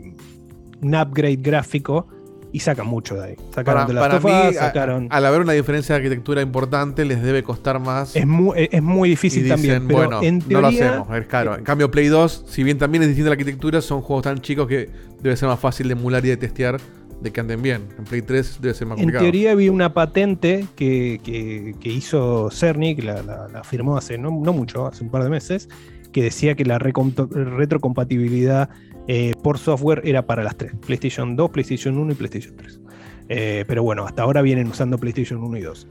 un 0.80 0.94
upgrade 0.94 1.36
gráfico, 1.36 2.06
y 2.52 2.60
sacan 2.60 2.86
mucho 2.86 3.14
de 3.16 3.24
ahí. 3.28 3.36
Sacaron 3.54 3.64
Para, 3.64 3.86
de 3.86 3.92
las 3.94 4.24
mí, 4.24 4.30
tofas, 4.30 4.56
a- 4.56 4.60
sacaron. 4.66 5.08
al 5.10 5.26
haber 5.26 5.40
una 5.42 5.52
diferencia 5.52 5.94
de 5.94 5.98
arquitectura 5.98 6.40
importante, 6.42 7.04
les 7.04 7.22
debe 7.22 7.42
costar 7.42 7.78
más. 7.80 8.16
Es 8.16 8.26
muy, 8.26 8.68
es 8.70 8.82
muy 8.82 9.10
difícil 9.10 9.40
y 9.40 9.42
dicen, 9.44 9.56
también. 9.56 9.86
Pero 9.86 9.98
bueno, 9.98 10.22
en 10.22 10.42
no 10.48 10.60
lo 10.60 10.68
hacemos, 10.68 11.08
es 11.16 11.26
caro. 11.26 11.56
En 11.56 11.64
cambio, 11.64 11.90
Play 11.90 12.06
2, 12.08 12.44
si 12.48 12.62
bien 12.62 12.78
también 12.78 13.02
es 13.02 13.08
distinta 13.08 13.28
la 13.30 13.34
arquitectura, 13.34 13.80
son 13.82 14.00
juegos 14.00 14.24
tan 14.24 14.38
chicos 14.40 14.66
que 14.66 14.88
debe 15.22 15.36
ser 15.36 15.48
más 15.48 15.60
fácil 15.60 15.88
de 15.88 15.92
emular 15.92 16.24
y 16.24 16.28
de 16.28 16.36
testear 16.36 16.78
de 17.20 17.32
que 17.32 17.40
anden 17.40 17.60
bien. 17.60 17.82
En 17.98 18.04
Play 18.04 18.22
3 18.22 18.58
debe 18.62 18.74
ser 18.74 18.86
más 18.86 18.96
En 18.98 19.02
complicado. 19.04 19.24
teoría 19.24 19.50
había 19.52 19.72
una 19.72 19.92
patente 19.92 20.64
que, 20.76 21.20
que- 21.24 21.74
que 21.80 21.88
hizo 21.90 22.48
Cerny, 22.50 22.94
que 22.94 23.02
la, 23.02 23.22
la- 23.24 23.48
la 23.48 23.64
firmó 23.64 23.96
hace 23.96 24.16
no, 24.18 24.30
no 24.30 24.52
mucho, 24.52 24.86
hace 24.86 25.02
un 25.02 25.10
par 25.10 25.24
de 25.24 25.28
meses, 25.30 25.68
que 26.12 26.22
decía 26.22 26.54
que 26.54 26.64
la 26.64 26.78
retrocompatibilidad 26.78 28.70
eh, 29.06 29.32
por 29.42 29.58
software 29.58 30.02
era 30.04 30.26
para 30.26 30.42
las 30.42 30.56
tres, 30.56 30.72
PlayStation 30.86 31.34
2, 31.36 31.50
PlayStation 31.50 31.98
1 31.98 32.12
y 32.12 32.14
PlayStation 32.14 32.56
3. 32.56 32.80
Eh, 33.30 33.64
pero 33.66 33.82
bueno, 33.82 34.06
hasta 34.06 34.22
ahora 34.22 34.42
vienen 34.42 34.68
usando 34.68 34.98
PlayStation 34.98 35.42
1 35.42 35.56
y 35.56 35.62
2. 35.62 35.88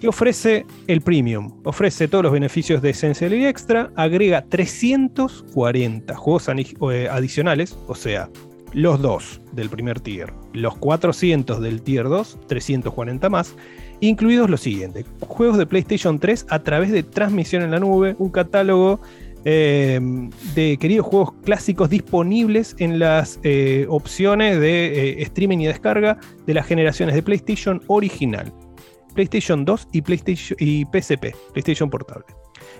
¿Qué 0.00 0.08
ofrece 0.08 0.66
el 0.86 1.00
Premium? 1.00 1.52
Ofrece 1.64 2.06
todos 2.06 2.24
los 2.24 2.32
beneficios 2.32 2.82
de 2.82 2.90
Essential 2.90 3.32
y 3.32 3.46
Extra, 3.46 3.90
agrega 3.96 4.42
340 4.42 6.14
juegos 6.14 6.48
eh, 6.92 7.08
adicionales, 7.10 7.78
o 7.86 7.94
sea, 7.94 8.28
los 8.74 9.00
dos 9.00 9.40
del 9.52 9.70
primer 9.70 10.00
tier, 10.00 10.34
los 10.52 10.76
400 10.76 11.62
del 11.62 11.80
tier 11.80 12.08
2, 12.08 12.40
340 12.46 13.30
más, 13.30 13.54
incluidos 14.00 14.50
los 14.50 14.60
siguientes: 14.60 15.06
juegos 15.20 15.56
de 15.56 15.64
PlayStation 15.64 16.18
3 16.18 16.46
a 16.50 16.58
través 16.58 16.92
de 16.92 17.02
transmisión 17.02 17.62
en 17.62 17.70
la 17.70 17.80
nube, 17.80 18.16
un 18.18 18.28
catálogo 18.28 19.00
eh, 19.48 20.00
de 20.56 20.76
queridos 20.76 21.06
juegos 21.06 21.32
clásicos 21.44 21.88
disponibles 21.88 22.74
en 22.80 22.98
las 22.98 23.38
eh, 23.44 23.86
opciones 23.88 24.58
de 24.58 25.20
eh, 25.20 25.22
streaming 25.22 25.58
y 25.58 25.66
descarga 25.66 26.18
de 26.46 26.52
las 26.52 26.66
generaciones 26.66 27.14
de 27.14 27.22
PlayStation 27.22 27.80
original, 27.86 28.52
PlayStation 29.14 29.64
2 29.64 29.88
y, 29.92 30.02
PlayStation, 30.02 30.56
y 30.58 30.84
PSP, 30.86 31.32
PlayStation 31.52 31.88
Portable. 31.88 32.24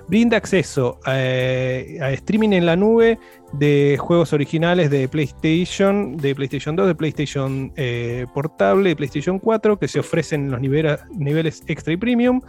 Brinda 0.09 0.38
acceso 0.38 0.98
a 1.05 2.10
streaming 2.10 2.51
en 2.51 2.66
la 2.66 2.74
nube 2.74 3.20
de 3.52 3.97
juegos 4.01 4.32
originales 4.32 4.90
de 4.90 5.06
PlayStation, 5.06 6.16
de 6.16 6.34
PlayStation 6.34 6.74
2, 6.74 6.88
de 6.88 6.94
PlayStation 6.97 7.72
Portable, 8.34 8.88
de 8.88 8.97
PlayStation 8.97 9.38
4, 9.38 9.78
que 9.78 9.86
se 9.86 10.01
ofrecen 10.01 10.47
en 10.47 10.51
los 10.51 10.60
niveles 10.60 11.62
extra 11.68 11.93
y 11.93 11.97
premium, 11.97 12.40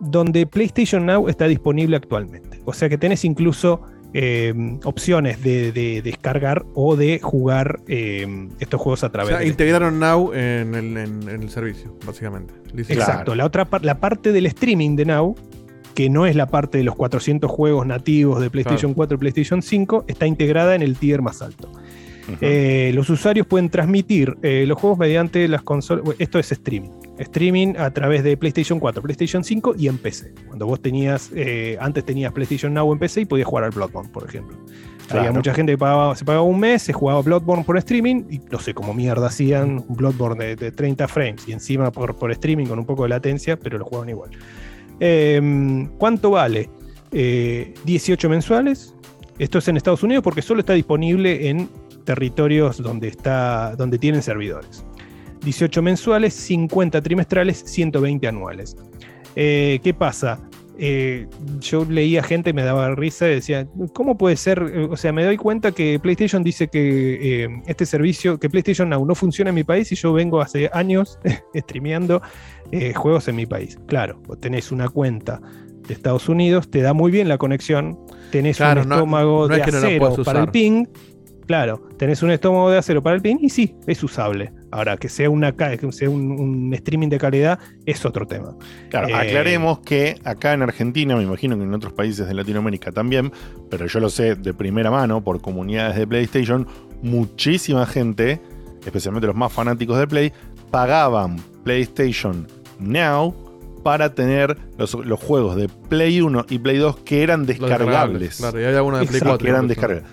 donde 0.00 0.46
PlayStation 0.46 1.06
Now 1.06 1.28
está 1.28 1.46
disponible 1.46 1.96
actualmente. 1.96 2.60
O 2.64 2.72
sea 2.72 2.88
que 2.88 2.98
tenés 2.98 3.24
incluso 3.24 3.80
eh, 4.12 4.54
opciones 4.84 5.42
de, 5.42 5.72
de 5.72 6.00
descargar 6.02 6.64
o 6.74 6.96
de 6.96 7.18
jugar 7.22 7.80
eh, 7.86 8.48
estos 8.60 8.80
juegos 8.80 9.04
a 9.04 9.08
O 9.08 9.10
través 9.10 9.30
sea, 9.30 9.38
de 9.40 9.48
integraron 9.48 9.98
Now 9.98 10.32
en 10.32 10.74
el, 10.74 10.96
en- 10.96 11.28
en 11.28 11.42
el 11.42 11.50
servicio, 11.50 11.94
básicamente. 12.06 12.54
Exacto, 13.00 13.34
la 13.34 13.44
otra 13.44 13.64
par- 13.66 13.84
la 13.84 13.98
parte 13.98 14.32
del 14.32 14.46
streaming 14.46 14.96
de 14.96 15.04
Now, 15.06 15.34
que 15.94 16.08
no 16.10 16.26
es 16.26 16.36
la 16.36 16.46
parte 16.46 16.78
de 16.78 16.84
los 16.84 16.94
400 16.94 17.50
juegos 17.50 17.86
nativos 17.86 18.40
de 18.40 18.48
PlayStation 18.50 18.92
4 18.94 19.16
y 19.16 19.18
PlayStation 19.18 19.62
5, 19.62 20.04
está 20.08 20.26
integrada 20.26 20.74
en 20.74 20.82
el 20.82 20.96
tier 20.96 21.20
más 21.22 21.42
alto. 21.42 21.70
Eh, 22.40 22.90
los 22.94 23.08
usuarios 23.10 23.46
pueden 23.46 23.68
transmitir 23.68 24.36
eh, 24.42 24.64
los 24.66 24.78
juegos 24.78 24.98
mediante 24.98 25.46
las 25.48 25.62
consolas. 25.62 26.04
Esto 26.18 26.38
es 26.38 26.50
streaming. 26.52 26.90
Streaming 27.18 27.74
a 27.78 27.90
través 27.90 28.24
de 28.24 28.36
PlayStation 28.36 28.78
4, 28.78 29.02
PlayStation 29.02 29.44
5 29.44 29.74
y 29.78 29.88
en 29.88 29.98
PC. 29.98 30.34
Cuando 30.46 30.66
vos 30.66 30.80
tenías, 30.80 31.30
eh, 31.34 31.78
antes 31.80 32.04
tenías 32.04 32.32
PlayStation 32.32 32.74
Now 32.74 32.92
en 32.92 32.98
PC 32.98 33.22
y 33.22 33.24
podías 33.24 33.46
jugar 33.48 33.64
al 33.64 33.70
Bloodborne, 33.70 34.10
por 34.10 34.28
ejemplo. 34.28 34.56
Había 35.08 35.30
mucha 35.30 35.54
gente 35.54 35.72
que 35.72 35.78
pagaba, 35.78 36.16
se 36.16 36.24
pagaba 36.24 36.42
un 36.42 36.58
mes, 36.58 36.82
se 36.82 36.92
jugaba 36.92 37.22
Bloodborne 37.22 37.62
por 37.62 37.78
streaming 37.78 38.24
y 38.28 38.40
no 38.50 38.58
sé 38.58 38.74
cómo 38.74 38.92
mierda 38.92 39.28
hacían 39.28 39.84
un 39.88 39.96
Bloodborne 39.96 40.44
de, 40.44 40.56
de 40.56 40.72
30 40.72 41.06
frames 41.06 41.46
y 41.46 41.52
encima 41.52 41.92
por, 41.92 42.16
por 42.16 42.32
streaming 42.32 42.66
con 42.66 42.80
un 42.80 42.86
poco 42.86 43.04
de 43.04 43.10
latencia, 43.10 43.56
pero 43.56 43.78
lo 43.78 43.84
jugaban 43.84 44.08
igual. 44.08 44.30
Eh, 44.98 45.88
¿Cuánto 45.98 46.30
vale? 46.30 46.68
Eh, 47.12 47.74
18 47.84 48.28
mensuales. 48.28 48.94
Esto 49.38 49.58
es 49.58 49.68
en 49.68 49.76
Estados 49.76 50.02
Unidos 50.02 50.24
porque 50.24 50.42
solo 50.42 50.60
está 50.60 50.72
disponible 50.72 51.48
en 51.48 51.68
territorios 52.06 52.82
donde, 52.82 53.08
está, 53.08 53.76
donde 53.76 53.98
tienen 53.98 54.22
servidores. 54.22 54.86
18 55.44 55.82
mensuales, 55.82 56.32
50 56.32 57.02
trimestrales, 57.02 57.62
120 57.66 58.26
anuales. 58.26 58.74
Eh, 59.36 59.78
¿Qué 59.84 59.92
pasa? 59.92 60.40
Eh, 60.78 61.26
yo 61.60 61.84
leía 61.86 62.22
gente, 62.22 62.52
me 62.52 62.62
daba 62.62 62.94
risa 62.94 63.26
y 63.28 63.34
decía, 63.36 63.66
¿cómo 63.94 64.18
puede 64.18 64.36
ser? 64.36 64.62
Eh, 64.74 64.88
O 64.90 64.96
sea, 64.96 65.12
me 65.12 65.24
doy 65.24 65.36
cuenta 65.36 65.72
que 65.72 65.98
PlayStation 65.98 66.42
dice 66.42 66.68
que 66.68 67.44
eh, 67.44 67.48
este 67.66 67.86
servicio, 67.86 68.38
que 68.38 68.50
PlayStation 68.50 68.88
Now 68.88 69.04
no 69.06 69.14
funciona 69.14 69.50
en 69.50 69.54
mi 69.54 69.64
país 69.64 69.90
y 69.92 69.94
yo 69.94 70.12
vengo 70.12 70.40
hace 70.40 70.68
años 70.72 71.18
streameando 71.54 72.20
eh, 72.72 72.92
juegos 72.94 73.28
en 73.28 73.36
mi 73.36 73.46
país. 73.46 73.78
Claro, 73.86 74.20
vos 74.26 74.38
tenés 74.40 74.70
una 74.72 74.88
cuenta 74.88 75.40
de 75.86 75.94
Estados 75.94 76.28
Unidos, 76.28 76.68
te 76.70 76.80
da 76.82 76.92
muy 76.92 77.10
bien 77.12 77.28
la 77.28 77.38
conexión, 77.38 77.98
tenés 78.30 78.56
Claro, 78.56 78.82
un 78.82 78.88
no- 78.88 78.94
estómago 78.96 79.48
no 79.48 79.54
de 79.54 79.60
es 79.60 79.62
que 79.70 79.76
acero 79.76 80.16
para 80.24 80.40
el 80.42 80.48
ping. 80.50 80.84
Claro, 81.46 81.80
tenés 81.96 82.22
un 82.22 82.30
estómago 82.30 82.70
de 82.70 82.78
acero 82.78 83.02
para 83.02 83.14
el 83.16 83.22
ping 83.22 83.36
y 83.40 83.48
sí, 83.50 83.76
es 83.86 84.02
usable. 84.02 84.52
Ahora, 84.72 84.96
que 84.96 85.08
sea, 85.08 85.30
una, 85.30 85.52
que 85.52 85.92
sea 85.92 86.10
un, 86.10 86.32
un 86.32 86.74
streaming 86.74 87.08
de 87.08 87.18
calidad 87.18 87.58
es 87.86 88.04
otro 88.04 88.26
tema. 88.26 88.56
Claro, 88.90 89.08
Eh, 89.08 89.14
aclaremos 89.14 89.78
que 89.80 90.16
acá 90.24 90.52
en 90.54 90.62
Argentina, 90.62 91.16
me 91.16 91.22
imagino 91.22 91.56
que 91.56 91.62
en 91.62 91.72
otros 91.72 91.92
países 91.92 92.26
de 92.26 92.34
Latinoamérica 92.34 92.90
también, 92.90 93.32
pero 93.70 93.86
yo 93.86 94.00
lo 94.00 94.10
sé 94.10 94.34
de 94.34 94.52
primera 94.54 94.90
mano 94.90 95.22
por 95.22 95.40
comunidades 95.40 95.96
de 95.96 96.06
PlayStation, 96.06 96.66
muchísima 97.02 97.86
gente, 97.86 98.40
especialmente 98.84 99.26
los 99.28 99.36
más 99.36 99.52
fanáticos 99.52 99.98
de 99.98 100.06
Play, 100.08 100.32
pagaban 100.70 101.36
PlayStation 101.64 102.46
Now 102.80 103.34
para 103.82 104.14
tener 104.14 104.58
los, 104.78 104.94
los 104.94 105.20
juegos 105.20 105.54
de 105.54 105.68
Play 105.68 106.20
1 106.20 106.46
y 106.50 106.58
Play 106.58 106.78
2 106.78 106.96
que 106.98 107.22
eran 107.22 107.46
descargables. 107.46 108.38
Claro, 108.38 108.60
y 108.60 108.64
hay 108.64 108.74
algunos 108.74 108.98
de 109.00 109.06
Play 109.06 109.18
Exacto, 109.18 109.38
4. 109.38 109.44
que 109.44 109.50
eran 109.50 109.68
descargables. 109.68 110.10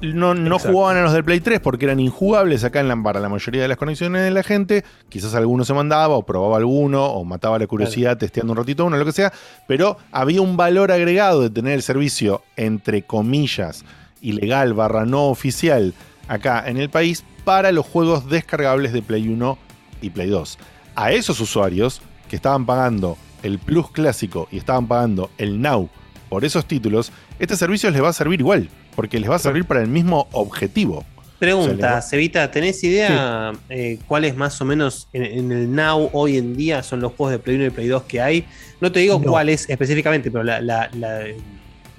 No, 0.00 0.58
jugaban 0.58 0.96
a 0.96 1.02
los 1.02 1.12
del 1.12 1.24
Play 1.24 1.40
3 1.40 1.60
porque 1.60 1.86
eran 1.86 1.98
injugables 1.98 2.62
acá 2.62 2.80
en 2.80 2.88
la, 2.88 3.02
para 3.02 3.18
la 3.20 3.28
mayoría 3.28 3.62
de 3.62 3.68
las 3.68 3.76
conexiones 3.76 4.22
de 4.22 4.30
la 4.30 4.42
gente. 4.42 4.84
Quizás 5.08 5.34
alguno 5.34 5.64
se 5.64 5.74
mandaba 5.74 6.14
o 6.14 6.22
probaba 6.22 6.58
alguno 6.58 7.04
o 7.04 7.24
mataba 7.24 7.58
la 7.58 7.66
curiosidad 7.66 8.16
testeando 8.16 8.52
un 8.52 8.58
ratito 8.58 8.84
uno, 8.84 8.96
lo 8.96 9.04
que 9.04 9.12
sea. 9.12 9.32
Pero 9.66 9.96
había 10.12 10.40
un 10.40 10.56
valor 10.56 10.92
agregado 10.92 11.42
de 11.42 11.50
tener 11.50 11.72
el 11.72 11.82
servicio, 11.82 12.42
entre 12.56 13.02
comillas, 13.02 13.84
ilegal 14.20 14.74
barra 14.74 15.04
no 15.04 15.26
oficial 15.26 15.94
acá 16.28 16.62
en 16.66 16.76
el 16.76 16.90
país 16.90 17.24
para 17.44 17.72
los 17.72 17.86
juegos 17.86 18.28
descargables 18.28 18.92
de 18.92 19.02
Play 19.02 19.28
1 19.28 19.58
y 20.02 20.10
Play 20.10 20.28
2. 20.28 20.58
A 20.94 21.12
esos 21.12 21.40
usuarios 21.40 22.02
que 22.28 22.36
estaban 22.36 22.66
pagando 22.66 23.16
el 23.42 23.58
Plus 23.58 23.90
clásico 23.90 24.48
y 24.50 24.58
estaban 24.58 24.86
pagando 24.86 25.30
el 25.38 25.60
Now 25.60 25.88
por 26.28 26.44
esos 26.44 26.66
títulos, 26.66 27.10
este 27.38 27.56
servicio 27.56 27.90
les 27.90 28.02
va 28.02 28.08
a 28.08 28.12
servir 28.12 28.40
igual, 28.40 28.68
porque 28.98 29.20
les 29.20 29.30
va 29.30 29.36
a 29.36 29.38
servir 29.38 29.64
para 29.64 29.80
el 29.80 29.86
mismo 29.86 30.26
objetivo. 30.32 31.04
Pregunta, 31.38 31.72
O 31.72 31.78
sea, 31.78 32.02
Cevita, 32.02 32.50
¿tenés 32.50 32.82
idea 32.82 33.52
eh, 33.68 34.00
cuáles 34.08 34.34
más 34.34 34.60
o 34.60 34.64
menos 34.64 35.06
en, 35.12 35.22
en 35.22 35.52
el 35.52 35.72
Now 35.72 36.10
hoy 36.12 36.36
en 36.36 36.56
día 36.56 36.82
son 36.82 36.98
los 37.00 37.12
juegos 37.12 37.30
de 37.30 37.38
Play 37.38 37.54
1 37.58 37.66
y 37.66 37.70
Play 37.70 37.86
2 37.86 38.02
que 38.02 38.20
hay? 38.20 38.44
No 38.80 38.90
te 38.90 38.98
digo 38.98 39.20
No. 39.24 39.30
cuáles 39.30 39.70
específicamente, 39.70 40.32
pero 40.32 40.42
la, 40.42 40.60
la- 40.60 40.90
la- 40.94 41.22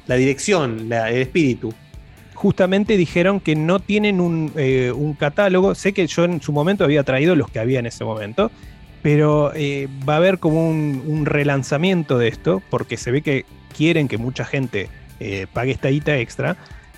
la 0.07 0.15
dirección, 0.15 0.89
la- 0.89 1.09
el 1.09 1.21
espíritu. 1.21 1.73
justamente 2.33 2.97
dijeron 2.97 3.39
que 3.39 3.55
no 3.55 3.79
tienen 3.79 4.19
un, 4.19 4.51
eh, 4.57 4.91
un 4.93 5.13
catálogo. 5.13 5.75
Sé 5.75 5.93
que 5.93 6.05
yo 6.05 6.25
en 6.25 6.41
su 6.41 6.51
momento 6.51 6.83
había 6.83 7.03
traído 7.03 7.33
los 7.33 7.49
que 7.49 7.59
había 7.59 7.79
en 7.79 7.85
ese 7.85 8.03
momento, 8.03 8.51
pero 9.01 9.53
eh, 9.55 9.87
va 10.07 10.15
a 10.15 10.17
haber 10.17 10.39
como 10.39 10.69
un, 10.69 11.01
un 11.07 11.25
relanzamiento 11.25 12.17
de 12.17 12.27
esto, 12.27 12.61
porque 12.69 12.97
se 12.97 13.11
ve 13.11 13.21
que 13.21 13.45
quieren 13.77 14.09
que 14.09 14.17
mucha 14.17 14.43
gente 14.43 14.89
eh, 15.21 15.47
pague 15.53 15.71
esta 15.71 15.87
guita 15.87 16.17
extra. 16.17 16.57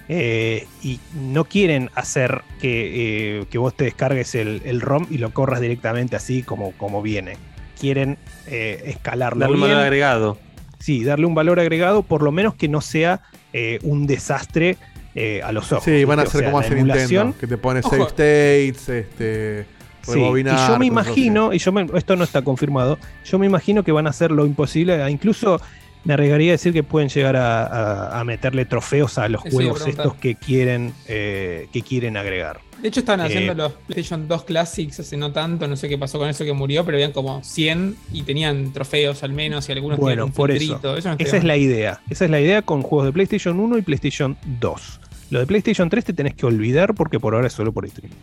Eh, 0.09 0.67
y 0.83 0.99
no 1.13 1.45
quieren 1.45 1.89
hacer 1.95 2.41
que, 2.59 3.39
eh, 3.41 3.45
que 3.49 3.57
vos 3.57 3.73
te 3.75 3.85
descargues 3.85 4.35
el, 4.35 4.61
el 4.65 4.81
ROM 4.81 5.07
y 5.09 5.17
lo 5.17 5.31
corras 5.33 5.61
directamente 5.61 6.15
así 6.15 6.43
como, 6.43 6.71
como 6.73 7.01
viene. 7.01 7.37
Quieren 7.79 8.17
eh, 8.47 8.83
escalarlo 8.85 9.39
Darle 9.41 9.55
un 9.55 9.61
valor 9.61 9.77
agregado. 9.77 10.37
Sí, 10.79 11.03
darle 11.03 11.25
un 11.25 11.35
valor 11.35 11.59
agregado, 11.59 12.03
por 12.03 12.23
lo 12.23 12.31
menos 12.31 12.55
que 12.55 12.67
no 12.67 12.81
sea 12.81 13.21
eh, 13.53 13.79
un 13.83 14.07
desastre 14.07 14.77
eh, 15.15 15.41
a 15.43 15.51
los 15.51 15.71
ojos. 15.71 15.83
Sí, 15.85 16.03
van 16.05 16.19
a 16.19 16.23
hacer 16.23 16.45
como 16.45 16.59
hace 16.59 16.75
Nintendo, 16.75 17.35
que 17.39 17.47
te 17.47 17.57
pone 17.57 17.81
save 17.81 18.03
states, 18.03 18.89
este, 18.89 19.65
Sí, 20.03 20.11
y 20.11 20.13
rebobinar, 20.15 20.67
yo 20.71 20.79
me 20.79 20.87
imagino, 20.87 21.53
y 21.53 21.59
yo 21.59 21.71
me- 21.71 21.85
esto 21.95 22.15
no 22.15 22.23
está 22.23 22.41
confirmado, 22.41 22.97
yo 23.23 23.37
me 23.37 23.45
imagino 23.45 23.83
que 23.83 23.91
van 23.91 24.07
a 24.07 24.09
hacer 24.09 24.31
lo 24.31 24.47
imposible, 24.47 25.01
a 25.03 25.09
incluso 25.11 25.61
me 26.03 26.13
arriesgaría 26.13 26.51
a 26.51 26.53
decir 26.53 26.73
que 26.73 26.83
pueden 26.83 27.09
llegar 27.09 27.35
a, 27.35 27.65
a- 27.65 28.19
a 28.19 28.23
meterle 28.23 28.65
trofeos 28.65 29.17
a 29.17 29.27
los 29.29 29.45
Eso 29.45 29.55
juegos 29.55 29.85
estos 29.87 30.15
que 30.15 30.35
quieren, 30.35 30.93
eh, 31.07 31.67
que 31.71 31.81
quieren 31.81 32.17
agregar. 32.17 32.59
De 32.81 32.87
hecho, 32.87 33.01
estaban 33.01 33.21
haciendo 33.21 33.51
Eh, 33.51 33.55
los 33.55 33.73
PlayStation 33.73 34.27
2 34.27 34.43
Classics 34.45 34.99
hace 35.01 35.15
no 35.15 35.31
tanto, 35.31 35.67
no 35.67 35.75
sé 35.75 35.87
qué 35.87 35.99
pasó 35.99 36.17
con 36.17 36.27
eso 36.29 36.43
que 36.43 36.53
murió, 36.53 36.83
pero 36.83 36.97
habían 36.97 37.11
como 37.11 37.43
100 37.43 37.95
y 38.11 38.23
tenían 38.23 38.73
trofeos 38.73 39.21
al 39.21 39.33
menos 39.33 39.69
y 39.69 39.71
algunos 39.73 39.99
Bueno, 39.99 40.23
tenían 40.23 40.29
un 40.29 40.31
por 40.31 40.49
eso. 40.49 40.59
filtrito. 40.59 40.97
Eso 40.97 41.09
no 41.09 41.15
Esa 41.19 41.37
es 41.37 41.43
la 41.43 41.57
idea. 41.57 42.01
Esa 42.09 42.25
es 42.25 42.31
la 42.31 42.41
idea 42.41 42.63
con 42.63 42.81
juegos 42.81 43.05
de 43.05 43.13
PlayStation 43.13 43.59
1 43.59 43.77
y 43.77 43.81
PlayStation 43.83 44.35
2. 44.59 44.99
Lo 45.29 45.39
de 45.39 45.45
PlayStation 45.45 45.89
3 45.91 46.05
te 46.05 46.13
tenés 46.13 46.33
que 46.33 46.47
olvidar 46.47 46.95
porque 46.95 47.19
por 47.19 47.35
ahora 47.35 47.45
es 47.47 47.53
solo 47.53 47.71
por 47.71 47.85
streaming. 47.85 48.15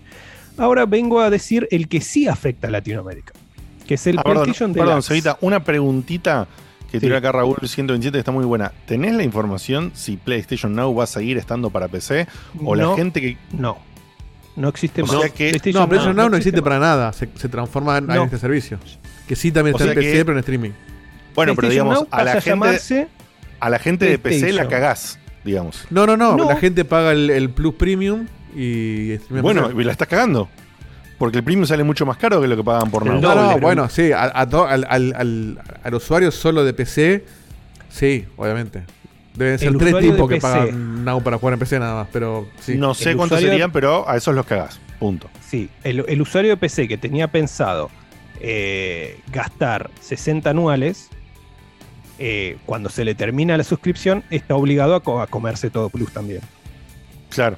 Ahora 0.56 0.86
vengo 0.86 1.20
a 1.20 1.30
decir 1.30 1.68
el 1.70 1.86
que 1.86 2.00
sí 2.00 2.26
afecta 2.26 2.66
a 2.66 2.70
Latinoamérica, 2.72 3.34
que 3.86 3.94
es 3.94 4.06
el 4.08 4.18
Ah, 4.18 4.24
perdón, 4.24 4.42
PlayStation 4.42 4.72
perdón, 4.72 4.88
Deluxe. 4.88 5.06
Cevita, 5.08 5.38
una 5.40 5.62
preguntita 5.62 6.48
que 6.90 6.98
Sí. 6.98 7.06
tiró 7.06 7.16
acá 7.16 7.32
Raúl 7.32 7.56
127 7.64 8.12
que 8.16 8.18
está 8.20 8.32
muy 8.32 8.44
buena. 8.44 8.72
¿Tenés 8.86 9.14
la 9.14 9.22
información 9.22 9.92
si 9.94 10.16
PlayStation 10.16 10.74
Now 10.74 10.94
va 10.94 11.04
a 11.04 11.06
seguir 11.06 11.36
estando 11.38 11.70
para 11.70 11.88
PC? 11.88 12.26
O 12.64 12.74
la 12.74 12.84
No, 12.84 12.96
gente 12.96 13.20
que. 13.20 13.36
No. 13.52 13.78
No 14.56 14.68
existe 14.68 15.02
O 15.02 15.06
más. 15.06 15.20
sea 15.20 15.28
que- 15.30 15.50
PlayStation 15.50 15.82
No, 15.82 15.88
PlayStation 15.88 16.16
Now 16.16 16.24
Now 16.24 16.30
no 16.30 16.36
existe 16.38 16.62
para 16.62 16.78
nada. 16.78 17.12
Se, 17.12 17.28
se 17.36 17.48
transforma 17.48 17.98
en, 17.98 18.06
No. 18.06 18.14
en 18.14 18.22
este 18.22 18.38
servicio. 18.38 18.78
Que 19.28 19.36
sí 19.36 19.52
también 19.52 19.74
O 19.74 19.78
está 19.78 19.90
en 19.92 19.94
PC, 19.98 20.12
que- 20.12 20.24
pero 20.24 20.32
en 20.32 20.38
streaming. 20.40 20.70
Bueno, 21.34 21.54
pero 21.54 21.68
digamos, 21.68 22.06
a 22.10 22.24
la 22.24 22.40
gente. 22.40 23.08
A 23.60 23.70
la 23.70 23.78
gente 23.78 24.06
de 24.06 24.18
PC 24.18 24.52
la 24.52 24.66
cagás, 24.68 25.18
digamos. 25.44 25.84
No, 25.90 26.06
no, 26.06 26.16
no, 26.16 26.36
No. 26.36 26.48
La 26.48 26.56
gente 26.56 26.84
paga 26.84 27.12
el, 27.12 27.28
el 27.30 27.50
Plus 27.50 27.74
Premium 27.74 28.26
y 28.56 29.16
Bueno, 29.40 29.70
y 29.78 29.84
la 29.84 29.92
estás 29.92 30.08
cagando. 30.08 30.48
Porque 31.18 31.38
el 31.38 31.44
premium 31.44 31.66
sale 31.66 31.82
mucho 31.82 32.06
más 32.06 32.16
caro 32.16 32.40
que 32.40 32.46
lo 32.46 32.56
que 32.56 32.62
pagan 32.64 32.90
por 32.90 33.04
Now. 33.04 33.20
No, 33.20 33.34
no, 33.34 33.58
bueno, 33.58 33.88
sí, 33.88 34.12
a- 34.12 34.30
a 34.34 34.48
to- 34.48 34.66
al, 34.66 34.86
al- 34.88 35.14
al- 35.16 35.58
al 35.82 35.94
usuario 35.94 36.30
solo 36.30 36.64
de 36.64 36.72
PC, 36.72 37.24
sí, 37.88 38.24
obviamente. 38.36 38.84
Deben 39.34 39.58
ser 39.58 39.68
El 39.68 39.78
tres 39.78 39.98
tipos 39.98 40.28
que 40.28 40.36
PC. 40.36 40.40
pagan 40.40 41.04
Now 41.04 41.22
para 41.22 41.38
jugar 41.38 41.54
en 41.54 41.58
PC 41.60 41.78
nada 41.80 41.94
más, 41.94 42.08
pero 42.12 42.48
sí. 42.60 42.76
No 42.76 42.94
sé 42.94 43.16
cuántos 43.16 43.40
serían, 43.40 43.72
pero 43.72 44.08
a 44.08 44.16
esos 44.16 44.34
los 44.34 44.46
cagás. 44.46 44.78
Punto. 45.00 45.28
Sí, 45.46 45.68
el, 45.84 46.04
el 46.08 46.20
usuario 46.22 46.50
de 46.50 46.56
PC 46.56 46.86
que 46.88 46.98
tenía 46.98 47.28
pensado 47.28 47.90
eh, 48.40 49.18
gastar 49.32 49.90
60 50.00 50.50
anuales, 50.50 51.08
eh, 52.20 52.58
cuando 52.66 52.88
se 52.90 53.04
le 53.04 53.14
termina 53.14 53.56
la 53.56 53.64
suscripción, 53.64 54.24
está 54.30 54.54
obligado 54.56 54.94
a, 54.94 55.02
co- 55.02 55.20
a 55.20 55.26
comerse 55.26 55.70
todo 55.70 55.88
Plus 55.88 56.12
también. 56.12 56.40
Claro. 57.30 57.56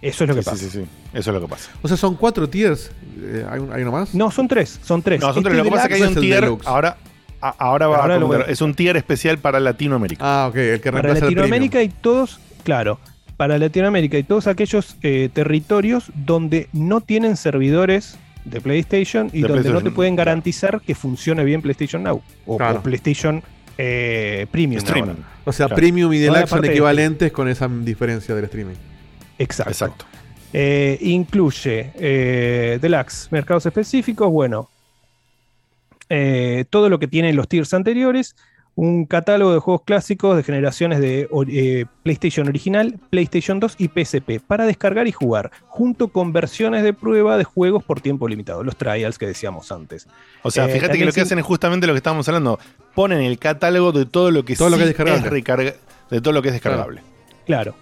Eso 0.00 0.24
es 0.24 0.28
lo 0.30 0.36
que 0.36 0.42
Sí, 0.42 0.50
pasa. 0.50 0.58
Sí, 0.64 0.70
sí, 0.70 0.78
sí. 0.82 0.86
Eso 1.14 1.30
es 1.30 1.34
lo 1.34 1.40
que 1.40 1.48
pasa. 1.48 1.70
O 1.82 1.88
sea, 1.88 1.96
son 1.96 2.14
cuatro 2.16 2.48
tiers. 2.48 2.90
Eh, 3.20 3.44
¿hay, 3.50 3.58
un- 3.60 3.72
hay 3.72 3.82
uno 3.82 3.92
más? 3.92 4.14
No, 4.14 4.30
son 4.30 4.46
tres, 4.48 4.78
son 4.84 5.02
tres. 5.02 5.20
No, 5.20 5.28
son 5.28 5.38
Este 5.38 5.48
tres. 5.50 5.58
Lo 5.58 5.64
que 5.64 5.70
pasa 5.70 5.82
es 5.84 5.88
que 5.88 5.94
hay 5.94 6.00
deluxe 6.00 6.18
un 6.18 6.24
es 6.24 6.24
el 6.24 6.30
tier. 6.30 6.40
deluxe. 6.44 6.66
Ahora, 6.66 6.96
a- 7.40 7.54
ahora 7.58 7.86
va 7.86 7.96
Ahora 7.98 8.14
a 8.14 8.18
lo 8.18 8.26
comentar. 8.26 8.46
voy 8.46 8.50
a- 8.50 8.52
Es 8.52 8.60
un 8.60 8.74
tier 8.74 8.96
especial 8.96 9.38
para 9.38 9.58
Latinoamérica. 9.60 10.22
Ah, 10.24 10.48
ok, 10.48 10.56
el 10.56 10.80
que 10.80 10.90
Para 10.90 11.02
reemplaza 11.02 11.26
el 11.26 11.34
Latinoamérica 11.34 11.82
y 11.82 11.88
todos, 11.88 12.40
claro, 12.64 12.98
para 13.36 13.56
Latinoamérica 13.58 14.18
y 14.18 14.22
todos 14.24 14.46
aquellos 14.48 14.96
eh, 15.02 15.30
territorios 15.32 16.10
donde 16.14 16.68
no 16.72 17.00
tienen 17.00 17.36
servidores 17.36 18.18
de 18.44 18.60
PlayStation 18.60 19.28
y 19.32 19.42
De 19.42 19.48
donde 19.48 19.54
no 19.56 19.56
te 19.56 19.62
PlayStation, 19.70 19.94
pueden 19.94 20.16
garantizar 20.16 20.80
que 20.80 20.94
funcione 20.94 21.44
bien 21.44 21.62
PlayStation 21.62 22.02
Now 22.02 22.22
o, 22.46 22.56
Claro. 22.58 22.78
o 22.80 22.82
PlayStation 22.82 23.42
eh, 23.78 24.46
Premium. 24.50 24.78
Streaming. 24.78 25.10
ahora. 25.10 25.22
O 25.44 25.52
sea, 25.52 25.66
Claro. 25.66 25.76
Premium 25.76 26.12
y 26.12 26.16
Toda 26.18 26.26
la 26.32 26.32
Deluxe 26.38 26.50
son 26.50 26.56
parte 26.58 26.66
de 26.68 26.74
equivalentes 26.74 27.32
con 27.32 27.48
esa 27.48 27.68
diferencia 27.68 28.34
del 28.34 28.44
streaming. 28.44 28.74
Exacto. 29.38 29.70
Exacto. 29.70 30.04
Eh, 30.52 30.98
incluye 31.02 31.92
eh, 31.96 32.78
Deluxe, 32.80 33.28
mercados 33.30 33.66
específicos, 33.66 34.30
bueno, 34.30 34.68
eh, 36.08 36.64
todo 36.70 36.88
lo 36.88 36.98
que 36.98 37.06
tienen 37.06 37.36
los 37.36 37.48
tiers 37.48 37.74
anteriores, 37.74 38.34
un 38.78 39.06
catálogo 39.06 39.52
de 39.52 39.58
juegos 39.58 39.82
clásicos 39.84 40.36
de 40.36 40.44
generaciones 40.44 41.00
de 41.00 41.28
eh, 41.48 41.84
PlayStation 42.04 42.46
original, 42.46 42.98
PlayStation 43.10 43.58
2 43.58 43.74
y 43.78 43.88
PSP 43.88 44.40
para 44.46 44.66
descargar 44.66 45.08
y 45.08 45.12
jugar, 45.12 45.50
junto 45.66 46.08
con 46.08 46.32
versiones 46.32 46.84
de 46.84 46.92
prueba 46.92 47.36
de 47.36 47.42
juegos 47.42 47.82
por 47.82 48.00
tiempo 48.00 48.28
limitado, 48.28 48.62
los 48.62 48.76
trials 48.76 49.18
que 49.18 49.26
decíamos 49.26 49.72
antes. 49.72 50.06
O 50.42 50.50
sea, 50.52 50.66
Eh, 50.66 50.72
fíjate 50.72 50.96
que 50.96 51.04
lo 51.04 51.12
que 51.12 51.22
hacen 51.22 51.40
es 51.40 51.44
justamente 51.44 51.88
lo 51.88 51.92
que 51.92 51.98
estábamos 51.98 52.28
hablando. 52.28 52.60
Ponen 52.94 53.20
el 53.20 53.38
catálogo 53.38 53.90
de 53.90 54.06
todo 54.06 54.30
lo 54.30 54.44
que 54.44 54.54
Todo 54.54 54.70
lo 54.70 54.76
que 54.76 54.84
es 54.84 54.96
de 56.10 56.20
todo 56.22 56.32
lo 56.32 56.40
que 56.40 56.48
es 56.48 56.54
descargable. 56.54 57.02
Claro, 57.46 57.74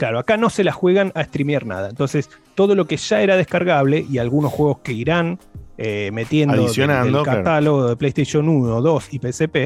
claro, 0.00 0.18
acá 0.18 0.38
no 0.38 0.48
se 0.48 0.64
la 0.64 0.72
juegan 0.72 1.12
a 1.14 1.22
streamear 1.24 1.66
nada. 1.66 1.90
Entonces, 1.90 2.30
todo 2.54 2.74
lo 2.74 2.86
que 2.86 2.96
ya 2.96 3.20
era 3.20 3.36
descargable 3.36 4.06
y 4.10 4.16
algunos 4.16 4.50
juegos 4.50 4.78
que 4.78 4.92
irán 4.94 5.38
eh, 5.76 6.08
metiendo 6.10 6.66
del 6.66 6.72
claro. 6.72 7.22
catálogo 7.22 7.88
de 7.90 7.96
PlayStation 7.96 8.48
1, 8.48 8.80
2 8.80 9.08
y 9.12 9.18
PSP, 9.18 9.56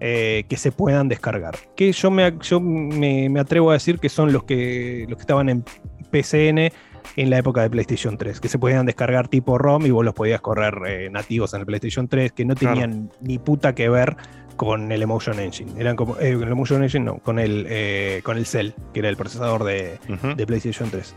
eh, 0.00 0.44
que 0.48 0.56
se 0.56 0.72
puedan 0.72 1.08
descargar. 1.08 1.54
Que 1.76 1.92
yo, 1.92 2.10
me, 2.10 2.34
yo 2.42 2.58
me, 2.58 3.28
me 3.28 3.38
atrevo 3.38 3.70
a 3.70 3.74
decir 3.74 4.00
que 4.00 4.08
son 4.08 4.32
los 4.32 4.42
que, 4.42 5.06
los 5.08 5.16
que 5.16 5.22
estaban 5.22 5.48
en 5.48 5.64
PCN 6.10 6.72
en 7.14 7.30
la 7.30 7.38
época 7.38 7.62
de 7.62 7.70
PlayStation 7.70 8.18
3, 8.18 8.40
que 8.40 8.48
se 8.48 8.58
podían 8.58 8.84
descargar 8.84 9.28
tipo 9.28 9.58
ROM 9.58 9.86
y 9.86 9.90
vos 9.90 10.04
los 10.04 10.14
podías 10.14 10.40
correr 10.40 10.74
eh, 10.88 11.08
nativos 11.08 11.54
en 11.54 11.60
el 11.60 11.66
PlayStation 11.66 12.08
3, 12.08 12.32
que 12.32 12.44
no 12.44 12.56
Claro. 12.56 12.74
tenían 12.74 13.10
ni 13.20 13.38
puta 13.38 13.76
que 13.76 13.88
ver 13.88 14.16
con 14.58 14.92
el 14.92 15.00
Emotion 15.00 15.40
Engine. 15.40 15.72
Eran 15.80 15.96
como. 15.96 16.18
eh, 16.18 16.32
el 16.32 16.42
Emotion 16.42 16.82
Engine 16.82 17.04
no, 17.06 17.18
con 17.18 17.38
el, 17.38 17.64
eh, 17.70 18.20
con 18.24 18.36
el 18.36 18.44
Cell, 18.44 18.72
que 18.92 19.00
era 19.00 19.08
el 19.08 19.16
procesador 19.16 19.64
de, 19.64 19.98
de 20.36 20.46
PlayStation 20.46 20.90
3. 20.90 21.14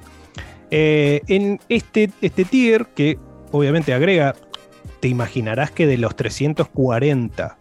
Eh, 0.69 1.21
en 1.27 1.59
este, 1.67 2.09
este 2.21 2.45
tier, 2.45 2.85
que 2.95 3.17
obviamente 3.51 3.93
agrega, 3.93 4.35
te 5.01 5.09
imaginarás 5.09 5.71
que 5.71 5.85
de 5.87 5.97
los 5.97 6.15
340 6.15 7.57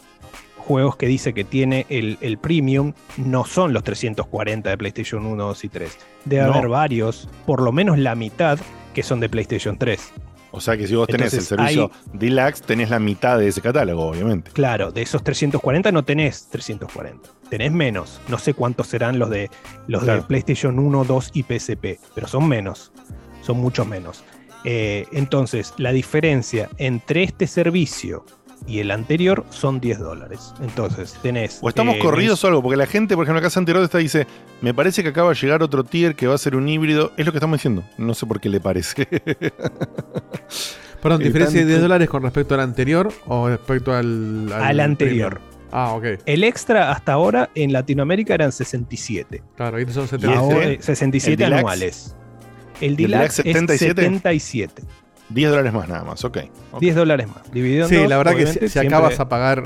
juegos 0.56 0.96
que 0.96 1.06
dice 1.06 1.32
que 1.34 1.42
tiene 1.42 1.86
el, 1.88 2.18
el 2.20 2.38
Premium, 2.38 2.92
no 3.16 3.44
son 3.44 3.72
los 3.72 3.82
340 3.82 4.70
de 4.70 4.78
PlayStation 4.78 5.26
1, 5.26 5.44
2 5.44 5.64
y 5.64 5.68
3. 5.68 5.98
Debe 6.26 6.42
No. 6.46 6.52
haber 6.54 6.68
varios, 6.68 7.28
por 7.46 7.62
lo 7.62 7.72
menos 7.72 7.98
la 7.98 8.14
mitad, 8.14 8.58
que 8.94 9.02
son 9.02 9.18
de 9.20 9.28
PlayStation 9.28 9.76
3. 9.78 10.12
O 10.52 10.60
sea 10.60 10.76
que 10.76 10.86
si 10.86 10.94
vos 10.94 11.06
tenés 11.06 11.32
Entonces, 11.32 11.52
el 11.52 11.58
servicio 11.58 11.90
Deluxe, 12.12 12.62
tenés 12.62 12.90
la 12.90 12.98
mitad 12.98 13.38
de 13.38 13.48
ese 13.48 13.60
catálogo, 13.60 14.06
obviamente. 14.06 14.50
Claro, 14.52 14.90
de 14.90 15.02
esos 15.02 15.22
340 15.22 15.92
no 15.92 16.04
tenés 16.04 16.48
340. 16.50 17.28
Tenés 17.48 17.72
menos. 17.72 18.20
No 18.28 18.38
sé 18.38 18.54
cuántos 18.54 18.88
serán 18.88 19.18
los 19.18 19.30
de 19.30 19.50
los 19.86 20.02
Claro. 20.02 20.22
de 20.22 20.26
PlayStation 20.26 20.78
1, 20.78 21.04
2 21.04 21.30
y 21.34 21.42
PSP, 21.44 21.98
pero 22.14 22.26
son 22.28 22.48
menos. 22.48 22.92
Son 23.42 23.58
muchos 23.58 23.86
menos. 23.86 24.24
Eh, 24.64 25.06
entonces, 25.12 25.72
la 25.78 25.92
diferencia 25.92 26.68
entre 26.76 27.22
este 27.22 27.46
servicio 27.46 28.24
y 28.66 28.78
el 28.80 28.90
anterior 28.90 29.44
son 29.50 29.80
10 29.80 29.98
dólares. 29.98 30.52
Entonces, 30.60 31.16
tenés. 31.22 31.58
O 31.62 31.68
estamos 31.68 31.96
eh, 31.96 31.98
corridos 31.98 32.42
o 32.44 32.46
algo, 32.48 32.62
porque 32.62 32.76
la 32.76 32.86
gente, 32.86 33.14
por 33.16 33.24
ejemplo, 33.24 33.40
acá 33.40 33.50
Santiago 33.50 33.82
está 33.82 33.98
dice, 33.98 34.26
me 34.60 34.72
parece 34.74 35.02
que 35.02 35.08
acaba 35.08 35.30
de 35.30 35.34
llegar 35.36 35.62
otro 35.62 35.82
tier 35.84 36.14
que 36.14 36.26
va 36.26 36.34
a 36.34 36.38
ser 36.38 36.54
un 36.56 36.68
híbrido. 36.68 37.12
Es 37.16 37.26
lo 37.26 37.32
que 37.32 37.38
estamos 37.38 37.58
diciendo. 37.58 37.82
No 37.98 38.14
sé 38.14 38.26
por 38.26 38.40
qué 38.40 38.48
le 38.48 38.60
parece. 38.60 39.06
Perdón, 41.02 41.18
¿diferencia 41.22 41.60
de 41.60 41.64
tanto- 41.64 41.68
10 41.68 41.80
dólares 41.82 42.08
con 42.08 42.22
respecto 42.22 42.54
al 42.54 42.60
anterior 42.60 43.12
o 43.26 43.48
respecto 43.48 43.92
al. 43.94 44.52
Al 44.52 44.80
anterior. 44.80 45.40
Ah, 45.72 45.92
ok. 45.94 46.04
El 46.26 46.42
extra 46.44 46.90
hasta 46.90 47.12
ahora 47.12 47.48
en 47.54 47.72
Latinoamérica 47.72 48.34
eran 48.34 48.50
67. 48.52 49.42
Claro, 49.56 49.76
ahí 49.76 49.86
son 49.92 50.04
¿Y 50.04 50.08
70. 50.08 50.38
Ahora, 50.38 50.56
este? 50.64 50.72
eh, 50.74 50.82
67 50.82 51.32
¿El 51.32 51.38
Deluxe? 51.50 51.58
anuales. 51.60 52.16
El 52.80 53.00
¿Y 53.00 53.04
el 53.04 53.10
Deluxe 53.12 53.36
Deluxe 53.36 53.38
es 53.38 53.44
77? 53.44 54.02
77. 54.02 54.82
10 55.30 55.50
dólares 55.50 55.72
más 55.72 55.88
nada 55.88 56.04
más, 56.04 56.24
ok. 56.24 56.38
Ok. 56.72 56.80
10 56.80 56.96
dólares 56.96 57.28
más. 57.28 57.50
Dividido 57.52 57.84
en 57.84 57.88
Sí, 57.88 57.96
dos, 57.96 58.08
la 58.08 58.18
verdad 58.18 58.34
que 58.36 58.46
si, 58.46 58.58
si 58.60 58.68
siempre 58.68 58.88
acabas 58.94 59.20
a 59.20 59.28
pagar 59.28 59.62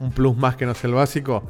un 0.00 0.10
plus 0.12 0.36
más 0.36 0.56
que 0.56 0.64
no 0.66 0.72
es 0.72 0.84
el 0.84 0.92
básico, 0.94 1.42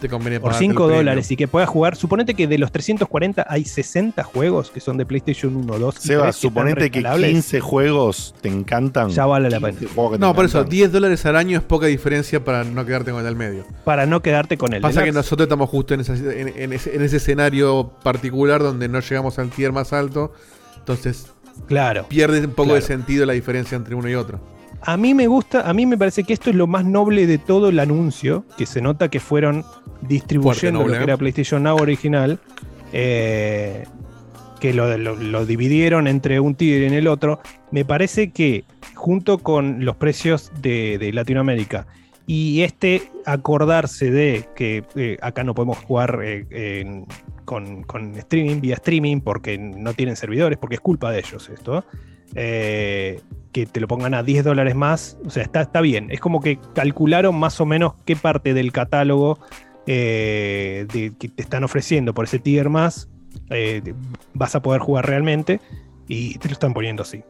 te 0.00 0.08
conviene 0.08 0.40
por 0.40 0.48
pagarte 0.52 0.64
el 0.64 0.70
5 0.70 0.82
premium. 0.84 0.98
dólares 0.98 1.30
y 1.30 1.36
que 1.36 1.46
puedas 1.46 1.68
jugar. 1.68 1.94
Suponete 1.94 2.32
que 2.34 2.46
de 2.46 2.56
los 2.56 2.72
340 2.72 3.44
hay 3.46 3.66
60 3.66 4.22
juegos 4.24 4.70
que 4.70 4.80
son 4.80 4.96
de 4.96 5.04
PlayStation 5.04 5.54
1, 5.54 5.78
2 5.78 5.96
y 5.96 6.08
Seba, 6.08 6.22
3 6.22 6.34
que 6.36 6.38
están 6.38 6.50
suponete 6.50 6.90
que 6.90 7.00
rescalables. 7.00 7.30
15 7.32 7.60
juegos 7.60 8.34
te 8.40 8.48
encantan. 8.48 9.10
Ya 9.10 9.26
vale 9.26 9.50
la 9.50 9.60
pena. 9.60 9.78
15 9.78 9.94
juegos 9.94 10.12
que 10.12 10.18
te 10.18 10.20
No, 10.24 10.34
por 10.34 10.44
eso, 10.46 10.58
encantan. 10.58 10.70
10 10.70 10.92
dólares 10.92 11.26
al 11.26 11.36
año 11.36 11.58
es 11.58 11.64
poca 11.64 11.86
diferencia 11.86 12.42
para 12.42 12.64
no 12.64 12.86
quedarte 12.86 13.10
con 13.10 13.20
el 13.20 13.26
del 13.26 13.36
medio. 13.36 13.66
Para 13.84 14.06
no 14.06 14.22
quedarte 14.22 14.56
con 14.56 14.72
el 14.72 14.80
Pasa 14.80 15.04
que 15.04 15.12
nosotros 15.12 15.44
estamos 15.44 15.68
justo 15.68 15.92
en, 15.92 16.00
esa- 16.00 16.14
en- 16.14 16.54
en 16.56 16.72
ese, 16.72 16.96
en 16.96 17.02
ese 17.02 17.18
escenario 17.18 17.92
particular 18.02 18.62
donde 18.62 18.88
no 18.88 19.00
llegamos 19.00 19.38
al 19.38 19.50
tier 19.50 19.72
más 19.72 19.92
alto. 19.92 20.32
Entonces, 20.78 21.26
Claro. 21.66 22.06
pierde 22.08 22.40
un 22.44 22.52
poco 22.52 22.74
de 22.74 22.82
sentido 22.82 23.24
la 23.26 23.32
diferencia 23.32 23.76
entre 23.76 23.94
uno 23.94 24.08
y 24.08 24.14
otro. 24.14 24.40
A 24.82 24.96
mí 24.96 25.12
me 25.14 25.26
gusta, 25.26 25.68
a 25.68 25.74
mí 25.74 25.84
me 25.86 25.98
parece 25.98 26.24
que 26.24 26.32
esto 26.32 26.48
es 26.50 26.56
lo 26.56 26.66
más 26.66 26.84
noble 26.84 27.26
de 27.26 27.36
todo 27.38 27.68
el 27.68 27.78
anuncio, 27.78 28.44
que 28.56 28.64
se 28.66 28.80
nota 28.80 29.08
que 29.08 29.20
fueron 29.20 29.64
distribuyendo 30.00 30.80
noble, 30.80 30.92
lo 30.94 30.98
que 30.98 31.00
¿eh? 31.02 31.04
era 31.04 31.16
PlayStation 31.18 31.62
Now 31.62 31.76
original, 31.76 32.38
eh, 32.92 33.84
que 34.58 34.72
lo, 34.74 34.96
lo- 34.98 35.16
lo 35.16 35.46
dividieron 35.46 36.06
entre 36.06 36.40
un 36.40 36.54
tier 36.54 36.82
y 36.82 36.86
en 36.86 36.94
el 36.94 37.08
otro. 37.08 37.40
Me 37.70 37.84
parece 37.84 38.30
que 38.30 38.64
junto 38.94 39.38
con 39.38 39.84
los 39.84 39.96
precios 39.96 40.50
de, 40.60 40.98
de 40.98 41.12
Latinoamérica 41.12 41.86
y 42.26 42.62
este 42.62 43.02
acordarse 43.26 44.10
de 44.10 44.48
que 44.54 44.84
eh, 44.96 45.18
acá 45.22 45.44
no 45.44 45.54
podemos 45.54 45.78
jugar 45.78 46.20
eh, 46.22 46.46
en- 46.50 47.06
con, 47.50 48.14
streaming, 48.16 48.60
vía 48.60 48.74
streaming, 48.76 49.20
porque 49.20 49.58
no 49.58 49.92
tienen 49.94 50.14
servidores, 50.14 50.56
porque 50.56 50.76
es 50.76 50.80
culpa 50.80 51.10
de 51.10 51.18
ellos 51.18 51.48
esto. 51.48 51.84
eh, 52.36 53.20
que 53.50 53.66
te 53.66 53.80
lo 53.80 53.88
pongan 53.88 54.14
a 54.14 54.22
10 54.22 54.44
dólares 54.44 54.76
más, 54.76 55.18
o 55.26 55.30
sea, 55.30 55.42
está, 55.42 55.62
está 55.62 55.80
bien. 55.80 56.12
Es 56.12 56.20
como 56.20 56.40
que 56.40 56.60
calcularon 56.74 57.36
más 57.36 57.60
o 57.60 57.66
menos 57.66 57.94
qué 58.04 58.14
parte 58.14 58.54
del 58.54 58.70
catálogo 58.70 59.40
eh, 59.88 60.86
que 60.92 61.28
te 61.28 61.42
están 61.42 61.64
ofreciendo 61.64 62.14
por 62.14 62.26
ese 62.26 62.38
tier 62.38 62.68
más 62.68 63.08
eh, 63.48 63.94
vas 64.34 64.54
a 64.54 64.62
poder 64.62 64.80
jugar 64.80 65.06
realmente 65.06 65.60
y 66.06 66.38
te 66.38 66.46
lo 66.46 66.52
están 66.52 66.72
poniendo 66.72 67.02
así. 67.02 67.24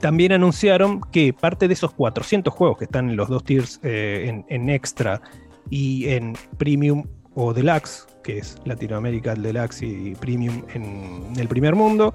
También 0.00 0.32
anunciaron 0.32 1.00
que 1.10 1.32
parte 1.32 1.66
de 1.66 1.72
esos 1.72 1.94
400 1.94 2.52
juegos 2.52 2.76
que 2.76 2.84
están 2.84 3.08
en 3.08 3.16
los 3.16 3.30
dos 3.30 3.44
tiers, 3.44 3.80
en 3.82 4.68
extra 4.68 5.22
y 5.70 6.08
en 6.08 6.34
premium 6.58 7.04
o 7.36 7.52
deluxe, 7.54 8.06
que 8.24 8.38
es 8.38 8.56
Latinoamérica 8.64 9.34
Deluxe 9.34 9.82
y 9.82 10.14
Premium 10.16 10.64
en 10.74 11.32
el 11.38 11.46
primer 11.46 11.76
mundo. 11.76 12.12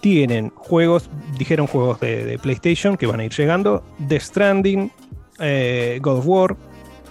Tienen 0.00 0.50
juegos, 0.56 1.10
dijeron 1.38 1.66
juegos 1.66 2.00
de, 2.00 2.24
de 2.24 2.38
PlayStation 2.38 2.96
que 2.96 3.06
van 3.06 3.20
a 3.20 3.24
ir 3.24 3.32
llegando: 3.32 3.84
The 4.08 4.18
Stranding, 4.18 4.90
eh, 5.38 5.98
God 6.02 6.18
of 6.18 6.26
War, 6.26 6.56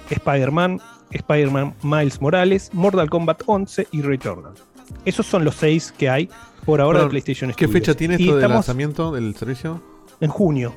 Spider-Man, 0.09 0.81
Spider-Man 1.11 1.75
Miles 1.83 2.19
Morales, 2.19 2.71
Mortal 2.73 3.09
Kombat 3.09 3.43
11 3.45 3.87
y 3.91 4.01
Returnal. 4.01 4.53
Esos 5.05 5.27
son 5.27 5.45
los 5.45 5.55
seis 5.55 5.93
que 5.95 6.09
hay 6.09 6.29
por 6.65 6.81
ahora 6.81 6.97
de 6.99 7.03
Perdón, 7.03 7.09
PlayStation 7.11 7.49
¿Qué 7.51 7.65
Studios. 7.65 7.73
fecha 7.73 7.93
tiene 7.95 8.15
esto 8.15 8.35
de 8.35 8.41
estamos 8.41 8.55
lanzamiento 8.55 9.11
del 9.11 9.35
servicio? 9.35 9.81
En 10.19 10.31
junio. 10.31 10.73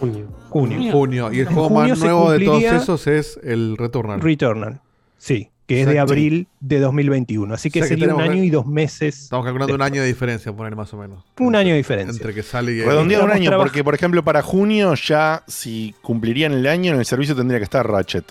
Junio. 0.00 0.26
Junio. 0.50 0.92
Junio. 0.92 1.32
Y 1.32 1.40
el 1.40 1.46
En 1.46 1.54
juego 1.54 1.70
más 1.70 1.98
nuevo 1.98 2.30
de 2.32 2.44
todos 2.44 2.62
esos 2.62 3.06
es 3.06 3.38
el 3.44 3.76
Returnal. 3.76 4.20
Returnal. 4.20 4.80
Sí, 5.16 5.50
que 5.68 5.82
es 5.82 5.86
de 5.86 5.98
abril 6.00 6.48
de 6.60 6.80
2021. 6.80 7.54
Así 7.54 7.70
que 7.70 7.80
O 7.80 7.84
sea 7.84 7.94
que 7.94 8.00
sería 8.00 8.14
un 8.14 8.20
año 8.22 8.32
que- 8.32 8.38
y 8.46 8.50
dos 8.50 8.66
meses. 8.66 9.22
Estamos 9.24 9.44
calculando 9.44 9.74
un 9.74 9.82
año 9.82 10.00
de 10.00 10.08
diferencia, 10.08 10.52
poner 10.52 10.74
más 10.74 10.92
o 10.94 10.96
menos. 10.96 11.22
Un 11.38 11.54
año 11.54 11.70
de 11.72 11.76
diferencia. 11.76 12.10
Entre 12.12 12.34
que 12.34 12.42
sale 12.42 12.72
y. 12.72 12.80
Redondeado 12.82 13.24
un 13.26 13.30
año, 13.30 13.50
porque 13.56 13.84
por 13.84 13.94
ejemplo 13.94 14.24
para 14.24 14.42
junio 14.42 14.94
ya 14.94 15.44
si 15.46 15.94
cumplirían 16.02 16.52
el 16.54 16.66
año 16.66 16.94
en 16.94 16.98
el 16.98 17.04
servicio 17.04 17.36
tendría 17.36 17.58
que 17.60 17.64
estar 17.64 17.86
Ratchet. 17.88 18.24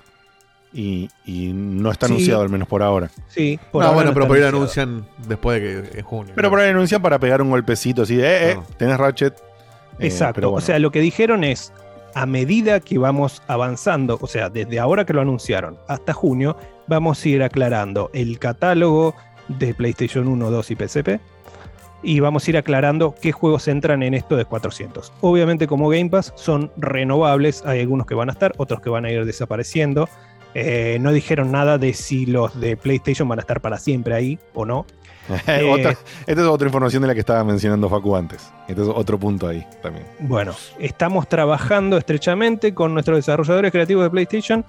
Y, 0.73 1.09
y 1.26 1.51
no 1.53 1.91
está 1.91 2.07
Sí. 2.07 2.14
anunciado 2.14 2.41
al 2.41 2.49
menos 2.49 2.68
por 2.68 2.84
ahora. 2.84 3.09
Sí, 3.30 3.57
no, 3.73 3.80
ahora 3.81 3.91
bueno, 3.93 4.09
no 4.09 4.14
pero 4.14 4.27
por 4.27 4.35
ahí 4.35 4.41
lo 4.41 4.49
anuncian 4.49 5.05
después 5.27 5.61
de 5.61 5.89
que 5.91 5.99
en 5.99 6.05
junio. 6.05 6.34
Pero 6.35 6.49
por 6.49 6.59
ahí 6.59 6.69
anuncian 6.69 7.01
para 7.01 7.19
pegar 7.19 7.41
un 7.41 7.49
golpecito 7.49 8.01
así 8.01 8.15
de, 8.18 8.27
eh, 8.27 8.51
eh, 8.51 8.57
tenés 8.77 8.97
Ratchet. 8.97 9.34
Eh, 9.99 10.07
Exacto. 10.07 10.41
bueno. 10.49 10.57
O 10.57 10.61
sea, 10.61 10.77
lo 10.80 10.91
que 10.91 10.99
dijeron 10.99 11.43
es, 11.43 11.72
a 12.14 12.26
medida 12.26 12.80
que 12.81 12.97
vamos 12.97 13.41
avanzando, 13.47 14.18
o 14.19 14.27
sea, 14.27 14.49
desde 14.49 14.77
ahora 14.80 15.05
que 15.05 15.14
lo 15.14 15.22
anunciaron 15.22 15.77
hasta 15.88 16.14
junio, 16.14 16.57
vamos 16.88 17.23
a 17.23 17.30
ir 17.30 17.43
aclarando 17.43 18.09
el 18.14 18.39
catálogo 18.39 19.15
de 19.47 19.73
PlayStation 19.73 20.27
1, 20.27 20.51
2 20.51 20.72
y 20.72 20.76
PSP. 20.76 21.09
Y 22.03 22.19
vamos 22.19 22.45
a 22.47 22.51
ir 22.51 22.57
aclarando 22.57 23.15
qué 23.22 23.31
juegos 23.31 23.68
entran 23.68 24.03
en 24.03 24.14
esto 24.14 24.35
de 24.38 24.45
400. 24.45 25.11
Obviamente 25.22 25.65
como 25.68 25.89
Game 25.89 26.09
Pass 26.09 26.31
son 26.35 26.72
renovables, 26.77 27.64
hay 27.65 27.81
algunos 27.81 28.05
que 28.05 28.14
van 28.14 28.30
a 28.30 28.34
estar, 28.34 28.53
otros 28.57 28.81
que 28.81 28.89
van 28.89 29.05
a 29.05 29.11
ir 29.11 29.26
desapareciendo. 29.26 30.07
Eh, 30.53 30.97
no 31.01 31.11
dijeron 31.11 31.51
nada 31.51 31.77
de 31.77 31.93
si 31.93 32.26
los 32.26 32.59
de 32.59 32.77
PlayStation 32.77 33.27
van 33.27 33.39
a 33.39 33.41
estar 33.41 33.61
para 33.61 33.77
siempre 33.77 34.14
ahí 34.14 34.39
o 34.53 34.65
no. 34.65 34.85
Eh, 35.47 35.69
Otra- 35.69 35.91
esta 36.26 36.41
es 36.41 36.47
otra 36.47 36.68
información 36.68 37.01
de 37.01 37.09
la 37.09 37.14
que 37.14 37.19
estaba 37.19 37.43
mencionando 37.43 37.89
Facu 37.89 38.15
antes. 38.15 38.49
Este 38.69 38.81
es 38.81 38.88
otro 38.88 39.19
punto 39.19 39.45
ahí 39.47 39.65
también. 39.81 40.05
Bueno, 40.19 40.53
estamos 40.80 41.27
trabajando 41.27 41.97
estrechamente 41.97 42.73
con 42.73 42.93
nuestros 42.93 43.18
desarrolladores 43.18 43.72
creativos 43.73 44.03
de 44.05 44.09
PlayStation 44.09 44.64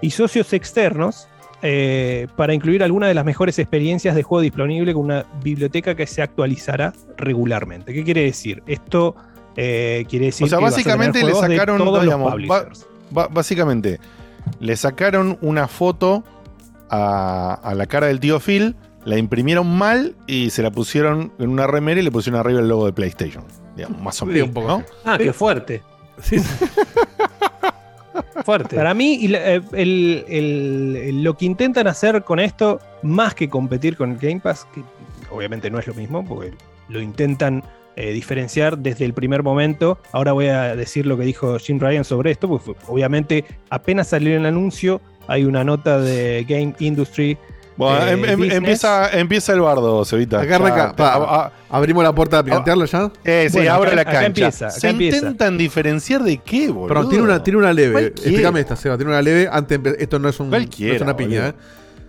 y 0.00 0.10
socios 0.10 0.54
externos 0.54 1.28
eh, 1.62 2.26
para 2.36 2.54
incluir 2.54 2.82
algunas 2.82 3.08
de 3.08 3.14
las 3.14 3.24
mejores 3.24 3.58
experiencias 3.58 4.14
de 4.14 4.22
juego 4.22 4.42
disponible 4.42 4.92
con 4.94 5.04
una 5.04 5.24
biblioteca 5.42 5.94
que 5.94 6.06
se 6.06 6.22
actualizará 6.22 6.92
regularmente. 7.16 7.92
¿Qué 7.92 8.04
quiere 8.04 8.22
decir? 8.24 8.62
Esto 8.66 9.16
eh, 9.56 10.04
quiere 10.08 10.26
decir 10.26 10.44
O 10.46 10.48
sea, 10.48 10.58
que 10.58 10.64
vas 10.64 10.74
a 10.74 10.76
tener 10.76 10.96
básicamente 10.98 11.24
le 11.24 11.34
sacaron, 11.34 11.78
todos 11.78 12.02
digamos, 12.02 12.26
los 12.26 12.34
publishers. 12.34 12.86
ba- 13.10 13.22
ba- 13.22 13.28
básicamente, 13.32 13.98
le 14.60 14.76
sacaron 14.76 15.36
una 15.40 15.66
foto 15.68 16.22
a, 16.90 17.54
a 17.54 17.74
la 17.74 17.86
cara 17.86 18.06
del 18.06 18.20
tío 18.20 18.38
Phil, 18.40 18.76
la 19.04 19.16
imprimieron 19.18 19.66
mal 19.76 20.14
y 20.26 20.50
se 20.50 20.62
la 20.62 20.70
pusieron 20.70 21.32
en 21.38 21.48
una 21.50 21.66
remera 21.66 22.00
y 22.00 22.04
le 22.04 22.10
pusieron 22.10 22.38
arriba 22.40 22.60
el 22.60 22.68
logo 22.68 22.86
de 22.86 22.92
PlayStation. 22.92 23.44
Digamos, 23.76 24.00
más 24.00 24.22
o 24.22 24.26
Sí, 24.26 24.32
menos. 24.32 24.48
un 24.48 24.54
poco. 24.54 24.68
¿no? 24.68 24.84
Ah, 25.04 25.18
qué 25.18 25.32
fuerte. 25.32 25.82
Para 28.76 28.94
mí, 28.94 29.30
eh, 29.32 31.10
lo 31.14 31.36
que 31.36 31.44
intentan 31.44 31.86
hacer 31.86 32.22
con 32.24 32.40
esto, 32.40 32.80
más 33.02 33.34
que 33.34 33.48
competir 33.48 33.96
con 33.96 34.12
el 34.12 34.18
Game 34.18 34.40
Pass, 34.40 34.66
que 34.74 34.82
obviamente 35.30 35.70
no 35.70 35.78
es 35.78 35.86
lo 35.86 35.94
mismo, 35.94 36.24
porque 36.24 36.52
lo 36.88 37.00
intentan 37.00 37.62
eh, 37.96 38.12
diferenciar 38.12 38.78
desde 38.78 39.04
el 39.04 39.12
primer 39.12 39.42
momento. 39.42 39.98
Ahora 40.12 40.32
voy 40.32 40.46
a 40.46 40.76
decir 40.76 41.04
lo 41.04 41.16
que 41.18 41.24
dijo 41.24 41.58
Jim 41.58 41.80
Ryan 41.80 42.04
sobre 42.04 42.30
esto, 42.30 42.48
porque 42.48 42.74
obviamente 42.86 43.44
apenas 43.70 44.08
salió 44.08 44.36
el 44.36 44.46
anuncio, 44.46 45.00
hay 45.26 45.44
una 45.44 45.64
nota 45.64 46.00
de 46.00 46.44
Game 46.48 46.74
Industry. 46.78 47.36
Bueno, 47.78 48.04
eh, 48.06 48.12
em- 48.12 48.24
em- 48.42 48.50
empieza, 48.52 49.08
empieza 49.18 49.52
el 49.54 49.60
bardo, 49.60 50.04
Cevita. 50.04 50.40
Acá 50.40 50.56
arranca. 50.56 50.96
Pa, 50.96 51.14
a- 51.14 51.44
a- 51.44 51.52
abrimos 51.70 52.02
la 52.04 52.12
puerta 52.12 52.38
para 52.38 52.44
picantearlo 52.44 52.84
ya. 52.84 53.10
eh, 53.24 53.46
sí, 53.50 53.56
Bueno, 53.58 53.72
abre 53.72 53.86
acá- 53.90 53.96
la 53.96 54.02
acá 54.02 54.10
cancha. 54.12 54.26
empieza, 54.26 54.66
acá 54.66 54.74
Se 54.80 54.88
empieza. 54.90 55.16
intentan 55.18 55.56
diferenciar 55.56 56.22
de 56.24 56.38
qué, 56.38 56.68
boludo. 56.68 56.88
Perdón, 56.88 57.08
tiene 57.08 57.24
una, 57.24 57.42
tiene 57.42 57.58
una 57.60 57.72
leve. 57.72 57.92
Cualquiera. 57.92 58.22
Explícame 58.28 58.60
esta, 58.60 58.76
Seba. 58.76 58.96
Tiene 58.98 59.12
una 59.12 59.22
leve. 59.22 59.48
Antes, 59.50 59.80
esto 59.98 60.18
no 60.18 60.28
es, 60.28 60.38
un, 60.40 60.50
no 60.50 60.56
es 60.56 61.00
una 61.00 61.16
piña, 61.16 61.40
boludo. 61.40 61.48
¿eh? 61.50 61.54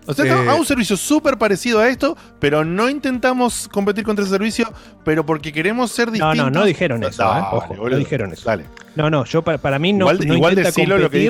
O 0.08 0.14
sea, 0.16 0.26
Eh, 0.26 0.50
a 0.50 0.56
un 0.56 0.66
servicio 0.66 0.98
súper 0.98 1.38
parecido 1.38 1.80
a 1.82 1.88
esto, 1.88 2.18
pero 2.40 2.66
no 2.66 2.90
intentamos 2.90 3.68
competir 3.72 4.04
contra 4.04 4.24
ese 4.26 4.32
servicio, 4.34 4.74
pero 5.06 5.24
porque 5.24 5.54
queremos 5.54 5.92
ser 5.92 6.08
No, 6.08 6.14
distintos. 6.14 6.38
no, 6.38 6.50
no 6.50 6.66
dijeron 6.66 7.04
eso, 7.04 7.22
Dale, 7.24 7.42
¿eh? 7.42 7.44
Ojo, 7.52 7.76
no 7.90 7.96
dijeron 7.96 8.34
eso. 8.34 8.42
Dale. 8.44 8.66
No, 8.96 9.12
no, 9.12 9.24
yo 9.26 9.44
para, 9.44 9.60
para 9.60 9.78
mí 9.78 9.94
no, 9.94 10.06
igual 10.06 10.28
no 10.28 10.34
igual 10.34 10.54
intenta 10.54 10.70
decirlo 10.70 10.98
lo 10.98 11.12
que 11.12 11.30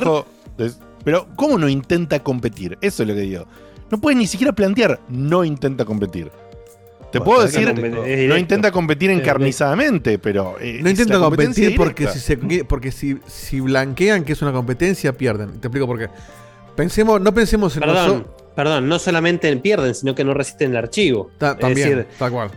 dijo. 0.64 0.74
Pero, 1.04 1.26
¿cómo 1.36 1.58
no 1.58 1.68
intenta 1.68 2.20
competir? 2.20 2.78
Eso 2.80 3.02
es 3.02 3.08
lo 3.08 3.14
que 3.14 3.20
digo. 3.20 3.46
No 3.90 4.00
puedes 4.00 4.16
ni 4.18 4.26
siquiera 4.26 4.52
plantear, 4.52 5.00
no 5.08 5.44
intenta 5.44 5.84
competir. 5.84 6.30
Te 7.10 7.18
Bueno, 7.18 7.24
puedo 7.24 7.42
decir, 7.42 8.28
no- 8.28 8.36
intenta 8.36 8.70
competir 8.70 9.10
encarnizadamente, 9.10 10.18
pero. 10.20 10.56
eh, 10.60 10.78
No 10.80 10.88
intenta 10.90 11.18
competir 11.18 11.74
porque, 11.76 12.06
si, 12.06 12.20
se, 12.20 12.36
porque 12.64 12.92
si, 12.92 13.18
si 13.26 13.58
blanquean 13.58 14.22
que 14.24 14.32
es 14.34 14.42
una 14.42 14.52
competencia, 14.52 15.12
pierden. 15.16 15.58
Te 15.60 15.66
explico 15.66 15.88
por 15.88 15.98
qué. 15.98 16.08
Pensemos, 16.76 17.20
no 17.20 17.34
pensemos 17.34 17.74
en 17.74 17.80
Perdón, 17.80 17.96
nosotros. 17.96 18.32
perdón, 18.54 18.88
no 18.88 18.98
solamente 19.00 19.54
pierden, 19.56 19.92
sino 19.94 20.14
que 20.14 20.22
no 20.22 20.34
resisten 20.34 20.70
el 20.70 20.76
archivo. 20.76 21.32
Ta- 21.36 21.52
es 21.52 21.58
también, 21.58 21.88
decir, 21.88 22.06
tal 22.16 22.30
cual. 22.30 22.50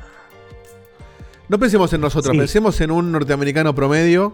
No 1.50 1.58
pensemos 1.60 1.92
en 1.94 2.02
nosotros, 2.02 2.32
Sí. 2.34 2.38
pensemos 2.38 2.80
en 2.82 2.92
un 2.92 3.12
norteamericano 3.12 3.74
promedio 3.76 4.34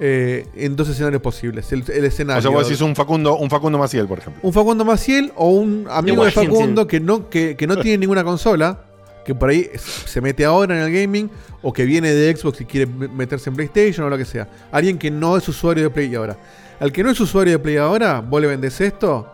eh, 0.00 0.46
en 0.54 0.76
dos 0.76 0.88
escenarios 0.88 1.20
posibles. 1.22 1.70
El, 1.72 1.84
el 1.90 2.04
escenario. 2.06 2.38
O 2.38 2.42
sea, 2.42 2.50
vos 2.50 2.66
decís 2.68 2.80
un 2.80 2.96
Facundo, 2.96 3.36
un 3.36 3.50
Facundo 3.50 3.78
Maciel, 3.78 4.06
por 4.06 4.18
ejemplo. 4.18 4.40
un 4.42 4.52
Facundo 4.52 4.84
Maciel 4.84 5.32
o 5.36 5.50
un 5.50 5.86
amigo 5.90 6.24
de. 6.24 6.30
Facundo 6.30 6.86
que 6.86 7.00
no, 7.00 7.28
que, 7.28 7.56
que 7.56 7.66
no 7.66 7.76
tiene 7.76 7.98
ninguna 7.98 8.24
consola, 8.24 8.80
que 9.24 9.34
por 9.34 9.50
ahí 9.50 9.70
se 9.76 10.20
mete 10.20 10.44
ahora 10.44 10.74
en 10.78 10.84
el 10.92 11.00
gaming, 11.02 11.30
o 11.62 11.72
que 11.72 11.84
viene 11.84 12.12
de 12.14 12.34
Xbox 12.34 12.62
y 12.62 12.64
quiere 12.64 12.86
me- 12.86 13.08
meterse 13.08 13.50
en 13.50 13.56
PlayStation 13.56 14.06
o 14.06 14.10
lo 14.10 14.16
que 14.16 14.24
sea. 14.24 14.48
Alguien 14.72 14.98
que 14.98 15.10
no 15.10 15.36
es 15.36 15.46
usuario 15.48 15.84
de 15.84 15.90
Play 15.90 16.14
ahora. 16.14 16.36
Al 16.80 16.90
que 16.92 17.02
no 17.02 17.10
es 17.10 17.20
usuario 17.20 17.52
de 17.52 17.58
Play 17.58 17.76
ahora, 17.76 18.20
vos 18.20 18.40
le 18.40 18.46
vendés 18.46 18.80
esto 18.80 19.30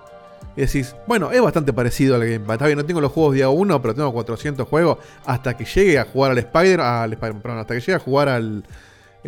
y 0.57 0.63
decís, 0.63 0.97
bueno, 1.07 1.31
es 1.31 1.41
bastante 1.41 1.73
parecido 1.73 2.17
al 2.17 2.23
Game 2.25 2.41
Pass. 2.41 2.55
Está 2.55 2.67
bien, 2.67 2.77
no 2.79 2.85
tengo 2.85 3.01
los 3.01 3.13
juegos 3.13 3.35
día 3.37 3.49
1, 3.51 3.81
pero 3.83 3.95
tengo 3.95 4.13
400 4.13 4.67
juegos 4.67 4.99
hasta 5.25 5.57
que 5.57 5.65
llegue 5.65 5.99
a 6.01 6.05
jugar 6.07 6.33
al 6.33 6.39
Spider, 6.39 6.81
al 6.81 7.13
Spider 7.13 7.35
perdón, 7.37 7.59
hasta 7.61 7.75
que 7.75 7.81
llegue 7.81 7.95
a 7.95 7.99
jugar 8.01 8.29
al, 8.29 8.65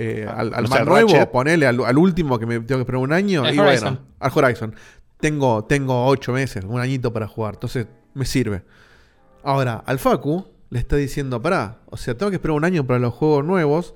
eh, 0.00 0.26
al, 0.28 0.54
al 0.54 0.64
O 0.64 0.68
sea, 0.68 0.78
más 0.80 0.86
nuevo, 0.88 1.08
Ratchet. 1.12 1.30
ponele 1.30 1.66
al, 1.66 1.84
al 1.84 1.98
último 1.98 2.38
que 2.38 2.46
me 2.46 2.54
tengo 2.60 2.78
que 2.78 2.82
esperar 2.82 3.00
un 3.00 3.12
año. 3.12 3.44
Al 3.44 3.54
y 3.54 3.58
Horizon. 3.58 3.94
bueno, 3.94 4.06
al 4.20 4.32
Horizon. 4.34 4.74
Tengo, 5.18 5.64
tengo 5.64 6.06
8 6.06 6.32
meses, 6.32 6.64
un 6.64 6.80
añito 6.80 7.12
para 7.12 7.26
jugar. 7.26 7.54
Entonces, 7.54 7.86
me 8.14 8.24
sirve. 8.24 8.62
Ahora, 9.42 9.82
al 9.86 9.98
Facu 9.98 10.46
le 10.70 10.78
está 10.78 10.96
diciendo, 10.96 11.40
pará, 11.42 11.78
o 11.86 11.96
sea, 11.96 12.16
tengo 12.16 12.30
que 12.30 12.36
esperar 12.36 12.56
un 12.56 12.64
año 12.64 12.86
para 12.86 12.98
los 12.98 13.14
juegos 13.14 13.44
nuevos. 13.44 13.94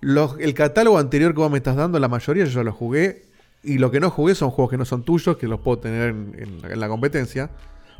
Los- 0.00 0.36
el 0.38 0.54
catálogo 0.54 0.98
anterior 0.98 1.34
que 1.34 1.40
vos 1.40 1.50
me 1.50 1.58
estás 1.58 1.76
dando, 1.76 1.98
la 1.98 2.08
mayoría 2.08 2.44
yo 2.44 2.50
ya 2.50 2.62
lo 2.64 2.72
jugué. 2.72 3.26
Y 3.62 3.78
lo 3.78 3.90
que 3.90 3.98
no 4.00 4.08
jugué 4.10 4.34
son 4.36 4.50
juegos 4.50 4.70
que 4.70 4.78
no 4.78 4.84
son 4.84 5.02
tuyos, 5.02 5.36
que 5.36 5.48
los 5.48 5.60
puedo 5.60 5.78
tener 5.80 6.10
en, 6.10 6.34
en- 6.38 6.70
en 6.72 6.80
la 6.80 6.88
competencia. 6.88 7.50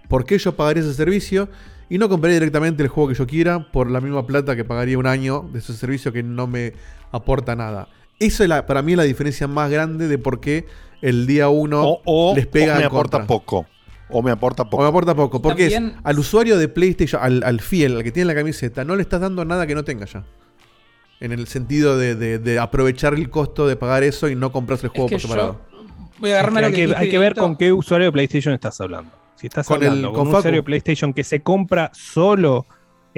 ¿Por 0.09 0.25
qué 0.25 0.39
yo 0.39 0.55
pagaría 0.57 0.83
ese 0.83 0.95
servicio? 0.95 1.49
Y 1.91 1.99
no 1.99 2.09
compraré 2.09 2.35
directamente 2.35 2.83
el 2.83 2.89
juego 2.89 3.09
que 3.09 3.15
yo 3.15 3.27
quiera 3.27 3.71
por 3.73 3.91
la 3.91 4.01
misma 4.01 4.27
plata 4.27 4.55
que 4.55 4.65
pagaría 4.65 4.97
un 4.99 5.07
año 5.07 5.49
de 5.53 5.59
ese 5.59 5.73
servicio 5.75 6.13
que 6.13 6.23
no 6.23 6.47
me 6.47 6.75
aporta 7.13 7.55
nada. 7.57 7.89
Eso 8.19 8.43
es 8.43 8.49
la, 8.49 8.67
para 8.67 8.83
mí 8.83 8.93
es 8.93 8.99
la 8.99 9.05
diferencia 9.05 9.47
más 9.47 9.71
grande 9.71 10.09
de 10.09 10.19
por 10.19 10.41
qué 10.41 10.67
el 11.03 11.27
día 11.27 11.49
uno 11.49 11.83
O, 11.85 12.03
o- 12.05 12.37
les 12.37 12.47
pega 12.47 12.73
o 12.73 12.77
me 12.77 12.81
en 12.83 12.87
aporta 12.87 13.19
contra. 13.19 13.27
poco. 13.27 13.67
O 14.11 14.23
me 14.23 14.31
aporta 14.31 14.63
O 14.65 14.71
poco. 14.71 14.83
me 14.83 14.89
aporta 14.89 15.15
poco. 15.15 15.41
Porque 15.43 15.67
es, 15.67 15.75
También- 15.75 16.01
al 16.03 16.19
usuario 16.19 16.57
de 16.59 16.69
PlayStation, 16.69 17.23
al, 17.23 17.43
al 17.45 17.61
fiel, 17.61 17.97
al 17.97 18.03
que 18.03 18.11
tiene 18.11 18.27
la 18.27 18.35
camiseta, 18.35 18.85
no 18.85 18.97
le 18.97 19.03
estás 19.03 19.21
dando 19.21 19.45
nada 19.45 19.67
que 19.67 19.75
no 19.75 19.85
tenga 19.85 20.07
ya. 20.07 20.25
En 21.21 21.33
el 21.33 21.47
sentido 21.49 21.99
de, 21.99 22.15
de- 22.15 22.39
de 22.39 22.59
aprovechar 22.59 23.15
el 23.15 23.29
costo 23.31 23.67
de 23.67 23.77
pagar 23.77 24.03
eso 24.03 24.29
y 24.29 24.35
no 24.37 24.51
comprarse 24.53 24.87
el 24.87 24.91
juego 24.93 25.09
que 25.09 25.17
por 25.17 25.21
separado. 25.23 25.61
voy 26.19 26.31
a 26.31 26.35
agarrarme 26.41 26.65
hay, 26.67 26.73
que, 26.73 26.95
hay 26.97 27.11
que 27.11 27.19
ver 27.19 27.35
con 27.35 27.57
qué 27.57 27.73
usuario 27.73 28.07
de 28.07 28.13
PlayStation 28.13 28.55
estás 28.55 28.81
hablando. 28.81 29.11
Si 29.37 29.47
estás 29.47 29.67
Con 29.67 29.81
el- 29.83 29.89
hablando 29.89 30.09
con, 30.09 30.19
con 30.21 30.29
un 30.29 30.35
usuario 30.35 30.61
de 30.61 30.65
PlayStation 30.65 31.13
que 31.13 31.23
se 31.23 31.41
compra 31.43 31.91
solo 31.95 32.67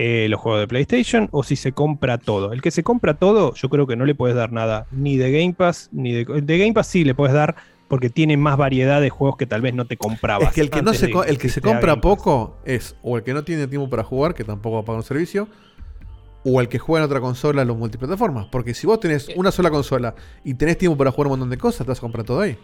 eh, 0.03 0.29
los 0.31 0.41
juegos 0.41 0.62
de 0.62 0.67
PlayStation 0.67 1.29
o 1.31 1.43
si 1.43 1.57
se 1.57 1.73
compra 1.73 2.17
todo. 2.17 2.55
El 2.55 2.62
que 2.62 2.70
se 2.70 2.83
compra 2.83 3.19
todo, 3.19 3.53
yo 3.53 3.69
creo 3.69 3.87
que 3.87 3.97
no 3.97 4.07
le 4.07 4.15
puedes 4.15 4.35
dar 4.35 4.51
nada 4.51 4.87
ni 4.91 5.19
de 5.19 5.31
Game 5.31 5.53
Pass, 5.53 5.91
ni 5.93 6.15
de, 6.15 6.25
de 6.25 6.59
Game 6.59 6.73
Pass 6.73 6.87
sí 6.87 7.05
le 7.05 7.15
puedes 7.15 7.35
dar 7.35 7.57
porque 7.87 8.09
tiene 8.09 8.39
más 8.39 8.57
variedad 8.57 9.03
de 9.03 9.11
juegos 9.11 9.37
que 9.37 9.45
tal 9.45 9.61
vez 9.61 9.75
no 9.75 9.85
te 9.85 9.99
comprabas. 9.99 10.49
Es 10.49 10.55
que 10.55 10.62
el 10.62 10.70
que, 10.70 10.81
no 10.81 10.95
se, 10.95 11.09
de 11.09 11.12
el 11.27 11.37
que 11.37 11.51
se 11.51 11.61
compra 11.61 12.01
poco 12.01 12.57
es 12.65 12.97
o 13.03 13.19
el 13.19 13.25
que 13.25 13.35
no 13.35 13.45
tiene 13.45 13.67
tiempo 13.67 13.91
para 13.91 14.03
jugar, 14.03 14.33
que 14.33 14.43
tampoco 14.43 14.77
va 14.77 14.81
a 14.81 14.85
pagar 14.87 15.01
un 15.01 15.05
servicio, 15.05 15.49
o 16.45 16.62
el 16.62 16.69
que 16.69 16.79
juega 16.79 17.05
en 17.05 17.11
otra 17.11 17.20
consola 17.20 17.62
los 17.67 17.77
multiplataformas. 17.77 18.47
Porque 18.47 18.73
si 18.73 18.87
vos 18.87 19.01
tenés 19.01 19.29
una 19.37 19.53
sola 19.53 19.70
consola 19.70 20.15
y 20.45 20.55
tenés 20.55 20.79
tiempo 20.79 20.97
para 20.97 21.11
jugar 21.11 21.27
un 21.27 21.33
montón 21.33 21.51
de 21.51 21.59
cosas, 21.59 21.85
te 21.85 21.91
vas 21.91 21.99
a 21.99 22.01
comprar 22.01 22.25
todo 22.25 22.41
ahí. 22.41 22.57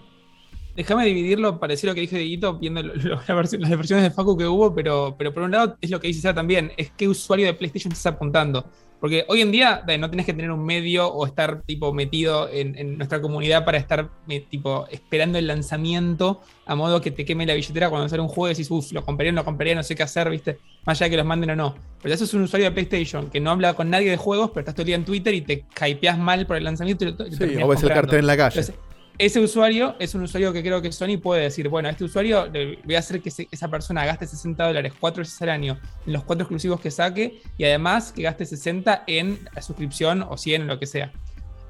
Déjame 0.77 1.07
dividirlo, 1.07 1.59
parecer 1.59 1.89
lo 1.89 1.95
que 1.95 2.03
dije 2.03 2.19
viendo 2.61 2.83
lo- 2.83 2.95
lo- 2.95 3.21
la 3.27 3.35
versión- 3.35 3.63
las 3.63 3.71
versiones 3.71 4.05
de 4.05 4.11
Facu 4.11 4.37
que 4.37 4.47
hubo, 4.47 4.75
pero, 4.75 5.15
pero 5.19 5.33
por 5.33 5.43
un 5.43 5.51
lado 5.51 5.77
es 5.81 5.91
lo 5.91 5.99
que 6.01 6.09
dice 6.09 6.21
Sara 6.21 6.35
también, 6.35 6.71
es 6.77 6.91
qué 6.97 7.09
usuario 7.09 7.47
de 7.47 7.55
PlayStation 7.55 7.93
estás 7.93 8.13
apuntando. 8.15 8.67
Porque 8.99 9.27
hoy 9.29 9.43
en 9.43 9.53
día 9.53 9.85
no 9.99 10.09
tenés 10.09 10.25
que 10.25 10.33
tener 10.33 10.51
un 10.51 10.65
medio 10.65 11.07
o 11.09 11.27
estar 11.27 11.61
tipo 11.63 11.93
metido 11.93 12.49
en, 12.51 12.77
en 12.79 12.97
nuestra 12.97 13.21
comunidad 13.21 13.63
para 13.65 13.77
estar 13.77 14.09
tipo 14.51 14.87
esperando 14.91 15.37
el 15.39 15.47
lanzamiento 15.47 16.41
a 16.65 16.75
modo 16.75 17.03
que 17.03 17.11
te 17.11 17.27
queme 17.27 17.45
la 17.45 17.53
billetera 17.53 17.91
cuando 17.91 18.09
sale 18.09 18.23
un 18.23 18.29
juego 18.29 18.49
y 18.49 18.51
decís, 18.55 18.71
uff, 18.71 18.93
lo 18.93 19.05
compraría, 19.05 19.33
no 19.33 19.43
lo 19.43 19.45
compraría, 19.45 19.75
no 19.75 19.83
sé 19.83 19.95
qué 19.95 20.03
hacer, 20.03 20.31
viste, 20.31 20.59
más 20.87 20.99
allá 20.99 21.07
de 21.07 21.11
que 21.11 21.17
los 21.19 21.27
manden 21.27 21.51
o 21.51 21.57
no. 21.57 21.75
Pero 22.03 22.15
eso 22.15 22.25
es 22.25 22.33
un 22.33 22.43
usuario 22.43 22.69
de 22.69 22.73
PlayStation 22.73 23.29
que 23.29 23.39
no 23.39 23.51
habla 23.51 23.75
con 23.75 23.91
nadie 23.91 24.11
de 24.11 24.17
juegos, 24.17 24.49
pero 24.51 24.61
estás 24.61 24.75
todo 24.75 24.83
el 24.83 24.87
día 24.87 24.97
en 24.97 25.05
Twitter 25.05 25.35
y 25.35 25.43
te 25.43 25.65
hypeás 25.87 26.19
mal 26.19 26.47
por 26.47 26.57
el 26.57 26.65
lanzamiento 26.65 27.05
y 27.05 27.13
lo, 27.13 27.27
y 27.27 27.31
lo 27.33 27.37
Sí, 27.37 27.63
o 27.63 27.69
ves 27.69 27.83
el 27.83 27.89
cartel 27.91 28.19
en 28.21 28.27
la 28.27 28.37
calle. 28.39 28.61
Entonces, 28.61 28.75
ese 29.19 29.41
usuario 29.41 29.97
es 29.99 30.15
un 30.15 30.23
usuario 30.23 30.53
que 30.53 30.63
creo 30.63 30.83
que 30.83 30.93
Sony 30.93 31.19
puede 31.23 31.43
decir, 31.43 31.69
bueno, 31.69 31.89
a 31.89 31.93
este 31.93 32.05
usuario 32.05 32.47
le 32.47 32.79
voy 32.85 32.95
a 32.97 32.99
hacer 32.99 33.21
que 33.23 33.31
se- 33.31 33.49
esa 33.51 33.69
persona 33.69 34.05
gaste 34.05 34.27
60 34.27 34.67
dólares 34.67 34.93
cuatro 34.99 35.23
veces 35.23 35.41
al 35.43 35.49
año 35.51 35.79
en 36.07 36.13
los 36.13 36.25
cuatro 36.25 36.43
exclusivos 36.45 36.81
que 36.81 36.91
saque 36.91 37.41
y 37.57 37.65
además 37.65 38.13
que 38.13 38.23
gaste 38.23 38.45
60 38.45 39.05
en 39.07 39.39
la 39.55 39.63
suscripción 39.63 40.23
o 40.23 40.37
100 40.37 40.63
en 40.63 40.69
lo 40.69 40.79
que 40.79 40.87
sea. 40.87 41.13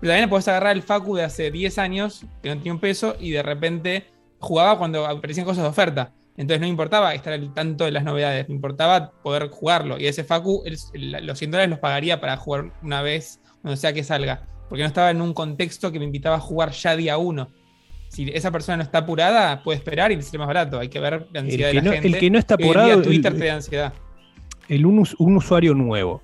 Pero 0.00 0.10
también 0.12 0.28
puedes 0.28 0.46
agarrar 0.48 0.76
el 0.76 0.82
Facu 0.82 1.16
de 1.16 1.24
hace 1.24 1.50
10 1.50 1.78
años, 1.78 2.24
que 2.42 2.50
no 2.50 2.56
tenía 2.56 2.72
un 2.72 2.80
peso, 2.80 3.16
y 3.18 3.30
de 3.30 3.42
repente 3.42 4.06
jugaba 4.38 4.76
cuando 4.78 5.06
aparecían 5.06 5.46
cosas 5.46 5.62
de 5.62 5.70
oferta. 5.70 6.12
Entonces 6.36 6.60
no 6.60 6.66
importaba 6.66 7.14
estar 7.14 7.32
al 7.32 7.54
tanto 7.54 7.84
de 7.86 7.92
las 7.92 8.04
novedades, 8.04 8.46
me 8.48 8.54
importaba 8.54 9.10
poder 9.22 9.48
jugarlo. 9.48 9.98
Y 9.98 10.06
ese 10.06 10.22
Facu, 10.22 10.62
el- 10.66 11.26
los 11.26 11.38
100 11.38 11.50
dólares 11.50 11.70
los 11.70 11.78
pagaría 11.78 12.20
para 12.20 12.36
jugar 12.36 12.72
una 12.82 13.00
vez, 13.00 13.40
cuando 13.62 13.76
sea 13.76 13.92
que 13.94 14.04
salga. 14.04 14.42
Porque 14.68 14.82
no 14.82 14.88
estaba 14.88 15.10
en 15.10 15.20
un 15.20 15.32
contexto 15.32 15.92
que 15.92 15.98
me 15.98 16.04
invitaba 16.04 16.36
a 16.36 16.40
jugar 16.40 16.70
ya 16.72 16.96
día 16.96 17.18
uno. 17.18 17.48
Si 18.08 18.28
esa 18.32 18.50
persona 18.50 18.78
no 18.78 18.82
está 18.82 18.98
apurada, 18.98 19.62
puede 19.62 19.78
esperar 19.78 20.10
y 20.12 20.16
le 20.16 20.22
sale 20.22 20.38
más 20.38 20.46
barato. 20.46 20.78
Hay 20.78 20.88
que 20.88 21.00
ver 21.00 21.28
la 21.32 21.40
ansiedad 21.40 21.70
que 21.70 21.76
de 21.76 21.82
la 21.82 21.82
no- 21.82 21.92
gente. 21.92 22.08
el 22.08 22.18
que 22.18 22.30
no 22.30 22.38
está 22.38 22.56
día 22.56 22.66
apurado, 22.66 23.02
Twitter 23.02 23.32
el- 23.32 23.38
te 23.38 23.46
da 23.46 23.54
ansiedad. 23.54 23.92
el 24.68 24.86
un, 24.86 25.06
un 25.18 25.36
usuario 25.36 25.74
nuevo 25.74 26.22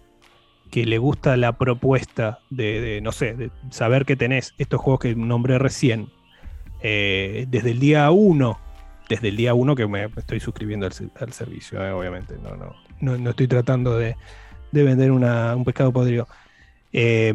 que 0.70 0.86
le 0.86 0.96
gusta 0.98 1.36
la 1.36 1.58
propuesta 1.58 2.38
de, 2.50 2.80
de, 2.80 3.00
no 3.02 3.12
sé, 3.12 3.34
de 3.34 3.50
saber 3.70 4.04
que 4.06 4.16
tenés 4.16 4.54
estos 4.58 4.80
juegos 4.80 5.00
que 5.00 5.14
nombré 5.14 5.58
recién, 5.58 6.08
eh, 6.82 7.44
desde 7.48 7.72
el 7.72 7.78
día 7.78 8.10
1, 8.10 8.58
desde 9.08 9.28
el 9.28 9.36
día 9.36 9.52
1 9.54 9.74
que 9.76 9.86
me 9.86 10.04
estoy 10.16 10.40
suscribiendo 10.40 10.86
al, 10.86 10.92
al 11.20 11.32
servicio, 11.32 11.84
eh, 11.84 11.92
obviamente, 11.92 12.36
no, 12.42 12.56
no, 12.56 12.74
no, 13.00 13.18
no 13.18 13.30
estoy 13.30 13.48
tratando 13.48 13.98
de, 13.98 14.16
de 14.70 14.82
vender 14.82 15.10
una- 15.12 15.54
un 15.54 15.64
pescado 15.64 15.92
podrido. 15.92 16.26
eh, 16.92 17.32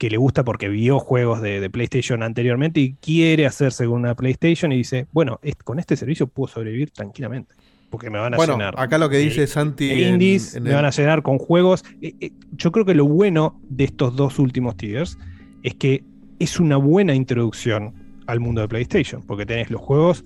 que 0.00 0.08
le 0.08 0.16
gusta 0.16 0.44
porque 0.44 0.70
vio 0.70 0.98
juegos 0.98 1.42
de, 1.42 1.60
de 1.60 1.68
PlayStation 1.68 2.22
anteriormente 2.22 2.80
y 2.80 2.94
quiere 2.94 3.44
hacerse 3.44 3.84
con 3.84 3.96
una 4.00 4.14
PlayStation 4.14 4.72
y 4.72 4.78
dice, 4.78 5.06
bueno, 5.12 5.38
es- 5.42 5.56
con 5.56 5.78
este 5.78 5.94
servicio 5.94 6.26
puedo 6.26 6.48
sobrevivir 6.50 6.90
tranquilamente. 6.90 7.54
Porque 7.90 8.08
me 8.08 8.18
van 8.18 8.32
a 8.32 8.36
Bueno, 8.38 8.54
llenar. 8.54 8.74
acá 8.78 8.96
lo 8.96 9.10
que 9.10 9.18
dice 9.18 9.46
Santi 9.46 9.90
en- 9.90 10.14
indies, 10.14 10.54
en 10.54 10.62
me 10.62 10.70
el- 10.70 10.76
van 10.76 10.86
a 10.86 10.90
llenar 10.90 11.22
con 11.22 11.36
juegos. 11.38 11.84
Eh, 12.00 12.14
eh, 12.20 12.30
yo 12.52 12.72
creo 12.72 12.86
que 12.86 12.94
lo 12.94 13.04
bueno 13.04 13.60
de 13.68 13.84
estos 13.84 14.16
dos 14.16 14.38
últimos 14.38 14.74
tiers 14.78 15.18
es 15.62 15.74
que 15.74 16.02
es 16.38 16.58
una 16.58 16.76
buena 16.78 17.14
introducción 17.14 17.92
al 18.26 18.40
mundo 18.40 18.62
de 18.62 18.68
PlayStation, 18.68 19.22
porque 19.26 19.44
tenés 19.44 19.70
los 19.70 19.82
juegos 19.82 20.24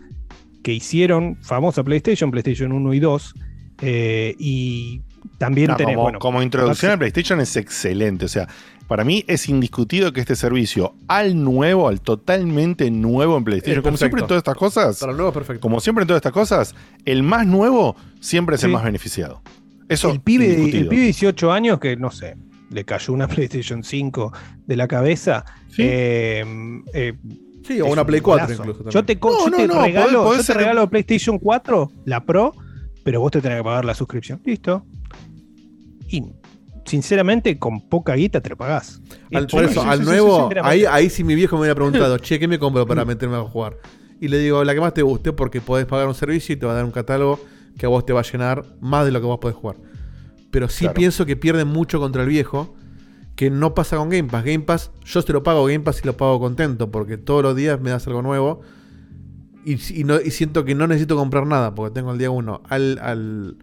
que 0.62 0.72
hicieron 0.72 1.36
famosa 1.42 1.82
PlayStation, 1.82 2.30
PlayStation 2.30 2.70
1 2.70 2.94
y 2.94 3.00
2, 3.00 3.34
eh, 3.82 4.36
y 4.38 5.02
también 5.38 5.68
No, 5.72 5.76
tenés, 5.76 5.94
como, 5.96 6.02
bueno, 6.04 6.18
como 6.20 6.42
introducción 6.42 6.92
a 6.92 6.96
PlayStation 6.98 7.40
es 7.40 7.56
excelente. 7.56 8.26
O 8.26 8.28
sea, 8.28 8.46
para 8.88 9.04
mí 9.04 9.24
es 9.28 9.48
indiscutido 9.48 10.12
que 10.12 10.20
este 10.20 10.36
servicio 10.36 10.94
al 11.08 11.42
nuevo, 11.42 11.88
al 11.88 12.00
totalmente 12.00 12.90
nuevo 12.90 13.36
en 13.38 13.44
PlayStation, 13.44 13.82
como 13.82 13.96
siempre 13.96 14.20
en 14.20 14.26
todas 14.26 14.40
estas 14.40 14.56
cosas, 14.56 14.98
Para 15.00 15.12
el 15.12 15.16
nuevo 15.16 15.30
es 15.30 15.34
perfecto. 15.34 15.60
como 15.60 15.80
siempre 15.80 16.02
en 16.02 16.08
todas 16.08 16.18
estas 16.18 16.32
cosas, 16.32 16.74
el 17.04 17.22
más 17.22 17.46
nuevo 17.46 17.96
siempre 18.20 18.56
es 18.56 18.64
el 18.64 18.70
Sí. 18.70 18.74
más 18.74 18.84
beneficiado. 18.84 19.42
Eso 19.88 20.10
el 20.10 20.20
pibe, 20.20 20.44
indiscutido. 20.46 20.82
el 20.82 20.88
pibe 20.88 21.00
de 21.00 21.04
18 21.06 21.52
años 21.52 21.78
que, 21.80 21.96
no 21.96 22.10
sé, 22.10 22.36
le 22.70 22.84
cayó 22.84 23.12
una 23.14 23.26
PlayStation 23.28 23.82
5 23.84 24.32
de 24.66 24.76
la 24.76 24.86
cabeza. 24.88 25.44
eh, 25.78 26.44
eh, 26.92 27.14
Sí, 27.66 27.80
o 27.80 27.86
una 27.86 28.02
un 28.02 28.06
Play 28.06 28.20
4 28.20 28.44
golazo. 28.46 28.62
incluso 28.62 28.78
también. 28.84 28.92
Yo 28.92 29.04
te, 29.06 29.18
co- 29.18 29.30
No, 29.32 29.38
yo 29.46 29.50
no, 29.50 29.56
te 29.56 29.66
no, 29.68 29.82
regalo, 29.82 30.06
podés- 30.20 30.24
podés 30.24 30.36
yo 30.38 30.42
te 30.42 30.46
ser- 30.52 30.56
regalo 30.58 30.90
PlayStation 30.90 31.38
4, 31.38 31.90
la 32.04 32.22
Pro, 32.24 32.52
pero 33.02 33.20
vos 33.20 33.32
te 33.32 33.40
tenés 33.40 33.58
que 33.58 33.64
pagar 33.64 33.84
la 33.86 33.94
suscripción. 33.94 34.40
Listo. 34.44 34.84
Y 36.08 36.22
sinceramente, 36.84 37.58
con 37.58 37.80
poca 37.88 38.14
guita 38.14 38.40
te 38.40 38.50
lo 38.50 38.56
pagás. 38.56 39.00
Al, 39.32 39.46
por 39.46 39.64
eso, 39.64 39.82
al 39.82 40.04
nuevo, 40.04 40.50
ahí, 40.62 40.84
ahí 40.84 41.10
sí 41.10 41.24
mi 41.24 41.34
viejo 41.34 41.56
me 41.56 41.60
hubiera 41.62 41.74
preguntado, 41.74 42.18
che, 42.18 42.38
¿qué 42.38 42.48
me 42.48 42.58
compro 42.58 42.86
para 42.86 43.04
meterme 43.04 43.36
a 43.36 43.40
jugar? 43.42 43.76
Y 44.20 44.28
le 44.28 44.38
digo, 44.38 44.62
la 44.64 44.74
que 44.74 44.80
más 44.80 44.94
te 44.94 45.02
guste, 45.02 45.32
porque 45.32 45.60
podés 45.60 45.86
pagar 45.86 46.06
un 46.08 46.14
servicio 46.14 46.54
y 46.54 46.56
te 46.58 46.66
va 46.66 46.72
a 46.72 46.76
dar 46.76 46.84
un 46.84 46.92
catálogo 46.92 47.40
que 47.76 47.86
a 47.86 47.88
vos 47.88 48.06
te 48.06 48.12
va 48.12 48.20
a 48.20 48.22
llenar 48.22 48.64
más 48.80 49.04
de 49.04 49.10
lo 49.12 49.20
que 49.20 49.26
vos 49.26 49.38
podés 49.38 49.56
jugar. 49.56 49.76
Pero 50.50 50.68
sí 50.68 50.84
Claro. 50.84 50.94
pienso 50.94 51.26
que 51.26 51.36
pierden 51.36 51.66
mucho 51.68 51.98
contra 51.98 52.22
el 52.22 52.28
viejo, 52.28 52.74
que 53.34 53.50
no 53.50 53.74
pasa 53.74 53.96
con 53.96 54.08
Game 54.10 54.28
Pass. 54.30 54.44
Game 54.44 54.60
Pass, 54.60 54.92
yo 55.04 55.22
te 55.22 55.32
lo 55.32 55.42
pago 55.42 55.64
Game 55.64 55.80
Pass 55.80 56.00
y 56.02 56.06
lo 56.06 56.16
pago 56.16 56.38
contento, 56.38 56.90
porque 56.92 57.16
todos 57.18 57.42
los 57.42 57.56
días 57.56 57.80
me 57.80 57.90
das 57.90 58.06
algo 58.06 58.22
nuevo. 58.22 58.60
Y, 59.64 60.00
y 60.00 60.04
no, 60.04 60.20
y 60.20 60.30
siento 60.30 60.64
que 60.64 60.74
no 60.76 60.86
necesito 60.86 61.16
comprar 61.16 61.46
nada, 61.46 61.74
porque 61.74 61.94
tengo 61.94 62.12
el 62.12 62.18
día 62.18 62.30
uno 62.30 62.62
al, 62.68 62.98
al, 63.02 63.56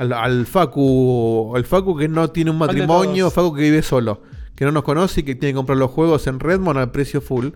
al, 0.00 0.14
al 0.14 0.46
Facu, 0.46 1.52
el 1.56 1.66
Facu 1.66 1.94
que 1.94 2.08
no 2.08 2.28
tiene 2.28 2.50
un 2.50 2.56
¿Cuál 2.56 2.74
de 2.74 2.86
matrimonio? 2.86 3.30
Facu 3.30 3.54
que 3.54 3.60
vive 3.60 3.82
solo, 3.82 4.22
que 4.54 4.64
no 4.64 4.72
nos 4.72 4.82
conoce 4.82 5.20
y 5.20 5.24
que 5.24 5.34
tiene 5.34 5.52
que 5.52 5.56
comprar 5.56 5.76
los 5.76 5.90
juegos 5.90 6.26
en 6.26 6.40
Redmond 6.40 6.78
al 6.78 6.90
precio 6.90 7.20
full. 7.20 7.48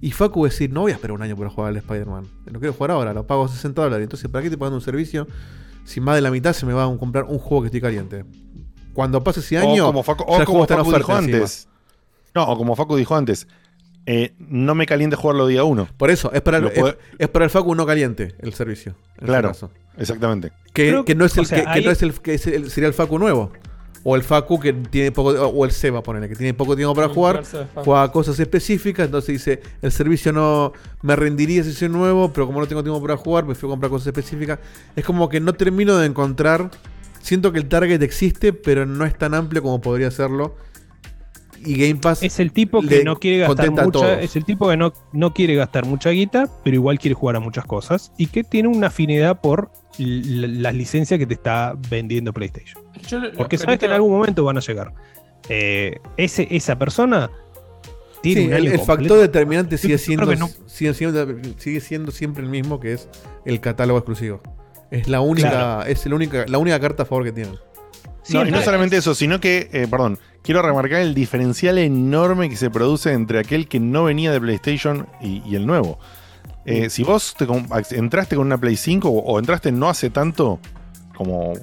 Y 0.00 0.12
Facu 0.12 0.44
decir, 0.44 0.72
no 0.72 0.82
voy 0.82 0.92
a 0.92 0.94
esperar 0.94 1.16
un 1.16 1.22
año 1.22 1.36
para 1.36 1.50
jugar 1.50 1.70
al 1.70 1.76
Spider-Man. 1.78 2.28
Lo 2.46 2.60
quiero 2.60 2.72
jugar 2.72 2.92
ahora, 2.92 3.12
lo 3.12 3.26
pago 3.26 3.48
60 3.48 3.82
dólares. 3.82 4.04
Entonces, 4.04 4.30
¿para 4.30 4.44
qué 4.44 4.50
te 4.50 4.56
pagan 4.56 4.74
un 4.74 4.80
servicio 4.80 5.26
si 5.84 6.00
más 6.00 6.14
de 6.14 6.20
la 6.20 6.30
mitad 6.30 6.52
se 6.52 6.66
me 6.66 6.72
va 6.72 6.84
a 6.84 6.96
comprar 6.96 7.24
un 7.24 7.38
juego 7.38 7.62
que 7.62 7.66
estoy 7.66 7.80
caliente? 7.80 8.24
Cuando 8.92 9.24
pase 9.24 9.40
ese 9.40 9.58
año, 9.58 9.84
o 9.84 9.86
como 9.88 10.04
Facu, 10.04 10.22
o 10.22 10.44
como 10.44 10.66
Facu 10.66 10.92
dijo 10.92 11.18
encima. 11.18 11.18
antes. 11.18 11.68
No, 12.32 12.44
o 12.44 12.56
como 12.56 12.76
Facu 12.76 12.94
dijo 12.94 13.16
antes. 13.16 13.48
Eh, 14.06 14.34
no 14.38 14.74
me 14.74 14.86
caliente 14.86 15.16
jugarlo 15.16 15.46
día 15.46 15.64
uno. 15.64 15.88
Por 15.96 16.10
eso, 16.10 16.32
es 16.32 16.40
para, 16.42 16.58
el, 16.58 16.70
puede- 16.72 16.90
es, 16.90 16.96
es 17.20 17.28
para 17.28 17.44
el 17.44 17.50
Facu 17.50 17.74
no 17.74 17.86
caliente 17.86 18.34
el 18.40 18.52
servicio. 18.54 18.94
en 19.18 19.26
Claro, 19.26 19.48
caso. 19.48 19.70
exactamente. 19.96 20.50
Que, 20.72 20.88
Creo- 20.88 21.04
que 21.04 21.14
no 21.14 21.24
es 21.24 21.36
el 21.36 21.46
sea, 21.46 21.72
que, 21.72 21.80
que 21.80 21.86
no 21.86 21.92
es 21.92 22.02
el 22.02 22.12
que 22.20 22.34
es 22.34 22.46
el- 22.46 22.70
sería 22.70 22.88
el 22.88 22.94
Facu 22.94 23.18
nuevo. 23.18 23.52
O 24.04 24.16
el 24.16 24.24
Facu 24.24 24.58
que 24.58 24.72
tiene 24.72 25.12
poco 25.12 25.28
o 25.30 25.64
el 25.64 25.70
Seba 25.70 26.02
ponele, 26.02 26.28
que 26.28 26.34
tiene 26.34 26.52
poco 26.54 26.74
tiempo 26.74 26.92
para 26.92 27.06
El 27.06 27.12
jugar, 27.12 27.44
juega 27.84 28.10
cosas 28.10 28.40
específicas, 28.40 29.06
entonces 29.06 29.28
dice, 29.34 29.60
el 29.80 29.92
servicio 29.92 30.32
no 30.32 30.72
me 31.02 31.14
rendiría 31.14 31.62
si 31.62 31.72
soy 31.72 31.88
nuevo, 31.88 32.32
pero 32.32 32.46
como 32.48 32.58
no 32.58 32.66
tengo 32.66 32.82
tiempo 32.82 33.00
para 33.00 33.16
jugar, 33.16 33.46
prefiero 33.46 33.68
comprar 33.68 33.90
cosas 33.90 34.08
específicas. 34.08 34.58
Es 34.96 35.04
como 35.04 35.28
que 35.28 35.38
no 35.38 35.52
termino 35.52 35.96
de 35.98 36.06
encontrar, 36.06 36.72
siento 37.20 37.52
que 37.52 37.60
el 37.60 37.68
target 37.68 38.02
existe, 38.02 38.52
pero 38.52 38.86
no 38.86 39.04
es 39.04 39.16
tan 39.16 39.34
amplio 39.34 39.62
como 39.62 39.80
podría 39.80 40.10
serlo. 40.10 40.56
Y 41.64 41.76
Game 41.76 42.00
Pass 42.00 42.22
Es 42.22 42.40
el 42.40 42.52
tipo 42.52 42.80
que 42.82 43.04
no 43.04 43.16
quiere 43.16 43.38
gastar 43.38 43.70
mucha, 43.70 44.20
es 44.20 44.34
el 44.36 44.44
tipo 44.44 44.68
que 44.68 44.76
no, 44.76 44.92
no 45.12 45.32
quiere 45.32 45.54
gastar 45.54 45.86
mucha 45.86 46.10
guita, 46.10 46.48
pero 46.64 46.74
igual 46.76 46.98
quiere 46.98 47.14
jugar 47.14 47.36
a 47.36 47.40
muchas 47.40 47.64
cosas 47.64 48.12
y 48.18 48.26
que 48.26 48.42
tiene 48.44 48.68
una 48.68 48.88
afinidad 48.88 49.40
por 49.40 49.70
las 49.98 50.74
licencias 50.74 51.18
que 51.18 51.26
te 51.26 51.34
está 51.34 51.74
vendiendo 51.90 52.32
PlayStation. 52.32 52.82
Yo 53.06 53.20
Porque 53.36 53.58
sabes 53.58 53.78
que 53.78 53.86
en 53.86 53.92
algún 53.92 54.12
momento 54.12 54.44
van 54.44 54.56
a 54.56 54.60
llegar. 54.60 54.92
Eh, 55.48 55.98
ese, 56.16 56.46
esa 56.50 56.78
persona 56.78 57.30
tiene 58.22 58.42
Sí, 58.42 58.46
un 58.48 58.52
el, 58.54 58.78
factor 58.80 59.18
determinante 59.18 59.76
sigue 59.78 59.98
siendo, 59.98 60.34
no- 60.36 60.48
sigue, 60.66 60.94
siendo, 60.94 61.26
sigue 61.58 61.80
siendo 61.80 62.12
siempre 62.12 62.44
el 62.44 62.48
mismo, 62.50 62.78
que 62.80 62.92
es 62.92 63.08
el 63.44 63.60
catálogo 63.60 63.98
exclusivo. 63.98 64.40
Es 64.90 65.08
la 65.08 65.20
única, 65.20 65.50
Claro. 65.50 65.82
es 65.90 66.06
la 66.06 66.14
única, 66.14 66.44
la 66.46 66.58
única 66.58 66.78
carta 66.78 67.02
a 67.02 67.06
favor 67.06 67.24
que 67.24 67.32
tienen. 67.32 67.56
No, 68.30 68.46
y 68.46 68.50
no 68.50 68.62
solamente 68.62 68.96
eso, 68.96 69.14
sino 69.14 69.40
que, 69.40 69.68
eh, 69.72 69.86
perdón, 69.90 70.18
quiero 70.42 70.62
remarcar 70.62 71.00
el 71.00 71.14
diferencial 71.14 71.78
enorme 71.78 72.48
que 72.48 72.56
se 72.56 72.70
produce 72.70 73.12
entre 73.12 73.38
aquel 73.38 73.68
que 73.68 73.80
no 73.80 74.04
venía 74.04 74.30
de 74.30 74.40
PlayStation 74.40 75.08
y, 75.20 75.42
y 75.46 75.56
el 75.56 75.66
nuevo. 75.66 75.98
Eh, 76.64 76.90
si 76.90 77.02
vos 77.02 77.34
te 77.36 77.46
entraste 77.96 78.36
con 78.36 78.46
una 78.46 78.58
Play 78.58 78.76
5 78.76 79.08
o, 79.08 79.18
o 79.18 79.38
entraste 79.38 79.72
no 79.72 79.88
hace 79.88 80.10
tanto, 80.10 80.60
como 81.16 81.54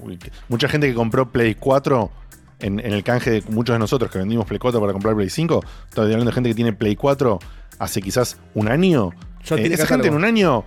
mucha 0.50 0.68
gente 0.68 0.88
que 0.88 0.94
compró 0.94 1.32
Play 1.32 1.56
4 1.56 2.12
en, 2.60 2.80
en 2.80 2.94
el 2.94 3.04
canje 3.04 3.32
de 3.32 3.42
muchos 3.50 3.74
de 3.74 3.80
nosotros 3.80 4.12
que 4.12 4.20
vendimos 4.20 4.46
Play 4.46 4.60
4 4.60 4.80
para 4.80 4.92
comprar 4.92 5.16
Play 5.16 5.30
5, 5.30 5.64
estoy 5.88 6.06
hablando 6.06 6.26
de 6.26 6.34
gente 6.34 6.50
que 6.50 6.56
tiene 6.56 6.74
Play 6.74 6.96
4 6.96 7.40
hace 7.80 8.02
quizás 8.02 8.38
un 8.54 8.68
año. 8.68 9.12
Eh, 9.52 9.70
esa 9.72 9.88
gente 9.88 10.10
en 10.10 10.16
un 10.16 10.26
año, 10.26 10.66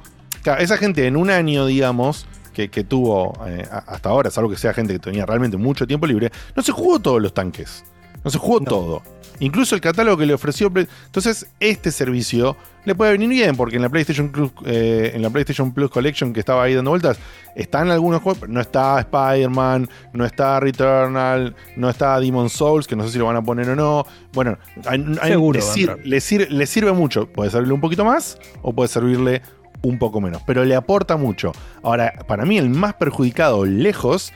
esa 0.58 0.78
gente 0.78 1.06
en 1.06 1.16
un 1.16 1.30
año, 1.30 1.66
digamos, 1.66 2.26
que, 2.52 2.68
que 2.68 2.84
tuvo 2.84 3.32
eh, 3.46 3.66
hasta 3.86 4.08
ahora, 4.10 4.30
salvo 4.30 4.50
que 4.50 4.56
sea 4.56 4.72
gente 4.74 4.92
que 4.92 4.98
tenía 4.98 5.26
realmente 5.26 5.56
mucho 5.56 5.86
tiempo 5.86 6.06
libre, 6.06 6.30
no 6.54 6.62
se 6.62 6.72
jugó 6.72 6.98
todos 7.00 7.20
los 7.20 7.32
tanques. 7.34 7.84
Entonces 8.14 8.40
jugó 8.40 8.60
todo. 8.60 9.02
Incluso 9.40 9.74
el 9.74 9.80
catálogo 9.80 10.16
que 10.18 10.26
le 10.26 10.34
ofreció. 10.34 10.70
Entonces, 11.06 11.48
este 11.58 11.90
servicio 11.90 12.56
le 12.84 12.94
puede 12.94 13.10
venir 13.12 13.28
bien, 13.28 13.56
porque 13.56 13.74
en 13.74 13.82
la 13.82 13.88
PlayStation 13.88 14.28
Plus, 14.30 14.52
eh, 14.64 15.10
en 15.14 15.22
la 15.22 15.30
PlayStation 15.30 15.72
Plus 15.72 15.90
Collection 15.90 16.32
que 16.32 16.38
estaba 16.38 16.62
ahí 16.62 16.74
dando 16.74 16.90
vueltas, 16.90 17.18
están 17.56 17.90
algunos 17.90 18.22
juegos, 18.22 18.38
pero 18.38 18.52
no 18.52 18.60
está 18.60 19.00
Spider-Man, 19.00 19.88
no 20.12 20.24
está 20.24 20.60
Returnal, 20.60 21.56
no 21.76 21.88
está 21.90 22.20
Demon 22.20 22.48
Souls, 22.50 22.86
que 22.86 22.94
no 22.94 23.04
sé 23.04 23.10
si 23.14 23.18
lo 23.18 23.26
van 23.26 23.36
a 23.36 23.42
poner 23.42 23.68
o 23.70 23.74
no. 23.74 24.06
Bueno, 24.32 24.56
hay- 24.86 25.04
hay- 25.20 25.30
Seguro 25.30 25.58
le, 25.58 25.64
sir- 25.64 25.98
sir- 26.20 26.48
le 26.52 26.66
sirve 26.66 26.92
mucho. 26.92 27.26
Puede 27.26 27.50
servirle 27.50 27.74
un 27.74 27.80
poquito 27.80 28.04
más 28.04 28.38
o 28.62 28.72
puede 28.72 28.88
servirle 28.88 29.42
un 29.82 29.98
poco 29.98 30.20
menos, 30.20 30.42
pero 30.46 30.64
le 30.64 30.74
aporta 30.74 31.16
mucho. 31.16 31.52
Ahora, 31.82 32.12
para 32.26 32.44
mí, 32.44 32.58
el 32.58 32.70
más 32.70 32.94
perjudicado 32.94 33.64
lejos 33.64 34.32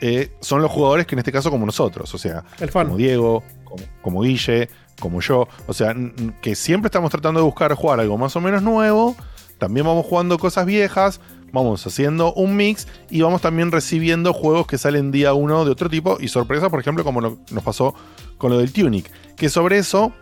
eh, 0.00 0.30
son 0.40 0.62
los 0.62 0.70
jugadores 0.70 1.06
que 1.06 1.14
en 1.14 1.20
este 1.20 1.32
caso 1.32 1.50
como 1.50 1.66
nosotros, 1.66 2.12
o 2.14 2.18
sea, 2.18 2.44
como 2.86 2.96
Diego, 2.98 3.42
como, 3.64 3.82
como 4.02 4.20
Guille, 4.22 4.68
como 5.00 5.20
yo, 5.20 5.48
o 5.66 5.72
sea, 5.74 5.94
que 6.40 6.54
siempre 6.54 6.86
estamos 6.88 7.10
tratando 7.10 7.40
de 7.40 7.44
buscar 7.44 7.72
jugar 7.74 8.00
algo 8.00 8.16
más 8.18 8.34
o 8.36 8.40
menos 8.40 8.62
nuevo, 8.62 9.16
también 9.58 9.86
vamos 9.86 10.06
jugando 10.06 10.38
cosas 10.38 10.66
viejas, 10.66 11.20
vamos 11.52 11.86
haciendo 11.86 12.32
un 12.34 12.56
mix 12.56 12.86
y 13.10 13.22
vamos 13.22 13.40
también 13.40 13.72
recibiendo 13.72 14.32
juegos 14.34 14.66
que 14.66 14.76
salen 14.78 15.10
día 15.10 15.32
uno 15.32 15.64
de 15.64 15.70
otro 15.70 15.88
tipo 15.88 16.18
y 16.20 16.28
sorpresa, 16.28 16.68
por 16.70 16.80
ejemplo, 16.80 17.02
como 17.04 17.20
lo- 17.20 17.38
nos 17.50 17.64
pasó 17.64 17.94
con 18.38 18.50
lo 18.52 18.58
del 18.58 18.72
Tunic, 18.72 19.10
que 19.36 19.48
sobre 19.48 19.78
eso 19.78 20.12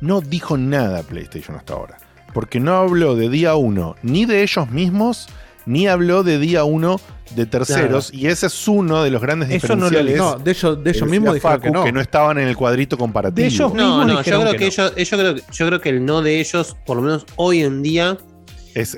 no 0.00 0.20
dijo 0.20 0.56
nada 0.56 1.02
PlayStation 1.02 1.56
hasta 1.56 1.74
ahora. 1.74 1.98
Porque 2.36 2.60
no 2.60 2.76
habló 2.76 3.16
de 3.16 3.30
día 3.30 3.54
uno 3.54 3.96
ni 4.02 4.26
de 4.26 4.42
ellos 4.42 4.70
mismos, 4.70 5.26
ni 5.64 5.88
habló 5.88 6.22
de 6.22 6.38
día 6.38 6.64
uno 6.64 7.00
de 7.34 7.46
terceros. 7.46 8.12
Y 8.12 8.26
ese 8.26 8.48
es 8.48 8.68
uno 8.68 9.02
de 9.02 9.08
los 9.10 9.22
grandes 9.22 9.48
Eso 9.50 9.74
no 9.74 9.88
lo 9.88 9.98
diferenciales. 9.98 10.18
No, 10.18 10.38
de 10.44 10.50
ellos- 10.50 10.84
de 10.84 10.90
ellos 10.90 11.02
que 11.02 11.08
mismos 11.10 11.34
dijeron 11.34 11.60
que 11.62 11.70
no. 11.70 11.92
no 11.92 12.00
estaban 12.02 12.36
en 12.38 12.46
el 12.46 12.54
cuadrito 12.54 12.98
comparativo. 12.98 13.72
No, 13.74 14.04
no, 14.04 14.22
yo 14.22 14.42
creo 14.42 14.50
que, 14.54 14.66
ellos, 14.66 14.94
yo 14.94 15.18
creo, 15.18 15.34
yo 15.50 15.66
creo 15.66 15.80
que 15.80 15.88
el 15.88 16.04
no 16.04 16.20
de 16.20 16.38
ellos, 16.40 16.76
por 16.84 16.98
lo 16.98 17.02
menos 17.04 17.24
hoy 17.36 17.62
en 17.62 17.82
día, 17.82 18.18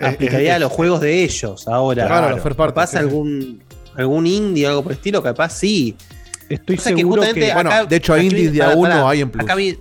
aplicaría 0.02 0.50
es- 0.50 0.56
a 0.56 0.58
los 0.58 0.72
juegos 0.72 1.00
de 1.00 1.22
ellos. 1.22 1.68
Ahora, 1.68 2.06
Claro, 2.08 2.42
party, 2.42 2.56
capaz 2.56 2.88
sí, 2.90 2.96
algún 2.96 3.62
algún 3.96 4.26
indie 4.26 4.66
o 4.66 4.70
algo 4.70 4.82
por 4.82 4.92
el 4.92 4.98
estilo, 4.98 5.22
capaz 5.22 5.50
sí. 5.50 5.96
Estoy 6.48 6.76
O 6.76 6.80
sea 6.80 6.96
seguro 6.96 7.22
justamente 7.22 7.48
que- 7.48 7.54
bueno, 7.54 7.70
acá- 7.70 7.84
de 7.86 7.96
hecho, 7.96 8.16
indies 8.18 8.52
viene- 8.52 8.66
de 8.66 8.72
a 8.72 8.76
uno 8.76 9.08
hay 9.08 9.20
en 9.20 9.30
Plus. 9.30 9.44
Acá 9.44 9.54
vi- 9.54 9.78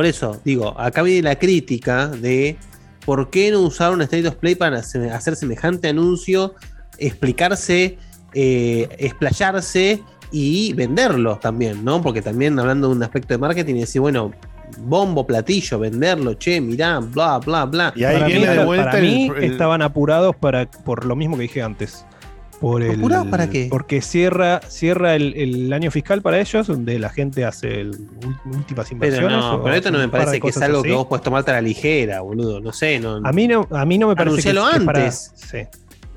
por 0.00 0.06
eso, 0.06 0.40
digo, 0.46 0.80
acá 0.80 1.02
viene 1.02 1.28
la 1.28 1.38
crítica 1.38 2.08
de 2.08 2.56
por 3.04 3.28
qué 3.28 3.50
no 3.50 3.60
usar 3.60 3.92
un 3.92 4.00
State 4.00 4.26
of 4.26 4.36
Play 4.36 4.54
para 4.54 4.78
hacer 4.78 5.36
semejante 5.36 5.88
anuncio, 5.90 6.54
explicarse, 6.96 7.98
eh, 8.32 8.88
explayarse 8.98 10.02
y 10.32 10.72
venderlo 10.72 11.36
también, 11.36 11.84
¿no? 11.84 12.00
Porque 12.00 12.22
también 12.22 12.58
hablando 12.58 12.88
de 12.88 12.94
un 12.94 13.02
aspecto 13.02 13.34
de 13.34 13.38
marketing 13.38 13.74
y 13.74 13.80
decir, 13.80 14.00
bueno, 14.00 14.32
bombo, 14.78 15.26
platillo, 15.26 15.78
venderlo, 15.78 16.32
che, 16.32 16.62
mirá, 16.62 17.00
bla, 17.00 17.36
bla, 17.36 17.66
bla. 17.66 17.92
para 17.92 18.26
mí, 18.26 18.42
para 18.74 19.00
mí 19.02 19.30
estaban 19.42 19.82
apurados 19.82 20.34
para, 20.34 20.64
por 20.64 21.04
lo 21.04 21.14
mismo 21.14 21.36
que 21.36 21.42
dije 21.42 21.60
antes. 21.60 22.06
Por 22.60 22.82
el, 22.82 22.98
¿Apurados 22.98 23.28
para 23.28 23.48
qué? 23.48 23.68
Porque 23.70 24.02
cierra, 24.02 24.60
cierra 24.68 25.14
el, 25.14 25.32
el 25.34 25.72
año 25.72 25.90
fiscal 25.90 26.20
para 26.20 26.38
ellos, 26.40 26.66
donde 26.66 26.98
la 26.98 27.08
gente 27.08 27.44
hace 27.46 27.80
el 27.80 27.90
últimas 28.44 28.86
Pero 28.88 28.92
inversiones. 28.92 29.38
no, 29.38 29.54
o 29.56 29.62
pero 29.62 29.74
esto 29.76 29.90
no 29.90 29.98
me 29.98 30.08
parece 30.08 30.40
que 30.40 30.48
es 30.48 30.60
algo 30.60 30.82
que 30.82 30.92
vos 30.92 31.06
podés 31.06 31.22
tomarte 31.22 31.50
a 31.52 31.54
la 31.54 31.62
ligera, 31.62 32.20
boludo. 32.20 32.60
No 32.60 32.72
sé, 32.72 33.00
no. 33.00 33.16
A 33.24 33.32
mí 33.32 33.48
no, 33.48 33.66
a 33.70 33.84
mí 33.86 33.96
no 33.96 34.08
me 34.08 34.14
parece 34.16 34.42
que, 34.52 34.54
para- 34.84 34.98
antes. 35.00 35.32
sí. 35.36 35.58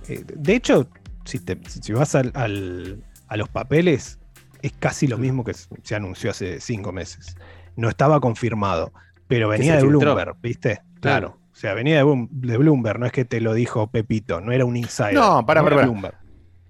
Eh, 0.09 0.25
De 0.35 0.53
hecho, 0.53 0.89
si, 1.23 1.39
te- 1.39 1.57
si 1.67 1.93
vas 1.93 2.13
al- 2.15 2.31
al- 2.35 3.01
a 3.29 3.37
los 3.37 3.47
papeles, 3.47 4.19
es 4.61 4.73
casi 4.77 5.07
lo 5.07 5.17
mismo 5.17 5.45
que 5.45 5.53
se 5.53 5.95
anunció 5.95 6.31
hace 6.31 6.59
cinco 6.59 6.91
meses. 6.91 7.37
No 7.77 7.87
estaba 7.87 8.19
confirmado, 8.19 8.91
pero 9.29 9.47
venía 9.47 9.75
de 9.75 9.81
filtró. 9.81 9.99
Bloomberg, 9.99 10.35
¿viste? 10.41 10.81
Claro. 10.99 11.27
Claro. 11.29 11.37
O 11.53 11.55
sea, 11.55 11.73
venía 11.73 11.95
de, 11.97 12.03
Bloom- 12.03 12.27
de 12.31 12.57
Bloomberg, 12.57 12.99
no 12.99 13.05
es 13.05 13.11
que 13.13 13.23
te 13.25 13.39
lo 13.39 13.53
dijo 13.53 13.87
Pepito, 13.91 14.41
no 14.41 14.51
era 14.51 14.65
un 14.65 14.75
insider. 14.75 15.13
No, 15.13 15.45
para, 15.45 15.61
era 15.61 15.63
para, 15.69 15.75
para. 15.77 15.87
Bloomberg. 15.87 16.15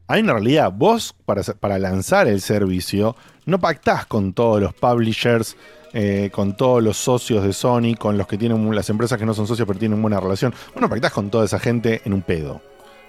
Hay 0.07 0.21
una 0.21 0.33
realidad. 0.33 0.71
Vos, 0.73 1.15
para, 1.25 1.41
para 1.59 1.79
lanzar 1.79 2.27
el 2.27 2.41
servicio, 2.41 3.15
no 3.45 3.59
pactás 3.59 4.05
con 4.05 4.33
todos 4.33 4.61
los 4.61 4.73
publishers, 4.73 5.55
eh, 5.93 6.29
con 6.31 6.55
todos 6.57 6.83
los 6.83 6.97
socios 6.97 7.43
de 7.43 7.53
Sony, 7.53 7.95
con 7.97 8.17
los 8.17 8.27
que 8.27 8.37
tienen 8.37 8.73
las 8.75 8.89
empresas 8.89 9.17
que 9.17 9.25
no 9.25 9.33
son 9.33 9.47
socios 9.47 9.67
pero 9.67 9.79
tienen 9.79 10.01
buena 10.01 10.19
relación. 10.19 10.53
Vos 10.73 10.81
no 10.81 10.89
pactás 10.89 11.11
con 11.11 11.29
toda 11.29 11.45
esa 11.45 11.59
gente 11.59 12.01
en 12.05 12.13
un 12.13 12.21
pedo. 12.21 12.61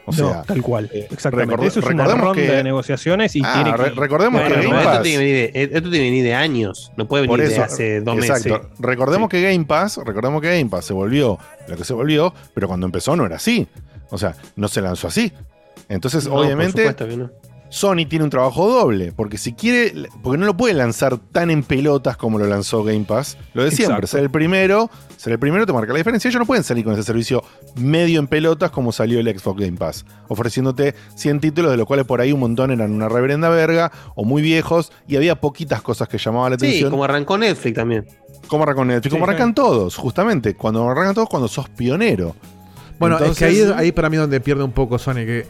O 0.07 0.13
No, 0.13 0.19
sea, 0.33 0.43
tal 0.43 0.61
cual. 0.61 0.91
eh, 0.93 1.09
Exactamente. 1.11 1.67
Eso 1.67 1.81
es 1.81 1.87
una 1.87 2.05
recordemos 2.05 2.21
ronda 2.37 2.43
que- 2.43 2.51
de 2.57 2.63
negociaciones 2.63 3.35
y 3.37 3.43
Ah, 3.43 3.53
tiene 3.55 3.71
que. 3.71 3.77
re- 3.85 3.91
recordemos 3.91 4.41
Bueno, 4.43 4.55
que 4.57 4.63
Game 4.67 4.77
esto 4.77 4.91
Pass- 4.91 5.03
tiene, 5.03 5.17
que 5.19 5.25
venir 5.33 5.53
de, 5.55 5.63
esto 5.79 5.91
tiene 5.91 5.97
que 6.05 6.11
venir 6.11 6.25
de 6.25 6.35
años. 6.35 6.93
No 6.99 7.09
puede 7.09 7.27
venir 7.27 7.49
de 7.49 7.59
hace 7.59 8.01
dos 8.03 8.17
exacto. 8.19 8.49
meses. 8.51 8.67
Recordemos 8.81 9.29
que 9.31 9.41
Game 9.43 9.65
Pass, 9.65 9.99
recordemos 10.05 10.43
que 10.43 10.49
Game 10.59 10.69
Pass 10.71 10.85
se 10.85 10.93
volvió 10.93 11.39
lo 11.67 11.77
que 11.77 11.85
se 11.85 11.95
volvió, 11.95 12.35
pero 12.55 12.69
cuando 12.69 12.85
empezó 12.85 13.17
no 13.17 13.25
era 13.25 13.37
así. 13.37 13.67
O 14.11 14.19
sea, 14.19 14.37
no 14.57 14.69
se 14.69 14.83
lanzó 14.83 15.09
así. 15.09 15.33
Entonces, 15.89 16.27
No, 16.27 16.35
obviamente, 16.35 16.83
supuesto 16.83 17.09
que 17.09 17.17
no. 17.17 17.31
Sony 17.71 18.07
tiene 18.09 18.23
un 18.25 18.31
trabajo 18.31 18.69
doble, 18.69 19.11
porque 19.11 19.37
si 19.37 19.53
quiere, 19.53 19.93
porque 20.23 20.39
no 20.39 20.47
lo 20.47 20.57
puede 20.57 20.75
lanzar 20.75 21.19
tan 21.19 21.51
en 21.51 21.65
pelotas 21.65 22.17
como 22.17 22.39
lo 22.39 22.47
lanzó 22.47 22.85
Game 22.85 23.05
Pass. 23.05 23.37
Lo 23.53 23.65
de 23.65 23.73
siempre, 23.73 23.97
Exacto. 23.97 24.07
ser 24.07 24.23
el 24.23 24.31
primero, 24.31 24.89
ser 25.17 25.33
el 25.33 25.39
primero 25.41 25.67
te 25.67 25.73
marca 25.73 25.93
la 25.93 25.99
diferencia. 25.99 26.29
Ellos 26.29 26.39
no 26.39 26.47
pueden 26.47 26.63
salir 26.63 26.85
con 26.85 26.93
ese 26.95 27.03
servicio 27.03 27.43
medio 27.75 28.21
en 28.21 28.29
pelotas 28.29 28.71
como 28.71 28.93
salió 28.93 29.19
el 29.19 29.27
Xbox 29.37 29.61
Game 29.61 29.77
Pass, 29.77 30.07
ofreciéndote 30.29 30.95
100 31.17 31.41
títulos, 31.41 31.73
de 31.73 31.77
los 31.77 31.87
cuales 31.87 32.07
por 32.07 32.21
ahí 32.21 32.31
un 32.31 32.39
montón 32.41 32.71
eran 32.71 32.93
una 32.93 33.09
reverenda 33.09 33.49
verga 33.49 33.91
o 34.15 34.25
muy 34.25 34.41
viejos 34.41 34.93
y 35.09 35.17
había 35.17 35.41
poquitas 35.41 35.83
cosas 35.83 36.07
que 36.07 36.17
llamaban 36.19 36.53
la 36.53 36.59
Sí, 36.61 36.67
atención. 36.67 36.91
como 36.93 37.03
arrancó 37.03 37.37
Netflix 37.39 37.75
también. 37.75 38.07
Como 38.47 38.63
arrancan 38.63 38.87
Netflix, 38.87 39.11
como 39.13 39.25
Sí, 39.25 39.31
arrancan 39.31 39.49
sí. 39.49 39.55
todos, 39.55 39.97
justamente. 39.97 40.55
Cuando 40.55 40.89
arrancan 40.89 41.15
todos, 41.15 41.29
cuando 41.29 41.49
sos 41.49 41.69
pionero. 41.71 42.37
Bueno, 43.01 43.19
es 43.19 43.37
que 43.37 43.47
ahí, 43.47 43.63
ahí 43.75 43.91
para 43.91 44.09
mí 44.09 44.15
es 44.15 44.21
donde 44.21 44.41
pierde 44.41 44.63
un 44.63 44.71
poco 44.71 44.97
Sony, 45.01 45.15
que 45.27 45.45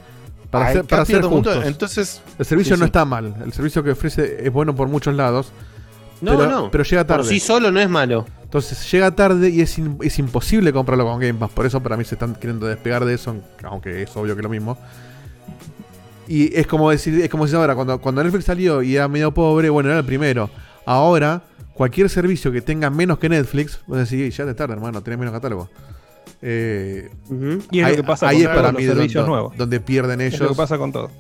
para 0.59 0.73
ser, 1.07 1.07
ser 1.07 1.21
punto. 1.23 1.51
justos, 1.51 1.67
Entonces, 1.67 2.23
el 2.39 2.45
servicio 2.47 2.75
sí, 2.77 2.81
no 2.81 2.85
sí. 2.87 2.89
está 2.89 3.05
mal. 3.05 3.35
El 3.45 3.53
servicio 3.53 3.83
que 3.83 3.91
ofrece 3.93 4.39
es 4.47 4.53
bueno 4.53 4.75
por 4.75 4.89
muchos 4.89 5.15
lados. 5.15 5.53
No, 6.21 6.39
pero, 6.39 6.51
no. 6.51 6.71
pero 6.71 6.85
llega 6.85 7.05
Por 7.07 7.17
tarde. 7.19 7.29
sí 7.29 7.41
solo 7.41 7.71
no 7.71 7.81
es 7.81 7.89
malo. 7.91 8.25
Entonces 8.43 8.91
llega 8.91 9.11
tarde 9.11 9.51
y 9.51 9.61
es, 9.61 9.77
in- 9.79 9.99
es 10.01 10.19
imposible 10.19 10.73
comprarlo 10.73 11.05
con 11.05 11.19
Game 11.21 11.35
Pass. 11.35 11.51
Por 11.51 11.67
eso 11.67 11.83
para 11.83 11.97
mí 11.97 12.05
se 12.05 12.15
están 12.15 12.35
queriendo 12.37 12.67
despegar 12.67 13.05
de 13.05 13.15
eso, 13.15 13.37
aunque 13.65 14.03
es 14.03 14.17
obvio 14.17 14.35
que 14.35 14.41
es 14.41 14.45
lo 14.45 14.49
mismo. 14.49 14.79
Y 16.27 16.57
es 16.57 16.67
como 16.67 16.91
decir, 16.91 17.21
es 17.21 17.29
como 17.29 17.45
decir 17.45 17.59
ahora, 17.59 17.75
cuando, 17.75 18.01
cuando 18.01 18.23
Netflix 18.23 18.47
salió 18.47 18.81
y 18.83 18.97
era 18.97 19.09
medio 19.09 19.33
pobre, 19.35 19.69
bueno, 19.71 19.91
era 19.91 19.99
el 19.99 20.05
primero. 20.05 20.49
Ahora, 20.87 21.43
cualquier 21.75 22.09
servicio 22.09 22.51
que 22.53 22.63
tenga 22.63 22.89
menos 22.89 23.19
que 23.19 23.29
Netflix, 23.29 23.81
vos 23.87 23.99
decís, 23.99 24.35
ya 24.37 24.47
te 24.47 24.55
tarde, 24.55 24.75
hermano, 24.75 25.03
tenés 25.03 25.19
menos 25.19 25.35
catálogo. 25.35 25.69
Eh, 26.47 27.09
Y 27.71 27.81
es 27.81 27.87
ahí, 27.87 27.93
lo 27.97 28.03
que 28.03 28.07
pasa 28.07 28.29
ahí 28.29 28.43
con 28.43 28.51
es 28.51 28.57
para 28.57 28.69
todos 28.69 28.75
mí 28.75 28.87
los 28.87 28.89
donde, 28.89 29.01
servicios 29.03 29.27
nuevos. 29.29 29.57
donde 29.57 29.81
pierden 29.81 30.21
Es 30.21 30.35
ellos. 30.35 30.43
lo 30.43 30.49
que 30.51 30.55
pasa 30.57 30.77
con 30.77 30.93
todo. 30.93 31.11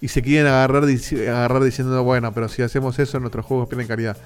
Y 0.00 0.08
se 0.08 0.22
quieren 0.22 0.48
agarrar, 0.48 0.82
agarrar 0.84 1.62
diciendo, 1.62 2.02
bueno, 2.02 2.32
pero 2.32 2.48
si 2.48 2.62
hacemos 2.62 2.98
eso, 2.98 3.20
nuestros 3.20 3.46
juegos 3.46 3.68
pierden 3.68 3.86
calidad. 3.86 4.16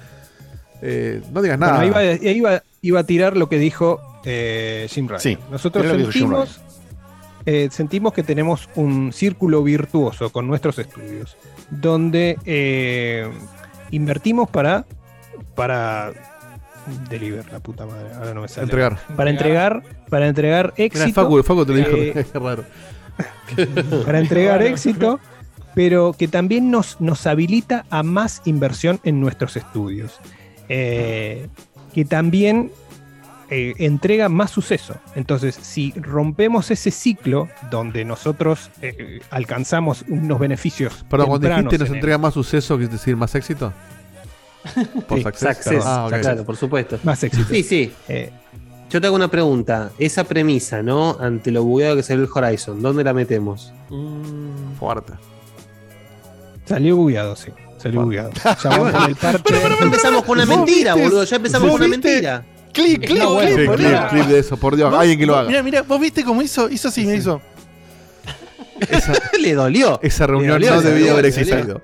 Eh, 0.81 1.21
no 1.31 1.41
digas 1.43 1.59
nada. 1.59 1.77
Bueno, 1.85 1.87
iba, 1.87 2.13
iba- 2.31 2.63
iba 2.81 2.99
a 2.99 3.03
tirar 3.03 3.37
lo 3.37 3.47
que 3.47 3.57
dijo 3.59 4.01
eh, 4.25 4.87
Jim 4.89 5.07
Ryan. 5.07 5.19
Sí, 5.21 5.37
Nosotros 5.51 5.85
sentimos, 5.85 6.59
eh, 7.45 7.69
sentimos 7.71 8.11
que 8.13 8.23
tenemos 8.23 8.67
un 8.75 9.13
círculo 9.13 9.61
virtuoso 9.63 10.31
con 10.31 10.47
nuestros 10.47 10.79
estudios, 10.79 11.37
donde 11.69 12.37
eh, 12.45 13.29
invertimos 13.91 14.49
para, 14.49 14.85
para 15.55 16.11
deliver, 17.09 17.51
la 17.51 17.59
puta 17.59 17.85
madre, 17.85 18.13
ahora 18.15 18.33
no 18.33 18.41
me 18.41 18.47
sale. 18.47 18.65
Entregar. 18.65 18.97
Para 19.15 19.29
entregar, 19.29 19.83
para 20.09 20.27
entregar 20.27 20.73
Mira, 20.77 20.85
éxito. 20.85 21.21
Facu, 21.23 21.43
Facu 21.43 21.65
te 21.65 21.71
lo 21.73 21.77
dijo. 21.77 21.91
eh, 21.95 22.25
Qué 22.33 22.39
raro. 22.39 22.63
para 24.05 24.19
entregar 24.19 24.61
éxito, 24.63 25.19
pero 25.75 26.13
que 26.17 26.27
también 26.27 26.71
nos, 26.71 26.99
nos 27.01 27.27
habilita 27.27 27.85
a 27.89 28.03
más 28.03 28.41
inversión 28.45 28.99
en 29.03 29.19
nuestros 29.19 29.55
estudios. 29.57 30.19
Eh, 30.69 31.47
que 31.93 32.05
también 32.05 32.71
eh, 33.49 33.73
entrega 33.79 34.29
más 34.29 34.51
suceso. 34.51 34.95
Entonces, 35.15 35.55
si 35.61 35.91
rompemos 35.97 36.71
ese 36.71 36.89
ciclo 36.91 37.49
donde 37.69 38.05
nosotros 38.05 38.71
eh, 38.81 39.19
alcanzamos 39.29 40.05
unos 40.07 40.39
beneficios. 40.39 41.05
Perdón, 41.09 41.27
cuando 41.27 41.47
dijiste 41.49 41.77
nos 41.77 41.87
en 41.87 41.87
el- 41.87 41.93
entrega 41.95 42.17
más 42.17 42.33
suceso, 42.33 42.77
¿quieres 42.77 42.93
decir 42.93 43.17
más 43.17 43.35
éxito? 43.35 43.73
Por 45.07 45.17
Sí, 45.17 45.23
success. 45.23 45.57
success, 45.57 45.83
Ah. 45.85 46.07
Claro, 46.21 46.43
por 46.45 46.55
supuesto. 46.57 46.99
Más 47.03 47.23
éxito. 47.23 47.47
Sí, 47.49 47.63
sí. 47.63 47.91
Eh, 48.07 48.31
Yo 48.89 48.99
te 49.01 49.07
hago 49.07 49.15
una 49.15 49.29
pregunta. 49.29 49.91
Esa 49.97 50.23
premisa, 50.25 50.83
¿no? 50.83 51.17
Ante 51.19 51.49
lo 51.51 51.63
bugueado 51.63 51.95
que 51.95 52.03
salió 52.03 52.23
el 52.25 52.29
Horizon, 52.33 52.81
¿dónde 52.81 53.03
la 53.03 53.13
metemos? 53.13 53.71
Fuerte. 54.79 55.13
Salió 56.65 56.95
bugueado, 56.97 57.35
sí. 57.35 57.51
Salió 57.77 58.01
bugueado. 58.03 58.31
Ya 58.63 58.69
vamos 58.69 58.91
con 58.91 59.03
el 59.09 59.15
parche. 59.15 59.43
Pero 59.45 59.77
empezamos 59.81 60.23
con 60.23 60.37
una 60.37 60.45
¿Vos 60.45 60.57
mentira, 60.57 60.93
viste? 60.93 61.09
boludo. 61.09 61.23
Ya 61.23 61.35
empezamos 61.37 61.69
¿Vos 61.69 61.79
con 61.79 61.87
una 61.87 61.95
viste? 61.95 62.11
mentira. 62.11 62.45
Clic, 62.73 63.05
clic, 63.05 63.19
No, 63.19 63.33
bueno, 63.33 63.73
clic, 63.75 64.09
Sí, 64.11 64.29
de 64.31 64.39
eso, 64.39 64.55
por 64.57 64.75
Dios, 64.77 64.93
alguien 64.93 65.19
que 65.19 65.25
lo 65.25 65.35
haga. 65.35 65.47
Mira, 65.49 65.63
mira, 65.63 65.81
vos 65.81 65.99
viste 65.99 66.23
cómo 66.23 66.41
hizo, 66.41 66.69
hizo 66.69 66.87
así, 66.87 67.05
me 67.05 67.15
hizo. 67.15 67.41
Esa, 68.89 69.13
Le 69.39 69.53
dolió. 69.53 69.99
esa 70.03 70.25
reunión 70.27 70.53
dolió, 70.53 70.75
no 70.75 70.81
debía 70.81 71.11
haber 71.11 71.25
existido. 71.25 71.81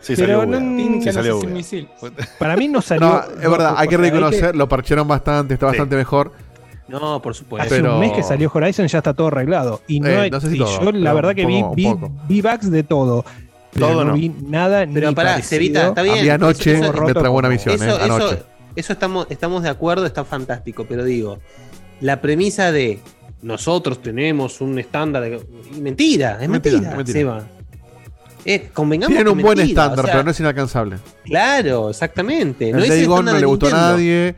Sí, 0.00 0.14
Pero 0.16 0.40
salió 0.40 0.60
no-. 0.60 0.76
Sí, 0.76 1.00
que 1.04 1.12
salió 1.12 1.34
no 1.34 1.40
sé 1.40 1.62
si 1.62 1.88
bugueado. 2.00 2.26
Para 2.38 2.56
mí 2.56 2.68
no 2.68 2.80
salió. 2.82 3.06
No, 3.06 3.20
es 3.42 3.50
verdad, 3.50 3.74
hay 3.76 3.88
que 3.88 3.96
reconocer, 3.96 4.56
lo 4.56 4.68
parchearon 4.68 5.06
bastante, 5.06 5.54
está 5.54 5.66
bastante 5.66 5.96
mejor. 5.96 6.32
No, 6.88 7.22
por 7.22 7.34
supuesto. 7.34 7.72
Hace 7.74 7.82
un 7.82 8.00
mes 8.00 8.12
que 8.12 8.22
salió 8.22 8.50
Horizon 8.52 8.86
ya 8.88 8.98
está 8.98 9.14
todo 9.14 9.28
arreglado. 9.28 9.80
Y 9.86 10.00
no, 10.00 10.08
Eh, 10.08 10.16
hay- 10.22 10.30
no 10.30 10.40
sé 10.40 10.48
si 10.50 10.56
y 10.56 10.58
todo, 10.58 10.82
yo 10.84 10.92
la 10.92 11.12
verdad 11.12 11.34
que 11.34 11.46
vi, 11.46 11.62
poco- 11.62 12.10
vi, 12.26 12.40
bugs 12.40 12.70
de 12.70 12.82
todo. 12.82 13.24
Pero 13.72 13.86
Todo 13.86 14.04
no, 14.04 14.10
no. 14.10 14.14
vi 14.16 14.28
nada 14.30 14.84
Pero 14.92 15.10
ni 15.10 15.14
pará. 15.14 15.40
Cevita, 15.42 15.88
está 15.88 16.02
bien. 16.02 16.18
A 16.18 16.22
mí 16.22 16.28
anoche 16.28 16.72
Eso- 16.80 16.92
me 17.04 17.12
tragó 17.14 17.36
una 17.36 17.48
visión, 17.48 17.76
Eso, 17.76 17.84
eh, 17.84 17.88
eso, 17.94 18.02
anoche. 18.02 18.42
eso 18.74 18.92
estamos, 18.92 19.26
estamos 19.30 19.62
de 19.62 19.68
acuerdo, 19.68 20.06
está 20.06 20.24
fantástico, 20.24 20.84
pero 20.88 21.04
digo, 21.04 21.38
la 22.00 22.20
premisa 22.20 22.72
de 22.72 22.98
nosotros 23.42 24.02
tenemos 24.02 24.60
un 24.60 24.76
estándar 24.80 25.22
de... 25.22 25.40
Mentira, 25.80 26.38
es 26.42 26.48
Mentira, 26.48 26.74
mentira, 26.78 26.96
mentira. 26.96 27.18
Seba. 27.20 27.44
Eh, 28.44 28.70
convengamos 28.72 29.08
Tienen 29.14 29.26
que 29.26 29.30
un 29.38 29.42
buen 29.42 29.58
mentira, 29.58 29.82
estándar, 29.82 30.04
o 30.04 30.08
sea, 30.08 30.12
pero 30.12 30.24
no 30.24 30.30
es 30.30 30.40
inalcanzable. 30.40 30.96
Claro, 31.24 31.90
exactamente. 31.90 32.70
El 32.70 32.76
no 32.76 32.82
es 32.82 33.08
no 33.08 33.22
le 33.38 33.46
gustó 33.46 33.66
a 33.66 33.70
nadie. 33.70 34.34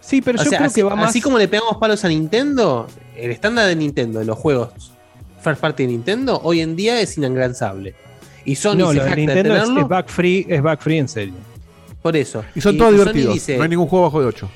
Sí, 0.00 0.22
pero 0.22 0.38
O 0.40 0.44
yo 0.44 0.50
sea, 0.50 0.58
creo 0.58 0.66
así, 0.68 0.74
que 0.76 0.82
va 0.84 0.94
más. 0.94 1.10
así 1.10 1.20
como 1.20 1.38
le 1.38 1.48
pegamos 1.48 1.78
palos 1.78 2.04
a 2.04 2.08
Nintendo, 2.08 2.86
el 3.16 3.30
estándar 3.30 3.66
de 3.66 3.74
Nintendo 3.76 4.18
de 4.20 4.24
los 4.24 4.38
juegos 4.38 4.92
first 5.40 5.60
party 5.60 5.84
de 5.84 5.92
Nintendo 5.92 6.40
hoy 6.42 6.60
en 6.60 6.74
día 6.76 7.00
es 7.00 7.16
inalcanzable. 7.18 7.94
Y 8.44 8.54
Sony 8.56 8.74
no, 8.76 8.88
se 8.90 8.94
lo 8.98 9.04
de 9.04 9.16
Nintendo 9.16 9.56
es, 9.56 9.68
es 9.68 9.88
back 9.88 10.08
free, 10.08 10.46
es 10.48 10.62
back 10.62 10.80
free 10.80 10.98
en 10.98 11.08
serio. 11.08 11.34
por 12.02 12.16
eso. 12.16 12.44
Y 12.54 12.60
son 12.60 12.76
todos 12.76 12.92
divertidos. 12.92 13.34
dice- 13.34 13.56
No 13.56 13.62
hay 13.64 13.68
ningún 13.68 13.86
juego 13.88 14.04
bajo 14.04 14.20
de 14.20 14.26
8. 14.26 14.48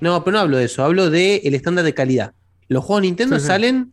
No, 0.00 0.22
pero 0.24 0.36
no 0.36 0.40
hablo 0.42 0.56
de 0.58 0.64
eso, 0.64 0.84
hablo 0.84 1.10
de 1.10 1.36
el 1.44 1.54
estándar 1.54 1.84
de 1.84 1.94
calidad. 1.94 2.32
Los 2.68 2.84
juegos 2.84 3.02
de 3.02 3.08
Nintendo 3.08 3.36
Sí, 3.36 3.42
sí. 3.42 3.46
salen 3.48 3.92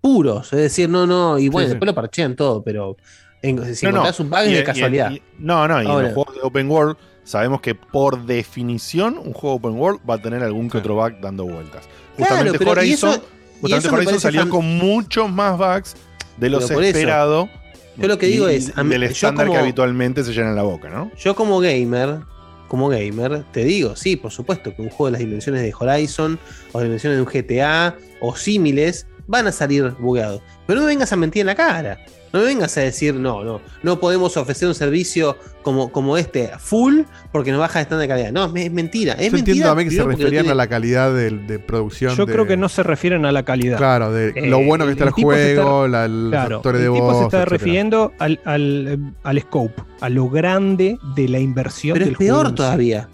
puros, 0.00 0.52
es 0.52 0.58
decir, 0.58 0.88
no, 0.88 1.06
no, 1.06 1.38
y 1.38 1.48
bueno, 1.48 1.66
Sí, 1.66 1.70
sí. 1.70 1.74
después 1.74 1.86
lo 1.86 1.94
parchean 1.94 2.36
todo, 2.36 2.62
pero 2.62 2.96
en- 3.42 3.74
si 3.74 3.86
No, 3.86 4.02
un 4.18 4.30
bug 4.30 4.38
es 4.40 4.52
de 4.58 4.64
casualidad. 4.64 5.10
y- 5.12 5.22
no, 5.38 5.66
no, 5.68 5.82
y 5.82 5.86
en 5.86 6.02
los 6.02 6.12
juegos 6.14 6.34
de 6.34 6.40
Open 6.42 6.70
World 6.70 6.96
sabemos 7.24 7.60
que 7.60 7.74
por 7.74 8.24
definición 8.26 9.18
un 9.18 9.32
juego 9.32 9.56
Open 9.56 9.72
World 9.78 10.00
va 10.08 10.14
a 10.14 10.22
tener 10.22 10.42
algún 10.42 10.68
que 10.70 10.78
otro 10.78 10.94
bug 10.96 11.20
dando 11.20 11.44
vueltas. 11.44 11.88
Claro, 12.16 12.36
Justamente 12.50 12.68
Horizon, 12.68 13.10
eso- 13.10 13.22
justamente 13.60 13.88
Horizon 13.88 14.20
salió 14.20 14.40
fan- 14.42 14.50
con 14.50 14.64
muchos 14.78 15.30
más 15.30 15.56
bugs 15.58 15.94
de 16.36 16.50
los 16.50 16.70
esperados. 16.70 17.48
yo 17.96 18.08
lo 18.08 18.18
que 18.18 18.26
digo 18.26 18.50
y- 18.50 18.54
es, 18.54 18.76
a 18.76 18.80
y 18.80 18.84
mí- 18.84 18.90
del 18.90 19.02
estándar 19.04 19.50
que 19.50 19.56
habitualmente 19.58 20.24
se 20.24 20.32
llena 20.32 20.50
en 20.50 20.56
la 20.56 20.62
boca, 20.62 20.88
¿no? 20.88 21.10
Yo 21.18 21.34
como 21.34 21.60
gamer, 21.60 22.20
como 22.68 22.88
gamer, 22.88 23.44
te 23.52 23.64
digo, 23.64 23.96
sí, 23.96 24.16
por 24.16 24.30
supuesto 24.30 24.74
que 24.74 24.80
un 24.82 24.88
juego 24.88 25.06
de 25.06 25.12
las 25.12 25.18
dimensiones 25.20 25.60
de 25.62 25.72
Horizon, 25.78 26.38
o 26.72 26.78
las 26.78 26.84
dimensiones 26.84 27.18
de 27.18 27.22
un 27.22 27.28
GTA, 27.28 27.96
o 28.20 28.36
símiles, 28.36 29.06
van 29.30 29.46
a 29.46 29.52
salir 29.52 29.92
bugueados. 29.98 30.42
Pero 30.66 30.80
no 30.80 30.86
me 30.86 30.92
vengas 30.92 31.12
a 31.12 31.16
mentir 31.16 31.40
en 31.40 31.46
la 31.46 31.54
cara. 31.54 31.98
No 32.32 32.38
me 32.40 32.46
vengas 32.46 32.76
a 32.76 32.80
decir, 32.82 33.14
no, 33.14 33.42
no, 33.42 33.60
no 33.82 33.98
podemos 33.98 34.36
ofrecer 34.36 34.68
un 34.68 34.74
servicio 34.74 35.36
como, 35.62 35.90
como 35.90 36.16
este 36.16 36.50
full 36.60 37.00
porque 37.32 37.50
nos 37.50 37.58
baja 37.58 37.80
el 37.80 37.82
estándar 37.84 38.06
de 38.06 38.08
calidad. 38.08 38.32
No, 38.32 38.44
es, 38.56 38.70
mentira. 38.70 39.14
Es 39.14 39.26
Yo 39.26 39.32
mentira. 39.32 39.38
entiendo 39.38 39.66
también 39.68 39.88
que 39.88 39.94
se 39.96 40.02
referían 40.04 40.30
tiene- 40.44 40.50
a 40.50 40.54
la 40.54 40.68
calidad 40.68 41.12
de, 41.12 41.30
de 41.30 41.58
producción. 41.58 42.14
Yo 42.16 42.26
de- 42.26 42.32
creo 42.32 42.46
que 42.46 42.56
no 42.56 42.68
se 42.68 42.82
refieren 42.84 43.24
a 43.24 43.32
la 43.32 43.42
calidad. 43.44 43.78
Claro, 43.78 44.12
de 44.12 44.28
Eh, 44.36 44.48
lo 44.48 44.62
bueno 44.62 44.84
que 44.86 44.92
está 44.92 45.04
el, 45.04 45.10
se 45.10 45.20
está- 45.20 45.22
juego, 45.64 45.88
la, 45.88 46.06
los 46.06 46.30
claro, 46.30 46.56
actores 46.56 46.80
de 46.80 46.86
el 46.86 46.92
tipo 46.92 47.04
voz. 47.04 47.18
se 47.18 47.24
está 47.24 47.36
etcétera. 47.38 47.56
refiriendo 47.56 48.12
al, 48.20 48.40
al, 48.44 49.14
al 49.24 49.40
scope, 49.40 49.82
a 50.00 50.08
lo 50.08 50.28
grande 50.28 50.98
de 51.16 51.28
la 51.28 51.40
inversión 51.40 51.94
Pero 51.94 52.04
del 52.04 52.12
es 52.14 52.18
peor 52.18 52.38
juego 52.42 52.54
todavía. 52.54 53.08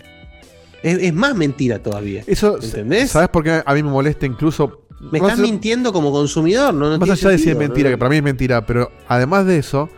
Es, 0.83 0.99
es 0.99 1.15
más 1.15 1.35
mentira 1.35 1.79
todavía. 1.79 2.23
Eso, 2.27 2.59
¿Entendés? 2.63 3.11
¿Sabes 3.13 3.31
por 3.31 3.43
qué 3.45 3.63
a 3.65 3.75
mí 3.75 3.83
me 3.83 3.91
molesta 3.91 4.27
incluso? 4.27 4.83
Me 5.01 5.19
estás 5.19 5.39
mintiendo 5.39 5.93
como 5.93 6.11
consumidor, 6.13 6.73
¿no? 6.75 6.89
no 6.91 6.99
Más 6.99 7.11
allá 7.11 7.31
de 7.31 7.39
si 7.39 7.51
es 7.51 7.57
mentira, 7.57 7.91
¿no? 7.91 7.95
que 7.95 7.99
para 7.99 8.09
mí 8.11 8.17
es 8.17 8.23
mentira, 8.23 8.65
pero 8.67 8.91
además 9.09 9.45
de 9.47 9.59
eso, 9.59 9.91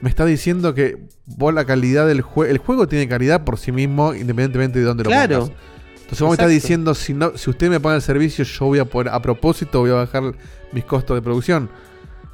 me 0.00 0.08
está 0.08 0.24
diciendo 0.24 0.74
que 0.74 0.96
vos 1.26 1.52
la 1.52 1.64
calidad 1.64 2.06
del 2.06 2.20
juego. 2.22 2.50
El 2.50 2.58
juego 2.58 2.86
tiene 2.86 3.08
calidad 3.08 3.44
por 3.44 3.58
sí 3.58 3.72
mismo, 3.72 4.14
independientemente 4.14 4.78
de 4.78 4.84
dónde 4.84 5.04
lo 5.04 5.10
pongas. 5.10 5.50
Entonces 5.96 6.20
vos 6.20 6.30
me 6.30 6.34
estás 6.34 6.48
diciendo, 6.50 6.94
si 6.94 7.12
no, 7.14 7.36
si 7.36 7.50
usted 7.50 7.68
me 7.68 7.80
paga 7.80 7.96
el 7.96 8.02
servicio, 8.02 8.44
yo 8.44 8.64
voy 8.66 8.78
a 8.78 8.84
poner, 8.84 9.12
a 9.12 9.20
propósito, 9.20 9.80
voy 9.80 9.90
a 9.90 9.94
bajar 9.94 10.22
mis 10.72 10.84
costos 10.84 11.16
de 11.16 11.20
producción. 11.22 11.68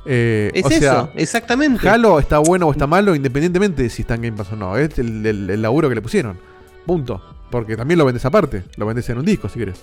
Eh, 0.06 0.50
Es 0.54 0.64
o 0.64 0.68
sea, 0.68 0.76
eso, 0.78 1.10
exactamente. 1.16 1.88
Halo 1.88 2.18
está 2.20 2.38
bueno 2.38 2.66
o 2.68 2.72
está 2.72 2.86
malo, 2.86 3.14
independientemente 3.14 3.82
de 3.82 3.88
si 3.90 4.02
está 4.02 4.14
en 4.14 4.22
Game 4.22 4.36
Pass 4.36 4.52
o 4.52 4.56
no. 4.56 4.76
Es 4.76 4.98
el, 4.98 5.24
el- 5.26 5.50
el 5.50 5.62
laburo 5.62 5.88
que 5.88 5.94
le 5.94 6.02
pusieron. 6.02 6.38
Punto. 6.86 7.20
Porque 7.50 7.76
también 7.76 7.98
lo 7.98 8.04
vendes 8.04 8.24
aparte. 8.26 8.64
Lo 8.76 8.84
vendes 8.86 9.08
en 9.08 9.18
un 9.18 9.24
disco, 9.24 9.48
si 9.48 9.58
querés. 9.58 9.80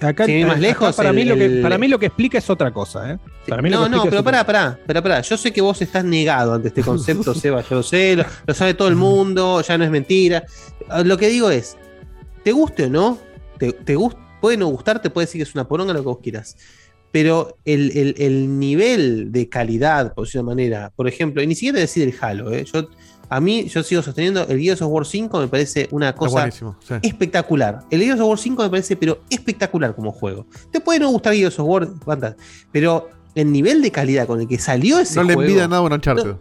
Acá, 0.00 0.24
acá 0.24 0.92
para, 0.96 1.08
el- 1.10 1.14
mí 1.16 1.24
lo 1.24 1.34
que, 1.36 1.44
el- 1.44 1.62
para 1.62 1.78
mí 1.78 1.88
lo 1.88 1.98
que 1.98 2.06
explica 2.06 2.38
es 2.38 2.48
otra 2.50 2.72
cosa. 2.72 3.12
¿eh? 3.12 3.18
Para 3.48 3.62
mí 3.62 3.68
lo 3.70 3.80
no, 3.88 3.88
no, 3.88 4.04
pero 4.04 4.22
pará, 4.22 4.44
pará, 4.44 4.78
pará, 4.86 5.02
pará. 5.02 5.20
Yo 5.22 5.36
sé 5.36 5.52
que 5.52 5.60
vos 5.60 5.80
estás 5.82 6.04
negado 6.04 6.54
ante 6.54 6.68
este 6.68 6.82
concepto, 6.82 7.34
Seba, 7.34 7.62
yo 7.68 7.76
lo 7.76 7.82
sé, 7.82 8.16
lo, 8.16 8.24
lo 8.46 8.54
sabe 8.54 8.74
todo 8.74 8.88
el 8.88 8.96
mundo, 8.96 9.60
ya 9.62 9.76
no 9.78 9.84
es 9.84 9.90
mentira. 9.90 10.44
Ah, 10.88 11.02
Lo 11.02 11.16
que 11.18 11.28
digo 11.28 11.50
es, 11.50 11.76
te 12.44 12.52
guste 12.52 12.84
o 12.84 12.90
no, 12.90 13.18
te, 13.58 13.72
te 13.72 13.96
puede 14.40 14.56
no 14.56 14.68
gustarte, 14.68 15.10
puede 15.10 15.26
decir 15.26 15.40
que 15.40 15.48
es 15.48 15.54
una 15.54 15.66
poronga, 15.66 15.92
lo 15.92 16.00
que 16.00 16.06
vos 16.06 16.18
quieras. 16.22 16.56
Pero 17.10 17.56
el, 17.64 17.90
el- 17.96 18.14
el 18.18 18.58
nivel 18.58 19.32
de 19.32 19.48
calidad, 19.48 20.12
por 20.14 20.26
decirlo 20.26 20.42
de 20.50 20.54
manera, 20.54 20.92
por 20.94 21.08
ejemplo, 21.08 21.42
y 21.42 21.46
ni 21.46 21.54
siquiera 21.54 21.80
decir 21.80 22.06
el 22.06 22.14
Halo, 22.20 22.52
¿eh? 22.52 22.64
yo, 22.72 22.88
a 23.28 23.40
mí, 23.40 23.68
yo 23.68 23.82
sigo 23.82 24.02
sosteniendo, 24.02 24.46
el 24.48 24.58
Gears 24.60 24.80
of 24.82 24.90
War 24.90 25.04
5 25.04 25.40
me 25.40 25.48
parece 25.48 25.88
una 25.90 26.14
cosa 26.14 26.50
sí. 26.50 26.64
espectacular. 27.02 27.80
El 27.90 28.02
Gears 28.02 28.20
of 28.20 28.28
War 28.28 28.38
5 28.38 28.62
me 28.62 28.70
parece, 28.70 28.96
pero 28.96 29.20
espectacular 29.28 29.94
como 29.94 30.12
juego. 30.12 30.46
Te 30.70 30.80
puede 30.80 31.00
no 31.00 31.10
gustar 31.10 31.34
Gears 31.34 31.58
of 31.58 31.66
War, 31.68 31.88
pero 32.72 33.10
el 33.34 33.52
nivel 33.52 33.82
de 33.82 33.90
calidad 33.90 34.26
con 34.26 34.40
el 34.40 34.48
que 34.48 34.58
salió 34.58 34.98
ese 34.98 35.16
No 35.16 35.24
le 35.24 35.34
juego. 35.34 35.42
envidia 35.42 35.68
nada 35.68 35.82
a 35.82 35.84
un 35.84 35.92
Uncharted. 35.92 36.36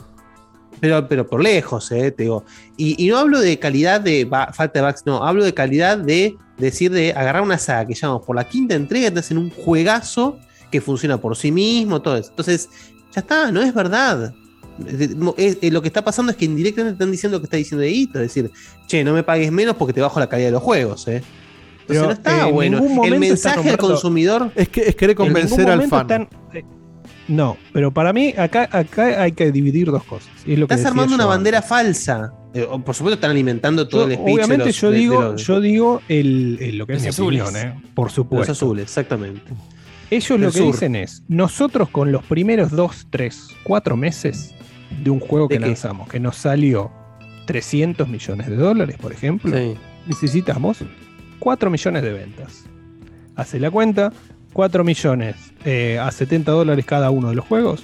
Pero, 0.79 1.07
pero 1.07 1.27
por 1.27 1.41
lejos, 1.41 1.91
eh, 1.91 2.11
te 2.11 2.23
digo. 2.23 2.45
Y, 2.77 3.03
y 3.03 3.09
no 3.09 3.17
hablo 3.17 3.39
de 3.39 3.57
calidad 3.57 3.99
de 3.99 4.27
falta 4.53 4.79
de 4.79 4.85
bugs, 4.85 5.03
no, 5.05 5.23
hablo 5.23 5.43
de 5.43 5.53
calidad 5.53 5.97
de 5.97 6.37
decir 6.57 6.91
de 6.91 7.11
agarrar 7.13 7.41
una 7.41 7.57
saga 7.57 7.85
que 7.87 7.95
llamamos 7.95 8.25
por 8.25 8.35
la 8.35 8.47
quinta 8.47 8.75
entrega 8.75 9.07
y 9.07 9.11
te 9.11 9.19
hacen 9.19 9.37
un 9.37 9.49
juegazo 9.49 10.37
que 10.71 10.81
funciona 10.81 11.17
por 11.17 11.35
sí 11.35 11.51
mismo, 11.51 12.01
todo 12.01 12.17
eso. 12.17 12.29
Entonces, 12.29 12.69
ya 13.11 13.21
está, 13.21 13.51
no 13.51 13.61
es 13.61 13.73
verdad. 13.73 14.33
Es- 14.85 15.09
es- 15.37 15.57
es- 15.61 15.73
lo 15.73 15.81
que 15.81 15.87
está 15.87 16.03
pasando 16.03 16.31
es 16.31 16.37
que 16.37 16.45
indirectamente 16.45 16.93
están 16.93 17.11
diciendo 17.11 17.37
lo 17.37 17.41
que 17.41 17.45
está 17.45 17.57
diciendo 17.57 17.83
Edito, 17.83 18.19
es 18.19 18.33
decir, 18.33 18.51
che, 18.87 19.03
no 19.03 19.13
me 19.13 19.23
pagues 19.23 19.51
menos 19.51 19.75
porque 19.75 19.93
te 19.93 20.01
bajo 20.01 20.19
la 20.19 20.27
calidad 20.27 20.49
de 20.49 20.51
los 20.53 20.63
juegos, 20.63 21.07
eh. 21.07 21.21
Entonces 21.81 21.85
Pero, 21.87 22.05
no 22.05 22.11
está 22.11 22.45
eh, 22.45 22.47
en 22.49 22.53
bueno. 22.53 22.79
ningún 22.81 23.05
El 23.05 23.19
mensaje 23.19 23.69
al 23.69 23.77
consumidor. 23.77 24.51
Es 24.55 24.67
que 24.69 24.81
es 24.81 24.95
querer 24.95 25.15
convencer 25.15 25.69
al 25.69 25.87
fan. 25.87 26.01
están- 26.01 26.29
eh, 26.53 26.63
no, 27.29 27.57
pero 27.73 27.93
para 27.93 28.11
mí 28.13 28.33
acá, 28.37 28.67
acá 28.71 29.21
hay 29.23 29.31
que 29.31 29.51
dividir 29.51 29.89
dos 29.91 30.03
cosas. 30.03 30.29
es 30.45 30.57
lo 30.59 30.65
Estás 30.65 30.85
armando 30.85 31.15
una 31.15 31.25
bandera 31.25 31.61
falsa. 31.61 32.33
Eh, 32.53 32.65
por 32.83 32.95
supuesto 32.95 33.15
están 33.15 33.31
alimentando 33.31 33.87
todo 33.87 34.01
Yo, 34.01 34.07
el 34.07 34.13
speech. 34.15 34.25
de 34.27 34.33
obviamente 34.33 34.65
los- 34.67 34.75
yo 34.81 34.87
de- 34.89 34.93
de 34.95 34.99
digo, 34.99 35.21
los- 35.21 35.43
yo 35.45 35.61
digo 35.61 36.01
el, 36.07 36.57
el- 36.61 36.77
lo 36.77 36.87
que 36.87 36.93
es 36.93 36.97
Los 36.99 37.03
mi 37.03 37.09
azules. 37.09 37.41
opinión, 37.43 37.67
¿eh? 37.67 37.83
por 37.93 38.05
los 38.07 38.13
supuesto. 38.13 38.51
azules, 38.53 38.83
exactamente. 38.83 39.41
Ellos 40.09 40.39
lo 40.39 40.51
que 40.51 40.57
sur. 40.57 40.71
dicen 40.73 40.95
es, 40.95 41.23
nosotros 41.27 41.89
con 41.89 42.11
los 42.13 42.23
primeros 42.23 42.71
dos, 42.71 43.07
tres, 43.09 43.49
cuatro 43.63 43.97
meses 43.97 44.55
de 45.03 45.09
un 45.09 45.19
juego 45.19 45.47
¿De 45.47 45.55
que 45.55 45.59
qué? 45.61 45.67
lanzamos, 45.67 46.07
que 46.09 46.19
nos 46.19 46.35
salió 46.37 46.91
300 47.45 48.07
millones 48.07 48.47
de 48.47 48.55
dólares, 48.55 48.97
por 48.99 49.11
ejemplo, 49.13 49.51
Sí. 49.55 49.75
necesitamos 50.05 50.79
4 51.39 51.69
millones 51.69 52.03
de 52.03 52.13
ventas. 52.13 52.65
Hace 53.35 53.59
la 53.59 53.69
cuenta, 53.71 54.11
4 54.53 54.83
millones 54.83 55.35
eh, 55.65 55.99
a 55.99 56.11
70 56.11 56.51
dólares 56.51 56.85
cada 56.85 57.09
uno 57.11 57.29
de 57.29 57.35
los 57.35 57.45
juegos, 57.45 57.83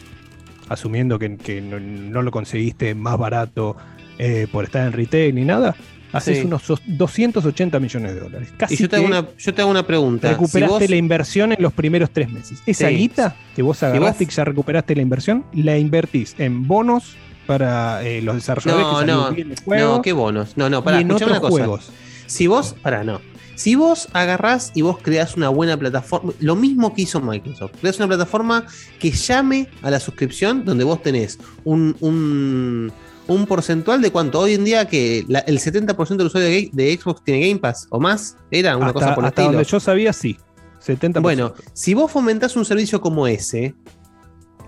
asumiendo 0.69 1.19
que, 1.19 1.37
que 1.37 1.61
no, 1.61 1.79
no 1.79 2.21
lo 2.21 2.31
conseguiste 2.31 2.95
más 2.95 3.17
barato 3.17 3.75
eh, 4.17 4.47
por 4.51 4.63
estar 4.63 4.85
en 4.87 4.93
retail 4.93 5.35
ni 5.35 5.43
nada, 5.45 5.75
haces 6.13 6.39
Sí. 6.39 6.45
unos 6.45 6.63
280 6.85 7.79
millones 7.79 8.13
de 8.13 8.19
dólares. 8.21 8.49
Casi 8.55 8.75
Y 8.75 8.77
yo 8.77 8.89
te, 8.89 8.95
hago 8.95 9.05
una, 9.05 9.27
yo 9.37 9.53
te 9.53 9.61
hago 9.61 9.71
una 9.71 9.85
pregunta. 9.85 10.29
recuperaste 10.29 10.77
Si 10.77 10.83
vos- 10.85 10.89
la 10.89 10.95
inversión 10.95 11.51
en 11.51 11.61
los 11.61 11.73
primeros 11.73 12.09
tres 12.11 12.31
meses. 12.31 12.59
Esa 12.65 12.87
Sí. 12.89 12.95
guita 12.95 13.35
que 13.55 13.61
vos 13.61 13.81
agarraste 13.83 14.13
vos- 14.13 14.21
y 14.21 14.25
que 14.27 14.31
ya 14.35 14.45
recuperaste 14.45 14.95
la 14.95 15.01
inversión, 15.01 15.43
la 15.53 15.77
invertís 15.77 16.35
en 16.37 16.67
bonos 16.67 17.15
para 17.45 18.03
eh, 18.03 18.21
los 18.21 18.35
desarrolladores 18.35 18.87
No, 18.87 18.99
que 18.99 19.05
no, 19.05 19.31
bien 19.35 19.51
el 19.51 19.59
juego 19.59 19.95
no, 19.97 20.01
qué 20.01 20.13
bonos. 20.13 20.55
No, 20.55 20.69
no, 20.69 20.83
para 20.83 20.99
otros 21.01 21.21
una 21.23 21.39
cosa. 21.41 21.51
juegos. 21.51 21.91
Si 22.27 22.47
vos, 22.47 22.75
para 22.81 23.03
no. 23.03 23.19
Si 23.55 23.75
vos 23.75 24.07
agarrás 24.13 24.71
y 24.73 24.81
vos 24.81 24.97
creás 24.99 25.35
una 25.37 25.49
buena 25.49 25.77
plataforma, 25.77 26.33
lo 26.39 26.55
mismo 26.55 26.95
que 26.95 27.03
hizo 27.03 27.21
Microsoft, 27.21 27.73
creás 27.81 27.97
una 27.99 28.07
plataforma 28.07 28.65
que 28.99 29.11
llame 29.11 29.67
a 29.83 29.91
la 29.91 29.99
suscripción, 29.99 30.65
donde 30.65 30.83
vos 30.83 31.03
tenés 31.03 31.37
un, 31.63 31.95
un, 31.99 32.91
un 33.27 33.45
porcentual 33.45 34.01
de 34.01 34.11
cuánto. 34.11 34.39
Hoy 34.39 34.53
en 34.55 34.65
día 34.65 34.87
que 34.87 35.23
la- 35.27 35.39
el 35.39 35.59
70% 35.59 36.17
del 36.17 36.27
usuario 36.27 36.49
de, 36.49 36.69
de 36.73 36.97
Xbox 36.97 37.23
tiene 37.23 37.47
Game 37.47 37.59
Pass 37.59 37.87
o 37.89 37.99
más, 37.99 38.37
era 38.51 38.75
una 38.77 38.87
hasta, 38.87 38.93
cosa 38.99 39.15
por 39.15 39.23
el 39.23 39.27
hasta 39.29 39.41
estilo. 39.41 39.57
donde 39.57 39.69
yo 39.69 39.79
sabía, 39.79 40.13
sí. 40.13 40.37
70%. 40.85 41.21
Bueno, 41.21 41.53
si 41.73 41.93
vos 41.93 42.11
fomentás 42.11 42.55
un 42.57 42.65
servicio 42.65 42.99
como 42.99 43.25
ese, 43.27 43.73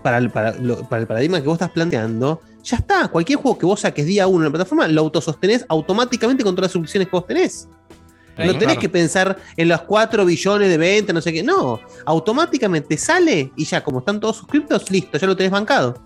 para 0.02 0.18
el, 0.18 0.30
para, 0.30 0.52
lo- 0.56 0.88
para 0.88 1.02
el 1.02 1.06
paradigma 1.08 1.40
que 1.40 1.46
vos 1.48 1.56
estás 1.56 1.70
planteando, 1.70 2.40
ya 2.62 2.78
está. 2.78 3.08
Cualquier 3.08 3.38
juego 3.38 3.58
que 3.58 3.66
vos 3.66 3.80
saques 3.80 4.06
día 4.06 4.26
uno 4.26 4.38
en 4.38 4.44
la 4.44 4.50
plataforma, 4.50 4.88
lo 4.88 5.02
autosostenés 5.02 5.64
automáticamente 5.68 6.42
con 6.42 6.54
todas 6.54 6.68
las 6.68 6.72
suscripciones 6.72 7.08
que 7.08 7.12
vos 7.16 7.26
tenés. 7.26 7.68
No 8.38 8.44
tenés 8.52 8.58
claro. 8.64 8.80
que 8.80 8.88
pensar 8.90 9.36
en 9.56 9.68
los 9.68 9.80
4 9.82 10.24
billones 10.26 10.68
de 10.68 10.76
ventas, 10.76 11.14
no 11.14 11.22
sé 11.22 11.32
qué. 11.32 11.42
No, 11.42 11.80
automáticamente 12.04 12.96
sale 12.98 13.50
y 13.56 13.64
ya, 13.64 13.82
como 13.82 14.00
están 14.00 14.20
todos 14.20 14.36
suscriptos, 14.36 14.90
listo, 14.90 15.16
ya 15.16 15.26
lo 15.26 15.34
tenés 15.36 15.52
bancado. 15.52 16.02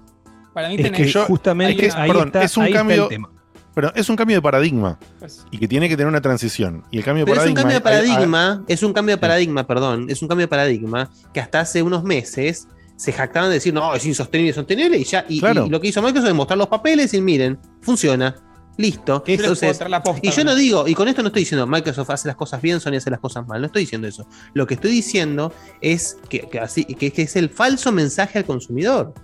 Para 0.55 0.69
mí 0.69 0.75
Es 0.77 0.83
tenés 0.83 1.01
que 1.01 1.07
yo, 1.09 1.25
justamente 1.27 1.87
es 1.87 1.95
que, 1.95 2.01
ahí 2.01 2.09
perdón, 2.09 2.29
está- 2.29 2.43
es 2.45 2.57
un 2.57 2.63
ahí 2.65 2.71
está 2.71 2.79
cambio, 2.81 3.03
el 3.05 3.09
tema. 3.09 3.31
pero 3.75 3.93
es 3.95 4.09
un 4.09 4.17
cambio 4.17 4.37
de 4.37 4.43
paradigma 4.43 4.99
Pues- 5.19 5.47
y 5.51 5.59
que 5.59 5.69
tiene 5.69 5.89
que 5.89 5.97
tener 5.97 6.09
una 6.09 6.21
transición. 6.21 6.85
Y 6.91 6.99
el 6.99 7.05
cambio 7.05 7.25
de 7.25 7.31
Pero 7.33 7.43
es 7.43 7.49
un 7.49 7.55
paradigma. 7.55 7.61
cambio 7.63 7.81
de 7.81 7.89
hay- 7.89 7.97
hay- 8.05 8.09
paradigma, 8.15 8.65
es 8.69 8.83
un 8.83 8.93
cambio 8.93 9.15
de 9.17 9.21
paradigma, 9.21 9.67
perdón, 9.67 10.07
es 10.09 10.23
un 10.23 10.29
cambio 10.29 10.45
de 10.45 10.49
paradigma 10.49 11.11
que 11.33 11.41
hasta 11.41 11.61
hace 11.61 11.83
unos 11.83 12.03
meses 12.05 12.67
se 12.97 13.13
jactaban 13.13 13.49
de 13.49 13.55
decir, 13.55 13.73
no, 13.73 13.95
es 13.95 14.05
insostenible, 14.05 14.49
insostenible, 14.49 14.99
y 14.99 15.05
ya, 15.05 15.25
y, 15.29 15.41
Claro. 15.41 15.67
y 15.67 15.71
lo 15.71 15.81
que 15.81 15.89
hizo 15.89 16.03
Microsoft 16.03 16.29
es 16.29 16.35
mostrar 16.35 16.59
los 16.59 16.69
papeles 16.69 17.15
y 17.15 17.21
miren, 17.23 17.59
funciona, 17.81 18.37
listo. 18.77 19.23
Entonces, 19.27 19.79
posta, 19.79 20.19
y 20.23 20.31
yo 20.31 20.45
¿no? 20.45 20.51
no 20.51 20.57
digo, 20.57 20.87
y 20.89 20.95
con 20.95 21.09
esto 21.09 21.23
no 21.23 21.29
estoy 21.29 21.43
diciendo 21.43 21.67
Microsoft 21.67 22.11
hace 22.11 22.29
las 22.29 22.37
cosas 22.37 22.61
bien, 22.61 22.79
Sony 22.81 22.97
hace 22.97 23.09
las 23.11 23.21
cosas 23.21 23.47
mal, 23.47 23.61
no 23.61 23.67
estoy 23.69 23.83
diciendo 23.83 24.07
eso. 24.07 24.27
Lo 24.53 24.67
que 24.67 24.75
estoy 24.75 24.91
diciendo 24.91 25.53
es 25.81 26.19
que, 26.29 26.41
que 26.41 26.61
así, 26.61 26.85
que, 26.85 27.11
que 27.11 27.23
es 27.23 27.37
el 27.37 27.49
falso 27.51 27.91
mensaje 27.93 28.39
al 28.39 28.45
consumidor. 28.45 29.15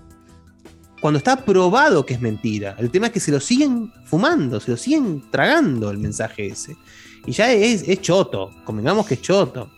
Cuando 1.07 1.19
está 1.19 1.37
probado 1.37 2.05
que 2.05 2.15
es 2.15 2.21
mentira. 2.21 2.75
El 2.81 2.91
tema 2.91 3.07
es 3.07 3.13
que 3.13 3.21
se 3.21 3.31
lo 3.31 3.39
siguen 3.39 3.93
fumando, 4.07 4.59
se 4.59 4.73
lo 4.73 4.77
siguen 4.77 5.23
tragando 5.31 5.89
el 5.89 5.99
mensaje 5.99 6.49
ese. 6.49 6.77
Y 7.25 7.31
ya 7.31 7.53
es, 7.53 7.85
es 7.87 8.01
choto, 8.01 8.51
convengamos 8.65 9.07
que 9.07 9.15
es 9.15 9.23
choto. 9.23 9.71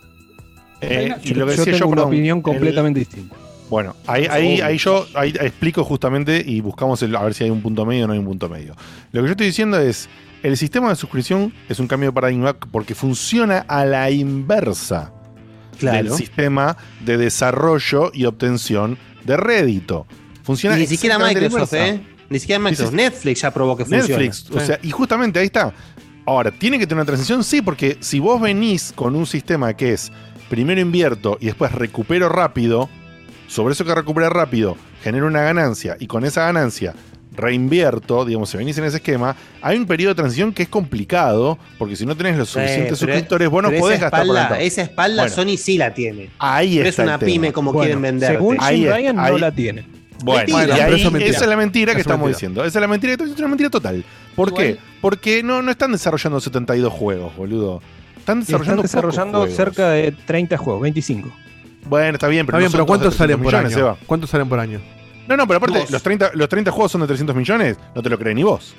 Eh, 0.81 1.15
y 1.23 1.35
lo 1.35 1.45
que 1.47 1.53
yo 1.53 1.57
decía 1.59 1.65
tengo 1.65 1.79
yo, 1.81 1.89
una 1.89 2.05
opinión 2.05 2.39
el- 2.39 2.43
completamente 2.43 3.01
distinta. 3.01 3.37
Bueno, 3.69 3.95
ahí, 4.07 4.25
ahí, 4.31 4.63
ahí 4.63 4.79
yo 4.79 5.07
ahí 5.13 5.35
explico 5.39 5.85
justamente 5.85 6.43
y 6.47 6.63
buscamos 6.63 7.03
el- 7.03 7.15
a 7.15 7.23
ver 7.25 7.35
si 7.35 7.45
hay 7.45 7.51
un 7.51 7.61
punto 7.61 7.85
medio 7.85 8.05
o 8.05 8.07
no 8.07 8.15
hay 8.15 8.19
un 8.21 8.25
punto 8.25 8.49
medio. 8.49 8.75
Lo 9.13 9.21
que 9.21 9.27
yo 9.27 9.33
estoy 9.33 9.49
diciendo 9.49 9.79
es, 9.79 10.09
el 10.43 10.57
sistema 10.57 10.89
de 10.89 10.97
suscripción 10.97 11.53
es 11.69 11.79
un 11.79 11.89
cambio 11.89 12.09
de 12.09 12.15
paradigma 12.15 12.55
porque 12.55 12.95
funciona 12.95 13.67
a 13.69 13.85
la 13.85 14.11
inversa 14.11 15.13
Claro. 15.79 15.99
del 16.09 16.13
sistema 16.15 16.79
de 17.05 17.19
desarrollo 17.19 18.13
y 18.15 18.25
obtención 18.25 18.97
de 19.27 19.37
rédito. 19.37 20.07
Funciona 20.49 20.77
Y 20.79 20.81
ni 20.81 20.87
siquiera 20.87 21.19
Microsoft. 21.19 21.75
¿eh? 21.75 22.01
Ni 22.31 22.39
siquiera 22.39 22.59
Microsoft. 22.59 22.95
Netflix 22.95 23.43
ya 23.43 23.51
probó 23.51 23.77
que 23.77 23.85
funciona. 23.85 24.07
Netflix, 24.07 24.51
o 24.51 24.59
sea, 24.61 24.79
y 24.83 24.91
justamente 24.91 25.39
ahí 25.39 25.45
está. 25.45 25.75
Ahora, 26.25 26.51
¿tiene 26.51 26.79
que 26.79 26.87
tener 26.87 27.01
una 27.03 27.05
transición? 27.05 27.45
Sí, 27.45 27.61
porque 27.61 27.99
si 28.01 28.19
vos 28.19 28.41
venís 28.41 28.93
con 28.95 29.15
un 29.15 29.27
sistema 29.27 29.75
que 29.75 29.93
es 29.93 30.11
primero 30.49 30.81
invierto 30.81 31.37
y 31.39 31.47
después 31.47 31.71
recupero 31.73 32.31
rápido, 32.31 32.89
sobre 33.47 33.75
eso 33.75 33.85
que 33.85 33.95
recupera 33.95 34.31
rápido, 34.31 34.79
genero 35.03 35.27
una 35.27 35.43
ganancia 35.43 35.99
y 36.01 36.07
con 36.07 36.25
esa 36.25 36.47
ganancia 36.47 36.95
reinvierto, 37.37 38.25
digamos, 38.25 38.49
si 38.49 38.57
venís 38.57 38.77
en 38.79 38.85
ese 38.85 38.97
esquema, 38.97 39.37
hay 39.61 39.77
un 39.77 39.87
periodo 39.87 40.15
de 40.15 40.17
transición 40.17 40.53
que 40.55 40.63
es 40.63 40.69
complicado, 40.71 41.59
porque 41.77 41.95
si 41.95 42.07
no 42.07 42.17
tenés 42.17 42.39
los 42.39 42.49
suficientes 42.49 42.99
suscriptores, 42.99 43.49
vos 43.51 43.63
no 43.63 43.69
podés 43.71 43.97
esa 43.99 44.07
gastar 44.11 44.27
por 44.27 44.37
espalda. 44.37 44.61
Esa 44.61 44.83
espalda 44.83 45.23
Bueno. 45.25 45.35
Sony 45.37 45.57
sí 45.59 45.77
la 45.77 45.93
tiene. 45.93 46.31
Ahí 46.39 46.77
Pero 46.79 46.89
es 46.89 46.93
está 46.95 47.03
el 47.03 47.09
una 47.11 47.19
tema. 47.19 47.27
pyme 47.27 47.53
como 47.53 47.73
Bueno, 47.73 47.85
quieren 47.85 48.03
vender. 48.03 48.31
según 48.33 48.55
Jim 48.57 48.63
Ahí 48.65 48.85
es, 48.87 48.93
Ryan 48.93 49.17
no 49.17 49.39
la 49.39 49.53
tiene. 49.53 49.98
Bueno, 50.25 50.57
Mentira. 50.57 50.77
Pero 50.85 50.97
eso 50.97 51.07
es 51.07 51.13
mentira. 51.13 51.31
esa 51.31 51.45
es 51.45 51.49
la 51.51 51.57
mentira 51.57 51.93
que 51.93 52.01
es 52.01 52.07
estamos 52.07 52.25
mentira. 52.27 52.37
diciendo. 52.37 52.65
Esa 52.65 52.79
es 52.79 52.81
la 52.81 52.89
mentira, 52.89 53.13
es 53.13 53.21
una 53.39 53.49
mentira 53.49 53.71
total. 53.71 54.05
¿Por 54.35 54.49
Igual- 54.49 54.65
qué? 54.65 54.79
Porque 55.01 55.43
no, 55.43 55.63
no 55.63 55.71
están 55.71 55.93
desarrollando 55.93 56.41
72 56.41 56.93
juegos, 56.93 57.37
boludo. 57.37 57.81
Están 58.17 58.39
Y 58.39 58.43
están 58.43 58.59
desarrollando, 58.59 58.83
desarrollando 58.83 59.47
cerca 59.47 59.91
de 59.91 60.13
30 60.13 60.57
juegos, 60.59 60.83
25. 60.83 61.31
Bueno, 61.89 62.15
está 62.17 62.27
bien, 62.29 62.45
pero, 62.45 62.59
Está 62.59 62.59
bien, 62.59 62.69
no 62.69 62.73
pero 62.73 62.87
¿cuántos 62.87 63.13
de 63.15 63.19
salen 63.19 63.37
300 63.39 63.45
por 63.45 63.53
millones, 63.53 63.77
año? 63.77 63.85
Seba. 63.97 64.07
¿Cuántos 64.07 64.31
salen 64.31 64.49
por 64.49 64.61
año? 64.61 64.81
No, 65.29 65.37
no, 65.37 65.47
pero 65.47 65.59
aparte, 65.59 65.79
Dos. 65.79 65.91
los 65.91 66.03
30, 66.03 66.31
los 66.35 66.49
30 66.49 66.71
juegos 66.71 66.93
son 66.93 67.01
de 67.03 67.07
300 67.07 67.37
millones, 67.37 67.77
no 67.95 68.03
te 68.03 68.11
lo 68.11 68.19
crees 68.19 68.35
ni 68.37 68.43
vos. 68.43 68.75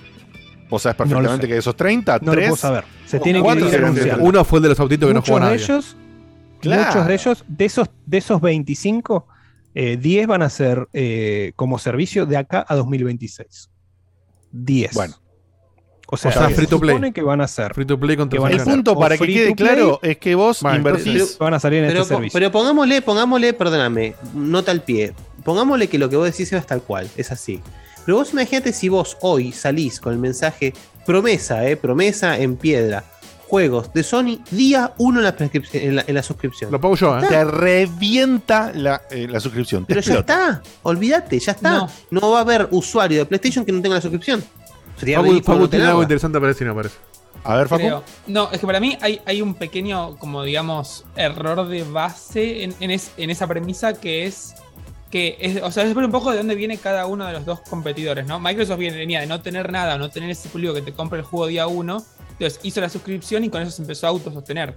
Vos 0.70 0.82
sabés 0.84 1.00
No 1.00 1.06
lo 1.06 1.10
perfectamente 1.10 1.42
sé. 1.44 1.48
que 1.48 1.54
de 1.54 1.60
esos 1.60 1.76
30, 1.76 2.20
No 2.22 2.26
lo 2.28 2.32
3. 2.34 2.48
puedo 2.50 2.58
saber. 2.58 2.84
Se 3.06 3.20
tiene 3.20 3.42
que 3.42 3.56
de 3.56 3.78
anunciando. 3.78 4.24
Uno 4.24 4.44
fue 4.44 4.60
el 4.60 4.64
de 4.64 4.70
los 4.70 4.80
autitos 4.80 5.08
que 5.08 5.14
no 5.14 5.20
muchos 5.22 5.30
jugó 5.30 5.40
de 5.40 5.52
nadie. 5.52 5.64
ellos, 5.64 5.96
Claro. 6.60 6.86
muchos 6.86 7.08
de 7.08 7.14
ellos, 7.16 7.44
de 7.48 7.66
esos, 7.66 7.90
de 8.06 8.18
esos 8.20 8.42
25, 8.42 9.28
eh, 9.82 9.98
10 9.98 10.28
van 10.28 10.42
a 10.42 10.50
ser 10.50 10.88
eh, 10.94 11.54
como 11.56 11.80
servicio 11.80 12.26
de 12.26 12.36
acá 12.38 12.66
a 12.68 12.76
2026. 12.76 13.70
10. 14.52 14.94
Bueno. 14.94 15.16
O 16.12 16.18
sea, 16.18 16.32
O 16.32 16.34
sea, 16.34 16.48
se 16.50 16.56
free 16.56 16.66
to 16.68 16.80
play. 16.80 16.96
supone 16.96 17.14
que 17.14 17.22
van 17.22 17.40
a 17.40 17.48
ser. 17.48 17.74
Free 17.76 17.86
to 17.86 18.00
play 18.00 18.18
con 18.18 18.30
Que 18.30 18.40
van 18.40 18.52
a 18.52 18.56
El 18.56 18.64
punto 18.64 18.98
para 18.98 19.16
que 19.18 19.26
quede 19.28 19.54
claro 19.56 20.00
es 20.02 20.18
que 20.18 20.34
vos 20.36 20.62
Vale, 20.64 20.78
invertís. 20.78 21.38
van 21.38 21.54
a 21.54 21.60
salir 21.60 21.84
en 21.84 21.90
Pero, 21.90 22.02
este 22.02 22.16
servicio. 22.16 22.38
pero 22.38 22.52
pongámosle, 22.52 23.02
pongámosle, 23.04 23.54
perdóname, 23.54 24.16
nota 24.34 24.72
al 24.72 24.82
pie. 24.82 25.14
Pongámosle 25.46 25.88
que 25.88 26.00
lo 26.00 26.10
que 26.10 26.16
vos 26.18 26.26
decís 26.26 26.52
es 26.52 26.66
tal 26.66 26.82
cual, 26.82 27.08
es 27.16 27.32
así. 27.32 27.62
Pero 28.06 28.18
vos 28.18 28.34
imagínate 28.34 28.74
si 28.74 28.90
vos 28.90 29.18
hoy 29.22 29.52
salís 29.52 30.00
con 30.00 30.12
el 30.14 30.20
mensaje 30.20 30.74
promesa, 31.06 31.68
eh, 31.70 31.78
promesa 31.78 32.40
en 32.40 32.58
piedra, 32.58 33.04
juegos 33.50 33.92
de 33.94 34.04
Sony, 34.04 34.40
día 34.52 34.94
uno 35.00 35.20
en 35.20 35.26
la, 35.26 35.36
prescripción- 35.36 35.84
en 35.84 35.96
la, 35.96 36.04
en 36.08 36.16
la 36.16 36.24
suscripción. 36.24 36.72
Lo 36.72 36.80
pago 36.80 36.96
yo, 36.96 37.18
¿eh? 37.18 37.26
Te 37.28 37.44
revienta 37.44 38.72
la, 38.74 39.02
eh, 39.10 39.28
la 39.30 39.40
suscripción. 39.40 39.86
Pero 39.86 40.02
ya 40.02 40.20
está, 40.20 40.62
olvídate, 40.84 41.40
ya 41.40 41.52
está. 41.54 41.72
No. 41.72 41.90
No. 42.12 42.32
va 42.32 42.38
a 42.40 42.42
haber 42.42 42.68
usuario 42.72 43.18
de 43.20 43.26
PlayStation 43.26 43.66
que 43.66 43.72
no 43.72 43.82
tenga 43.82 43.96
la 43.96 44.02
suscripción. 44.02 44.44
Sería 44.98 45.20
Facu, 45.22 45.42
Facu 45.42 45.60
no 45.60 45.70
tiene 45.70 45.86
algo 45.86 46.02
interesante 46.04 46.40
para 46.40 46.50
decir, 46.50 46.68
me 46.68 46.74
parece. 46.74 46.96
A 47.44 47.56
ver, 47.56 47.68
Facu. 47.68 47.82
Creo. 47.82 48.04
No, 48.28 48.50
es 48.52 48.60
que 48.60 48.68
para 48.68 48.80
mí 48.80 48.98
hay, 49.02 49.22
hay 49.26 49.42
un 49.42 49.56
pequeño, 49.56 50.18
como 50.18 50.44
digamos, 50.44 51.06
error 51.16 51.68
de 51.68 51.84
base 51.84 52.64
en, 52.64 52.76
en 52.80 52.92
es- 52.92 53.12
en 53.18 53.30
esa 53.30 53.48
premisa 53.48 53.94
que 53.94 54.26
es 54.26 54.56
que, 55.10 55.38
es, 55.40 55.64
o 55.64 55.72
sea, 55.72 55.86
es 55.86 55.96
ver 55.96 56.06
un 56.06 56.12
poco 56.12 56.30
de 56.30 56.38
dónde 56.38 56.54
viene 56.54 56.78
cada 56.78 57.08
uno 57.08 57.26
de 57.26 57.34
los 57.34 57.44
dos 57.44 57.62
competidores, 57.62 58.28
¿no? 58.28 58.40
Microsoft 58.40 58.78
viene- 58.78 58.96
venía 58.98 59.22
de 59.22 59.26
no 59.26 59.42
tener 59.42 59.72
nada, 59.72 59.96
o 59.96 59.98
no 59.98 60.10
tener 60.12 60.30
ese 60.30 60.50
público 60.50 60.76
que 60.76 60.84
te 60.84 60.94
compra 60.94 61.18
el 61.18 61.26
juego 61.26 61.48
día 61.48 61.66
uno, 61.66 62.06
entonces 62.40 62.60
hizo 62.64 62.82
la 62.82 62.90
suscripción 62.90 63.44
y 63.44 63.50
con 63.50 63.62
eso 63.62 63.72
se 63.72 63.82
empezó 63.82 64.08
a 64.08 64.10
autosostener. 64.12 64.74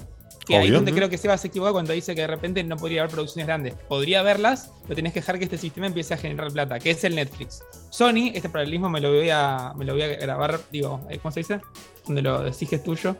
Que 0.47 0.57
ahí 0.57 0.67
es 0.67 0.73
donde 0.73 0.93
creo 0.93 1.09
que 1.09 1.17
Seba 1.19 1.39
se 1.39 1.47
equivoca 1.47 1.71
cuando 1.71 1.93
dice 1.93 2.17
que 2.17 2.23
de 2.23 2.27
repente 2.27 2.65
no 2.65 2.77
podría 2.77 3.03
haber 3.03 3.13
producciones 3.13 3.47
grandes. 3.47 3.75
Podría 3.89 4.21
haberlas, 4.21 4.73
pero 4.83 4.97
tenés 4.97 5.13
que 5.13 5.21
dejar 5.21 5.39
que 5.39 5.45
este 5.45 5.57
sistema 5.57 5.87
empiece 5.87 6.15
a 6.15 6.17
generar 6.17 6.51
plata, 6.53 6.81
que 6.81 6.91
es 6.91 7.05
el 7.05 7.15
Netflix. 7.15 7.63
Sony, 7.91 8.33
este 8.35 8.49
paralelismo 8.49 8.89
me 8.91 9.01
lo 9.01 9.11
voy 9.13 9.31
a, 9.31 9.73
me 9.77 9.85
lo 9.85 9.93
voy 9.93 10.03
a 10.03 10.09
grabar, 10.09 10.59
digo, 10.73 11.01
¿cómo 11.23 11.31
se 11.31 11.41
dice? 11.41 11.61
Donde 12.07 12.23
lo 12.23 12.43
decís 12.43 12.69
que 12.69 12.75
es 12.77 12.83
tuyo. 12.83 13.17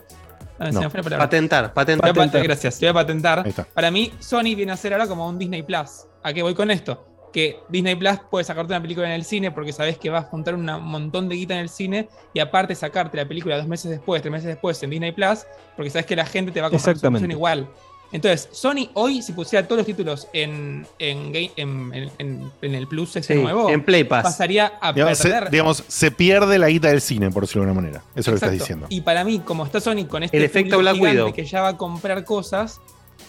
Ah, 0.59 0.67
se 0.67 0.73
No. 0.73 0.81
me 0.81 0.91
fue 0.91 0.99
la 0.99 1.05
palabra. 1.05 1.27
Patentar, 1.27 1.73
patentar. 1.73 2.13
pat- 2.13 2.35
gracias, 2.43 2.79
te 2.81 2.87
voy 2.87 2.91
a 2.91 2.95
patentar. 2.95 3.45
Para 3.73 3.91
mí, 3.93 4.13
Sony 4.19 4.57
viene 4.57 4.73
a 4.73 4.77
ser 4.77 4.93
ahora 4.93 5.07
como 5.07 5.29
un 5.29 5.39
Disney 5.39 5.63
Plus. 5.63 6.07
¿A 6.25 6.33
qué 6.33 6.43
voy 6.43 6.55
con 6.55 6.73
esto? 6.73 7.07
Que 7.33 7.61
Disney 7.69 7.95
Plus 7.95 8.19
puede 8.31 8.45
sacarte 8.45 8.73
una 8.73 8.83
película 8.83 9.07
en 9.07 9.13
el 9.15 9.25
cine 9.25 9.51
porque 9.51 9.73
sabes 9.73 9.97
que 9.97 10.11
vas 10.11 10.27
a 10.27 10.29
juntar 10.29 10.55
un 10.55 10.65
montón 10.67 11.29
de 11.31 11.37
guita 11.37 11.55
en 11.55 11.61
el 11.61 11.69
cine 11.71 12.09
y 12.35 12.41
aparte 12.41 12.75
sacarte 12.75 13.17
la 13.17 13.27
película 13.27 13.57
dos 13.57 13.67
meses 13.67 13.91
después, 13.91 14.21
tres 14.21 14.31
meses 14.33 14.49
después 14.49 14.83
en 14.83 14.91
Disney 14.91 15.13
Plus 15.13 15.41
porque 15.77 15.91
sabes 15.91 16.05
que 16.07 16.15
la 16.17 16.27
gente 16.27 16.53
te 16.53 16.61
va 16.61 16.67
a 16.67 16.71
comprar 16.71 16.91
Exactamente. 16.95 17.21
suscripción 17.27 17.31
igual. 17.39 17.69
Entonces, 18.15 18.47
Sony 18.53 18.91
hoy, 18.93 19.23
si 19.23 19.33
pusiera 19.33 19.67
todos 19.67 19.79
los 19.79 19.87
títulos 19.87 20.29
en, 20.35 20.87
en, 20.99 21.33
game- 21.33 21.51
en, 21.57 21.95
en- 21.95 22.11
en- 22.19 22.53
en 22.61 22.75
el 22.75 22.87
Plus 22.87 23.17
ese 23.17 23.33
Sí, 23.35 23.41
nuevo, 23.41 23.71
en 23.71 23.83
Play 23.83 24.05
Pass. 24.05 24.25
pasaría 24.25 24.75
a 24.83 24.93
Digamos 24.93 25.17
se, 25.17 25.31
perder. 25.31 25.51
digamos, 25.51 25.83
se 25.89 26.11
pierde 26.11 26.59
la 26.59 26.69
guita 26.69 26.89
del 26.89 27.01
cine, 27.01 27.31
por 27.31 27.45
decirlo 27.45 27.63
de 27.63 27.69
alguna 27.71 27.81
manera. 27.87 28.05
Eso 28.11 28.19
es 28.21 28.27
lo 28.27 28.33
que 28.33 28.37
estás 28.37 28.53
diciendo. 28.53 28.87
Y 28.91 29.01
para 29.01 29.25
mí, 29.25 29.39
como 29.39 29.65
está 29.65 29.81
Sony 29.81 30.05
con 30.07 30.23
este 30.23 30.37
El 30.37 30.43
efecto 30.43 30.77
Black 30.81 31.01
Widow. 31.01 31.33
que 31.33 31.47
ya 31.47 31.63
va 31.63 31.69
a 31.69 31.77
comprar 31.79 32.23
cosas, 32.27 32.83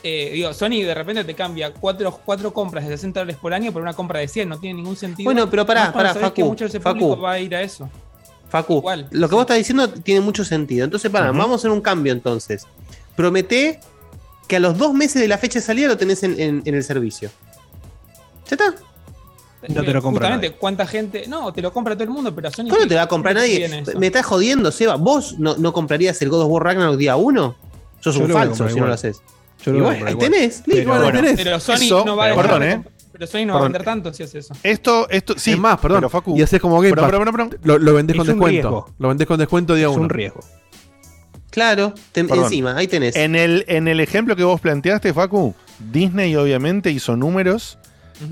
eh, 0.04 0.32
digo, 0.34 0.54
Sony 0.54 0.82
de 0.84 0.94
repente 0.94 1.24
te 1.24 1.34
cambia 1.34 1.74
cuatro, 1.74 2.20
cuatro 2.26 2.54
compras 2.54 2.84
de 2.86 2.92
60 2.92 3.22
dólares 3.22 3.40
por 3.42 3.54
año 3.54 3.72
por 3.72 3.82
una 3.82 3.94
compra 3.94 4.20
de 4.20 4.28
100, 4.28 4.50
no 4.50 4.60
tiene 4.60 4.76
ningún 4.76 4.96
sentido. 4.98 5.26
Bueno, 5.26 5.50
pero 5.50 5.66
pará, 5.66 5.92
pará, 5.94 6.14
que 6.14 6.20
Facu, 6.20 6.46
mucho 6.46 6.66
de 6.66 6.70
ese 6.70 6.80
Facu. 6.80 7.00
público 7.00 7.22
va 7.22 7.32
a 7.34 7.40
ir 7.40 7.56
a 7.56 7.62
eso. 7.62 7.90
Facu, 8.50 8.78
Igual, 8.78 9.08
lo 9.12 9.28
que 9.28 9.32
sí. 9.32 9.36
vos 9.36 9.42
estás 9.42 9.58
diciendo 9.58 9.88
tiene 9.88 10.22
mucho 10.22 10.46
sentido. 10.46 10.86
Entonces, 10.86 11.10
para, 11.10 11.30
Ujú. 11.32 11.40
vamos 11.40 11.54
a 11.54 11.56
hacer 11.56 11.72
un 11.72 11.82
cambio 11.82 12.14
entonces. 12.14 12.68
Promete 13.16 13.80
que 14.48 14.58
a 14.58 14.60
los 14.60 14.78
dos 14.78 14.94
meses 14.94 15.22
de 15.22 15.28
la 15.28 15.38
fecha 15.38 15.60
de 15.60 15.66
salida 15.66 15.88
lo 15.88 15.98
tenés 15.98 16.22
en, 16.24 16.40
en- 16.40 16.62
en 16.66 16.76
el 16.76 16.84
servicio. 16.84 17.30
¿Ya 18.50 18.56
está? 18.56 18.76
No 19.70 19.82
te 19.84 19.94
lo 19.94 20.02
compra 20.02 20.26
Justamente, 20.28 20.48
nadie. 20.50 20.60
¿cuánta 20.60 20.86
gente? 20.86 21.26
No, 21.28 21.54
te 21.54 21.62
lo 21.62 21.72
compra 21.72 21.94
todo 21.96 22.04
el 22.04 22.10
mundo, 22.10 22.36
pero 22.36 22.50
a 22.50 22.52
Sony. 22.52 22.64
¿Cómo 22.66 22.76
no 22.76 22.82
¿qué- 22.82 22.88
te 22.90 22.96
va 22.96 23.04
a 23.04 23.08
comprar 23.08 23.36
nadie? 23.36 23.84
¿Me 23.98 24.08
estás 24.08 24.26
jodiendo, 24.26 24.72
Seba? 24.74 24.96
¿Vos 24.96 25.40
no, 25.40 25.56
no 25.56 25.72
comprarías 25.72 26.22
el 26.22 26.30
God 26.30 26.42
of 26.42 26.50
War 26.52 26.64
Ragnarok 26.64 26.98
día 26.98 27.16
uno? 27.16 27.56
Sos 28.02 28.16
Yo 28.18 28.26
un 28.26 28.32
falso 28.32 28.68
si 28.68 28.78
no 28.80 28.88
lo 28.88 28.94
haces. 28.94 29.22
Yo 29.64 29.74
Y 29.76 29.80
bueno, 29.82 30.06
ahí 30.06 30.16
tenés, 30.16 30.64
listo, 30.66 30.90
bueno, 30.90 31.12
tenés. 31.12 31.36
Pero 31.38 31.60
Sony 31.60 31.74
Eso- 31.76 32.04
no 32.06 32.16
va 32.16 32.32
a 32.32 32.36
perdón, 32.36 32.64
¿eh? 32.64 32.84
Pero 33.12 33.28
Sony 33.28 33.46
no 33.46 33.54
va 33.54 33.60
a 33.60 33.64
vender 33.64 33.84
tanto 33.84 34.12
si 34.14 34.24
hace 34.24 34.40
eso. 34.40 34.54
Esto, 34.64 35.08
esto, 35.10 35.36
sí. 35.38 35.52
es 35.52 35.60
más, 35.60 35.80
perdón. 35.80 36.00
pero, 36.00 36.10
Facu, 36.10 36.36
y 36.38 36.42
haces 36.42 36.60
como 36.60 36.76
Game 36.82 36.90
pero, 36.96 37.04
Pass. 37.04 37.32
pero, 37.32 37.50
Lo, 37.64 37.78
lo 37.80 37.94
vendés 37.94 38.16
Es 38.16 38.18
con 38.18 38.28
descuento. 38.28 38.50
riesgo. 38.50 38.90
Lo 38.98 39.08
vendés 39.10 39.28
con 39.28 39.38
descuento 39.40 39.76
día 39.76 39.86
Es 39.86 39.92
uno. 39.94 40.02
un 40.04 40.10
riesgo. 40.10 40.40
Claro, 41.52 41.94
encima, 42.16 42.76
ahí 42.76 42.88
tenés. 42.88 43.16
En 43.16 43.36
el, 43.36 43.64
en 43.68 43.88
el 43.88 44.00
ejemplo 44.00 44.36
que 44.36 44.44
vos 44.44 44.60
planteaste, 44.60 45.14
Facu, 45.14 45.54
Disney 45.92 46.36
obviamente 46.36 46.90
hizo 46.90 47.16
números 47.16 47.78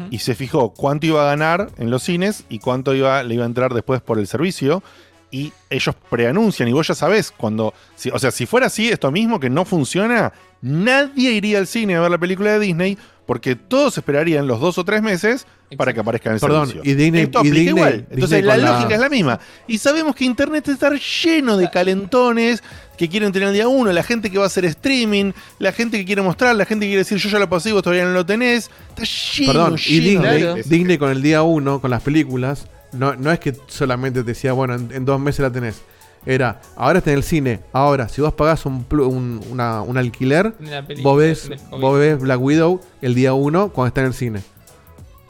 y 0.09 0.19
se 0.19 0.35
fijó 0.35 0.73
cuánto 0.73 1.05
iba 1.05 1.21
a 1.21 1.25
ganar 1.25 1.69
en 1.77 1.91
los 1.91 2.01
cines 2.03 2.45
y 2.49 2.59
cuánto 2.59 2.95
iba, 2.95 3.21
le 3.23 3.35
iba 3.35 3.43
a 3.43 3.47
entrar 3.47 3.73
después 3.73 4.01
por 4.01 4.17
el 4.19 4.25
servicio. 4.25 4.81
Y 5.31 5.53
ellos 5.69 5.95
preanuncian 6.09 6.67
y 6.67 6.73
vos 6.73 6.87
ya 6.87 6.93
sabés 6.95 7.31
cuando. 7.31 7.73
si- 7.95 8.09
o 8.09 8.19
sea, 8.19 8.31
si 8.31 8.45
fuera 8.45 8.67
así, 8.67 8.89
esto 8.89 9.11
mismo 9.11 9.39
que 9.39 9.49
no 9.49 9.63
funciona, 9.63 10.33
nadie 10.61 11.31
iría 11.31 11.57
al 11.57 11.67
cine 11.67 11.95
a 11.95 12.01
ver 12.01 12.11
la 12.11 12.17
película 12.17 12.51
de 12.51 12.59
Disney 12.59 12.97
porque 13.25 13.55
todos 13.55 13.97
esperarían 13.97 14.45
los 14.45 14.59
dos 14.59 14.77
o 14.77 14.83
tres 14.83 15.01
meses 15.01 15.47
para 15.77 15.93
que 15.93 16.01
aparezca 16.01 16.29
en 16.29 16.35
el 16.35 16.41
Perdón, 16.41 16.67
servicio. 16.67 16.91
y 16.91 16.95
Disney- 16.95 17.21
Esto 17.23 17.37
y 17.37 17.47
aplica 17.47 17.55
Disney- 17.55 17.67
igual. 17.77 17.91
Disney 17.93 18.07
Entonces 18.11 18.43
la 18.43 18.57
lógica 18.57 18.93
es 18.95 18.99
la 18.99 19.09
misma. 19.09 19.39
Y 19.67 19.77
sabemos 19.77 20.15
que 20.15 20.25
Internet 20.25 20.67
está 20.67 20.91
lleno 21.23 21.55
de 21.55 21.69
calentones 21.71 22.61
que 22.97 23.07
quieren 23.07 23.31
tener 23.31 23.47
el 23.47 23.53
día 23.53 23.69
uno, 23.69 23.89
la 23.93 24.03
gente 24.03 24.29
que 24.29 24.37
va 24.37 24.43
a 24.43 24.47
hacer 24.47 24.65
streaming, 24.65 25.31
la 25.59 25.71
gente 25.71 25.97
que 25.97 26.03
quiere 26.03 26.21
mostrar, 26.21 26.53
la 26.57 26.65
gente 26.65 26.85
que 26.85 26.89
quiere 26.89 27.03
decir 27.05 27.17
yo 27.19 27.29
ya 27.29 27.39
lo 27.39 27.49
pasé 27.49 27.71
vos 27.71 27.83
todavía 27.83 28.03
no 28.03 28.11
lo 28.11 28.25
tenés. 28.25 28.69
Está 28.89 29.03
lleno, 29.03 29.53
Perdón, 29.53 29.79
y 29.87 29.99
Disney, 30.01 30.61
Disney 30.65 30.97
con 30.97 31.09
el 31.09 31.21
día 31.21 31.41
uno, 31.41 31.79
con 31.79 31.89
las 31.89 32.01
películas, 32.01 32.67
no, 32.93 33.15
no 33.15 33.31
es 33.31 33.39
que 33.39 33.55
solamente 33.67 34.21
te 34.21 34.27
decía, 34.27 34.53
bueno, 34.53 34.75
en, 34.75 34.91
en 34.91 35.05
dos 35.05 35.19
meses 35.19 35.39
la 35.41 35.51
tenés. 35.51 35.81
Era, 36.25 36.61
ahora 36.75 36.99
está 36.99 37.11
en 37.11 37.17
el 37.17 37.23
cine. 37.23 37.61
Ahora, 37.73 38.07
si 38.07 38.21
vos 38.21 38.33
pagás 38.33 38.65
un, 38.67 38.85
un, 38.91 39.41
una- 39.49 39.81
un 39.81 39.97
alquiler, 39.97 40.53
vos 41.01 41.17
ves, 41.17 41.49
vos 41.71 41.97
ves 41.97 42.19
Black 42.19 42.39
Widow 42.39 42.79
el 43.01 43.15
día 43.15 43.33
1 43.33 43.69
cuando 43.69 43.87
está 43.87 44.01
en 44.01 44.07
el 44.07 44.13
cine. 44.13 44.41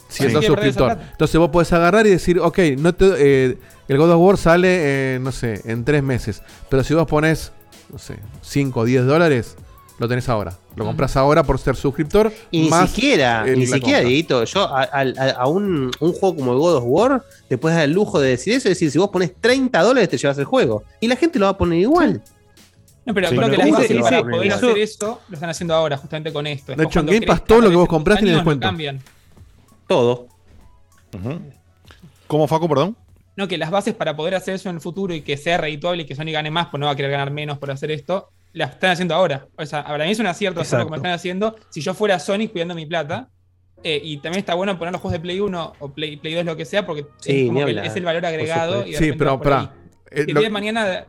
Si 0.10 0.24
Sí. 0.26 0.32
sos 0.32 0.42
Sí, 0.44 0.50
que 0.50 0.54
perdés 0.56 0.72
esa 0.76 0.80
suscriptor. 0.80 1.12
Entonces 1.14 1.40
vos 1.40 1.50
podés 1.50 1.72
agarrar 1.72 2.06
y 2.06 2.10
decir, 2.10 2.40
ok, 2.40 2.60
no 2.78 2.94
te, 2.94 3.06
eh, 3.52 3.58
el 3.88 3.98
God 3.98 4.12
of 4.12 4.20
War 4.22 4.38
sale, 4.38 4.68
eh, 5.16 5.20
no 5.22 5.32
sé, 5.32 5.62
en 5.64 5.86
tres 5.86 6.04
meses. 6.04 6.44
Pero 6.68 6.84
si 6.84 6.94
vos 6.94 7.08
pones, 7.08 7.54
no 7.90 7.98
sé, 7.98 8.18
5 8.42 8.82
o 8.82 8.84
10 8.84 9.06
dólares, 9.06 9.56
lo 10.02 10.08
tenés 10.10 10.28
ahora. 10.28 10.54
Lo 10.76 10.84
compras 10.84 11.16
ahora 11.16 11.44
por 11.44 11.60
ser 11.60 11.76
suscriptor. 11.76 12.34
Y 12.52 12.62
ni 12.62 12.72
siquiera, 12.88 13.44
el- 13.48 13.60
ni 13.60 13.68
siquiera. 13.68 14.00
Dieguito, 14.02 14.44
yo 14.44 14.64
a, 14.68 14.82
a- 14.84 15.30
a 15.38 15.48
un, 15.48 15.92
un 16.00 16.14
juego 16.14 16.36
como 16.36 16.52
el 16.54 16.58
God 16.60 16.76
of 16.78 16.84
War, 16.88 17.24
te 17.48 17.58
puedes 17.58 17.78
dar 17.78 17.86
el 17.86 17.92
lujo 17.94 18.20
de 18.20 18.30
decir 18.32 18.54
eso, 18.54 18.68
es 18.68 18.72
decir, 18.76 18.92
si 18.92 18.98
vos 18.98 19.10
pones 19.10 19.34
30 19.40 19.80
dólares 19.82 20.10
te 20.10 20.18
llevas 20.18 20.38
el 20.40 20.46
juego. 20.46 20.84
Y 21.00 21.08
la 21.08 21.16
gente 21.16 21.38
lo 21.40 21.46
va 21.46 21.52
a 21.52 21.58
poner 21.58 21.80
igual. 21.80 22.22
No, 23.06 23.14
pero 23.14 23.30
Sí, 23.30 23.36
creo 23.38 23.50
que 23.50 23.58
las 23.58 23.72
bases 23.72 24.02
para 24.02 24.22
poder 24.22 24.48
eso- 24.48 24.56
hacer 24.56 24.78
eso 24.80 25.22
lo 25.30 25.34
están 25.36 25.50
haciendo 25.50 25.74
ahora, 25.74 25.98
justamente 25.98 26.34
con 26.34 26.46
esto. 26.48 26.76
De 26.76 26.84
hecho, 26.84 27.00
en 27.00 27.06
Game 27.06 27.22
Pass 27.26 27.46
todo 27.46 27.62
lo 27.62 27.70
que 27.70 27.76
vos 27.76 27.88
comprás 27.88 28.18
tiene 28.20 28.34
descuento. 28.34 28.66
cambian. 28.68 29.00
Todo. 29.88 30.28
¿Cómo, 32.28 32.48
Facu, 32.48 32.68
perdón? 32.68 32.96
No, 33.36 33.48
que 33.48 33.58
las 33.58 33.72
bases 33.72 33.94
para 33.96 34.16
poder 34.16 34.36
hacer 34.36 34.56
eso 34.56 34.70
en 34.70 34.76
el 34.76 34.82
futuro 34.82 35.14
y 35.14 35.22
que 35.22 35.38
sea 35.38 35.58
redituable 35.58 36.04
y 36.04 36.06
que 36.06 36.16
Sony 36.16 36.32
gane 36.32 36.52
más, 36.52 36.68
pues 36.68 36.80
no 36.80 36.86
va 36.88 36.94
a 36.94 36.96
querer 36.96 37.12
ganar 37.12 37.32
menos 37.32 37.58
por 37.58 37.72
hacer 37.72 37.92
esto, 37.92 38.30
las 38.54 38.72
están 38.72 38.92
haciendo 38.92 39.16
ahora. 39.16 39.48
O 39.58 39.66
sea, 39.66 39.84
para 39.86 40.06
mí 40.06 40.12
es 40.12 40.20
un 40.20 40.28
acierto 40.28 40.62
hacerlo 40.62 40.86
como 40.86 40.96
están 40.96 41.12
haciendo. 41.12 41.56
Si 41.70 41.82
yo 41.82 41.94
fuera 41.94 42.20
Sony 42.20 42.48
cuidando 42.52 42.76
mi 42.76 42.86
plata, 42.86 43.30
eh, 43.84 44.00
y 44.04 44.18
también 44.18 44.40
está 44.40 44.54
bueno 44.54 44.78
poner 44.78 44.92
los 44.92 45.02
juegos 45.02 45.14
de 45.14 45.20
Play 45.22 45.40
1 45.40 45.74
o 45.80 45.90
Play, 45.94 46.18
Play 46.18 46.36
2, 46.36 46.46
lo 46.46 46.56
que 46.56 46.66
sea, 46.66 46.86
porque 46.86 47.06
Sí, 47.20 47.42
es, 47.44 47.48
como 47.48 47.60
ni 47.60 47.66
que 47.66 47.72
hablar, 47.72 47.86
es 47.88 47.96
el 47.96 48.06
valor 48.06 48.26
agregado. 48.26 48.86
Y 48.86 48.94
Sí, 48.96 49.14
pero 49.14 49.40
pará. 49.42 49.74
Eh, 50.12 50.24
Si 50.26 50.32
lo- 50.34 50.40
el 50.40 50.44
día 50.44 50.44
de 50.44 50.50
mañana. 50.50 51.06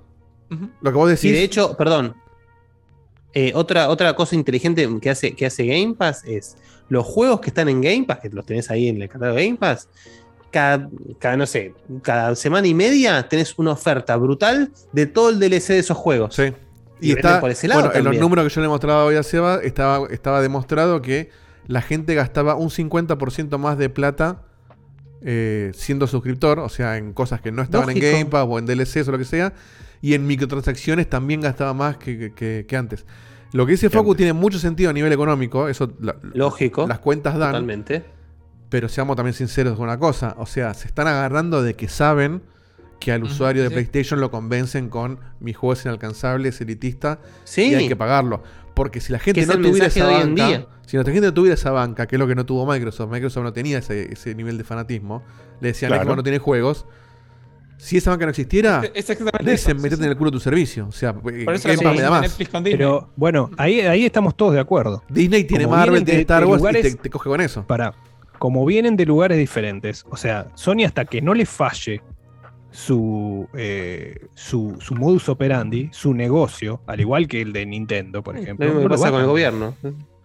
Lo 0.81 0.91
que 0.91 0.97
vos 0.97 1.09
decís. 1.09 1.25
Y 1.25 1.33
de 1.33 1.43
hecho, 1.43 1.77
perdón. 1.77 2.15
eh, 3.35 3.53
otra, 3.55 3.89
otra 3.89 4.15
cosa 4.15 4.35
inteligente 4.37 4.87
que 5.01 5.11
hace, 5.11 5.35
que 5.35 5.47
hace 5.47 5.65
Game 5.67 5.95
Pass 5.95 6.23
es 6.25 6.57
los 6.91 7.07
juegos 7.07 7.41
que 7.41 7.49
están 7.49 7.69
en 7.71 7.81
Game 7.81 8.05
Pass, 8.05 8.19
que 8.21 8.29
los 8.29 8.45
tenés 8.45 8.71
ahí 8.71 8.89
en 8.89 9.01
el 9.01 9.09
catálogo 9.09 9.39
de 9.39 9.47
Game 9.47 9.57
Pass, 9.59 9.89
cada, 10.51 10.89
cada, 11.19 11.37
no 11.39 11.47
sé, 11.47 11.75
cada 12.03 12.35
semana 12.37 12.67
y 12.67 12.75
media 12.75 13.27
tenés 13.27 13.59
una 13.59 13.73
oferta 13.73 14.15
brutal 14.17 14.71
de 14.93 15.07
todo 15.07 15.31
el 15.31 15.39
DLC 15.39 15.69
de 15.73 15.79
esos 15.79 15.97
juegos. 15.97 16.35
Sí. 16.35 16.53
Y, 17.03 17.09
Y 17.09 17.13
está, 17.13 17.29
venden 17.29 17.41
por 17.41 17.51
ese 17.51 17.69
lado 17.69 17.81
bueno, 17.83 17.95
en 17.97 18.05
los 18.05 18.17
números 18.19 18.45
que 18.49 18.55
yo 18.55 18.61
le 18.63 18.69
mostraba 18.69 19.05
hoy 19.05 19.17
a 19.17 19.23
Seba, 19.23 19.57
estaba, 19.63 20.07
estaba 20.11 20.41
demostrado 20.41 21.03
que 21.03 21.31
la 21.67 21.83
gente 21.83 22.15
gastaba 22.15 22.55
un 22.55 22.71
50% 22.71 23.59
más 23.59 23.77
de 23.77 23.89
plata 23.91 24.43
eh, 25.25 25.71
siendo 25.75 26.07
suscriptor, 26.07 26.59
o 26.59 26.69
sea, 26.69 26.97
en 26.97 27.13
cosas 27.13 27.41
que 27.41 27.53
no 27.53 27.63
estaban 27.63 27.89
Lógico. 27.89 28.07
en 28.07 28.13
Game 28.13 28.27
Pass 28.27 28.47
o 28.49 28.59
en 28.59 28.67
DLCs 28.67 29.07
o 29.09 29.13
lo 29.13 29.19
que 29.19 29.25
sea, 29.25 29.53
y 30.01 30.15
en 30.15 30.27
microtransacciones 30.27 31.09
también 31.09 31.41
gastaba 31.41 31.75
más 31.75 31.97
que, 31.97 32.19
que- 32.19 32.33
que- 32.35 32.67
que 32.67 32.77
antes. 32.77 33.05
Lo 33.53 33.67
que 33.67 33.73
dice 33.73 33.91
Facu 33.91 34.15
tiene 34.15 34.33
mucho 34.33 34.59
sentido 34.59 34.91
a 34.91 34.93
nivel 34.93 35.13
económico, 35.13 35.69
eso 35.69 35.93
la- 36.01 36.17
Lógico. 36.35 36.87
las 36.89 36.99
cuentas 36.99 37.35
dan. 37.39 37.51
Totalmente. 37.53 38.05
Pero 38.69 38.89
seamos 38.89 39.15
también 39.17 39.35
sinceros 39.35 39.77
con 39.77 39.85
una 39.85 39.99
cosa. 39.99 40.35
O 40.39 40.47
sea, 40.47 40.73
se 40.75 40.89
están 40.89 41.07
agarrando 41.07 41.63
de 41.63 41.75
que 41.75 41.87
saben 41.89 42.43
que 43.05 43.13
al 43.13 43.23
usuario 43.25 43.63
de 43.63 43.69
sí. 43.69 43.75
PlayStation 43.75 44.21
lo 44.21 44.31
convencen 44.31 44.89
con 44.89 45.19
mi 45.41 45.53
juego 45.53 45.73
es 45.75 45.85
inalcanzable, 45.85 46.49
es 46.51 46.61
elitista 46.61 47.19
Sí. 47.45 47.71
y 47.71 47.75
hay 47.75 47.89
que 47.89 47.97
pagarlo. 47.97 48.43
Porque 48.75 49.01
si 49.01 49.13
la 49.13 49.19
gente 49.19 49.45
no 49.47 49.55
tuviera 49.59 49.87
esa 49.87 50.07
de 50.07 50.15
hoy 50.15 50.23
en 50.23 50.35
banca, 50.35 50.47
día. 50.47 50.67
si 50.87 50.97
nuestra 50.97 51.13
gente 51.13 51.27
no 51.29 51.35
tuviera 51.35 51.55
esa 51.55 51.71
banca, 51.73 52.07
que 52.07 52.17
es 52.17 52.21
lo 52.21 52.27
que 52.27 52.35
no 52.35 52.47
tuvo 52.47 52.67
Microsoft, 52.67 53.11
Microsoft 53.11 53.45
no 53.45 53.53
tenía 53.53 53.79
ese, 53.79 54.13
ese 54.13 54.35
nivel 54.35 54.57
de 54.57 54.65
fanatismo, 54.65 55.23
le 55.61 55.69
decían 55.69 55.91
Claro. 55.91 56.05
Xbox 56.05 56.17
no 56.17 56.23
tiene 56.23 56.39
juegos. 56.39 56.87
Si 57.77 57.97
esa 57.97 58.11
banca 58.13 58.27
no 58.27 58.31
existiera, 58.31 58.81
Es 58.95 59.09
metete 59.75 60.05
en 60.05 60.11
el 60.11 60.17
culo 60.17 60.31
tu 60.31 60.39
servicio. 60.39 60.87
O 60.87 60.93
sea, 60.93 61.11
eh, 61.11 61.45
Por 61.45 61.55
eso 61.55 61.69
Game 61.69 61.83
Pass 61.83 61.97
me 61.97 62.03
da 62.03 62.11
más. 62.11 62.39
Pero 62.63 63.11
bueno, 63.17 63.51
ahí, 63.59 63.81
ahí 63.81 64.07
estamos 64.07 64.37
todos 64.37 64.55
de 64.55 64.61
acuerdo. 64.61 65.03
Disney 65.09 65.43
tiene 65.45 65.65
Como 65.65 65.77
Marvel, 65.77 66.05
tiene 66.05 66.19
de- 66.19 66.23
Star 66.23 66.45
Wars 66.47 66.63
y 66.79 66.83
te, 66.83 66.95
te 66.95 67.11
coge 67.11 67.29
con 67.29 67.41
eso. 67.41 67.67
Para, 67.67 67.93
como 68.39 68.65
vienen 68.65 68.97
de 68.97 69.05
lugares 69.05 69.37
diferentes, 69.37 70.05
o 70.09 70.17
sea, 70.17 70.47
Sony 70.55 70.85
hasta 70.87 71.05
que 71.07 71.21
no 71.21 71.35
le 71.35 71.45
falle 71.45 72.01
su, 72.73 73.47
eh, 73.55 74.27
su, 74.35 74.77
su 74.81 74.95
modus 74.95 75.29
operandi, 75.29 75.89
su 75.93 76.15
negocio, 76.15 76.81
al 76.87 77.01
igual 77.01 77.29
que 77.29 77.41
el 77.43 77.53
de 77.53 77.65
Nintendo, 77.67 78.23
por 78.23 78.37
ejemplo. 78.37 78.67
Lo 78.67 78.75
mismo 78.75 78.89
no 78.89 78.95
lo 78.97 79.01
va 79.01 79.09
a 79.09 79.11
con 79.11 79.21
el 79.21 79.27
cambiar. 79.27 79.53
gobierno. 79.53 79.77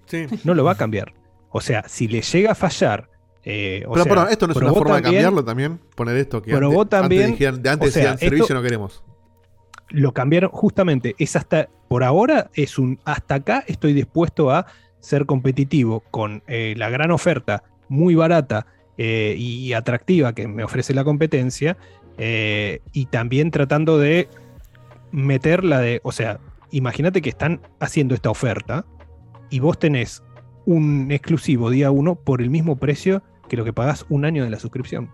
Sí. 0.06 0.26
No 0.44 0.54
lo 0.54 0.64
va 0.64 0.72
a 0.72 0.76
cambiar. 0.76 1.14
O 1.52 1.62
sea, 1.62 1.84
si 1.88 2.08
le 2.08 2.22
llega 2.22 2.52
a 2.52 2.56
fallar. 2.56 3.10
eh, 3.44 3.84
o 3.88 3.92
Pero 3.94 4.04
sea, 4.04 4.14
perdón, 4.14 4.28
esto 4.32 4.48
no 4.48 4.54
es 4.54 4.58
una 4.60 4.74
forma 4.74 4.96
de 4.98 5.02
cambiarlo 5.04 5.44
también. 5.46 5.80
Poner 5.96 6.18
esto 6.18 6.42
que 6.42 6.54
antes, 6.54 6.90
también- 6.90 7.24
antes, 7.24 7.40
dijeran- 7.40 7.62
de 7.62 7.70
antes 7.70 7.90
o 7.90 7.92
sea, 7.92 8.02
decían 8.02 8.18
servicio 8.18 8.44
esto- 8.46 8.54
no 8.56 8.62
queremos. 8.62 9.04
lo 9.90 10.14
cambiaron 10.14 10.50
justamente. 10.52 11.16
Es 11.18 11.36
hasta, 11.36 11.70
por 11.88 12.04
ahora, 12.04 12.50
es 12.54 12.78
un 12.78 13.00
hasta 13.06 13.36
acá 13.36 13.64
estoy 13.68 13.94
dispuesto 13.94 14.52
a 14.52 14.66
ser 15.00 15.26
competitivo 15.26 16.02
con 16.12 16.44
eh, 16.48 16.74
la 16.78 16.90
gran 16.90 17.12
oferta 17.12 17.64
muy 17.88 18.16
barata 18.16 18.66
eh, 18.98 19.36
y 19.38 19.72
atractiva 19.74 20.34
que 20.34 20.48
me 20.48 20.64
ofrece 20.66 20.94
la 20.94 21.04
competencia 21.06 21.78
eh, 22.18 22.82
y 22.94 23.06
también 23.08 23.52
tratando 23.52 23.98
de 23.98 24.28
meter 25.12 25.64
la 25.64 25.80
de, 25.80 26.00
o 26.04 26.12
sea, 26.12 26.40
imagínate 26.72 27.22
que 27.22 27.30
están 27.30 27.62
haciendo 27.80 28.16
esta 28.16 28.30
oferta 28.30 28.86
y 29.50 29.60
vos 29.60 29.80
tenés 29.80 30.24
un 30.66 31.12
exclusivo 31.12 31.70
día 31.70 31.92
uno 31.92 32.16
por 32.16 32.42
el 32.42 32.50
mismo 32.50 32.78
precio 32.78 33.24
que 33.48 33.56
lo 33.56 33.64
que 33.64 33.74
pagás 33.74 34.06
un 34.10 34.26
año 34.26 34.44
de 34.44 34.50
la 34.50 34.60
suscripción. 34.60 35.10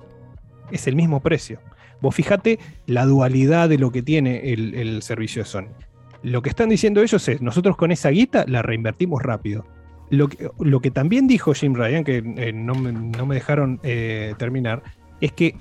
Es 0.71 0.87
el 0.87 0.95
mismo 0.95 1.21
precio. 1.21 1.59
Vos 2.01 2.15
fijate 2.15 2.59
la 2.87 3.05
dualidad 3.05 3.69
de 3.69 3.77
lo 3.77 3.91
que 3.91 4.01
tiene 4.01 4.53
el, 4.53 4.73
el 4.73 5.03
servicio 5.03 5.43
de 5.43 5.49
Sony. 5.49 5.69
Lo 6.23 6.41
que 6.41 6.49
están 6.49 6.69
diciendo 6.69 7.01
ellos 7.01 7.27
es, 7.27 7.41
nosotros 7.41 7.77
con 7.77 7.91
esa 7.91 8.09
guita 8.09 8.45
la 8.47 8.61
reinvertimos 8.61 9.21
rápido. 9.21 9.65
Lo 10.09 10.29
que, 10.29 10.49
lo 10.59 10.79
que 10.79 10.89
también 10.89 11.27
dijo 11.27 11.53
Jim 11.53 11.75
Ryan, 11.75 12.03
que 12.03 12.17
eh, 12.37 12.53
no, 12.53 12.75
me, 12.75 12.91
no 12.91 13.25
me 13.25 13.35
dejaron 13.35 13.79
eh, 13.83 14.33
terminar, 14.37 14.83
es 15.21 15.31
que 15.31 15.55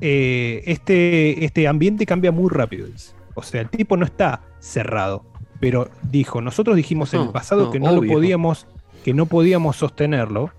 eh, 0.00 0.62
este, 0.66 1.44
este 1.44 1.68
ambiente 1.68 2.06
cambia 2.06 2.32
muy 2.32 2.48
rápido. 2.50 2.88
O 3.34 3.42
sea, 3.42 3.60
el 3.60 3.68
tipo 3.68 3.96
no 3.96 4.04
está 4.04 4.42
cerrado, 4.58 5.24
pero 5.60 5.90
dijo, 6.02 6.40
nosotros 6.40 6.76
dijimos 6.76 7.14
en 7.14 7.22
el 7.22 7.28
pasado 7.30 7.66
no, 7.66 7.70
que 7.70 7.80
no 7.80 7.90
obvio. 7.90 8.02
lo 8.02 8.12
podíamos, 8.14 8.66
que 9.04 9.14
no 9.14 9.26
podíamos 9.26 9.76
sostenerlo 9.76 10.50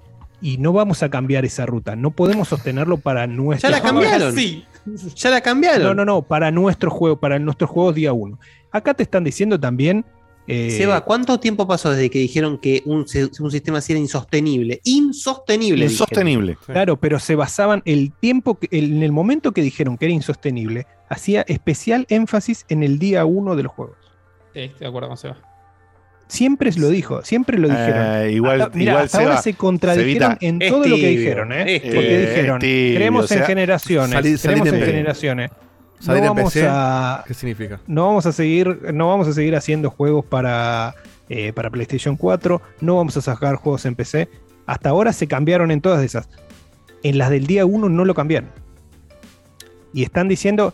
y 0.41 0.57
no 0.57 0.73
vamos 0.73 1.03
a 1.03 1.09
cambiar 1.09 1.45
esa 1.45 1.65
ruta. 1.65 1.95
No 1.95 2.11
podemos 2.11 2.47
sostenerlo 2.47 2.97
para 2.97 3.27
nuestro 3.27 3.69
Ya 3.69 3.75
la 3.75 3.81
cambiaron. 3.81 4.33
Sí. 4.33 4.65
Ya 5.15 5.29
la 5.29 5.41
cambiaron. 5.41 5.83
no, 5.83 5.93
no, 5.93 6.05
no, 6.05 6.21
para 6.23 6.49
nuestro 6.51 6.89
juego, 6.89 7.19
para 7.19 7.37
nuestros 7.37 7.69
juegos 7.69 7.95
día 7.95 8.13
uno. 8.13 8.39
Acá 8.71 8.93
te 8.93 9.03
están 9.03 9.23
diciendo 9.23 9.59
también. 9.59 10.05
Eh, 10.47 10.71
Seba, 10.71 11.01
¿cuánto 11.01 11.39
tiempo 11.39 11.67
pasó 11.67 11.91
desde 11.91 12.09
que 12.09 12.19
dijeron 12.19 12.57
que 12.57 12.81
un, 12.85 13.07
sistema 13.07 13.77
así 13.77 13.93
era 13.93 13.99
insostenible? 13.99 14.81
Insostenible. 14.83 15.87
dijeron. 15.87 15.91
Insostenible. 15.91 16.57
Claro, 16.65 16.97
pero 16.97 17.19
se 17.19 17.35
basaban 17.35 17.81
el 17.85 18.11
tiempo, 18.19 18.57
que- 18.59 18.67
el- 18.71 18.91
en 18.97 19.03
el 19.03 19.11
momento 19.11 19.51
que 19.51 19.61
dijeron 19.61 19.97
que 19.97 20.05
era 20.05 20.13
insostenible, 20.13 20.87
hacía 21.09 21.41
especial 21.47 22.05
énfasis 22.09 22.65
en 22.69 22.83
el 22.83 22.99
día 22.99 23.23
uno 23.25 23.55
de 23.55 23.63
los 23.63 23.71
juegos. 23.71 23.97
Sí, 24.53 24.61
estoy 24.61 24.79
de 24.79 24.87
acuerdo 24.87 25.07
con 25.09 25.17
Seba. 25.17 25.37
Siempre 26.27 26.71
lo 26.77 26.87
dijo, 26.89 27.23
siempre 27.25 27.57
lo 27.57 27.67
dijeron. 27.67 28.05
Eh, 28.23 28.31
igual, 28.31 28.61
Hasta- 28.61 28.77
mira, 28.77 28.91
igual 28.91 29.05
hasta 29.05 29.19
ahora 29.19 29.41
se 29.41 29.53
contradijeron 29.53 30.37
en 30.39 30.59
todo 30.59 30.87
lo 30.87 30.95
que 30.95 31.07
dijeron, 31.09 31.51
¿eh? 31.51 31.81
Porque 31.93 32.17
dijeron, 32.19 32.59
tibio, 32.59 32.95
creemos 32.95 33.25
o 33.25 33.27
sea, 33.27 33.37
en 33.39 33.43
generaciones, 33.45 34.41
creemos 34.41 34.67
en 34.69 34.81
generaciones. 34.81 35.51
Salir 36.01 36.23
no 36.23 36.29
en 36.31 36.35
vamos 36.35 36.53
PC, 36.53 36.67
a, 36.67 37.23
¿qué 37.27 37.33
significa? 37.33 37.79
no 37.85 38.07
vamos 38.07 38.25
a 38.25 38.31
seguir, 38.31 38.91
no 38.93 39.07
vamos 39.07 39.27
a 39.27 39.33
seguir 39.33 39.55
haciendo 39.55 39.91
juegos 39.91 40.25
para, 40.25 40.95
eh, 41.29 41.53
para 41.53 41.69
PlayStation 41.69 42.17
4, 42.17 42.61
no 42.81 42.95
vamos 42.95 43.15
a 43.17 43.21
sacar 43.21 43.55
juegos 43.55 43.85
en 43.85 43.95
PC. 43.95 44.27
Hasta 44.65 44.89
ahora 44.89 45.13
se 45.13 45.27
cambiaron 45.27 45.69
en 45.69 45.79
todas 45.81 46.03
esas. 46.03 46.27
En 47.03 47.17
las 47.17 47.29
del 47.29 47.45
día 47.45 47.65
1 47.65 47.89
no 47.89 48.05
lo 48.05 48.15
cambiaron. 48.15 48.49
Y 49.93 50.03
están 50.03 50.27
diciendo, 50.27 50.73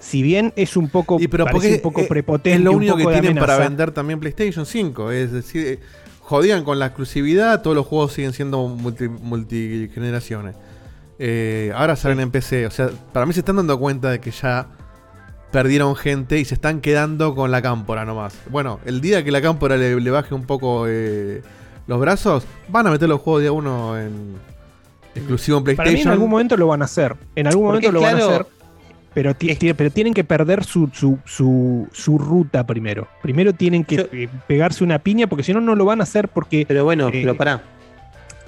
si 0.00 0.22
bien 0.22 0.52
es 0.56 0.76
un 0.76 0.88
poco, 0.88 1.18
Y 1.20 1.28
pero 1.28 1.46
porque 1.46 1.74
un 1.74 1.80
poco 1.80 2.06
prepotente, 2.06 2.54
es 2.54 2.60
lo 2.60 2.72
único 2.72 2.96
que 2.96 3.04
poco 3.04 3.20
tienen 3.20 3.38
para 3.38 3.58
vender 3.58 3.92
también 3.92 4.20
PlayStation 4.20 4.66
5. 4.66 5.12
Es 5.12 5.32
decir, 5.32 5.66
eh, 5.66 5.78
jodían 6.20 6.64
con 6.64 6.78
la 6.78 6.86
exclusividad, 6.86 7.62
todos 7.62 7.76
los 7.76 7.86
juegos 7.86 8.12
siguen 8.12 8.32
siendo 8.32 8.66
multi, 8.68 9.08
multigeneraciones. 9.08 10.56
Eh, 11.18 11.72
ahora 11.74 11.96
salen 11.96 12.20
en 12.20 12.30
PC. 12.30 12.66
O 12.66 12.70
sea, 12.70 12.90
para 13.12 13.26
mí 13.26 13.32
se 13.32 13.40
están 13.40 13.56
dando 13.56 13.78
cuenta 13.78 14.10
de 14.10 14.20
que 14.20 14.30
ya 14.30 14.66
perdieron 15.50 15.96
gente 15.96 16.38
y 16.38 16.44
se 16.44 16.54
están 16.54 16.80
quedando 16.80 17.34
con 17.34 17.50
la 17.50 17.62
cámpora 17.62 18.04
nomás. 18.04 18.34
Bueno, 18.50 18.80
el 18.84 19.00
día 19.00 19.24
que 19.24 19.30
la 19.30 19.40
cámpora 19.40 19.76
le, 19.76 19.98
le 20.00 20.10
baje 20.10 20.34
un 20.34 20.44
poco 20.44 20.84
eh, 20.88 21.42
los 21.86 21.98
brazos, 22.00 22.44
van 22.68 22.86
a 22.86 22.90
meter 22.90 23.08
los 23.08 23.20
juegos 23.20 23.42
de 23.42 23.50
uno 23.50 23.98
en 23.98 24.34
exclusivo 25.14 25.58
en 25.58 25.64
Para 25.64 25.72
mí 25.74 25.78
en 25.78 25.84
PlayStation. 25.84 26.12
algún 26.12 26.28
momento 26.30 26.56
lo 26.56 26.66
van 26.66 26.82
a 26.82 26.84
hacer. 26.84 27.16
En 27.34 27.46
algún 27.46 27.68
Porque, 27.70 27.88
momento 27.88 27.92
lo 27.92 28.00
van 28.02 28.20
a 28.20 28.34
hacer. 28.34 28.46
Pero, 29.14 29.34
ti- 29.34 29.54
ti- 29.56 29.72
pero 29.72 29.90
tienen 29.90 30.12
que 30.12 30.24
perder 30.24 30.62
su, 30.64 30.90
su, 30.92 31.18
su, 31.24 31.88
su 31.90 32.18
ruta 32.18 32.66
primero. 32.66 33.08
Primero 33.22 33.54
tienen 33.54 33.82
que 33.82 33.96
Yo- 33.96 34.04
eh, 34.12 34.28
pegarse 34.46 34.84
una 34.84 34.98
piña 34.98 35.26
porque 35.26 35.42
si 35.42 35.54
no, 35.54 35.62
no 35.62 35.74
lo 35.74 35.86
van 35.86 36.00
a 36.00 36.02
hacer 36.02 36.28
porque 36.28 36.66
Pero 36.68 36.84
bueno, 36.84 37.08
Eh, 37.08 37.12
pero 37.22 37.34
pará. 37.34 37.62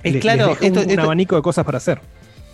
Es 0.03 0.17
claro, 0.21 0.49
les 0.49 0.61
deja 0.61 0.67
esto, 0.67 0.81
un, 0.81 0.93
un 0.93 1.01
abanico 1.01 1.37
de 1.37 1.43
cosas 1.43 1.65
para 1.65 1.79
hacer. 1.79 2.01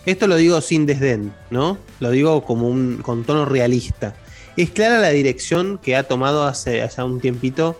Esto 0.05 0.27
lo 0.27 0.35
digo 0.35 0.61
sin 0.61 0.85
desdén, 0.85 1.33
¿no? 1.49 1.77
Lo 1.99 2.11
digo 2.11 2.43
como 2.43 2.67
un 2.67 2.97
con 3.01 3.23
tono 3.23 3.45
realista. 3.45 4.15
Es 4.57 4.69
clara 4.69 4.99
la 4.99 5.09
dirección 5.09 5.77
que 5.79 5.95
ha 5.95 6.03
tomado 6.03 6.43
hace, 6.45 6.81
hace 6.81 7.03
un 7.03 7.19
tiempito 7.19 7.79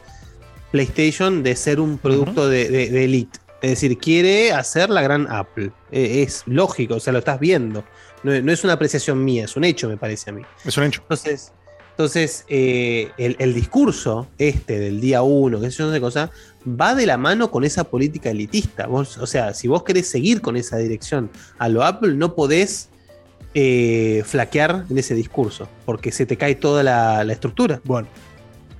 PlayStation 0.72 1.44
de 1.44 1.56
ser 1.56 1.80
un 1.80 1.98
producto 1.98 2.50
de, 2.50 2.70
de- 2.70 2.90
de 2.90 3.04
elite. 3.06 3.40
Es 3.62 3.70
decir, 3.72 3.98
quiere 3.98 4.52
hacer 4.52 4.90
la 4.90 5.02
gran 5.02 5.28
Apple. 5.32 5.72
Eh, 5.92 6.24
es 6.24 6.44
lógico, 6.46 6.96
o 6.96 7.00
sea, 7.00 7.14
lo 7.14 7.20
estás 7.20 7.40
viendo. 7.40 7.84
No, 8.24 8.40
no 8.42 8.52
es 8.52 8.64
una 8.64 8.74
apreciación 8.74 9.24
mía, 9.24 9.46
es 9.46 9.56
un 9.56 9.64
hecho, 9.64 9.88
me 9.88 9.98
parece 9.98 10.30
a 10.30 10.34
mí. 10.34 10.42
Es 10.66 10.78
un 10.78 10.84
hecho. 10.84 11.02
Entonces, 11.02 11.52
entonces 11.92 12.46
eh, 12.50 13.10
el, 13.18 13.36
el 13.40 13.54
discurso 13.54 14.28
este 14.38 14.78
del 14.80 15.00
día 15.00 15.22
uno, 15.22 15.62
que 15.62 15.72
sé 15.72 15.78
yo, 15.78 15.86
no 15.88 15.94
sé 15.94 16.02
cosa, 16.02 16.30
va 16.68 16.96
de 16.96 17.06
la 17.06 17.18
mano 17.18 17.52
con 17.52 17.64
esa 17.64 17.84
política 17.84 18.30
elitista. 18.30 18.88
Vos, 18.88 19.18
o 19.18 19.28
sea, 19.28 19.54
si 19.54 19.68
vos 19.68 19.84
querés 19.84 20.10
seguir 20.10 20.42
con 20.42 20.56
esa 20.58 20.78
dirección 20.78 21.30
a 21.58 21.70
lo 21.70 21.84
Apple, 21.84 22.16
no 22.16 22.36
podés 22.36 22.90
eh, 23.54 24.24
flaquear 24.26 24.86
en 24.90 24.98
ese 24.98 25.16
discurso, 25.16 25.68
porque 25.86 26.12
se 26.12 26.26
te 26.26 26.38
cae 26.38 26.56
toda 26.56 26.84
la, 26.84 27.24
la 27.24 27.34
estructura. 27.34 27.82
Bueno. 27.84 28.08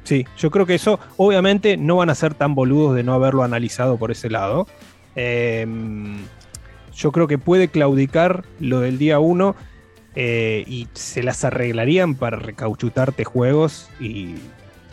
Sí, 0.04 0.26
yo 0.38 0.52
creo 0.52 0.68
que 0.68 0.76
eso, 0.76 1.00
obviamente, 1.18 1.78
no 1.78 1.96
van 1.96 2.12
a 2.12 2.16
ser 2.16 2.36
tan 2.36 2.54
boludos 2.54 2.96
de 2.96 3.02
no 3.02 3.14
haberlo 3.14 3.44
analizado 3.44 3.98
por 3.98 4.12
ese 4.12 4.30
lado. 4.30 4.68
Eh, 5.16 5.66
yo 6.96 7.12
creo 7.12 7.28
que 7.28 7.38
puede 7.38 7.70
claudicar 7.70 8.46
lo 8.60 8.82
del 8.82 9.00
día 9.00 9.20
1 9.20 9.56
y 10.16 10.88
se 10.94 11.24
las 11.24 11.44
arreglarían 11.44 12.16
para 12.16 12.38
recauchutarte 12.38 13.26
juegos 13.26 13.90
y, 14.00 14.36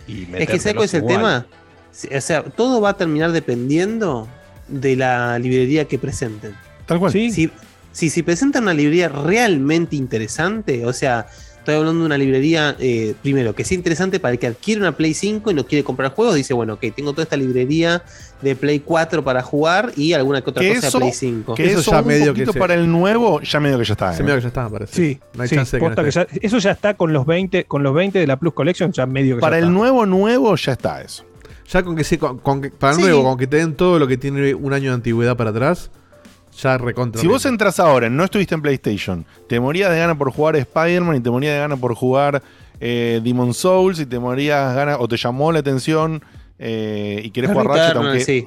y 0.08 0.26
Es 0.34 0.48
que 0.48 0.58
¿sabes 0.58 0.74
cuál 0.74 0.84
es 0.86 0.94
el 0.94 1.06
tema? 1.06 1.46
O 2.16 2.20
sea, 2.20 2.42
todo 2.42 2.80
va 2.80 2.90
a 2.90 2.96
terminar 2.96 3.32
dependiendo 3.32 4.28
de 4.68 4.96
la 4.96 5.38
librería 5.38 5.84
que 5.86 5.98
presenten. 5.98 6.54
Tal 6.86 6.98
cual. 6.98 7.12
Si, 7.12 7.30
si, 7.92 8.10
si 8.10 8.22
presentan 8.22 8.62
una 8.64 8.74
librería 8.74 9.08
realmente 9.08 9.96
interesante, 9.96 10.86
o 10.86 10.92
sea, 10.94 11.26
estoy 11.58 11.74
hablando 11.76 12.00
de 12.00 12.06
una 12.06 12.18
librería, 12.18 12.74
eh, 12.80 13.14
primero, 13.22 13.54
que 13.54 13.64
sea 13.64 13.76
interesante 13.76 14.18
para 14.18 14.32
el 14.32 14.38
que 14.38 14.46
adquiere 14.46 14.80
una 14.80 14.96
Play 14.96 15.12
5 15.14 15.50
y 15.50 15.54
no 15.54 15.66
quiere 15.66 15.84
comprar 15.84 16.12
juegos, 16.12 16.34
dice, 16.34 16.54
bueno, 16.54 16.72
ok, 16.74 16.84
tengo 16.96 17.12
toda 17.12 17.24
esta 17.24 17.36
librería 17.36 18.02
de 18.40 18.56
Play 18.56 18.80
4 18.80 19.22
para 19.22 19.42
jugar 19.42 19.92
y 19.94 20.14
alguna 20.14 20.40
que 20.42 20.50
otra 20.50 20.62
Que 20.62 20.74
cosa 20.74 20.88
eso, 20.88 20.98
de 20.98 21.02
Play 21.04 21.12
5. 21.12 21.54
que 21.54 21.66
eso, 21.72 21.90
un 21.92 22.26
poquito 22.26 22.52
para 22.54 22.74
el 22.74 22.90
nuevo, 22.90 23.40
ya 23.42 23.60
medio 23.60 23.78
que 23.78 23.84
ya 23.84 23.92
está. 23.92 24.12
Se 24.14 24.22
¿eh? 24.22 24.24
medio 24.24 24.36
que 24.36 24.42
ya 24.42 24.48
está, 24.48 24.64
me 24.64 24.70
parece. 24.70 24.94
Sí, 24.96 25.20
No 25.34 25.42
hay 25.42 25.48
sí, 25.50 25.54
chance 25.56 25.76
de 25.76 25.82
que 25.82 25.88
no 25.90 26.02
que 26.04 26.10
ya- 26.10 26.26
eso 26.40 26.58
ya 26.58 26.70
está 26.72 26.94
con 26.94 27.12
los 27.12 27.26
20, 27.26 27.64
con 27.66 27.82
los 27.82 27.94
20 27.94 28.18
de 28.18 28.26
la 28.26 28.38
Plus 28.38 28.54
Collection, 28.54 28.90
ya 28.90 29.06
medio 29.06 29.36
que 29.36 29.40
Para 29.40 29.56
ya 29.56 29.58
el 29.58 29.64
está. 29.64 29.72
nuevo, 29.72 30.06
nuevo 30.06 30.56
ya 30.56 30.72
está 30.72 31.02
eso. 31.02 31.24
Ya 31.72 31.82
con 31.82 31.96
que 31.96 32.04
sí, 32.04 32.18
con, 32.18 32.38
con 32.38 32.60
que- 32.60 32.70
para 32.70 32.94
Sí. 32.94 33.00
nuevo, 33.02 33.22
con 33.24 33.38
que 33.38 33.46
te 33.46 33.56
den 33.56 33.74
todo 33.74 33.98
lo 33.98 34.06
que 34.06 34.16
tiene 34.18 34.54
un 34.54 34.72
año 34.72 34.90
de 34.90 34.94
antigüedad 34.96 35.36
para 35.36 35.50
atrás, 35.50 35.90
ya 36.60 36.76
recontra. 36.76 37.20
Si 37.20 37.26
vos 37.26 37.44
entras 37.46 37.80
ahora, 37.80 38.10
no 38.10 38.24
estuviste 38.24 38.54
en 38.54 38.60
PlayStation, 38.62 39.24
te 39.48 39.58
morías 39.58 39.90
de 39.90 39.98
ganas 39.98 40.16
por 40.16 40.30
jugar 40.32 40.56
Spider-Man 40.56 41.16
y 41.16 41.20
te 41.20 41.30
morías 41.30 41.54
de 41.54 41.60
ganas 41.60 41.78
por 41.78 41.94
jugar 41.94 42.42
eh, 42.80 43.20
Demon 43.24 43.54
Souls 43.54 44.00
y 44.00 44.06
te 44.06 44.18
morías 44.18 44.70
de 44.70 44.74
ganas 44.76 44.96
o 45.00 45.08
te 45.08 45.16
llamó 45.16 45.50
la 45.52 45.60
atención 45.60 46.22
eh, 46.58 47.22
y 47.24 47.30
querés 47.30 47.50
jugar 47.52 47.66
Ratchet, 47.68 47.96
aunque, 47.96 48.20
sí. 48.20 48.44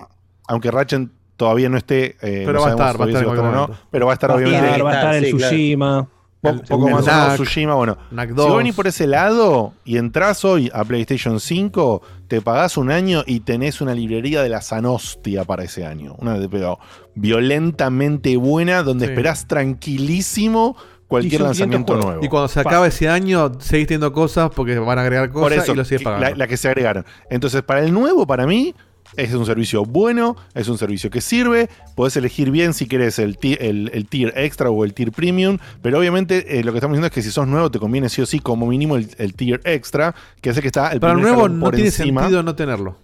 aunque 0.48 0.72
Ratchet 0.72 1.10
todavía 1.38 1.68
no 1.70 1.78
esté. 1.78 2.18
eh, 2.22 2.44
Pero 2.46 2.54
no 2.54 2.60
va 2.60 2.68
a 2.68 2.70
sabemos 2.72 2.82
estar, 2.92 3.02
va 3.02 3.06
a 3.06 3.10
estar 3.10 3.54
no, 3.54 3.70
pero 3.90 4.06
va 4.06 4.12
a 4.12 4.14
estar 4.14 4.30
Va 4.30 4.34
a 4.36 4.38
obviamente. 4.38 4.66
estar, 4.68 4.86
va 4.86 4.92
a 4.92 4.94
estar 4.96 5.16
el 5.16 5.26
Sí. 5.26 5.38
Tsushima. 5.38 6.08
El- 6.50 6.62
poco 6.62 6.88
el 6.88 6.94
más 6.94 7.04
Knack. 7.06 7.34
Tsushima, 7.36 7.74
bueno. 7.76 7.98
Si 8.10 8.16
2. 8.28 8.48
vos 8.48 8.58
venís 8.58 8.76
por 8.76 8.88
ese 8.88 9.08
lado 9.08 9.74
y 9.84 9.98
entras 9.98 10.44
hoy 10.46 10.70
a 10.74 10.84
PlayStation 10.84 11.40
5, 11.40 12.02
te 12.28 12.42
pagás 12.42 12.78
un 12.78 12.92
año 12.92 13.24
y 13.26 13.42
tenés 13.42 13.82
una 13.82 13.94
librería 13.94 14.42
de 14.42 14.50
la 14.50 14.62
Sanostia 14.62 15.44
para 15.44 15.64
ese 15.64 15.86
año. 15.86 16.16
Una 16.20 16.38
de 16.40 16.50
pero 16.50 16.80
violentamente 17.16 18.36
buena, 18.38 18.84
donde 18.84 19.06
Sí. 19.06 19.12
esperás 19.12 19.48
tranquilísimo 19.48 20.76
cualquier 21.08 21.42
son 21.42 21.52
500 21.52 21.60
lanzamiento 21.60 21.94
juegos. 21.94 22.06
nuevo. 22.06 22.26
Y 22.26 22.30
cuando 22.30 22.48
se 22.48 22.64
Pa- 22.64 22.70
acaba 22.70 22.88
ese 22.88 23.08
año, 23.10 23.52
seguís 23.60 23.88
teniendo 23.88 24.12
cosas 24.12 24.50
porque 24.56 24.78
van 24.80 24.98
a 24.98 25.02
agregar 25.04 25.30
cosas 25.30 25.44
Por 25.44 25.54
eso, 25.54 25.74
y 25.74 25.76
lo 25.76 25.86
sigues 25.86 26.04
pagando. 26.04 26.30
la, 26.30 26.36
la 26.36 26.48
que 26.48 26.58
se 26.58 26.68
agregaron. 26.68 27.06
Entonces, 27.30 27.62
para 27.62 27.82
el 27.84 27.94
nuevo, 27.94 28.26
para 28.26 28.48
mí, 28.48 28.74
es 29.18 29.34
un 29.34 29.46
servicio 29.46 29.86
bueno, 29.86 30.36
es 30.54 30.68
un 30.68 30.78
servicio 30.78 31.10
que 31.10 31.22
sirve. 31.22 31.70
Podés 31.96 32.16
elegir 32.18 32.52
bien 32.52 32.74
si 32.74 32.88
querés 32.88 33.20
el, 33.20 33.38
ti- 33.38 33.58
el, 33.60 33.90
el 33.94 34.08
tier 34.08 34.34
extra 34.36 34.70
o 34.70 34.84
el 34.86 34.94
tier 34.94 35.12
premium. 35.12 35.58
Pero 35.82 36.00
obviamente, 36.00 36.60
eh, 36.60 36.64
lo 36.64 36.72
que 36.72 36.78
estamos 36.80 36.94
diciendo 36.96 37.08
es 37.08 37.14
que 37.14 37.22
si 37.22 37.32
sos 37.32 37.48
nuevo, 37.48 37.70
te 37.72 37.80
conviene 37.80 38.10
sí 38.10 38.22
o 38.22 38.26
sí, 38.26 38.40
como 38.40 38.68
mínimo, 38.68 38.96
el, 38.98 39.10
el 39.18 39.34
tier 39.34 39.62
extra, 39.66 40.14
que 40.42 40.50
es 40.50 40.56
el 40.58 40.62
que 40.62 40.68
está 40.68 40.90
el 40.92 41.00
Para 41.00 41.14
el 41.14 41.22
nuevo 41.22 41.48
no 41.50 41.72
tiene 41.72 41.88
encima. 41.88 42.22
sentido 42.22 42.44
no 42.44 42.56
tenerlo. 42.56 42.98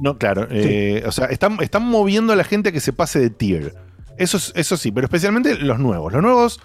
No, 0.00 0.16
claro. 0.18 0.46
eh, 0.50 1.02
o 1.06 1.12
sea, 1.12 1.26
están, 1.26 1.58
están 1.60 1.84
moviendo 1.84 2.32
a 2.32 2.36
la 2.36 2.44
gente 2.44 2.68
a 2.68 2.72
que 2.72 2.80
se 2.80 2.92
pase 2.92 3.18
de 3.18 3.30
tier. 3.30 3.74
Eso, 4.16 4.36
es- 4.36 4.52
eso 4.54 4.76
sí, 4.76 4.92
pero 4.92 5.06
especialmente 5.06 5.56
los 5.56 5.78
nuevos. 5.78 6.12
Los 6.12 6.22
nuevos 6.22 6.60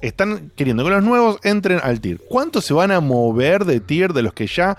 están 0.00 0.50
queriendo 0.56 0.82
que 0.84 0.90
los 0.90 1.04
nuevos 1.04 1.38
entren 1.44 1.78
al 1.82 2.00
tier. 2.00 2.18
¿Cuántos 2.28 2.64
se 2.64 2.74
van 2.74 2.90
a 2.90 2.98
mover 3.00 3.64
de 3.64 3.78
tier 3.78 4.12
de 4.12 4.22
los 4.22 4.32
que 4.32 4.46
ya 4.48 4.76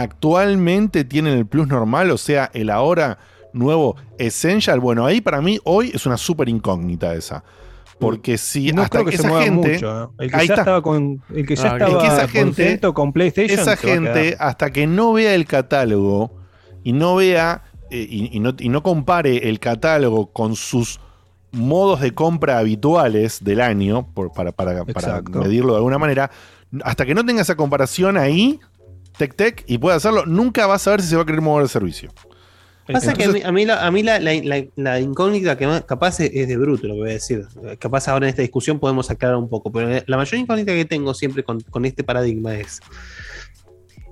actualmente 0.00 1.04
tienen 1.04 1.36
el 1.38 1.46
plus 1.46 1.68
normal? 1.68 2.10
O 2.10 2.18
sea, 2.18 2.50
el 2.54 2.70
ahora 2.70 3.18
nuevo 3.52 3.96
Essential. 4.18 4.80
Bueno, 4.80 5.04
ahí 5.04 5.20
para 5.20 5.40
mí 5.42 5.58
hoy 5.64 5.90
es 5.94 6.06
una 6.06 6.16
súper 6.16 6.48
incógnita 6.48 7.14
esa. 7.14 7.42
Porque 7.98 8.36
si 8.38 8.72
No 8.72 8.82
hasta 8.82 8.98
creo 8.98 9.10
que 9.10 9.16
se 9.16 9.22
esa 9.22 9.28
mueva 9.28 9.44
gente. 9.44 9.72
mucho. 9.74 10.02
¿eh? 10.04 10.08
El 10.24 10.30
que 10.30 10.36
ahí 10.36 10.46
ya 10.48 10.54
está. 10.54 10.62
estaba 10.62 10.82
con, 10.82 11.22
el 11.34 11.46
que 11.46 11.54
ya 11.56 11.62
Ah, 11.62 11.72
estaba 11.76 11.90
es 11.90 11.96
que 11.98 12.06
esa 12.06 12.28
gente- 12.28 12.44
contento 12.64 12.94
con 12.94 13.12
PlayStation. 13.12 13.60
Esa 13.60 13.76
se 13.76 13.86
gente, 13.88 14.36
hasta 14.40 14.70
que 14.70 14.86
no 14.86 15.12
vea 15.12 15.34
el 15.34 15.44
catálogo 15.46 16.32
y 16.82 16.92
no 16.92 17.14
vea 17.16 17.62
eh, 17.90 18.06
y, 18.08 18.36
y 18.36 18.40
no, 18.40 18.54
y 18.58 18.68
no 18.70 18.82
compare 18.82 19.48
el 19.48 19.60
catálogo 19.60 20.32
con 20.32 20.56
sus 20.56 20.98
modos 21.52 22.00
de 22.00 22.12
compra 22.12 22.58
habituales 22.58 23.44
del 23.44 23.60
año, 23.60 24.08
por- 24.14 24.32
para, 24.32 24.50
para- 24.52 24.84
medirlo 25.30 25.72
de 25.74 25.76
alguna 25.76 25.98
manera, 25.98 26.30
hasta 26.84 27.04
que 27.04 27.14
no 27.14 27.24
tenga 27.24 27.42
esa 27.42 27.54
comparación 27.54 28.16
ahí, 28.16 28.58
tec 29.18 29.34
tec, 29.34 29.64
y 29.66 29.78
pueda 29.78 29.96
hacerlo, 29.96 30.26
nunca 30.26 30.66
vas 30.66 30.82
a 30.82 30.84
saber 30.84 31.02
si 31.02 31.08
se 31.08 31.16
va 31.16 31.22
a 31.22 31.26
querer 31.26 31.40
mover 31.40 31.62
el 31.64 31.68
servicio. 31.68 32.10
Pasa 32.92 33.12
que 33.14 33.24
a 33.24 33.28
mí, 33.28 33.38
Entonces- 33.38 33.44
a 33.48 33.52
mí 33.52 33.64
la, 33.64 33.86
a 33.86 33.90
mí 33.92 34.02
la, 34.02 34.18
la- 34.18 34.34
la- 34.42 34.64
la 34.74 35.00
incógnita 35.00 35.56
que 35.56 35.66
más 35.68 35.84
capaz 35.84 36.18
es, 36.20 36.30
es 36.34 36.48
de 36.48 36.56
bruto, 36.56 36.86
lo 36.88 36.94
que 36.94 37.00
voy 37.00 37.10
a 37.10 37.12
decir. 37.14 37.46
Capaz 37.78 38.08
ahora 38.08 38.26
en 38.26 38.30
esta 38.30 38.42
discusión 38.42 38.80
podemos 38.80 39.08
aclarar 39.10 39.36
un 39.36 39.48
poco, 39.48 39.70
pero 39.70 40.02
la 40.04 40.16
mayor 40.16 40.34
incógnita 40.40 40.72
que 40.72 40.84
tengo 40.84 41.14
siempre 41.14 41.44
con, 41.44 41.60
con 41.60 41.84
este 41.84 42.02
paradigma 42.02 42.56
es 42.56 42.80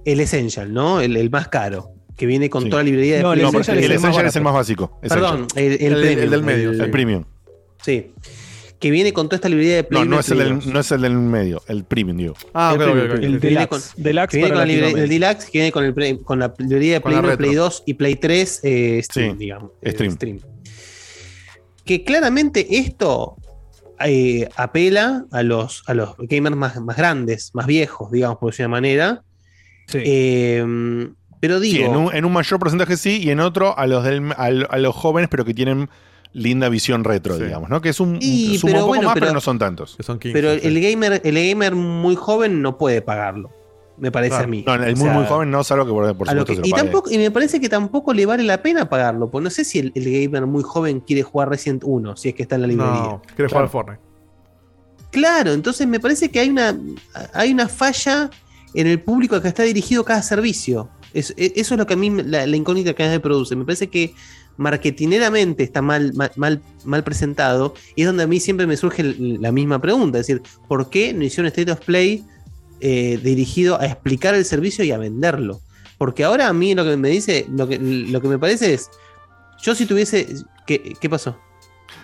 el 0.05 0.21
Essential, 0.21 0.73
¿no? 0.73 1.01
El, 1.01 1.17
el 1.17 1.31
más 1.31 1.49
caro, 1.49 1.91
que 2.17 2.27
viene 2.27 2.49
con 2.49 2.63
Sí. 2.65 2.71
toda 2.71 2.83
la 2.83 2.87
librería 2.91 3.17
de 3.17 3.23
No, 3.23 3.33
el 3.33 3.43
No, 3.43 3.49
el 3.51 3.57
es 3.57 3.69
el 3.69 3.75
más 3.77 3.93
Essential 3.93 4.27
es 4.27 4.37
el 4.37 4.43
más 4.43 4.55
básico. 4.55 4.99
Perdón, 5.03 5.47
Essential. 5.55 5.65
el, 5.65 5.73
el 5.73 5.81
El- 5.81 5.93
el 5.93 6.01
premium, 6.01 6.31
del 6.31 6.43
medio, 6.43 6.71
el 6.85 6.91
premium. 6.91 7.25
Sí. 7.83 8.13
Que 8.81 8.91
viene 8.91 9.13
con 9.13 9.29
toda 9.29 9.37
esta 9.37 9.49
librería 9.49 9.77
de 9.77 9.85
Play 9.85 10.03
No, 10.05 10.07
no 10.17 10.21
es, 10.21 10.31
el 10.31 10.73
no 10.73 10.81
es 10.81 10.91
el 10.91 11.03
del 11.03 11.13
medio, 11.13 11.63
el 11.69 11.85
premium, 11.85 12.17
digo. 12.17 12.35
Ah, 12.55 12.73
El 12.75 12.81
ok, 12.83 12.89
ok, 12.89 12.95
premium, 12.95 13.11
ok. 13.19 13.23
El 13.25 13.41
Deluxe. 13.41 13.69
con- 13.69 13.81
Deluxe 14.03 14.31
Que 14.31 14.37
viene 14.39 14.51
con 14.51 14.59
la 14.59 14.65
librería, 14.65 15.03
el. 15.05 15.09
Deluxe, 15.11 15.45
que 15.45 15.59
viene 15.59 15.73
con, 15.73 15.85
el, 15.85 15.95
pre- 15.95 16.19
con 16.23 16.39
la 16.39 16.55
librería 16.59 16.95
de 16.95 17.01
Play 17.03 17.15
la 17.15 17.21
1, 17.21 17.37
Play 17.37 17.49
retro. 17.51 17.63
2 17.65 17.83
y 17.87 17.95
Play 17.95 18.15
3 18.17 18.61
eh, 18.65 19.01
Stream, 19.05 19.33
Sí, 19.33 19.39
digamos. 19.39 19.71
eh, 19.83 20.11
Stream. 20.11 20.41
Que 21.85 22.05
claramente 22.05 22.79
esto 22.79 23.37
eh, 24.05 24.49
apela 24.57 25.27
a 25.31 25.43
los, 25.43 25.83
a 25.87 25.95
los 25.95 26.15
gamers 26.19 26.57
más, 26.57 26.81
más 26.81 26.97
grandes, 26.97 27.51
más 27.55 27.67
viejos, 27.67 28.11
digamos, 28.11 28.39
por 28.39 28.51
decir 28.53 28.65
una 28.67 28.73
manera. 28.77 29.23
Sí. 29.89 29.99
Eh, 30.05 31.09
pero 31.41 31.59
Sí, 31.61 31.73
digo, 31.79 31.87
en, 31.91 31.97
un, 31.97 32.15
en 32.15 32.25
un 32.25 32.33
mayor 32.33 32.59
porcentaje 32.61 32.97
sí, 32.97 33.21
y 33.23 33.31
en 33.31 33.41
otro 33.41 33.77
a 33.79 33.87
los, 33.87 34.05
del, 34.05 34.33
a, 34.33 34.45
a 34.47 34.79
los 34.79 34.95
jóvenes, 34.95 35.29
pero 35.31 35.45
que 35.45 35.55
tienen 35.55 35.89
linda 36.33 36.69
visión 36.69 37.03
retro, 37.05 37.37
Sí. 37.37 37.45
digamos, 37.45 37.71
¿no? 37.71 37.81
Que 37.81 37.89
es 37.89 37.99
un, 38.01 38.19
Y, 38.21 38.59
suma 38.59 38.71
pero 38.73 38.79
un 38.79 38.83
poco 38.83 38.89
bueno, 38.89 39.05
más, 39.09 39.15
pero, 39.15 39.25
pero- 39.27 39.35
no 39.35 39.41
son 39.41 39.59
tantos. 39.59 39.97
Que 39.97 40.03
son 40.03 40.19
15. 40.19 40.33
pero 40.33 40.55
sí. 40.55 40.61
el 40.67 40.81
gamer, 40.81 41.21
el 41.25 41.35
gamer 41.49 41.75
muy 41.75 42.15
joven 42.15 42.63
no 42.63 42.79
puede 42.79 43.03
pagarlo, 43.03 43.51
me 43.99 44.13
parece 44.13 44.31
Claro. 44.31 44.45
a 44.45 44.47
mí. 44.47 44.65
No, 44.67 44.75
el 44.75 44.81
O 44.83 44.87
muy, 44.87 44.97
sea, 44.97 45.13
muy 45.13 45.25
joven 45.27 45.51
no, 45.51 45.65
salvo 45.65 45.85
que 45.87 45.91
por, 45.93 46.17
por 46.17 46.29
a 46.31 46.35
lo 46.35 46.41
supuesto 46.43 46.45
que- 46.47 46.55
se 46.55 46.61
lo 46.61 46.67
y, 46.67 46.71
pague. 46.71 46.83
tampoco, 46.85 47.11
y 47.11 47.19
me 47.19 47.31
parece 47.33 47.61
que 47.61 47.69
tampoco 47.69 48.15
le 48.15 48.27
vale 48.27 48.45
la 48.45 48.63
pena 48.63 48.89
pagarlo, 48.89 49.29
porque 49.31 49.45
no 49.45 49.51
sé 49.51 49.65
si 49.65 49.81
el, 49.81 49.93
el 49.97 50.05
gamer 50.05 50.47
muy 50.47 50.63
joven 50.63 51.01
quiere 51.01 51.23
jugar 51.23 51.49
Resident 51.49 51.83
1, 51.85 52.17
si 52.17 52.29
es 52.29 52.35
que 52.35 52.43
está 52.43 52.55
en 52.55 52.61
la 52.63 52.67
librería. 52.69 52.95
No, 52.95 53.23
quiere 53.35 53.49
jugar 53.51 53.69
Fortnite. 53.69 54.01
Claro, 55.11 55.53
entonces 55.53 55.87
me 55.89 55.99
parece 55.99 56.31
que 56.31 56.39
hay 56.39 56.49
una, 56.51 56.79
hay 57.35 57.53
una 57.53 57.69
falla 57.69 58.31
en 58.75 58.87
el 58.87 59.01
público 59.03 59.35
al 59.35 59.43
que 59.43 59.49
está 59.49 59.65
dirigido 59.65 60.05
cada 60.05 60.23
servicio. 60.23 60.89
Es- 61.13 61.35
e- 61.37 61.53
eso 61.57 61.75
es 61.75 61.79
lo 61.79 61.87
que 61.87 61.95
a 61.95 61.97
mí 61.97 62.09
me- 62.11 62.23
la, 62.23 62.47
la 62.47 62.57
incógnita 62.57 62.95
que 62.95 63.03
a 63.03 63.07
mí 63.07 63.13
me 63.15 63.19
produce. 63.21 63.57
Me 63.57 63.65
parece 63.65 63.89
que 63.89 64.15
marketineramente 64.61 65.63
está 65.65 65.83
mal, 65.83 66.13
mal, 66.15 66.31
mal, 66.37 66.61
mal 66.85 67.03
presentado 67.03 67.75
y 67.97 68.03
es 68.03 68.07
donde 68.07 68.23
a 68.25 68.27
mí 68.27 68.39
siempre 68.41 68.67
me 68.67 68.77
surge 68.77 69.03
la 69.19 69.51
misma 69.53 69.81
pregunta. 69.81 70.19
Es 70.19 70.27
decir, 70.27 70.43
¿por 70.69 70.91
qué 70.91 71.13
no 71.15 71.25
hicieron 71.25 71.47
State 71.47 71.73
of 71.73 71.81
Play 71.81 72.25
eh, 72.81 73.19
dirigido 73.23 73.81
a 73.81 73.87
explicar 73.87 74.35
el 74.35 74.45
servicio 74.45 74.85
y 74.85 74.93
a 74.93 74.99
venderlo? 74.99 75.61
Porque 75.99 76.25
ahora 76.25 76.49
a 76.49 76.53
mí 76.53 76.75
lo 76.75 76.85
que 76.85 76.97
me 76.97 77.09
dice, 77.09 77.47
lo 77.51 77.67
que, 77.67 77.79
lo 77.79 78.21
que 78.21 78.29
me 78.29 78.39
parece 78.39 78.75
es, 78.75 78.89
yo 79.63 79.75
si 79.75 79.87
tuviese... 79.87 80.27
¿Qué, 80.67 80.95
qué 81.01 81.11
pasó? 81.11 81.37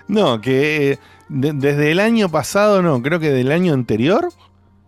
No, 0.08 0.40
que 0.40 0.92
eh, 0.92 0.98
de- 1.28 1.52
desde 1.52 1.92
el 1.92 2.00
año 2.00 2.28
pasado, 2.30 2.82
no, 2.82 3.00
creo 3.02 3.20
que 3.20 3.30
del 3.30 3.52
año 3.52 3.72
anterior. 3.74 4.28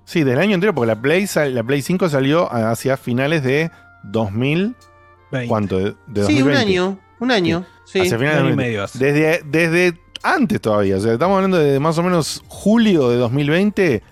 Sí, 0.05 0.25
del 0.25 0.39
año 0.39 0.55
anterior, 0.55 0.75
porque 0.75 0.89
la 0.89 1.01
Play, 1.01 1.27
sal- 1.27 1.55
la 1.55 1.63
Play 1.63 1.83
5 1.83 2.09
salió 2.09 2.53
hacia 2.53 2.97
finales 2.97 3.43
de 3.45 3.71
2000. 4.05 4.75
Veinte. 5.31 5.49
¿Cuánto? 5.49 5.79
De, 5.79 5.95
de 6.07 6.25
Sí, 6.27 6.41
un 6.43 6.49
2020. 6.51 6.57
año, 6.59 6.99
un 7.21 7.31
año. 7.31 7.65
Sí. 7.85 8.01
Hacia 8.01 8.19
finales 8.19 8.39
de 8.39 8.43
Un 8.43 8.47
año 8.49 8.55
y 8.55 8.57
2020. 8.57 8.57
medio 8.57 8.85
hace. 8.85 8.99
Desde, 8.99 9.43
desde 9.45 10.01
antes 10.23 10.61
todavía. 10.61 10.97
O 10.97 11.01
sea, 11.01 11.13
estamos 11.13 11.37
hablando 11.37 11.59
de 11.59 11.79
más 11.81 11.97
o 11.99 12.03
menos 12.03 12.43
julio 12.49 13.09
de 13.09 13.17
2020. 13.17 14.03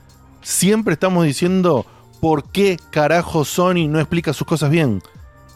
Siempre 0.43 0.95
estamos 0.95 1.25
diciendo 1.25 1.85
por 2.21 2.51
qué 2.51 2.79
carajo 2.91 3.45
Sony 3.45 3.89
no 3.89 3.99
explica 4.01 4.33
sus 4.33 4.47
cosas 4.47 4.71
bien. 4.71 5.03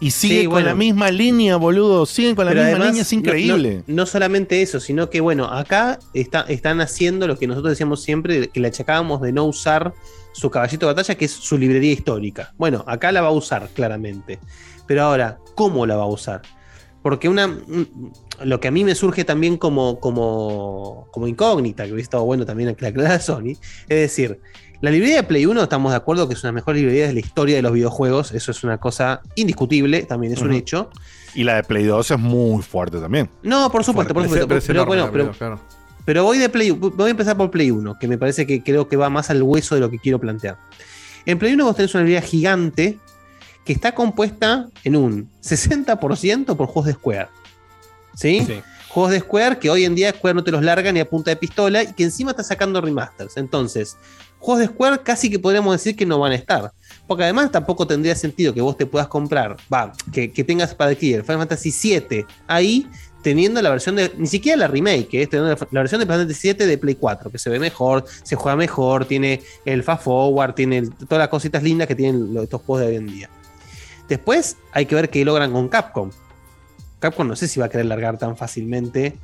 Y 0.03 0.12
sigue 0.12 0.41
Sí, 0.41 0.45
con 0.47 0.53
bueno. 0.55 0.69
la 0.69 0.75
misma 0.75 1.11
línea, 1.11 1.57
boludo. 1.57 2.07
Siguen 2.07 2.35
con 2.35 2.47
la 2.47 2.53
Pero 2.53 2.62
misma 2.62 2.70
además, 2.77 2.89
línea, 2.89 3.03
es 3.03 3.12
no- 3.12 3.19
increíble. 3.19 3.85
No, 3.87 3.95
no 3.97 4.07
solamente 4.07 4.62
eso, 4.62 4.81
sino 4.81 5.11
que, 5.11 5.20
bueno, 5.20 5.45
acá 5.45 5.99
está, 6.15 6.41
están 6.49 6.81
haciendo 6.81 7.27
lo 7.27 7.39
que 7.39 7.47
nosotros 7.47 7.73
decíamos 7.73 8.03
siempre, 8.03 8.49
que 8.49 8.61
le 8.61 8.69
achacábamos 8.69 9.20
de 9.20 9.33
no 9.33 9.45
usar 9.45 9.93
su 10.33 10.49
caballito 10.51 10.87
de 10.87 10.95
batalla, 10.95 11.15
que 11.17 11.27
es 11.27 11.33
su 11.33 11.59
librería 11.59 11.93
histórica. 11.93 12.55
Bueno, 12.57 12.83
acá 12.87 13.12
la 13.12 13.20
va 13.20 13.29
a 13.29 13.33
usar, 13.33 13.69
claramente. 13.75 14.39
Pero 14.87 15.03
ahora, 15.03 15.39
¿cómo 15.55 15.85
la 15.85 15.97
va 15.97 16.05
a 16.05 16.09
usar? 16.09 16.41
Porque 17.03 17.29
una, 17.29 17.47
un- 17.47 18.12
lo 18.45 18.61
que 18.61 18.69
a 18.69 18.70
mí 18.70 18.85
me 18.85 18.95
surge 18.95 19.25
también 19.25 19.57
como, 19.57 19.99
como, 20.01 21.07
como 21.12 21.27
incógnita, 21.29 21.85
que 21.85 21.93
hubiera 21.93 22.03
estado 22.03 22.25
bueno 22.25 22.45
también 22.45 22.75
que 22.75 22.83
la 22.83 22.89
aclarara 22.89 23.20
Sony, 23.20 23.53
es 23.89 23.89
decir, 23.89 24.41
la 24.83 24.91
librería 24.91 25.17
de 25.17 25.23
Play 25.25 25.45
1 25.47 25.62
estamos 25.62 25.93
de 25.93 25.97
acuerdo 25.97 26.27
que 26.27 26.35
es 26.35 26.43
una 26.43 26.53
mejores 26.53 26.81
librerías 26.81 27.09
de 27.09 27.15
la 27.15 27.20
historia 27.20 27.57
de 27.57 27.62
los 27.62 27.73
videojuegos, 27.73 28.33
eso 28.33 28.51
es 28.51 28.65
una 28.65 28.79
cosa 28.79 29.20
indiscutible, 29.35 30.03
también 30.03 30.33
es 30.33 30.41
un 30.41 30.53
hecho. 30.55 30.91
Y 31.35 31.45
la 31.45 31.57
de 31.57 31.65
Play 31.65 31.85
2 31.85 32.11
es 32.12 32.19
muy 32.19 32.62
fuerte 32.62 32.99
también. 32.99 33.29
No, 33.43 33.70
por 33.70 33.85
supuesto, 33.85 34.15
por 34.15 34.23
supuesto. 34.25 34.49
Pero 34.49 34.59
es 34.59 34.67
Pero, 34.67 34.81
enorme 34.83 34.97
bueno, 35.03 35.12
pero, 35.12 35.12
Play 35.12 35.27
2, 35.27 35.37
claro. 35.37 35.61
pero 36.07 36.25
voy 36.25 36.39
de 36.39 36.49
Play, 36.49 36.70
voy 36.70 37.09
a 37.09 37.11
empezar 37.11 37.37
por 37.37 37.51
Play 37.51 37.70
1, 37.70 37.99
que 38.01 38.09
me 38.09 38.17
parece 38.19 38.47
que 38.47 38.62
creo 38.62 38.89
que 38.89 38.97
va 38.97 39.11
más 39.11 39.29
al 39.29 39.43
hueso 39.43 39.75
de 39.75 39.83
lo 39.83 39.91
que 39.91 39.99
quiero 39.99 40.19
plantear. 40.19 40.57
En 41.27 41.39
Play 41.39 41.53
1 41.53 41.65
vos 41.65 41.77
tenés 41.77 41.95
una 41.95 42.03
librería 42.05 42.27
gigante 42.27 42.99
que 43.71 43.75
está 43.75 43.93
compuesta 43.93 44.67
en 44.83 44.97
un 44.97 45.31
60% 45.45 46.57
por 46.57 46.67
juegos 46.67 46.87
de 46.87 46.93
Square. 46.95 47.29
¿Sí? 48.17 48.41
Juegos 48.89 49.13
de 49.13 49.21
Square 49.21 49.59
que 49.61 49.71
hoy 49.71 49.85
en 49.85 49.95
día 49.95 50.11
Square 50.11 50.35
no 50.35 50.43
te 50.43 50.51
los 50.51 50.61
larga 50.65 50.91
ni 50.91 50.99
a 50.99 51.09
punta 51.09 51.31
de 51.31 51.37
pistola 51.37 51.85
y 51.85 51.93
que 51.93 52.03
encima 52.03 52.33
está 52.33 52.43
sacando 52.43 52.81
remasters. 52.81 53.37
Entonces, 53.37 53.97
juegos 54.41 54.59
de 54.59 54.67
Square 54.67 54.99
casi 55.05 55.31
que 55.31 55.39
podríamos 55.39 55.73
decir 55.73 55.95
que 55.95 56.05
no 56.05 56.19
van 56.19 56.33
a 56.33 56.35
estar. 56.35 56.73
Porque 57.07 57.23
además 57.23 57.53
tampoco 57.53 57.87
tendría 57.87 58.17
sentido 58.17 58.53
que 58.53 58.61
vos 58.61 58.77
te 58.77 58.87
puedas 58.87 59.07
comprar, 59.07 59.57
va, 59.73 59.93
que, 60.13 60.33
que 60.33 60.43
tengas 60.43 60.75
para 60.75 60.91
adquirir 60.91 61.23
Final 61.23 61.39
Fantasy 61.39 61.71
VII 62.11 62.25
ahí 62.49 62.89
teniendo 63.23 63.63
la 63.63 63.71
versión 63.71 63.95
de, 63.95 64.11
ni 64.17 64.27
siquiera 64.27 64.57
la 64.59 64.67
remake, 64.67 65.15
eh, 65.23 65.27
teniendo 65.29 65.55
la, 65.55 65.69
la 65.71 65.81
versión 65.83 66.01
de 66.01 66.07
Final 66.07 66.21
Fantasy 66.23 66.53
VII 66.55 66.67
de 66.67 66.77
Play 66.79 66.97
4, 66.97 67.31
que 67.31 67.39
se 67.39 67.51
ve 67.51 67.61
mejor, 67.61 68.05
se 68.25 68.35
juega 68.35 68.57
mejor, 68.57 69.05
tiene 69.05 69.43
el 69.65 69.85
fast 69.85 70.03
forward, 70.03 70.55
tiene 70.55 70.79
el- 70.79 70.91
todas 70.93 71.19
las 71.21 71.29
cositas 71.29 71.63
lindas 71.63 71.87
que 71.87 71.95
tienen 71.95 72.35
los- 72.35 72.43
estos 72.45 72.63
juegos 72.63 72.81
de 72.81 72.89
hoy 72.89 72.97
en 72.97 73.07
día. 73.07 73.31
Después 74.11 74.59
hay 74.73 74.85
que 74.87 74.95
ver 74.97 75.09
qué 75.09 75.25
logran 75.25 75.53
con 75.53 75.69
Capcom. 75.69 76.11
Capcom 76.99 77.27
no 77.27 77.37
sé 77.37 77.49
si 77.49 77.61
va 77.61 77.67
a 77.67 77.69
querer 77.71 77.87
largar 77.87 78.19
tan 78.19 78.37
fácilmente 78.37 79.17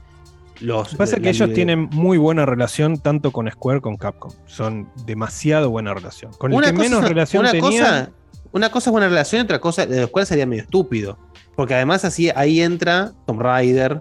los. 0.61 0.95
Pasa 0.95 1.19
que 1.19 1.29
ellos 1.29 1.53
tienen 1.53 1.91
muy 1.93 2.17
buena 2.17 2.47
relación 2.47 2.97
tanto 2.99 3.33
con 3.33 3.51
Square 3.51 3.81
como 3.83 3.99
con 3.99 4.13
Capcom. 4.13 4.31
Son 4.47 4.89
demasiado 5.05 5.71
buena 5.71 5.93
relación. 5.93 6.33
Con 6.39 6.53
el 6.55 6.61
que 6.63 6.71
cosa, 6.71 6.83
menos 6.83 7.07
relación 7.09 7.41
una 7.43 7.51
tenían, 7.51 7.71
cosa, 8.07 8.11
una 8.53 8.71
cosa 8.71 8.91
es 8.91 8.93
buena 8.93 9.09
relación, 9.09 9.43
otra 9.43 9.61
cosa 9.61 9.85
de 9.85 10.01
los 10.03 10.11
cuales 10.11 10.29
sería 10.29 10.47
medio 10.47 10.63
estúpido. 10.63 11.19
Porque 11.57 11.75
además 11.75 12.05
así 12.05 12.31
ahí 12.37 12.61
entra 12.61 13.13
Tomb 13.27 13.41
Raider, 13.43 14.01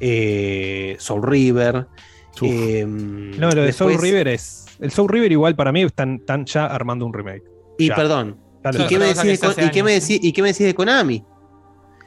eh, 0.00 0.96
Soul 0.98 1.22
River. 1.22 1.86
eh, 2.42 2.84
No, 2.86 3.50
lo 3.50 3.62
de 3.62 3.72
Soul 3.72 3.98
River 4.00 4.28
es. 4.28 4.64
El 4.80 4.90
Soul 4.90 5.08
River 5.08 5.32
igual 5.32 5.54
para 5.54 5.70
mí 5.70 5.82
están, 5.82 6.14
están 6.16 6.46
ya 6.46 6.66
armando 6.66 7.04
un 7.04 7.12
remake. 7.12 7.42
Y 7.78 7.88
Ya. 7.88 7.94
perdón. 7.96 8.38
¿Y 8.64 8.86
qué, 8.86 8.98
me 8.98 9.06
decís 9.06 9.40
de, 9.40 9.64
y 9.64 9.70
qué 9.70 9.82
me 9.82 9.92
decís- 9.94 10.20
y 10.22 10.32
qué 10.32 10.42
me 10.42 10.48
decís 10.48 10.66
de 10.66 10.74
Konami? 10.74 11.24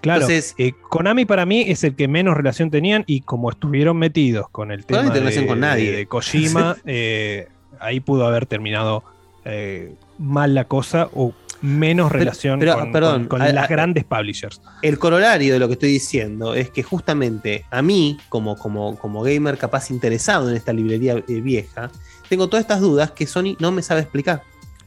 Claro. 0.02 0.22
Entonces- 0.22 0.56
eh, 0.58 0.74
Konami 0.90 1.26
para 1.26 1.46
mí 1.46 1.64
es 1.68 1.84
el 1.84 1.96
que 1.96 2.08
menos 2.08 2.36
relación 2.36 2.72
tenían 2.72 3.04
y 3.08 3.22
como 3.22 3.50
estuvieron 3.52 3.98
metidos 3.98 4.50
con 4.50 4.72
el 4.72 4.86
tema 4.86 5.04
no 5.04 5.10
de, 5.12 5.20
relación 5.20 5.48
con 5.48 5.60
nadie. 5.60 5.92
de- 5.92 5.98
de 5.98 6.06
Kojima, 6.08 6.76
eh, 6.86 7.48
ahí 7.80 8.00
pudo 8.00 8.26
haber 8.26 8.46
terminado 8.46 9.04
eh, 9.46 9.96
mal 10.18 10.54
la 10.54 10.66
cosa 10.66 11.10
o 11.14 11.34
menos 11.64 12.12
relación 12.12 12.60
pero, 12.60 12.74
con, 12.78 12.92
perdón, 12.92 13.20
con- 13.22 13.28
con 13.28 13.42
a- 13.44 13.52
las 13.54 13.66
a- 13.66 13.68
grandes 13.68 14.04
publishers. 14.04 14.60
El 14.82 14.98
corolario 14.98 15.54
de 15.54 15.60
lo 15.60 15.68
que 15.68 15.74
estoy 15.74 15.90
diciendo 15.92 16.56
es 16.56 16.72
que 16.72 16.82
justamente 16.84 17.66
a 17.70 17.82
mí, 17.84 18.18
como, 18.30 18.56
como, 18.58 18.98
como 18.98 19.22
gamer 19.22 19.58
capaz 19.60 19.92
interesado 19.92 20.50
en 20.50 20.56
esta 20.56 20.74
librería 20.74 21.14
eh, 21.28 21.42
vieja, 21.42 21.92
tengo 22.30 22.48
todas 22.50 22.62
estas 22.64 22.82
dudas 22.82 23.12
que 23.12 23.28
Sony 23.28 23.56
no 23.60 23.72
me 23.72 23.84
sabe 23.84 24.02
explicar. 24.02 24.42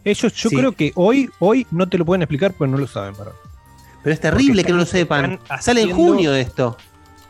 Ellos, 0.05 0.33
yo 0.35 0.51
Sí. 0.51 0.57
creo 0.57 0.73
que 0.73 0.93
hoy, 0.95 1.31
hoy 1.39 1.67
no 1.71 1.89
te 1.89 1.97
lo 1.99 2.05
pueden 2.05 2.23
explicar 2.23 2.53
porque 2.53 2.71
no 2.71 2.79
lo 2.79 2.87
saben, 2.87 3.15
Marón. 3.19 3.35
Pero 4.03 4.13
es 4.15 4.21
terrible 4.21 4.65
que 4.65 4.73
no 4.73 4.79
lo 4.79 4.87
sepan. 4.87 5.39
Sale 5.61 5.83
en 5.83 5.93
junio 5.93 6.35
esto. 6.35 6.77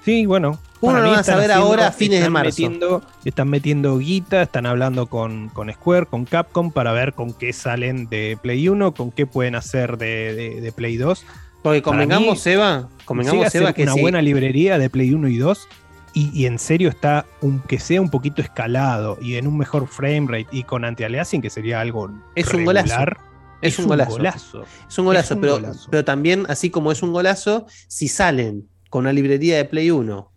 Sí, 0.05 0.27
bueno. 0.27 0.59
Uno 0.81 1.01
lo 1.01 1.11
van 1.13 1.21
a 1.21 1.23
saber 1.25 1.51
haciendo- 1.51 1.67
ahora 1.67 1.87
a 1.89 1.93
fines 1.93 2.21
de 2.23 2.29
marzo. 2.29 2.49
Metiendo, 2.49 3.03
están 3.25 3.49
metiendo 3.49 3.97
guita, 3.97 4.43
están 4.43 4.67
hablando 4.67 5.07
con, 5.07 5.49
con 5.49 5.73
Square, 5.73 6.07
con 6.07 6.27
Capcom, 6.27 6.73
para 6.73 6.93
ver 6.93 7.15
con 7.15 7.33
qué 7.33 7.55
salen 7.55 8.07
de 8.11 8.37
Play 8.43 8.69
1, 8.69 8.93
con 8.93 9.11
qué 9.11 9.25
pueden 9.25 9.55
hacer 9.55 9.97
de, 9.97 10.35
de- 10.35 10.61
de 10.61 10.73
Play 10.73 10.97
2. 10.99 11.25
Porque 11.63 11.81
convengamos, 11.81 12.35
mí, 12.35 12.37
Seba, 12.37 12.89
convengamos, 13.07 13.37
llega 13.39 13.47
a 13.47 13.51
ser 13.51 13.61
Seba, 13.63 13.73
que 13.73 13.85
una 13.85 13.95
sí. 13.95 14.01
buena 14.03 14.21
librería 14.21 14.77
de 14.79 14.91
Play 14.91 15.15
1 15.15 15.29
y 15.29 15.39
2 15.39 15.67
y, 16.15 16.31
y 16.33 16.47
en 16.47 16.59
serio 16.59 16.89
está 16.89 17.27
un, 17.43 17.61
que 17.61 17.79
sea 17.79 18.01
un 18.01 18.09
poquito 18.09 18.41
escalado 18.41 19.19
y 19.21 19.35
en 19.35 19.47
un 19.47 19.59
mejor 19.59 19.87
frame 19.89 20.27
rate 20.29 20.47
y 20.53 20.63
con 20.63 20.85
anti-aliasing 20.85 21.43
que 21.43 21.51
sería 21.51 21.81
algo 21.81 22.11
Es 22.35 22.53
un 22.55 22.65
golazo. 22.65 22.87
regular, 22.87 23.17
Es, 23.61 23.79
un 23.79 23.87
golazo. 23.89 24.65
Es 24.89 24.99
un 24.99 25.05
golazo, 25.07 25.25
Es 25.27 25.31
un 25.37 25.41
pero, 25.41 25.53
golazo. 25.55 25.89
pero 25.91 26.05
también, 26.05 26.45
así 26.49 26.71
como 26.71 26.93
es 26.93 27.03
un 27.03 27.13
golazo, 27.13 27.67
si 27.89 28.09
salen 28.09 28.69
con 28.91 29.01
una 29.03 29.13
librería 29.13 29.57
de 29.57 29.65
Play 29.65 29.91
1, 29.91 30.31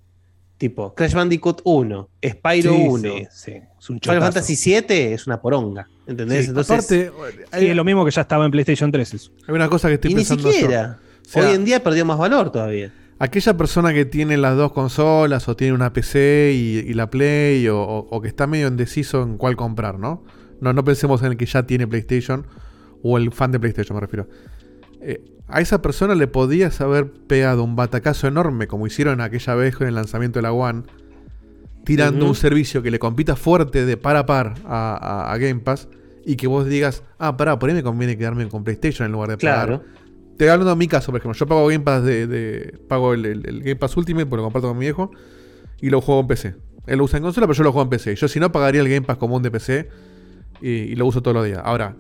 tipo 0.58 0.96
Crash 0.96 1.14
Bandicoot 1.14 1.62
1, 1.64 2.10
Spyro 2.28 2.74
Sí, 2.74 2.86
1, 2.90 3.02
sí, 3.14 3.28
sí, 3.32 3.52
es 3.80 3.90
un 3.92 4.00
Final. 4.00 4.22
Fantasy 4.22 4.56
7, 4.56 5.14
es 5.14 5.28
una 5.28 5.40
poronga. 5.40 5.88
¿Entendés? 6.08 6.46
Sí, 6.46 6.50
Entonces, 6.50 6.72
aparte, 6.72 7.12
Sí, 7.60 7.68
es 7.68 7.76
lo 7.76 7.84
mismo 7.84 8.04
que 8.06 8.12
ya 8.12 8.22
estaba 8.22 8.46
en 8.46 8.52
PlayStation 8.52 8.92
3 8.92 9.14
eso. 9.14 9.32
Hay 9.48 9.54
una 9.54 9.70
cosa 9.70 9.88
que 9.90 9.96
estoy 9.96 10.12
y 10.12 10.16
ni 10.16 10.20
pensando 10.22 10.44
yo. 10.50 10.52
siquiera. 10.52 11.00
O 11.24 11.30
sea, 11.30 11.48
Hoy 11.50 11.54
en 11.56 11.66
día 11.66 11.84
perdió 11.84 12.06
más 12.06 12.18
valor 12.18 12.52
todavía. 12.52 12.92
Aquella 13.20 13.58
persona 13.58 13.94
que 13.94 14.06
tiene 14.06 14.38
las 14.38 14.56
dos 14.56 14.72
consolas 14.74 15.48
o 15.50 15.56
tiene 15.56 15.74
una 15.74 15.92
PC 15.92 16.52
y, 16.54 16.78
y 16.90 16.94
la 16.94 17.10
Play 17.10 17.68
o, 17.68 17.80
o- 17.82 18.08
o 18.10 18.22
que 18.22 18.28
está 18.28 18.46
medio 18.46 18.68
indeciso 18.68 19.24
en 19.24 19.38
cuál 19.38 19.56
comprar, 19.56 19.98
¿no? 19.98 20.24
¿no? 20.62 20.74
No 20.74 20.84
pensemos 20.84 21.22
en 21.22 21.28
el 21.32 21.38
que 21.38 21.46
ya 21.48 21.64
tiene 21.66 21.88
PlayStation 21.88 22.46
o 23.02 23.18
el 23.18 23.32
fan 23.32 23.52
de 23.52 23.60
PlayStation, 23.60 23.96
me 23.96 24.02
refiero. 24.02 24.28
Eh, 25.02 25.24
a 25.48 25.62
esa 25.62 25.82
persona 25.82 26.14
le 26.14 26.28
podías 26.28 26.80
haber 26.82 27.12
pegado 27.12 27.64
un 27.64 27.76
batacazo 27.76 28.28
enorme, 28.28 28.68
como 28.68 28.86
hicieron 28.86 29.22
aquella 29.22 29.56
vez 29.56 29.76
con 29.76 29.88
el 29.88 29.96
lanzamiento 29.96 30.38
de 30.40 30.44
la 30.44 30.52
One, 30.52 30.84
tirando 31.86 32.28
un 32.28 32.36
servicio 32.36 32.84
que 32.84 32.92
le 32.92 33.00
compita 33.00 33.36
fuerte 33.36 33.86
de 33.86 33.98
par 33.98 34.16
a 34.18 34.26
par 34.26 34.56
a, 34.66 34.96
a- 35.28 35.32
a 35.34 35.38
Game 35.38 35.62
Pass 35.62 35.88
y 36.26 36.36
que 36.36 36.46
vos 36.48 36.68
digas, 36.68 37.04
ah, 37.18 37.38
pará, 37.38 37.58
por 37.58 37.70
ahí 37.70 37.76
me 37.76 37.84
conviene 37.84 38.18
quedarme 38.18 38.48
con 38.50 38.64
PlayStation 38.64 39.06
en 39.06 39.12
lugar 39.14 39.30
de 39.30 39.38
Claro. 39.38 39.80
pagar. 39.82 39.98
Te 40.38 40.50
hablando 40.50 40.70
de 40.72 40.76
mi 40.78 40.88
caso, 40.88 41.12
por 41.12 41.20
ejemplo, 41.20 41.38
yo 41.38 41.48
pago 41.48 41.68
Game 41.68 41.80
Pass 41.84 42.04
de, 42.04 42.28
de- 42.28 42.78
pago 42.88 43.14
el, 43.14 43.26
el- 43.26 43.46
el 43.48 43.60
Game 43.62 43.76
Pass 43.78 43.98
Ultimate 43.98 44.26
porque 44.28 44.38
lo 44.38 44.44
comparto 44.44 44.68
con 44.68 44.78
mi 44.78 44.86
viejo 44.86 45.12
y 45.82 45.90
lo 45.90 46.00
juego 46.02 46.22
en 46.22 46.28
PC. 46.28 46.56
Él 46.86 47.00
lo 47.00 47.04
usa 47.06 47.18
en 47.18 47.24
consola, 47.24 47.48
pero 47.48 47.58
yo 47.58 47.64
lo 47.64 47.72
juego 47.72 47.84
en 47.84 47.90
PC. 47.90 48.16
Yo 48.16 48.28
si 48.28 48.40
no 48.40 48.52
pagaría 48.52 48.82
el 48.82 48.88
Game 48.90 49.02
Pass 49.02 49.18
común 49.18 49.42
de 49.44 49.52
PC 49.52 49.90
y, 50.62 50.70
y 50.70 50.96
lo 50.96 51.06
uso 51.08 51.22
todos 51.22 51.36
los 51.36 51.46
días. 51.46 51.62
Ahora, 51.64 51.96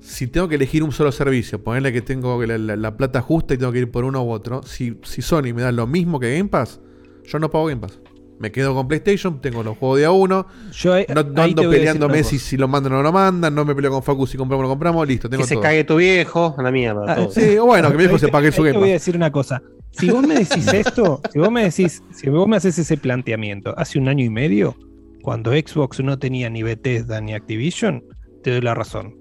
si 0.00 0.26
tengo 0.28 0.48
que 0.48 0.54
elegir 0.54 0.82
un 0.84 0.92
solo 0.92 1.10
servicio, 1.12 1.62
ponerle 1.62 1.92
que 1.92 2.00
tengo 2.00 2.44
la, 2.46 2.56
la- 2.58 2.76
la 2.76 2.96
plata 2.96 3.20
justa 3.20 3.54
y 3.54 3.58
tengo 3.58 3.72
que 3.72 3.80
ir 3.80 3.90
por 3.90 4.04
uno 4.04 4.22
u 4.24 4.30
otro, 4.30 4.62
si, 4.62 4.98
si 5.02 5.20
Sony 5.20 5.52
me 5.54 5.62
da 5.62 5.72
lo 5.72 5.86
mismo 5.86 6.18
que 6.20 6.36
Game 6.36 6.48
Pass, 6.48 6.80
yo 7.24 7.38
no 7.38 7.50
pago 7.50 7.66
Game 7.66 7.80
Pass. 7.80 7.98
Me 8.38 8.52
quedo 8.52 8.74
con 8.74 8.86
PlayStation, 8.86 9.40
tengo 9.40 9.62
los 9.62 9.76
juegos 9.76 9.98
de 9.98 10.04
a 10.04 10.10
uno. 10.12 10.46
Yo 10.72 10.92
ahí- 10.94 11.06
no, 11.08 11.22
no 11.24 11.42
ahí 11.42 11.54
te 11.54 11.60
ando 11.60 11.70
peleándome 11.70 12.22
si, 12.24 12.38
si 12.38 12.56
lo 12.56 12.68
mandan 12.68 12.92
o 12.92 12.96
no 12.96 13.02
lo 13.02 13.12
mandan. 13.12 13.54
No 13.54 13.64
me 13.64 13.74
peleo 13.74 13.90
con 13.90 14.02
Facu 14.02 14.26
si 14.26 14.36
compramos 14.36 14.62
o 14.64 14.66
no 14.66 14.70
compramos. 14.70 15.06
Listo, 15.08 15.28
tengo 15.28 15.42
Que 15.42 15.48
se 15.48 15.54
todo. 15.54 15.62
cague 15.62 15.84
tu 15.84 15.96
viejo, 15.96 16.54
a 16.56 16.62
la 16.62 16.70
mierda. 16.70 17.04
Ah, 17.08 17.16
todo. 17.16 17.30
Sí, 17.32 17.56
o 17.58 17.66
bueno, 17.66 17.88
que 17.90 17.96
mi 17.96 18.02
viejo 18.04 18.18
se 18.18 18.28
pague 18.28 18.52
su 18.52 18.62
Game 18.62 18.74
Te 18.74 18.78
voy 18.78 18.90
a 18.90 18.92
decir 18.94 19.16
una 19.16 19.32
cosa. 19.32 19.60
Si 19.90 20.08
vos 20.10 20.24
me 20.24 20.34
decís 20.34 20.66
esto, 20.72 21.20
si 21.32 21.38
vos 21.40 21.50
me 21.50 21.64
decís, 21.64 22.02
si 22.14 22.30
vos 22.30 22.46
me 22.46 22.56
haces 22.56 22.78
ese 22.78 22.96
planteamiento 22.96 23.74
hace 23.76 23.98
un 23.98 24.08
año 24.08 24.24
y 24.24 24.30
medio, 24.30 24.76
cuando 25.22 25.50
Xbox 25.52 26.00
no 26.00 26.18
tenía 26.18 26.48
ni 26.48 26.62
Bethesda 26.62 27.20
ni 27.20 27.34
Activision, 27.34 28.04
te 28.44 28.52
doy 28.52 28.60
la 28.60 28.74
razón. 28.74 29.16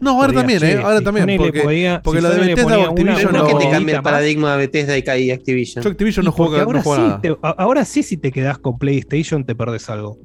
No, 0.00 0.10
ahora 0.20 0.32
también, 0.32 0.62
¿eh? 0.64 0.76
Ahora 0.82 0.98
si 0.98 1.04
también. 1.04 1.36
Porque, 1.36 1.60
podía- 1.62 2.00
porque 2.02 2.20
si 2.20 2.26
lo 2.26 2.30
de 2.32 2.40
Bethesda 2.40 2.62
o 2.78 2.80
una- 2.80 2.88
Activision 2.90 3.30
¿Por 3.32 3.40
no. 3.40 3.46
qué 3.46 3.54
te 3.54 3.64
no- 3.64 3.70
cambia 3.70 3.96
el 3.96 4.02
paradigma 4.02 4.52
de 4.52 4.58
Bethesda 4.58 4.96
y 4.96 5.02
cae 5.02 5.32
Activision? 5.32 5.82
Yo 5.84 5.90
Activision 5.90 6.24
no 6.24 6.32
juego, 6.32 6.52
porque 6.52 6.62
ahora, 6.64 6.78
no 6.78 6.82
juego 6.84 7.02
sí 7.02 7.08
nada. 7.08 7.20
te- 7.20 7.36
a- 7.42 7.50
ahora 7.62 7.84
sí, 7.84 8.02
si 8.02 8.16
te 8.16 8.30
quedás 8.30 8.58
con 8.58 8.78
PlayStation, 8.78 9.44
te 9.44 9.54
perdés 9.54 9.88
algo. 9.90 10.18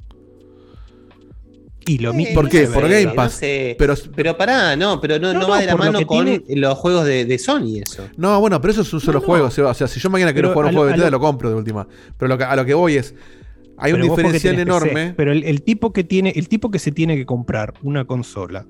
Y 1.86 1.98
lo 1.98 2.14
mismo. 2.14 2.34
¿Por 2.34 2.48
qué? 2.48 2.66
Por 2.66 2.88
Game 2.88 3.04
no 3.06 3.14
Pass. 3.14 3.34
sé. 3.34 3.76
Pero, 3.78 3.94
Pero 4.16 4.36
pará, 4.38 4.74
no, 4.74 5.00
pero 5.02 5.18
no, 5.18 5.34
No, 5.34 5.40
no 5.40 5.48
va 5.48 5.60
de 5.60 5.66
la 5.66 5.72
lo 5.72 5.78
mano 5.78 5.98
que 5.98 6.06
con 6.06 6.24
tiene- 6.24 6.42
los 6.60 6.78
juegos 6.78 7.04
de, 7.04 7.26
de 7.26 7.38
Sony 7.38 7.80
eso. 7.82 8.08
no, 8.16 8.40
bueno, 8.40 8.58
pero 8.60 8.72
eso 8.72 8.80
es 8.82 8.92
un 8.94 9.00
solo 9.00 9.20
juego. 9.20 9.48
O 9.48 9.50
sea, 9.50 9.86
si 9.86 10.00
yo 10.00 10.08
mañana 10.08 10.32
quiero 10.32 10.48
Pero 10.48 10.54
jugar 10.54 10.66
un 10.68 10.72
lo- 10.72 10.78
juego 10.78 10.86
de 10.86 10.92
Bethesda, 10.92 11.10
lo- 11.10 11.18
lo 11.18 11.20
compro 11.20 11.50
de 11.50 11.56
última. 11.56 11.86
Pero 12.16 12.28
lo 12.30 12.38
que- 12.38 12.44
a 12.44 12.56
lo 12.56 12.64
que 12.64 12.72
voy 12.74 12.96
es. 12.96 13.14
Hay 13.76 13.92
un 13.92 13.98
Pero 14.00 14.08
porque 14.14 14.22
diferencial 14.22 14.54
PC. 14.54 14.62
enorme. 14.62 15.14
Pero 15.16 15.32
el, 15.32 15.42
el 15.44 15.62
tipo 15.62 15.92
que 15.92 16.04
tiene, 16.04 16.32
el 16.36 16.48
tipo 16.48 16.70
que 16.70 16.78
se 16.78 16.90
tiene 16.92 17.16
que 17.16 17.26
comprar 17.26 17.74
una 17.82 18.04
consola, 18.06 18.64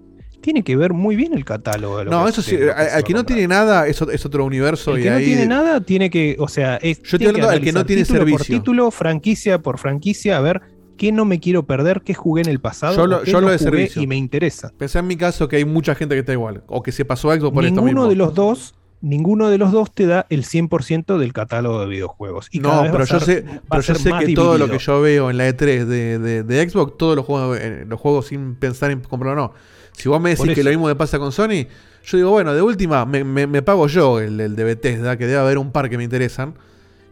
tiene 0.44 0.62
que 0.62 0.76
ver 0.76 0.92
muy 0.92 1.16
bien 1.16 1.32
el 1.34 1.44
catálogo. 1.44 1.98
de 1.98 2.05
lo 2.05 2.10
No, 2.10 2.24
que- 2.24 2.31
eso 2.31 2.42
sí, 2.42 2.56
que 2.56 2.70
al 2.70 2.89
al 2.89 3.02
que 3.05 3.12
no 3.14 3.20
comprar. 3.20 3.24
tiene 3.24 3.48
nada 3.48 3.86
es, 3.89 4.00
es 4.02 4.26
otro 4.26 4.44
universo 4.44 4.92
El 4.94 5.00
y 5.00 5.02
que 5.05 5.10
no 5.10 5.16
ahí 5.16 5.24
tiene 5.24 5.47
nada 5.47 5.81
tiene 5.81 6.10
que, 6.10 6.36
o 6.39 6.48
sea, 6.48 6.76
es, 6.76 7.02
Yo 7.02 7.16
tiene 7.18 7.31
hablando 7.32 7.50
del 7.52 7.62
que 7.62 7.73
no 7.73 7.86
tiene 7.86 8.02
título 8.02 8.20
por 8.20 8.28
servicio. 8.28 8.58
título, 8.58 8.90
franquicia 8.90 9.58
por 9.60 9.78
franquicia, 9.78 10.36
a 10.36 10.40
ver 10.40 10.60
qué 10.98 11.10
no 11.12 11.24
me 11.24 11.40
quiero 11.40 11.64
perder, 11.66 12.02
qué 12.05 12.14
jugué 12.14 12.42
en 12.42 12.48
el 12.48 12.60
pasado, 12.60 12.94
Yo 12.97 13.06
lo, 13.06 13.23
qué 13.23 13.31
yo 13.32 13.40
no 13.40 13.47
lo 13.47 13.52
de 13.52 13.58
jugué 13.58 13.70
servicio. 13.70 14.02
y 14.02 14.06
me 14.06 14.16
interesa. 14.16 14.70
Pensé 14.76 14.98
en 15.00 15.06
mi 15.06 15.16
caso 15.16 15.48
que 15.48 15.56
hay 15.56 15.64
mucha 15.64 15.94
gente 15.94 16.14
que 16.14 16.20
está 16.20 16.32
igual. 16.32 16.62
O 16.68 16.82
que 16.82 16.92
se 16.92 17.05
pasó 17.05 17.31
a 17.31 17.34
Xbox 17.36 17.52
por 17.55 17.64
esto 17.64 17.74
mismo. 17.82 17.86
Ninguno 17.86 18.08
de 18.08 18.14
los 18.14 18.32
dos, 18.34 18.74
ninguno 19.00 19.50
de 19.50 19.58
los 19.58 19.73
dos 19.73 19.92
te 19.92 20.06
da 20.06 20.24
el 20.31 20.44
100% 20.44 21.18
del 21.18 21.32
catálogo 21.32 21.81
de 21.81 21.86
videojuegos. 21.89 22.48
Y 22.52 22.60
no, 22.60 22.82
pero 22.92 23.05
yo 23.06 23.18
ser- 23.18 23.42
sé, 23.44 23.60
pero 23.68 23.82
yo 23.82 23.94
sé 23.97 24.10
que 24.24 24.34
todo 24.34 24.56
lo 24.56 24.68
que 24.70 24.78
yo 24.78 25.00
veo 25.00 25.31
en 25.31 25.36
la 25.39 25.48
E3 25.48 25.84
de, 25.84 26.18
de- 26.20 26.42
de 26.44 26.68
Xbox, 26.70 26.97
todos 26.97 27.16
los 27.16 27.24
juegos, 27.26 27.58
eh, 27.60 27.84
los 27.89 27.98
juegos 27.98 28.26
sin 28.28 28.55
pensar 28.55 28.90
en 28.92 29.00
comprarlo 29.00 29.32
o 29.42 29.47
no. 29.48 29.55
Si 29.94 30.08
vos 30.08 30.20
me 30.20 30.31
decís 30.31 30.44
que 30.55 30.62
lo 30.64 30.70
mismo 30.70 30.86
me 30.86 30.94
pasa 30.97 31.18
con 31.18 31.32
Sony, 31.32 31.66
yo 32.05 32.16
digo, 32.18 32.31
bueno, 32.31 32.52
de 32.55 32.60
última, 32.62 33.06
me, 33.06 33.24
me- 33.24 33.47
me 33.47 33.62
pago 33.62 33.86
yo 33.86 34.20
el, 34.20 34.39
el 34.40 34.55
de 34.56 34.64
Bethesda, 34.64 35.16
que 35.16 35.26
debe 35.26 35.39
haber 35.39 35.56
un 35.58 35.73
par 35.73 35.89
que 35.89 35.97
me 35.97 36.05
interesan. 36.05 36.55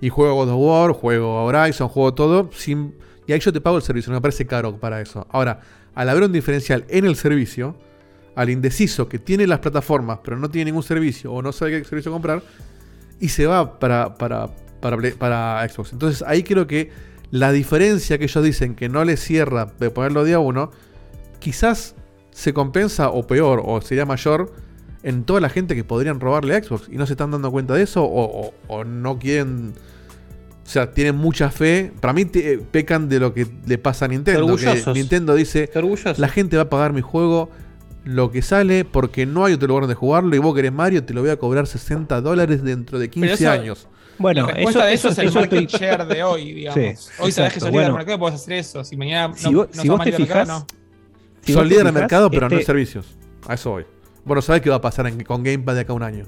Y 0.01 0.09
juego 0.09 0.35
God 0.35 0.49
of 0.51 0.57
War, 0.59 0.93
juego 0.93 1.45
Horizon, 1.45 1.89
juego 1.89 2.13
todo. 2.13 2.51
Sin, 2.53 2.95
y 3.27 3.33
ahí 3.33 3.41
yo 3.41 3.53
te 3.53 3.61
pago 3.61 3.77
el 3.77 3.83
servicio, 3.83 4.11
no 4.11 4.19
me 4.19 4.21
parece 4.21 4.45
caro 4.47 4.77
para 4.77 5.01
eso. 5.01 5.27
Ahora, 5.31 5.61
al 5.95 6.09
haber 6.09 6.25
un 6.25 6.33
diferencial 6.33 6.85
en 6.89 7.05
el 7.07 7.15
servicio, 7.17 7.77
al 8.35 8.51
indeciso 8.51 9.09
que 9.09 9.19
tiene 9.21 9.47
las 9.47 9.61
plataformas, 9.61 10.19
pero 10.25 10.37
no 10.39 10.51
tiene 10.51 10.67
ningún 10.71 10.83
servicio 10.83 11.33
o 11.33 11.41
no 11.41 11.53
sabe 11.53 11.79
qué 11.79 11.85
servicio 11.85 12.11
comprar, 12.11 12.43
y 13.21 13.29
se 13.29 13.47
va 13.47 13.79
para, 13.79 14.15
para, 14.17 14.49
para, 14.81 14.97
para 15.19 15.69
Xbox. 15.69 15.93
Entonces 15.93 16.25
ahí 16.27 16.43
creo 16.43 16.67
que 16.67 16.91
la 17.31 17.53
diferencia 17.53 18.19
que 18.19 18.25
ellos 18.25 18.43
dicen 18.45 18.75
que 18.75 18.89
no 18.89 19.05
les 19.05 19.21
cierra 19.21 19.73
de 19.79 19.91
ponerlo 19.91 20.25
día 20.25 20.41
uno, 20.41 20.73
quizás 21.39 21.95
se 22.33 22.53
compensa 22.53 23.11
o 23.11 23.27
peor, 23.27 23.63
o 23.65 23.81
sería 23.81 24.05
mayor 24.07 24.53
en 25.05 25.25
toda 25.25 25.41
la 25.41 25.49
gente 25.49 25.75
que 25.75 25.85
podrían 25.85 26.19
robarle 26.21 26.57
a 26.57 26.63
Xbox 26.63 26.89
y 26.91 26.97
no 26.97 27.07
se 27.07 27.13
están 27.15 27.31
dando 27.31 27.51
cuenta 27.51 27.75
de 27.75 27.83
eso 27.83 28.03
o, 28.05 28.47
o- 28.49 28.55
o 28.69 28.85
no 28.85 29.19
quieren... 29.19 29.73
O 30.65 30.69
sea, 30.73 30.93
tienen 30.93 31.17
mucha 31.17 31.51
fe. 31.51 31.93
Para 32.01 32.13
mí 32.13 32.25
te- 32.25 32.59
pecan 32.59 33.09
de 33.09 33.19
lo 33.19 33.35
que 33.35 33.47
le 33.67 33.79
pasa 33.79 34.05
a 34.05 34.09
Nintendo. 34.09 34.57
que. 34.57 34.93
Nintendo 34.95 35.35
dice, 35.35 35.69
la 36.17 36.29
gente 36.29 36.57
va 36.57 36.63
a 36.63 36.71
pagar 36.71 36.93
mi 36.93 37.01
juego 37.01 37.51
lo 38.05 38.31
que 38.31 38.43
sale 38.43 38.85
porque 38.85 39.27
no 39.27 39.45
hay 39.45 39.55
otro 39.55 39.67
lugar 39.69 39.83
donde 39.83 39.97
jugarlo 39.97 40.35
y 40.37 40.39
vos 40.39 40.55
querés 40.55 40.73
Mario, 40.73 41.05
te 41.05 41.15
lo 41.15 41.21
voy 41.21 41.31
a 41.31 41.37
cobrar 41.37 41.67
60 41.67 42.21
dólares 42.21 42.63
dentro 42.63 42.99
de 43.01 43.11
15 43.11 43.33
eso- 43.35 43.51
años. 43.51 43.89
Bueno, 44.19 44.47
la 44.47 44.53
respuesta 44.55 44.81
eso- 44.81 44.87
de 44.89 44.95
eso, 44.95 45.09
eso- 45.09 45.13
es 45.15 45.19
el 45.19 45.29
eso 45.31 45.41
market 45.41 45.61
estoy- 45.63 45.81
share 45.81 46.07
de 46.07 46.23
hoy, 46.23 46.53
digamos. 46.53 46.81
Sí, 46.81 47.11
hoy 47.19 47.33
sabés 47.33 47.53
que 47.55 47.59
líder 47.61 47.73
bueno. 47.73 47.89
del 47.89 47.97
mercado, 47.97 48.19
podés 48.21 48.35
hacer 48.37 48.53
eso. 48.55 48.85
Si 48.85 48.97
mañana 48.97 49.35
Si 49.37 49.51
no, 49.51 49.59
vos- 49.59 49.69
no 49.75 49.83
si 49.83 49.89
vos 49.89 49.99
más 49.99 50.05
te 50.05 50.11
mercado, 50.19 50.27
fijas- 50.45 50.49
no. 50.49 50.67
Si 51.43 51.53
Son 51.53 51.69
líder 51.69 51.85
de 51.85 51.93
mercado, 51.93 52.31
pero 52.31 52.43
no 52.49 52.55
en 52.55 52.61
este- 52.61 52.67
servicios. 52.67 53.17
A 53.49 53.55
eso 53.55 53.71
voy. 53.71 53.85
Bueno, 54.25 54.41
¿sabés 54.43 54.63
qué 54.63 54.71
va 54.71 54.77
a 54.77 54.81
pasar 54.81 55.07
en- 55.07 55.23
con 55.25 55.43
Gamepad 55.43 55.75
de 55.75 55.81
acá 55.81 55.93
a 55.93 55.97
un 55.97 56.03
año? 56.03 56.25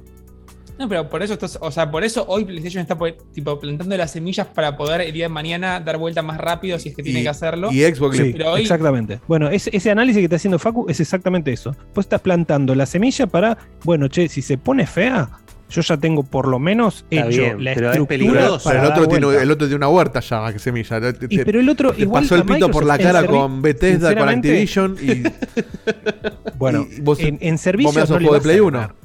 No, 0.77 0.89
pero 0.89 1.09
por 1.09 1.23
eso, 1.23 1.35
estás- 1.35 1.57
o 1.61 1.71
sea, 1.71 1.89
por 1.89 2.03
eso 2.03 2.25
hoy 2.27 2.45
PlayStation 2.45 2.83
está 2.83 2.99
pues, 2.99 3.15
tipo 3.33 3.61
plantando 3.61 3.97
las 3.97 4.11
semillas 4.11 4.49
para 4.49 4.77
poder 4.77 5.03
el 5.03 5.13
día 5.13 5.27
de 5.27 5.29
mañana 5.29 5.79
dar 5.79 5.99
vuelta 5.99 6.21
más 6.21 6.37
rápido 6.39 6.77
si 6.81 6.89
es 6.89 6.97
que 6.97 7.03
tiene 7.05 7.21
Y- 7.21 7.23
que 7.23 7.29
hacerlo. 7.29 7.71
y 7.71 7.83
Xbox 7.85 8.17
Sí, 8.17 8.31
pero 8.33 8.51
hoy, 8.55 8.63
exactamente. 8.63 9.21
Bueno, 9.29 9.49
ese, 9.51 9.71
ese 9.73 9.93
análisis 9.93 10.19
que 10.19 10.25
está 10.25 10.35
haciendo 10.35 10.59
Facu 10.59 10.87
es 10.89 10.99
exactamente 10.99 11.53
eso. 11.53 11.77
Vos 11.95 12.05
estás 12.07 12.21
plantando 12.21 12.75
la 12.75 12.87
semilla 12.87 13.29
para, 13.29 13.57
bueno, 13.85 14.09
che, 14.09 14.29
si 14.29 14.43
se 14.43 14.59
pone 14.59 14.85
fea, 14.85 15.31
yo 15.71 15.81
ya 15.83 15.97
tengo 15.97 16.23
por 16.23 16.47
lo 16.49 16.59
menos 16.59 17.05
Está 17.11 17.29
hecho 17.29 17.41
bien, 17.43 17.65
la 17.65 17.75
pero 17.75 17.87
es 17.91 17.97
estructura 17.97 18.07
peligroso. 18.09 18.65
para 18.65 18.81
Pero 18.81 18.87
el 18.87 18.93
otro, 18.93 19.09
tiene, 19.09 19.27
vuelta. 19.27 19.43
el 19.43 19.51
otro 19.51 19.67
tiene 19.67 19.77
una 19.77 19.89
huerta 19.89 20.21
ya, 20.21 20.53
que 20.53 20.59
semilla. 20.59 21.01
Te- 21.01 21.27
Y 21.31 21.39
pero 21.45 21.61
el 21.61 21.69
otro 21.69 21.93
te 21.93 22.03
igual 22.03 22.23
pasó 22.23 22.37
el 22.37 22.45
pito 22.45 22.71
por 22.71 22.85
la 22.85 22.99
cara 22.99 23.27
con 23.27 23.63
Bethesda, 23.63 24.15
con 24.17 24.29
Activision 24.29 24.97
y, 25.03 25.23
Bueno, 26.59 26.87
y 26.91 27.01
vos, 27.01 27.19
en, 27.21 27.39
en 27.41 27.55
vos 27.55 27.95
me 27.95 28.01
no 28.11 28.17
un 28.17 28.23
le 28.23 28.29
vas 28.31 28.41
a 28.41 28.43
Play 28.43 28.59
ganar. 28.61 28.91
1. 28.91 29.04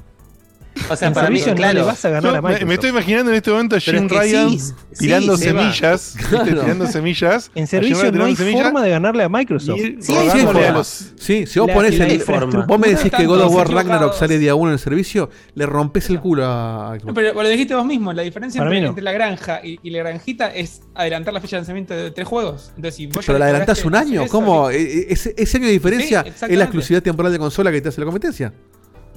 O 0.90 0.96
sea, 0.96 1.08
en 1.08 1.14
para 1.14 1.30
mí, 1.30 1.40
claro. 1.40 1.78
le 1.78 1.84
vas 1.84 2.04
a 2.04 2.08
ganar 2.10 2.22
Yo 2.22 2.28
a 2.30 2.32
me, 2.32 2.40
Microsoft. 2.48 2.66
me 2.68 2.74
estoy 2.74 2.90
imaginando 2.90 3.30
en 3.30 3.36
este 3.36 3.50
momento 3.50 3.76
a 3.76 3.80
Jim 3.80 3.94
es 3.94 4.02
que 4.12 4.18
Ryan 4.18 4.58
sí, 4.58 4.72
tirando 4.98 5.36
sí, 5.36 5.44
semillas. 5.44 6.16
Tirando 6.44 6.86
semillas. 6.86 7.50
En 7.54 7.66
Ryan 7.68 8.14
no 8.18 8.24
hay 8.24 8.36
semillas, 8.36 8.62
forma 8.64 8.82
de 8.82 8.90
ganarle 8.90 9.22
a 9.22 9.28
Microsoft. 9.28 9.78
y 9.78 9.80
Sí, 9.82 9.96
Sí, 10.00 10.12
rogándole 10.14 10.32
hay 10.32 10.40
a 10.40 10.52
forma. 10.52 10.70
los- 10.78 11.12
Sí, 11.16 11.46
si 11.46 11.58
vos 11.60 11.68
La- 11.68 11.74
ponés 11.74 11.98
la 11.98 12.06
el. 12.06 12.22
Vos 12.66 12.78
me 12.78 12.88
decís 12.88 13.10
que 13.12 13.26
God 13.26 13.40
of 13.40 13.54
War. 13.54 13.70
Ragnarok 13.70 14.14
sale 14.14 14.38
día 14.38 14.54
1 14.54 14.68
en 14.68 14.72
el 14.74 14.78
servicio, 14.78 15.30
le 15.54 15.66
rompes 15.66 16.10
el 16.10 16.20
culo 16.20 16.44
a 16.46 16.96
No, 17.04 17.14
pero 17.14 17.32
lo 17.40 17.48
dijiste 17.48 17.74
vos 17.74 17.86
mismo, 17.86 18.12
la 18.12 18.22
diferencia 18.22 18.60
entre, 18.60 18.74
mí 18.76 18.82
no. 18.82 18.88
entre 18.88 19.02
la 19.04 19.12
granja 19.12 19.60
y, 19.62 19.78
y 19.82 19.90
la 19.90 20.00
granjita 20.00 20.48
es 20.54 20.82
adelantar 20.94 21.32
la 21.34 21.40
fecha 21.40 21.56
de 21.56 21.60
lanzamiento 21.60 21.94
de 21.94 22.10
tres 22.10 22.26
juegos. 22.26 22.72
Entonces, 22.76 22.96
si 22.96 23.06
vos 23.06 23.24
Pero 23.24 23.38
la 23.38 23.44
adelantás 23.46 23.84
un 23.84 23.94
año. 23.94 24.26
¿Cómo? 24.28 24.70
E- 24.70 24.80
e- 24.80 25.06
Ese, 25.12 25.56
año 25.56 25.66
de 25.66 25.72
diferencia 25.72 26.24
es 26.26 26.40
la 26.58 26.64
exclusividad 26.64 27.02
temporal 27.02 27.30
de 27.32 27.38
consola 27.38 27.70
que 27.70 27.80
te 27.80 27.88
hace 27.90 28.00
la 28.00 28.06
competencia. 28.06 28.52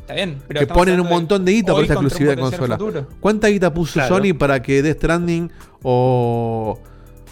Está 0.03 0.13
bien, 0.15 0.37
pero 0.47 0.59
que 0.59 0.67
ponen 0.67 0.99
un 0.99 1.07
montón 1.07 1.45
de 1.45 1.53
guita 1.53 1.71
por 1.71 1.79
un 1.83 1.85
exclusividad 1.85 2.35
de 2.35 2.41
consola. 2.41 2.77
futuro. 2.77 3.07
¿Cuánta 3.19 3.47
guita 3.47 3.73
puso 3.73 3.93
Claro. 3.93 4.17
Sony 4.17 4.33
para 4.37 4.61
que 4.61 4.81
Death 4.83 4.97
Stranding 4.97 5.49
o, 5.81 6.79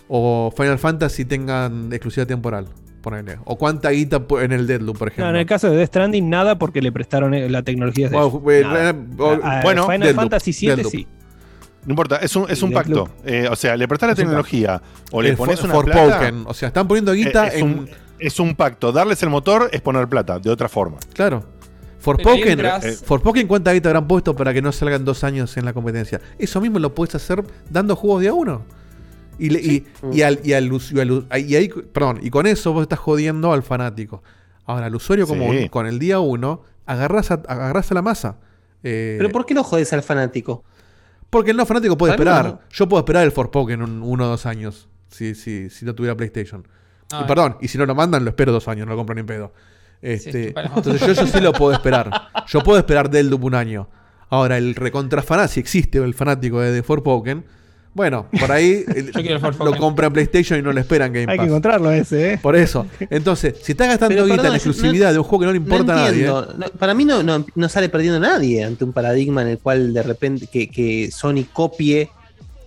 o 0.07 0.53
Final 0.55 0.79
Fantasy 0.79 1.25
tengan 1.25 1.91
exclusividad 1.91 2.27
temporal? 2.27 2.67
Ponele. 3.01 3.39
¿O 3.45 3.57
cuánta 3.57 3.89
guita 3.89 4.21
en 4.41 4.51
el 4.51 4.67
Deadloop, 4.67 4.97
por 4.97 5.07
No, 5.07 5.11
ejemplo? 5.11 5.29
en 5.31 5.35
el 5.37 5.45
caso 5.45 5.69
de 5.69 5.75
Death 5.77 5.87
Stranding, 5.89 6.29
nada 6.29 6.57
porque 6.59 6.81
le 6.81 6.91
prestaron 6.91 7.33
eh, 7.33 7.49
la 7.49 7.63
tecnología 7.63 8.09
de 8.09 8.15
eh, 8.15 8.19
eh, 8.21 8.93
bueno, 9.63 9.83
Final 9.83 9.99
Deathloop, 10.01 10.15
Fantasy 10.15 10.51
VII 10.51 10.67
Deathloop. 10.69 10.91
sí. 10.91 11.07
No 11.83 11.93
importa, 11.93 12.17
es 12.17 12.35
un, 12.35 12.47
es 12.47 12.61
un 12.61 12.71
pacto. 12.71 13.09
Eh, 13.25 13.47
o 13.49 13.55
sea, 13.55 13.75
le 13.75 13.87
prestás 13.87 14.07
la 14.09 14.11
Es 14.13 14.17
tecnología 14.19 14.79
o 15.11 15.19
le 15.19 15.33
pones 15.35 15.59
For- 15.59 15.65
una 15.65 15.73
Forspoken. 15.73 16.07
plata. 16.07 16.33
O 16.49 16.53
sea, 16.53 16.67
están 16.67 16.87
poniendo 16.87 17.11
guita 17.11 17.47
es, 17.47 17.55
en. 17.55 17.63
un, 17.65 17.89
es 18.19 18.39
un 18.39 18.53
pacto. 18.55 18.91
Darles 18.91 19.23
el 19.23 19.29
motor 19.31 19.67
es 19.73 19.81
poner 19.81 20.07
plata, 20.07 20.37
de 20.37 20.51
otra 20.51 20.69
forma. 20.69 20.97
Claro. 21.13 21.43
Forspoken, 22.01 22.59
eh, 22.65 22.91
Forspoken, 23.05 23.47
¿cuánta 23.47 23.71
guita 23.73 23.89
habrán 23.89 24.07
puesto 24.07 24.35
para 24.35 24.53
que 24.53 24.61
no 24.61 24.71
salgan 24.71 25.05
dos 25.05 25.23
años 25.23 25.55
en 25.57 25.65
la 25.65 25.73
competencia? 25.73 26.19
Eso 26.39 26.59
mismo 26.59 26.79
lo 26.79 26.93
puedes 26.95 27.13
hacer 27.15 27.43
dando 27.69 27.95
juegos 27.95 28.21
de 28.21 28.27
a 28.29 28.33
uno. 28.33 28.63
Y, 29.39 29.49
le- 29.49 29.59
y, 29.61 29.87
y 30.11 30.21
al, 30.23 30.39
y, 30.43 30.53
al 30.53 30.65
y 30.65 30.99
al 30.99 31.11
us- 31.11 31.25
y 31.37 31.55
ahí, 31.55 31.69
perdón, 31.93 32.19
y 32.21 32.29
con 32.29 32.45
eso 32.47 32.73
vos 32.73 32.81
estás 32.83 32.99
jodiendo 32.99 33.53
al 33.53 33.63
fanático. 33.63 34.21
Ahora, 34.65 34.87
al 34.87 34.95
usuario 34.95 35.25
Sí. 35.25 35.31
común, 35.31 35.67
con 35.69 35.87
el 35.87 35.99
día 35.99 36.19
uno, 36.19 36.63
agarrás 36.85 37.31
a, 37.31 37.35
agarrás 37.47 37.91
a 37.91 37.93
la 37.93 38.01
masa. 38.01 38.37
Eh, 38.83 39.15
Pero 39.17 39.29
¿por 39.29 39.45
qué 39.45 39.53
lo 39.53 39.63
jodes 39.63 39.93
al 39.93 40.03
fanático? 40.03 40.63
porque 41.29 41.51
el 41.51 41.57
no 41.57 41.65
fanático 41.65 41.97
puede 41.97 42.11
esperar. 42.13 42.45
no. 42.45 42.59
Yo 42.71 42.89
puedo 42.89 42.99
esperar 43.01 43.23
el 43.23 43.31
Forspoken 43.31 43.81
un, 43.81 44.01
uno 44.03 44.25
o 44.25 44.27
dos 44.27 44.45
años. 44.45 44.89
Si, 45.09 45.33
si, 45.33 45.69
si 45.69 45.85
no 45.85 45.95
tuviera 45.95 46.15
PlayStation. 46.17 46.67
Ah, 47.11 47.21
y 47.23 47.27
perdón, 47.27 47.55
y 47.61 47.67
si 47.69 47.77
no 47.77 47.85
lo 47.85 47.95
mandan, 47.95 48.23
lo 48.25 48.31
espero 48.31 48.51
dos 48.51 48.67
años, 48.67 48.85
no 48.85 48.91
lo 48.93 48.97
compro 48.97 49.15
ni 49.15 49.21
en 49.21 49.27
pedo. 49.27 49.53
Este, 50.01 50.53
entonces 50.75 50.99
yo 51.01 51.11
eso 51.11 51.27
sí 51.27 51.39
lo 51.39 51.53
puedo 51.53 51.73
esperar. 51.73 52.09
Yo 52.47 52.61
puedo 52.61 52.77
esperar 52.79 53.09
del 53.09 53.33
un 53.33 53.55
año. 53.55 53.87
Ahora, 54.29 54.57
el 54.57 54.75
recontra 54.75 55.21
fanático, 55.21 55.53
si 55.53 55.59
existe 55.59 55.97
el 55.99 56.13
fanático 56.13 56.59
de 56.59 56.73
The 56.73 56.83
Forspoken, 56.83 57.43
bueno, 57.93 58.27
por 58.39 58.51
ahí 58.51 58.83
el- 58.95 59.11
el 59.15 59.41
lo 59.59 59.77
compra 59.77 60.07
en 60.07 60.13
PlayStation 60.13 60.57
y 60.57 60.61
no 60.61 60.71
lo 60.73 60.79
esperan 60.79 61.11
Game 61.13 61.25
Hay 61.31 61.37
que 61.37 61.43
Pass. 61.43 61.47
encontrarlo 61.47 61.91
ese, 61.91 62.33
¿eh? 62.33 62.37
Por 62.41 62.55
eso. 62.55 62.87
Entonces, 63.09 63.55
si 63.61 63.73
estás 63.73 63.87
gastando 63.89 64.15
Pero, 64.15 64.25
guita 64.25 64.37
perdón, 64.37 64.51
en 64.51 64.55
exclusividad 64.55 65.07
no- 65.07 65.13
de 65.13 65.19
un 65.19 65.23
juego 65.25 65.39
que 65.41 65.45
no 65.47 65.51
le 65.51 65.57
importa 65.57 65.93
no 65.95 65.99
a 65.99 66.03
nadie. 66.05 66.25
No, 66.25 66.45
para 66.79 66.93
mí 66.93 67.05
no, 67.05 67.21
no, 67.23 67.45
no 67.53 67.69
sale 67.69 67.89
perdiendo 67.89 68.19
nadie 68.19 68.63
ante 68.63 68.83
un 68.85 68.93
paradigma 68.93 69.41
en 69.43 69.49
el 69.49 69.59
cual 69.59 69.93
de 69.93 70.03
repente 70.03 70.47
que, 70.47 70.69
que 70.69 71.09
Sony 71.11 71.43
copie 71.51 72.09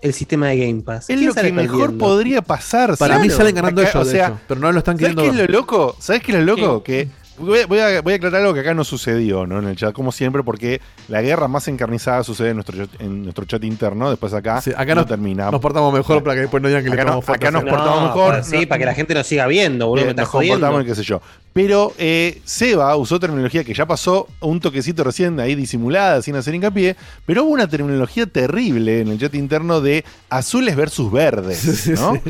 el 0.02 0.12
sistema 0.12 0.48
de 0.48 0.58
Game 0.66 0.82
Pass. 0.82 1.08
Es 1.08 1.16
¿Quién 1.16 1.28
lo 1.28 1.34
que 1.34 1.52
mejor 1.52 1.78
perdiendo? 1.80 2.04
podría 2.04 2.42
pasar. 2.42 2.96
Para 2.98 3.18
mí 3.18 3.30
salen 3.30 3.54
ganando 3.54 3.80
Acá, 3.80 3.90
ellos, 3.90 4.02
o 4.02 4.04
de 4.06 4.12
sea, 4.12 4.26
hecho, 4.28 4.38
pero 4.46 4.60
no 4.60 4.70
lo 4.70 4.78
están 4.78 4.98
¿Sabes 4.98 5.14
queriendo 5.16 5.22
qué 5.38 5.42
es 5.44 5.50
lo 5.50 5.58
loco? 5.58 5.96
¿Sabes 5.98 6.22
qué 6.22 6.32
es 6.32 6.38
lo 6.38 6.44
loco? 6.44 6.82
Que 6.84 7.08
voy 7.38 7.60
a, 7.60 7.66
voy 7.66 7.78
a- 7.78 8.02
voy 8.02 8.12
a 8.12 8.16
aclarar 8.16 8.40
algo 8.42 8.54
que 8.54 8.60
acá 8.60 8.74
no 8.74 8.84
sucedió, 8.84 9.46
¿no? 9.46 9.58
En 9.58 9.68
el 9.68 9.76
chat, 9.76 9.92
como 9.92 10.12
siempre, 10.12 10.42
porque 10.42 10.80
la 11.08 11.22
guerra 11.22 11.48
más 11.48 11.66
encarnizada 11.68 12.22
sucede 12.24 12.50
en 12.50 12.56
nuestro, 12.56 12.76
chat- 12.76 13.00
en 13.00 13.22
nuestro 13.22 13.44
chat 13.44 13.62
interno. 13.64 14.10
Después 14.10 14.32
acá, 14.34 14.60
Sí, 14.60 14.70
acá 14.70 14.94
no 14.94 15.02
nos, 15.02 15.06
termina. 15.06 15.50
nos 15.50 15.60
portamos 15.60 15.92
mejor 15.92 16.22
para 16.22 16.34
que 16.34 16.40
después 16.42 16.62
no 16.62 16.68
digan 16.68 16.84
que 16.84 16.90
le 16.90 16.94
Acá 16.94 17.04
no- 17.04 17.08
tomamos 17.20 17.24
fotos. 17.26 17.36
acá 17.42 17.50
nos 17.50 17.62
Sí. 17.62 17.68
portamos 17.70 18.00
No, 18.00 18.06
mejor. 18.08 18.30
para- 18.32 18.42
sí, 18.44 18.66
para 18.66 18.78
que 18.78 18.84
la 18.86 18.94
gente 18.94 19.14
nos 19.14 19.26
siga 19.26 19.46
viendo, 19.46 19.86
boludo, 19.88 20.02
Eh, 20.02 20.06
me 20.06 20.10
estás 20.10 20.24
nos 20.24 20.30
comportamos 20.32 20.84
qué 20.84 20.94
sé 20.94 21.02
yo. 21.02 21.20
Pero 21.54 21.94
eh, 21.98 22.40
Seba 22.44 22.96
usó 22.96 23.20
terminología 23.20 23.62
que 23.62 23.72
ya 23.74 23.86
pasó 23.86 24.26
un 24.40 24.58
toquecito 24.58 25.04
recién 25.04 25.38
ahí 25.38 25.54
disimulada, 25.54 26.20
sin 26.20 26.34
hacer 26.34 26.52
hincapié, 26.52 26.96
pero 27.24 27.44
hubo 27.44 27.52
una 27.52 27.68
terminología 27.68 28.26
terrible 28.26 29.00
en 29.02 29.08
el 29.08 29.20
chat 29.20 29.32
interno 29.36 29.80
de 29.80 30.04
azules 30.28 30.74
versus 30.74 31.12
verdes, 31.12 31.86
¿no? 31.90 32.20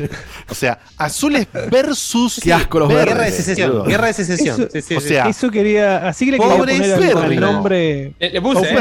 O 0.47 0.53
sea, 0.53 0.77
azules 0.97 1.47
versus 1.71 2.39
Qué 2.41 2.53
asco 2.53 2.77
los 2.77 2.87
verdes, 2.89 3.07
Guerra 3.15 3.23
de 3.25 3.31
secesión, 3.31 3.83
guerra 3.87 4.07
de 4.07 4.13
secesión. 4.13 4.61
Eso- 4.61 4.69
Sí, 4.71 4.81
sí, 4.83 4.95
o 4.95 5.01
sea, 5.01 5.27
Eso 5.27 5.49
quería. 5.49 6.07
Así 6.07 6.25
que 6.25 6.33
le 6.33 6.37
quería 6.37 6.57
poner 6.57 6.83
férrimos. 6.83 7.39
nombre. 7.51 8.13
Le, 8.19 8.29
le 8.29 8.41
puse, 8.41 8.59
eh, 8.71 8.75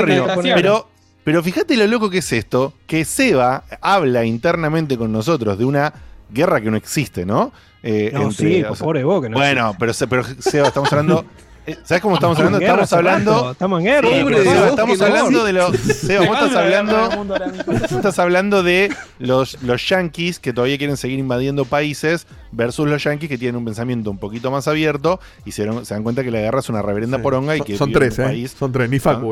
pero, 0.55 0.89
pero 1.25 1.43
fíjate 1.43 1.75
lo 1.79 1.87
loco 1.87 2.11
que 2.11 2.19
es 2.19 2.33
esto, 2.35 2.75
que 2.87 3.07
Seba 3.07 3.65
habla 3.81 4.27
internamente 4.27 4.99
con 4.99 5.11
nosotros 5.11 5.59
de 5.59 5.65
una 5.65 5.95
guerra 6.35 6.61
que 6.61 6.71
no 6.71 6.77
existe, 6.77 7.25
¿no? 7.25 7.53
Eh, 7.83 8.11
No, 8.13 8.23
entre- 8.25 8.37
sí, 8.49 8.63
o 8.65 8.75
sea, 8.75 8.85
pobre 8.85 9.05
vos, 9.05 9.23
que 9.23 9.29
no 9.31 9.37
Bueno, 9.39 9.75
pero, 9.79 9.93
se- 9.95 10.07
pero 10.07 10.25
Seba, 10.39 10.69
estamos 10.69 10.93
hablando 10.93 11.25
Eh, 11.67 11.79
¿Sabes 11.83 12.03
cómo 12.03 12.17
estamos 12.17 12.37
hablando? 12.37 12.59
guerra 12.59 12.83
Estamos 12.83 12.93
hablando. 12.93 13.51
estamos 13.53 13.79
en 13.81 13.87
guerra. 13.87 14.09
Sí, 14.11 14.21
pero 14.23 14.43
Seba, 14.43 14.61
vos, 14.61 14.69
estamos 14.69 15.01
hablando 15.01 15.45
de 15.45 15.53
los. 15.55 15.77
Seba, 15.79 16.27
vos 16.27 16.37
estás 16.39 16.57
hablando. 16.57 17.09
Tú 17.89 17.97
estás 17.97 18.19
hablando 18.19 18.63
de 18.63 18.93
los, 19.19 19.63
los 19.63 19.89
yankees 19.89 20.39
que 20.41 20.53
todavía 20.53 20.77
quieren 20.77 20.99
seguir 20.99 21.19
invadiendo 21.19 21.65
países 21.65 22.27
versus 22.53 22.87
los 22.87 23.03
yankees 23.03 23.31
que 23.31 23.39
tienen 23.39 23.57
un 23.57 23.65
pensamiento 23.65 24.11
un 24.11 24.19
poquito 24.19 24.51
más 24.51 24.69
abierto 24.69 25.21
y 25.47 25.53
se, 25.53 25.65
dan- 25.65 25.87
se 25.87 25.95
dan 25.95 26.03
cuenta 26.03 26.23
que 26.23 26.31
la 26.31 26.41
guerra 26.41 26.59
es 26.59 26.69
una 26.69 26.83
reverenda 26.83 27.17
poronga 27.23 27.57
y 27.57 27.63
que 27.63 27.79
son 27.79 27.93
tres, 27.93 28.19
¿eh? 28.19 28.25
país- 28.25 28.55
Son 28.59 28.71
tres, 28.71 28.91
ni 28.91 28.99
Facu. 28.99 29.25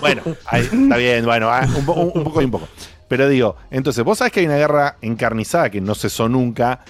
Bueno, 0.00 0.20
ahí, 0.44 0.68
está 0.70 0.96
bien, 0.98 1.24
bueno, 1.24 1.48
ah, 1.48 1.66
un- 1.66 2.10
un 2.14 2.22
poco 2.24 2.42
y 2.42 2.44
un 2.44 2.50
poco. 2.50 2.68
Pero 3.08 3.28
digo, 3.28 3.56
entonces, 3.70 4.04
vos 4.04 4.18
sabés 4.18 4.32
que 4.32 4.40
hay 4.40 4.46
una 4.46 4.56
guerra 4.56 4.96
encarnizada 5.00 5.70
que 5.70 5.80
no 5.80 5.94
cesó 5.94 6.28
nunca 6.28 6.80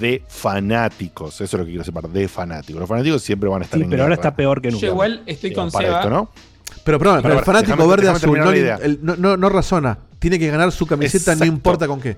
de 0.00 0.22
fanáticos. 0.26 1.34
Eso 1.34 1.44
es 1.44 1.52
lo 1.52 1.64
que 1.64 1.70
quiero 1.70 1.84
separar, 1.84 2.10
de 2.10 2.26
fanáticos. 2.28 2.80
Los 2.80 2.88
fanáticos 2.88 3.22
siempre 3.22 3.48
van 3.48 3.62
a 3.62 3.64
estar 3.66 3.78
Sí, 3.78 3.84
en 3.84 3.90
pero 3.90 4.02
ahora 4.04 4.14
está 4.14 4.34
peor 4.34 4.60
que 4.62 4.68
Yo 4.70 4.74
nunca. 4.76 4.86
igual 4.86 5.22
estoy 5.26 5.50
Digo, 5.50 5.62
con 5.62 5.70
para 5.70 5.86
Seba. 5.86 5.98
esto, 6.00 6.10
¿no? 6.10 6.30
Pero, 6.82 6.98
perdón, 6.98 7.20
pero 7.22 7.38
el 7.38 7.44
fanático 7.44 7.76
déjame- 7.76 7.88
verde 7.90 8.02
déjame 8.02 8.16
azul 8.16 8.38
no, 8.38 8.84
el- 8.84 8.98
no, 9.02 9.16
no- 9.16 9.36
no 9.36 9.48
razona. 9.48 9.98
Tiene 10.18 10.38
que 10.38 10.48
ganar 10.50 10.72
su 10.72 10.86
camiseta, 10.86 11.32
Exacto. 11.32 11.44
no 11.44 11.52
importa 11.52 11.86
con 11.86 12.00
qué. 12.00 12.16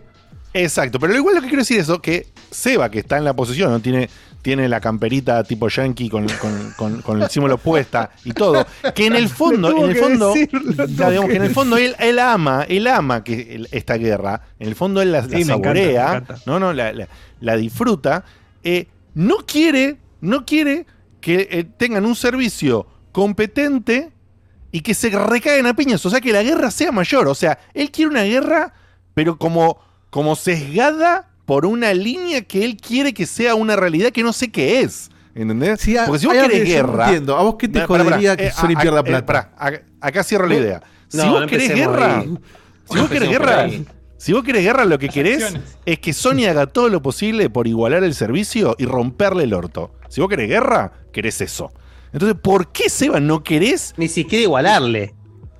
Exacto, 0.54 0.98
pero 0.98 1.14
igual 1.14 1.34
lo 1.36 1.40
que 1.42 1.48
quiero 1.48 1.62
decir 1.62 1.78
es 1.80 1.88
que 2.02 2.26
Seba, 2.50 2.90
que 2.90 3.00
está 3.00 3.18
en 3.18 3.24
la 3.24 3.34
posición, 3.34 3.70
¿no? 3.70 3.80
tiene, 3.80 4.08
tiene 4.40 4.68
la 4.68 4.80
camperita 4.80 5.44
tipo 5.44 5.68
yankee 5.68 6.08
con, 6.08 6.26
con- 6.26 6.72
con- 6.76 7.02
con 7.02 7.22
el 7.22 7.28
símbolo 7.28 7.58
puesta 7.58 8.10
y 8.24 8.32
todo, 8.32 8.66
que 8.94 9.06
en 9.06 9.14
el 9.16 9.28
fondo, 9.28 9.70
en 9.70 9.90
el 9.90 9.96
fondo, 9.96 10.32
decirlo, 10.32 10.72
ya, 10.86 10.86
tuvo 10.86 11.10
digamos 11.10 11.30
que 11.30 11.36
en 11.36 11.42
el 11.44 11.50
fondo 11.50 11.76
él, 11.76 11.94
él 11.98 12.18
ama, 12.18 12.64
él 12.68 12.86
ama 12.86 13.22
que 13.22 13.54
el- 13.56 13.68
esta 13.72 13.94
guerra, 13.96 14.40
en 14.58 14.68
el 14.68 14.74
fondo 14.74 15.02
él 15.02 15.12
la, 15.12 15.20
la 15.20 15.28
Sí, 15.28 15.42
encanta, 15.42 15.52
saborea, 15.52 16.06
encanta. 16.08 16.36
no, 16.46 16.58
no, 16.58 16.72
la, 16.72 16.92
la- 16.92 17.08
la 17.40 17.56
disfruta, 17.56 18.24
eh, 18.64 18.86
no 19.14 19.38
quiere, 19.46 19.98
no 20.22 20.46
quiere 20.46 20.86
que 21.20 21.46
eh, 21.50 21.64
tengan 21.76 22.06
un 22.06 22.16
servicio 22.16 22.86
competente 23.12 24.10
y 24.72 24.80
que 24.80 24.94
se 24.94 25.10
recaigan 25.10 25.66
a 25.66 25.74
piñas, 25.76 26.04
o 26.06 26.10
sea, 26.10 26.20
que 26.20 26.32
la 26.32 26.42
guerra 26.42 26.70
sea 26.70 26.90
mayor, 26.92 27.28
o 27.28 27.34
sea, 27.34 27.58
él 27.74 27.90
quiere 27.90 28.10
una 28.10 28.22
guerra, 28.22 28.72
pero 29.14 29.36
como, 29.36 29.78
como 30.10 30.36
sesgada 30.36 31.28
por 31.44 31.64
una 31.66 31.94
línea 31.94 32.42
que 32.42 32.64
él 32.64 32.76
quiere 32.76 33.14
que 33.14 33.26
sea 33.26 33.54
una 33.54 33.76
realidad 33.76 34.10
que 34.12 34.22
no 34.22 34.32
sé 34.32 34.50
qué 34.50 34.80
es. 34.80 35.10
¿Entendés? 35.34 35.80
Sí, 35.80 35.96
Porque 36.04 36.18
si 36.20 36.26
vos 36.26 36.34
querés 36.34 36.64
guerra. 36.64 37.04
entiendo. 37.06 37.36
¿A 37.36 37.42
vos 37.42 37.54
qué 37.58 37.68
te 37.68 37.80
Pará, 37.86 38.04
jodería 38.04 38.36
pará. 38.36 38.48
que 38.48 38.50
Sony 38.54 38.74
a- 38.76 38.80
pierda 38.80 39.00
a- 39.00 39.04
plata? 39.04 39.26
pará, 39.26 39.52
acá, 39.56 39.82
acá 40.00 40.24
cierro 40.24 40.46
la 40.46 40.54
idea. 40.56 40.82
Si 41.08 41.18
vos 41.18 41.40
no 41.40 41.46
querés 41.46 41.74
guerra. 41.74 42.18
ahí. 42.18 42.34
Si 42.88 42.94
No 42.94 43.00
vos 43.02 43.10
querés 43.10 43.28
guerra. 43.28 43.68
Si 44.16 44.32
vos 44.32 44.42
querés 44.42 44.64
guerra, 44.64 44.84
lo 44.84 44.98
que 44.98 45.08
querés 45.08 45.44
acciones. 45.44 45.76
es 45.86 45.98
que 46.00 46.12
Sony 46.12 46.46
haga 46.50 46.66
todo 46.66 46.88
lo 46.88 47.00
posible 47.02 47.50
por 47.50 47.68
igualar 47.68 48.02
el 48.02 48.14
servicio 48.14 48.74
y 48.76 48.84
romperle 48.84 49.44
el 49.44 49.54
orto. 49.54 49.92
Si 50.08 50.20
vos 50.20 50.28
querés 50.28 50.48
guerra, 50.48 50.92
querés 51.12 51.40
eso. 51.40 51.72
Entonces, 52.12 52.36
¿por 52.42 52.72
qué, 52.72 52.88
Seba, 52.90 53.20
no 53.20 53.44
querés? 53.44 53.94
Ni 53.96 54.08
siquiera 54.08 54.42
igualarle. 54.42 55.14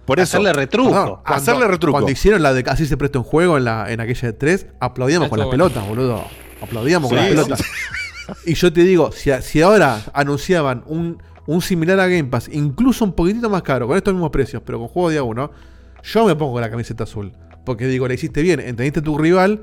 Por 0.08 0.18
eso. 0.18 0.38
Hacerle 0.38 0.52
retruco. 0.54 0.90
Cuando- 0.90 1.22
hacerle 1.24 1.68
retruco. 1.68 1.92
Cuando 1.92 2.10
hicieron 2.10 2.42
la 2.42 2.52
de 2.52 2.64
así 2.68 2.86
se 2.86 2.96
presta 2.96 3.18
un 3.18 3.24
juego 3.24 3.56
en, 3.58 3.64
la, 3.64 3.92
en 3.92 4.00
aquella 4.00 4.28
de 4.28 4.32
3, 4.32 4.66
aplaudíamos 4.80 5.26
Eso 5.26 5.30
con 5.30 5.38
las 5.38 5.46
bueno. 5.46 5.64
pelotas, 5.66 5.86
boludo. 5.88 6.24
Aplaudíamos 6.62 7.08
con 7.10 7.16
las 7.18 7.28
pelotas. 7.28 7.62
Y 8.44 8.54
yo 8.54 8.72
te 8.72 8.82
digo, 8.82 9.12
si, 9.12 9.30
si 9.42 9.62
ahora 9.62 10.00
anunciaban 10.12 10.82
un, 10.86 11.22
un 11.46 11.62
similar 11.62 12.00
a 12.00 12.06
Game 12.08 12.24
Pass, 12.24 12.48
incluso 12.52 13.04
un 13.04 13.12
poquitito 13.12 13.48
más 13.48 13.62
caro, 13.62 13.86
con 13.86 13.96
estos 13.96 14.12
mismos 14.12 14.30
precios, 14.30 14.62
pero 14.66 14.78
con 14.78 14.88
juego 14.88 15.10
de 15.10 15.18
a 15.18 15.22
uno, 15.22 15.50
yo 16.02 16.26
me 16.26 16.34
pongo 16.36 16.60
la 16.60 16.68
camiseta 16.70 17.04
azul. 17.04 17.32
Porque 17.64 17.86
digo, 17.86 18.08
la 18.08 18.14
hiciste 18.14 18.42
bien, 18.42 18.60
entendiste 18.60 19.00
a 19.00 19.02
tu 19.02 19.16
rival, 19.18 19.60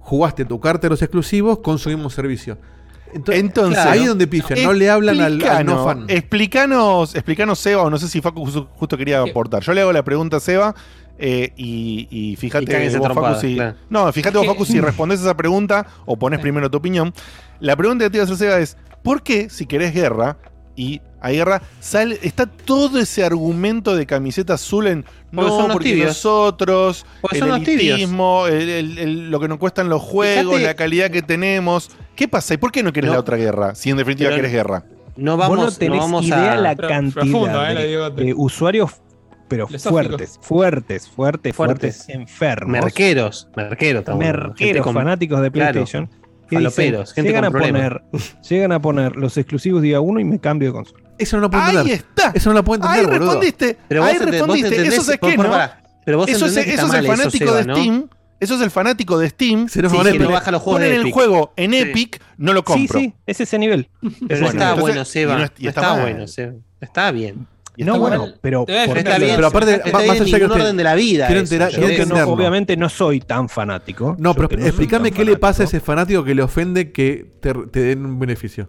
jugaste 0.00 0.44
tu 0.44 0.60
carta 0.60 0.82
de 0.86 0.90
los 0.90 1.02
exclusivos 1.02 1.58
con 1.60 1.78
su 1.78 1.88
mismo 1.88 2.10
servicio. 2.10 2.58
Entonces, 3.12 3.44
Entonces, 3.44 3.78
ahí 3.84 4.00
es 4.00 4.08
donde 4.08 4.26
pifian, 4.26 4.62
no 4.62 4.72
le 4.72 4.90
hablan 4.90 5.20
al, 5.20 5.42
al 5.44 5.64
no 5.66 5.84
fan. 5.84 6.04
Explicanos, 6.08 7.14
explicanos, 7.14 7.58
Seba, 7.60 7.82
o 7.82 7.90
no 7.90 7.98
sé 7.98 8.08
si 8.08 8.20
Facu 8.20 8.44
justo, 8.44 8.96
quería 8.98 9.20
aportar. 9.22 9.62
Yo 9.62 9.72
le 9.72 9.82
hago 9.82 9.92
la 9.92 10.02
pregunta 10.02 10.38
a 10.38 10.40
Seba. 10.40 10.74
eh, 11.16 11.52
y, 11.56 12.36
fíjate 12.40 12.98
vos, 12.98 13.12
Facu, 13.14 13.40
si. 13.40 13.54
claro. 13.54 13.76
No, 13.88 14.12
fíjate 14.12 14.36
vos, 14.38 14.46
Facu, 14.46 14.64
si 14.64 14.80
respondes 14.80 15.20
esa 15.20 15.36
pregunta 15.36 15.86
o 16.06 16.16
pones 16.16 16.40
primero 16.40 16.68
tu 16.70 16.78
opinión. 16.78 17.12
La 17.60 17.76
pregunta 17.76 18.04
que 18.04 18.10
te 18.10 18.16
iba 18.16 18.22
a 18.22 18.24
hacer, 18.24 18.36
Seba, 18.36 18.58
es: 18.58 18.76
¿por 19.04 19.22
qué, 19.22 19.48
si 19.48 19.66
querés 19.66 19.94
guerra 19.94 20.36
y 20.76 21.00
hay 21.20 21.36
guerra, 21.36 21.62
sale, 21.80 22.18
está 22.22 22.46
todo 22.46 22.98
ese 22.98 23.24
argumento 23.24 23.94
de 23.96 24.06
camiseta 24.06 24.54
azul 24.54 24.86
en 24.88 25.04
Porque 25.34 25.50
no, 25.50 25.68
porque 25.72 25.90
tibios. 25.90 26.08
nosotros, 26.08 27.06
Porque 27.20 27.36
el 27.36 27.40
son 27.40 27.48
los 27.50 27.62
tibios. 27.62 27.94
elitismo, 27.98 28.46
el- 28.46 28.68
el- 28.68 28.98
el- 28.98 29.30
lo 29.30 29.40
que 29.40 29.48
nos 29.48 29.58
cuestan 29.58 29.88
los 29.88 30.02
juegos, 30.02 30.54
Fíjate- 30.56 30.66
la 30.66 30.74
calidad 30.74 31.10
que 31.10 31.22
tenemos. 31.22 31.90
¿Qué 32.16 32.28
pasa? 32.28 32.54
¿Y 32.54 32.56
por 32.56 32.72
qué 32.72 32.82
no 32.82 32.92
querés 32.92 33.08
No. 33.08 33.14
la 33.14 33.20
otra 33.20 33.36
guerra? 33.36 33.74
Si 33.74 33.90
en 33.90 33.96
definitiva 33.96 34.28
Pero- 34.30 34.36
querés 34.42 34.52
guerra. 34.52 34.84
No 35.16 35.36
Vos 35.36 35.48
vamos, 35.48 35.64
no 35.64 35.72
tenés 35.78 35.96
no 35.98 36.02
vamos 36.02 36.24
idea 36.26 36.52
a. 36.54 36.56
la 36.56 36.74
cantidad 36.76 37.22
profundo, 37.22 37.64
eh, 37.66 38.10
de, 38.16 38.34
usuarios, 38.34 38.90
pero 39.46 39.68
fuertes, 39.68 40.38
fuertes, 40.42 40.42
fuertes, 40.42 41.08
fuertes, 41.08 41.54
Fuertes. 41.54 42.08
enfermos. 42.08 42.72
Merqueros. 42.72 43.48
Merqueros. 43.56 44.04
merqueros 44.18 44.82
con- 44.84 44.94
fanáticos 44.94 45.40
de. 45.40 45.50
PlayStation 45.52 46.10
Faloperos, 46.50 47.12
gente 47.12 47.28
llegan, 47.30 47.44
a 47.44 47.50
problemas. 47.50 47.82
poner, 48.12 48.22
llegan 48.48 48.72
a 48.72 48.80
poner 48.80 49.16
los 49.16 49.36
exclusivos 49.36 49.82
día 49.82 50.00
uno 50.00 50.20
y 50.20 50.24
me 50.24 50.38
cambio 50.38 50.68
de 50.68 50.72
consola. 50.74 51.04
Eso 51.18 51.36
no 51.36 51.42
lo 51.42 51.50
puedo 51.50 51.62
Ahí 51.64 51.76
entender. 51.76 51.94
está. 51.98 52.32
Eso 52.34 52.50
no 52.50 52.54
lo 52.54 52.64
puedo 52.64 52.84
Ahí 52.88 52.98
entender, 53.00 53.18
boludo. 53.20 53.32
respondiste. 53.40 53.78
Pero 53.88 54.04
ahí 54.04 54.18
vos 54.18 54.26
respondiste. 54.30 54.68
entendés- 54.76 54.92
eso 54.98 55.12
es 55.12 55.18
que 55.20 55.36
no. 55.36 55.70
Pero 56.04 56.18
vos 56.18 56.28
Eso 56.28 56.46
es, 56.46 56.54
que 56.54 56.74
eso 56.74 56.86
es 56.86 56.94
el 56.94 57.04
eso, 57.06 57.16
fanático 57.16 57.44
Seba, 57.46 57.56
de 57.58 57.64
¿no? 57.64 57.76
Steam. 57.76 58.08
Eso 58.40 58.54
es 58.56 58.60
el 58.60 58.70
fanático 58.70 59.18
de 59.18 59.28
Steam. 59.30 59.68
Se 59.68 59.80
Sí, 59.80 59.96
que 60.12 60.18
no 60.18 60.30
baja 60.30 60.50
los 60.50 60.60
juegos 60.60 60.80
Ponen 60.82 61.00
de 61.00 61.08
el 61.08 61.12
juego 61.14 61.52
en 61.56 61.70
Sí. 61.70 61.78
Epic, 61.78 62.20
no 62.36 62.52
lo 62.52 62.62
compro. 62.62 62.98
Sí, 62.98 63.06
sí, 63.06 63.14
es 63.26 63.40
ese 63.40 63.58
nivel. 63.58 63.88
Pero 64.00 64.10
no 64.12 64.18
Bueno, 64.28 64.46
está 64.46 64.50
entonces- 64.50 64.80
bueno, 64.80 65.04
Seba. 65.06 65.32
y 65.32 65.36
no 65.36 65.42
No, 65.42 65.68
está 65.70 66.00
bueno, 66.02 66.26
Seba. 66.28 66.52
Está 66.80 67.10
bien. 67.12 67.46
Y 67.76 67.82
No, 67.84 67.98
bueno, 67.98 68.28
pero 68.40 68.64
por-. 68.66 68.98
Está 68.98 69.18
bien. 69.18 69.34
Pero 69.34 69.48
aparte, 69.48 69.74
está 69.84 69.90
más 69.98 70.20
allá 70.20 70.38
que 70.38 70.44
usted- 70.44 70.60
orden 70.60 70.76
de 70.76 70.84
la 70.84 70.94
vida. 70.94 71.26
quiero 71.26 71.42
eso, 71.42 71.56
quiero 71.70 72.06
no- 72.06 72.32
obviamente 72.32 72.76
no 72.76 72.88
soy 72.88 73.20
tan 73.20 73.48
fanático. 73.48 74.14
No, 74.18 74.34
pero 74.34 74.48
soy 74.48 74.62
explícame 74.66 75.10
qué 75.10 75.24
le 75.24 75.36
pasa 75.36 75.62
a 75.62 75.66
ese 75.66 75.80
fanático 75.80 76.22
que 76.24 76.34
le 76.34 76.42
ofende 76.42 76.92
que 76.92 77.26
te, 77.40 77.52
te 77.72 77.80
den 77.80 78.06
un 78.06 78.18
beneficio. 78.18 78.68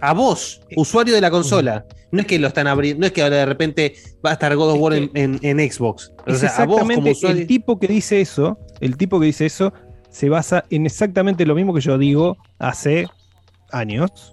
A 0.00 0.12
vos, 0.12 0.60
usuario 0.76 1.14
de 1.14 1.20
la 1.20 1.30
consola. 1.30 1.86
No 2.12 2.20
es 2.20 2.26
que 2.26 2.38
lo 2.38 2.48
están 2.48 2.66
abriendo, 2.66 3.00
no 3.00 3.06
es 3.06 3.12
que 3.12 3.22
ahora 3.22 3.36
de 3.36 3.46
repente 3.46 3.94
va 4.24 4.30
a 4.30 4.32
estar 4.34 4.54
God 4.54 4.72
of 4.74 4.78
War 4.80 4.94
en, 4.94 5.10
en- 5.14 5.38
en 5.42 5.70
Xbox. 5.72 6.12
O 6.26 6.30
Es 6.30 6.38
sea, 6.38 6.50
a 6.50 6.64
vos 6.66 6.78
como 6.80 6.90
exactamente 6.92 7.10
usuario. 7.18 7.40
el 7.42 7.46
tipo 7.46 7.78
que 7.78 7.88
dice 7.88 8.20
eso, 8.20 8.58
el 8.80 8.96
tipo 8.96 9.18
que 9.18 9.26
dice 9.26 9.46
eso 9.46 9.72
se 10.10 10.28
basa 10.28 10.64
en 10.70 10.86
exactamente 10.86 11.44
lo 11.44 11.54
mismo 11.54 11.74
que 11.74 11.80
yo 11.80 11.98
digo 11.98 12.36
hace 12.58 13.08
años. 13.72 14.32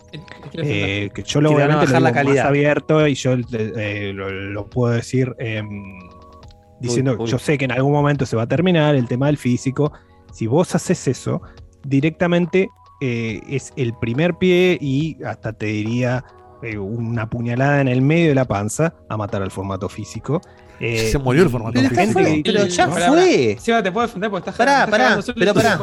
eh, 0.53 1.09
que 1.13 1.23
yo 1.23 1.41
lo 1.41 1.53
van 1.53 1.71
a 1.71 1.75
bajar 1.77 1.89
la 1.89 1.97
digo 1.97 2.01
más 2.01 2.11
calidad. 2.13 2.47
abierto 2.47 3.07
y 3.07 3.15
yo 3.15 3.33
eh, 3.53 4.11
lo, 4.13 4.29
lo 4.29 4.69
puedo 4.69 4.93
decir 4.93 5.35
em, 5.39 5.99
diciendo 6.79 7.15
uy. 7.19 7.29
yo 7.29 7.39
sé 7.39 7.57
que 7.57 7.65
en 7.65 7.71
algún 7.71 7.91
momento 7.91 8.25
se 8.25 8.35
va 8.35 8.43
a 8.43 8.47
terminar 8.47 8.95
el 8.95 9.07
tema 9.07 9.27
del 9.27 9.37
físico. 9.37 9.91
Si 10.31 10.47
vos 10.47 10.73
haces 10.75 11.07
eso, 11.07 11.41
directamente 11.83 12.69
eh, 13.01 13.41
es 13.49 13.73
el 13.75 13.93
primer 13.93 14.35
pie 14.35 14.77
y 14.79 15.17
hasta 15.23 15.53
te 15.53 15.65
diría 15.67 16.23
eh, 16.61 16.77
una 16.77 17.29
puñalada 17.29 17.81
en 17.81 17.89
el 17.89 18.01
medio 18.01 18.29
de 18.29 18.35
la 18.35 18.45
panza 18.45 18.95
a 19.09 19.17
matar 19.17 19.41
al 19.41 19.51
formato 19.51 19.89
físico. 19.89 20.39
Eh, 20.85 21.09
Se 21.11 21.17
murió 21.17 21.43
el 21.43 21.49
formato 21.49 21.81
la 21.81 21.87
Pero 21.89 22.01
ya 22.03 22.11
fue, 22.11 22.23
que- 22.25 22.41
pero 22.43 22.65
ya 22.65 22.89
Pará, 22.89 23.07
fue. 23.07 23.57
Seba, 23.61 23.81
te 23.81 23.91
puedo 23.91 24.05
defender 24.07 24.29
porque 24.29 24.49
estás 24.49 24.55
Pará, 24.57 24.85
pará, 24.85 25.17
pero 25.35 25.53
pará. 25.53 25.79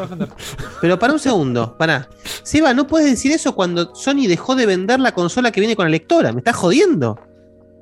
Pero 0.82 0.98
para 0.98 1.12
un 1.14 1.18
segundo, 1.18 1.74
pará. 1.78 2.08
Seba, 2.42 2.74
no 2.74 2.86
puedes 2.86 3.08
decir 3.08 3.32
eso 3.32 3.54
cuando 3.54 3.94
Sony 3.94 4.26
dejó 4.28 4.56
de 4.56 4.66
vender 4.66 5.00
la 5.00 5.12
consola 5.12 5.50
que 5.52 5.60
viene 5.60 5.74
con 5.74 5.86
la 5.86 5.90
lectora. 5.90 6.32
¿Me 6.32 6.38
estás 6.40 6.56
jodiendo? 6.56 7.18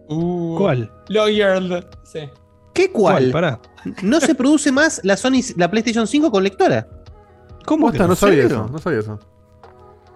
Uh, 0.09 0.57
¿Cuál? 0.59 0.93
Lawyer. 1.09 1.89
Sí. 2.05 2.21
¿Qué 2.73 2.93
cuál? 2.93 3.15
¿Cuál? 3.15 3.33
Pará. 3.33 3.61
No 4.03 4.21
se 4.21 4.35
produce 4.37 4.71
más 4.71 5.01
la 5.03 5.17
Sony, 5.17 5.41
la 5.57 5.69
PlayStation 5.71 6.07
5 6.07 6.31
con 6.31 6.45
lectora. 6.45 6.87
¿Cómo 7.67 7.91
que 7.91 7.99
no 7.99 8.15
sabía 8.15 8.45
eso, 8.45 8.69
no 8.71 8.79
sabía 8.79 9.01
eso. 9.01 9.19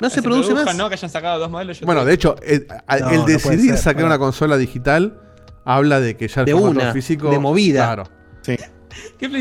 No 0.01 0.09
se 0.09 0.23
produce 0.23 0.55
más. 0.55 0.77
¿no? 0.77 0.89
Que 0.89 0.95
hayan 0.95 1.11
sacado 1.11 1.39
dos 1.41 1.51
modelos. 1.51 1.79
yo 1.81 1.87
Bueno, 1.87 2.05
de 2.05 2.15
hecho, 2.15 2.37
el, 2.43 2.67
No, 2.69 3.11
el 3.11 3.19
no 3.21 3.25
decidir 3.27 3.77
sacar 3.77 3.95
pará. 3.97 4.07
una 4.07 4.19
consola 4.19 4.57
digital 4.57 5.19
habla 5.65 6.01
de 6.01 6.17
que 6.17 6.29
ya 6.29 6.41
el 6.43 6.47
De 6.47 6.53
formato 6.53 6.81
una, 6.81 6.93
físico. 6.93 7.31
de 7.31 7.39
movida. 7.39 7.85
Claro. 7.87 8.05
Sí. 8.43 8.57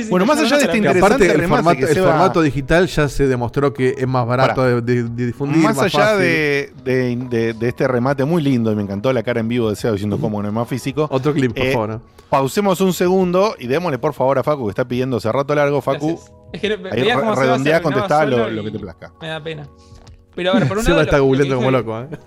Bueno, 0.10 0.26
más 0.26 0.40
allá 0.40 0.58
de 0.58 0.64
este 0.64 0.78
interesante 0.78 1.06
aparte 1.26 1.26
el 1.34 1.40
remate 1.42 1.56
formato, 1.64 1.78
que 1.80 1.86
el 1.86 1.94
se 1.94 2.00
va- 2.02 2.12
formato 2.12 2.42
digital 2.42 2.88
ya 2.88 3.10
se 3.10 3.28
demostró 3.28 3.74
que 3.74 3.96
es 3.98 4.08
más 4.08 4.26
barato 4.26 4.64
de, 4.64 4.82
de- 4.82 5.04
de 5.10 5.26
difundir. 5.26 5.58
Más 5.62 5.78
allá 5.78 5.90
fácil. 6.00 6.20
de, 6.20 6.74
de- 6.86 7.16
de- 7.30 7.54
de 7.54 7.68
este 7.68 7.86
remate 7.88 8.24
muy 8.24 8.42
lindo, 8.42 8.72
y 8.72 8.76
me 8.76 8.84
encantó 8.84 9.12
la 9.12 9.24
cara 9.24 9.42
en 9.42 9.50
vivo 9.50 9.70
de 9.70 9.76
Seba 9.76 9.92
diciendo 9.94 10.18
cómo 10.22 10.42
no 10.42 10.48
es 10.48 10.54
más 10.54 10.68
físico. 10.70 11.08
Otro 11.12 11.34
clip, 11.34 11.54
por 11.54 11.66
Eh, 11.66 11.74
favor. 11.74 11.90
¿no? 11.90 12.02
Pausemos 12.30 12.80
un 12.80 12.94
segundo 12.94 13.56
y 13.60 13.68
démosle 13.68 13.98
por 14.00 14.14
favor 14.14 14.40
a 14.40 14.44
Facu 14.44 14.66
que 14.68 14.70
está 14.70 14.88
pidiendo 14.88 15.18
hace 15.18 15.30
rato 15.32 15.54
largo. 15.54 15.82
Facu. 15.82 16.18
Es 16.54 16.62
que 16.62 16.68
ahí 16.68 17.12
redondea, 17.36 17.82
contestá 17.82 18.26
lo, 18.26 18.50
lo 18.50 18.64
que 18.64 18.72
te 18.72 18.80
plazca. 18.80 19.12
Me 19.20 19.28
da 19.28 19.44
pena. 19.44 19.68
Pero 20.34 20.52
a 20.52 20.60
ver, 20.60 20.68
por 20.70 20.78
un 20.78 20.84
Seba 20.86 20.98
lado. 20.98 21.06
está 21.06 21.18
lo- 21.18 21.24
lo 21.26 21.32
que 21.32 21.44
googleando 21.44 21.56
como 21.58 21.78
dijo- 21.78 21.92
loco, 22.08 22.16
¿eh? 22.16 22.18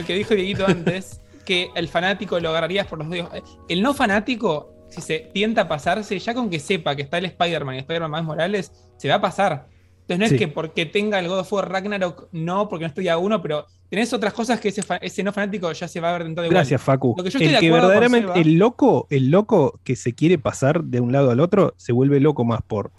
Lo 0.00 0.06
que 0.06 0.14
dijo 0.14 0.34
Dieguito 0.34 0.66
antes, 0.66 1.20
que 1.50 1.68
el 1.74 1.88
fanático 1.88 2.38
lo 2.38 2.50
agarrarías 2.50 2.86
por 2.86 3.00
los 3.00 3.10
dedos. 3.10 3.28
El 3.68 3.82
no 3.82 3.92
fanático, 3.92 4.72
si 4.88 5.00
se 5.00 5.18
tienta 5.34 5.62
a 5.62 5.68
pasarse, 5.68 6.16
ya 6.16 6.32
con 6.32 6.48
que 6.48 6.60
sepa 6.60 6.94
que 6.94 7.02
está 7.02 7.18
el 7.18 7.24
Spider-Man 7.24 7.74
y 7.74 7.78
Spider-Man 7.78 8.10
más 8.12 8.22
Morales, 8.24 8.70
se 8.98 9.08
va 9.08 9.16
a 9.16 9.20
pasar. 9.20 9.66
Entonces 10.02 10.18
no 10.18 10.24
es 10.26 10.32
que 10.40 10.46
porque 10.46 10.86
tenga 10.86 11.18
el 11.18 11.26
God 11.26 11.40
of 11.40 11.52
War 11.52 11.68
Ragnarok, 11.68 12.28
no, 12.30 12.68
porque 12.68 12.84
no 12.84 12.88
estoy 12.88 13.08
a 13.08 13.18
uno, 13.18 13.42
pero 13.42 13.66
tenés 13.88 14.12
otras 14.12 14.32
cosas 14.32 14.60
que 14.60 14.68
ese, 14.68 14.82
fa- 14.84 14.98
ese 14.98 15.24
no 15.24 15.32
fanático 15.32 15.72
ya 15.72 15.88
se 15.88 15.98
va 16.00 16.10
a 16.10 16.12
ver 16.12 16.22
dentro 16.24 16.42
de 16.42 16.48
igual. 16.48 16.58
Gracias, 16.60 16.80
Facu. 16.80 17.14
Lo 17.16 17.24
que 17.24 17.30
yo 17.30 17.38
estoy 17.38 17.48
el 17.48 17.54
de 17.54 17.60
que 17.60 17.70
verdaderamente, 17.72 18.28
Seba- 18.28 18.40
el 18.40 18.54
loco, 18.56 19.08
el 19.10 19.30
loco 19.32 19.80
que 19.82 19.96
se 19.96 20.12
quiere 20.14 20.38
pasar 20.38 20.84
de 20.84 21.00
un 21.00 21.10
lado 21.10 21.32
al 21.32 21.40
otro, 21.40 21.74
se 21.78 21.92
vuelve 21.92 22.20
loco 22.20 22.44
más 22.44 22.60
por 22.62 22.92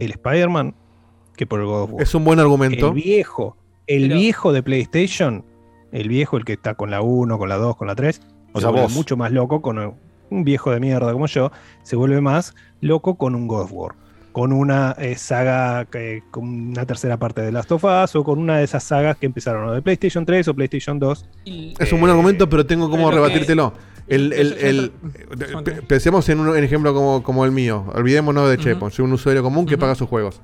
el 0.00 0.10
Spider-Man 0.10 0.74
que 1.36 1.46
por 1.46 1.60
el 1.60 1.66
God 1.66 1.82
of 1.82 1.92
War. 1.92 2.02
Es 2.02 2.12
un 2.16 2.24
buen 2.24 2.40
argumento. 2.40 2.88
El 2.88 2.94
viejo, 2.94 3.56
el 3.86 4.02
Pero- 4.08 4.16
viejo 4.16 4.52
de 4.52 4.62
PlayStation, 4.64 5.44
el 5.92 6.08
viejo, 6.08 6.36
el 6.36 6.44
que 6.44 6.52
está 6.54 6.74
con 6.74 6.90
la 6.90 7.00
1, 7.02 7.38
con 7.38 7.48
la 7.48 7.56
2, 7.56 7.76
con 7.76 7.86
la 7.86 7.94
3, 7.94 8.20
O 8.52 8.58
se 8.58 8.62
sea, 8.62 8.70
vuelve 8.70 8.86
vos. 8.86 8.94
mucho 8.94 9.16
más 9.16 9.32
loco 9.32 9.62
con 9.62 9.78
un 10.30 10.44
viejo 10.44 10.70
de 10.70 10.80
mierda 10.80 11.12
como 11.12 11.26
yo, 11.26 11.50
se 11.82 11.96
vuelve 11.96 12.20
más 12.20 12.54
loco 12.80 13.16
con 13.16 13.34
un 13.34 13.46
God 13.48 13.62
of 13.62 13.72
War. 13.72 13.94
Con 14.32 14.52
una 14.52 14.94
eh, 14.98 15.16
saga, 15.16 15.86
que- 15.86 16.22
con 16.30 16.44
una 16.44 16.86
tercera 16.86 17.16
parte 17.16 17.40
de 17.40 17.50
Last 17.50 17.72
of 17.72 17.82
Us, 17.84 18.14
o 18.14 18.22
con 18.22 18.38
una 18.38 18.58
de 18.58 18.64
esas 18.64 18.84
sagas 18.84 19.16
que 19.16 19.26
empezaron 19.26 19.68
o 19.68 19.72
de 19.72 19.82
PlayStation 19.82 20.24
3 20.26 20.46
o 20.48 20.54
PlayStation 20.54 20.98
2. 20.98 21.26
Es 21.78 21.92
un 21.92 21.98
buen 22.00 22.10
argumento, 22.10 22.48
pero 22.48 22.64
tengo 22.66 22.88
como 22.90 23.08
pero 23.08 23.22
que- 23.22 23.28
rebatírtelo. 23.28 23.72
El, 24.06 24.32
el, 24.32 24.52
el- 24.54 24.92
pe- 25.64 25.82
pensemos 25.82 26.26
en 26.30 26.40
un 26.40 26.56
en 26.56 26.64
ejemplo 26.64 26.94
como, 26.94 27.22
como 27.22 27.44
el 27.44 27.52
mío. 27.52 27.84
Olvidémonos 27.94 28.48
de 28.48 28.54
Ujú. 28.54 28.62
Chepo. 28.64 28.90
Soy 28.90 29.04
un 29.04 29.12
usuario 29.12 29.42
común 29.42 29.66
que 29.66 29.76
paga 29.76 29.94
sus 29.94 30.08
juegos. 30.08 30.40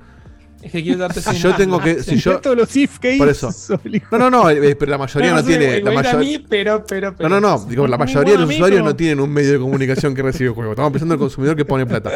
Es 0.65 0.71
que 0.71 0.81
quiero 0.81 0.97
darte 0.97 1.21
Si 1.21 1.37
yo 1.37 1.55
tengo 1.55 1.79
que. 1.79 2.01
Si 2.01 2.15
yo, 2.17 2.41
los 2.55 2.75
if 2.75 2.97
que 2.97 3.17
por 3.17 3.29
eso. 3.29 3.49
No, 4.11 4.17
no, 4.17 4.29
no, 4.31 4.49
eh, 4.49 4.75
pero 4.75 4.89
la 4.91 4.97
mayoría 4.97 5.31
no, 5.31 5.39
sé, 5.41 5.45
tiene. 5.45 5.81
La 5.81 5.91
a 5.91 5.93
mayor- 5.93 6.19
mí, 6.19 6.39
pero, 6.49 6.83
pero, 6.87 7.15
pero. 7.15 7.29
No, 7.29 7.39
no, 7.39 7.57
no. 7.57 7.65
Digo, 7.65 7.85
la 7.85 7.97
mayoría 7.99 8.33
de 8.33 8.39
los 8.39 8.49
usuarios 8.49 8.83
no 8.83 8.95
tienen 8.95 9.19
un 9.19 9.31
medio 9.31 9.53
de 9.53 9.59
comunicación 9.59 10.15
que 10.15 10.23
recibe 10.23 10.49
juegos. 10.49 10.71
Estamos 10.73 10.91
pensando 10.91 11.13
en 11.13 11.19
el 11.19 11.23
consumidor 11.23 11.55
que 11.55 11.65
pone 11.65 11.85
plata. 11.85 12.09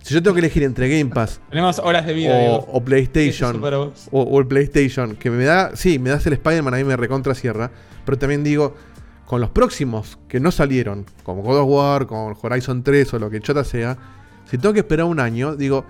Si 0.00 0.14
yo 0.14 0.22
tengo 0.22 0.34
que 0.34 0.40
elegir 0.40 0.62
entre 0.64 0.86
Game 0.86 1.10
Pass 1.10 1.40
Tenemos 1.48 1.78
horas 1.78 2.04
de 2.04 2.12
vida, 2.12 2.34
o, 2.36 2.84
PlayStation 2.84 3.48
Eso 3.50 3.56
es 3.56 3.62
para 3.62 3.76
vos. 3.78 4.08
o, 4.10 4.22
o 4.22 4.40
el 4.40 4.46
PlayStation, 4.46 5.16
que 5.16 5.30
me 5.30 5.44
da, 5.44 5.76
sí, 5.76 5.98
me 5.98 6.10
das 6.10 6.26
el 6.26 6.34
Spider-Man, 6.34 6.74
a 6.74 6.76
mí 6.76 6.84
me 6.84 6.94
recontra 6.96 7.34
cierra, 7.34 7.70
pero 8.04 8.18
también 8.18 8.44
digo, 8.44 8.74
con 9.24 9.40
los 9.40 9.48
próximos 9.50 10.18
que 10.28 10.40
no 10.40 10.50
salieron, 10.50 11.06
como 11.22 11.42
God 11.42 11.58
of 11.58 11.68
War, 11.68 12.06
con 12.06 12.34
Horizon 12.40 12.82
3 12.82 13.14
o 13.14 13.18
lo 13.18 13.30
que 13.30 13.40
chota 13.40 13.64
sea, 13.64 13.96
si 14.50 14.58
tengo 14.58 14.74
que 14.74 14.80
esperar 14.80 15.06
un 15.06 15.20
año, 15.20 15.56
digo, 15.56 15.86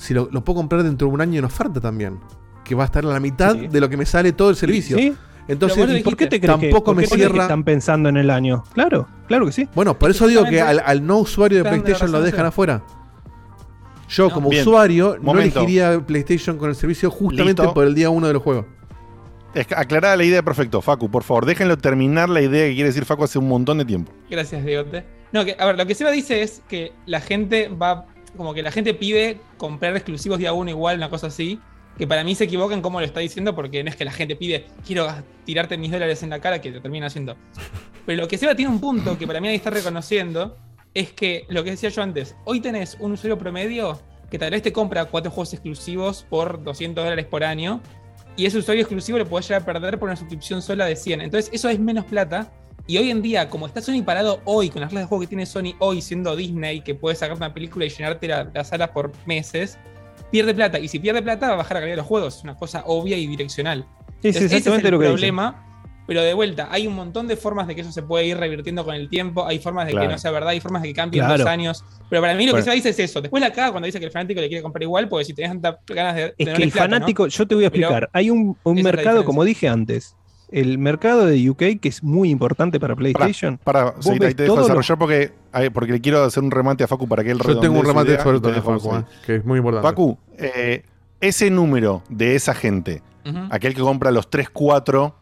si 0.00 0.14
lo, 0.14 0.28
lo 0.32 0.42
puedo 0.42 0.56
comprar 0.58 0.82
dentro 0.82 1.08
de 1.08 1.14
un 1.14 1.20
año 1.20 1.38
en 1.38 1.44
oferta 1.44 1.80
también, 1.80 2.18
que 2.64 2.74
va 2.74 2.84
a 2.84 2.86
estar 2.86 3.04
a 3.04 3.08
la 3.08 3.20
mitad 3.20 3.54
Sí. 3.54 3.68
de 3.68 3.80
lo 3.80 3.88
que 3.88 3.96
me 3.96 4.06
sale 4.06 4.32
todo 4.32 4.50
el 4.50 4.56
servicio. 4.56 4.96
Sí. 4.96 5.14
Entonces, 5.48 5.76
Pero 5.78 5.90
vos 5.92 6.00
¿y 6.00 6.04
por 6.04 6.16
qué 6.16 6.26
te 6.26 6.40
crees 6.40 6.56
que- 6.58 6.68
tampoco 6.68 6.84
por 6.92 6.96
me 6.96 7.02
que 7.02 7.08
cierra. 7.14 7.42
están 7.42 7.64
pensando 7.64 8.08
en 8.08 8.16
el 8.16 8.30
año? 8.30 8.62
Claro, 8.72 9.08
claro 9.26 9.46
que 9.46 9.52
sí. 9.52 9.68
Bueno, 9.74 9.98
por 9.98 10.10
eso 10.10 10.26
digo 10.28 10.44
que 10.44 10.60
al, 10.60 11.04
no 11.06 11.18
usuario 11.18 11.58
de 11.62 11.64
PlayStation 11.68 12.12
lo 12.12 12.20
dejan 12.22 12.46
afuera. 12.46 12.82
Yo, 14.08 14.30
como 14.30 14.48
Bien. 14.50 14.62
usuario, 14.62 15.16
no 15.22 15.32
elegiría 15.38 16.00
PlayStation 16.04 16.56
con 16.58 16.68
el 16.68 16.74
servicio 16.74 17.10
justamente 17.10 17.62
Listo. 17.62 17.74
por 17.74 17.86
el 17.86 17.94
día 17.94 18.10
1 18.10 18.26
de 18.26 18.32
los 18.32 18.42
juegos. 18.42 18.66
Es 19.54 19.66
que 19.66 19.74
aclarada 19.74 20.16
la 20.16 20.24
idea 20.24 20.42
perfecto, 20.44 20.80
Facu, 20.80 21.10
por 21.10 21.22
favor, 21.24 21.46
déjenlo 21.46 21.76
terminar 21.78 22.28
la 22.28 22.40
idea 22.40 22.66
que 22.68 22.74
quiere 22.74 22.88
decir 22.88 23.04
Facu 23.04 23.24
hace 23.24 23.38
un 23.38 23.48
montón 23.48 23.78
de 23.78 23.84
tiempo. 23.84 24.12
Gracias, 24.28 24.64
Diote. 24.64 25.04
No, 25.32 25.44
que, 25.44 25.56
a 25.58 25.66
ver, 25.66 25.76
lo 25.78 25.86
que 25.86 25.94
Seba 25.94 26.10
dice 26.10 26.42
es 26.42 26.62
que 26.68 26.92
la 27.06 27.20
gente 27.20 27.68
va. 27.68 28.06
Como 28.36 28.54
que 28.54 28.62
la 28.62 28.70
gente 28.70 28.94
pide 28.94 29.40
comprar 29.56 29.94
exclusivos 29.96 30.38
día 30.38 30.52
uno 30.52 30.70
igual, 30.70 30.96
una 30.96 31.10
cosa 31.10 31.28
así. 31.28 31.60
Que 31.98 32.06
para 32.06 32.24
mí 32.24 32.34
se 32.34 32.44
equivoca 32.44 32.74
en 32.74 32.80
cómo 32.80 33.00
lo 33.00 33.06
está 33.06 33.20
diciendo, 33.20 33.54
porque 33.54 33.82
no 33.84 33.90
es 33.90 33.96
que 33.96 34.04
la 34.04 34.12
gente 34.12 34.36
pide, 34.36 34.66
quiero 34.86 35.06
tirarte 35.44 35.76
mis 35.76 35.90
dólares 35.90 36.22
en 36.22 36.30
la 36.30 36.40
cara, 36.40 36.60
que 36.60 36.70
lo 36.70 36.80
termina 36.80 37.06
haciendo. 37.06 37.36
Pero 38.06 38.22
lo 38.22 38.28
que 38.28 38.38
Seba 38.38 38.54
tiene 38.54 38.70
un 38.70 38.80
punto 38.80 39.18
que 39.18 39.26
para 39.26 39.40
mí 39.40 39.48
ahí 39.48 39.56
está 39.56 39.70
reconociendo, 39.70 40.56
es 40.94 41.12
que 41.12 41.44
lo 41.48 41.62
que 41.62 41.72
decía 41.72 41.90
yo 41.90 42.02
antes, 42.02 42.36
hoy 42.44 42.60
tenés 42.60 42.96
un 43.00 43.12
usuario 43.12 43.38
promedio 43.38 44.00
que 44.30 44.38
tal 44.38 44.50
vez 44.50 44.62
te 44.62 44.72
compra 44.72 45.04
cuatro 45.06 45.30
juegos 45.30 45.52
exclusivos 45.52 46.24
por 46.30 46.62
200 46.62 47.04
dólares 47.04 47.26
por 47.26 47.44
año, 47.44 47.82
y 48.36 48.46
ese 48.46 48.58
usuario 48.58 48.82
exclusivo 48.82 49.18
lo 49.18 49.26
podés 49.26 49.48
llegar 49.48 49.62
a 49.62 49.64
perder 49.64 49.98
por 49.98 50.08
una 50.08 50.16
suscripción 50.16 50.62
sola 50.62 50.86
de 50.86 50.96
100. 50.96 51.20
Entonces 51.20 51.50
eso 51.52 51.68
es 51.68 51.78
menos 51.78 52.04
plata. 52.06 52.50
Y 52.90 52.98
hoy 52.98 53.08
en 53.08 53.22
día, 53.22 53.48
como 53.48 53.68
está 53.68 53.80
Sony 53.80 54.02
parado 54.04 54.40
hoy, 54.44 54.68
con 54.68 54.80
las 54.80 54.90
reglas 54.90 55.04
de 55.04 55.08
juego 55.08 55.20
que 55.20 55.28
tiene 55.28 55.46
Sony 55.46 55.76
hoy, 55.78 56.02
siendo 56.02 56.34
Disney, 56.34 56.80
que 56.80 56.96
puede 56.96 57.14
sacar 57.14 57.36
una 57.36 57.54
película 57.54 57.84
y 57.84 57.88
llenarte 57.88 58.26
la- 58.26 58.50
las 58.52 58.66
salas 58.70 58.88
por 58.88 59.12
meses, 59.26 59.78
pierde 60.32 60.52
plata. 60.54 60.76
Y 60.80 60.88
si 60.88 60.98
pierde 60.98 61.22
plata, 61.22 61.46
va 61.46 61.52
a 61.54 61.56
bajar 61.58 61.74
la 61.76 61.80
calidad 61.82 61.92
de 61.92 61.98
los 61.98 62.06
juegos. 62.06 62.38
Es 62.38 62.42
una 62.42 62.56
cosa 62.56 62.82
obvia 62.86 63.16
y 63.16 63.28
direccional. 63.28 63.84
Sí, 63.84 63.84
sí, 63.86 64.28
Entonces, 64.30 64.42
ese 64.42 64.56
exactamente 64.56 64.88
es 64.88 64.92
el 64.92 64.94
lo 64.94 64.98
que 64.98 65.06
problema. 65.06 65.66
Pero 66.08 66.22
de 66.22 66.34
vuelta, 66.34 66.66
hay 66.72 66.88
un 66.88 66.94
montón 66.96 67.28
de 67.28 67.36
formas 67.36 67.68
de 67.68 67.76
que 67.76 67.82
eso 67.82 67.92
se 67.92 68.02
puede 68.02 68.26
ir 68.26 68.36
revirtiendo 68.36 68.84
con 68.84 68.96
el 68.96 69.08
tiempo. 69.08 69.46
Hay 69.46 69.60
formas 69.60 69.86
de 69.86 69.92
Claro. 69.92 70.08
que 70.08 70.12
no 70.14 70.18
sea 70.18 70.32
verdad, 70.32 70.48
hay 70.48 70.58
formas 70.58 70.82
de 70.82 70.88
que 70.88 70.94
cambien 70.94 71.24
Claro. 71.24 71.44
dos 71.44 71.46
años. 71.46 71.84
Pero 72.08 72.22
para 72.22 72.34
mí 72.34 72.44
lo 72.44 72.50
Bueno. 72.54 72.64
que 72.64 72.70
se 72.72 72.74
dice 72.74 72.88
es 72.88 72.98
eso. 72.98 73.20
Después 73.20 73.40
la 73.40 73.52
caga 73.52 73.70
cuando 73.70 73.86
dice 73.86 74.00
que 74.00 74.06
el 74.06 74.10
fanático 74.10 74.40
le 74.40 74.48
quiere 74.48 74.62
comprar 74.64 74.82
igual, 74.82 75.08
porque 75.08 75.26
si 75.26 75.32
tenés 75.34 75.52
tantas 75.52 75.76
ganas 75.86 76.16
de. 76.16 76.34
Es 76.36 76.48
que 76.48 76.62
el 76.64 76.72
plata, 76.72 76.88
¿no? 76.88 76.94
fanático, 76.96 77.28
yo 77.28 77.46
te 77.46 77.54
voy 77.54 77.66
a 77.66 77.70
Pero 77.70 77.84
explicar, 77.86 78.10
hay 78.12 78.30
un, 78.30 78.56
la 78.64 78.72
mercado, 78.82 79.24
como 79.24 79.44
dije 79.44 79.68
antes, 79.68 80.16
el 80.52 80.78
mercado 80.78 81.26
de 81.26 81.48
UK, 81.50 81.80
que 81.80 81.88
es 81.88 82.02
muy 82.02 82.30
importante 82.30 82.80
para 82.80 82.96
PlayStation. 82.96 83.58
Para, 83.62 83.92
Vos 83.92 84.04
sí, 84.04 84.10
ahí 84.22 84.34
te 84.34 84.42
dejo 84.44 84.56
lo- 84.56 84.62
desarrollar 84.62 84.98
porque, 84.98 85.32
porque 85.72 85.92
le 85.92 86.00
quiero 86.00 86.24
hacer 86.24 86.42
un 86.42 86.50
remate 86.50 86.84
a 86.84 86.88
Facu 86.88 87.06
para 87.08 87.22
que 87.24 87.30
él 87.30 87.38
Yo 87.38 87.58
tengo 87.60 87.78
un 87.78 87.86
remate 87.86 88.10
idea 88.10 88.22
sobre 88.22 88.40
todo, 88.40 88.52
dejo 88.52 88.72
Facu, 88.78 88.90
seguir. 88.90 88.98
eh, 89.08 89.22
que 89.26 89.34
es 89.36 89.44
muy 89.44 89.58
importante. 89.58 89.88
Facu, 89.88 90.18
eh, 90.38 90.82
ese 91.20 91.50
número 91.50 92.02
de 92.08 92.34
esa 92.34 92.54
gente, 92.54 93.02
aquel 93.50 93.74
que 93.74 93.80
compra 93.80 94.10
los 94.10 94.28
3-4 94.30 95.14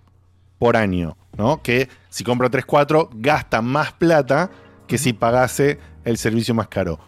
por 0.58 0.76
año, 0.76 1.16
¿no? 1.36 1.62
Que 1.62 1.88
si 2.08 2.24
compra 2.24 2.48
3-4 2.50 3.10
gasta 3.14 3.60
más 3.62 3.92
plata 3.92 4.50
que 4.86 4.96
si 4.98 5.12
pagase 5.12 5.78
el 6.04 6.16
servicio 6.16 6.54
más 6.54 6.68
caro. 6.68 6.98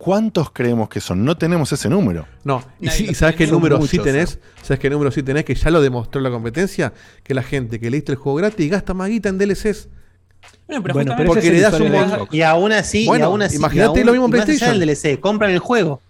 ¿Cuántos 0.00 0.50
creemos 0.50 0.88
que 0.88 0.98
son? 0.98 1.26
No 1.26 1.36
tenemos 1.36 1.70
ese 1.74 1.90
número. 1.90 2.26
No, 2.42 2.64
y, 2.80 2.88
sí, 2.88 3.06
y 3.10 3.14
sabes 3.14 3.36
qué 3.36 3.46
número 3.46 3.78
sí 3.86 3.98
tenés, 3.98 4.38
sabes 4.62 4.80
qué 4.80 4.88
número 4.88 5.10
sí 5.10 5.22
tenés, 5.22 5.44
que 5.44 5.54
ya 5.54 5.68
lo 5.68 5.82
demostró 5.82 6.22
la 6.22 6.30
competencia, 6.30 6.94
que 7.22 7.34
la 7.34 7.42
gente 7.42 7.78
que 7.78 7.90
leíste 7.90 8.12
el 8.12 8.16
juego 8.16 8.38
gratis 8.38 8.70
gasta 8.70 8.94
más 8.94 9.10
guita 9.10 9.28
en 9.28 9.36
DLCs. 9.36 9.90
Bueno, 10.66 10.82
pero 10.82 10.94
Bueno, 10.94 11.14
pero 11.18 11.26
Porque 11.26 11.50
le 11.50 11.56
el 11.58 11.62
das 11.62 11.78
un. 11.78 11.92
Y 12.34 12.40
aún 12.40 12.72
así, 12.72 13.04
Bueno, 13.04 13.24
y 13.24 13.26
aún 13.26 13.42
así, 13.42 13.56
imagínate 13.56 13.98
y 13.98 14.00
aún- 14.00 14.06
lo 14.06 14.12
mismo 14.12 14.24
en 14.24 14.30
PlayStation. 14.32 14.78
del 14.78 14.88
DLC, 14.88 15.20
compran 15.20 15.50
el 15.50 15.58
juego. 15.58 16.00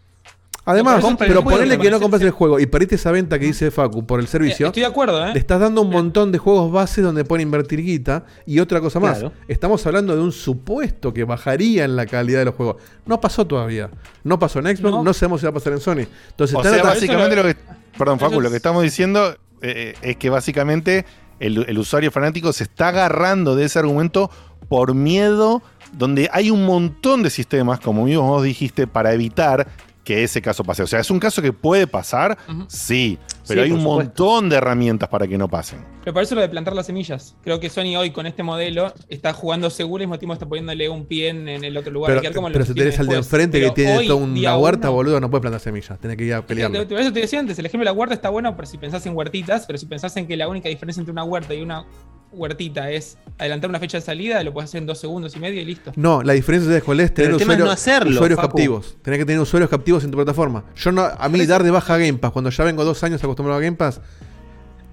Además, 0.70 1.04
pero 1.18 1.42
ponele 1.42 1.76
lo 1.76 1.82
que 1.82 1.90
no 1.90 2.00
compras 2.00 2.22
el 2.22 2.30
juego 2.30 2.58
y 2.60 2.66
perdiste 2.66 2.94
esa 2.96 3.10
venta 3.10 3.38
que 3.38 3.46
dice 3.46 3.70
Facu 3.70 4.04
por 4.06 4.20
el 4.20 4.26
Eh, 4.26 4.28
servicio, 4.28 4.66
Estoy 4.68 4.80
de 4.82 4.86
acuerdo, 4.86 5.26
¿eh? 5.26 5.32
le 5.32 5.38
estás 5.38 5.60
dando 5.60 5.82
un 5.82 5.90
montón 5.90 6.32
de 6.32 6.38
juegos 6.38 6.70
base 6.72 7.02
donde 7.02 7.24
pueden 7.24 7.46
invertir 7.48 7.82
guita 7.82 8.24
y 8.46 8.60
otra 8.60 8.80
cosa 8.80 9.00
más. 9.00 9.18
Claro. 9.18 9.34
Estamos 9.48 9.84
hablando 9.86 10.14
de 10.14 10.22
un 10.22 10.32
supuesto 10.32 11.12
que 11.12 11.24
bajaría 11.24 11.84
en 11.84 11.96
la 11.96 12.06
calidad 12.06 12.38
de 12.40 12.44
los 12.46 12.54
juegos. 12.54 12.76
No 13.06 13.20
pasó 13.20 13.46
todavía. 13.46 13.90
No 14.24 14.38
pasó 14.38 14.58
en 14.60 14.66
Xbox, 14.76 14.92
no, 14.92 15.02
No. 15.02 15.12
sabemos 15.14 15.40
si 15.40 15.46
va 15.46 15.50
a 15.50 15.54
pasar 15.54 15.72
en 15.72 15.80
Sony. 15.80 16.06
Entonces, 16.30 16.56
O 16.56 16.62
sea, 16.62 16.82
básicamente 16.82 17.36
lo 17.36 17.42
que. 17.44 17.56
Perdón, 17.98 18.18
Facu, 18.18 18.40
lo 18.40 18.50
que 18.50 18.56
estamos 18.56 18.82
diciendo 18.82 19.36
eh, 19.62 19.94
es 20.02 20.16
que 20.16 20.30
básicamente 20.30 21.04
el, 21.38 21.64
el 21.68 21.78
usuario 21.78 22.10
fanático 22.10 22.52
se 22.52 22.64
está 22.64 22.88
agarrando 22.88 23.56
de 23.56 23.64
ese 23.64 23.78
argumento 23.78 24.30
por 24.68 24.94
miedo, 24.94 25.62
donde 25.92 26.28
hay 26.32 26.50
un 26.50 26.64
montón 26.64 27.22
de 27.22 27.30
sistemas, 27.30 27.80
como 27.80 28.04
mismo 28.04 28.22
vos 28.28 28.44
dijiste, 28.44 28.86
para 28.86 29.12
evitar 29.12 29.66
que 30.10 30.24
ese 30.24 30.42
caso 30.42 30.64
pase. 30.64 30.82
O 30.82 30.86
sea, 30.88 30.98
es 30.98 31.08
un 31.10 31.20
caso 31.20 31.40
que 31.40 31.52
puede 31.52 31.86
pasar, 31.86 32.36
sí, 32.68 33.16
pero 33.46 33.60
Sí, 33.62 33.64
hay 33.64 33.70
por 33.70 33.78
un 33.78 33.84
supuesto. 33.84 34.24
montón 34.24 34.48
de 34.48 34.56
herramientas 34.56 35.08
para 35.08 35.26
que 35.28 35.38
no 35.38 35.48
pasen. 35.48 35.84
Pero 36.02 36.14
para 36.14 36.24
eso 36.24 36.34
lo 36.34 36.40
de 36.40 36.48
plantar 36.48 36.74
las 36.74 36.86
semillas. 36.86 37.36
Creo 37.44 37.60
que 37.60 37.70
Sony 37.70 37.94
hoy 37.96 38.10
con 38.10 38.26
este 38.26 38.42
modelo 38.42 38.92
está 39.08 39.32
jugando 39.32 39.70
seguro 39.70 40.02
y 40.02 40.06
mismo 40.06 40.18
tiempo 40.18 40.32
está 40.32 40.46
poniéndole 40.46 40.88
un 40.88 41.06
pie 41.06 41.28
en, 41.28 41.48
en 41.48 41.62
el 41.64 41.76
otro 41.76 41.92
lugar. 41.92 42.10
Pero, 42.20 42.40
lo 42.42 42.48
pero 42.52 42.64
si 42.64 42.74
tenés 42.74 42.98
al 42.98 43.06
de 43.06 43.16
enfrente 43.16 43.60
que 43.60 43.70
tiene 43.70 43.98
hoy, 43.98 44.06
toda 44.08 44.18
una 44.24 44.56
huerta, 44.56 44.88
uno- 44.88 44.96
boludo, 44.96 45.20
no 45.20 45.30
puede 45.30 45.42
plantar 45.42 45.60
semillas. 45.60 45.98
Tenés 46.00 46.16
que 46.16 46.24
ir 46.24 46.34
a 46.34 46.38
Por 46.38 46.46
pelearlo. 46.46 46.80
eso 46.82 47.12
te 47.12 47.20
decía 47.20 47.38
antes, 47.38 47.58
el 47.58 47.66
ejemplo 47.66 47.82
de 47.88 47.92
la 47.94 47.98
huerta 47.98 48.14
está 48.14 48.30
bueno 48.30 48.56
por 48.56 48.66
si 48.66 48.78
pensás 48.78 49.06
en 49.06 49.16
huertitas, 49.16 49.64
pero 49.66 49.78
si 49.78 49.86
pensás 49.86 50.16
en 50.16 50.26
que 50.26 50.36
la 50.36 50.48
única 50.48 50.68
diferencia 50.68 51.00
entre 51.00 51.12
una 51.12 51.22
huerta 51.24 51.54
y 51.54 51.62
una 51.62 51.84
huertita 52.32 52.90
es 52.90 53.18
adelantar 53.38 53.68
una 53.70 53.78
fecha 53.80 53.98
de 53.98 54.02
salida, 54.02 54.42
lo 54.44 54.52
puedes 54.52 54.70
hacer 54.70 54.80
en 54.80 54.86
dos 54.86 54.98
segundos 54.98 55.34
y 55.36 55.40
medio 55.40 55.60
y 55.60 55.64
listo. 55.64 55.92
No, 55.96 56.22
la 56.22 56.32
diferencia 56.32 56.70
de 56.72 56.80
cuál 56.82 57.00
es 57.00 57.12
tener 57.12 57.30
Pero 57.32 57.36
el 57.36 57.40
tema 57.40 57.54
es 57.54 57.58
usuarios, 57.60 57.66
no 57.66 57.72
hacerlo, 57.72 58.10
usuarios 58.12 58.36
Facu. 58.36 58.48
captivos. 58.48 58.96
Tenés 59.02 59.18
que 59.18 59.24
tener 59.24 59.40
usuarios 59.40 59.70
captivos 59.70 60.04
en 60.04 60.10
tu 60.10 60.16
plataforma. 60.16 60.64
Yo 60.76 60.92
no, 60.92 61.02
a 61.04 61.28
mí 61.28 61.44
dar 61.46 61.62
de 61.64 61.70
baja 61.70 61.96
Game 61.98 62.14
Pass, 62.18 62.32
cuando 62.32 62.50
ya 62.50 62.64
vengo 62.64 62.84
dos 62.84 63.02
años 63.04 63.22
acostumbrado 63.22 63.58
a 63.58 63.62
Game 63.62 63.76
Pass, 63.76 64.00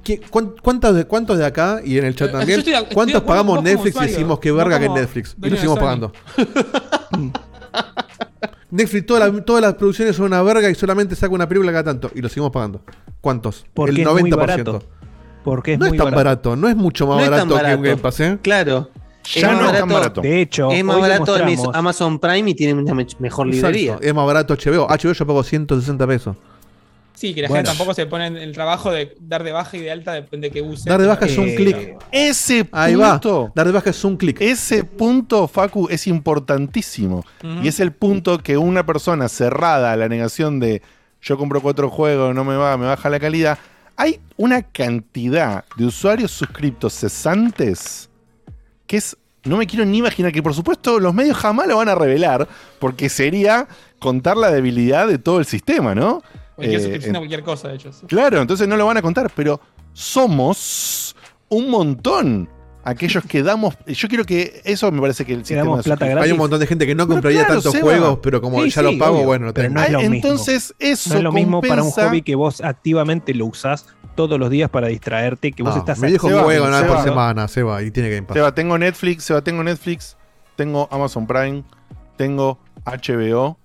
¿qué- 0.04 0.20
cuán- 0.22 0.56
cuántos, 0.62 0.96
de, 0.96 1.06
¿cuántos 1.06 1.38
de 1.38 1.46
acá 1.46 1.80
y 1.84 1.98
en 1.98 2.06
el 2.06 2.16
chat 2.16 2.30
Eh, 2.30 2.32
también? 2.32 2.58
yo 2.58 2.60
estoy 2.60 2.74
estoy 2.74 2.94
¿Cuántos 2.96 3.22
acuerdo 3.22 3.28
pagamos 3.44 3.64
Netflix 3.64 3.86
y 3.86 3.90
usuario, 3.90 4.12
decimos 4.14 4.40
que 4.40 4.50
no 4.50 4.56
verga 4.56 4.78
que 4.80 4.86
es 4.86 4.90
como 4.90 5.00
Netflix? 5.02 5.36
Y 5.44 5.50
lo 5.50 5.56
seguimos 5.58 5.80
pagando. 5.80 6.12
Netflix, 8.70 9.06
toda 9.06 9.28
la- 9.30 9.42
todas 9.46 9.62
las 9.62 9.74
producciones 9.76 10.16
son 10.16 10.26
una 10.26 10.42
verga 10.42 10.70
y 10.70 10.76
solamente 10.76 11.16
saca 11.16 11.34
una 11.34 11.48
película 11.48 11.72
cada 11.72 11.86
tanto. 11.86 12.12
Y 12.16 12.22
lo 12.22 12.28
seguimos 12.30 12.52
pagando. 12.52 12.82
¿Cuántos? 13.22 13.66
Porque 13.74 13.92
el 13.92 14.00
es 14.00 14.08
muy 14.08 14.30
90%. 14.32 14.82
Barato. 15.50 15.56
Porque 15.56 15.74
es 15.74 15.80
no 15.80 15.88
muy 15.88 15.98
es 15.98 16.04
tan 16.04 16.14
barato. 16.14 16.56
no 16.56 16.68
es 16.70 16.76
mucho 16.76 17.08
más 17.08 17.18
No 17.24 17.32
barato, 17.32 17.58
que 17.58 17.76
un 17.76 17.82
Game 17.82 17.98
Pass, 17.98 18.20
¿eh? 18.20 18.38
Claro. 18.42 18.90
Ya 19.36 19.52
no 19.54 19.70
es 19.70 19.80
tan 19.80 19.90
barato. 19.90 20.22
De 20.22 20.42
hecho, 20.42 20.72
es 20.72 20.84
más 20.84 21.00
barato 21.00 21.38
en 21.38 21.58
Amazon 21.74 22.18
Prime 22.20 22.50
y 22.52 22.54
tiene 22.56 22.74
una 22.82 22.94
me- 22.94 23.06
mejor 23.20 23.48
Exacto. 23.48 23.68
librería. 23.72 23.98
Es 24.02 24.14
más 24.14 24.26
barato 24.26 24.54
HBO. 24.56 24.88
HBO 24.90 25.12
yo 25.14 25.28
pago 25.28 25.44
160 25.44 26.08
pesos. 26.08 26.38
Sí, 27.14 27.34
que 27.34 27.42
la 27.42 27.48
Bueno. 27.48 27.66
gente 27.66 27.72
tampoco 27.76 27.96
se 27.96 28.06
pone 28.06 28.28
en 28.28 28.38
el 28.38 28.54
trabajo 28.54 28.92
de 28.92 29.16
dar 29.20 29.44
de 29.44 29.52
baja 29.52 29.76
y 29.76 29.80
de 29.82 29.90
alta, 29.92 30.14
depende 30.14 30.50
de 30.50 30.54
que 30.54 30.62
use. 30.62 30.88
Dar 30.88 31.02
de 31.02 31.08
baja 31.08 31.26
es 31.26 31.36
un 31.38 31.48
Eh, 31.50 31.56
clic. 31.56 31.98
Ese 32.12 32.70
Ahí 32.72 32.94
va. 32.94 33.14
punto, 33.14 33.52
Dar 33.56 33.66
de 33.66 33.74
baja 33.74 33.90
es 33.90 34.04
un 34.06 34.18
clic. 34.18 34.40
ese 34.40 34.84
punto, 34.84 35.48
Facu, 35.48 35.88
es 35.90 36.06
importantísimo. 36.06 37.26
Y 37.64 37.68
es 37.68 37.80
el 37.80 37.92
punto 37.92 38.38
que 38.38 38.58
una 38.58 38.86
persona 38.86 39.30
cerrada 39.30 39.92
a 39.94 39.96
la 39.98 40.08
negación 40.08 40.60
de 40.60 40.82
yo 41.22 41.38
compro 41.40 41.60
cuatro 41.62 41.90
juegos, 41.90 42.36
no 42.36 42.44
me 42.44 42.56
va, 42.56 42.78
me 42.78 42.86
baja 42.86 43.10
la 43.10 43.20
calidad. 43.20 43.58
Hay 43.98 44.20
una 44.38 44.62
cantidad 44.62 45.66
de 45.76 45.86
usuarios 45.86 46.32
suscriptos 46.32 46.94
cesantes 46.94 48.10
que 48.86 48.98
es. 48.98 49.18
No 49.44 49.58
me 49.58 49.66
quiero 49.66 49.86
ni 49.86 49.98
imaginar 50.00 50.32
que, 50.32 50.44
por 50.44 50.54
supuesto, 50.54 51.00
los 51.00 51.14
medios 51.14 51.38
jamás 51.38 51.68
lo 51.68 51.78
van 51.78 51.88
a 51.90 51.96
revelar, 51.96 52.48
porque 52.80 53.08
sería 53.08 53.68
contar 53.98 54.36
la 54.36 54.52
debilidad 54.52 55.08
de 55.08 55.18
todo 55.20 55.40
el 55.40 55.46
sistema, 55.46 55.96
¿no? 55.96 56.22
Cualquier 56.56 56.80
Eh, 56.80 56.84
suscripción 56.84 57.16
a 57.16 57.20
cualquier 57.20 57.44
cosa, 57.44 57.70
de 57.70 57.76
hecho. 57.76 57.94
sí. 57.94 58.06
Claro, 58.08 58.42
entonces 58.42 58.68
no 58.68 58.76
lo 58.76 58.86
van 58.86 58.98
a 58.98 59.02
contar, 59.02 59.32
pero 59.34 59.62
somos 59.94 61.16
un 61.50 61.70
montón 61.70 62.50
aquellos 62.90 63.24
que 63.26 63.44
damos. 63.44 63.76
Yo 63.86 64.08
quiero 64.08 64.24
que 64.26 64.62
eso 64.64 64.92
me 64.92 65.02
parece 65.02 65.26
que 65.26 65.34
el 65.34 65.40
sistema. 65.40 65.62
damos 65.62 65.84
plata 65.84 66.06
suscripción- 66.06 66.24
Hay 66.24 66.32
un 66.32 66.38
montón 66.38 66.60
de 66.60 66.68
gente 66.68 66.86
que 66.88 66.96
no 66.96 67.08
compraría 67.08 67.40
claro, 67.46 67.56
tantos 67.56 67.72
Seba. 67.74 67.84
juegos, 67.84 68.20
pero 68.24 68.42
como 68.42 68.64
Sí, 68.64 68.70
ya 68.70 68.82
sí, 68.82 68.92
lo 68.94 68.98
pago, 68.98 69.16
obvio, 69.18 69.26
bueno, 69.26 69.46
lo 69.48 69.54
tengo. 69.54 69.74
no 69.76 69.82
es 69.84 69.92
lo 69.92 69.98
Ah, 70.00 70.02
mismo. 70.02 70.16
entonces, 70.16 70.74
eso 70.80 71.10
No 71.12 71.16
es 71.18 71.24
lo 71.24 71.32
mismo 71.32 71.62
para 71.62 71.84
un 71.84 71.92
hobby 71.92 72.22
que 72.22 72.36
vos 72.36 72.62
activamente 72.62 73.34
lo 73.34 73.46
usás 73.48 73.86
todos 74.16 74.40
los 74.40 74.50
días 74.50 74.70
para 74.70 74.88
distraerte, 74.88 75.52
que 75.52 75.62
vos 75.64 75.74
No, 75.76 75.80
estás 75.80 76.00
mi 76.00 76.08
viejo 76.08 76.28
Seba, 76.30 76.44
juega 76.44 76.68
una 76.68 76.78
vez 76.80 76.88
por 76.88 76.98
Seba. 76.98 77.04
semana, 77.10 77.48
Seba, 77.48 77.84
y 77.84 77.92
tiene 77.92 78.22
Pass. 78.24 78.34
Seba, 78.36 78.56
tengo 78.56 78.78
Netflix, 78.78 79.24
Seba, 79.26 79.42
tengo 79.42 79.64
Netflix, 79.64 80.18
tengo 80.56 80.88
Amazon 80.92 81.28
Prime, 81.28 81.64
tengo 82.16 82.58
HBO, 82.86 83.58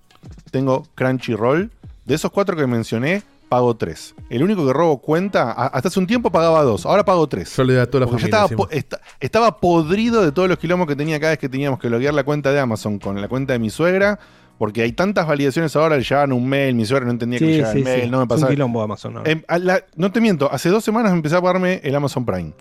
tengo 0.51 0.85
Crunchyroll. 0.95 1.71
De 2.05 2.15
esos 2.15 2.29
cuatro 2.31 2.55
que 2.55 2.67
mencioné, 2.67 3.23
pago 3.49 3.75
tres. 3.75 4.15
El 4.29 4.43
único 4.43 4.65
que 4.65 4.73
robo 4.73 4.99
cuenta, 4.99 5.51
hasta 5.51 5.87
hace 5.89 5.99
un 5.99 6.07
tiempo 6.07 6.31
pagaba 6.31 6.63
dos, 6.63 6.85
ahora 6.85 7.05
pago 7.05 7.27
tres. 7.27 7.55
Yo 7.55 7.63
le 7.63 7.73
doy 7.73 7.81
a 7.83 7.85
toda 7.89 8.05
la 8.05 8.11
Porque 8.11 8.29
ya 8.29 8.37
familia. 8.37 8.43
estaba, 8.45 8.57
po- 8.57 8.69
esta- 8.71 9.01
estaba 9.19 9.57
podrido 9.59 10.23
de 10.23 10.31
todos 10.31 10.49
los 10.49 10.57
kilómetros 10.57 10.95
que 10.95 10.97
tenía 10.97 11.19
cada 11.19 11.31
vez 11.31 11.39
que 11.39 11.49
teníamos 11.49 11.79
que 11.79 11.89
loguear 11.89 12.13
la 12.13 12.23
cuenta 12.23 12.51
de 12.51 12.59
Amazon 12.59 12.99
con 12.99 13.19
la 13.21 13.27
cuenta 13.27 13.53
de 13.53 13.59
mi 13.59 13.69
suegra. 13.69 14.19
Porque 14.59 14.83
hay 14.83 14.91
tantas 14.91 15.27
validaciones 15.27 15.75
ahora, 15.75 15.97
le 15.97 16.03
llegaban 16.03 16.31
un 16.31 16.47
mail, 16.47 16.75
mi 16.75 16.85
suegra 16.85 17.05
no 17.05 17.11
entendía 17.11 17.39
que 17.39 17.45
le 17.45 17.51
Sí, 17.51 17.57
llegaba 17.57 17.73
sí, 17.73 17.79
el 17.79 17.83
mail, 17.85 18.03
sí. 18.03 18.09
no 18.11 18.17
me 18.17 18.21
Es 18.21 18.25
un 18.25 18.27
pasaba. 18.29 18.51
quilombo 18.51 18.81
Amazon. 18.83 19.21
Em, 19.25 19.41
la- 19.59 19.83
no 19.95 20.11
te 20.11 20.21
miento, 20.21 20.49
hace 20.51 20.69
dos 20.69 20.83
semanas 20.83 21.11
empecé 21.11 21.35
a 21.35 21.41
pagarme 21.41 21.81
el 21.83 21.93
Amazon 21.95 22.23
Prime. 22.23 22.53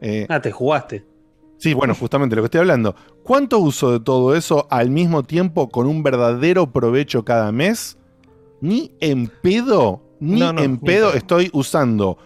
Eh, 0.00 0.26
Ah, 0.28 0.40
te 0.40 0.52
jugaste. 0.52 1.04
Sí, 1.56 1.72
bueno, 1.74 1.94
justamente 1.94 2.36
lo 2.36 2.42
que 2.42 2.46
estoy 2.46 2.60
hablando. 2.60 2.94
¿Cuánto 3.24 3.58
uso 3.60 3.92
de 3.92 4.00
todo 4.00 4.34
eso 4.36 4.66
al 4.70 4.90
mismo 4.90 5.22
tiempo 5.22 5.68
con 5.70 5.86
un 5.86 6.02
verdadero 6.02 6.70
provecho 6.70 7.24
cada 7.24 7.50
mes? 7.50 7.96
Ni 8.60 8.92
en 9.00 9.28
pedo, 9.42 10.02
ni 10.22 10.40
No, 10.40 10.52
no, 10.52 10.62
en 10.62 10.78
pedo 10.78 11.12
estoy 11.12 11.50
usando 11.52 12.16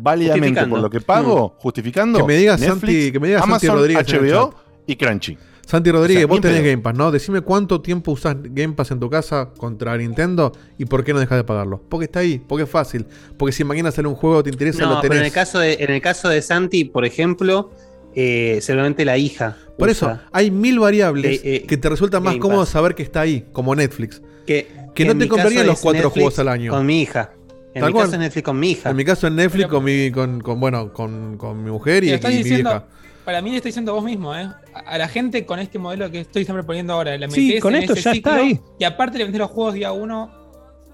válidamente 0.00 0.66
por 0.66 0.80
lo 0.80 0.90
que 0.90 1.00
pago, 1.00 1.54
justificando 1.58 2.18
Que 2.20 2.24
me 2.24 2.36
diga 2.36 2.56
Netflix, 2.56 2.80
Santi- 2.80 3.12
que 3.12 3.20
me 3.20 3.28
diga 3.28 3.42
Santi 3.42 3.66
Rodríguez 3.68 4.06
HBO 4.06 4.54
y 4.86 4.96
Crunchy. 4.96 5.36
Santi 5.66 5.90
Rodríguez, 5.90 6.24
O 6.24 6.26
sea, 6.28 6.34
vos 6.34 6.40
tenés 6.40 6.60
pedo. 6.60 6.70
Game 6.70 6.82
Pass, 6.82 6.94
¿no? 6.94 7.10
Decime 7.10 7.42
cuánto 7.42 7.82
tiempo 7.82 8.12
usás 8.12 8.36
Game 8.40 8.72
Pass 8.74 8.90
en 8.90 9.00
tu 9.00 9.10
casa 9.10 9.50
contra 9.58 9.94
Nintendo 9.98 10.50
y 10.78 10.86
por 10.86 11.04
qué 11.04 11.12
no 11.12 11.18
dejas 11.20 11.36
de 11.36 11.44
pagarlo. 11.44 11.82
Porque 11.90 12.06
está 12.06 12.20
ahí, 12.20 12.38
porque 12.38 12.62
es 12.64 12.70
fácil. 12.70 13.04
Porque 13.36 13.52
si 13.52 13.64
mañana 13.64 13.90
sale 13.90 14.08
un 14.08 14.14
juego 14.14 14.38
que 14.38 14.44
te 14.44 14.50
interesa, 14.50 14.82
No, 14.84 14.94
lo 14.94 15.00
pero 15.02 15.12
tenés. 15.12 15.18
en 15.18 15.24
el 15.26 15.32
caso 15.32 15.58
de, 15.58 15.74
en 15.80 15.90
el 15.90 16.00
caso 16.00 16.30
de 16.30 16.40
Santi, 16.40 16.84
por 16.86 17.04
ejemplo, 17.04 17.70
eh, 18.14 18.60
seguramente 18.62 19.04
la 19.04 19.18
hija. 19.18 19.58
Por 19.76 19.90
usa 19.90 20.12
eso, 20.14 20.20
hay 20.32 20.50
mil 20.50 20.78
variables 20.78 21.40
Eh, 21.44 21.56
eh, 21.56 21.64
que 21.66 21.76
te 21.76 21.88
resulta 21.90 22.18
más 22.18 22.32
Game 22.34 22.40
cómodo 22.40 22.60
Pass. 22.60 22.70
saber 22.70 22.94
que 22.94 23.02
está 23.02 23.20
ahí, 23.20 23.44
como 23.52 23.74
Netflix. 23.74 24.22
que, 24.46 24.68
Que 24.94 25.04
no 25.04 25.18
te 25.18 25.28
comprarían 25.28 25.66
los 25.66 25.80
cuatro 25.80 26.04
Netflix 26.04 26.14
juegos 26.14 26.38
al 26.38 26.48
año. 26.48 26.72
Con 26.72 26.86
mi 26.86 27.02
hija. 27.02 27.32
En 27.74 27.80
Tal 27.80 27.90
mi 27.90 27.92
cual. 27.92 28.04
caso 28.06 28.14
es 28.16 28.20
Netflix 28.20 28.44
con 28.44 28.58
mi 28.58 28.70
hija. 28.70 28.90
En 28.90 28.96
mi 28.96 29.04
caso 29.04 29.26
en 29.26 29.36
Netflix 29.36 29.66
con 29.68 29.84
mi, 29.84 30.10
con, 30.10 30.40
con, 30.40 30.58
bueno, 30.60 30.92
con, 30.92 31.36
con 31.36 31.62
mi 31.62 31.70
mujer 31.70 32.02
y, 32.04 32.08
Y 32.08 32.12
estás 32.12 32.30
mi 32.30 32.38
diciendo, 32.38 32.70
vieja. 32.70 32.84
para 33.24 33.42
mí 33.42 33.50
le 33.50 33.56
estás 33.56 33.66
diciendo 33.68 33.92
vos 33.94 34.04
mismo, 34.04 34.34
¿eh? 34.34 34.48
A, 34.74 34.98
la 34.98 35.06
gente 35.08 35.44
con 35.46 35.58
este 35.58 35.78
modelo 35.78 36.10
que 36.10 36.20
estoy 36.20 36.44
siempre 36.44 36.64
poniendo 36.64 36.94
ahora, 36.94 37.16
la 37.18 37.28
Sí, 37.30 37.58
con 37.60 37.74
en 37.74 37.82
esto 37.82 37.92
ese 37.92 38.02
ya 38.02 38.12
está 38.12 38.34
ahí. 38.36 38.60
Y 38.78 38.84
aparte 38.84 39.18
le 39.18 39.26
metés 39.26 39.38
los 39.38 39.50
juegos 39.50 39.74
día 39.74 39.92
uno 39.92 40.30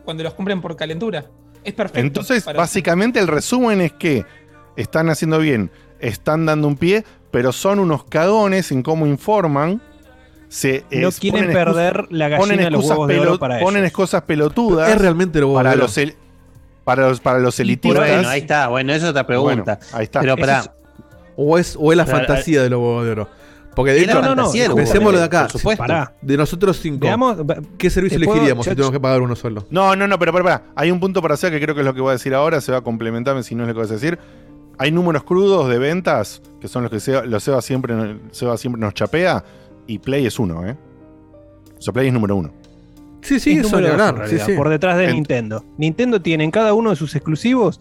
cuando 0.05 0.23
los 0.25 0.35
compren 0.35 0.61
por 0.61 0.77
calentura. 0.77 1.27
Es 1.62 1.73
perfecto. 1.73 2.01
Entonces, 2.01 2.43
para- 2.44 2.59
básicamente 2.59 3.20
el 3.20 3.28
resumen 3.28 3.81
es 3.81 3.93
que 3.93 4.25
están 4.77 5.09
haciendo 5.09 5.39
bien, 5.39 5.70
están 6.01 6.44
dando 6.44 6.67
un 6.69 6.77
pie, 6.77 7.05
pero 7.31 7.53
son 7.53 7.78
unos 7.78 8.05
cagones 8.05 8.70
en 8.73 8.83
cómo 8.83 9.07
informan. 9.07 9.81
Se, 10.49 10.85
No 10.91 11.09
es- 11.09 11.19
quieren 11.20 11.44
excusas- 11.51 11.65
perder 11.65 12.07
la 12.11 12.28
gallina 12.28 12.39
ponen 12.39 12.65
de 12.65 12.70
los 12.70 12.85
huevos 12.89 13.09
de 13.09 13.19
oro 13.20 13.31
pelo- 13.33 13.39
para 13.39 13.59
Ponen 13.61 13.78
ellos. 13.78 13.89
excusas 13.89 14.23
pelotudas. 14.23 14.91
Es 14.91 14.99
realmente 15.01 15.41
lo 15.41 15.55
para 15.55 15.75
los, 15.75 15.97
el- 15.99 16.15
para 16.84 17.08
los, 17.08 17.20
para 17.20 17.38
los 17.38 17.58
elitistas. 17.60 17.98
Bueno, 18.00 18.28
ahí 18.28 18.40
está. 18.40 18.68
Bueno, 18.68 18.92
eso 18.92 19.06
es 19.06 19.10
otra 19.10 19.26
pregunta. 19.26 19.78
Bueno, 19.80 19.96
ahí 19.98 20.04
está. 20.04 20.20
Pero 20.20 20.36
para. 20.36 20.60
es- 20.60 20.70
O 21.36 21.58
es, 21.58 21.76
o 21.80 21.90
es 21.90 21.96
la 21.98 22.06
fantasía 22.06 22.62
de 22.62 22.70
los 22.70 22.78
huevos 22.78 23.04
de 23.04 23.10
oro. 23.10 23.28
Porque 23.74 23.90
de 23.92 24.02
hecho, 24.02 24.22
los 24.22 24.54
huevos 24.54 24.76
pensémoslo 24.76 25.18
de 25.18 25.24
acá. 25.24 25.42
por 25.42 25.50
supuesto. 25.50 25.82
Pará. 25.82 26.12
De 26.22 26.36
nosotros 26.36 26.78
cinco, 26.80 27.00
Veamos, 27.06 27.36
¿qué 27.76 27.90
servicio 27.90 28.18
elegiríamos 28.18 28.64
si 28.64 28.70
tenemos 28.70 28.92
que 28.92 29.00
pagar 29.00 29.20
uno 29.20 29.34
solo? 29.34 29.66
No, 29.70 29.96
no, 29.96 30.06
no, 30.06 30.16
pero 30.18 30.32
para, 30.32 30.44
para. 30.44 30.62
Hay 30.76 30.92
un 30.92 31.00
punto 31.00 31.20
para 31.20 31.34
hacer 31.34 31.50
que 31.50 31.60
creo 31.60 31.74
que 31.74 31.80
es 31.80 31.84
lo 31.86 31.92
que 31.92 32.00
voy 32.00 32.10
a 32.10 32.12
decir 32.12 32.34
ahora. 32.34 32.60
Se 32.60 32.70
va 32.70 32.78
a 32.78 32.82
complementarme 32.82 33.42
si 33.42 33.56
no 33.56 33.64
es 33.64 33.68
lo 33.68 33.74
que 33.74 33.80
vas 33.80 33.90
a 33.90 33.94
decir. 33.94 34.16
Hay 34.78 34.92
números 34.92 35.24
crudos 35.24 35.68
de 35.68 35.78
ventas, 35.78 36.40
que 36.60 36.68
son 36.68 36.82
los 36.82 36.90
que 36.92 37.00
Seba, 37.00 37.24
los 37.24 37.42
Seba 37.42 37.60
siempre, 37.62 37.94
Seba 38.30 38.56
siempre 38.56 38.80
nos 38.80 38.94
chapea, 38.94 39.44
y 39.88 39.98
Play 39.98 40.26
es 40.26 40.38
uno, 40.38 40.64
¿eh? 40.68 40.76
O 41.76 41.80
sea, 41.82 41.92
Play 41.92 42.08
es 42.08 42.12
número 42.12 42.36
uno. 42.36 42.52
Sí, 43.25 43.41
sí, 43.41 43.53
es 43.59 43.67
eso 43.67 43.77
número 43.77 43.97
dos, 43.97 44.09
en 44.11 44.17
realidad, 44.17 44.47
sí. 44.47 44.53
por 44.53 44.69
detrás 44.69 44.97
de 44.99 45.07
En- 45.07 45.15
Nintendo. 45.17 45.65
Nintendo 45.78 46.20
tiene 46.23 46.44
en 46.44 46.51
cada 46.51 46.75
uno 46.75 46.91
de 46.91 46.97
sus 46.97 47.15
exclusivos, 47.17 47.81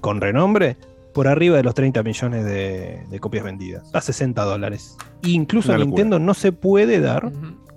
con 0.00 0.20
renombre, 0.20 0.76
por 1.14 1.26
arriba 1.28 1.56
de 1.56 1.62
los 1.62 1.74
30 1.74 2.02
millones 2.02 2.44
de, 2.44 3.00
de 3.08 3.18
copias 3.20 3.44
vendidas, 3.44 3.88
a 3.94 4.00
60 4.00 4.42
dólares. 4.44 4.96
Incluso. 5.22 5.76
Nintendo 5.76 6.18
no 6.18 6.34
se 6.34 6.52
puede 6.52 7.00
dar, 7.00 7.32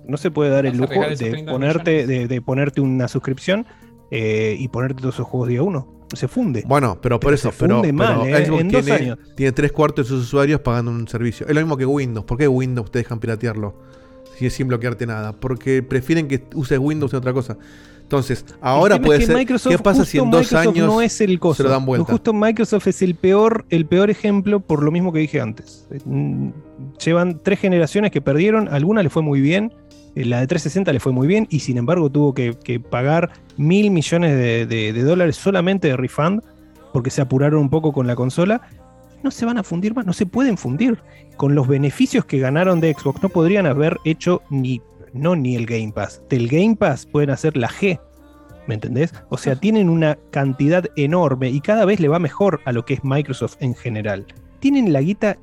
no 0.06 0.16
se 0.16 0.30
puede 0.30 0.50
dar 0.50 0.66
el 0.66 0.76
lujo 0.76 1.00
de 1.00 1.16
30 1.16 1.50
ponerte, 1.50 2.06
de, 2.06 2.28
de 2.28 2.42
ponerte 2.42 2.80
una 2.80 3.08
suscripción 3.08 3.66
eh, 4.10 4.56
y 4.58 4.68
ponerte 4.68 5.00
todos 5.00 5.14
esos 5.14 5.26
juegos 5.26 5.48
día 5.48 5.62
uno. 5.62 5.92
Se 6.14 6.28
funde. 6.28 6.62
Bueno, 6.66 6.98
pero 7.00 7.18
por 7.18 7.28
Pero 7.30 7.34
eso, 7.34 7.50
se 7.50 7.58
pero, 7.58 7.76
funde 7.76 7.92
mal, 7.92 8.20
pero 8.22 8.36
¿eh? 8.36 8.46
Xbox 8.46 8.60
En 8.60 8.68
dos 8.68 8.84
tiene, 8.84 9.00
años. 9.00 9.18
tiene 9.36 9.52
tres 9.52 9.72
cuartos 9.72 10.06
de 10.06 10.08
sus 10.10 10.22
usuarios 10.24 10.60
pagando 10.60 10.90
un 10.92 11.08
servicio. 11.08 11.46
Es 11.48 11.54
lo 11.54 11.60
mismo 11.60 11.76
que 11.76 11.86
Windows. 11.86 12.24
¿Por 12.24 12.38
qué 12.38 12.46
Windows 12.46 12.90
te 12.90 12.98
dejan 13.00 13.18
piratearlo? 13.18 13.74
Sin 14.50 14.68
bloquearte 14.68 15.06
nada. 15.06 15.32
Porque 15.32 15.82
prefieren 15.82 16.28
que 16.28 16.44
uses 16.54 16.78
Windows 16.78 17.12
en 17.12 17.18
otra 17.18 17.32
cosa. 17.32 17.56
Entonces, 18.02 18.44
ahora 18.60 19.00
puede 19.00 19.20
es 19.20 19.22
que 19.22 19.26
ser. 19.28 19.36
Microsoft, 19.36 19.72
¿Qué 19.72 19.78
pasa 19.82 20.04
si 20.04 20.18
en 20.18 20.30
dos 20.30 20.42
Microsoft 20.42 20.66
años 20.76 20.86
no 20.86 21.00
es 21.00 21.20
el 21.22 21.40
coso. 21.40 21.56
se 21.56 21.62
lo 21.62 21.70
dan 21.70 21.86
vuelta? 21.86 22.12
Justo 22.12 22.34
Microsoft 22.34 22.86
es 22.88 23.00
el 23.00 23.14
peor, 23.14 23.64
el 23.70 23.86
peor 23.86 24.10
ejemplo 24.10 24.60
por 24.60 24.82
lo 24.82 24.90
mismo 24.90 25.10
que 25.12 25.20
dije 25.20 25.40
antes. 25.40 25.86
Mm, 26.04 26.50
Llevan 27.02 27.40
tres 27.42 27.58
generaciones 27.60 28.10
que 28.10 28.20
perdieron, 28.20 28.68
alguna 28.68 29.02
le 29.02 29.08
fue 29.08 29.22
muy 29.22 29.40
bien, 29.40 29.72
eh, 30.14 30.26
la 30.26 30.40
de 30.40 30.46
360 30.46 30.92
le 30.92 31.00
fue 31.00 31.12
muy 31.12 31.26
bien 31.26 31.46
y 31.50 31.60
sin 31.60 31.78
embargo 31.78 32.10
tuvo 32.10 32.34
que, 32.34 32.54
que 32.62 32.78
pagar 32.78 33.30
mil 33.56 33.90
millones 33.90 34.36
de, 34.36 34.66
de- 34.66 34.92
de 34.92 35.02
dólares 35.02 35.36
solamente 35.36 35.88
de 35.88 35.96
refund 35.96 36.42
porque 36.92 37.08
se 37.10 37.22
apuraron 37.22 37.58
un 37.60 37.70
poco 37.70 37.92
con 37.92 38.06
la 38.06 38.14
consola. 38.16 38.60
No 39.24 39.30
se 39.30 39.46
van 39.46 39.56
a 39.58 39.62
fundir 39.62 39.94
más, 39.94 40.04
no 40.06 40.12
se 40.12 40.26
pueden 40.26 40.56
fundir. 40.58 40.98
Con 41.36 41.54
los 41.56 41.66
beneficios 41.66 42.24
que 42.26 42.38
ganaron 42.38 42.80
de 42.80 42.92
Xbox 42.94 43.22
no 43.22 43.28
podrían 43.30 43.66
haber 43.66 43.98
hecho 44.04 44.42
ni, 44.50 44.82
no 45.14 45.34
ni 45.34 45.56
el 45.56 45.64
Game 45.66 45.92
Pass. 45.92 46.22
Del 46.28 46.46
Game 46.46 46.76
Pass 46.76 47.06
pueden 47.06 47.30
hacer 47.30 47.56
la 47.56 47.68
G. 47.68 47.98
¿Me 48.66 48.74
entendés? 48.74 49.12
O 49.30 49.36
sea, 49.38 49.56
tienen 49.56 49.88
una 49.88 50.18
cantidad 50.30 50.84
enorme 50.96 51.48
y 51.50 51.60
cada 51.60 51.84
vez 51.86 52.00
le 52.00 52.08
va 52.08 52.18
mejor 52.18 52.60
a 52.66 52.72
lo 52.72 52.84
que 52.84 52.94
es 52.94 53.04
Microsoft 53.04 53.56
en 53.60 53.74
general. 53.74 54.26
Tienen 54.60 54.92
la 54.92 55.00
guita, 55.00 55.38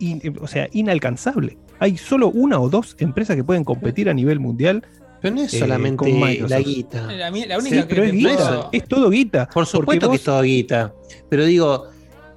in- 0.00 0.36
o 0.40 0.46
sea, 0.46 0.68
inalcanzable. 0.72 1.56
Hay 1.78 1.96
solo 1.96 2.28
una 2.30 2.60
o 2.60 2.68
dos 2.68 2.96
empresas 2.98 3.36
que 3.36 3.44
pueden 3.44 3.64
competir 3.64 4.10
a 4.10 4.14
nivel 4.14 4.38
mundial. 4.40 4.84
Pero 5.22 5.34
no 5.36 5.42
es 5.42 5.54
eh, 5.54 5.58
solamente 5.60 6.12
la 6.48 6.58
guita. 6.60 7.02
La, 7.12 7.32
Sí, 7.32 7.46
única 7.58 7.86
pero 7.88 8.02
que 8.02 8.08
es 8.08 8.12
guita, 8.14 8.36
puedo- 8.36 8.68
es 8.72 8.84
todo 8.86 9.10
guita. 9.10 9.48
Por 9.52 9.66
supuesto 9.66 10.10
que 10.10 10.16
es 10.16 10.24
todo 10.24 10.42
guita. 10.42 10.94
Pero 11.28 11.44
digo, 11.44 11.84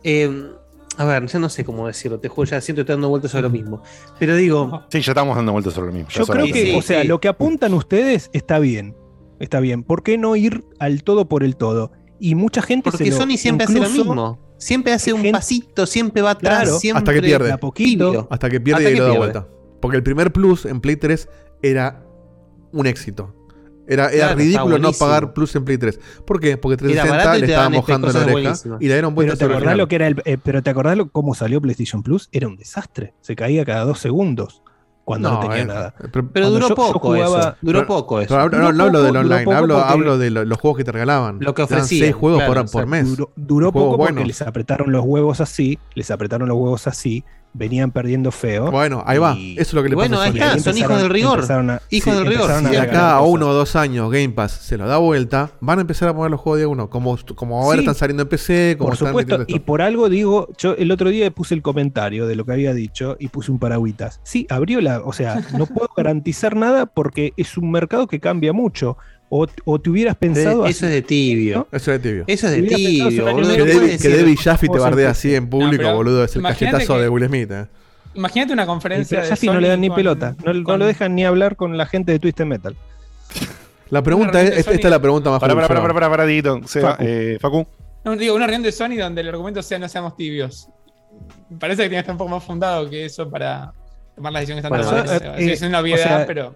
eh, 0.03 0.51
a 0.97 1.05
ver, 1.05 1.25
yo 1.27 1.39
no 1.39 1.49
sé 1.49 1.63
cómo 1.65 1.87
decirlo, 1.87 2.19
te 2.19 2.27
juro, 2.29 2.45
ya 2.49 2.61
siento 2.61 2.79
que 2.79 2.81
estoy 2.83 2.93
dando 2.95 3.09
vueltas 3.09 3.31
sobre 3.31 3.43
lo 3.43 3.49
mismo. 3.49 3.81
Pero 4.19 4.35
digo, 4.35 4.83
Sí, 4.89 5.01
ya 5.01 5.11
estamos 5.11 5.35
dando 5.35 5.51
vueltas 5.51 5.73
sobre 5.73 5.87
lo 5.87 5.93
mismo. 5.93 6.09
Yo 6.09 6.25
creo 6.25 6.45
que, 6.45 6.53
Sí, 6.65 6.75
o 6.77 6.81
sea, 6.81 7.01
sí. 7.01 7.07
lo 7.07 7.19
que 7.19 7.27
apuntan 7.27 7.73
ustedes 7.73 8.29
está 8.33 8.59
bien. 8.59 8.95
Está 9.39 9.59
bien. 9.59 9.83
¿Por 9.83 10.03
qué 10.03 10.17
no 10.17 10.35
ir 10.35 10.63
al 10.79 11.03
todo 11.03 11.27
por 11.27 11.43
el 11.43 11.55
todo? 11.57 11.91
Y 12.19 12.35
mucha 12.35 12.61
gente 12.61 12.89
porque 12.91 13.05
se 13.05 13.11
lo- 13.11 13.17
Sony 13.17 13.37
siempre 13.37 13.65
hace 13.65 13.79
lo 13.79 13.89
mismo. 13.89 14.39
Siempre 14.57 14.93
hace 14.93 15.11
un 15.11 15.21
gente- 15.21 15.31
pasito, 15.37 15.85
siempre 15.85 16.21
va 16.21 16.31
atrás, 16.31 16.61
Claro, 16.63 16.79
siempre 16.79 16.99
hasta 16.99 17.13
que 17.13 17.21
pierde. 17.21 17.47
de 17.47 17.51
a 17.53 17.57
poquito. 17.57 18.27
Hasta 18.31 18.49
que 18.49 18.61
pierde 18.61 18.83
Hasta 18.83 18.89
y 18.91 18.93
que 18.93 18.99
lo 18.99 19.05
da 19.05 19.11
pierde. 19.11 19.25
vuelta. 19.33 19.47
Porque 19.81 19.97
el 19.97 20.03
primer 20.03 20.31
Plus 20.31 20.65
en 20.65 20.79
Play 20.79 20.95
3 20.95 21.27
era 21.61 22.05
un 22.71 22.87
éxito. 22.87 23.35
Era, 23.87 24.05
era 24.09 24.27
Claro, 24.27 24.35
ridículo 24.37 24.77
no 24.79 24.91
pagar 24.93 25.33
Plus 25.33 25.55
en 25.55 25.65
Play 25.65 25.77
3. 25.77 25.99
¿Por 26.25 26.39
qué? 26.39 26.57
Porque 26.57 26.77
360 26.77 27.17
barato 27.17 27.37
y 27.37 27.41
le 27.41 27.47
estaba 27.47 27.69
mojando 27.69 28.07
la 28.07 28.19
oreja 28.19 28.31
buenísimas. 28.31 28.81
y 28.81 28.87
le 28.87 28.93
dieron 28.93 29.11
Pero 29.11 29.15
vueltas 29.15 29.39
te 29.39 29.45
acordás 29.45 29.77
lo 29.77 29.87
que 29.87 29.95
era 29.95 30.07
el, 30.07 30.21
eh, 30.25 30.37
pero 30.41 30.63
te 30.63 30.69
acordás 30.69 30.97
lo- 30.97 31.09
cómo 31.09 31.35
salió 31.35 31.59
PlayStation 31.61 32.01
Plus, 32.03 32.29
era 32.31 32.47
un 32.47 32.55
desastre. 32.55 33.13
Se 33.21 33.35
caía 33.35 33.65
cada 33.65 33.83
dos 33.83 33.99
segundos 33.99 34.61
cuando 35.03 35.29
no, 35.31 35.35
No, 35.35 35.41
tenía 35.41 35.63
eh, 35.63 35.65
nada. 35.65 35.93
pero- 36.13 36.29
Pero 36.31 36.49
duró 36.49 36.61
yo- 36.61 36.69
yo 36.69 36.75
poco 36.75 36.99
jugaba- 36.99 37.39
eso. 37.39 37.55
Duró 37.61 37.79
pero- 37.79 37.87
poco 37.87 38.21
eso. 38.21 38.29
Pero 38.29 38.41
hablo- 38.41 38.57
Duró 38.57 38.71
no, 38.71 38.73
no 38.77 38.83
hablo 38.85 38.99
poco, 38.99 39.03
del 39.05 39.17
online, 39.17 39.43
poco 39.43 39.57
hablo, 39.57 39.75
porque- 39.75 39.91
hablo 39.91 40.17
de 40.17 40.29
lo- 40.31 40.45
los 40.45 40.57
juegos 40.61 40.77
que 40.77 40.83
te 40.85 40.91
regalaban. 40.93 41.37
Lo 41.41 41.53
que 41.53 41.61
ofrecían, 41.63 41.99
seis 42.05 42.15
juegos 42.15 42.41
claro, 42.43 42.65
por, 42.71 42.87
mes. 42.87 43.17
Duró, 43.35 43.71
poco 43.73 43.97
porque 43.97 44.23
les 44.23 44.41
apretaron 44.41 44.93
los 44.93 45.03
huevos 45.03 45.41
así, 45.41 45.77
les 45.93 46.09
apretaron 46.09 46.47
los 46.47 46.57
huevos 46.57 46.87
así, 46.87 47.25
venían 47.53 47.91
perdiendo 47.91 48.31
feo. 48.31 48.71
Bueno, 48.71 49.03
ahí 49.05 49.17
va. 49.17 49.35
Y- 49.35 49.53
Eso 49.53 49.61
es 49.61 49.73
lo 49.73 49.83
que 49.83 49.89
le 49.89 49.95
Bueno, 49.95 50.17
pasa 50.17 50.23
a 50.29 50.31
ahí 50.31 50.39
está, 50.39 50.59
son 50.71 50.77
hijos 50.77 50.97
del 51.01 51.09
rigor. 51.09 51.39
a- 51.51 51.81
Hijos 51.89 52.13
sí, 52.13 52.19
del 52.19 52.27
rigor. 52.27 52.51
Si 52.59 52.65
ver 52.65 52.81
acá 52.81 53.11
a 53.15 53.21
uno 53.21 53.49
o 53.49 53.53
dos 53.53 53.75
años 53.75 54.11
Game 54.11 54.29
Pass 54.29 54.51
se 54.53 54.77
lo 54.77 54.87
da 54.87 54.97
vuelta, 54.97 55.51
van 55.59 55.77
a 55.79 55.81
empezar 55.81 56.09
a 56.09 56.15
poner 56.15 56.31
los 56.31 56.39
juegos 56.39 56.59
de 56.59 56.65
uno. 56.65 56.89
Como, 56.89 57.17
como 57.35 57.61
ahora 57.61 57.77
Sí. 57.77 57.83
están 57.83 57.95
saliendo 57.95 58.23
en 58.23 58.29
PC, 58.29 58.75
como 58.77 58.87
Por 58.89 58.93
están 58.95 59.07
supuesto, 59.09 59.45
y 59.47 59.59
por 59.59 59.81
algo 59.81 60.09
digo, 60.09 60.47
yo 60.57 60.73
el 60.73 60.91
otro 60.91 61.09
día 61.09 61.29
puse 61.31 61.53
el 61.53 61.61
comentario 61.61 62.27
de 62.27 62.35
lo 62.35 62.45
que 62.45 62.53
había 62.53 62.73
dicho 62.73 63.15
y 63.19 63.27
puse 63.29 63.51
un 63.51 63.59
paragüitas. 63.59 64.19
Sí, 64.23 64.47
abrió 64.49 64.81
la, 64.81 64.99
o 65.01 65.13
sea, 65.13 65.41
no 65.57 65.65
puedo 65.67 65.89
garantizar 65.97 66.55
nada 66.55 66.85
porque 66.87 67.33
es 67.37 67.57
un 67.57 67.71
mercado 67.71 68.07
que 68.07 68.19
cambia 68.19 68.53
mucho. 68.53 68.97
O, 69.35 69.47
o 69.65 69.79
te 69.81 69.89
hubieras 69.89 70.15
pensado. 70.15 70.67
Eso 70.67 70.85
es 70.85 70.91
de 70.91 71.01
tibio. 71.01 71.67
Eso 71.71 71.91
es 71.91 72.01
de 72.03 72.07
tibio. 72.09 72.23
Eso 72.27 72.47
es 72.47 72.53
de 72.53 72.61
tibio, 72.61 73.25
boludo. 73.25 73.55
Que 73.55 74.09
David 74.17 74.37
Jaffe 74.39 74.67
te 74.67 74.77
bardea 74.77 75.09
así 75.09 75.33
en 75.33 75.49
público, 75.49 75.91
boludo. 75.91 76.23
Es 76.23 76.35
el 76.35 76.43
cachetazo 76.43 76.93
que- 76.95 77.01
de 77.01 77.09
Will 77.09 77.25
Smith. 77.25 77.49
eh. 77.51 77.65
Imagínate 78.13 78.53
una 78.53 78.67
conferencia 78.67 79.21
de 79.21 79.27
Jaffe 79.29 79.47
no 79.47 79.59
le 79.59 79.69
dan 79.69 79.81
ni 79.81 79.87
con- 79.87 79.95
pelota. 79.95 80.35
No, 80.45 80.77
lo 80.77 80.85
dejan 80.85 81.15
ni 81.15 81.25
hablar 81.25 81.55
con 81.55 81.75
la 81.77 81.87
gente 81.87 82.11
de 82.11 82.19
Twisted 82.19 82.45
Metal. 82.45 82.75
La 83.89 84.03
pregunta 84.03 84.39
es, 84.39 84.55
esta, 84.55 84.71
es 84.73 84.83
la 84.83 84.99
pregunta 85.01 85.31
más 85.31 85.39
Para, 85.39 85.55
para, 85.55 85.67
para, 85.67 85.81
para, 85.93 86.09
para, 86.11 86.25
Facu. 86.27 87.03
eh, 87.03 87.37
Facu. 87.41 87.65
No, 88.05 88.15
digo, 88.15 88.35
una 88.35 88.45
reunión 88.45 88.61
de 88.61 88.71
Sony 88.71 88.97
donde 88.99 89.21
el 89.21 89.29
argumento 89.29 89.63
sea 89.63 89.79
no 89.79 89.89
seamos 89.89 90.15
tibios. 90.15 90.67
Me 91.49 91.57
parece 91.57 91.81
que 91.83 91.89
tiene 91.89 91.95
que 91.97 91.99
estar 92.01 92.13
un 92.13 92.17
poco 92.19 92.29
más 92.29 92.43
fundado 92.43 92.87
que 92.87 93.05
eso 93.05 93.27
para 93.31 93.73
tomar 94.15 94.31
la 94.31 94.39
decisión 94.41 94.57
que 94.57 94.67
están 94.67 94.69
Bueno, 94.69 95.03
tomando. 95.05 95.39
eh, 95.39 95.53
es 95.53 95.61
una 95.63 95.79
obviedad, 95.79 95.99
o 96.05 96.17
sea, 96.17 96.25
pero. 96.27 96.55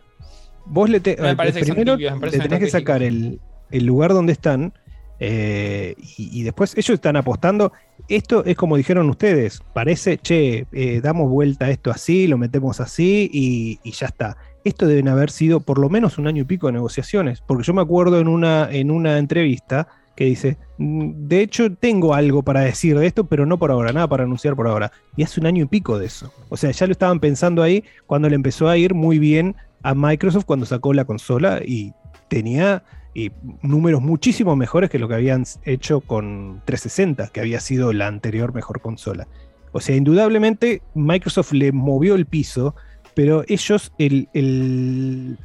Vos 0.69 0.89
le 0.89 0.99
te, 0.99 1.15
me 1.21 1.35
parece 1.35 1.59
que 1.59 1.65
primero 1.65 1.95
tibios, 1.95 2.19
me 2.19 2.29
le 2.29 2.39
tenés 2.39 2.59
que 2.59 2.69
sacar 2.69 3.03
el, 3.03 3.39
el 3.71 3.85
lugar 3.85 4.13
donde 4.13 4.33
están 4.33 4.73
eh, 5.19 5.95
y, 6.17 6.41
y 6.41 6.43
después 6.43 6.73
ellos 6.77 6.95
están 6.95 7.15
apostando. 7.15 7.71
Esto 8.07 8.43
es 8.45 8.55
como 8.55 8.77
dijeron 8.77 9.09
ustedes, 9.09 9.61
parece, 9.73 10.17
che, 10.17 10.67
eh, 10.71 11.01
damos 11.01 11.29
vuelta 11.29 11.65
a 11.65 11.69
esto 11.71 11.91
así, 11.91 12.27
lo 12.27 12.37
metemos 12.37 12.79
así 12.79 13.29
y, 13.33 13.79
y 13.83 13.91
ya 13.91 14.07
está. 14.07 14.37
Esto 14.63 14.85
deben 14.87 15.07
haber 15.07 15.31
sido 15.31 15.59
por 15.61 15.79
lo 15.79 15.89
menos 15.89 16.17
un 16.17 16.27
año 16.27 16.43
y 16.43 16.45
pico 16.45 16.67
de 16.67 16.73
negociaciones, 16.73 17.41
porque 17.45 17.63
yo 17.63 17.73
me 17.73 17.81
acuerdo 17.81 18.19
en 18.19 18.27
una, 18.27 18.69
en 18.71 18.91
una 18.91 19.17
entrevista 19.17 19.87
que 20.15 20.25
dice, 20.25 20.57
"Mm, 20.77 21.27
de 21.27 21.41
hecho 21.41 21.73
tengo 21.75 22.13
algo 22.13 22.43
para 22.43 22.61
decir 22.61 22.97
de 22.97 23.05
esto, 23.05 23.25
pero 23.25 23.45
no 23.45 23.57
por 23.59 23.71
ahora, 23.71 23.93
nada 23.93 24.07
para 24.07 24.23
anunciar 24.23 24.55
por 24.55 24.67
ahora. 24.67 24.91
Y 25.15 25.23
hace 25.23 25.39
un 25.39 25.45
año 25.45 25.63
y 25.63 25.67
pico 25.67 25.99
de 25.99 26.07
eso. 26.07 26.33
O 26.49 26.57
sea, 26.57 26.71
ya 26.71 26.85
lo 26.87 26.91
estaban 26.91 27.19
pensando 27.19 27.61
ahí 27.63 27.83
cuando 28.07 28.27
le 28.27 28.35
empezó 28.35 28.67
a 28.67 28.77
ir 28.77 28.93
muy 28.93 29.19
bien 29.19 29.55
a 29.83 29.93
Microsoft 29.93 30.45
cuando 30.45 30.65
sacó 30.65 30.93
la 30.93 31.05
consola 31.05 31.61
y 31.65 31.93
tenía 32.29 32.83
y 33.13 33.31
números 33.63 34.01
muchísimo 34.01 34.55
mejores 34.55 34.89
que 34.91 34.99
lo 34.99 35.07
que 35.07 35.15
habían 35.15 35.43
hecho 35.65 36.01
con 36.01 36.61
360, 36.65 37.29
que 37.29 37.39
había 37.39 37.59
sido 37.59 37.91
la 37.93 38.05
anterior 38.07 38.53
mejor 38.53 38.79
consola. 38.81 39.27
O 39.71 39.79
sea, 39.79 39.95
indudablemente 39.95 40.81
Microsoft 40.93 41.51
le 41.53 41.71
movió 41.71 42.13
el 42.15 42.25
piso, 42.27 42.75
pero 43.15 43.43
ellos, 43.47 43.91
el, 43.97 44.29
el, 44.33 45.37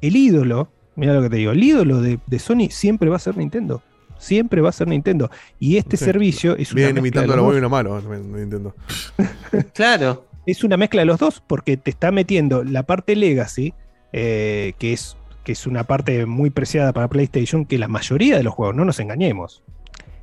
el 0.00 0.16
ídolo, 0.16 0.72
mira 0.96 1.12
lo 1.12 1.20
que 1.22 1.28
te 1.30 1.36
digo, 1.36 1.52
el 1.52 1.62
ídolo 1.62 2.00
de, 2.00 2.18
de 2.26 2.38
Sony 2.38 2.68
siempre 2.70 3.10
va 3.10 3.16
a 3.16 3.20
ser 3.20 3.36
Nintendo. 3.36 3.82
Siempre 4.18 4.60
va 4.60 4.68
a 4.68 4.72
ser 4.72 4.88
Nintendo. 4.88 5.30
Y 5.58 5.76
este 5.78 5.96
Sí. 5.96 6.04
servicio 6.04 6.56
es 6.56 6.74
Vienen 6.74 6.98
imitando 6.98 7.32
a 7.32 7.36
los 7.36 7.44
lo 7.44 7.52
bueno 7.52 7.66
y 7.66 7.70
malo. 7.70 8.00
también, 8.00 8.32
Nintendo. 8.32 8.74
Claro. 9.74 10.24
Es 10.46 10.64
una 10.64 10.76
mezcla 10.76 11.02
de 11.02 11.06
los 11.06 11.18
dos, 11.18 11.42
porque 11.46 11.76
te 11.76 11.90
está 11.90 12.10
metiendo 12.10 12.64
la 12.64 12.82
parte 12.84 13.14
Legacy, 13.16 13.74
eh, 14.12 14.72
que, 14.78 14.92
es, 14.92 15.16
que 15.44 15.52
es 15.52 15.66
una 15.66 15.84
parte 15.84 16.26
muy 16.26 16.50
preciada 16.50 16.92
para 16.92 17.08
PlayStation, 17.08 17.64
que 17.64 17.78
la 17.78 17.88
mayoría 17.88 18.36
de 18.36 18.42
los 18.42 18.54
juegos, 18.54 18.74
no 18.74 18.84
nos 18.84 18.98
engañemos, 19.00 19.62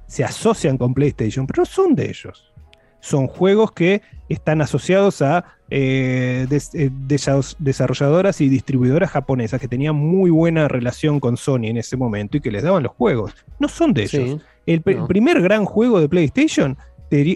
se 0.07 0.23
asocian 0.23 0.77
con 0.77 0.93
PlayStation, 0.93 1.47
pero 1.47 1.61
no 1.61 1.65
son 1.65 1.95
de 1.95 2.09
ellos. 2.09 2.51
Son 2.99 3.27
juegos 3.27 3.71
que 3.73 4.01
están 4.27 4.61
asociados 4.61 5.21
a 5.21 5.45
eh, 5.69 6.47
des- 6.49 6.73
eh, 6.73 6.89
desa- 7.07 7.55
desarrolladoras 7.59 8.41
y 8.41 8.49
distribuidoras 8.49 9.11
japonesas 9.11 9.61
que 9.61 9.67
tenían 9.67 9.95
muy 9.95 10.29
buena 10.31 10.67
relación 10.67 11.19
con 11.19 11.37
Sony 11.37 11.65
en 11.65 11.77
ese 11.77 11.95
momento 11.95 12.37
y 12.37 12.41
que 12.41 12.51
les 12.51 12.63
daban 12.63 12.83
los 12.83 12.93
juegos. 12.93 13.35
No 13.59 13.67
son 13.67 13.93
de 13.93 14.07
Sí, 14.07 14.17
ellos. 14.17 14.41
El, 14.65 14.81
primer 14.81 15.41
gran 15.41 15.63
juego 15.65 16.01
de 16.01 16.09
PlayStation, 16.09 16.77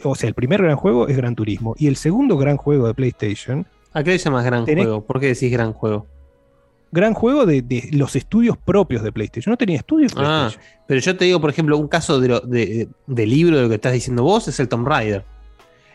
o 0.03 0.16
sea, 0.16 0.27
el 0.27 0.33
primer 0.33 0.61
gran 0.61 0.75
juego 0.75 1.08
es 1.08 1.16
Gran 1.17 1.35
Turismo. 1.35 1.75
Y 1.77 1.88
el 1.88 1.95
segundo 1.95 2.38
gran 2.38 2.58
juego 2.58 2.88
de 2.88 2.93
PlayStation, 2.93 3.66
¿A 3.93 4.03
qué 4.03 4.11
le 4.11 4.17
llamas 4.17 4.45
gran 4.45 4.66
Tenés- 4.66 4.83
juego? 4.83 5.06
¿Por 5.06 5.19
qué 5.19 5.27
decís 5.27 5.51
gran 5.51 5.74
juego? 5.74 6.08
gran 6.93 7.14
juego 7.14 7.45
de, 7.45 7.61
de 7.61 7.88
los 7.93 8.17
estudios 8.17 8.58
propios 8.58 9.01
de 9.01 9.14
PlayStation. 9.14 9.51
No 9.51 9.58
tenía 9.58 9.77
estudios 9.77 10.11
Ah, 10.17 10.50
PlayStation. 10.51 10.83
pero 10.88 11.00
yo 11.00 11.17
te 11.17 11.24
digo, 11.25 11.40
por 11.40 11.50
ejemplo, 11.50 11.77
un 11.77 11.88
caso 11.88 12.19
de, 12.19 12.27
lo- 12.27 12.41
de- 12.41 12.90
de 13.08 13.25
libro 13.25 13.56
de 13.56 13.64
lo 13.64 13.69
que 13.69 13.75
estás 13.75 13.93
diciendo 13.93 14.24
vos 14.24 14.48
es 14.50 14.59
el 14.59 14.67
Tomb 14.67 14.85
Raider. 14.88 15.24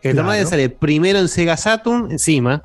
El 0.03 0.13
Tomb 0.13 0.15
Claro. 0.15 0.29
Raider 0.29 0.47
sale 0.47 0.69
primero 0.71 1.19
en 1.19 1.29
Sega 1.29 1.57
Saturn, 1.59 2.11
encima. 2.13 2.65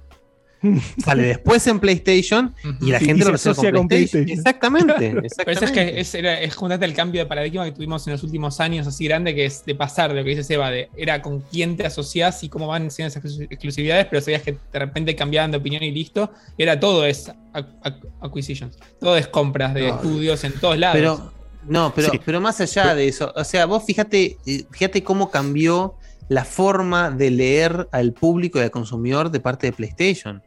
sale 1.04 1.24
después 1.24 1.66
en 1.68 1.80
PlayStation 1.80 2.54
y 2.82 2.92
la 2.92 3.00
gente 3.00 3.24
y 3.24 3.32
lo 3.32 3.38
se 3.38 3.50
asocia 3.50 3.72
con 3.72 3.80
con 3.82 3.88
PlayStation. 3.88 4.26
PlayStation. 4.26 4.40
Exactamente. 4.40 5.30
Pero 5.46 5.52
eso 5.58 5.66
es 5.66 5.72
que 5.72 6.00
es, 6.00 6.14
era- 6.16 6.40
es 6.40 6.56
justamente 6.56 6.86
el 6.86 6.94
cambio 6.94 7.22
de 7.22 7.26
paradigma 7.26 7.66
que 7.66 7.72
tuvimos 7.72 8.06
en 8.08 8.14
los 8.14 8.24
últimos 8.24 8.60
años 8.60 8.86
así 8.88 9.06
grande, 9.06 9.34
que 9.34 9.46
es 9.46 9.66
de 9.66 9.74
pasar 9.76 10.12
de 10.12 10.18
lo 10.20 10.24
que 10.24 10.30
dice 10.32 10.44
Seba, 10.44 10.70
de 10.70 10.90
era 10.96 11.22
con 11.22 11.42
quién 11.42 11.78
te 11.78 11.86
asociás 11.86 12.44
y 12.44 12.50
cómo 12.50 12.68
van 12.68 12.92
siendo 12.92 13.08
esas 13.10 13.24
exclu- 13.24 13.48
exclusividades, 13.50 14.06
pero 14.06 14.22
sabías 14.22 14.44
que 14.44 14.52
de 14.72 14.80
repente 14.80 15.16
cambiaban 15.16 15.52
de 15.52 15.58
opinión 15.58 15.82
y 15.84 15.92
listo, 15.92 16.32
y 16.58 16.64
era 16.64 16.80
todo 16.80 17.06
es 17.06 17.30
ac- 17.54 17.68
ac- 17.84 18.08
acquisitions, 18.22 18.78
todo 19.00 19.18
es 19.18 19.28
compras 19.28 19.74
de 19.74 19.88
No. 19.88 19.96
estudios 19.96 20.44
en 20.44 20.54
todos 20.54 20.78
lados. 20.78 20.96
Pero, 20.96 21.32
no, 21.68 21.92
pero, 21.96 22.10
Sí. 22.12 22.20
pero 22.24 22.40
más 22.42 22.62
allá 22.62 22.94
de 22.96 23.08
eso, 23.08 23.34
o 23.36 23.44
sea, 23.44 23.66
vos 23.66 23.84
fíjate, 23.84 24.38
eh, 24.46 24.66
fíjate 24.72 25.04
cómo 25.04 25.32
cambió 25.32 25.96
la 26.30 26.46
forma 26.46 27.12
de 27.12 27.30
leer 27.30 27.90
al 27.92 28.14
público 28.14 28.58
y 28.60 28.62
al 28.62 28.72
consumidor 28.72 29.32
de 29.32 29.40
parte 29.42 29.68
de 29.68 29.74
PlayStation. 29.74 30.42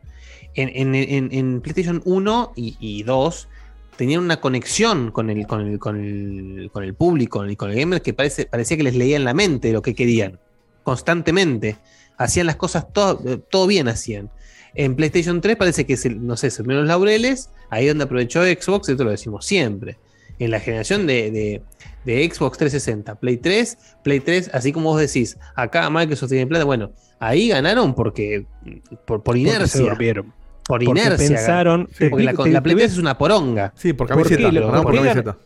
En, 0.56 0.94
en- 0.94 1.60
PlayStation 1.60 2.00
1 2.04 2.52
y, 2.56 2.76
y 2.80 3.02
2 3.02 3.48
tenían 3.96 4.20
una 4.22 4.40
conexión 4.40 5.10
con 5.10 5.30
el, 5.30 5.46
con 5.46 5.60
el, 5.60 5.78
con 5.78 5.96
el, 6.04 6.70
con 6.72 6.84
el 6.84 6.94
público 6.94 7.44
y 7.46 7.56
con 7.56 7.70
el 7.70 7.76
gamer 7.76 8.02
que 8.02 8.12
parece, 8.12 8.46
parecía 8.46 8.76
que 8.76 8.82
les 8.84 8.94
leían 8.96 9.24
la 9.24 9.34
mente 9.34 9.72
lo 9.72 9.82
que 9.82 9.94
querían, 9.94 10.38
constantemente. 10.82 11.76
Hacían 12.16 12.46
las 12.46 12.56
cosas 12.56 12.92
todo, 12.92 13.20
eh, 13.26 13.38
todo 13.50 13.66
bien, 13.66 13.88
hacían. 13.88 14.30
En 14.74 14.94
PlayStation 14.96 15.40
3 15.40 15.56
parece 15.56 15.86
que, 15.86 15.96
se, 15.96 16.10
no 16.10 16.36
sé, 16.36 16.50
se 16.50 16.62
los 16.62 16.86
laureles, 16.86 17.50
ahí 17.70 17.86
donde 17.88 18.04
aprovechó 18.04 18.42
Xbox, 18.44 18.88
esto 18.88 19.04
lo 19.04 19.10
decimos 19.10 19.44
siempre. 19.46 19.98
En 20.38 20.50
la 20.50 20.58
generación 20.60 21.06
de, 21.06 21.30
de- 21.30 21.62
de 22.04 22.28
Xbox 22.30 22.58
360, 22.58 23.14
Play 23.14 23.38
3, 23.38 23.78
Play 24.02 24.20
3, 24.20 24.50
así 24.52 24.72
como 24.72 24.90
vos 24.90 25.00
decís, 25.00 25.38
acá 25.54 25.88
Microsoft 25.88 26.28
tiene 26.30 26.46
plata, 26.46 26.64
bueno, 26.64 26.90
ahí 27.18 27.48
ganaron 27.48 27.94
porque 27.94 28.44
por, 29.06 29.22
por 29.22 29.22
Porque 29.22 29.40
se 29.42 29.48
inercia. 29.56 29.80
durmieron. 29.80 30.32
Por 30.66 30.82
inercia. 30.82 31.16
pensaron- 31.28 31.88
Sí, 31.92 32.08
porque 32.08 32.24
la, 32.24 32.32
te- 32.32 32.50
la 32.50 32.58
te 32.58 32.62
Play 32.62 32.74
voy 32.74 32.82
a- 32.82 32.86
3 32.86 32.92
es 32.92 32.98
una 32.98 33.18
poronga. 33.18 33.72
Sí, 33.76 33.92
por 33.92 34.06
¿Por 34.08 34.16
camiseta. 34.16 34.36
qué? 34.36 34.52
lo 34.52 34.60
ganaron 34.62 34.82
por 34.82 34.82
¿Por 34.82 34.92
qué? 35.02 35.08
camiseta. 35.08 35.36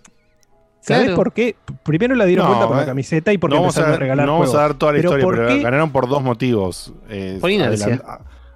¿Sabes 0.81 1.03
Claro. 1.03 1.17
por 1.17 1.33
qué? 1.33 1.57
Primero 1.83 2.15
la 2.15 2.25
dieron 2.25 2.45
No, 2.47 2.51
vuelta 2.51 2.67
por 2.69 2.77
la 2.77 2.83
eh, 2.85 2.87
camiseta 2.87 3.33
y 3.33 3.39
porque 3.39 3.57
no 3.57 3.63
vamos, 3.63 3.77
a, 3.77 3.81
empezaron 3.81 3.89
a, 3.89 3.93
dar- 3.93 4.01
regalar 4.01 4.27
no 4.27 4.33
vamos 4.39 4.55
a 4.55 4.59
dar 4.59 4.75
toda 4.75 4.93
la 4.93 4.97
Pero 4.99 5.09
historia, 5.09 5.25
¿por 5.25 5.35
pero 5.37 5.49
qué? 5.49 5.63
ganaron 5.63 5.91
por 5.93 6.09
dos 6.09 6.23
motivos. 6.23 6.95
eh, 7.11 7.39
Por 7.41 7.51
inercia. 7.51 7.87
adelan- 7.87 8.03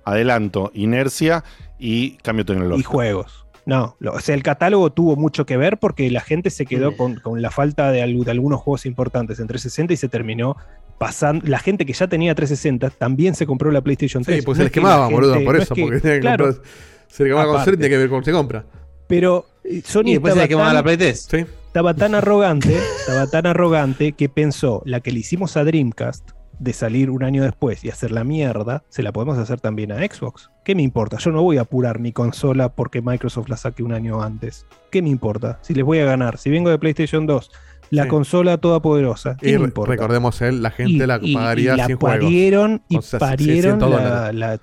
adelanto, 0.04 0.70
inercia 0.74 1.44
y 1.78 2.12
cambio 2.18 2.44
tecnológico. 2.46 2.78
y 2.80 2.92
juegos. 2.94 3.46
No, 3.66 3.96
lo- 4.00 4.12
o 4.14 4.20
sea, 4.20 4.34
el 4.34 4.42
catálogo 4.42 4.90
tuvo 4.90 5.14
mucho 5.16 5.46
que 5.46 5.56
ver 5.56 5.78
porque 5.78 6.10
la 6.10 6.20
gente 6.20 6.50
se 6.50 6.64
quedó 6.66 6.96
con, 6.96 7.16
con 7.16 7.42
la 7.42 7.50
falta 7.50 7.90
de, 7.92 8.02
al- 8.02 8.24
de 8.24 8.30
algunos 8.30 8.60
juegos 8.60 8.86
importantes 8.86 9.38
en 9.38 9.46
360 9.46 9.92
y 9.92 9.96
se 9.96 10.08
terminó 10.08 10.56
pasando. 11.06 11.44
La 11.48 11.58
gente 11.58 11.84
que 11.84 11.92
ya 11.92 12.06
tenía 12.06 12.34
360 12.34 12.90
también 12.90 13.34
se 13.34 13.46
compró 13.46 13.70
la 13.70 13.80
PlayStation 13.80 14.22
3. 14.22 14.38
Sí, 14.40 14.42
pues 14.44 14.56
No 14.58 14.62
se 14.62 14.62
es 14.62 14.64
les 14.66 14.72
que 14.72 14.80
quemaba, 14.80 15.08
la 15.08 15.14
boludo, 15.14 15.32
gente- 15.34 15.44
por 15.46 15.56
no 15.56 15.62
eso. 15.62 15.74
es 15.74 15.76
que- 15.76 15.82
porque 15.82 16.00
tenían 16.00 16.18
que 16.18 16.20
claro, 16.20 16.44
comprar- 16.46 16.66
se 17.08 17.22
le 17.24 17.28
quemaba 17.30 17.52
con 17.52 17.60
y 17.62 17.76
tiene 17.76 17.88
que 17.88 17.98
ver 17.98 18.08
con 18.08 18.16
cómo 18.18 18.24
se 18.24 18.32
compra. 18.32 18.64
pero 19.08 19.46
eh, 19.64 19.82
Sony 19.84 20.02
Y 20.06 20.12
después 20.12 20.34
se 20.34 20.40
le 20.40 20.48
quemaba 20.48 20.68
tan- 20.68 20.74
la 20.76 20.82
Play 20.82 20.96
3. 20.96 21.28
Sí. 21.30 21.44
estaba 21.66 21.94
tan 21.94 22.14
arrogante, 22.14 22.76
estaba 23.00 23.26
tan 23.28 23.46
arrogante 23.46 24.12
que 24.12 24.28
pensó, 24.28 24.82
la 24.84 25.00
que 25.00 25.10
le 25.12 25.20
hicimos 25.20 25.56
a 25.56 25.64
Dreamcast 25.64 26.30
de 26.58 26.72
salir 26.72 27.10
un 27.10 27.24
año 27.24 27.42
después 27.42 27.82
y 27.84 27.88
hacer 27.90 28.12
la 28.12 28.22
mierda, 28.24 28.84
se 28.88 29.02
la 29.02 29.10
podemos 29.12 29.36
hacer 29.38 29.60
también 29.60 29.90
a 29.90 29.96
Xbox. 29.96 30.50
¿Qué 30.64 30.74
me 30.76 30.82
importa? 30.82 31.16
Yo 31.18 31.30
no 31.32 31.42
voy 31.42 31.58
a 31.58 31.62
apurar 31.62 31.98
mi 31.98 32.12
consola 32.12 32.68
porque 32.68 33.02
Microsoft 33.02 33.48
la 33.48 33.56
saque 33.56 33.82
un 33.82 33.92
año 33.92 34.22
antes. 34.22 34.66
¿Qué 34.90 35.02
me 35.02 35.08
importa? 35.10 35.58
Si 35.62 35.74
les 35.74 35.84
voy 35.84 35.98
a 35.98 36.04
ganar, 36.04 36.38
si 36.38 36.50
vengo 36.50 36.70
de 36.70 36.78
PlayStation 36.78 37.26
2, 37.26 37.50
la 37.92 38.04
Sí. 38.04 38.08
consola 38.08 38.56
todopoderosa, 38.58 39.36
¿qué 39.38 39.50
Y 39.50 39.52
me 39.52 39.58
re- 39.58 39.64
importa? 39.64 39.90
recordemos, 39.92 40.40
él, 40.40 40.62
la 40.62 40.70
gente 40.70 41.04
Y- 41.04 41.06
la 41.06 41.18
y- 41.22 41.34
pagaría 41.34 41.74
y 41.74 41.76
la 41.76 41.86
sin 41.86 41.96
juegos. 41.96 42.18
parieron 42.20 42.82
y 42.88 42.96
O 42.96 43.02
sea, 43.02 43.18
parieron 43.20 43.78
600 43.80 43.90
la, 43.90 44.32
la- 44.32 44.60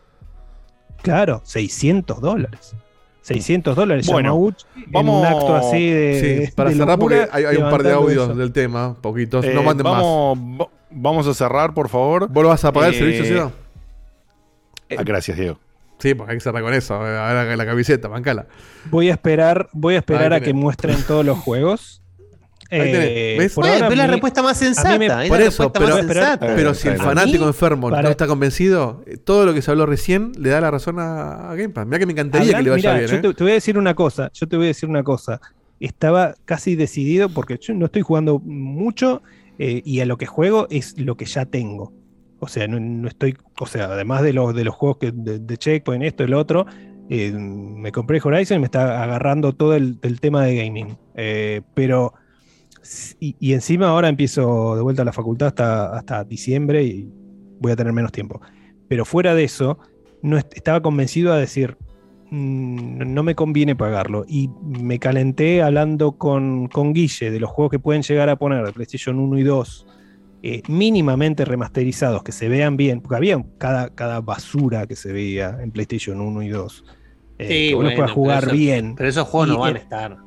Claro, 1.01 1.41
600 1.45 2.19
dólares. 2.21 2.75
600 3.21 3.75
dólares. 3.75 4.07
Bueno, 4.07 4.29
Yamauchi, 4.29 4.65
vamos- 4.87 5.23
en 5.27 5.31
un 5.33 5.39
acto 5.39 5.55
así 5.55 5.89
de. 5.91 6.45
Sí, 6.47 6.51
para 6.55 6.69
de 6.71 6.75
cerrar, 6.77 6.97
locura, 6.97 7.27
porque 7.27 7.37
hay, 7.37 7.45
hay 7.45 7.57
un 7.57 7.69
par 7.69 7.83
de 7.83 7.91
audios 7.91 8.23
eso. 8.29 8.35
del 8.35 8.51
tema, 8.51 8.95
poquitos. 8.99 9.45
Eh, 9.45 9.53
no 9.53 9.61
manden 9.61 9.83
más. 9.83 9.93
vamos, 10.01 10.59
va- 10.61 10.69
vamos 10.89 11.27
a 11.27 11.33
cerrar, 11.35 11.73
por 11.75 11.87
favor. 11.89 12.27
¿Vos 12.29 12.43
lo 12.43 12.49
vas 12.49 12.65
a 12.65 12.71
pagar 12.73 12.89
el 12.89 12.95
Eh, 12.95 12.97
servicio, 12.97 13.25
Ciudad? 13.25 13.51
ah, 14.97 15.03
gracias, 15.03 15.37
Diego. 15.37 15.59
Sí, 15.99 16.15
porque 16.15 16.31
hay 16.31 16.37
que 16.37 16.43
cerrar 16.43 16.63
con 16.63 16.73
eso. 16.73 16.95
A 16.95 17.43
ver 17.43 17.57
la 17.57 17.65
camiseta, 17.65 18.07
bancala. 18.07 18.47
Voy 18.89 19.09
a 19.09 19.11
esperar, 19.13 19.69
voy 19.73 19.95
a 19.95 19.97
esperar 19.99 20.33
a 20.33 20.39
que 20.39 20.53
muestren 20.53 20.97
todos 21.03 21.23
los 21.25 21.37
juegos. 21.45 22.01
Ahí 22.71 22.91
tenés. 22.91 23.07
Eh, 23.09 23.35
¿Ves? 23.39 23.53
por 23.53 23.63
Bueno, 23.63 23.75
ahora 23.75 23.87
pero 23.87 23.93
es 23.93 23.97
la 23.97 24.03
mí- 24.07 24.11
respuesta 24.13 24.43
más 24.43 24.57
sensata. 24.57 24.97
me- 24.99 25.05
es 25.05 25.09
la 25.11 25.27
Por 25.27 25.41
eso, 25.41 25.45
respuesta 25.63 25.79
pero, 25.79 25.95
más 25.95 26.05
sensata. 26.05 26.55
pero 26.55 26.73
si 26.73 26.87
el 26.87 26.93
A 26.99 27.03
fanático 27.03 27.43
mí, 27.43 27.47
enfermo 27.47 27.89
para- 27.89 28.01
no 28.03 28.09
está 28.09 28.27
convencido, 28.27 29.03
eh, 29.07 29.17
todo 29.17 29.45
lo 29.45 29.53
que 29.53 29.61
se 29.61 29.71
habló 29.71 29.85
recién 29.85 30.31
le 30.37 30.49
da 30.49 30.61
la 30.61 30.69
razón 30.71 30.99
a, 30.99 31.49
a 31.51 31.55
Game 31.55 31.69
Pass. 31.69 31.85
Mira 31.85 31.99
que 31.99 32.05
me 32.05 32.11
encantaría 32.13 32.47
Hablan- 32.49 32.57
que 32.59 32.63
le 32.63 32.69
vaya 32.71 32.89
mirá, 32.93 32.93
bien. 32.99 33.09
yo 33.11 33.15
¿eh? 33.17 33.19
te, 33.21 33.33
te 33.33 33.43
voy 33.43 33.51
a 33.51 33.55
decir 33.55 33.77
una 33.77 33.93
cosa, 33.95 34.29
yo 34.33 34.47
te 34.47 34.55
voy 34.57 34.65
a 34.65 34.67
decir 34.69 34.87
una 34.89 35.03
cosa. 35.03 35.41
Estaba 35.79 36.35
casi 36.45 36.75
decidido 36.75 37.29
porque 37.29 37.57
yo 37.59 37.73
no 37.73 37.85
estoy 37.85 38.01
jugando 38.01 38.39
mucho 38.39 39.21
eh, 39.57 39.81
y 39.83 39.99
a 40.01 40.05
lo 40.05 40.17
que 40.17 40.25
juego 40.25 40.67
es 40.69 40.97
lo 40.99 41.15
que 41.15 41.25
ya 41.25 41.45
tengo. 41.45 41.91
O 42.39 42.47
sea, 42.47 42.67
no, 42.67 42.79
no 42.79 43.07
estoy, 43.07 43.35
o 43.59 43.65
sea, 43.65 43.85
además 43.85 44.21
de 44.21 44.31
los 44.33 44.53
de 44.55 44.63
los 44.63 44.73
juegos 44.75 44.97
que, 44.97 45.11
de, 45.13 45.39
de 45.39 45.57
Checkpoint, 45.57 46.03
esto, 46.03 46.23
el 46.23 46.33
otro, 46.33 46.65
eh, 47.09 47.31
me 47.33 47.91
compré 47.91 48.21
Horizon 48.23 48.57
y 48.57 48.59
me 48.59 48.65
está 48.65 49.03
agarrando 49.03 49.53
todo 49.53 49.73
el, 49.75 49.97
el 50.03 50.19
tema 50.21 50.45
de 50.45 50.55
gaming. 50.55 50.97
Eh, 51.15 51.61
pero 51.73 52.13
y, 53.19 53.35
y 53.39 53.53
encima 53.53 53.87
ahora 53.89 54.09
empiezo 54.09 54.75
de 54.75 54.81
vuelta 54.81 55.01
a 55.03 55.05
la 55.05 55.13
facultad 55.13 55.49
hasta, 55.49 55.95
hasta 55.97 56.23
diciembre 56.23 56.83
y 56.83 57.09
voy 57.59 57.71
a 57.71 57.75
tener 57.75 57.93
menos 57.93 58.11
tiempo. 58.11 58.41
Pero 58.87 59.05
fuera 59.05 59.35
de 59.35 59.43
eso, 59.43 59.77
no 60.21 60.37
est- 60.37 60.53
estaba 60.55 60.81
convencido 60.81 61.31
a 61.33 61.37
decir, 61.37 61.77
"Mm, 62.31 63.13
no 63.13 63.23
me 63.23 63.35
conviene 63.35 63.75
pagarlo. 63.75 64.25
Y 64.27 64.49
me 64.63 64.99
calenté 64.99 65.61
hablando 65.61 66.13
con, 66.13 66.67
con 66.67 66.93
Guille 66.93 67.31
de 67.31 67.39
los 67.39 67.49
juegos 67.49 67.71
que 67.71 67.79
pueden 67.79 68.01
llegar 68.03 68.29
a 68.29 68.35
poner 68.37 68.65
de 68.65 68.71
PlayStation 68.73 69.19
1 69.19 69.37
y 69.39 69.43
2, 69.43 69.85
eh, 70.41 70.61
mínimamente 70.67 71.43
remasterizados, 71.45 72.23
que 72.23 72.31
se 72.31 72.47
vean 72.49 72.77
bien, 72.77 73.01
porque 73.01 73.15
había 73.17 73.43
cada, 73.57 73.89
cada 73.93 74.21
basura 74.21 74.87
que 74.87 74.95
se 74.95 75.11
veía 75.11 75.57
en 75.61 75.71
PlayStation 75.71 76.21
1 76.21 76.41
y 76.43 76.49
2. 76.49 76.85
eh, 77.37 77.47
Sí, 77.47 77.69
que 77.69 77.75
uno 77.75 77.83
bueno, 77.83 77.95
pueda 77.95 78.05
pero 78.07 78.15
jugar 78.15 78.43
eso- 78.45 78.51
bien. 78.53 78.95
Pero 78.95 79.09
esos 79.09 79.27
juegos 79.27 79.47
no 79.49 79.59
van 79.59 79.75
a 79.75 79.79
estar. 79.79 80.17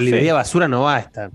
La 0.00 0.04
no 0.04 0.06
librería 0.06 0.34
basura 0.34 0.68
no 0.68 0.82
va 0.82 0.96
a 0.96 1.00
estar. 1.00 1.30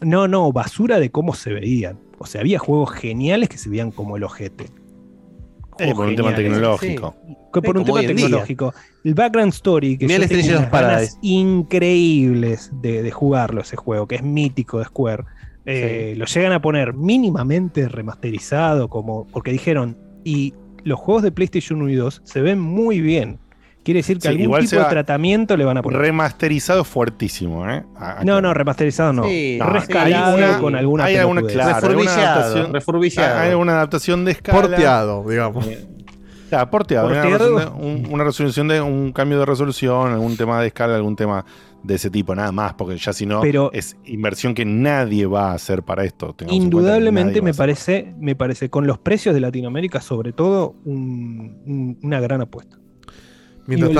No, 0.00 0.28
no, 0.28 0.52
basura 0.52 0.98
de 0.98 1.10
cómo 1.10 1.34
se 1.34 1.52
veían. 1.52 1.98
O 2.18 2.26
sea, 2.26 2.40
había 2.40 2.58
juegos 2.58 2.92
geniales 2.92 3.48
que 3.48 3.58
se 3.58 3.68
veían 3.68 3.90
como 3.90 4.16
el 4.16 4.24
ojete. 4.24 4.66
Eh, 5.78 5.92
por 5.94 6.06
un 6.06 6.16
tema 6.16 6.34
tecnológico. 6.34 7.14
Por 7.52 7.76
un 7.76 7.84
Como 7.84 7.96
tema 8.00 8.00
tecnológico. 8.00 8.74
El 9.02 9.14
background 9.14 9.52
story, 9.52 9.98
que 9.98 10.06
Mirá 10.06 10.20
yo 10.20 10.28
tengo 10.28 10.58
unas 10.58 10.70
ganas 10.70 11.18
increíbles 11.22 12.70
de, 12.80 13.02
de 13.02 13.10
jugarlo 13.10 13.60
ese 13.60 13.76
juego, 13.76 14.06
que 14.06 14.16
es 14.16 14.22
mítico 14.22 14.78
de 14.78 14.84
Square. 14.84 15.24
Eh, 15.66 16.14
Lo 16.16 16.26
llegan 16.26 16.52
a 16.52 16.60
poner 16.60 16.94
mínimamente 16.94 17.88
remasterizado, 17.88 18.88
como 18.88 19.26
porque 19.28 19.50
dijeron, 19.50 19.96
y 20.22 20.54
los 20.84 20.98
juegos 21.00 21.22
de 21.22 21.32
PlayStation 21.32 21.80
1 21.82 21.90
y 21.90 21.94
2 21.96 22.22
se 22.24 22.40
ven 22.40 22.60
muy 22.60 23.00
bien. 23.00 23.38
Quiere 23.84 23.98
decir 23.98 24.16
que 24.16 24.22
Sí, 24.22 24.28
algún 24.28 24.42
igual 24.44 24.66
tipo 24.68 24.80
de 24.82 24.88
tratamiento 24.88 25.56
le 25.56 25.64
van 25.66 25.76
a 25.76 25.82
poner. 25.82 26.00
Remasterizado 26.00 26.80
es 26.82 26.88
fuertísimo, 26.88 27.68
¿eh? 27.70 27.84
A- 27.96 28.22
no, 28.24 28.40
no, 28.40 28.54
remasterizado 28.54 29.12
no. 29.12 29.24
Sí, 29.24 29.58
No, 29.60 29.66
Rescalado 29.70 30.36
hay 30.36 30.42
una- 30.42 30.58
con 30.58 30.74
alguna 30.74 31.04
hay 31.04 31.16
alguna, 31.16 31.42
claro, 31.42 31.80
Refurbillado, 31.88 32.20
adaptación, 32.20 32.72
refurbillado. 32.72 33.38
hay 33.40 33.50
alguna 33.50 33.72
adaptación 33.72 34.24
de 34.24 34.32
escala. 34.32 34.60
Porteado, 34.60 35.28
digamos. 35.28 35.68
Claro, 36.48 36.70
porteado. 36.70 37.08
Una, 37.08 37.22
Porteado. 37.22 37.38
resolución 37.58 37.78
de, 37.78 37.86
un- 38.06 38.12
una 38.14 38.24
resolución 38.24 38.68
de 38.68 38.80
un 38.80 39.12
cambio 39.12 39.38
de 39.40 39.46
resolución, 39.46 40.12
algún 40.12 40.36
tema 40.36 40.60
de 40.60 40.68
escala, 40.68 40.94
algún 40.94 41.16
tema 41.16 41.44
de 41.82 41.94
ese 41.96 42.08
tipo, 42.10 42.34
nada 42.34 42.52
más, 42.52 42.72
porque 42.74 42.96
ya 42.96 43.12
si 43.12 43.26
no 43.26 43.42
Pero- 43.42 43.70
es 43.74 43.96
inversión 44.06 44.54
que 44.54 44.64
nadie 44.64 45.26
va 45.26 45.50
a 45.50 45.54
hacer 45.54 45.82
para 45.82 46.04
esto. 46.04 46.34
Indudablemente 46.48 47.42
me 47.42 47.52
parece, 47.52 48.14
me 48.18 48.34
parece, 48.34 48.70
con 48.70 48.86
los 48.86 48.96
precios 48.98 49.34
de 49.34 49.40
Latinoamérica, 49.42 50.00
sobre 50.00 50.32
todo, 50.32 50.74
un- 50.86 51.58
un- 51.66 51.98
una 52.02 52.20
gran 52.20 52.40
apuesta. 52.40 52.78
Mientras 53.66 53.90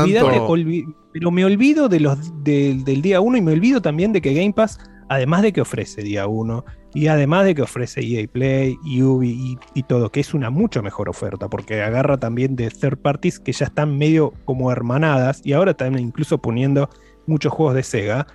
olvi- 0.48 0.94
pero 1.12 1.30
me 1.30 1.44
olvido 1.44 1.88
de 1.88 2.00
los 2.00 2.18
del- 2.44 2.84
del 2.84 3.02
día 3.02 3.20
1 3.20 3.36
y 3.38 3.42
me 3.42 3.52
olvido 3.52 3.80
también 3.82 4.12
de 4.12 4.20
que 4.20 4.34
Game 4.34 4.52
Pass, 4.52 4.78
además 5.08 5.42
de 5.42 5.52
que 5.52 5.60
ofrece 5.60 6.02
día 6.02 6.26
1 6.26 6.64
y 6.94 7.06
además 7.08 7.44
de 7.44 7.54
que 7.54 7.62
ofrece 7.62 8.00
EA 8.02 8.26
Play, 8.28 8.76
Ubi 9.02 9.30
y, 9.30 9.58
y 9.74 9.82
todo, 9.82 10.10
que 10.10 10.20
es 10.20 10.32
una 10.34 10.50
mucho 10.50 10.82
mejor 10.82 11.08
oferta, 11.08 11.48
porque 11.48 11.82
agarra 11.82 12.18
también 12.18 12.56
de 12.56 12.68
third 12.70 12.98
parties 12.98 13.40
que 13.40 13.52
ya 13.52 13.66
están 13.66 13.96
medio 13.98 14.32
como 14.44 14.70
hermanadas 14.70 15.40
y 15.44 15.52
ahora 15.54 15.74
también 15.74 16.06
incluso 16.06 16.38
poniendo 16.38 16.88
muchos 17.26 17.52
juegos 17.52 17.74
de 17.74 17.82
Sega. 17.82 18.26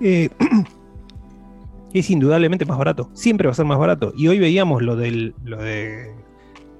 eh, 0.00 0.28
es 1.92 2.10
indudablemente 2.10 2.64
más 2.66 2.78
barato. 2.78 3.10
Siempre 3.14 3.46
va 3.46 3.52
a 3.52 3.54
ser 3.54 3.66
más 3.66 3.78
barato. 3.78 4.12
Y 4.16 4.28
hoy 4.28 4.38
veíamos 4.38 4.82
lo 4.82 4.96
del. 4.96 5.34
Lo 5.44 5.58
de. 5.62 6.12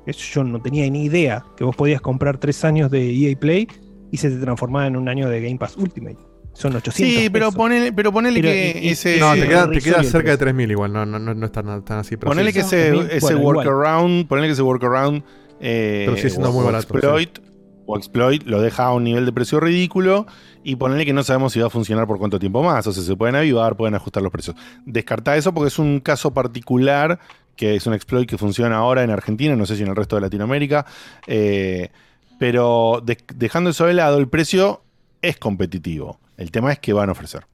eso 0.07 0.20
yo 0.34 0.44
no 0.44 0.60
tenía 0.60 0.89
ni 0.91 1.05
idea 1.05 1.44
que 1.57 1.65
vos 1.65 1.76
podías 1.76 2.00
comprar 2.00 2.39
tres 2.39 2.65
años 2.65 2.91
de 2.91 3.10
EA 3.15 3.39
Play 3.39 3.68
y 4.15 4.17
se 4.17 4.31
te 4.31 4.36
transformaba 4.36 4.86
en 4.86 4.97
un 4.97 5.09
año 5.09 5.28
de 5.28 5.41
Game 5.41 5.59
Pass 5.59 5.76
Ultimate. 5.76 6.17
Son 6.52 6.75
800. 6.76 6.94
Sí, 6.94 7.28
pero 7.31 7.47
pesos. 7.47 7.57
ponele, 7.57 7.93
pero 7.93 8.12
ponele 8.12 8.41
Pero, 8.41 8.52
que 8.52 8.81
y- 8.83 8.86
y- 8.86 8.91
ese. 8.93 9.18
no, 9.18 9.34
te 9.34 9.49
queda, 9.49 9.68
te 9.68 9.81
queda 9.81 10.05
cerca 10.05 10.31
de 10.31 10.39
precio. 10.39 10.55
3.000 10.55 10.70
igual, 10.70 10.93
no, 10.93 11.05
no, 11.05 11.18
no, 11.18 11.34
no 11.34 11.47
es 11.47 11.51
tan, 11.52 11.84
tan 11.84 11.99
así. 11.99 12.17
Pero 12.17 12.31
Ponele 12.31 12.51
sí. 12.52 12.55
que 12.55 12.60
ese, 12.60 12.93
Bueno, 12.93 13.09
ese 13.10 13.33
igual. 13.33 13.57
workaround, 13.57 14.28
ponele 14.28 14.47
que 14.49 14.52
ese 14.52 14.62
workaround 14.62 15.25
eh, 15.60 16.02
Pero 16.07 16.17
sigue 16.17 16.31
siendo 16.31 16.51
o- 16.51 16.52
muy 16.52 16.65
barato, 16.65 16.83
exploit, 16.97 17.39
o 17.86 17.97
exploit 17.97 18.43
lo 18.44 18.60
deja 18.62 18.84
a 18.84 18.94
un 18.94 19.02
nivel 19.05 19.26
de 19.26 19.33
precio 19.33 19.59
ridículo 19.59 20.26
y 20.62 20.76
ponele 20.76 21.05
que 21.05 21.12
no 21.12 21.23
sabemos 21.25 21.52
si 21.52 21.59
va 21.60 21.67
a 21.67 21.70
funcionar 21.70 22.07
por 22.07 22.18
cuánto 22.18 22.39
tiempo 22.39 22.62
más. 22.62 22.86
O 22.86 22.93
sea, 22.93 23.02
se 23.02 23.17
pueden 23.17 23.34
avivar, 23.34 23.76
pueden 23.76 23.94
ajustar 23.97 24.23
los 24.23 24.31
precios. 24.31 24.55
Descartá 24.86 25.36
eso 25.36 25.52
porque 25.52 25.68
es 25.68 25.78
un 25.81 25.99
caso 26.01 26.33
particular 26.33 27.18
que 27.57 27.75
es 27.75 27.86
un 27.86 27.94
exploit 27.94 28.28
que 28.28 28.39
funciona 28.39 28.76
ahora 28.76 29.02
en 29.02 29.10
Argentina, 29.10 29.55
no 29.57 29.67
sé 29.67 29.75
si 29.76 29.83
en 29.83 29.89
el 29.89 29.97
resto 29.97 30.15
de 30.17 30.23
Latinoamérica. 30.23 30.86
eh, 31.26 31.91
pero 32.38 33.00
de- 33.04 33.18
dejando 33.34 33.70
eso 33.70 33.86
de 33.86 33.94
lado, 33.94 34.18
el 34.18 34.28
precio 34.28 34.82
es 35.22 35.38
competitivo. 35.38 36.18
El 36.36 36.50
tema 36.50 36.72
es 36.72 36.78
que 36.78 36.92
van 36.92 37.08
a 37.08 37.12
ofrecer. 37.12 37.46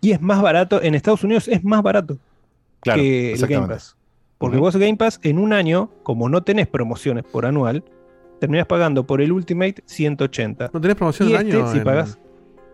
Y 0.00 0.12
es 0.12 0.20
más 0.20 0.42
barato. 0.42 0.82
En 0.82 0.94
Estados 0.94 1.24
Unidos 1.24 1.48
es 1.48 1.64
más 1.64 1.82
barato 1.82 2.18
Claro, 2.80 3.00
que 3.00 3.32
el 3.32 3.46
Game. 3.46 3.66
Pass. 3.66 3.96
Porque 4.38 4.56
Ujú. 4.58 4.64
vos 4.66 4.76
Game 4.76 4.96
Pass 4.96 5.18
en 5.22 5.38
un 5.38 5.52
año, 5.52 5.90
como 6.02 6.28
no 6.28 6.42
tenés 6.42 6.66
promociones 6.68 7.24
por 7.24 7.46
anual, 7.46 7.82
terminás 8.38 8.66
pagando 8.66 9.06
por 9.06 9.22
el 9.22 9.32
Ultimate 9.32 9.82
180. 9.86 10.70
¿No 10.72 10.80
tenés 10.80 10.96
promoción 10.96 11.30
y 11.30 11.32
un 11.34 11.38
este, 11.40 11.56
año? 11.56 11.72
si 11.72 11.78
en- 11.78 11.84
pagás, 11.84 12.18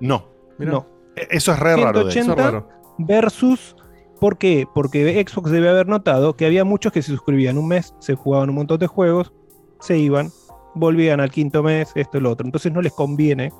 No. 0.00 0.26
Mirá. 0.58 0.72
no. 0.72 0.86
E- 1.14 1.28
Eso 1.30 1.52
es 1.52 1.58
re 1.60 1.76
raro. 1.76 2.04
de. 2.04 2.10
180 2.12 2.20
Eso 2.20 2.32
es 2.32 2.38
raro. 2.52 2.68
versus. 2.98 3.76
¿Por 4.20 4.38
qué? 4.38 4.66
Porque 4.72 5.24
Xbox 5.26 5.50
debe 5.50 5.68
haber 5.68 5.88
notado 5.88 6.36
que 6.36 6.46
había 6.46 6.64
muchos 6.64 6.92
que 6.92 7.02
se 7.02 7.10
suscribían 7.12 7.58
un 7.58 7.68
mes, 7.68 7.94
se 8.00 8.14
jugaban 8.14 8.50
un 8.50 8.56
montón 8.56 8.78
de 8.78 8.86
juegos, 8.86 9.32
se 9.80 9.98
iban, 9.98 10.30
volvían 10.74 11.20
al 11.20 11.30
quinto 11.30 11.62
mes, 11.62 11.90
esto 11.94 12.18
y 12.18 12.20
lo 12.20 12.30
otro. 12.30 12.46
Entonces 12.46 12.72
no 12.72 12.80
les 12.82 12.92
conviene 12.92 13.52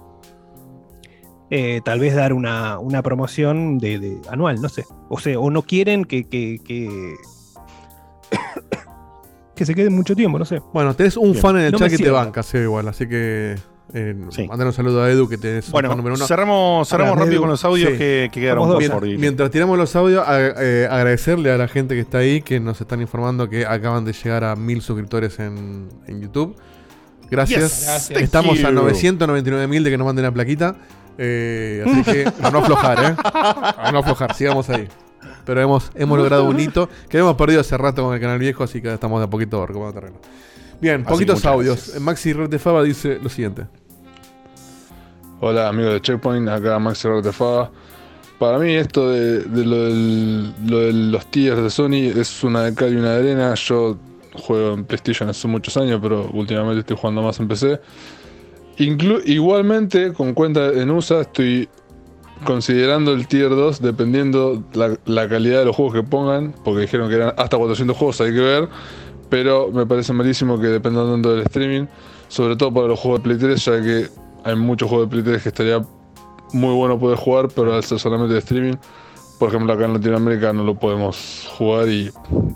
eh, 1.51 1.81
tal 1.85 2.01
vez 2.01 2.15
dar 2.15 2.33
una, 2.33 2.79
una 2.79 3.03
promoción 3.03 3.79
de, 3.79 3.99
de 3.99 4.17
anual, 4.31 4.61
no 4.63 4.69
sé. 4.69 4.85
O 5.11 5.19
sea, 5.19 5.39
o 5.39 5.51
no 5.51 5.63
quieren 5.63 6.05
que, 6.05 6.25
que, 6.25 6.59
que, 6.65 7.15
que 9.55 9.67
se 9.67 9.75
queden 9.75 9.95
mucho 9.95 10.15
tiempo, 10.17 10.39
no 10.39 10.45
sé. 10.45 10.61
Bueno, 10.73 10.95
tenés 10.95 11.17
un 11.17 11.33
Bien. 11.33 11.43
fan 11.43 11.57
en 11.59 11.63
el 11.65 11.73
No 11.73 11.79
chat 11.79 11.91
que 11.91 11.99
te 11.99 12.11
banca, 12.11 12.43
sí, 12.43 12.59
igual. 12.59 12.89
Así 12.89 13.07
que. 13.09 13.57
Eh, 13.95 14.17
Sí. 14.31 14.49
mandar 14.49 14.67
un 14.69 14.73
saludo 14.73 15.03
a 15.03 15.11
Edu, 15.11 15.29
que 15.29 15.37
tenés 15.37 15.67
un 15.67 15.73
Bueno, 15.73 15.91
fan 15.91 15.99
número 15.99 16.15
uno. 16.15 16.27
cerramos, 16.27 16.89
cerramos 16.89 17.15
rápido 17.19 17.33
Edu, 17.35 17.41
con 17.43 17.51
los 17.51 17.63
audios 17.67 17.91
sí. 17.91 17.99
que, 17.99 18.31
que 18.33 18.41
quedaron 18.41 18.67
dos. 18.67 18.83
por 18.89 19.07
ir. 19.07 19.19
Mientras 19.19 19.51
tiramos 19.51 19.77
los 19.77 19.95
audios, 19.95 20.27
a- 20.27 20.39
eh, 20.63 20.89
agradecerle 20.91 21.51
a 21.53 21.59
la 21.59 21.69
gente 21.69 21.95
que 21.95 22.01
está 22.01 22.19
ahí, 22.19 22.41
que 22.41 22.59
nos 22.59 22.81
están 22.81 23.03
informando 23.03 23.51
que 23.51 23.67
acaban 23.67 24.07
de 24.07 24.15
llegar 24.15 24.45
a 24.45 24.57
mil 24.57 24.81
suscriptores 24.81 25.39
en, 25.41 25.91
en 26.07 26.23
YouTube. 26.23 26.57
Gracias. 27.33 27.61
Yes, 27.63 27.85
Gracias. 27.87 28.09
thank 28.11 28.23
Estamos 28.25 28.59
a 28.65 28.69
you. 28.69 28.75
999 28.75 29.67
mil 29.67 29.83
de 29.83 29.91
que 29.91 29.97
nos 29.99 30.05
manden 30.07 30.25
la 30.25 30.31
plaquita. 30.33 30.77
Eh, 31.19 31.83
así 31.87 32.03
que 32.05 32.25
a 32.43 32.51
no 32.51 32.59
aflojar, 32.59 32.99
¿eh? 33.05 33.17
A 33.25 33.91
no 33.93 33.99
aflojar, 34.01 34.35
sigamos 34.35 34.69
ahí. 34.71 34.87
Pero 35.45 35.61
hemos, 35.61 35.91
hemos 35.95 36.19
logrado 36.19 36.45
un 36.45 36.61
hito 36.61 36.89
que 37.09 37.19
hemos 37.19 37.35
perdido 37.37 37.61
hace 37.63 37.77
rato 37.77 38.05
con 38.05 38.15
el 38.15 38.21
canal 38.21 38.39
viejo, 38.39 38.63
así 38.65 38.81
que 38.81 38.93
estamos 38.95 39.19
de 39.21 39.25
a 39.25 39.31
poquito 39.31 39.67
recuperando 39.67 39.99
terreno. 40.01 40.19
Bien, 40.81 41.01
Así 41.01 41.11
poquitos 41.11 41.45
audios. 41.47 41.77
gracias. 41.79 42.01
Maxi 42.01 42.33
Red 42.33 42.49
de 42.51 42.59
Faba 42.59 42.83
dice 42.83 43.19
lo 43.23 43.29
siguiente. 43.29 43.67
Hola 45.41 45.69
amigos 45.69 45.95
de 45.95 46.01
Checkpoint, 46.01 46.49
acá 46.49 46.79
Max 46.79 47.03
Rock 47.05 47.25
de 47.25 47.33
Fava. 47.33 47.71
Para 48.39 48.59
mí 48.59 48.75
esto 48.75 49.11
de, 49.11 49.41
de 49.41 49.65
lo, 49.65 49.77
del- 49.85 50.55
lo 50.67 50.79
de 50.81 50.93
los 50.93 51.27
tiers 51.31 51.63
de 51.63 51.71
Sony 51.71 52.13
es 52.21 52.43
una 52.45 52.63
de 52.65 52.75
cal 52.75 52.93
y 52.93 52.97
una 52.97 53.13
de 53.15 53.19
arena. 53.19 53.55
Yo 53.55 53.97
juego 54.35 54.75
en 54.75 54.85
PlayStation 54.85 55.29
hace 55.29 55.49
muchos 55.49 55.77
años, 55.77 56.01
pero 56.03 56.29
últimamente 56.33 56.81
estoy 56.81 56.97
jugando 56.97 57.23
más 57.23 57.39
en 57.41 57.49
PC. 57.49 57.81
Igualmente, 58.79 60.13
con 60.13 60.35
cuenta 60.35 60.69
en 60.69 60.91
USA, 60.91 61.21
estoy 61.21 61.69
considerando 62.45 63.13
el 63.13 63.29
tier 63.29 63.51
2 63.51 63.81
dependiendo 63.81 64.65
la, 64.73 64.97
la 65.07 65.29
calidad 65.29 65.61
de 65.61 65.67
los 65.67 65.77
juegos 65.77 65.95
que 65.95 66.03
pongan, 66.03 66.55
porque 66.65 66.81
dijeron 66.81 67.09
que 67.09 67.17
eran 67.17 67.35
hasta 67.37 67.57
400 67.57 67.97
juegos, 67.97 68.21
hay 68.21 68.33
que 68.33 68.41
ver. 68.41 68.69
Pero 69.29 69.71
me 69.71 69.87
parece 69.87 70.13
malísimo 70.13 70.61
que 70.61 70.67
dependan 70.67 71.11
tanto 71.11 71.35
del 71.35 71.43
streaming, 71.43 71.87
sobre 72.29 72.57
todo 72.57 72.73
para 72.73 72.89
los 72.89 72.99
juegos 72.99 73.21
de 73.21 73.25
Play 73.25 73.39
3, 73.39 73.65
ya 73.65 73.83
que 73.83 74.07
hay 74.45 74.57
muchos 74.57 74.89
juegos 74.89 75.09
de 75.09 75.11
Play 75.11 75.25
3 75.25 75.43
que 75.43 75.49
estaría 75.49 75.83
muy 76.53 76.75
bueno 76.75 76.99
poder 76.99 77.17
jugar, 77.19 77.49
pero 77.55 77.75
al 77.75 77.85
ser 77.85 77.99
solamente 77.99 78.35
de 78.35 78.41
streaming, 78.41 78.75
por 79.43 79.49
ejemplo 79.49 79.73
acá 79.73 79.87
en 79.87 79.95
Latinoamérica 79.95 80.53
no 80.53 80.63
lo 80.63 80.77
podemos 80.77 81.49
jugar 81.59 81.89
y 81.89 82.13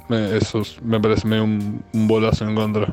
me- 0.08 0.36
eso 0.36 0.60
es- 0.60 0.80
me 0.84 1.00
parece 1.00 1.26
medio 1.26 1.42
un, 1.42 1.82
un 1.92 2.06
bolazo 2.06 2.44
en 2.48 2.54
contra. 2.54 2.92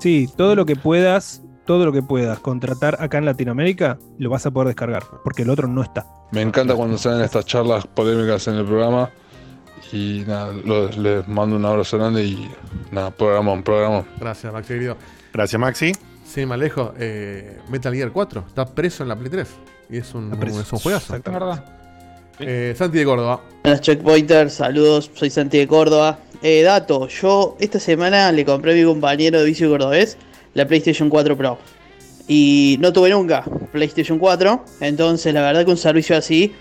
Sí, 0.00 0.28
todo 0.36 0.56
lo 0.56 0.66
que 0.66 0.74
puedas 0.74 1.40
todo 1.66 1.84
lo 1.84 1.92
que 1.92 2.02
puedas 2.02 2.40
contratar 2.40 2.96
acá 3.00 3.18
en 3.18 3.26
Latinoamérica, 3.26 3.96
lo 4.18 4.28
vas 4.30 4.44
a 4.44 4.50
poder 4.50 4.68
descargar, 4.68 5.04
porque 5.22 5.42
el 5.42 5.50
otro 5.50 5.68
no 5.68 5.82
está. 5.84 6.04
Me 6.32 6.42
encanta 6.42 6.74
cuando 6.74 6.98
salen 6.98 7.22
estas 7.22 7.44
charlas 7.44 7.86
polémicas 7.86 8.46
en 8.48 8.54
el 8.54 8.64
programa. 8.64 9.08
Y 9.92 10.24
nada, 10.26 10.52
lo- 10.64 10.88
les 10.90 11.26
mando 11.28 11.54
un 11.54 11.64
abrazo 11.64 11.96
grande 11.98 12.24
y 12.24 12.50
nada, 12.90 13.12
programón, 13.12 13.62
programón. 13.62 14.04
Gracias, 14.18 14.52
Maxi 14.52 14.74
querido. 14.74 14.96
Gracias, 15.32 15.60
Maxi. 15.60 15.92
Sí, 16.24 16.44
más 16.44 16.58
lejos, 16.58 16.90
eh, 16.98 17.60
Metal 17.68 17.94
Gear 17.94 18.10
4 18.10 18.44
está 18.48 18.66
preso 18.66 19.04
en 19.04 19.10
la 19.10 19.16
Play 19.16 19.30
3. 19.30 19.48
Y 19.90 19.98
es 19.98 20.12
un, 20.14 20.32
es 20.42 20.72
un 20.72 20.78
juegazo. 20.80 21.14
Eh, 22.38 22.74
Santi 22.76 22.98
de 22.98 23.04
Córdoba. 23.04 23.40
Buenas 23.64 23.80
checkpointers, 23.80 24.54
saludos, 24.54 25.10
soy 25.14 25.30
Santi 25.30 25.58
de 25.58 25.66
Córdoba. 25.66 26.18
Eh, 26.42 26.62
dato, 26.62 27.08
yo 27.08 27.56
esta 27.58 27.80
semana 27.80 28.30
le 28.30 28.44
compré 28.44 28.72
a 28.72 28.74
mi 28.74 28.84
compañero 28.84 29.40
de 29.40 29.46
vicio 29.46 29.70
cordobés 29.70 30.18
la 30.54 30.66
PlayStation 30.66 31.08
4 31.08 31.36
Pro. 31.36 31.58
Y 32.28 32.76
no 32.80 32.92
tuve 32.92 33.10
nunca 33.10 33.44
PlayStation 33.72 34.18
4, 34.18 34.64
entonces 34.80 35.32
la 35.32 35.42
verdad 35.42 35.64
que 35.64 35.70
un 35.70 35.76
servicio 35.76 36.16
así 36.16 36.52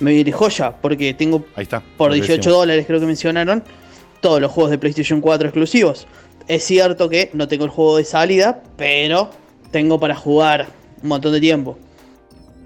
me 0.00 0.12
viene 0.12 0.32
joya, 0.32 0.76
porque 0.80 1.14
tengo 1.14 1.44
Ahí 1.56 1.62
está. 1.64 1.82
por 1.96 2.08
lo 2.10 2.14
que 2.14 2.20
18 2.20 2.36
decíamos. 2.36 2.58
dólares 2.58 2.86
creo 2.86 3.00
que 3.00 3.06
mencionaron 3.06 3.64
todos 4.20 4.40
los 4.40 4.52
juegos 4.52 4.70
de 4.70 4.78
PlayStation 4.78 5.20
4 5.20 5.48
exclusivos. 5.48 6.06
Es 6.46 6.64
cierto 6.64 7.08
que 7.08 7.30
no 7.32 7.48
tengo 7.48 7.64
el 7.64 7.70
juego 7.70 7.96
de 7.96 8.04
salida, 8.04 8.62
pero 8.76 9.30
tengo 9.70 9.98
para 9.98 10.14
jugar 10.14 10.66
un 11.02 11.08
montón 11.08 11.32
de 11.32 11.40
tiempo. 11.40 11.78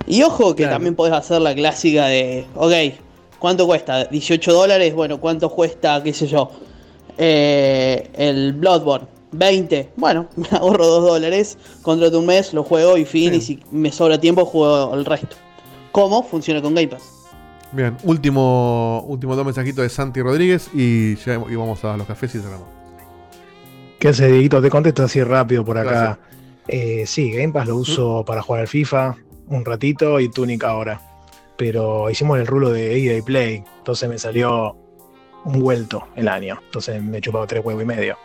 Y 0.09 0.23
ojo 0.23 0.55
que 0.55 0.67
también 0.67 0.95
podés 0.95 1.13
hacer 1.13 1.43
la 1.43 1.55
clásica 1.55 2.07
de, 2.07 2.47
ok, 2.55 2.73
¿cuánto 3.39 3.67
cuesta? 3.67 4.07
18 4.07 4.53
dólares, 4.55 4.95
bueno, 4.95 5.21
¿cuánto 5.21 5.51
cuesta, 5.51 6.03
qué 6.03 6.15
sé 6.15 6.27
yo? 6.27 6.51
Eh, 7.19 8.09
el 8.15 8.55
Bloodborne, 8.55 9.07
20, 9.33 9.91
bueno, 9.97 10.27
me 10.37 10.49
ahorro 10.53 10.87
2 10.87 11.09
dólares, 11.09 11.59
contrato 11.83 12.21
un 12.21 12.27
mes, 12.27 12.55
lo 12.55 12.65
juego 12.65 12.97
y 12.97 13.05
fin, 13.05 13.35
y 13.35 13.43
si 13.43 13.61
me 13.71 13.93
sobra 13.93 14.19
tiempo 14.19 14.47
juego 14.47 14.95
el 14.95 15.05
resto. 15.05 15.37
¿Cómo? 15.93 16.23
Funciona 16.23 16.63
con 16.63 16.75
Game 16.75 16.89
Pass. 16.89 17.03
Bien, 17.73 17.95
último, 18.03 19.05
último 19.07 19.37
dos 19.37 19.45
mensajitos 19.45 19.83
de 19.83 19.91
Santi 19.91 20.23
Rodríguez 20.23 20.71
y, 20.73 21.17
ya, 21.17 21.35
y 21.35 21.55
vamos 21.55 21.85
a 21.85 21.99
los 21.99 22.07
cafés 22.07 22.35
y 22.35 22.39
cerramos. 22.39 22.67
¿Qué 23.99 24.09
hace, 24.09 24.29
Dieguito? 24.29 24.63
Te 24.63 24.71
contesto 24.71 25.03
así 25.03 25.23
rápido 25.23 25.67
por 25.67 25.77
acá. 25.77 26.19
Eh, 26.67 27.05
sí, 27.07 27.31
Game 27.31 27.53
Pass 27.53 27.67
lo 27.67 27.77
uso 27.77 28.25
para 28.25 28.41
jugar 28.41 28.63
al 28.63 28.69
FIFA 28.69 29.17
un 29.51 29.65
ratito 29.65 30.21
y 30.21 30.29
Tunic 30.31 30.65
ahora. 30.65 31.01
Pero 31.57 32.09
hicimos 32.11 32.39
el 32.39 32.47
rulo 32.47 32.71
de 32.71 32.97
EA 33.17 33.23
Play, 33.23 33.65
entonces 33.79 34.09
me 34.09 34.19
salió 34.19 34.77
un 35.45 35.61
vuelto 35.61 36.07
el 36.15 36.29
año. 36.29 36.59
Entonces 36.67 37.03
me 37.03 37.19
he 37.19 37.21
chupado 37.21 37.47
tres 37.47 37.65
huevos 37.65 37.83
y 37.83 37.87
medio. 37.87 38.17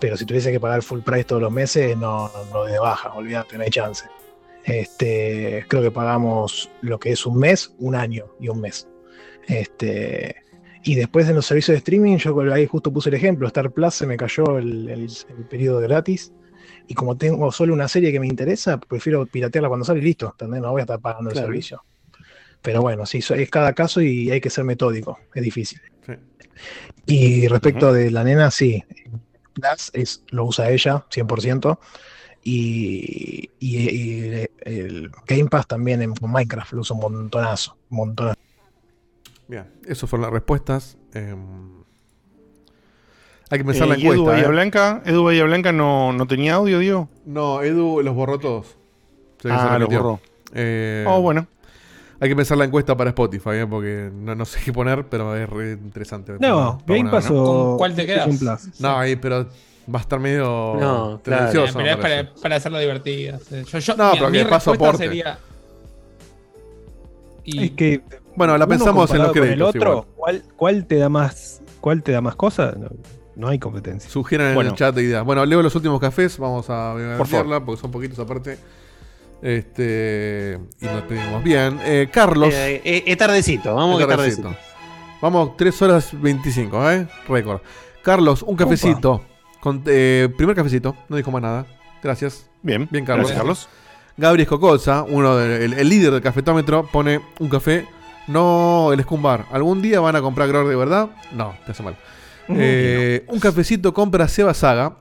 Pero 0.00 0.16
si 0.16 0.24
tuviese 0.24 0.52
que 0.52 0.60
pagar 0.60 0.82
full 0.82 1.00
price 1.00 1.24
todos 1.24 1.42
los 1.42 1.50
meses, 1.50 1.96
no, 1.96 2.30
no, 2.52 2.64
de 2.64 2.78
baja, 2.78 3.12
olvídate, 3.14 3.56
no 3.58 3.64
hay 3.64 3.70
chance. 3.70 4.06
Este, 4.64 5.64
creo 5.68 5.82
que 5.82 5.90
pagamos 5.90 6.70
lo 6.82 6.98
que 7.00 7.10
es 7.12 7.26
un 7.26 7.38
mes, 7.38 7.74
un 7.78 7.94
año 7.96 8.26
y 8.38 8.48
un 8.48 8.60
mes. 8.60 8.86
Este, 9.48 10.36
y 10.84 10.94
después 10.94 11.28
en 11.28 11.34
los 11.36 11.46
servicios 11.46 11.74
de 11.74 11.78
streaming, 11.78 12.16
yo 12.18 12.38
ahí 12.52 12.66
justo 12.66 12.92
puse 12.92 13.08
el 13.08 13.16
ejemplo, 13.16 13.46
Star 13.48 13.70
Plus 13.72 13.94
se 13.94 14.06
me 14.06 14.16
cayó 14.16 14.58
el, 14.58 14.88
el- 14.88 15.10
el 15.36 15.44
periodo 15.48 15.80
gratis. 15.80 16.32
Y 16.90 16.94
como 16.94 17.16
tengo 17.16 17.52
solo 17.52 17.74
una 17.74 17.86
serie 17.86 18.10
que 18.10 18.18
me 18.18 18.26
interesa, 18.26 18.80
prefiero 18.80 19.26
piratearla 19.26 19.68
cuando 19.68 19.84
sale 19.84 20.00
y 20.00 20.02
listo. 20.02 20.30
¿entendés? 20.32 20.62
No 20.62 20.72
voy 20.72 20.80
a 20.80 20.84
estar 20.84 20.98
pagando 21.00 21.30
Claro. 21.30 21.46
el 21.46 21.52
servicio. 21.52 21.84
Pero 22.62 22.80
bueno, 22.82 23.06
sí, 23.06 23.18
es 23.18 23.50
cada 23.50 23.72
caso 23.74 24.00
y 24.00 24.30
hay 24.30 24.40
que 24.40 24.50
ser 24.50 24.64
metódico. 24.64 25.18
Es 25.34 25.42
difícil. 25.42 25.80
Sí. 26.06 26.12
Y 27.06 27.46
respecto 27.48 27.92
de 27.92 28.10
la 28.10 28.24
nena, 28.24 28.50
sí. 28.50 28.82
Plus 29.52 29.90
es, 29.92 30.24
lo 30.30 30.46
usa 30.46 30.70
ella, 30.70 31.04
100%. 31.10 31.78
Y, 32.42 33.50
y- 33.58 33.90
y 33.90 34.48
el 34.62 35.10
Game 35.26 35.48
Pass 35.50 35.66
también 35.66 36.00
en 36.02 36.14
Minecraft 36.20 36.72
lo 36.72 36.80
usa 36.80 36.96
un 36.96 37.02
montonazo. 37.02 37.76
Montonazo. 37.90 38.38
Bien, 39.46 39.66
esas 39.86 40.08
fueron 40.08 40.22
las 40.24 40.32
respuestas. 40.32 40.96
Eh, 41.14 41.34
hay 43.50 43.58
que 43.58 43.62
empezar 43.62 43.88
la 43.88 43.94
Eh, 43.94 43.98
¿y 44.00 44.06
Edu 44.06 44.12
encuesta. 44.14 44.32
Bahía 44.32 44.44
¿eh? 44.46 44.48
Blanca, 44.50 45.02
Edu 45.06 45.24
Bahía 45.24 45.44
Blanca 45.44 45.72
no, 45.72 46.12
no 46.12 46.26
tenía 46.26 46.54
audio, 46.54 46.78
Diego. 46.78 47.08
No, 47.26 47.62
Edu 47.62 48.02
los 48.02 48.14
borró 48.14 48.38
todos. 48.38 48.66
O 48.66 49.42
sea 49.42 49.50
que 49.50 49.56
Ah, 49.56 49.72
se 49.74 49.78
los 49.78 49.88
borró. 49.88 50.20
Eh, 50.54 51.04
Oh, 51.08 51.20
bueno. 51.20 51.46
Hay 52.20 52.28
que 52.28 52.32
empezar 52.32 52.58
la 52.58 52.64
encuesta 52.64 52.96
para 52.96 53.10
Spotify, 53.10 53.50
¿eh? 53.50 53.66
porque 53.68 54.10
no, 54.12 54.34
no 54.34 54.44
sé 54.44 54.58
qué 54.64 54.72
poner, 54.72 55.06
pero 55.06 55.36
es 55.36 55.48
re 55.48 55.72
interesante. 55.72 56.32
No, 56.40 56.78
Game 56.84 57.00
una, 57.02 57.10
Pass 57.12 57.30
¿no? 57.30 57.42
o 57.44 57.68
¿Con 57.70 57.78
cuál 57.78 57.94
te 57.94 58.04
quedas? 58.06 58.80
No, 58.80 58.98
ahí, 58.98 59.14
pero 59.14 59.44
va 59.94 59.98
a 60.00 60.02
estar 60.02 60.18
medio 60.18 60.44
No, 60.44 60.76
claro. 60.78 61.18
tendencioso. 61.22 61.78
pero 61.78 61.96
me 61.96 62.02
para, 62.02 62.34
para 62.42 62.56
hacerlo 62.56 62.78
divertido. 62.80 63.38
Yo, 63.70 63.78
yo, 63.78 63.96
No, 63.96 64.04
mira, 64.10 64.18
pero 64.18 64.30
mi 64.30 64.38
que 64.38 64.44
paso 64.46 64.72
respuesta 64.72 64.88
aporte. 64.88 65.04
sería. 65.04 65.38
Y 67.44 67.64
Es 67.66 67.70
que 67.72 68.02
Bueno, 68.34 68.58
la 68.58 68.66
pensamos 68.66 69.10
en 69.12 69.18
los 69.18 69.32
créditos. 69.32 69.52
El 69.54 69.62
otro, 69.62 69.80
igual. 69.80 70.06
¿cuál, 70.16 70.42
cuál 70.56 70.86
te 70.86 70.96
da 70.96 71.08
más, 71.08 71.62
cuál 71.80 72.02
te 72.02 72.10
da 72.12 72.20
más 72.20 72.34
cosas? 72.34 72.74
No, 73.38 73.48
hay 73.48 73.58
competencia. 73.58 74.10
Sugieran 74.10 74.52
en 74.58 74.66
el 74.66 74.74
chat 74.74 74.94
de 74.94 75.02
ideas. 75.04 75.24
Bueno, 75.24 75.46
leo 75.46 75.62
los 75.62 75.74
últimos 75.74 75.98
cafés, 76.00 76.36
vamos 76.38 76.68
a 76.68 76.92
verla 76.94 77.64
porque 77.64 77.80
son 77.80 77.90
poquitos 77.90 78.18
aparte. 78.18 78.58
Este. 79.40 80.58
Y 80.80 80.84
nos 80.86 81.02
pedimos. 81.02 81.42
Bien, 81.42 81.78
eh, 81.84 82.08
Carlos. 82.12 82.52
Eh, 82.52 82.82
eh, 82.84 83.04
es 83.06 83.16
tardecito, 83.16 83.74
vamos 83.74 83.98
que 83.98 84.06
tardecito. 84.06 84.42
tardecito. 84.42 84.68
Vamos, 85.22 85.56
3 85.56 85.82
horas 85.82 86.10
25, 86.20 86.90
¿eh? 86.90 87.08
Récord. 87.28 87.60
Carlos, 88.02 88.42
un 88.42 88.56
cafecito. 88.56 89.22
Con, 89.60 89.82
eh, 89.86 90.28
primer 90.36 90.54
cafecito, 90.54 90.96
no 91.08 91.16
dijo 91.16 91.30
más 91.30 91.42
nada. 91.42 91.66
Gracias. 92.02 92.48
Bien, 92.62 92.86
Bien, 92.90 93.04
Carlos. 93.04 93.26
gracias, 93.26 93.38
Carlos. 93.40 93.68
Gabriel 94.16 94.42
Escocolza, 94.42 95.04
uno 95.08 95.36
del- 95.36 95.62
el, 95.62 95.72
el 95.74 95.88
líder 95.88 96.12
del 96.12 96.22
cafetómetro, 96.22 96.86
pone 96.86 97.20
un 97.38 97.48
café. 97.48 97.86
No 98.28 98.92
el 98.92 99.00
escumbar. 99.00 99.46
¿Algún 99.50 99.80
día 99.80 100.00
van 100.00 100.14
a 100.16 100.20
comprar 100.20 100.48
Grog 100.48 100.68
de 100.68 100.76
verdad? 100.76 101.08
No, 101.32 101.54
te 101.64 101.72
hace 101.72 101.82
mal. 101.82 101.96
Eh, 102.50 103.24
un 103.28 103.40
cafecito 103.40 103.92
compra 103.92 104.26
Seba 104.28 104.54
Saga. 104.54 104.96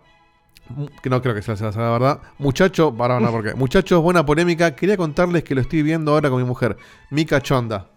mu- 0.70 0.88
Que 1.02 1.10
no 1.10 1.22
creo 1.22 1.34
que 1.36 1.42
sea 1.42 1.56
Seba 1.56 1.72
Saga, 1.72 1.92
¿verdad? 1.92 2.20
Muchacho, 2.40 2.94
para 2.96 3.20
no, 3.20 3.32
porque. 3.32 3.54
Muchachos, 3.56 4.02
buena 4.02 4.26
polémica. 4.26 4.76
Quería 4.76 4.98
contarles 4.98 5.44
que 5.44 5.56
lo 5.56 5.62
estoy 5.62 5.82
viendo 5.84 6.12
ahora 6.12 6.30
con 6.30 6.40
mi 6.42 6.48
mujer, 6.48 6.78
Mika 7.10 7.42
Chonda. 7.42 7.88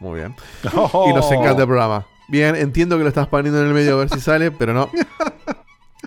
Muy 0.00 0.20
bien. 0.20 0.34
Y 0.64 1.12
nos 1.12 1.30
encanta 1.30 1.62
el 1.62 1.66
programa. 1.68 2.06
Bien, 2.28 2.54
entiendo 2.56 2.96
que 2.96 3.02
lo 3.02 3.08
estás 3.08 3.26
poniendo 3.26 3.60
en 3.60 3.66
el 3.66 3.74
medio 3.74 3.94
a 3.94 3.98
ver 3.98 4.08
si 4.08 4.20
sale, 4.20 4.50
pero 4.50 4.72
no. 4.72 4.90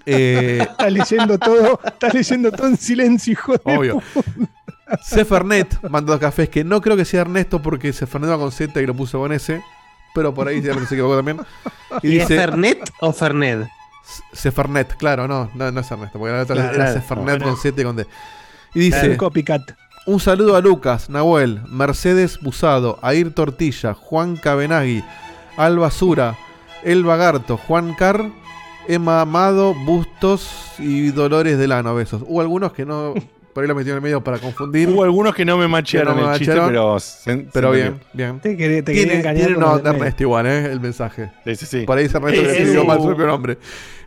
Eh, 0.05 0.57
Estás 0.61 0.91
leyendo 0.91 1.37
todo, 1.39 1.79
estás 1.85 2.13
leyendo 2.13 2.51
todo 2.51 2.67
en 2.67 2.75
silencio, 2.77 3.31
hijo 3.33 3.53
de 3.53 3.61
Obvio. 3.77 4.01
Sefernet 5.01 5.81
manda 5.89 6.11
dos 6.11 6.19
cafés 6.19 6.49
que 6.49 6.63
no 6.65 6.81
creo 6.81 6.97
que 6.97 7.05
sea 7.05 7.21
Ernesto 7.21 7.61
porque 7.61 7.93
Sefernet 7.93 8.29
va 8.31 8.37
con 8.37 8.51
Z 8.51 8.81
y 8.81 8.85
lo 8.85 8.93
puso 8.95 9.19
con 9.19 9.31
S. 9.31 9.63
Pero 10.13 10.33
por 10.33 10.47
ahí 10.47 10.61
ya 10.61 10.73
se 10.73 10.95
equivocó 10.95 11.15
también. 11.15 11.39
¿Y 12.01 12.19
es 12.19 12.27
Fernet 12.27 12.91
o 12.99 13.11
Fernet? 13.13 13.67
Sefernet, 14.33 14.95
claro, 14.97 15.27
no, 15.27 15.49
no, 15.55 15.71
no 15.71 15.79
es 15.79 15.89
Ernesto, 15.91 16.19
porque 16.19 16.33
la 16.33 16.41
otra 16.41 16.55
Claro, 16.55 16.75
era 16.75 17.15
No, 17.15 17.39
con 17.39 17.39
no. 17.39 17.55
Z 17.55 17.81
y 17.81 17.83
con 17.83 17.95
D. 17.95 18.05
Y 18.73 18.79
dice: 18.79 19.17
Claro. 19.17 19.63
Un 20.05 20.19
saludo 20.19 20.57
a 20.57 20.61
Lucas, 20.61 21.09
Nahuel, 21.09 21.61
Mercedes 21.67 22.37
Busado, 22.41 22.99
Air 23.01 23.33
Tortilla, 23.33 23.93
Juan 23.93 24.35
Cabenagui, 24.35 25.01
Alba 25.55 25.89
Sura, 25.91 26.37
El 26.83 27.05
Bagarto, 27.05 27.55
Juan 27.55 27.93
Car, 27.93 28.29
Emma 28.89 29.21
Amado, 29.21 29.73
Bustos 29.73 30.49
y 30.77 31.11
Dolores 31.11 31.57
Delano. 31.57 31.95
Besos. 31.95 32.21
Hubo 32.27 32.41
algunos 32.41 32.73
que 32.73 32.85
no. 32.85 33.13
Por 33.53 33.63
ahí 33.63 33.67
lo 33.67 33.75
metieron 33.75 33.97
en 33.99 34.03
el 34.03 34.09
medio 34.09 34.23
para 34.23 34.39
confundir. 34.39 34.89
Hubo 34.89 35.03
algunos 35.03 35.35
que 35.35 35.45
no 35.45 35.57
me 35.57 35.67
machearon 35.67 36.17
no 36.17 36.27
me 36.27 36.33
el 36.33 36.39
chiste, 36.39 36.55
pero 36.65 36.99
se- 36.99 37.47
pero 37.53 37.71
se 37.71 37.75
bien, 37.81 37.99
bien. 38.13 38.39
Te 38.39 38.57
quería- 38.57 38.83
te 38.83 38.91
tiene, 38.91 39.01
quería 39.07 39.19
engañar 39.19 39.45
tiene 39.47 39.53
con 39.61 39.63
no, 39.63 39.79
de. 39.79 39.89
Ernesto 39.91 40.23
igual, 40.23 40.45
¿eh? 40.47 40.65
El 40.71 40.79
mensaje. 40.79 41.31
Sí, 41.45 41.55
sí, 41.55 41.65
sí. 41.67 41.81
Por 41.85 41.97
ahí 41.97 42.03
dice 42.05 42.17
Ernesto 42.17 42.41
Eh, 42.41 42.43
le 42.45 42.51
escribió 42.51 42.85
mal 42.85 42.97
su 42.99 43.05
propio 43.05 43.27
nombre. 43.27 43.57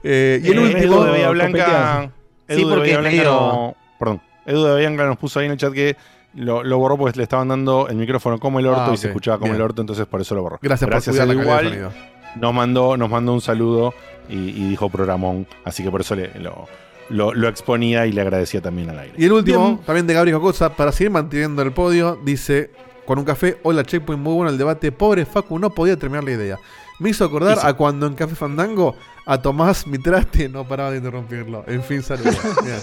Eh, 0.03 0.41
y 0.43 0.49
el 0.49 0.59
Eh, 0.59 0.61
último. 0.61 0.79
Edu 0.83 1.05
de 1.05 1.11
Bahía 1.13 1.31
Blanca. 1.31 2.11
Edu 2.49 2.59
Sí, 2.61 2.65
de 2.65 2.71
porque 2.75 2.81
Bahía 2.81 2.99
Blanca 2.99 3.17
medio- 3.17 3.31
no- 3.33 3.77
Perdón. 3.99 4.21
Edu 4.47 4.65
de 4.65 4.73
Bahía 4.73 4.89
Blanca 4.89 5.07
nos 5.07 5.17
puso 5.19 5.39
ahí 5.41 5.47
en 5.47 5.53
el 5.53 5.59
chat 5.59 5.73
que 5.73 5.97
lo, 6.35 6.63
lo 6.65 6.79
borró 6.79 6.99
porque 6.99 7.17
le 7.17 7.23
estaban 7.23 7.49
dando 7.49 7.89
el 7.89 7.97
micrófono 7.97 8.39
como 8.39 8.59
el 8.59 8.67
orto 8.67 8.91
Ah, 8.91 8.95
y 8.95 8.97
se 8.97 9.07
escuchaba 9.09 9.39
como 9.39 9.53
bien. 9.53 9.57
el 9.57 9.63
orto, 9.63 9.81
entonces 9.81 10.07
por 10.07 10.21
eso 10.21 10.35
lo 10.35 10.43
borró. 10.43 10.59
Gracias 10.61 10.91
por 10.91 11.03
calidad 11.03 11.27
del 11.29 11.41
igual. 11.41 11.91
Nos 12.35 12.53
mandó, 12.53 12.97
nos 12.97 13.09
mandó 13.09 13.33
un 13.33 13.41
saludo 13.41 13.95
y, 14.29 14.35
y 14.51 14.69
dijo 14.69 14.91
programón, 14.91 15.47
así 15.65 15.83
que 15.83 15.91
por 15.91 16.03
eso 16.03 16.15
le- 16.15 16.31
lo, 16.41 16.67
lo- 17.11 17.35
lo 17.35 17.49
exponía 17.49 18.07
y 18.07 18.13
le 18.13 18.21
agradecía 18.21 18.61
también 18.61 18.91
al 18.91 18.99
aire. 18.99 19.15
Y 19.17 19.25
el 19.25 19.33
último, 19.33 19.65
Bien. 19.67 19.79
también 19.85 20.07
de 20.07 20.15
Gabriel 20.15 20.37
Cocosa, 20.39 20.75
para 20.75 20.93
seguir 20.93 21.11
manteniendo 21.11 21.63
el 21.63 21.73
podio, 21.73 22.19
dice: 22.25 22.71
Con 23.05 23.19
un 23.21 23.25
café, 23.25 23.59
hola 23.63 23.85
Checkpoint, 23.85 24.21
muy 24.21 24.35
bueno 24.35 24.51
el 24.51 24.59
debate. 24.59 24.91
Pobre 24.93 25.25
Facu, 25.25 25.59
no 25.59 25.71
podía 25.71 25.97
terminar 25.97 26.25
la 26.25 26.33
idea. 26.33 26.59
Me 26.99 27.11
hizo 27.11 27.25
acordar 27.25 27.59
a 27.63 27.75
cuando 27.75 28.07
en 28.07 28.15
Café 28.15 28.35
Fandango 28.35 28.97
a 29.27 29.41
Tomás 29.43 29.87
Mitraste 29.87 30.49
no 30.51 30.67
paraba 30.67 30.91
de 30.91 30.97
interrumpirlo. 30.99 31.63
En 31.67 31.83
fin, 31.83 32.03
saludos. 32.03 32.37
Bien. 32.65 32.79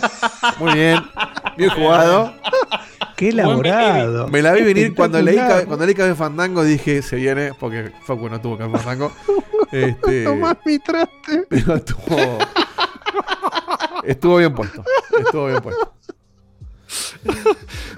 Muy 0.59 0.73
bien, 0.73 0.99
bien 1.57 1.69
jugado. 1.71 2.33
Qué 3.17 3.29
elaborado. 3.29 4.27
Me 4.29 4.41
la 4.41 4.53
vi 4.53 4.61
venir 4.63 4.93
cuando 4.95 5.21
leí, 5.21 5.37
cuando 5.67 5.85
leí 5.85 5.95
Café 5.95 6.15
Fandango, 6.15 6.63
dije: 6.63 7.01
Se 7.01 7.15
viene, 7.17 7.51
porque 7.59 7.91
Facu 8.05 8.29
no 8.29 8.39
tuvo 8.39 8.57
Café 8.57 8.77
Fandango. 8.77 9.11
Este, 9.71 10.23
Tomás 10.25 10.57
mi 10.67 10.77
traste. 10.77 11.45
pero 11.49 11.73
estuvo, 11.77 12.37
estuvo 14.05 14.37
bien 14.37 14.53
puesto. 14.53 14.83
Estuvo 15.19 15.47
bien 15.47 15.61
puesto. 15.61 15.93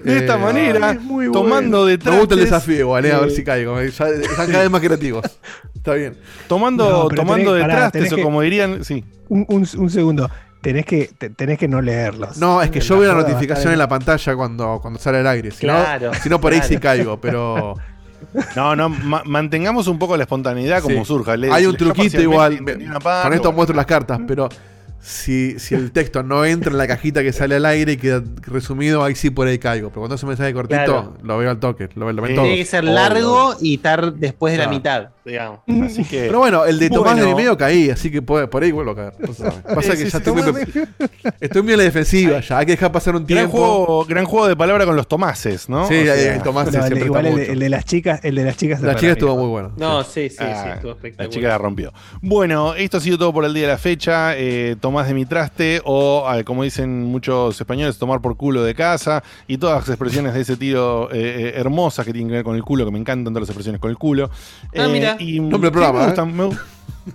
de 0.03 0.17
esta 0.19 0.35
Eh, 0.35 0.37
manera, 0.39 0.91
es 0.91 1.01
muy 1.01 1.31
tomando 1.31 1.79
bueno. 1.79 1.85
detrás. 1.85 2.13
Me 2.13 2.19
gusta 2.19 2.35
el 2.35 2.41
desafío, 2.41 2.79
igual, 2.79 3.05
eh, 3.05 3.13
a 3.13 3.19
ver 3.19 3.31
si 3.31 3.43
caigo. 3.43 3.81
Ya 3.81 3.87
están 4.09 4.47
cada 4.47 4.61
vez 4.61 4.69
más 4.69 4.81
creativos. 4.81 5.23
Está 5.75 5.93
bien. 5.93 6.17
Tomando, 6.47 6.89
No, 7.09 7.15
tomando 7.15 7.51
tenés- 7.51 7.55
de 7.55 7.61
pará, 7.61 7.75
trastes, 7.75 7.99
tenés 8.01 8.13
o 8.13 8.15
que- 8.17 8.21
como 8.23 8.41
dirían, 8.41 8.83
sí. 8.83 9.03
Un, 9.29 9.45
un- 9.49 9.67
un 9.77 9.89
segundo. 9.89 10.29
Tenés 10.61 10.85
que, 10.85 11.11
te- 11.17 11.29
tenés 11.29 11.59
que 11.59 11.67
no 11.67 11.79
leerlos. 11.81 12.37
No, 12.37 12.61
es 12.61 12.71
que 12.71 12.79
yo 12.79 12.95
La 12.95 13.01
veo 13.01 13.13
la 13.15 13.21
notificación 13.21 13.71
en 13.73 13.77
la 13.79 13.87
pantalla 13.87 14.35
cuando, 14.35 14.79
cuando 14.81 14.99
sale 14.99 15.19
al 15.19 15.27
aire. 15.27 15.51
Si 15.51 15.59
Claro, 15.59 16.07
no, 16.11 16.13
si 16.15 16.27
no 16.29 16.41
por 16.41 16.53
ahí 16.53 16.61
sí 16.63 16.77
caigo, 16.77 17.19
pero. 17.19 17.75
No, 18.55 18.75
no, 18.75 18.89
ma- 18.89 19.21
mantengamos 19.25 19.87
un 19.87 19.99
poco 19.99 20.17
la 20.17 20.23
espontaneidad 20.23 20.81
como 20.81 20.99
Sí. 20.99 21.05
surja. 21.05 21.37
Le- 21.37 21.51
Hay 21.51 21.67
un 21.67 21.77
truquito 21.77 22.19
igual. 22.19 22.59
me- 22.61 22.73
parte, 22.99 23.23
con 23.23 23.33
esto 23.33 23.43
bueno. 23.49 23.51
muestro 23.57 23.75
las 23.75 23.85
cartas, 23.85 24.19
pero 24.25 24.49
si, 25.07 25.59
si 25.59 25.75
el 25.75 25.91
texto 25.91 26.23
no 26.23 26.43
entra 26.45 26.71
en 26.71 26.79
la 26.79 26.87
cajita 26.87 27.21
que 27.21 27.31
sale 27.31 27.55
al 27.57 27.65
aire 27.67 27.91
y 27.93 27.97
queda 27.97 28.23
resumido, 28.41 29.03
ahí 29.03 29.13
sí 29.13 29.29
por 29.29 29.47
ahí 29.47 29.59
caigo. 29.59 29.89
Pero 29.89 30.01
cuando 30.01 30.15
es 30.15 30.23
un 30.23 30.29
mensaje 30.29 30.51
cortito, 30.51 30.83
Claro. 30.83 31.13
lo 31.21 31.37
veo 31.37 31.49
al 31.51 31.59
toque. 31.59 31.89
Lo, 31.93 32.11
lo 32.11 32.21
ven 32.23 32.33
todos. 32.33 32.47
Tiene 32.47 32.57
que 32.57 32.65
ser 32.65 32.83
largo 32.83 33.53
y 33.61 33.75
estar 33.75 34.13
después 34.13 34.53
de 34.53 34.57
la 34.63 34.67
mitad, 34.67 35.09
digamos. 35.23 35.59
Así 35.85 36.03
que. 36.05 36.23
Pero 36.25 36.39
bueno, 36.39 36.65
el 36.65 36.79
de 36.79 36.89
Tomás 36.89 37.13
Bueno. 37.13 37.29
de 37.29 37.35
medio 37.35 37.55
caí, 37.55 37.89
así 37.91 38.09
que 38.09 38.21
por, 38.23 38.49
por 38.49 38.63
ahí 38.63 38.71
vuelvo 38.71 38.91
a 38.91 38.95
caer. 38.95 39.13
No. 39.19 39.75
Pasa 39.75 39.81
Sí, 39.81 39.89
que 39.91 39.97
sí, 39.97 40.03
ya 40.05 40.09
sí, 40.09 40.17
estoy, 40.17 40.33
muy, 40.33 40.43
estoy 41.39 41.61
muy 41.61 41.71
en 41.73 41.77
la 41.77 41.83
defensiva, 41.83 42.39
ya 42.39 42.57
hay 42.57 42.65
que 42.65 42.71
dejar 42.73 42.91
pasar 42.91 43.15
un 43.15 43.25
Gran 43.25 43.37
tiempo. 43.49 43.57
juego, 43.57 44.05
gran 44.05 44.25
juego 44.25 44.47
de 44.47 44.55
palabra 44.55 44.85
con 44.85 44.95
los 44.95 45.07
tomases, 45.07 45.69
¿no? 45.69 45.87
Sí, 45.87 45.95
O 45.99 46.03
sea, 46.03 46.35
el 46.35 46.41
Tomás 46.41 46.65
No, 46.65 46.71
siempre 46.81 47.05
igual 47.05 47.25
está 47.27 47.51
el, 47.51 47.59
de 47.59 47.69
las 47.69 47.85
chicas, 47.85 48.19
el 48.23 48.35
de 48.35 48.43
las 48.43 48.57
chicas. 48.57 48.81
La 48.81 48.91
es 48.93 48.95
chica 48.97 49.01
para 49.09 49.13
estuvo 49.13 49.37
muy 49.37 49.49
bueno. 49.49 49.71
No, 49.77 50.03
sí, 50.03 50.29
sí, 50.29 50.37
sí, 50.37 50.37
Ah, 50.39 50.73
estuvo 50.75 50.91
La 50.91 50.95
espectacular. 50.95 51.29
chica 51.29 51.47
la 51.49 51.57
rompió. 51.59 51.93
Bueno, 52.21 52.73
esto 52.75 52.97
ha 52.97 52.99
sido 53.01 53.17
todo 53.19 53.31
por 53.33 53.45
el 53.45 53.53
día 53.53 53.63
de 53.63 53.69
la 53.73 53.77
fecha. 53.77 54.35
Eh, 54.37 54.75
Tomás 54.79 54.94
de 55.03 55.13
mi 55.13 55.25
traste, 55.25 55.81
o 55.85 56.25
ah, 56.27 56.43
como 56.43 56.63
dicen 56.63 57.03
muchos 57.03 57.59
españoles, 57.59 57.97
tomar 57.97 58.21
por 58.21 58.37
culo 58.37 58.63
de 58.63 58.73
casa, 58.73 59.23
y 59.47 59.57
todas 59.57 59.79
las 59.81 59.89
expresiones 59.89 60.33
de 60.33 60.41
ese 60.41 60.57
tiro 60.57 61.09
eh, 61.11 61.17
eh, 61.49 61.53
hermosas 61.55 62.05
que 62.05 62.13
tienen 62.13 62.29
que 62.29 62.35
ver 62.35 62.43
con 62.43 62.55
el 62.55 62.63
culo, 62.63 62.85
que 62.85 62.91
me 62.91 62.99
encantan 62.99 63.33
todas 63.33 63.41
las 63.41 63.49
expresiones 63.49 63.81
con 63.81 63.89
el 63.91 63.97
culo. 63.97 64.29
Ah, 64.77 64.87
mira. 64.87 65.17
y, 65.19 65.39
Nombre 65.39 65.71
programa, 65.71 65.99
me 65.99 66.03
¿eh? 66.05 66.07
gustan, 66.07 66.35
me, 66.35 66.49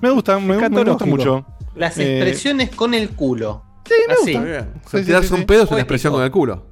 me 0.00 0.10
gustan, 0.10 0.46
me, 0.46 0.68
me 0.68 0.84
gustan 0.84 1.08
mucho. 1.08 1.46
Las 1.74 1.96
Eh, 1.98 2.18
expresiones 2.18 2.70
con 2.74 2.94
el 2.94 3.10
culo. 3.10 3.64
Sí, 3.86 3.94
me 4.06 4.14
Así. 4.14 4.32
gusta. 4.34 4.44
Bien. 4.46 4.68
Sí, 4.90 4.98
sí, 4.98 5.04
tirarse 5.04 5.28
sí, 5.28 5.34
un 5.34 5.40
sí. 5.40 5.46
pedo 5.46 5.62
es 5.64 5.70
una 5.70 5.80
expresión 5.80 6.12
con 6.12 6.22
el 6.22 6.30
culo. 6.30 6.66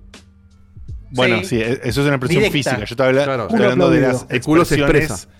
Bueno, 1.10 1.38
Sí. 1.38 1.44
sí, 1.46 1.56
e- 1.62 1.80
eso 1.84 2.00
es 2.02 2.06
una 2.06 2.16
expresión 2.16 2.42
Directa. 2.42 2.52
física. 2.52 2.78
Yo 2.78 2.84
estaba, 2.84 3.08
habla- 3.08 3.24
Claro. 3.24 3.42
estoy 3.48 3.62
hablando 3.62 3.90
de 3.90 4.00
las. 4.00 4.26
El 4.28 4.40
culo 4.42 4.64
se 4.64 4.74
expresiones. 4.74 5.10
expresa. 5.10 5.38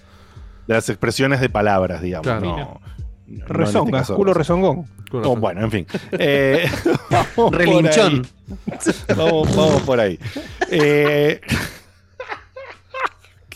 De 0.66 0.74
las 0.74 0.88
expresiones 0.88 1.40
de 1.40 1.48
palabras, 1.50 2.00
digamos. 2.02 2.24
Claro. 2.26 2.40
no- 2.40 2.80
no 3.28 3.38
este 3.40 3.52
Rezonga, 3.52 3.98
caso. 3.98 4.16
culo 4.16 4.34
rezongón. 4.34 4.86
Oh, 5.12 5.36
bueno, 5.36 5.62
en 5.62 5.70
fin. 5.70 5.86
Eh, 6.12 6.68
vamos 7.10 7.26
por 7.34 7.56
Relinchón. 7.56 8.22
ahí. 8.22 8.22
Vamos, 9.16 9.54
vamos 9.56 9.82
por 9.82 10.00
ahí. 10.00 10.18
Eh, 10.70 11.40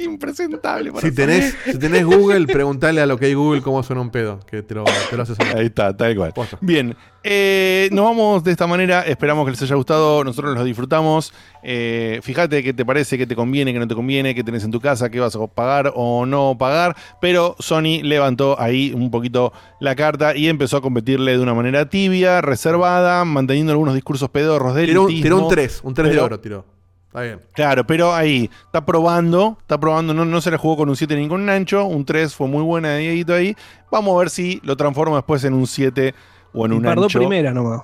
impresentable. 0.02 0.92
para 0.92 1.06
Si 1.08 1.14
tenés, 1.14 1.56
si 1.64 1.78
tenés 1.78 2.04
Google, 2.04 2.46
preguntale 2.46 3.00
a 3.00 3.06
lo 3.06 3.18
que 3.18 3.26
hay 3.26 3.34
Google 3.34 3.62
cómo 3.62 3.82
suena 3.82 4.02
un 4.02 4.10
pedo, 4.10 4.40
que 4.46 4.62
te 4.62 4.74
lo, 4.74 4.84
te 5.10 5.16
lo 5.16 5.22
hace 5.22 5.34
sonar. 5.34 5.56
Ahí 5.58 5.66
está, 5.66 5.96
tal 5.96 6.14
cual. 6.16 6.32
Bien, 6.60 6.96
eh, 7.24 7.88
nos 7.92 8.04
vamos 8.04 8.42
de 8.44 8.50
esta 8.50 8.66
manera. 8.66 9.02
Esperamos 9.02 9.44
que 9.44 9.52
les 9.52 9.62
haya 9.62 9.74
gustado. 9.76 10.24
Nosotros 10.24 10.54
los 10.54 10.64
disfrutamos. 10.64 11.32
Eh, 11.62 12.18
fíjate 12.22 12.62
qué 12.62 12.72
te 12.72 12.84
parece, 12.84 13.16
qué 13.16 13.26
te 13.26 13.36
conviene, 13.36 13.72
qué 13.72 13.78
no 13.78 13.86
te 13.86 13.94
conviene, 13.94 14.34
qué 14.34 14.42
tenés 14.42 14.64
en 14.64 14.70
tu 14.72 14.80
casa, 14.80 15.08
qué 15.10 15.20
vas 15.20 15.36
a 15.36 15.46
pagar 15.46 15.92
o 15.94 16.26
no 16.26 16.56
pagar. 16.58 16.96
Pero 17.20 17.54
Sony 17.60 18.02
levantó 18.02 18.60
ahí 18.60 18.92
un 18.94 19.10
poquito 19.10 19.52
la 19.80 19.94
carta 19.94 20.36
y 20.36 20.48
empezó 20.48 20.76
a 20.78 20.80
competirle 20.82 21.32
de 21.32 21.38
una 21.40 21.54
manera 21.54 21.88
tibia, 21.88 22.40
reservada, 22.40 23.24
manteniendo 23.24 23.72
algunos 23.72 23.94
discursos 23.94 24.28
pedorros 24.30 24.74
de 24.74 24.86
Tiró, 24.86 25.02
un- 25.02 25.06
elitismo. 25.10 25.22
tiró 25.36 25.42
un 25.44 25.48
3, 25.48 25.80
un 25.84 25.94
3 25.94 26.12
de 26.12 26.18
oro 26.20 26.40
tiró. 26.40 26.71
Está 27.12 27.20
bien. 27.22 27.40
Claro, 27.54 27.84
pero 27.86 28.14
ahí 28.14 28.48
está 28.64 28.84
probando, 28.86 29.58
está 29.60 29.78
probando, 29.78 30.14
no, 30.14 30.24
no 30.24 30.40
se 30.40 30.50
la 30.50 30.56
jugó 30.56 30.78
con 30.78 30.88
un 30.88 30.96
7 30.96 31.14
ni 31.14 31.28
con 31.28 31.42
un 31.42 31.50
ancho, 31.50 31.84
un 31.84 32.06
3 32.06 32.34
fue 32.34 32.48
muy 32.48 32.62
buena 32.62 32.88
de 32.90 33.00
Dieguito 33.00 33.34
ahí. 33.34 33.54
Vamos 33.90 34.14
a 34.14 34.18
ver 34.18 34.30
si 34.30 34.60
lo 34.64 34.76
transforma 34.78 35.16
después 35.16 35.44
en 35.44 35.52
un 35.52 35.66
7 35.66 36.14
o 36.54 36.64
en 36.64 36.72
Y 36.72 36.76
un 36.76 36.82
pardó 36.82 37.04
ancho. 37.04 37.18
primera 37.18 37.52
nomás. 37.52 37.82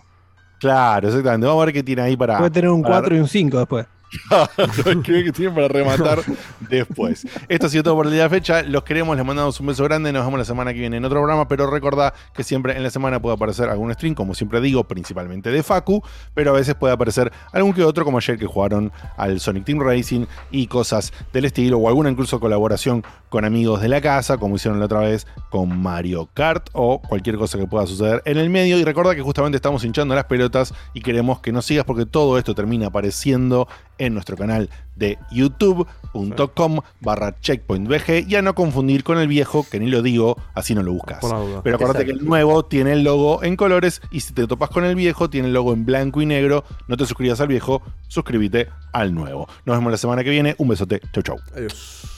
Claro, 0.61 1.09
exactamente. 1.09 1.47
Vamos 1.47 1.63
a 1.63 1.65
ver 1.67 1.75
qué 1.75 1.83
tiene 1.83 2.01
ahí 2.03 2.17
para. 2.17 2.39
Puede 2.39 2.51
tener 2.51 2.71
un 2.71 2.81
para- 2.83 2.97
4 3.01 3.17
y 3.17 3.21
un 3.21 3.29
5 3.29 3.59
después. 3.59 3.87
Que 5.05 5.33
tiene 5.33 5.53
para 5.53 5.69
rematar 5.69 6.21
después. 6.61 7.27
Esto 7.49 7.67
ha 7.67 7.71
sido 7.71 7.83
todo 7.83 7.97
por 7.97 8.07
el 8.07 8.13
día 8.13 8.25
de 8.25 8.31
fecha. 8.31 8.63
Los 8.63 8.83
queremos, 8.85 9.17
les 9.17 9.25
mandamos 9.25 9.59
un 9.61 9.67
beso 9.67 9.85
grande. 9.85 10.13
Nos 10.13 10.25
vemos 10.25 10.39
la 10.39 10.45
semana 10.45 10.73
que 10.73 10.81
viene 10.81 10.97
en 10.97 11.05
otro 11.05 11.21
programa. 11.21 11.49
Pero 11.49 11.71
recordá 11.71 12.15
que 12.35 12.43
siempre 12.43 12.77
en 12.77 12.83
la 12.83 12.91
semana 12.91 13.21
puede 13.21 13.37
aparecer 13.37 13.69
algún 13.69 13.93
stream, 13.95 14.15
como 14.15 14.35
siempre 14.35 14.61
digo, 14.61 14.85
principalmente 14.85 15.51
de 15.51 15.63
Facu. 15.63 16.03
Pero 16.35 16.51
a 16.51 16.55
veces 16.55 16.75
puede 16.75 16.95
aparecer 16.95 17.33
algún 17.53 17.73
que 17.73 17.85
otro, 17.85 18.05
como 18.05 18.19
ayer 18.19 18.39
que 18.39 18.47
jugaron 18.47 18.93
al 19.17 19.41
Sonic 19.41 19.65
Team 19.65 19.81
Racing 19.81 20.27
y 20.51 20.67
cosas 20.67 21.13
del 21.33 21.45
estilo. 21.45 21.79
O 21.79 21.89
alguna 21.89 22.11
incluso 22.11 22.41
colaboración 22.41 23.05
con 23.29 23.45
amigos 23.45 23.81
de 23.83 23.89
la 23.89 24.01
casa, 24.01 24.39
como 24.39 24.57
hicieron 24.57 24.79
la 24.79 24.87
otra 24.87 25.01
vez 25.01 25.27
con 25.51 25.81
Mario 25.81 26.29
Kart. 26.35 26.69
O 26.73 27.01
cualquier 27.01 27.37
cosa 27.37 27.59
que 27.59 27.67
pueda 27.67 27.87
suceder 27.87 28.23
en 28.25 28.39
el 28.39 28.51
medio. 28.51 28.79
Y 28.79 28.85
recuerda 28.85 29.15
que 29.15 29.23
justamente 29.23 29.57
estamos 29.57 29.85
hinchando 29.85 30.15
las 30.15 30.25
pelotas 30.25 30.75
y 30.95 31.01
queremos 31.01 31.41
que 31.41 31.53
nos 31.53 31.67
sigas 31.67 31.85
porque 31.85 32.07
todo 32.07 32.39
esto 32.39 32.55
termina 32.55 32.87
apareciendo 32.87 33.69
en 33.99 34.15
nuestro 34.15 34.37
canal 34.37 34.71
de 34.97 35.19
youtube.com 35.31 36.81
barra 37.01 37.39
checkpointbg 37.41 38.29
y 38.29 38.37
a 38.37 38.43
no 38.43 38.55
confundir 38.55 39.05
con 39.05 39.19
el 39.19 39.29
viejo 39.29 39.67
que 39.71 39.79
ni 39.79 39.89
lo 39.89 40.03
digo, 40.03 40.37
así 40.55 40.75
no 40.75 40.83
lo 40.83 40.93
buscas. 40.93 41.21
Pero 41.63 41.77
acuérdate 41.77 42.05
que 42.05 42.13
el 42.13 42.25
nuevo 42.25 42.65
tiene 42.65 42.93
el 42.93 43.05
logo 43.05 43.43
en 43.43 43.57
colores 43.57 44.01
y 44.11 44.21
si 44.21 44.33
te 44.33 44.47
topas 44.47 44.71
con 44.71 44.85
el 44.85 44.95
viejo 44.95 45.31
tiene 45.31 45.49
el 45.49 45.55
logo 45.55 45.73
en 45.73 45.85
blanco 45.85 46.21
y 46.21 46.27
negro. 46.27 46.65
No 46.89 46.97
te 46.97 47.07
suscribas 47.07 47.41
al 47.41 47.49
viejo, 47.49 47.83
suscríbete 48.09 48.69
al 48.93 49.15
nuevo. 49.15 49.49
Nos 49.65 49.77
vemos 49.77 49.93
la 49.93 49.99
semana 49.99 50.25
que 50.25 50.31
viene. 50.31 50.55
Un 50.59 50.69
besote. 50.69 51.01
Chau 51.13 51.23
chau. 51.23 51.39
Adiós. 51.55 52.18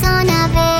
Incluso 0.00 0.24
navego 0.24 0.70
en 0.76 0.79